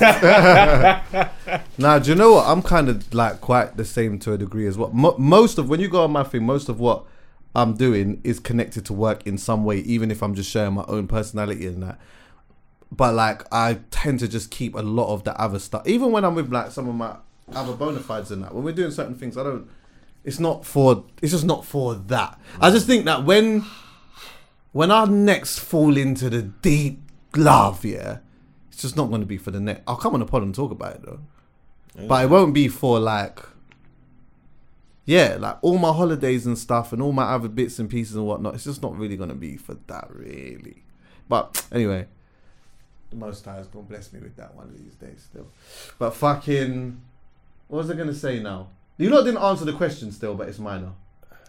Now, 1.78 1.98
do 1.98 2.10
you 2.10 2.16
know 2.16 2.32
what? 2.32 2.46
I'm 2.48 2.62
kind 2.62 2.88
of 2.88 3.14
like 3.14 3.40
quite 3.40 3.76
the 3.76 3.84
same 3.84 4.18
to 4.20 4.32
a 4.32 4.38
degree 4.38 4.66
as 4.66 4.76
well. 4.76 4.90
Mo- 4.92 5.14
most 5.18 5.56
of 5.58 5.68
when 5.68 5.80
you 5.80 5.88
go 5.88 6.02
on 6.04 6.10
my 6.10 6.24
thing, 6.24 6.44
most 6.44 6.68
of 6.68 6.80
what 6.80 7.04
I'm 7.54 7.74
doing 7.74 8.20
is 8.24 8.40
connected 8.40 8.84
to 8.86 8.92
work 8.92 9.26
in 9.26 9.38
some 9.38 9.64
way, 9.64 9.78
even 9.78 10.10
if 10.10 10.22
I'm 10.22 10.34
just 10.34 10.50
sharing 10.50 10.74
my 10.74 10.84
own 10.88 11.06
personality 11.06 11.66
and 11.66 11.82
that. 11.84 11.98
But 12.90 13.14
like, 13.14 13.42
I 13.52 13.78
tend 13.90 14.18
to 14.20 14.28
just 14.28 14.50
keep 14.50 14.74
a 14.74 14.82
lot 14.82 15.12
of 15.12 15.22
the 15.24 15.38
other 15.40 15.58
stuff, 15.58 15.86
even 15.86 16.10
when 16.10 16.24
I'm 16.24 16.34
with 16.34 16.52
like 16.52 16.72
some 16.72 16.88
of 16.88 16.94
my 16.96 17.16
other 17.54 17.74
bona 17.74 18.00
fides 18.00 18.30
and 18.30 18.42
that. 18.42 18.54
When 18.54 18.64
we're 18.64 18.72
doing 18.74 18.90
certain 18.90 19.14
things, 19.14 19.38
I 19.38 19.44
don't. 19.44 19.68
It's 20.24 20.40
not 20.40 20.66
for. 20.66 21.04
It's 21.22 21.32
just 21.32 21.44
not 21.44 21.64
for 21.64 21.94
that. 21.94 22.38
I 22.60 22.70
just 22.70 22.86
think 22.86 23.04
that 23.04 23.24
when 23.24 23.64
when 24.72 24.90
our 24.90 25.06
next 25.06 25.58
fall 25.58 25.96
into 25.96 26.30
the 26.30 26.42
deep 26.42 27.00
love, 27.36 27.84
yeah, 27.84 28.18
it's 28.70 28.82
just 28.82 28.96
not 28.96 29.08
going 29.08 29.20
to 29.20 29.26
be 29.26 29.38
for 29.38 29.50
the 29.50 29.60
net. 29.60 29.82
I'll 29.86 29.96
come 29.96 30.14
on 30.14 30.20
the 30.20 30.26
pod 30.26 30.42
and 30.42 30.54
talk 30.54 30.70
about 30.70 30.96
it 30.96 31.02
though, 31.02 31.20
but 32.06 32.24
it 32.24 32.28
won't 32.28 32.54
be 32.54 32.68
for 32.68 32.98
like, 32.98 33.40
yeah, 35.04 35.36
like 35.38 35.58
all 35.62 35.78
my 35.78 35.92
holidays 35.92 36.46
and 36.46 36.58
stuff 36.58 36.92
and 36.92 37.00
all 37.00 37.12
my 37.12 37.24
other 37.24 37.48
bits 37.48 37.78
and 37.78 37.88
pieces 37.88 38.14
and 38.14 38.26
whatnot. 38.26 38.54
It's 38.54 38.64
just 38.64 38.82
not 38.82 38.96
really 38.96 39.16
going 39.16 39.30
to 39.30 39.34
be 39.34 39.56
for 39.56 39.76
that, 39.86 40.08
really. 40.10 40.82
But 41.28 41.66
anyway, 41.72 42.06
the 43.10 43.16
most 43.16 43.44
times 43.44 43.66
gonna 43.68 43.84
bless 43.84 44.12
me 44.12 44.20
with 44.20 44.36
that 44.36 44.54
one 44.54 44.66
of 44.66 44.78
these 44.78 44.94
days 44.94 45.26
still. 45.30 45.46
But 45.98 46.14
fucking, 46.14 47.00
what 47.68 47.78
was 47.78 47.90
I 47.90 47.94
gonna 47.94 48.14
say 48.14 48.40
now? 48.40 48.68
You 48.96 49.10
lot 49.10 49.24
didn't 49.24 49.42
answer 49.42 49.64
the 49.64 49.72
question 49.72 50.10
still, 50.12 50.34
but 50.34 50.48
it's 50.48 50.58
minor. 50.58 50.92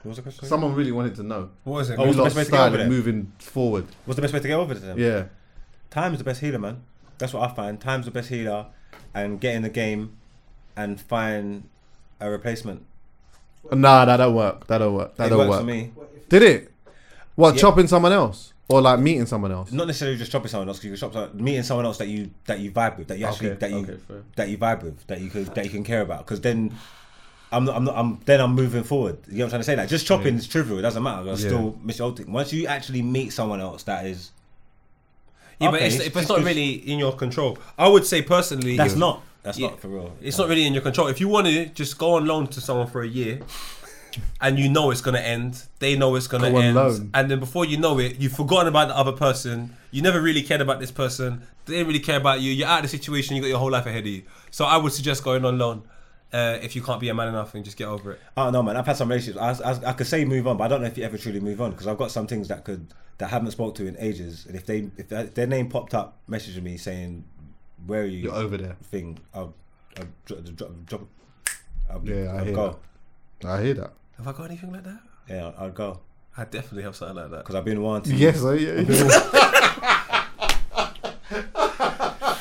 What 0.03 0.09
was 0.09 0.15
the 0.17 0.23
question? 0.23 0.45
Someone 0.47 0.73
really 0.76 0.91
wanted 0.93 1.15
to 1.15 1.23
know. 1.23 1.49
What 1.65 1.73
was 1.76 1.89
it? 1.89 1.99
Oh, 1.99 2.05
what's 2.05 2.15
the 2.17 2.23
best 2.23 2.35
way 2.38 2.43
to 2.45 2.51
get 2.51 2.59
over 2.59 2.67
of 2.76 2.80
there? 2.80 2.89
moving 2.89 3.31
forward. 3.39 3.85
What's 4.05 4.15
the 4.15 4.21
best 4.21 4.34
way 4.34 4.39
to 4.39 4.47
get 4.47 4.53
over 4.53 4.73
to 4.73 4.80
them? 4.80 4.97
Yeah. 4.99 5.26
Time's 5.89 6.19
the 6.19 6.23
best 6.23 6.39
healer, 6.41 6.59
man. 6.59 6.81
That's 7.17 7.34
what 7.34 7.49
I 7.49 7.53
find. 7.53 7.81
Time's 7.81 8.05
the 8.05 8.11
best 8.11 8.30
healer, 8.30 8.67
and 9.13 9.41
get 9.41 9.55
in 9.55 9.61
the 9.61 9.69
game, 9.69 10.15
and 10.77 11.01
find 11.01 11.63
a 12.21 12.30
replacement. 12.30 12.85
Nah, 13.71 14.05
that 14.05 14.17
don't 14.17 14.35
work. 14.35 14.67
That 14.67 14.77
don't 14.77 14.93
work. 14.95 15.15
That 15.17 15.27
it 15.27 15.30
don't 15.31 15.39
works 15.39 15.49
work. 15.49 15.59
for 15.59 15.65
me. 15.65 15.91
Did 16.30 16.43
it? 16.43 16.71
What 17.35 17.55
Yeah. 17.55 17.61
chopping 17.61 17.88
someone 17.88 18.13
else 18.13 18.53
or 18.69 18.81
like 18.81 18.99
meeting 18.99 19.26
someone 19.26 19.51
else? 19.51 19.71
Not 19.73 19.88
necessarily 19.88 20.17
just 20.17 20.31
chopping 20.31 20.47
someone 20.49 20.69
else. 20.69 20.77
'cause 20.77 20.85
you 20.85 20.91
can 20.91 20.97
shop 20.97 21.11
someone, 21.13 21.31
meeting 21.43 21.63
someone 21.63 21.85
else 21.85 21.97
that 21.97 22.07
you 22.07 22.30
that 22.45 22.59
you 22.59 22.71
vibe 22.71 22.97
with, 22.97 23.07
that 23.09 23.19
you 23.19 23.26
actually 23.26 23.49
Okay, 23.51 23.59
that 23.59 23.71
you 23.71 23.77
okay, 23.80 23.97
that 24.38 24.49
you 24.49 24.57
vibe 24.57 24.84
with, 24.84 25.05
that 25.07 25.19
you 25.19 25.30
could 25.30 25.47
that 25.55 25.65
you 25.65 25.71
can 25.71 25.84
care 25.84 26.01
about. 26.01 26.19
Because 26.19 26.39
then. 26.39 26.71
I'm 27.51 27.65
not, 27.65 27.76
I'm 27.76 27.84
not, 27.85 27.95
I'm, 27.97 28.19
then 28.26 28.41
I'm 28.41 28.53
moving 28.53 28.84
forward. 28.84 29.17
You 29.27 29.39
know 29.39 29.45
what 29.45 29.45
I'm 29.45 29.49
trying 29.49 29.59
to 29.61 29.63
say? 29.65 29.76
Like, 29.76 29.89
just 29.89 30.05
chopping 30.05 30.35
is 30.35 30.47
trivial. 30.47 30.77
It 30.77 30.84
doesn't 30.84 31.01
matter. 31.01 31.23
I 31.27 31.31
Yeah. 31.31 31.35
still 31.35 31.80
miss 31.84 31.97
your 31.99 32.11
thing. 32.15 32.31
Once 32.31 32.53
you 32.53 32.67
actually 32.67 33.01
meet 33.01 33.34
someone 33.34 33.59
else 33.59 33.84
that 33.84 34.05
is. 34.05 34.31
Yeah, 35.59 35.71
but 35.71 35.77
Okay, 35.77 35.88
it's, 35.88 35.95
it's 35.95 36.05
it's 36.07 36.15
just 36.15 36.30
not 36.30 36.35
'cause- 36.38 36.45
really 36.45 36.73
in 36.76 36.99
your 36.99 37.11
control. 37.13 37.57
I 37.77 37.88
would 37.88 38.05
say 38.05 38.21
personally, 38.21 38.77
That's 38.77 38.93
if- 38.93 38.99
not. 38.99 39.23
That's 39.43 39.57
Yeah. 39.57 39.69
not 39.69 39.80
for 39.81 39.88
real. 39.88 40.13
It's 40.21 40.38
not 40.38 40.47
really 40.49 40.65
in 40.65 40.73
your 40.73 40.81
control. 40.84 41.07
If 41.07 41.19
you 41.19 41.27
want 41.27 41.47
to 41.47 41.65
just 41.67 41.97
go 41.97 42.15
on 42.15 42.26
loan 42.27 42.47
to 42.47 42.61
someone 42.61 42.88
for 42.88 43.01
a 43.01 43.07
year, 43.07 43.39
and 44.41 44.59
you 44.59 44.67
know 44.69 44.91
it's 44.91 45.01
gonna 45.01 45.19
end, 45.19 45.63
they 45.80 45.95
know 45.95 46.15
it's 46.15 46.27
gonna 46.27 46.51
Go 46.51 46.57
on 46.57 46.63
end, 46.63 46.76
loan. 46.76 47.09
and 47.13 47.31
then 47.31 47.39
before 47.39 47.63
you 47.65 47.77
know 47.77 47.99
it, 47.99 48.17
you've 48.19 48.34
forgotten 48.34 48.67
about 48.67 48.89
the 48.89 48.97
other 48.97 49.11
person. 49.13 49.76
You 49.91 50.01
never 50.01 50.21
really 50.21 50.41
cared 50.41 50.61
about 50.61 50.80
this 50.80 50.91
person. 50.91 51.41
They 51.65 51.73
didn't 51.73 51.88
really 51.88 51.99
care 51.99 52.17
about 52.17 52.41
you. 52.41 52.51
You're 52.51 52.67
out 52.67 52.84
of 52.84 52.91
the 52.91 52.97
situation. 52.97 53.35
You 53.35 53.41
got 53.41 53.47
your 53.47 53.59
whole 53.59 53.71
life 53.71 53.85
ahead 53.85 54.01
of 54.01 54.07
you. 54.07 54.23
So 54.51 54.65
I 54.65 54.77
would 54.77 54.91
suggest 54.93 55.23
going 55.23 55.45
on 55.45 55.57
loan 55.57 55.84
uh, 56.34 56.57
if 56.61 56.76
you 56.76 56.81
can't 56.81 56.99
be 56.99 57.10
a 57.10 57.14
man 57.14 57.27
enough 57.30 57.56
and 57.56 57.64
just 57.65 57.77
get 57.77 57.88
over 57.88 58.14
it. 58.14 58.19
I 58.38 58.43
don't 58.45 58.53
know, 58.53 58.64
man. 58.64 58.77
I've 58.77 58.85
had 58.85 58.97
some 58.97 59.10
relationships. 59.10 59.39
I, 59.61 59.72
I, 59.72 59.89
I 59.89 59.93
could 59.93 60.07
say 60.07 60.26
move 60.26 60.47
on, 60.47 60.57
but 60.57 60.65
I 60.65 60.68
don't 60.68 60.81
know 60.81 60.88
if 60.88 60.97
you 60.97 61.03
ever 61.03 61.18
truly 61.18 61.39
move 61.39 61.60
on 61.61 61.72
because 61.72 61.88
I've 61.88 61.97
got 61.97 62.11
some 62.11 62.27
things 62.27 62.47
that 62.49 62.64
could 62.64 62.88
that 63.18 63.26
I 63.26 63.30
haven't 63.30 63.51
spoke 63.51 63.76
to 63.76 63.85
in 63.88 63.95
ages. 63.99 64.45
And 64.45 64.56
if 64.56 64.65
they 64.65 64.89
if 64.97 65.10
their- 65.10 65.23
their 65.26 65.47
name 65.47 65.69
popped 65.69 65.93
up, 65.93 66.18
messaging 66.30 66.64
me 66.64 66.77
saying, 66.77 67.23
"Where 67.85 68.01
are 68.03 68.06
you?" 68.06 68.19
You're 68.19 68.35
over 68.35 68.57
there. 68.57 68.76
Thing. 68.84 69.19
I'll, 69.34 69.53
I'll 69.97 70.06
drop, 70.26 70.43
drop, 70.56 70.72
drop 70.85 71.01
I'll, 71.89 72.01
Yeah, 72.07 72.35
I 72.35 72.43
hear 72.45 72.53
go. 72.56 72.80
I 73.45 73.61
hear 73.64 73.73
that. 73.76 73.93
Have 74.18 74.27
I 74.27 74.31
got 74.34 74.43
anything 74.45 74.72
like 74.72 74.84
that? 74.84 74.99
Yeah, 75.30 75.45
I'll, 75.47 75.65
I'll 75.65 75.72
go 75.72 75.99
I 76.38 76.43
definitely 76.45 76.84
have 76.84 76.95
something 76.95 77.18
like 77.18 77.31
that. 77.31 77.38
because 77.39 77.56
I've 77.56 77.65
been 77.65 77.81
wanting. 77.81 78.15
Yes, 78.15 78.43
I 78.45 78.53
yeah. 78.53 78.76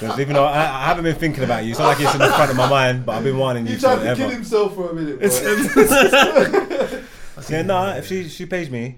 'Cause 0.01 0.21
even 0.21 0.35
though 0.35 0.45
I, 0.45 0.59
I 0.61 0.85
haven't 0.87 1.05
been 1.05 1.17
thinking 1.17 1.43
about 1.45 1.65
you, 1.65 1.71
it's 1.71 1.79
not 1.81 1.89
like 1.89 2.01
it's 2.01 2.13
in 2.15 2.21
the 2.21 2.29
front 2.29 2.51
of 2.51 2.57
my 2.57 2.69
mind, 2.69 3.05
but 3.05 3.17
I've 3.17 3.25
been 3.25 3.37
wanting 3.39 3.67
you 3.67 3.73
He 3.73 3.79
to 3.79 3.83
tried 3.83 3.95
to 3.97 4.01
forever. 4.03 4.21
kill 4.23 4.31
himself 4.31 4.75
for 4.75 4.91
a 4.91 4.95
minute. 4.95 5.19
Bro. 5.19 6.99
Yeah, 7.49 7.63
nah. 7.63 7.95
If 7.95 8.07
she 8.07 8.29
she 8.29 8.47
pays 8.47 8.69
me, 8.69 8.97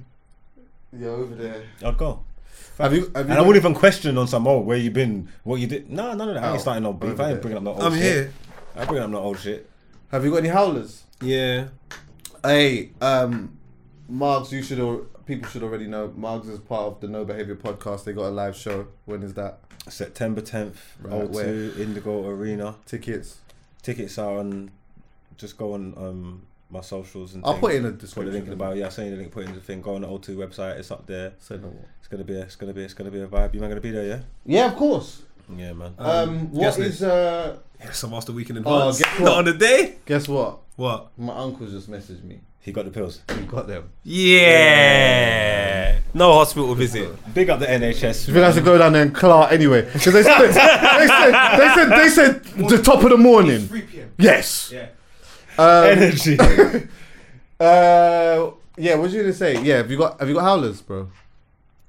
You're 0.98 1.10
over 1.14 1.34
there. 1.34 1.62
I'll 1.84 1.92
go. 1.92 2.24
Have 2.78 2.94
you? 2.94 3.10
Have 3.14 3.26
you 3.26 3.30
And 3.30 3.32
I 3.34 3.40
wouldn't 3.42 3.56
even 3.56 3.74
question 3.74 4.16
on 4.16 4.26
some, 4.26 4.46
oh, 4.46 4.60
where 4.60 4.78
you 4.78 4.90
been, 4.90 5.28
what 5.44 5.60
you 5.60 5.66
did. 5.66 5.90
No, 5.90 6.14
none 6.14 6.28
of 6.30 6.34
that. 6.36 6.44
I 6.44 6.48
Oh, 6.48 6.52
ain't 6.52 6.60
starting 6.62 6.82
no 6.82 6.92
beef. 6.94 7.20
I 7.20 7.30
ain't 7.32 7.42
bringing 7.42 7.58
up 7.58 7.62
no 7.62 7.70
old 7.74 7.80
shit. 7.82 7.86
I'm 7.92 7.98
shit. 7.98 8.02
here. 8.02 8.32
I 8.74 8.78
ain't 8.80 8.88
bringing 8.88 9.04
up 9.04 9.10
no 9.10 9.18
old 9.18 9.38
shit. 9.38 9.68
Have 10.10 10.24
you 10.24 10.30
got 10.30 10.38
any 10.38 10.48
howlers? 10.48 11.02
Yeah. 11.20 11.68
Hey, 12.42 12.90
um, 13.02 13.56
Margs, 14.10 14.50
you 14.52 14.62
should 14.62 14.80
al- 14.80 15.04
people 15.30 15.48
should 15.48 15.62
already 15.62 15.86
know. 15.86 16.08
Margs 16.08 16.48
is 16.48 16.58
part 16.58 16.82
of 16.86 17.00
the 17.00 17.06
No 17.08 17.24
Behavior 17.24 17.54
podcast. 17.56 18.04
They 18.04 18.12
got 18.12 18.26
a 18.26 18.30
live 18.30 18.56
show. 18.56 18.88
When 19.04 19.22
is 19.22 19.34
that? 19.34 19.60
September 19.88 20.40
10th, 20.40 20.76
Right, 21.00 21.12
O2 21.30 21.78
Indigo 21.78 22.26
Arena. 22.28 22.74
Tickets. 22.84 23.38
Tickets 23.82 24.18
are 24.18 24.38
on. 24.38 24.70
Just 25.36 25.56
go 25.56 25.72
on 25.74 25.94
um, 25.96 26.42
my 26.68 26.80
socials 26.80 27.34
and. 27.34 27.44
I'll 27.44 27.52
things. 27.52 27.60
put 27.60 27.72
it 27.72 27.76
in 27.76 27.82
the 27.84 27.88
Put 27.90 27.98
the 28.00 28.06
description. 28.06 28.32
link 28.34 28.44
in 28.44 28.50
the 28.50 28.56
bio. 28.56 28.72
Yeah, 28.74 28.86
I 28.86 28.88
seen 28.90 29.10
the 29.10 29.16
link. 29.16 29.30
Put 29.32 29.44
it 29.44 29.48
in 29.50 29.54
the 29.54 29.60
thing. 29.60 29.80
Go 29.80 29.94
on 29.94 30.02
the 30.02 30.08
O2 30.08 30.36
website. 30.36 30.78
It's 30.78 30.90
up 30.90 31.06
there. 31.06 31.32
Say 31.38 31.56
no 31.56 31.62
more. 31.70 31.86
It's 32.00 32.08
gonna 32.08 32.24
be. 32.24 32.34
A, 32.34 32.42
it's 32.42 32.56
gonna 32.56 32.72
be. 32.74 32.82
It's 32.82 32.94
gonna 32.94 33.10
be 33.10 33.20
a 33.20 33.26
vibe. 33.26 33.54
You 33.54 33.60
man 33.60 33.70
gonna 33.70 33.80
be 33.80 33.90
there? 33.92 34.06
Yeah. 34.06 34.20
Yeah, 34.44 34.66
of 34.66 34.76
course. 34.76 35.22
Yeah, 35.56 35.72
man. 35.72 35.94
Um, 35.98 36.50
what 36.52 36.60
guess 36.60 36.78
is 36.78 37.02
uh? 37.02 37.56
Yes, 37.80 38.02
I'm 38.02 38.12
after 38.12 38.32
weekend 38.32 38.58
in 38.58 38.64
Oh, 38.66 38.76
advance. 38.90 38.98
guess 39.02 39.20
Not 39.20 39.38
on 39.38 39.44
the 39.46 39.54
day. 39.54 39.96
Guess 40.04 40.28
what? 40.28 40.58
What? 40.76 41.08
My 41.16 41.34
uncle 41.36 41.66
just 41.66 41.90
messaged 41.90 42.22
me. 42.24 42.40
He 42.60 42.72
got 42.72 42.84
the 42.84 42.90
pills. 42.90 43.22
He 43.38 43.44
got 43.46 43.66
them. 43.66 43.90
Yeah. 44.04 45.98
No 46.12 46.32
hospital 46.34 46.74
visit. 46.74 47.08
Big 47.34 47.48
up 47.48 47.58
the 47.60 47.66
NHS. 47.66 48.28
You 48.28 48.34
think 48.34 48.44
I 48.44 48.52
should 48.52 48.64
go 48.64 48.76
down 48.76 48.92
there 48.92 49.02
and 49.02 49.14
Clark 49.14 49.52
anyway? 49.52 49.82
Because 49.92 50.12
they 50.12 50.22
said, 50.22 50.38
they 50.40 50.52
said 50.52 51.56
they 51.58 51.68
said 51.74 51.88
they 51.90 52.08
said 52.08 52.44
the 52.68 52.82
top 52.82 53.02
of 53.02 53.10
the 53.10 53.16
morning. 53.16 53.66
3 53.66 53.82
p.m. 53.82 54.12
Yes. 54.18 54.72
Yeah. 54.72 54.88
Um, 55.58 55.86
Energy. 55.86 56.38
uh, 57.60 58.50
yeah. 58.76 58.94
What 58.94 59.02
was 59.02 59.14
you 59.14 59.22
gonna 59.22 59.32
say? 59.32 59.62
Yeah. 59.62 59.76
Have 59.78 59.90
you 59.90 59.96
got 59.98 60.18
Have 60.20 60.28
you 60.28 60.34
got 60.34 60.42
howlers, 60.42 60.82
bro? 60.82 61.08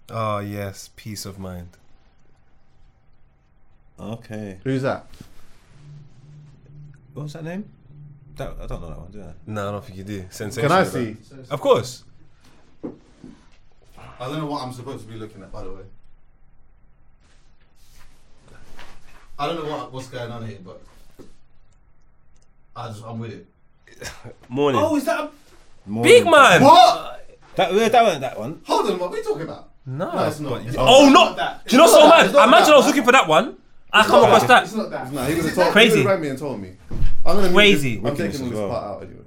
Oh 0.10 0.40
yes, 0.40 0.90
peace 0.96 1.26
of 1.26 1.40
mind. 1.40 1.70
okay. 4.00 4.60
Who's 4.64 4.82
that? 4.84 5.06
What 7.14 7.24
was 7.24 7.34
that 7.34 7.44
name? 7.44 7.66
That, 8.38 8.56
I 8.62 8.66
don't 8.68 8.82
know 8.82 8.90
that 8.90 8.98
one, 9.00 9.12
do 9.12 9.22
I? 9.22 9.34
No, 9.46 9.68
I 9.70 9.72
don't 9.72 9.84
think 9.86 9.98
you 9.98 10.04
do. 10.04 10.26
Sensation. 10.30 10.70
Can 10.70 10.78
I 10.78 10.84
see? 10.84 11.18
Of 11.50 11.60
course. 11.60 12.04
I 12.84 14.28
don't 14.28 14.38
know 14.38 14.46
what 14.46 14.64
I'm 14.64 14.72
supposed 14.74 15.06
to 15.06 15.12
be 15.12 15.18
looking 15.18 15.42
at, 15.42 15.52
by 15.52 15.64
the 15.64 15.72
way. 15.72 15.82
I 19.40 19.48
don't 19.48 19.56
know 19.66 19.72
what 19.72 19.92
what's 19.92 20.08
going 20.08 20.32
on 20.32 20.46
here, 20.46 20.60
but 20.64 20.82
I 22.76 22.88
just 22.90 23.04
I'm 23.04 23.20
with 23.20 23.32
it. 23.32 23.48
Morning. 24.50 24.80
Oh, 24.84 24.96
is 24.96 25.06
that 25.06 25.20
a 25.20 25.30
Big 26.02 26.24
man. 26.26 26.62
What? 26.64 27.28
That, 27.56 27.72
uh, 27.72 27.90
that 27.90 28.04
one. 28.04 28.22
That 28.22 28.40
one. 28.40 28.62
Hold 28.66 28.92
on, 28.92 29.00
what 29.00 29.10
are 29.10 29.14
we 29.14 29.24
talking 29.24 29.42
about? 29.44 29.70
No, 29.86 30.12
No, 30.12 30.28
it's 30.28 30.40
not. 30.40 30.62
It's 30.66 30.76
Oh 30.78 31.10
not. 31.10 31.32
no! 31.32 31.36
that. 31.36 31.66
Do 31.66 31.76
you 31.76 31.78
know 31.80 31.86
It's 31.86 31.94
so 31.94 32.00
not 32.02 32.10
that. 32.10 32.18
mad? 32.18 32.26
It's 32.28 32.34
not 32.36 32.48
Imagine 32.48 32.66
that. 32.68 32.74
I 32.74 32.78
was 32.78 32.86
looking 32.86 33.04
for 33.04 33.12
that 33.14 33.28
one. 33.28 33.58
I 33.92 34.04
come 34.04 34.24
across 34.24 34.44
that. 34.48 34.64
It's 34.64 34.72
that. 34.74 34.78
not 34.78 34.90
that. 34.92 35.12
Nah, 35.12 35.26
he 35.26 35.36
would 35.36 35.46
have 35.46 35.56
told 35.56 35.72
Crazy. 35.74 35.98
He 35.98 36.04
would 36.06 36.10
rang 36.12 36.22
me 36.22 36.28
and 36.30 36.40
told 36.40 36.62
me. 36.62 36.74
I'm 37.26 37.36
gonna 37.36 37.48
move 37.48 37.54
Crazy. 37.56 37.96
This, 37.96 37.98
I'm 37.98 38.04
Wickedness 38.04 38.40
taking 38.40 38.42
all 38.42 38.48
as 38.48 38.52
this 38.52 38.60
well. 38.60 38.70
part 38.70 38.84
out 38.98 39.04
anyway. 39.04 39.24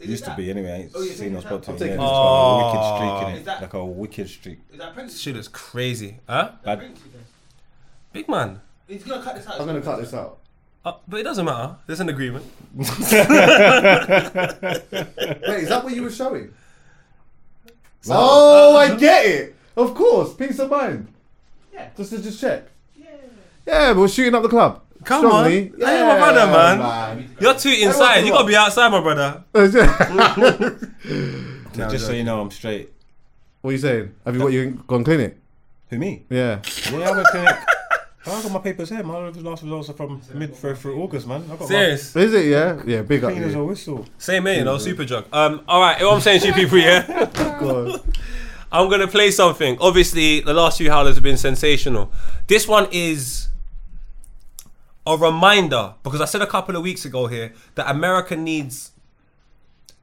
Is 0.00 0.08
used 0.10 0.24
it 0.24 0.30
to 0.30 0.36
be 0.36 0.50
anyway. 0.50 0.72
I 0.72 0.76
ain't 0.76 0.90
Oh, 0.94 1.02
you're 1.02 1.12
seen 1.14 1.34
or 1.36 1.42
taking 1.42 1.48
spoke 1.48 1.60
that? 1.60 1.64
to 1.64 1.70
I'm 1.70 1.76
him. 1.76 1.78
taking 1.78 2.00
Yeah, 2.00 2.02
this 2.02 2.08
a 2.08 2.12
part. 2.12 2.72
wicked 2.72 2.84
streak 2.96 3.22
in 3.28 3.34
Is 3.34 3.40
it, 3.40 3.44
that- 3.46 3.60
like 3.62 3.74
a 3.74 3.84
wicked 3.84 4.28
streak. 4.28 4.58
Is 4.72 4.78
that 4.78 4.94
Prince? 4.94 5.20
Shit 5.20 5.36
is 5.36 5.48
crazy, 5.48 6.18
huh? 6.28 6.50
Bad. 6.64 6.78
Prince 6.78 6.98
is 6.98 7.04
there. 7.12 7.22
Big 8.12 8.28
man. 8.28 8.60
He's 8.88 9.04
gonna 9.04 9.22
cut 9.22 9.36
this 9.36 9.46
out. 9.46 9.60
I'm 9.60 9.66
gonna 9.66 9.80
cut 9.80 10.00
this 10.00 10.12
out. 10.14 10.38
Uh, 10.84 10.94
but 11.06 11.20
it 11.20 11.22
doesn't 11.22 11.44
matter. 11.44 11.76
There's 11.86 12.00
an 12.00 12.08
agreement. 12.08 12.44
Wait, 12.76 12.88
is 12.88 13.10
that 15.68 15.80
what 15.84 15.94
you 15.94 16.02
were 16.02 16.10
showing? 16.10 16.52
Oh, 18.08 18.76
I 18.76 18.96
get 18.96 19.24
it. 19.26 19.54
Of 19.76 19.94
course, 19.94 20.34
peace 20.34 20.58
of 20.58 20.70
mind. 20.70 21.06
Yeah. 21.72 21.90
Just 21.96 22.10
to 22.10 22.20
just 22.20 22.40
check. 22.40 22.64
Yeah, 23.64 23.92
but 23.92 24.00
we're 24.00 24.08
shooting 24.08 24.34
up 24.34 24.42
the 24.42 24.48
club. 24.48 24.82
Come 25.04 25.26
Strongly. 25.26 25.70
on. 25.70 25.80
Hey, 25.80 26.06
my 26.06 26.16
brother, 26.18 26.46
man. 26.52 26.78
man. 26.78 27.36
You're 27.40 27.54
too 27.54 27.70
inside. 27.70 28.20
You 28.24 28.32
gotta 28.32 28.46
be 28.46 28.56
outside, 28.56 28.88
my 28.88 29.00
brother. 29.00 29.44
So 31.74 31.88
just 31.90 32.06
so 32.06 32.12
you 32.12 32.22
know, 32.22 32.40
I'm 32.40 32.50
straight. 32.50 32.92
what 33.62 33.70
are 33.70 33.72
you 33.72 33.78
saying? 33.78 34.14
Have 34.26 34.34
you 34.34 34.40
got 34.42 34.52
you 34.52 34.84
gone 34.86 35.04
clinic? 35.04 35.38
Who 35.88 35.98
me? 35.98 36.24
Yeah. 36.28 36.60
Yeah, 36.90 36.98
I 36.98 37.10
went 37.12 37.26
clinic. 37.28 37.56
I 38.26 38.42
got 38.42 38.52
my 38.52 38.58
papers 38.60 38.90
here. 38.90 39.02
My 39.02 39.16
last 39.28 39.62
results 39.62 39.88
are 39.88 39.94
from 39.94 40.20
mid 40.34 40.54
through, 40.54 40.76
through 40.76 41.02
August, 41.02 41.26
man. 41.26 41.44
I 41.50 41.56
got 41.56 41.66
Serious. 41.66 42.14
Is 42.14 42.34
it? 42.34 42.46
Yeah. 42.46 42.82
Yeah. 42.86 43.02
Big 43.02 43.22
my 43.22 43.28
up. 43.28 43.34
clean 43.34 43.44
as 43.48 43.54
a 43.54 43.64
whistle. 43.64 44.06
Same 44.18 44.46
here, 44.46 44.56
you 44.56 44.64
know, 44.64 44.76
Superdrug. 44.76 45.24
Um, 45.32 45.62
all 45.66 45.80
right, 45.80 46.00
what 46.00 46.14
I'm 46.14 46.20
saying 46.20 46.40
to 46.42 46.48
you 46.48 46.52
people, 46.52 46.78
yeah. 46.78 47.30
Go. 47.58 47.98
I'm 48.70 48.88
gonna 48.88 49.08
play 49.08 49.30
something. 49.30 49.76
Obviously, 49.80 50.40
the 50.40 50.54
last 50.54 50.78
few 50.78 50.90
howlers 50.90 51.16
have 51.16 51.24
been 51.24 51.36
sensational. 51.36 52.12
This 52.46 52.68
one 52.68 52.86
is 52.92 53.48
a 55.06 55.16
reminder 55.16 55.94
because 56.02 56.20
I 56.20 56.26
said 56.26 56.42
a 56.42 56.46
couple 56.46 56.76
of 56.76 56.82
weeks 56.82 57.04
ago 57.04 57.26
here 57.26 57.52
that 57.74 57.90
America 57.90 58.36
needs 58.36 58.92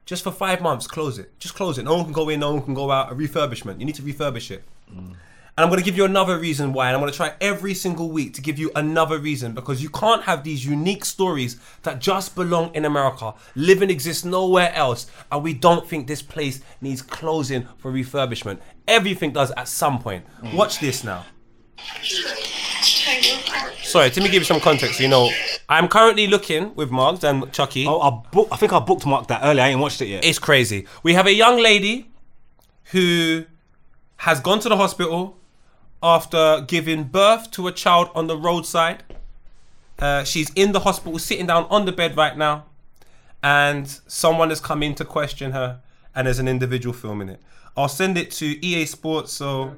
just 0.04 0.24
for 0.24 0.32
five 0.32 0.60
months 0.60 0.86
close 0.86 1.18
it. 1.18 1.38
Just 1.38 1.54
close 1.54 1.78
it. 1.78 1.84
No 1.84 1.94
one 1.94 2.04
can 2.04 2.12
go 2.12 2.28
in. 2.28 2.40
No 2.40 2.54
one 2.54 2.62
can 2.62 2.74
go 2.74 2.90
out. 2.90 3.12
A 3.12 3.14
refurbishment. 3.14 3.78
You 3.78 3.86
need 3.86 3.94
to 3.94 4.02
refurbish 4.02 4.50
it. 4.50 4.64
Mm. 4.92 5.14
And 5.56 5.64
I'm 5.64 5.68
going 5.68 5.78
to 5.78 5.84
give 5.84 5.96
you 5.96 6.04
another 6.04 6.38
reason 6.38 6.72
why. 6.72 6.88
And 6.88 6.96
I'm 6.96 7.00
going 7.00 7.12
to 7.12 7.16
try 7.16 7.34
every 7.40 7.74
single 7.74 8.10
week 8.10 8.34
to 8.34 8.40
give 8.40 8.58
you 8.58 8.70
another 8.74 9.18
reason 9.18 9.52
because 9.52 9.82
you 9.82 9.88
can't 9.88 10.22
have 10.22 10.42
these 10.42 10.64
unique 10.64 11.04
stories 11.04 11.60
that 11.82 12.00
just 12.00 12.34
belong 12.34 12.74
in 12.74 12.84
America, 12.84 13.34
live 13.54 13.82
and 13.82 13.90
exist 13.90 14.24
nowhere 14.24 14.74
else. 14.74 15.06
And 15.30 15.42
we 15.42 15.54
don't 15.54 15.86
think 15.86 16.06
this 16.06 16.22
place 16.22 16.60
needs 16.80 17.02
closing 17.02 17.68
for 17.78 17.92
refurbishment. 17.92 18.58
Everything 18.88 19.32
does 19.32 19.50
at 19.52 19.68
some 19.68 20.00
point. 20.00 20.24
Mm. 20.42 20.54
Watch 20.54 20.80
this 20.80 21.04
now. 21.04 21.24
Sorry, 23.90 24.06
let 24.06 24.16
me 24.18 24.24
give 24.24 24.34
you 24.34 24.44
some 24.44 24.60
context. 24.60 24.98
so 24.98 25.02
You 25.02 25.08
know, 25.08 25.30
I'm 25.68 25.88
currently 25.88 26.28
looking 26.28 26.74
with 26.76 26.90
Margs 26.90 27.24
and 27.24 27.52
Chuckie. 27.52 27.86
Oh, 27.88 28.00
I 28.00 28.10
book. 28.30 28.46
I 28.52 28.56
think 28.56 28.72
I 28.72 28.78
bookmarked 28.78 29.26
that 29.28 29.40
earlier. 29.42 29.64
I 29.64 29.68
ain't 29.68 29.80
watched 29.80 30.00
it 30.00 30.06
yet. 30.06 30.24
It's 30.24 30.38
crazy. 30.38 30.86
We 31.02 31.14
have 31.14 31.26
a 31.26 31.34
young 31.34 31.60
lady 31.60 32.08
who 32.92 33.46
has 34.18 34.40
gone 34.40 34.60
to 34.60 34.68
the 34.68 34.76
hospital 34.76 35.36
after 36.02 36.64
giving 36.68 37.04
birth 37.04 37.50
to 37.52 37.66
a 37.66 37.72
child 37.72 38.10
on 38.14 38.28
the 38.28 38.36
roadside. 38.36 39.02
Uh, 39.98 40.22
she's 40.22 40.50
in 40.54 40.70
the 40.70 40.80
hospital, 40.80 41.18
sitting 41.18 41.46
down 41.46 41.66
on 41.68 41.84
the 41.84 41.92
bed 41.92 42.16
right 42.16 42.36
now, 42.38 42.66
and 43.42 44.00
someone 44.06 44.50
has 44.50 44.60
come 44.60 44.84
in 44.84 44.94
to 44.94 45.04
question 45.04 45.50
her, 45.50 45.80
and 46.14 46.26
there's 46.28 46.38
an 46.38 46.46
individual 46.48 46.92
filming 46.92 47.28
it. 47.28 47.40
I'll 47.76 47.88
send 47.88 48.16
it 48.16 48.30
to 48.32 48.64
EA 48.64 48.86
Sports. 48.86 49.32
So, 49.32 49.74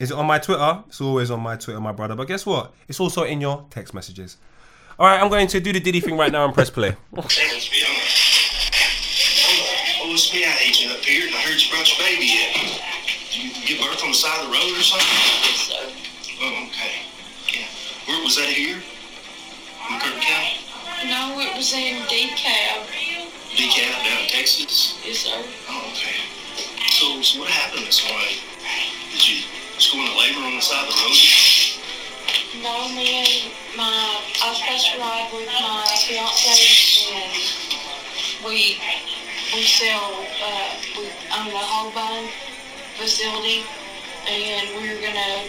is 0.00 0.10
it 0.10 0.16
on 0.16 0.26
my 0.26 0.38
Twitter? 0.38 0.82
It's 0.88 1.00
always 1.00 1.30
on 1.30 1.40
my 1.40 1.56
Twitter, 1.56 1.78
my 1.78 1.92
brother. 1.92 2.16
But 2.16 2.26
guess 2.26 2.46
what? 2.46 2.72
It's 2.88 2.98
also 2.98 3.24
in 3.24 3.40
your 3.40 3.66
text 3.68 3.92
messages. 3.92 4.38
All 4.98 5.06
right, 5.06 5.20
I'm 5.20 5.28
going 5.28 5.46
to 5.48 5.60
do 5.60 5.72
the 5.74 5.80
Diddy 5.80 6.00
thing 6.00 6.16
right 6.16 6.32
now 6.32 6.46
and 6.46 6.54
press 6.54 6.70
play. 6.70 6.96
Oh, 10.02 10.14
it's 10.14 10.32
me. 10.32 10.42
I 10.44 10.56
agent 10.66 10.90
up 10.90 11.04
here, 11.04 11.26
and 11.26 11.36
I 11.36 11.38
heard 11.44 11.60
you 11.60 11.70
brought 11.70 11.86
your 11.86 12.00
baby 12.02 12.32
in. 12.32 12.50
Did 13.30 13.54
you 13.54 13.76
give 13.76 13.78
birth 13.84 14.02
on 14.02 14.10
the 14.10 14.16
side 14.16 14.42
of 14.42 14.48
the 14.48 14.52
road 14.56 14.72
or 14.74 14.82
something? 14.82 15.06
Yes, 15.06 15.70
sir. 15.70 15.84
Oh, 16.42 16.66
okay. 16.66 17.04
Yeah. 17.52 17.68
Where 18.08 18.24
was 18.24 18.34
that 18.40 18.48
here? 18.48 18.80
In 18.80 20.00
Curtin 20.00 20.18
County? 20.18 20.66
No, 21.06 21.38
it 21.38 21.54
was 21.54 21.70
in 21.76 22.02
DeKalb. 22.10 22.90
DeKalb 23.54 24.02
down 24.02 24.24
in 24.24 24.28
Texas? 24.34 24.98
Yes, 25.04 25.18
sir. 25.28 25.36
Oh, 25.68 25.92
okay. 25.92 26.16
So, 26.90 27.22
so 27.22 27.40
what 27.44 27.50
happened 27.50 27.86
this 27.86 28.02
morning? 28.10 28.40
Did 29.12 29.22
you 29.28 29.59
just 29.80 29.94
go 29.94 30.00
into 30.00 30.12
labor 30.12 30.44
on 30.44 30.56
the 30.56 30.60
side 30.60 30.84
of 30.84 30.92
the 30.92 31.00
road? 31.00 31.16
No, 32.60 32.92
me 32.92 33.24
and 33.24 33.48
my, 33.80 33.88
I 34.44 34.52
was 34.52 34.60
supposed 34.60 34.92
to 34.92 35.00
ride 35.00 35.32
with 35.32 35.48
my 35.48 35.88
fiance 36.04 36.52
and 37.16 37.32
we, 38.44 38.76
we 39.56 39.64
sell, 39.64 40.20
uh, 40.44 40.76
we 41.00 41.08
own 41.32 41.48
a 41.48 41.64
hog 41.64 41.96
buying 41.96 42.28
facility 43.00 43.64
and 44.28 44.68
we 44.76 44.92
were 44.92 45.00
gonna 45.00 45.48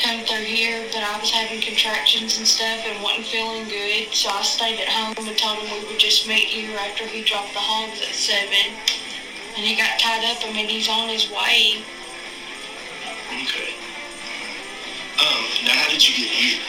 come 0.00 0.24
through 0.24 0.48
here, 0.48 0.80
but 0.88 1.04
I 1.04 1.20
was 1.20 1.28
having 1.28 1.60
contractions 1.60 2.38
and 2.40 2.48
stuff 2.48 2.80
and 2.88 3.04
wasn't 3.04 3.28
feeling 3.28 3.68
good, 3.68 4.08
so 4.16 4.32
I 4.32 4.40
stayed 4.40 4.80
at 4.80 4.88
home 4.88 5.12
and 5.20 5.36
told 5.36 5.60
him 5.60 5.68
we 5.68 5.92
would 5.92 6.00
just 6.00 6.26
meet 6.26 6.48
here 6.48 6.72
after 6.80 7.04
he 7.04 7.20
dropped 7.20 7.52
the 7.52 7.60
hogs 7.60 8.00
at 8.00 8.16
seven. 8.16 8.72
And 9.52 9.64
he 9.64 9.76
got 9.76 10.00
tied 10.00 10.24
up, 10.24 10.40
I 10.48 10.52
mean, 10.52 10.68
he's 10.68 10.88
on 10.88 11.08
his 11.08 11.28
way. 11.28 11.84
Okay. 13.32 13.74
Um, 15.18 15.44
now 15.64 15.72
how 15.72 15.90
did 15.90 16.06
you 16.06 16.14
get 16.16 16.30
here? 16.30 16.60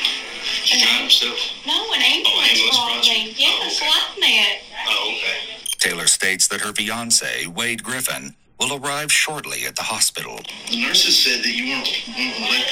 Did 0.64 0.74
you 0.82 0.86
drive 0.88 1.04
yourself? 1.04 1.38
No, 1.66 1.94
an 1.94 2.02
ambulance, 2.02 2.50
ambulance 2.52 2.78
brought 2.78 2.94
brought 2.94 3.08
you? 3.08 3.26
me. 3.26 3.36
Yes, 3.38 3.82
like 3.82 4.22
that. 4.22 4.58
Oh, 4.90 5.14
okay. 5.18 5.58
Taylor 5.80 6.08
states 6.08 6.48
that 6.48 6.62
her 6.62 6.74
fiance, 6.74 7.48
Wade 7.48 7.84
Griffin, 7.84 8.36
will 8.60 8.84
arrive 8.84 9.12
shortly 9.12 9.66
at 9.66 9.76
the 9.76 9.84
hospital. 9.84 10.40
The 10.70 10.82
nurses 10.82 11.18
said 11.18 11.44
that 11.44 11.54
you 11.54 11.68
weren't 11.76 11.88
wanting 12.08 12.34
to 12.34 12.42
let 12.50 12.66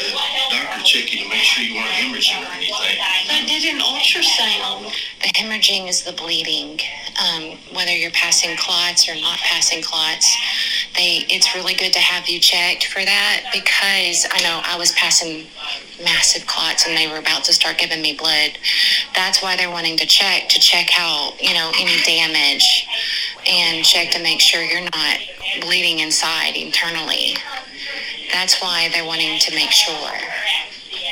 the 0.49 0.55
doctor 0.57 0.83
check 0.83 1.13
you 1.13 1.23
to 1.23 1.29
make 1.29 1.43
sure 1.43 1.63
you 1.63 1.75
weren't 1.75 1.87
hemorrhaging 1.89 2.41
or 2.41 2.51
anything. 2.53 2.97
I 3.29 3.45
did 3.45 3.63
an 3.73 3.79
ultrasound. 3.81 4.91
The 5.21 5.27
hemorrhaging 5.37 5.87
is 5.87 6.03
the 6.03 6.13
bleeding. 6.13 6.79
Um, 7.15 7.57
whether 7.73 7.95
you're 7.95 8.11
passing 8.11 8.57
clots 8.57 9.07
or 9.07 9.15
not 9.15 9.37
passing 9.39 9.81
clots, 9.81 10.35
they 10.95 11.25
it's 11.29 11.55
really 11.55 11.73
good 11.73 11.93
to 11.93 11.99
have 11.99 12.27
you 12.27 12.39
checked 12.39 12.87
for 12.87 12.99
that 12.99 13.43
because 13.53 14.27
I 14.31 14.41
know 14.43 14.61
I 14.65 14.77
was 14.77 14.91
passing 14.91 15.47
massive 16.03 16.45
clots 16.45 16.85
and 16.85 16.97
they 16.97 17.07
were 17.07 17.19
about 17.19 17.45
to 17.45 17.53
start 17.53 17.77
giving 17.77 18.01
me 18.01 18.15
blood. 18.15 18.57
That's 19.15 19.41
why 19.41 19.55
they're 19.55 19.71
wanting 19.71 19.97
to 19.97 20.05
check 20.05 20.49
to 20.49 20.59
check 20.59 20.89
out 20.99 21.41
you 21.41 21.53
know 21.53 21.71
any 21.79 22.01
damage 22.03 22.85
and 23.47 23.85
check 23.85 24.11
to 24.11 24.21
make 24.21 24.41
sure 24.41 24.61
you're 24.61 24.81
not 24.81 25.19
bleeding 25.61 25.99
inside 25.99 26.55
internally. 26.55 27.35
That's 28.31 28.61
why 28.61 28.89
they're 28.89 29.05
wanting 29.05 29.39
to 29.39 29.55
make 29.55 29.71
sure. 29.71 30.11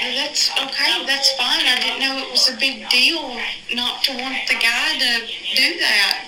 Well, 0.03 0.15
That's 0.17 0.51
okay. 0.51 1.05
That's 1.05 1.31
fine. 1.37 1.65
I 1.65 1.79
didn't 1.79 2.01
know 2.01 2.17
it 2.27 2.31
was 2.31 2.49
a 2.49 2.57
big 2.57 2.89
deal 2.89 3.37
not 3.73 4.03
to 4.03 4.11
want 4.17 4.35
the 4.47 4.55
guy 4.55 4.99
to 4.99 5.25
do 5.55 5.79
that. 5.79 6.27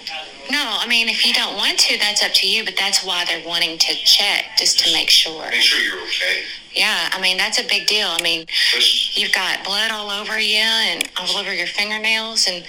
No, 0.50 0.78
I 0.80 0.88
mean, 0.88 1.10
if 1.10 1.26
you 1.26 1.34
don't 1.34 1.58
want 1.58 1.78
to, 1.80 1.98
that's 1.98 2.24
up 2.24 2.32
to 2.36 2.48
you, 2.48 2.64
but 2.64 2.76
that's 2.78 3.04
why 3.04 3.26
they're 3.26 3.46
wanting 3.46 3.78
to 3.80 3.94
check, 4.06 4.46
just 4.58 4.80
to 4.80 4.94
make 4.94 5.10
sure. 5.10 5.50
Make 5.50 5.62
sure 5.62 5.82
you're 5.82 6.02
okay. 6.08 6.44
Yeah, 6.72 7.10
I 7.12 7.20
mean, 7.20 7.36
that's 7.36 7.60
a 7.60 7.68
big 7.68 7.88
deal. 7.88 8.08
I 8.08 8.22
mean, 8.22 8.46
you've 9.14 9.34
got 9.34 9.66
blood 9.66 9.92
all 9.92 10.10
over 10.10 10.40
you 10.40 10.60
and 10.60 11.10
all 11.18 11.38
over 11.38 11.54
your 11.54 11.68
fingernails, 11.68 12.48
and 12.48 12.64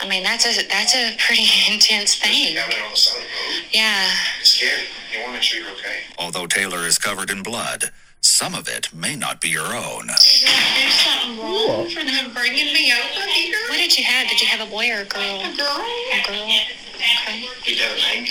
I 0.00 0.08
mean, 0.08 0.22
that's 0.22 0.44
a 0.44 0.66
that's 0.66 0.94
a 0.94 1.16
pretty 1.24 1.46
intense 1.70 2.16
thing. 2.16 2.56
Got 2.56 2.68
it 2.68 2.82
on 2.82 2.90
the 2.90 2.96
side 2.96 3.16
of 3.16 3.22
the 3.22 3.28
road. 3.28 3.68
Yeah. 3.72 4.10
It's 4.40 4.50
scary. 4.50 4.82
You 5.12 5.20
want 5.20 5.28
to 5.28 5.32
make 5.34 5.42
sure 5.42 5.62
you're 5.62 5.72
okay. 5.72 6.00
Although 6.18 6.46
Taylor 6.46 6.86
is 6.86 6.98
covered 6.98 7.30
in 7.30 7.42
blood, 7.42 7.92
some 8.40 8.54
of 8.54 8.66
it 8.68 8.88
may 8.94 9.14
not 9.14 9.38
be 9.38 9.50
your 9.50 9.68
own. 9.76 10.08
Did 10.08 10.48
I 10.48 10.88
something 10.88 11.36
wrong 11.44 11.84
for 11.92 12.00
them 12.00 12.32
bringing 12.32 12.72
me 12.72 12.88
over 12.88 13.28
here? 13.28 13.60
What 13.68 13.76
did 13.76 13.92
you 13.98 14.02
have? 14.02 14.30
Did 14.30 14.40
you 14.40 14.46
have 14.48 14.66
a 14.66 14.70
boy 14.70 14.88
or 14.88 15.02
a 15.02 15.04
girl? 15.04 15.44
A 15.44 15.52
girl? 15.52 15.76
A 15.76 16.24
girl. 16.24 16.48
Okay. 16.48 17.44
You 17.68 17.76
got 17.76 17.92
a 17.92 18.00
name? 18.00 18.24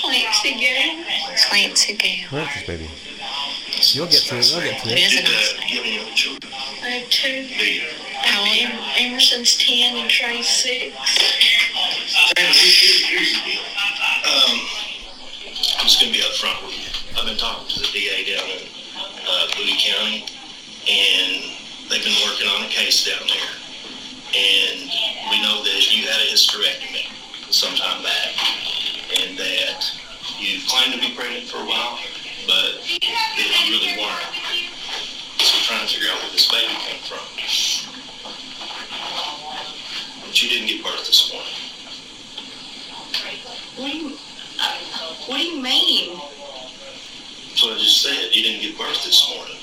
Clancy 0.00 0.56
Gale. 0.56 1.04
Clancy 1.50 1.92
Gale. 2.00 2.28
Where's 2.30 2.48
this 2.48 2.66
baby? 2.66 2.88
You'll 3.92 4.08
get 4.08 4.24
to 4.24 4.40
it. 4.40 4.50
You'll 4.50 4.62
get 4.64 4.80
to 4.80 4.88
It 4.88 4.96
it. 4.96 5.12
is 5.12 5.20
a 5.20 5.20
uh, 5.20 5.28
nice 5.28 5.52
name. 5.52 5.68
have 5.68 5.84
any 5.84 6.00
other 6.00 6.16
children? 6.16 6.52
I 6.80 6.88
have 6.96 7.10
two. 7.10 7.44
How 8.24 8.40
old? 8.40 8.72
Emerson's 8.96 9.58
10 9.58 9.98
and 10.00 10.08
Trey's 10.08 10.48
6. 10.48 10.96
Here's, 12.40 13.04
here's 13.04 13.32
the 13.36 13.44
deal. 13.44 13.60
Um, 14.32 14.56
I'm 15.76 15.84
just 15.84 16.00
going 16.00 16.10
to 16.10 16.18
be 16.18 16.24
up 16.24 16.32
front 16.40 16.56
with 16.64 16.72
you. 16.72 17.20
I've 17.20 17.28
been 17.28 17.36
talking 17.36 17.68
to 17.68 17.80
the 17.80 17.88
DA 17.92 18.32
down 18.32 18.48
in 18.48 18.81
uh, 19.28 19.46
County, 19.52 20.24
and 20.88 21.42
they've 21.88 22.04
been 22.04 22.20
working 22.26 22.48
on 22.48 22.64
a 22.64 22.68
case 22.68 23.04
down 23.06 23.26
there. 23.26 23.50
And 24.34 24.90
we 25.30 25.42
know 25.42 25.62
that 25.62 25.92
you 25.92 26.06
had 26.06 26.20
a 26.20 26.28
hysterectomy 26.32 27.12
some 27.52 27.74
time 27.76 28.02
back, 28.02 28.32
and 29.20 29.36
that 29.36 29.84
you 30.38 30.60
claimed 30.66 30.94
to 30.94 31.00
be 31.00 31.14
pregnant 31.14 31.46
for 31.48 31.58
a 31.58 31.66
while, 31.66 31.98
but 32.46 32.80
that 32.80 33.66
you 33.68 33.76
really 33.76 33.98
weren't. 34.00 34.32
So 35.38 35.58
we're 35.58 35.64
trying 35.68 35.86
to 35.86 35.92
figure 35.92 36.08
out 36.10 36.18
where 36.22 36.32
this 36.32 36.50
baby 36.50 36.72
came 36.80 37.02
from. 37.04 37.20
But 40.24 40.42
you 40.42 40.48
didn't 40.48 40.68
give 40.68 40.82
birth 40.82 41.06
this 41.06 41.30
morning. 41.30 41.52
What 43.76 43.90
do 43.90 43.98
you, 43.98 44.16
uh, 44.60 44.78
what 45.26 45.36
do 45.36 45.44
you 45.44 45.62
mean? 45.62 46.20
So 47.54 47.68
I 47.68 47.76
just 47.76 48.00
said 48.02 48.32
you 48.32 48.42
didn't 48.42 48.62
give 48.64 48.78
birth 48.80 49.04
this 49.04 49.20
morning. 49.28 49.60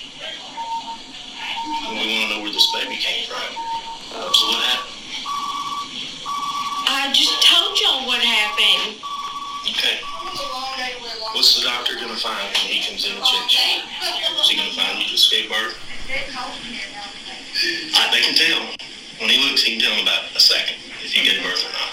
And 1.90 1.98
we 1.98 2.06
want 2.06 2.30
to 2.30 2.38
know 2.38 2.42
where 2.46 2.54
this 2.54 2.70
baby 2.72 2.96
came 3.02 3.26
from. 3.26 3.50
Uh, 4.14 4.30
so 4.30 4.44
what 4.54 4.62
happened? 4.62 4.94
I 6.86 7.10
just 7.14 7.34
told 7.42 7.74
y'all 7.82 8.06
what 8.06 8.22
happened. 8.22 9.02
Okay. 9.74 9.98
What's 11.34 11.58
the 11.58 11.66
doctor 11.66 11.96
gonna 11.98 12.16
find 12.16 12.46
when 12.62 12.70
he 12.70 12.86
comes 12.86 13.06
in 13.06 13.18
and 13.18 13.26
checks 13.26 13.58
you? 13.58 13.82
Is 14.38 14.50
he 14.50 14.56
gonna 14.58 14.74
find 14.78 15.02
you 15.02 15.10
just 15.10 15.30
gave 15.34 15.50
birth? 15.50 15.74
Uh, 17.98 18.12
they 18.14 18.22
can 18.22 18.38
tell. 18.38 18.62
When 19.20 19.30
he 19.30 19.38
looks, 19.50 19.64
he 19.66 19.76
can 19.76 19.82
tell 19.82 19.98
in 19.98 20.06
about 20.06 20.30
a 20.36 20.40
second 20.40 20.78
if 21.02 21.18
you 21.18 21.26
gave 21.26 21.42
birth 21.44 21.66
or 21.66 21.74
not. 21.74 21.89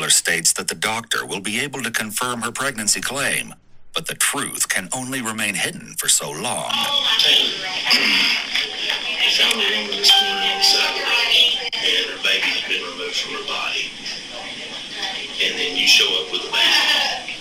Taylor 0.00 0.08
states 0.08 0.54
that 0.54 0.68
the 0.68 0.74
doctor 0.74 1.26
will 1.26 1.42
be 1.42 1.60
able 1.60 1.82
to 1.82 1.90
confirm 1.90 2.40
her 2.40 2.50
pregnancy 2.50 3.02
claim, 3.02 3.54
but 3.92 4.06
the 4.06 4.14
truth 4.14 4.66
can 4.66 4.88
only 4.96 5.20
remain 5.20 5.52
hidden 5.52 5.92
for 6.00 6.08
so 6.08 6.30
long. 6.30 6.72
Found 6.72 7.04
woman 9.60 9.76
and 11.76 12.04
her 12.08 12.16
baby 12.24 12.48
had 12.48 12.64
been 12.64 12.80
removed 12.80 13.20
from 13.20 13.36
her 13.36 13.44
body. 13.44 13.92
And 15.44 15.52
then 15.60 15.76
you 15.76 15.84
show 15.84 16.08
up 16.24 16.32
with 16.32 16.48
a 16.48 16.50
baby. 16.50 17.36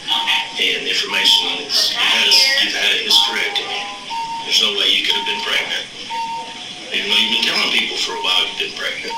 And 0.60 0.84
the 0.84 0.91
information 0.91 1.64
is 1.64 1.95
you 1.95 1.98
had 2.03 2.27
a, 2.27 2.36
you've 2.60 2.76
had 2.76 2.91
a 2.91 2.99
hysterectomy. 3.07 3.88
There's 4.44 4.60
no 4.68 4.76
way 4.76 4.91
you 4.91 5.07
could 5.07 5.15
have 5.15 5.31
been 5.31 5.40
pregnant. 5.48 5.88
Even 6.91 7.07
though 7.07 7.22
you've 7.23 7.40
been 7.40 7.56
telling 7.56 7.72
people 7.72 7.95
for 8.03 8.19
a 8.19 8.22
while 8.27 8.44
you've 8.52 8.60
been 8.60 8.76
pregnant. 8.76 9.15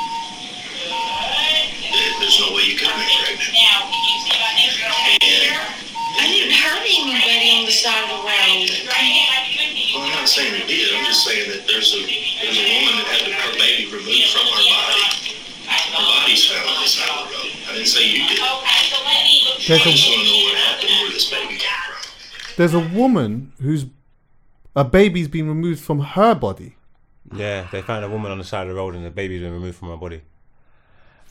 There- 2.31 2.39
There's 2.39 2.47
no 2.47 2.55
way 2.55 2.63
you 2.63 2.77
could 2.79 2.87
have 2.87 2.95
been 2.95 3.11
pregnant. 3.11 3.43
And 3.51 4.71
I 6.15 6.27
didn't 6.31 6.53
hurt 6.55 6.79
anybody 6.79 7.59
on 7.59 7.65
the 7.65 7.71
side 7.75 8.03
of 8.03 8.09
the 8.09 8.23
road. 8.23 8.71
Well, 9.91 10.03
I'm 10.03 10.11
not 10.15 10.29
saying 10.29 10.55
you 10.55 10.67
did. 10.67 10.95
I'm 10.95 11.03
just 11.05 11.25
saying 11.27 11.49
that 11.51 11.67
there's 11.67 11.91
a 11.91 11.99
there's 11.99 12.55
a 12.55 12.67
woman 12.71 13.03
that 13.03 13.07
had 13.11 13.31
her 13.35 13.51
baby 13.59 13.91
removed 13.91 14.31
from 14.31 14.47
her 14.47 14.63
body. 14.63 15.35
Her 15.67 16.03
body's 16.07 16.47
found 16.47 16.69
on 16.69 16.81
the 16.81 16.87
side 16.87 17.09
of 17.09 17.27
the 17.27 17.35
road. 17.35 17.51
I 17.67 17.73
didn't 17.75 17.87
say 17.87 18.07
you 18.07 18.23
did. 18.27 18.39
I 18.39 18.47
just 19.91 20.07
want 20.07 20.23
to 20.23 20.31
know 20.31 20.39
what 20.47 20.55
happened, 20.55 20.89
where 21.03 21.11
this 21.11 21.29
baby 21.29 21.55
came 21.59 21.59
from. 21.59 22.55
there's 22.55 22.73
a 22.73 22.79
woman 22.79 23.51
whose 23.61 23.85
a 24.75 24.83
baby's 24.85 25.27
been 25.27 25.47
removed 25.49 25.81
from 25.83 25.99
her 25.99 26.33
body. 26.33 26.75
Yeah, 27.35 27.67
they 27.71 27.81
found 27.81 28.05
a 28.05 28.09
woman 28.09 28.31
on 28.31 28.37
the 28.37 28.43
side 28.45 28.67
of 28.67 28.69
the 28.69 28.75
road 28.75 28.95
and 28.95 29.05
the 29.05 29.11
baby's 29.11 29.41
been 29.41 29.51
removed 29.53 29.77
from 29.77 29.89
her 29.89 29.97
body. 29.97 30.21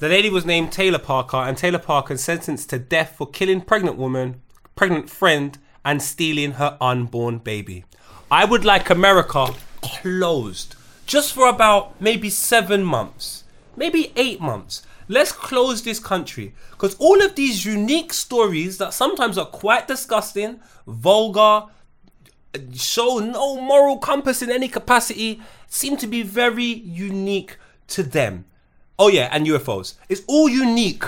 The 0.00 0.08
lady 0.08 0.30
was 0.30 0.46
named 0.46 0.72
Taylor 0.72 0.98
Parker, 0.98 1.36
and 1.36 1.58
Taylor 1.58 1.78
Parker 1.78 2.16
sentenced 2.16 2.70
to 2.70 2.78
death 2.78 3.16
for 3.18 3.26
killing 3.26 3.60
pregnant 3.60 3.98
woman, 3.98 4.40
pregnant 4.74 5.10
friend, 5.10 5.58
and 5.84 6.00
stealing 6.00 6.52
her 6.52 6.78
unborn 6.80 7.36
baby. 7.36 7.84
I 8.30 8.46
would 8.46 8.64
like 8.64 8.88
America 8.88 9.48
closed 9.82 10.74
just 11.04 11.34
for 11.34 11.50
about 11.50 12.00
maybe 12.00 12.30
seven 12.30 12.82
months, 12.82 13.44
maybe 13.76 14.10
eight 14.16 14.40
months. 14.40 14.82
Let's 15.06 15.32
close 15.32 15.82
this 15.82 15.98
country 15.98 16.54
because 16.70 16.94
all 16.94 17.20
of 17.20 17.34
these 17.34 17.66
unique 17.66 18.14
stories 18.14 18.78
that 18.78 18.94
sometimes 18.94 19.36
are 19.36 19.44
quite 19.44 19.86
disgusting, 19.86 20.60
vulgar, 20.86 21.64
show 22.72 23.18
no 23.18 23.60
moral 23.60 23.98
compass 23.98 24.40
in 24.40 24.50
any 24.50 24.68
capacity 24.68 25.42
seem 25.68 25.98
to 25.98 26.06
be 26.06 26.22
very 26.22 26.64
unique 26.64 27.58
to 27.88 28.02
them. 28.02 28.46
Oh 29.00 29.08
yeah, 29.08 29.28
and 29.32 29.46
UFOs. 29.46 29.94
It's 30.08 30.22
all 30.28 30.48
unique 30.48 31.04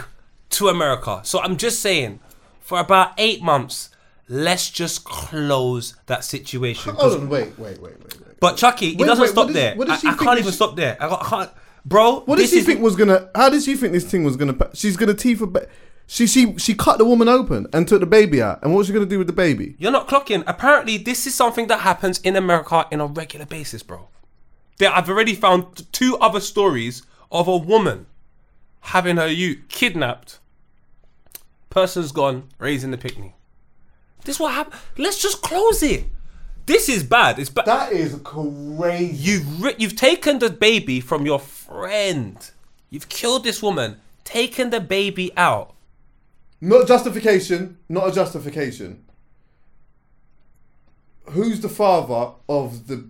to 0.50 0.68
America. 0.68 1.20
So 1.24 1.40
I'm 1.40 1.56
just 1.56 1.80
saying, 1.80 2.20
for 2.60 2.80
about 2.80 3.12
eight 3.18 3.42
months, 3.42 3.90
let's 4.28 4.70
just 4.70 5.04
close 5.04 5.94
that 6.06 6.24
situation. 6.24 6.92
'Cause- 6.94 7.12
Hold 7.12 7.22
on, 7.24 7.28
wait, 7.28 7.58
wait, 7.58 7.80
wait, 7.80 7.98
wait, 8.02 8.02
wait. 8.02 8.40
But 8.40 8.56
Chuckie, 8.56 8.96
Wait, 8.96 9.06
doesn't 9.06 9.22
wait, 9.22 9.28
stop 9.30 9.44
what 9.44 9.46
does- 9.48 9.54
there. 9.54 9.74
what 9.76 9.86
does 9.88 10.04
I, 10.04 10.08
I 10.08 10.10
think 10.12 10.20
can't 10.22 10.38
even 10.40 10.52
stop 10.52 10.74
there. 10.74 10.96
I, 11.00 11.08
got, 11.08 11.22
I 11.24 11.28
can't, 11.28 11.50
bro. 11.84 12.20
What 12.20 12.36
did 12.36 12.44
this 12.44 12.50
she 12.50 12.58
is- 12.58 12.66
think 12.66 12.80
was 12.80 12.96
gonna? 12.96 13.28
How 13.34 13.48
did 13.50 13.62
she 13.62 13.76
think 13.76 13.92
this 13.92 14.04
thing 14.04 14.24
was 14.24 14.36
gonna? 14.36 14.54
pa- 14.54 14.70
She's 14.74 14.96
gonna 14.96 15.14
teeth 15.14 15.40
a. 15.42 15.46
Ba- 15.46 15.68
she 16.06 16.26
she 16.26 16.56
she 16.58 16.74
cut 16.74 16.98
the 16.98 17.04
woman 17.04 17.28
open 17.28 17.66
and 17.72 17.86
took 17.86 18.00
the 18.00 18.06
baby 18.06 18.42
out. 18.42 18.58
And 18.62 18.72
what 18.72 18.78
was 18.78 18.86
she 18.88 18.92
gonna 18.92 19.06
do 19.06 19.18
with 19.18 19.26
the 19.28 19.32
baby? 19.32 19.76
You're 19.78 19.92
not 19.92 20.08
clocking. 20.08 20.42
Apparently, 20.46 20.96
this 20.98 21.26
is 21.26 21.34
something 21.34 21.66
that 21.68 21.80
happens 21.80 22.18
in 22.20 22.36
America 22.36 22.86
in 22.90 23.00
a 23.00 23.06
regular 23.06 23.46
basis, 23.46 23.82
bro. 23.82 24.08
There, 24.78 24.90
I've 24.92 25.08
already 25.08 25.34
found 25.34 25.76
t- 25.76 25.84
two 25.92 26.16
other 26.18 26.40
stories 26.40 27.02
of 27.32 27.48
a 27.48 27.56
woman 27.56 28.06
having 28.80 29.16
her 29.16 29.26
youth 29.26 29.58
kidnapped. 29.68 30.38
Person's 31.70 32.12
gone, 32.12 32.44
raising 32.58 32.90
the 32.90 32.98
picnic. 32.98 33.32
This 34.24 34.38
what 34.38 34.52
happened. 34.52 34.80
Let's 34.98 35.20
just 35.20 35.42
close 35.42 35.82
it. 35.82 36.04
This 36.66 36.88
is 36.88 37.02
bad. 37.02 37.38
It's 37.38 37.50
bad. 37.50 37.64
That 37.64 37.92
is 37.92 38.20
crazy. 38.22 39.16
You've 39.16 39.62
ri- 39.62 39.74
you've 39.78 39.96
taken 39.96 40.38
the 40.38 40.50
baby 40.50 41.00
from 41.00 41.26
your 41.26 41.40
friend. 41.40 42.38
You've 42.90 43.08
killed 43.08 43.42
this 43.42 43.62
woman. 43.62 43.96
Taken 44.22 44.70
the 44.70 44.80
baby 44.80 45.32
out. 45.36 45.74
Not 46.60 46.86
justification. 46.86 47.78
Not 47.88 48.10
a 48.10 48.12
justification. 48.12 49.04
Who's 51.30 51.60
the 51.60 51.68
father 51.68 52.34
of 52.48 52.86
the? 52.86 53.08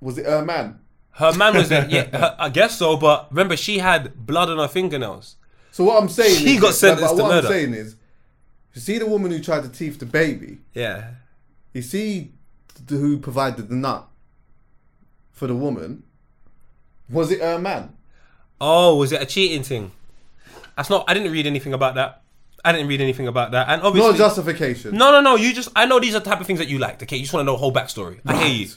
Was 0.00 0.18
it 0.18 0.26
her 0.26 0.44
man? 0.44 0.80
Her 1.12 1.32
man 1.34 1.54
was 1.54 1.68
there. 1.68 1.86
Yeah, 1.88 2.04
her- 2.18 2.36
I 2.38 2.48
guess 2.48 2.78
so. 2.78 2.96
But 2.96 3.28
remember, 3.30 3.56
she 3.56 3.78
had 3.78 4.26
blood 4.26 4.48
on 4.48 4.58
her 4.58 4.68
fingernails. 4.68 5.36
So 5.70 5.84
what 5.84 6.02
I'm 6.02 6.08
saying 6.08 6.38
She 6.38 6.54
is, 6.56 6.60
got 6.60 6.74
sentenced 6.74 7.16
to 7.16 7.22
what 7.22 7.28
murder. 7.30 7.46
I'm 7.46 7.52
saying 7.52 7.74
is, 7.74 7.96
you 8.74 8.80
see 8.80 8.98
the 8.98 9.06
woman 9.06 9.30
who 9.30 9.40
tried 9.40 9.62
to 9.62 9.68
teeth 9.68 9.98
the 9.98 10.06
baby. 10.06 10.58
Yeah. 10.74 11.10
You 11.72 11.82
see 11.82 12.32
th- 12.86 13.00
who 13.00 13.18
provided 13.18 13.68
the 13.68 13.74
nut 13.74 14.06
for 15.32 15.46
the 15.46 15.54
woman. 15.54 16.02
Was 17.08 17.30
it 17.30 17.40
her 17.40 17.58
man? 17.58 17.94
Oh, 18.60 18.96
was 18.96 19.12
it 19.12 19.20
a 19.20 19.26
cheating 19.26 19.62
thing? 19.62 19.92
That's 20.76 20.88
not. 20.88 21.04
I 21.08 21.14
didn't 21.14 21.32
read 21.32 21.46
anything 21.46 21.74
about 21.74 21.94
that. 21.96 22.22
I 22.64 22.72
didn't 22.72 22.86
read 22.88 23.00
anything 23.00 23.26
about 23.26 23.50
that. 23.52 23.68
And 23.68 23.82
obviously, 23.82 24.12
no 24.12 24.16
justification. 24.16 24.96
No, 24.96 25.10
no, 25.10 25.20
no. 25.20 25.36
You 25.36 25.52
just. 25.52 25.68
I 25.74 25.84
know 25.84 25.98
these 26.00 26.14
are 26.14 26.20
the 26.20 26.30
type 26.30 26.40
of 26.40 26.46
things 26.46 26.58
that 26.60 26.68
you 26.68 26.78
like. 26.78 27.02
Okay, 27.02 27.16
you 27.16 27.22
just 27.22 27.34
want 27.34 27.42
to 27.42 27.46
know 27.46 27.52
the 27.52 27.58
whole 27.58 27.72
backstory. 27.72 28.20
I 28.24 28.36
hear 28.44 28.66
you. 28.66 28.68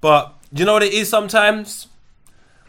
But 0.00 0.34
you 0.60 0.64
know 0.64 0.74
what 0.74 0.82
it 0.82 0.92
is? 0.92 1.08
Sometimes, 1.08 1.88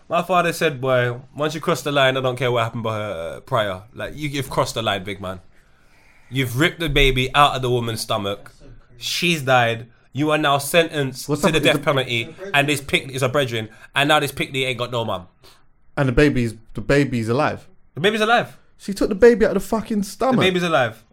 my 0.09 0.21
father 0.21 0.53
said, 0.53 0.79
"Boy, 0.81 1.19
once 1.35 1.55
you 1.55 1.61
cross 1.61 1.81
the 1.81 1.91
line, 1.91 2.17
I 2.17 2.21
don't 2.21 2.35
care 2.37 2.51
what 2.51 2.63
happened 2.63 2.85
uh, 2.85 3.39
prior. 3.41 3.83
Like 3.93 4.15
you, 4.15 4.29
you've 4.29 4.49
crossed 4.49 4.75
the 4.75 4.81
line, 4.81 5.03
big 5.03 5.19
man. 5.21 5.41
You've 6.29 6.57
ripped 6.59 6.79
the 6.79 6.89
baby 6.89 7.33
out 7.35 7.55
of 7.55 7.61
the 7.61 7.69
woman's 7.69 8.01
stomach. 8.01 8.51
She's 8.97 9.41
died." 9.41 9.87
You 10.15 10.29
are 10.29 10.37
now 10.37 10.59
sentenced 10.59 11.25
to 11.25 11.35
the 11.35 11.41
happened- 11.47 11.63
death 11.63 11.73
is 11.73 11.79
the- 11.79 11.83
penalty, 11.83 12.35
and 12.53 12.69
this 12.69 12.81
pick 12.81 13.09
is 13.09 13.23
a 13.23 13.29
brethren, 13.29 13.69
and 13.95 14.07
now 14.09 14.19
this 14.19 14.31
picnic 14.31 14.63
ain't 14.67 14.77
got 14.77 14.91
no 14.91 15.03
mum. 15.03 15.27
And 15.97 16.07
the 16.07 16.11
baby's 16.13 16.53
the 16.75 16.81
baby's 16.81 17.29
alive. 17.29 17.67
The 17.95 17.99
baby's 18.01 18.21
alive. 18.21 18.55
She 18.77 18.93
took 18.93 19.09
the 19.09 19.15
baby 19.15 19.43
out 19.45 19.55
of 19.57 19.63
the 19.63 19.67
fucking 19.67 20.03
stomach. 20.03 20.35
The 20.35 20.35
stomach. 20.35 20.39
baby's 20.41 20.63
alive. 20.63 21.03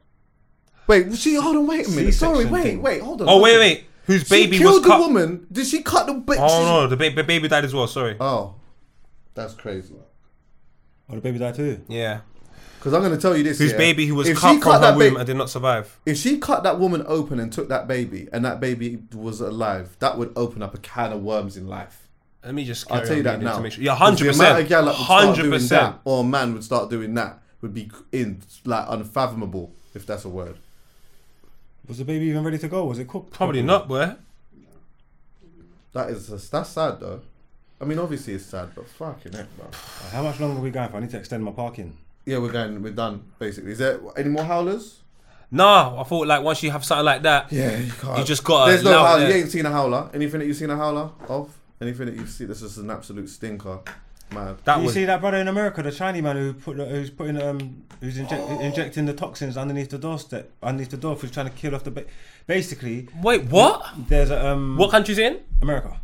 Wait, 0.86 1.16
she 1.16 1.36
hold 1.36 1.56
on, 1.56 1.66
wait 1.66 1.86
a 1.86 1.90
minute. 1.90 2.12
Sorry, 2.12 2.44
C-section 2.44 2.52
wait, 2.52 2.62
thing. 2.62 2.82
wait, 2.82 3.00
hold 3.00 3.22
on. 3.22 3.28
Oh 3.30 3.40
wait, 3.40 3.56
listen. 3.56 3.60
wait. 3.60 3.84
Whose 4.10 4.22
She 4.26 4.28
baby 4.46 4.58
killed 4.58 4.72
was 4.74 4.82
the 4.82 4.88
cut? 4.88 5.00
woman. 5.00 5.46
Did 5.52 5.66
she 5.66 5.82
cut 5.82 6.06
the 6.06 6.14
baby? 6.14 6.40
Oh 6.42 6.64
no, 6.64 6.86
the 6.88 6.96
baby, 6.96 7.14
the 7.14 7.24
baby 7.24 7.46
died 7.48 7.64
as 7.64 7.72
well. 7.72 7.86
Sorry. 7.86 8.16
Oh, 8.18 8.54
that's 9.34 9.54
crazy. 9.54 9.94
Oh, 11.08 11.14
the 11.14 11.20
baby 11.20 11.38
died 11.38 11.54
too. 11.54 11.80
Yeah. 11.88 12.20
Because 12.78 12.94
I'm 12.94 13.02
going 13.02 13.12
to 13.14 13.20
tell 13.20 13.36
you 13.36 13.42
this. 13.44 13.58
Whose 13.58 13.72
yeah. 13.72 13.76
baby 13.78 14.06
who 14.06 14.14
was 14.14 14.26
If 14.28 14.38
cut 14.38 14.54
she 14.54 14.60
from 14.60 14.72
her 14.72 14.78
that 14.80 14.96
womb 14.96 15.14
ba- 15.14 15.20
and 15.20 15.26
did 15.26 15.36
not 15.36 15.50
survive. 15.50 15.98
If 16.06 16.16
she 16.16 16.38
cut 16.38 16.62
that 16.62 16.78
woman 16.80 17.04
open 17.06 17.38
and 17.38 17.52
took 17.52 17.68
that 17.68 17.86
baby, 17.86 18.26
and 18.32 18.44
that 18.44 18.58
baby 18.58 18.98
was 19.14 19.40
alive, 19.40 19.96
that 20.00 20.16
would 20.18 20.32
open 20.34 20.62
up 20.62 20.74
a 20.74 20.78
can 20.78 21.12
of 21.12 21.22
worms 21.22 21.56
in 21.56 21.68
life. 21.68 22.08
Let 22.44 22.54
me 22.54 22.64
just. 22.64 22.90
I'll 22.90 22.96
carry 23.04 23.06
tell 23.08 23.16
you 23.16 23.20
on 23.20 23.24
that 23.24 23.30
reading 23.32 23.44
now. 23.44 23.56
To 23.56 23.62
make 23.62 23.72
sure. 23.72 23.84
Yeah, 23.84 23.90
'Cause 23.92 23.98
hundred 23.98 24.24
the 24.24 24.30
amount 24.30 24.38
percent. 24.38 24.60
of 24.60 24.68
gal 24.68 24.84
that 24.86 24.86
would 24.96 25.04
start 25.04 25.24
Hundred 25.24 25.42
doing 25.42 25.52
percent. 25.52 25.94
that, 25.94 26.00
or 26.04 26.20
a 26.20 26.24
man 26.24 26.52
would 26.54 26.64
start 26.64 26.90
doing 26.90 27.14
that, 27.14 27.38
would 27.60 27.74
be 27.74 27.90
in 28.12 28.40
like 28.64 28.86
unfathomable, 28.88 29.72
if 29.94 30.06
that's 30.06 30.24
a 30.24 30.28
word. 30.30 30.56
Was 31.90 31.98
the 31.98 32.04
baby 32.04 32.26
even 32.26 32.44
ready 32.44 32.56
to 32.58 32.68
go? 32.68 32.84
Was 32.84 33.00
it 33.00 33.08
cooked? 33.08 33.32
Probably 33.32 33.62
not, 33.62 33.88
boy. 33.88 34.14
That 35.92 36.10
is 36.10 36.28
that's 36.48 36.68
sad 36.68 37.00
though. 37.00 37.20
I 37.80 37.84
mean, 37.84 37.98
obviously 37.98 38.34
it's 38.34 38.46
sad, 38.46 38.68
but 38.76 38.86
fucking 38.86 39.32
heck, 39.32 39.46
bro. 39.56 39.66
How 40.12 40.22
much 40.22 40.38
longer 40.38 40.60
are 40.60 40.62
we 40.62 40.70
going 40.70 40.88
for? 40.88 40.98
I 40.98 41.00
need 41.00 41.10
to 41.10 41.18
extend 41.18 41.42
my 41.42 41.50
parking. 41.50 41.96
Yeah, 42.24 42.38
we're 42.38 42.52
going. 42.52 42.80
We're 42.80 42.92
done. 42.92 43.24
Basically, 43.40 43.72
is 43.72 43.78
there 43.78 43.98
any 44.16 44.28
more 44.28 44.44
howlers? 44.44 45.00
Nah, 45.50 46.00
I 46.00 46.04
thought 46.04 46.28
like 46.28 46.44
once 46.44 46.62
you 46.62 46.70
have 46.70 46.84
something 46.84 47.04
like 47.06 47.22
that, 47.22 47.50
Yeah, 47.50 47.76
you 47.76 47.90
can't. 47.90 48.18
you 48.20 48.24
just 48.24 48.44
got. 48.44 48.66
There's 48.66 48.84
no 48.84 49.04
howler. 49.04 49.24
it 49.24 49.28
You 49.30 49.34
ain't 49.34 49.50
seen 49.50 49.66
a 49.66 49.70
howler. 49.72 50.10
Anything 50.14 50.38
that 50.38 50.46
you've 50.46 50.56
seen 50.58 50.70
a 50.70 50.76
howler 50.76 51.10
of? 51.28 51.58
Anything 51.80 52.06
that 52.06 52.14
you've 52.14 52.28
seen 52.30 52.46
that's 52.46 52.60
just 52.60 52.78
an 52.78 52.88
absolute 52.92 53.28
stinker. 53.28 53.80
Mad. 54.32 54.58
That 54.64 54.76
Did 54.76 54.80
you 54.80 54.86
was 54.86 54.94
see 54.94 55.04
that 55.06 55.20
brother 55.20 55.38
in 55.38 55.48
America, 55.48 55.82
the 55.82 55.90
Chinese 55.92 56.22
man 56.22 56.36
who 56.36 56.52
put 56.54 56.76
who's 56.76 57.10
putting 57.10 57.40
um 57.40 57.82
who's 58.00 58.18
inject, 58.18 58.48
injecting 58.60 59.06
the 59.06 59.12
toxins 59.14 59.56
underneath 59.56 59.90
the 59.90 59.98
doorstep 59.98 60.50
underneath 60.62 60.90
the 60.90 60.96
door 60.96 61.14
who's 61.16 61.30
trying 61.30 61.46
to 61.46 61.52
kill 61.52 61.74
off 61.74 61.84
the 61.84 61.90
ba- 61.90 62.04
basically. 62.46 63.08
Wait, 63.22 63.44
what? 63.44 63.84
There's 64.08 64.30
a 64.30 64.46
um 64.46 64.76
What 64.76 64.90
country's 64.90 65.18
in? 65.18 65.40
America. 65.62 66.00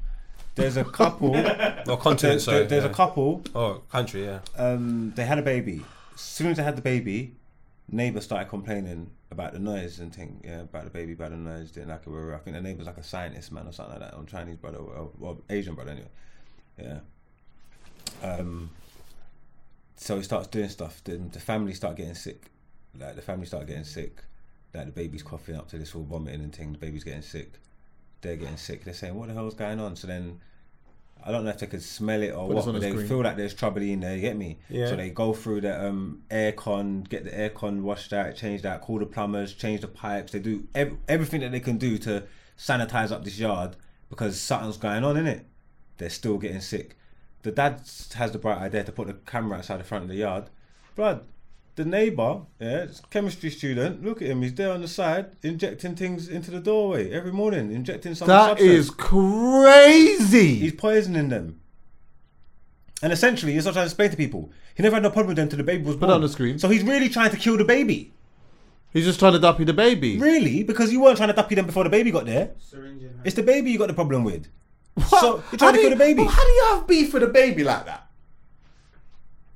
There's 0.55 0.77
a 0.77 0.85
couple. 0.85 1.37
Or 1.89 1.97
continent, 1.97 2.21
there- 2.21 2.39
sorry. 2.41 2.67
there's 2.67 2.83
yeah. 2.85 2.91
a 2.91 2.95
couple. 2.95 3.43
Oh, 3.55 3.83
country, 3.93 4.25
yeah. 4.25 4.41
Um, 4.57 5.13
they 5.15 5.25
had 5.25 5.39
a 5.39 5.43
baby. 5.43 5.83
As 6.15 6.21
soon 6.21 6.49
as 6.49 6.57
they 6.57 6.65
had 6.65 6.75
the 6.77 6.83
baby, 6.83 7.37
neighbors 7.89 8.25
started 8.25 8.49
complaining 8.49 9.11
about 9.31 9.53
the 9.53 9.61
noise 9.61 10.01
and 10.01 10.13
thing. 10.13 10.41
Yeah, 10.45 10.63
about 10.63 10.85
the 10.85 10.91
baby, 10.91 11.13
about 11.13 11.31
the 11.31 11.37
noise. 11.37 11.71
Didn't 11.71 11.91
like 11.91 12.01
it. 12.07 12.35
I 12.35 12.39
think 12.39 12.57
the 12.57 12.63
neighbor's 12.63 12.87
like 12.87 12.97
a 12.97 13.05
scientist 13.05 13.53
man 13.53 13.69
or 13.69 13.73
something 13.73 14.01
like 14.01 14.11
that, 14.11 14.17
or 14.19 14.25
Chinese 14.25 14.57
brother, 14.57 14.79
or, 14.79 15.11
or 15.21 15.37
Asian 15.49 15.75
brother 15.75 15.93
anyway. 15.93 16.09
Yeah. 16.83 16.99
Um. 18.23 18.71
So 19.97 20.17
he 20.17 20.23
starts 20.23 20.49
doing 20.49 20.69
stuff. 20.69 21.01
Then 21.05 21.31
the 21.33 21.41
family 21.41 21.73
start 21.75 21.97
getting 21.97 22.15
sick. 22.15 22.51
Like 22.99 23.17
the 23.17 23.23
family 23.23 23.47
start 23.47 23.67
getting 23.67 23.85
sick. 23.85 24.23
Like 24.75 24.87
the 24.87 24.93
baby's 24.93 25.23
coughing 25.23 25.57
up 25.57 25.69
to 25.69 25.79
this 25.79 25.95
all 25.95 26.03
vomiting 26.05 26.41
and 26.43 26.55
thing. 26.55 26.73
The 26.73 26.79
baby's 26.79 27.05
getting 27.05 27.23
sick. 27.23 27.53
They're 28.21 28.37
getting 28.37 28.57
sick. 28.57 28.85
They're 28.85 28.95
saying, 28.95 29.15
"What 29.15 29.29
the 29.29 29.35
hell's 29.35 29.55
going 29.55 29.81
on?" 29.81 29.97
So 29.97 30.07
then. 30.07 30.41
I 31.25 31.33
don't 31.33 31.45
know 31.45 31.51
if 31.51 31.59
they 31.59 31.67
could 31.67 31.83
smell 31.83 32.23
it 32.23 32.29
or 32.29 32.47
Put 32.47 32.57
what, 32.57 32.65
but 32.67 32.73
the 32.73 32.79
they 32.79 32.91
screen. 32.91 33.09
feel 33.09 33.23
like 33.23 33.37
there's 33.37 33.55
trouble 33.55 33.81
in 33.83 34.01
there. 34.01 34.15
You 34.15 34.21
get 34.21 34.37
me? 34.37 34.59
Yeah. 34.69 34.89
So 34.89 34.97
they 34.97 35.09
go 35.11 35.33
through 35.33 35.63
the 35.63 35.87
um, 35.89 36.23
aircon, 36.31 37.09
get 37.09 37.25
the 37.25 37.31
aircon 37.31 37.81
washed 37.81 38.13
out, 38.13 38.37
change 38.37 38.63
that, 38.63 38.83
call 38.83 38.99
the 39.01 39.07
plumbers, 39.07 39.55
change 39.55 39.81
the 39.81 39.89
pipes. 39.89 40.33
They 40.33 40.39
do 40.39 40.69
ev- 40.75 40.97
everything 41.09 41.41
that 41.41 41.51
they 41.51 41.59
can 41.59 41.79
do 41.79 41.97
to 41.99 42.25
sanitize 42.57 43.11
up 43.11 43.25
this 43.25 43.39
yard 43.41 43.77
because 44.09 44.39
something's 44.39 44.77
going 44.77 45.03
on 45.03 45.17
in 45.17 45.27
it. 45.27 45.47
They're 45.97 46.11
still 46.11 46.37
getting 46.39 46.61
sick. 46.61 46.97
The 47.47 47.53
dad 47.53 47.81
has 48.17 48.33
the 48.33 48.39
bright 48.39 48.59
idea 48.59 48.83
to 48.83 48.91
put 48.91 49.07
the 49.07 49.13
camera 49.15 49.59
outside 49.59 49.79
the 49.79 49.85
front 49.85 50.03
of 50.03 50.09
the 50.09 50.17
yard. 50.17 50.47
Blood, 50.97 51.21
the 51.77 51.85
neighbor, 51.85 52.41
yeah, 52.59 52.79
it's 52.79 52.99
a 52.99 53.03
chemistry 53.05 53.51
student. 53.51 54.05
Look 54.05 54.21
at 54.21 54.27
him. 54.27 54.43
He's 54.43 54.53
there 54.55 54.73
on 54.73 54.81
the 54.83 54.89
side, 54.89 55.27
injecting 55.45 55.95
things 55.95 56.27
into 56.27 56.51
the 56.51 56.59
doorway 56.59 57.13
every 57.13 57.31
morning, 57.31 57.71
injecting 57.71 58.17
some 58.17 58.27
That 58.27 58.49
substance. 58.59 58.69
is 58.69 58.91
crazy. 58.91 60.57
He's 60.57 60.73
poisoning 60.73 61.29
them. 61.29 61.61
And 63.01 63.13
essentially, 63.13 63.53
he's 63.53 63.65
not 63.65 63.75
trying 63.75 63.85
to 63.85 63.91
explain 63.91 64.11
to 64.11 64.17
people. 64.17 64.51
He 64.75 64.83
never 64.83 64.97
had 64.97 65.05
no 65.05 65.11
problem 65.11 65.29
with 65.29 65.37
them 65.37 65.49
till 65.49 65.59
the 65.59 65.63
baby 65.63 65.85
was 65.85 65.95
Put 65.95 66.01
born. 66.01 66.11
it 66.11 66.15
on 66.17 66.21
the 66.23 66.29
screen. 66.29 66.59
So 66.59 66.69
he's 66.69 66.83
really 66.83 67.09
trying 67.09 67.31
to 67.31 67.37
kill 67.37 67.57
the 67.57 67.65
baby. 67.65 68.13
He's 68.93 69.05
just 69.05 69.21
trying 69.21 69.35
to 69.35 69.39
duppy 69.39 69.63
the 69.63 69.73
baby. 69.73 70.19
Really? 70.19 70.65
Because 70.65 70.93
you 70.93 71.01
weren't 71.01 71.17
trying 71.17 71.29
to 71.29 71.35
duppy 71.35 71.55
them 71.55 71.67
before 71.67 71.85
the 71.85 71.91
baby 71.91 72.11
got 72.11 72.27
there. 72.27 72.51
It's 73.25 73.37
the 73.37 73.45
baby 73.45 73.71
you 73.71 73.79
got 73.79 73.87
the 73.87 73.95
problem 73.95 74.25
with. 74.25 74.49
So 75.09 75.43
you're 75.53 75.59
trying 75.59 75.75
to 75.75 75.81
kill 75.81 75.91
the 75.91 75.97
baby. 75.97 76.25
How 76.25 76.43
do 76.45 76.51
you 76.51 76.65
have 76.71 76.87
beef 76.87 77.13
with 77.13 77.23
a 77.23 77.27
baby 77.29 77.65
like 77.65 77.85
that? 77.87 78.07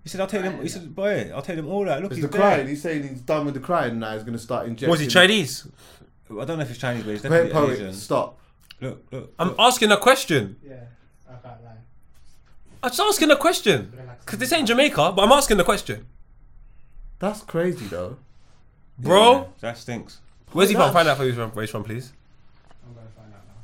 He 0.03 0.09
said, 0.09 0.21
"I'll 0.21 0.27
take 0.27 0.43
them." 0.43 0.61
He 0.63 0.69
said, 0.69 0.95
"Boy, 0.95 1.31
I'll 1.35 1.43
take 1.43 1.57
them 1.57 1.69
all 1.69 1.89
out." 1.89 2.03
Look, 2.03 2.13
he's 2.13 2.23
the 2.23 2.29
there. 2.29 2.41
crying. 2.41 2.69
He's 2.69 2.83
saying 2.83 3.03
he's 3.09 3.21
done 3.21 3.45
with 3.47 3.55
the 3.55 3.61
crying 3.61 3.99
now. 3.99 4.13
He's 4.15 4.23
going 4.23 4.33
to 4.35 4.39
start 4.39 4.67
injecting. 4.67 4.91
Was 4.91 5.01
he 5.01 5.07
Chinese? 5.07 5.67
I 6.31 6.45
don't 6.45 6.59
know 6.59 6.61
if 6.61 6.69
he's 6.69 6.79
Chinese, 6.79 7.05
but 7.05 7.11
he's 7.13 7.23
Wait, 7.25 7.29
definitely 7.31 7.53
poet, 7.53 7.73
Asian. 7.73 7.93
stop. 7.95 8.39
Look, 8.81 9.05
look. 9.11 9.35
I'm 9.39 9.55
asking 9.59 9.91
a 9.93 9.97
question. 9.97 10.57
Yeah, 10.67 10.75
I 11.29 11.33
can't 11.33 11.63
lie. 11.65 11.71
I'm 12.83 12.91
just 12.91 13.01
asking 13.01 13.31
a 13.31 13.37
question. 13.37 13.93
Because 14.21 14.39
this 14.39 14.53
ain't 14.53 14.69
Jamaica, 14.69 15.13
but 15.15 15.23
I'm 15.23 15.33
asking 15.33 15.57
the 15.59 15.65
question. 15.65 16.07
That's 17.19 17.43
crazy 17.43 17.87
though. 17.87 18.17
Bro, 18.99 19.33
Yeah, 19.33 19.45
that 19.61 19.79
stinks. 19.79 20.21
where's 20.53 20.69
he 20.71 20.75
That's- 20.77 20.89
from? 20.91 20.95
Find 20.95 21.09
out 21.09 21.19
where 21.19 21.27
he's 21.27 21.37
from, 21.37 21.51
where 21.51 21.63
he's 21.63 21.71
from, 21.71 21.85
please. 21.85 22.13
I'm 22.87 22.95
gonna 22.95 23.07
find 23.17 23.33
out 23.35 23.43
now. 23.47 23.55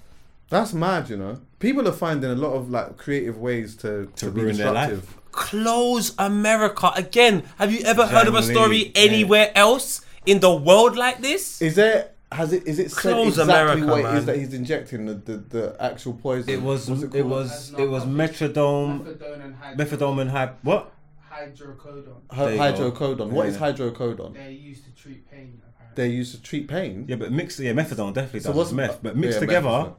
That's 0.50 0.72
mad, 0.74 1.08
you 1.08 1.16
know. 1.16 1.40
People 1.58 1.88
are 1.88 1.92
finding 1.92 2.30
a 2.30 2.34
lot 2.34 2.52
of 2.52 2.70
like 2.70 2.96
creative 2.96 3.38
ways 3.38 3.74
to 3.76 4.06
to, 4.16 4.30
be 4.30 4.42
ruin 4.42 4.56
their 4.56 4.72
life. 4.72 5.16
Close 5.32 6.14
America 6.18 6.90
again. 6.96 7.42
Have 7.58 7.72
you 7.72 7.80
ever 7.84 8.06
heard 8.06 8.26
of 8.28 8.34
a 8.34 8.42
story 8.42 8.82
Exactly, 8.82 9.02
yeah. 9.04 9.10
anywhere 9.10 9.52
else 9.54 10.00
in 10.26 10.40
the 10.40 10.54
world 10.54 10.96
like 10.96 11.20
this? 11.20 11.60
Is 11.62 11.74
there? 11.76 12.10
Has 12.32 12.52
it? 12.52 12.66
Is 12.66 12.78
it 12.78 12.90
said 12.90 13.12
Close 13.12 13.38
exactly 13.38 13.54
America, 13.82 13.86
what 13.86 14.00
it 14.00 14.02
man. 14.02 14.16
is 14.16 14.26
that 14.26 14.36
he's 14.36 14.52
injecting 14.52 15.06
the, 15.06 15.14
the, 15.14 15.36
the 15.36 15.76
actual 15.80 16.14
poison? 16.14 16.50
It 16.50 16.60
was 16.60 16.90
What's 16.90 17.02
it, 17.14 17.22
was 17.24 17.72
it 17.78 17.84
was 17.88 18.04
metrodome, 18.04 19.04
Methadone 19.04 19.44
and 19.44 19.54
hydro- 19.54 19.84
methadone 19.84 20.20
and 20.22 20.30
hy- 20.30 20.50
what? 20.62 20.92
hydrocodone. 21.32 22.20
Hy- 22.30 22.44
There 22.44 22.52
you 22.52 22.58
go. 22.76 22.90
hydrocodone. 22.90 23.30
What 23.30 23.46
is 23.46 23.54
Yeah. 23.58 23.72
hydrocodone? 23.72 24.34
They're 24.34 24.50
used 24.50 24.84
to 24.84 24.90
treat 24.94 25.30
pain. 25.30 25.62
Apparently. 25.62 25.94
They're 25.94 26.06
used 26.12 26.34
to 26.34 26.42
treat 26.42 26.68
pain. 26.68 27.04
Yeah, 27.08 27.16
but 27.16 27.30
mixed 27.32 27.58
yeah 27.60 27.72
methadone 27.72 28.12
definitely 28.14 28.40
So 28.40 28.48
does. 28.50 28.56
what's- 28.56 28.70
it's 28.70 28.76
meth, 28.76 29.02
but 29.02 29.16
mixed 29.16 29.40
meth 29.40 29.48
together, 29.48 29.68
is 29.68 29.86
it. 29.86 29.92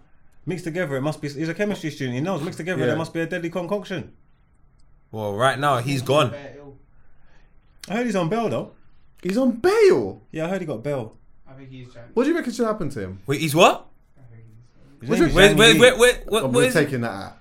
Mixed 0.48 0.64
together, 0.66 0.96
it 0.98 1.02
must 1.02 1.22
be. 1.22 1.30
He's 1.30 1.50
a 1.50 1.54
chemistry 1.54 1.92
student. 1.92 2.16
He 2.16 2.22
knows 2.22 2.42
mixed 2.42 2.58
together, 2.58 2.80
Yeah. 2.82 2.88
there 2.88 2.96
must 2.98 3.14
be 3.14 3.20
a 3.22 3.26
deadly 3.28 3.50
concoction. 3.50 4.14
Well, 5.12 5.34
right 5.36 5.60
now 5.60 5.78
he's 5.78 6.02
gone. 6.02 6.34
I 7.90 7.94
heard 7.94 8.06
he's 8.06 8.16
on 8.16 8.30
bail 8.30 8.50
though. 8.50 8.72
He's 9.22 9.38
on 9.38 9.52
bail. 9.54 10.22
Yeah, 10.32 10.46
I 10.46 10.50
heard 10.50 10.62
he 10.62 10.68
got 10.68 10.84
bail. 10.84 11.16
I 11.50 11.54
think 11.54 11.70
he's 11.70 11.92
trying. 11.94 12.08
What 12.14 12.24
do 12.24 12.30
you 12.30 12.36
reckon 12.36 12.52
should 12.52 12.66
happen 12.66 12.90
to 12.90 13.00
him? 13.00 13.20
Wait, 13.26 13.40
he's 13.42 13.56
what? 13.56 13.86
His 15.00 15.10
What's 15.10 15.22
name 15.22 15.28
it- 15.28 15.30
is 15.30 15.36
Where, 15.36 15.46
Yang 15.48 15.58
where, 15.58 15.74
Lee. 15.74 15.80
where, 15.80 15.98
where, 15.98 16.14
what, 16.28 16.44
what 16.44 16.52
we're 16.52 16.64
is 16.66 16.76
it? 16.76 16.86
taking 16.86 17.02
that 17.02 17.12
out. 17.12 17.38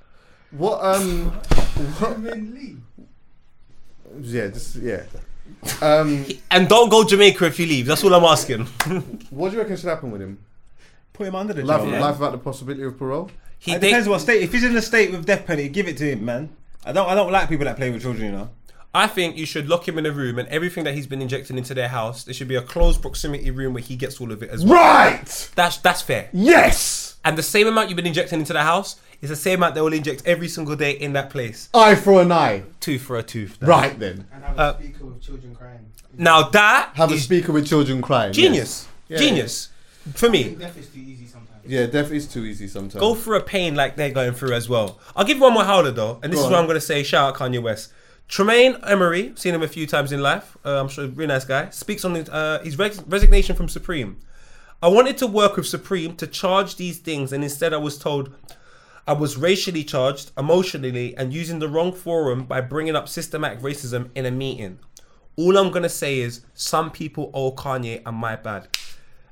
What 0.53 0.85
um? 0.85 1.31
what- 1.31 2.19
yeah, 4.21 4.49
just 4.49 4.77
yeah. 4.77 5.03
Um, 5.83 6.25
And 6.51 6.69
don't 6.69 6.89
go 6.89 7.05
Jamaica 7.05 7.47
if 7.47 7.59
you 7.59 7.67
leave. 7.67 7.87
That's 7.87 8.03
all 8.05 8.15
I'm 8.15 8.25
asking. 8.25 8.67
what 9.31 9.49
do 9.51 9.57
you 9.57 9.63
reckon 9.63 9.77
should 9.77 9.89
happen 9.89 10.11
with 10.11 10.21
him? 10.23 10.39
Put 11.17 11.27
him 11.29 11.35
under 11.35 11.53
the 11.55 11.65
Life, 11.65 11.81
jail. 11.83 11.91
man. 11.91 12.01
life 12.01 12.19
without 12.19 12.33
the 12.33 12.39
possibility 12.39 12.83
of 12.85 12.99
parole. 12.99 13.31
he 13.59 13.73
It 13.73 13.81
they- 13.81 13.89
depends 13.89 14.09
what 14.09 14.21
state. 14.21 14.43
If 14.43 14.53
he's 14.53 14.65
in 14.65 14.77
a 14.77 14.83
state 14.83 15.11
with 15.11 15.25
death 15.25 15.47
penalty, 15.47 15.69
give 15.71 15.89
it 15.89 15.97
to 15.99 16.05
him, 16.13 16.25
man. 16.25 16.51
I 16.85 16.93
don't. 16.93 17.09
I 17.09 17.15
don't 17.15 17.33
like 17.33 17.49
people 17.49 17.65
that 17.65 17.77
play 17.77 17.91
with 17.91 18.03
children. 18.03 18.27
You 18.27 18.33
know. 18.33 18.51
I 18.95 19.07
think 19.07 19.37
you 19.37 19.45
should 19.45 19.69
lock 19.69 19.87
him 19.87 19.99
in 19.99 20.07
a 20.07 20.11
room 20.11 20.39
and 20.39 20.49
everything 20.49 20.85
that 20.85 20.95
he's 20.95 21.07
been 21.07 21.21
injecting 21.21 21.59
into 21.59 21.75
their 21.75 21.89
house, 21.89 22.25
there 22.25 22.33
should 22.33 22.49
be 22.49 22.55
a 22.55 22.63
closed 22.63 23.03
proximity 23.03 23.51
room 23.51 23.75
where 23.75 23.83
he 23.83 23.95
gets 23.95 24.21
all 24.23 24.33
of 24.33 24.43
it 24.43 24.49
as 24.51 24.65
well. 24.65 24.75
Right. 24.75 25.51
That's 25.55 25.77
that's 25.79 26.01
fair. 26.03 26.29
Yes. 26.33 27.17
And 27.25 27.37
the 27.37 27.43
same 27.43 27.67
amount 27.67 27.89
you've 27.91 27.97
been 27.97 28.07
injecting 28.07 28.39
into 28.41 28.53
the 28.55 28.63
house 28.63 28.97
is 29.21 29.29
the 29.31 29.37
same 29.37 29.59
amount 29.59 29.75
they 29.75 29.81
will 29.81 29.93
inject 29.93 30.23
every 30.27 30.49
single 30.49 30.77
day 30.77 30.93
in 30.93 31.13
that 31.15 31.29
place. 31.31 31.69
Eye 31.75 31.95
for 31.95 32.23
an 32.23 32.31
eye. 32.33 32.63
Tooth 32.81 33.03
for 33.03 33.17
a 33.17 33.23
tooth. 33.23 33.59
Right 33.61 33.99
then. 33.99 34.27
And 34.33 34.45
have 34.45 34.57
a 34.59 34.61
Uh, 34.61 34.79
speaker 34.79 35.05
with 35.07 35.21
children 35.23 35.55
crying. 35.55 35.81
Now 36.17 36.49
that 36.51 36.91
Have 36.95 37.11
a 37.11 37.15
is 37.15 37.25
speaker 37.25 37.53
with 37.53 37.67
children 37.67 38.01
crying. 38.01 38.33
genius. 38.33 38.87
Yes. 39.09 39.21
Yeah, 39.21 39.27
Genius. 39.29 39.69
For 40.15 40.27
I 40.27 40.31
me. 40.31 40.43
think 40.45 40.59
death 40.61 40.79
is 40.79 40.89
too 40.89 41.01
easy 41.01 41.27
sometimes. 41.27 41.61
Yeah, 41.67 41.87
death 41.87 42.11
is 42.13 42.27
too 42.29 42.45
easy 42.45 42.69
sometimes. 42.69 43.01
Go 43.01 43.15
through 43.15 43.39
a 43.39 43.43
pain 43.43 43.75
like 43.75 43.97
they're 43.97 44.11
going 44.11 44.33
through 44.33 44.55
as 44.55 44.69
well. 44.69 44.99
I'll 45.17 45.25
give 45.25 45.39
you 45.39 45.43
one 45.43 45.55
more 45.55 45.65
howler 45.65 45.91
though, 45.91 46.21
and 46.23 46.33
this 46.33 46.41
Go 46.41 46.47
is 46.47 46.53
what. 46.53 46.59
I'm 46.61 46.67
going 46.67 46.77
to 46.77 46.81
say. 46.81 47.03
Shout 47.03 47.35
out 47.35 47.39
Kanye 47.41 47.61
West. 47.63 47.93
Tremaine 48.29 48.77
Emory, 48.85 49.33
seen 49.37 49.55
him 49.55 49.63
a 49.63 49.69
few 49.69 49.87
times 49.87 50.11
in 50.13 50.21
life. 50.21 50.57
Uh, 50.65 50.81
I'm 50.81 50.89
sure, 50.89 51.05
a 51.05 51.09
really 51.09 51.29
nice 51.29 51.45
guy. 51.45 51.71
Speaks 51.71 52.05
on 52.05 52.15
his, 52.17 52.29
uh, 52.29 52.61
his 52.65 52.77
res- 52.79 53.01
resignation 53.07 53.55
from 53.55 53.69
Supreme. 53.69 54.19
I 54.83 54.89
wanted 54.89 55.17
to 55.19 55.27
work 55.29 55.57
with 55.57 55.67
Supreme 55.67 56.17
to 56.17 56.27
charge 56.27 56.77
these 56.77 56.99
things, 56.99 57.33
and 57.33 57.43
instead 57.45 57.73
I 57.73 57.77
was 57.79 57.99
told 57.99 58.35
I 59.09 59.13
was 59.13 59.37
racially 59.37 59.85
charged, 59.85 60.33
emotionally, 60.37 61.17
and 61.17 61.33
using 61.33 61.61
the 61.61 61.69
wrong 61.69 61.93
forum 61.93 62.45
by 62.45 62.61
bringing 62.61 62.97
up 62.97 63.09
systematic 63.09 63.61
racism 63.61 64.11
in 64.17 64.27
a 64.27 64.31
meeting. 64.33 64.81
All 65.37 65.57
I'm 65.57 65.71
gonna 65.71 65.89
say 65.89 66.19
is 66.19 66.41
some 66.55 66.91
people 66.91 67.31
owe 67.33 67.53
Kanye 67.53 68.03
and 68.05 68.17
my 68.17 68.35
bad. 68.37 68.69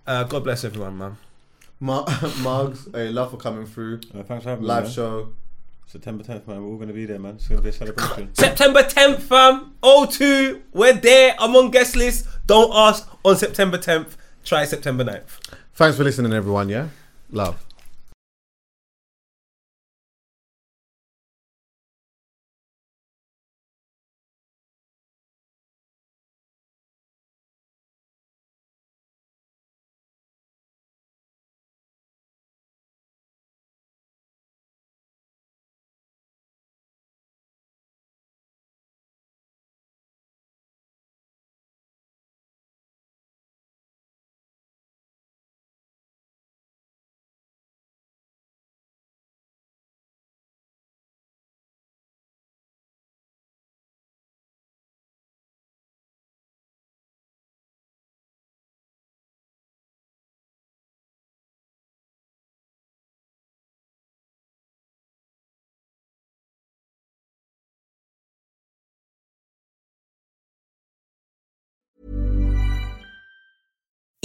Uh, 0.06 0.24
God 0.24 0.44
bless 0.44 0.64
everyone, 0.64 0.98
man. 0.98 1.16
Mar- 1.80 2.04
Margs, 2.42 2.94
hey, 2.94 3.08
love 3.10 3.30
for 3.30 3.36
coming 3.36 3.66
through. 3.66 4.00
Uh, 4.14 4.22
thanks 4.22 4.44
for 4.44 4.50
having 4.50 4.62
me. 4.62 4.68
Live 4.68 4.84
man. 4.84 4.92
show. 4.92 5.28
September 5.86 6.24
10th, 6.24 6.46
man. 6.46 6.62
We're 6.62 6.68
all 6.70 6.76
gonna 6.78 6.92
be 6.92 7.06
there, 7.06 7.18
man. 7.18 7.34
It's 7.36 7.46
gonna 7.48 7.60
be 7.62 7.68
a 7.68 7.72
celebration. 7.72 8.34
September 8.34 8.82
10th, 8.82 9.20
fam. 9.20 9.74
O2, 9.82 10.62
we're 10.72 10.92
there. 10.94 11.34
I'm 11.38 11.54
on 11.56 11.70
guest 11.70 11.94
list. 11.94 12.26
Don't 12.46 12.72
ask 12.74 13.08
on 13.24 13.36
September 13.36 13.78
10th. 13.78 14.16
Try 14.44 14.64
September 14.64 15.04
9th. 15.04 15.38
Thanks 15.74 15.96
for 15.96 16.04
listening, 16.04 16.32
everyone. 16.32 16.68
Yeah, 16.68 16.88
love. 17.30 17.64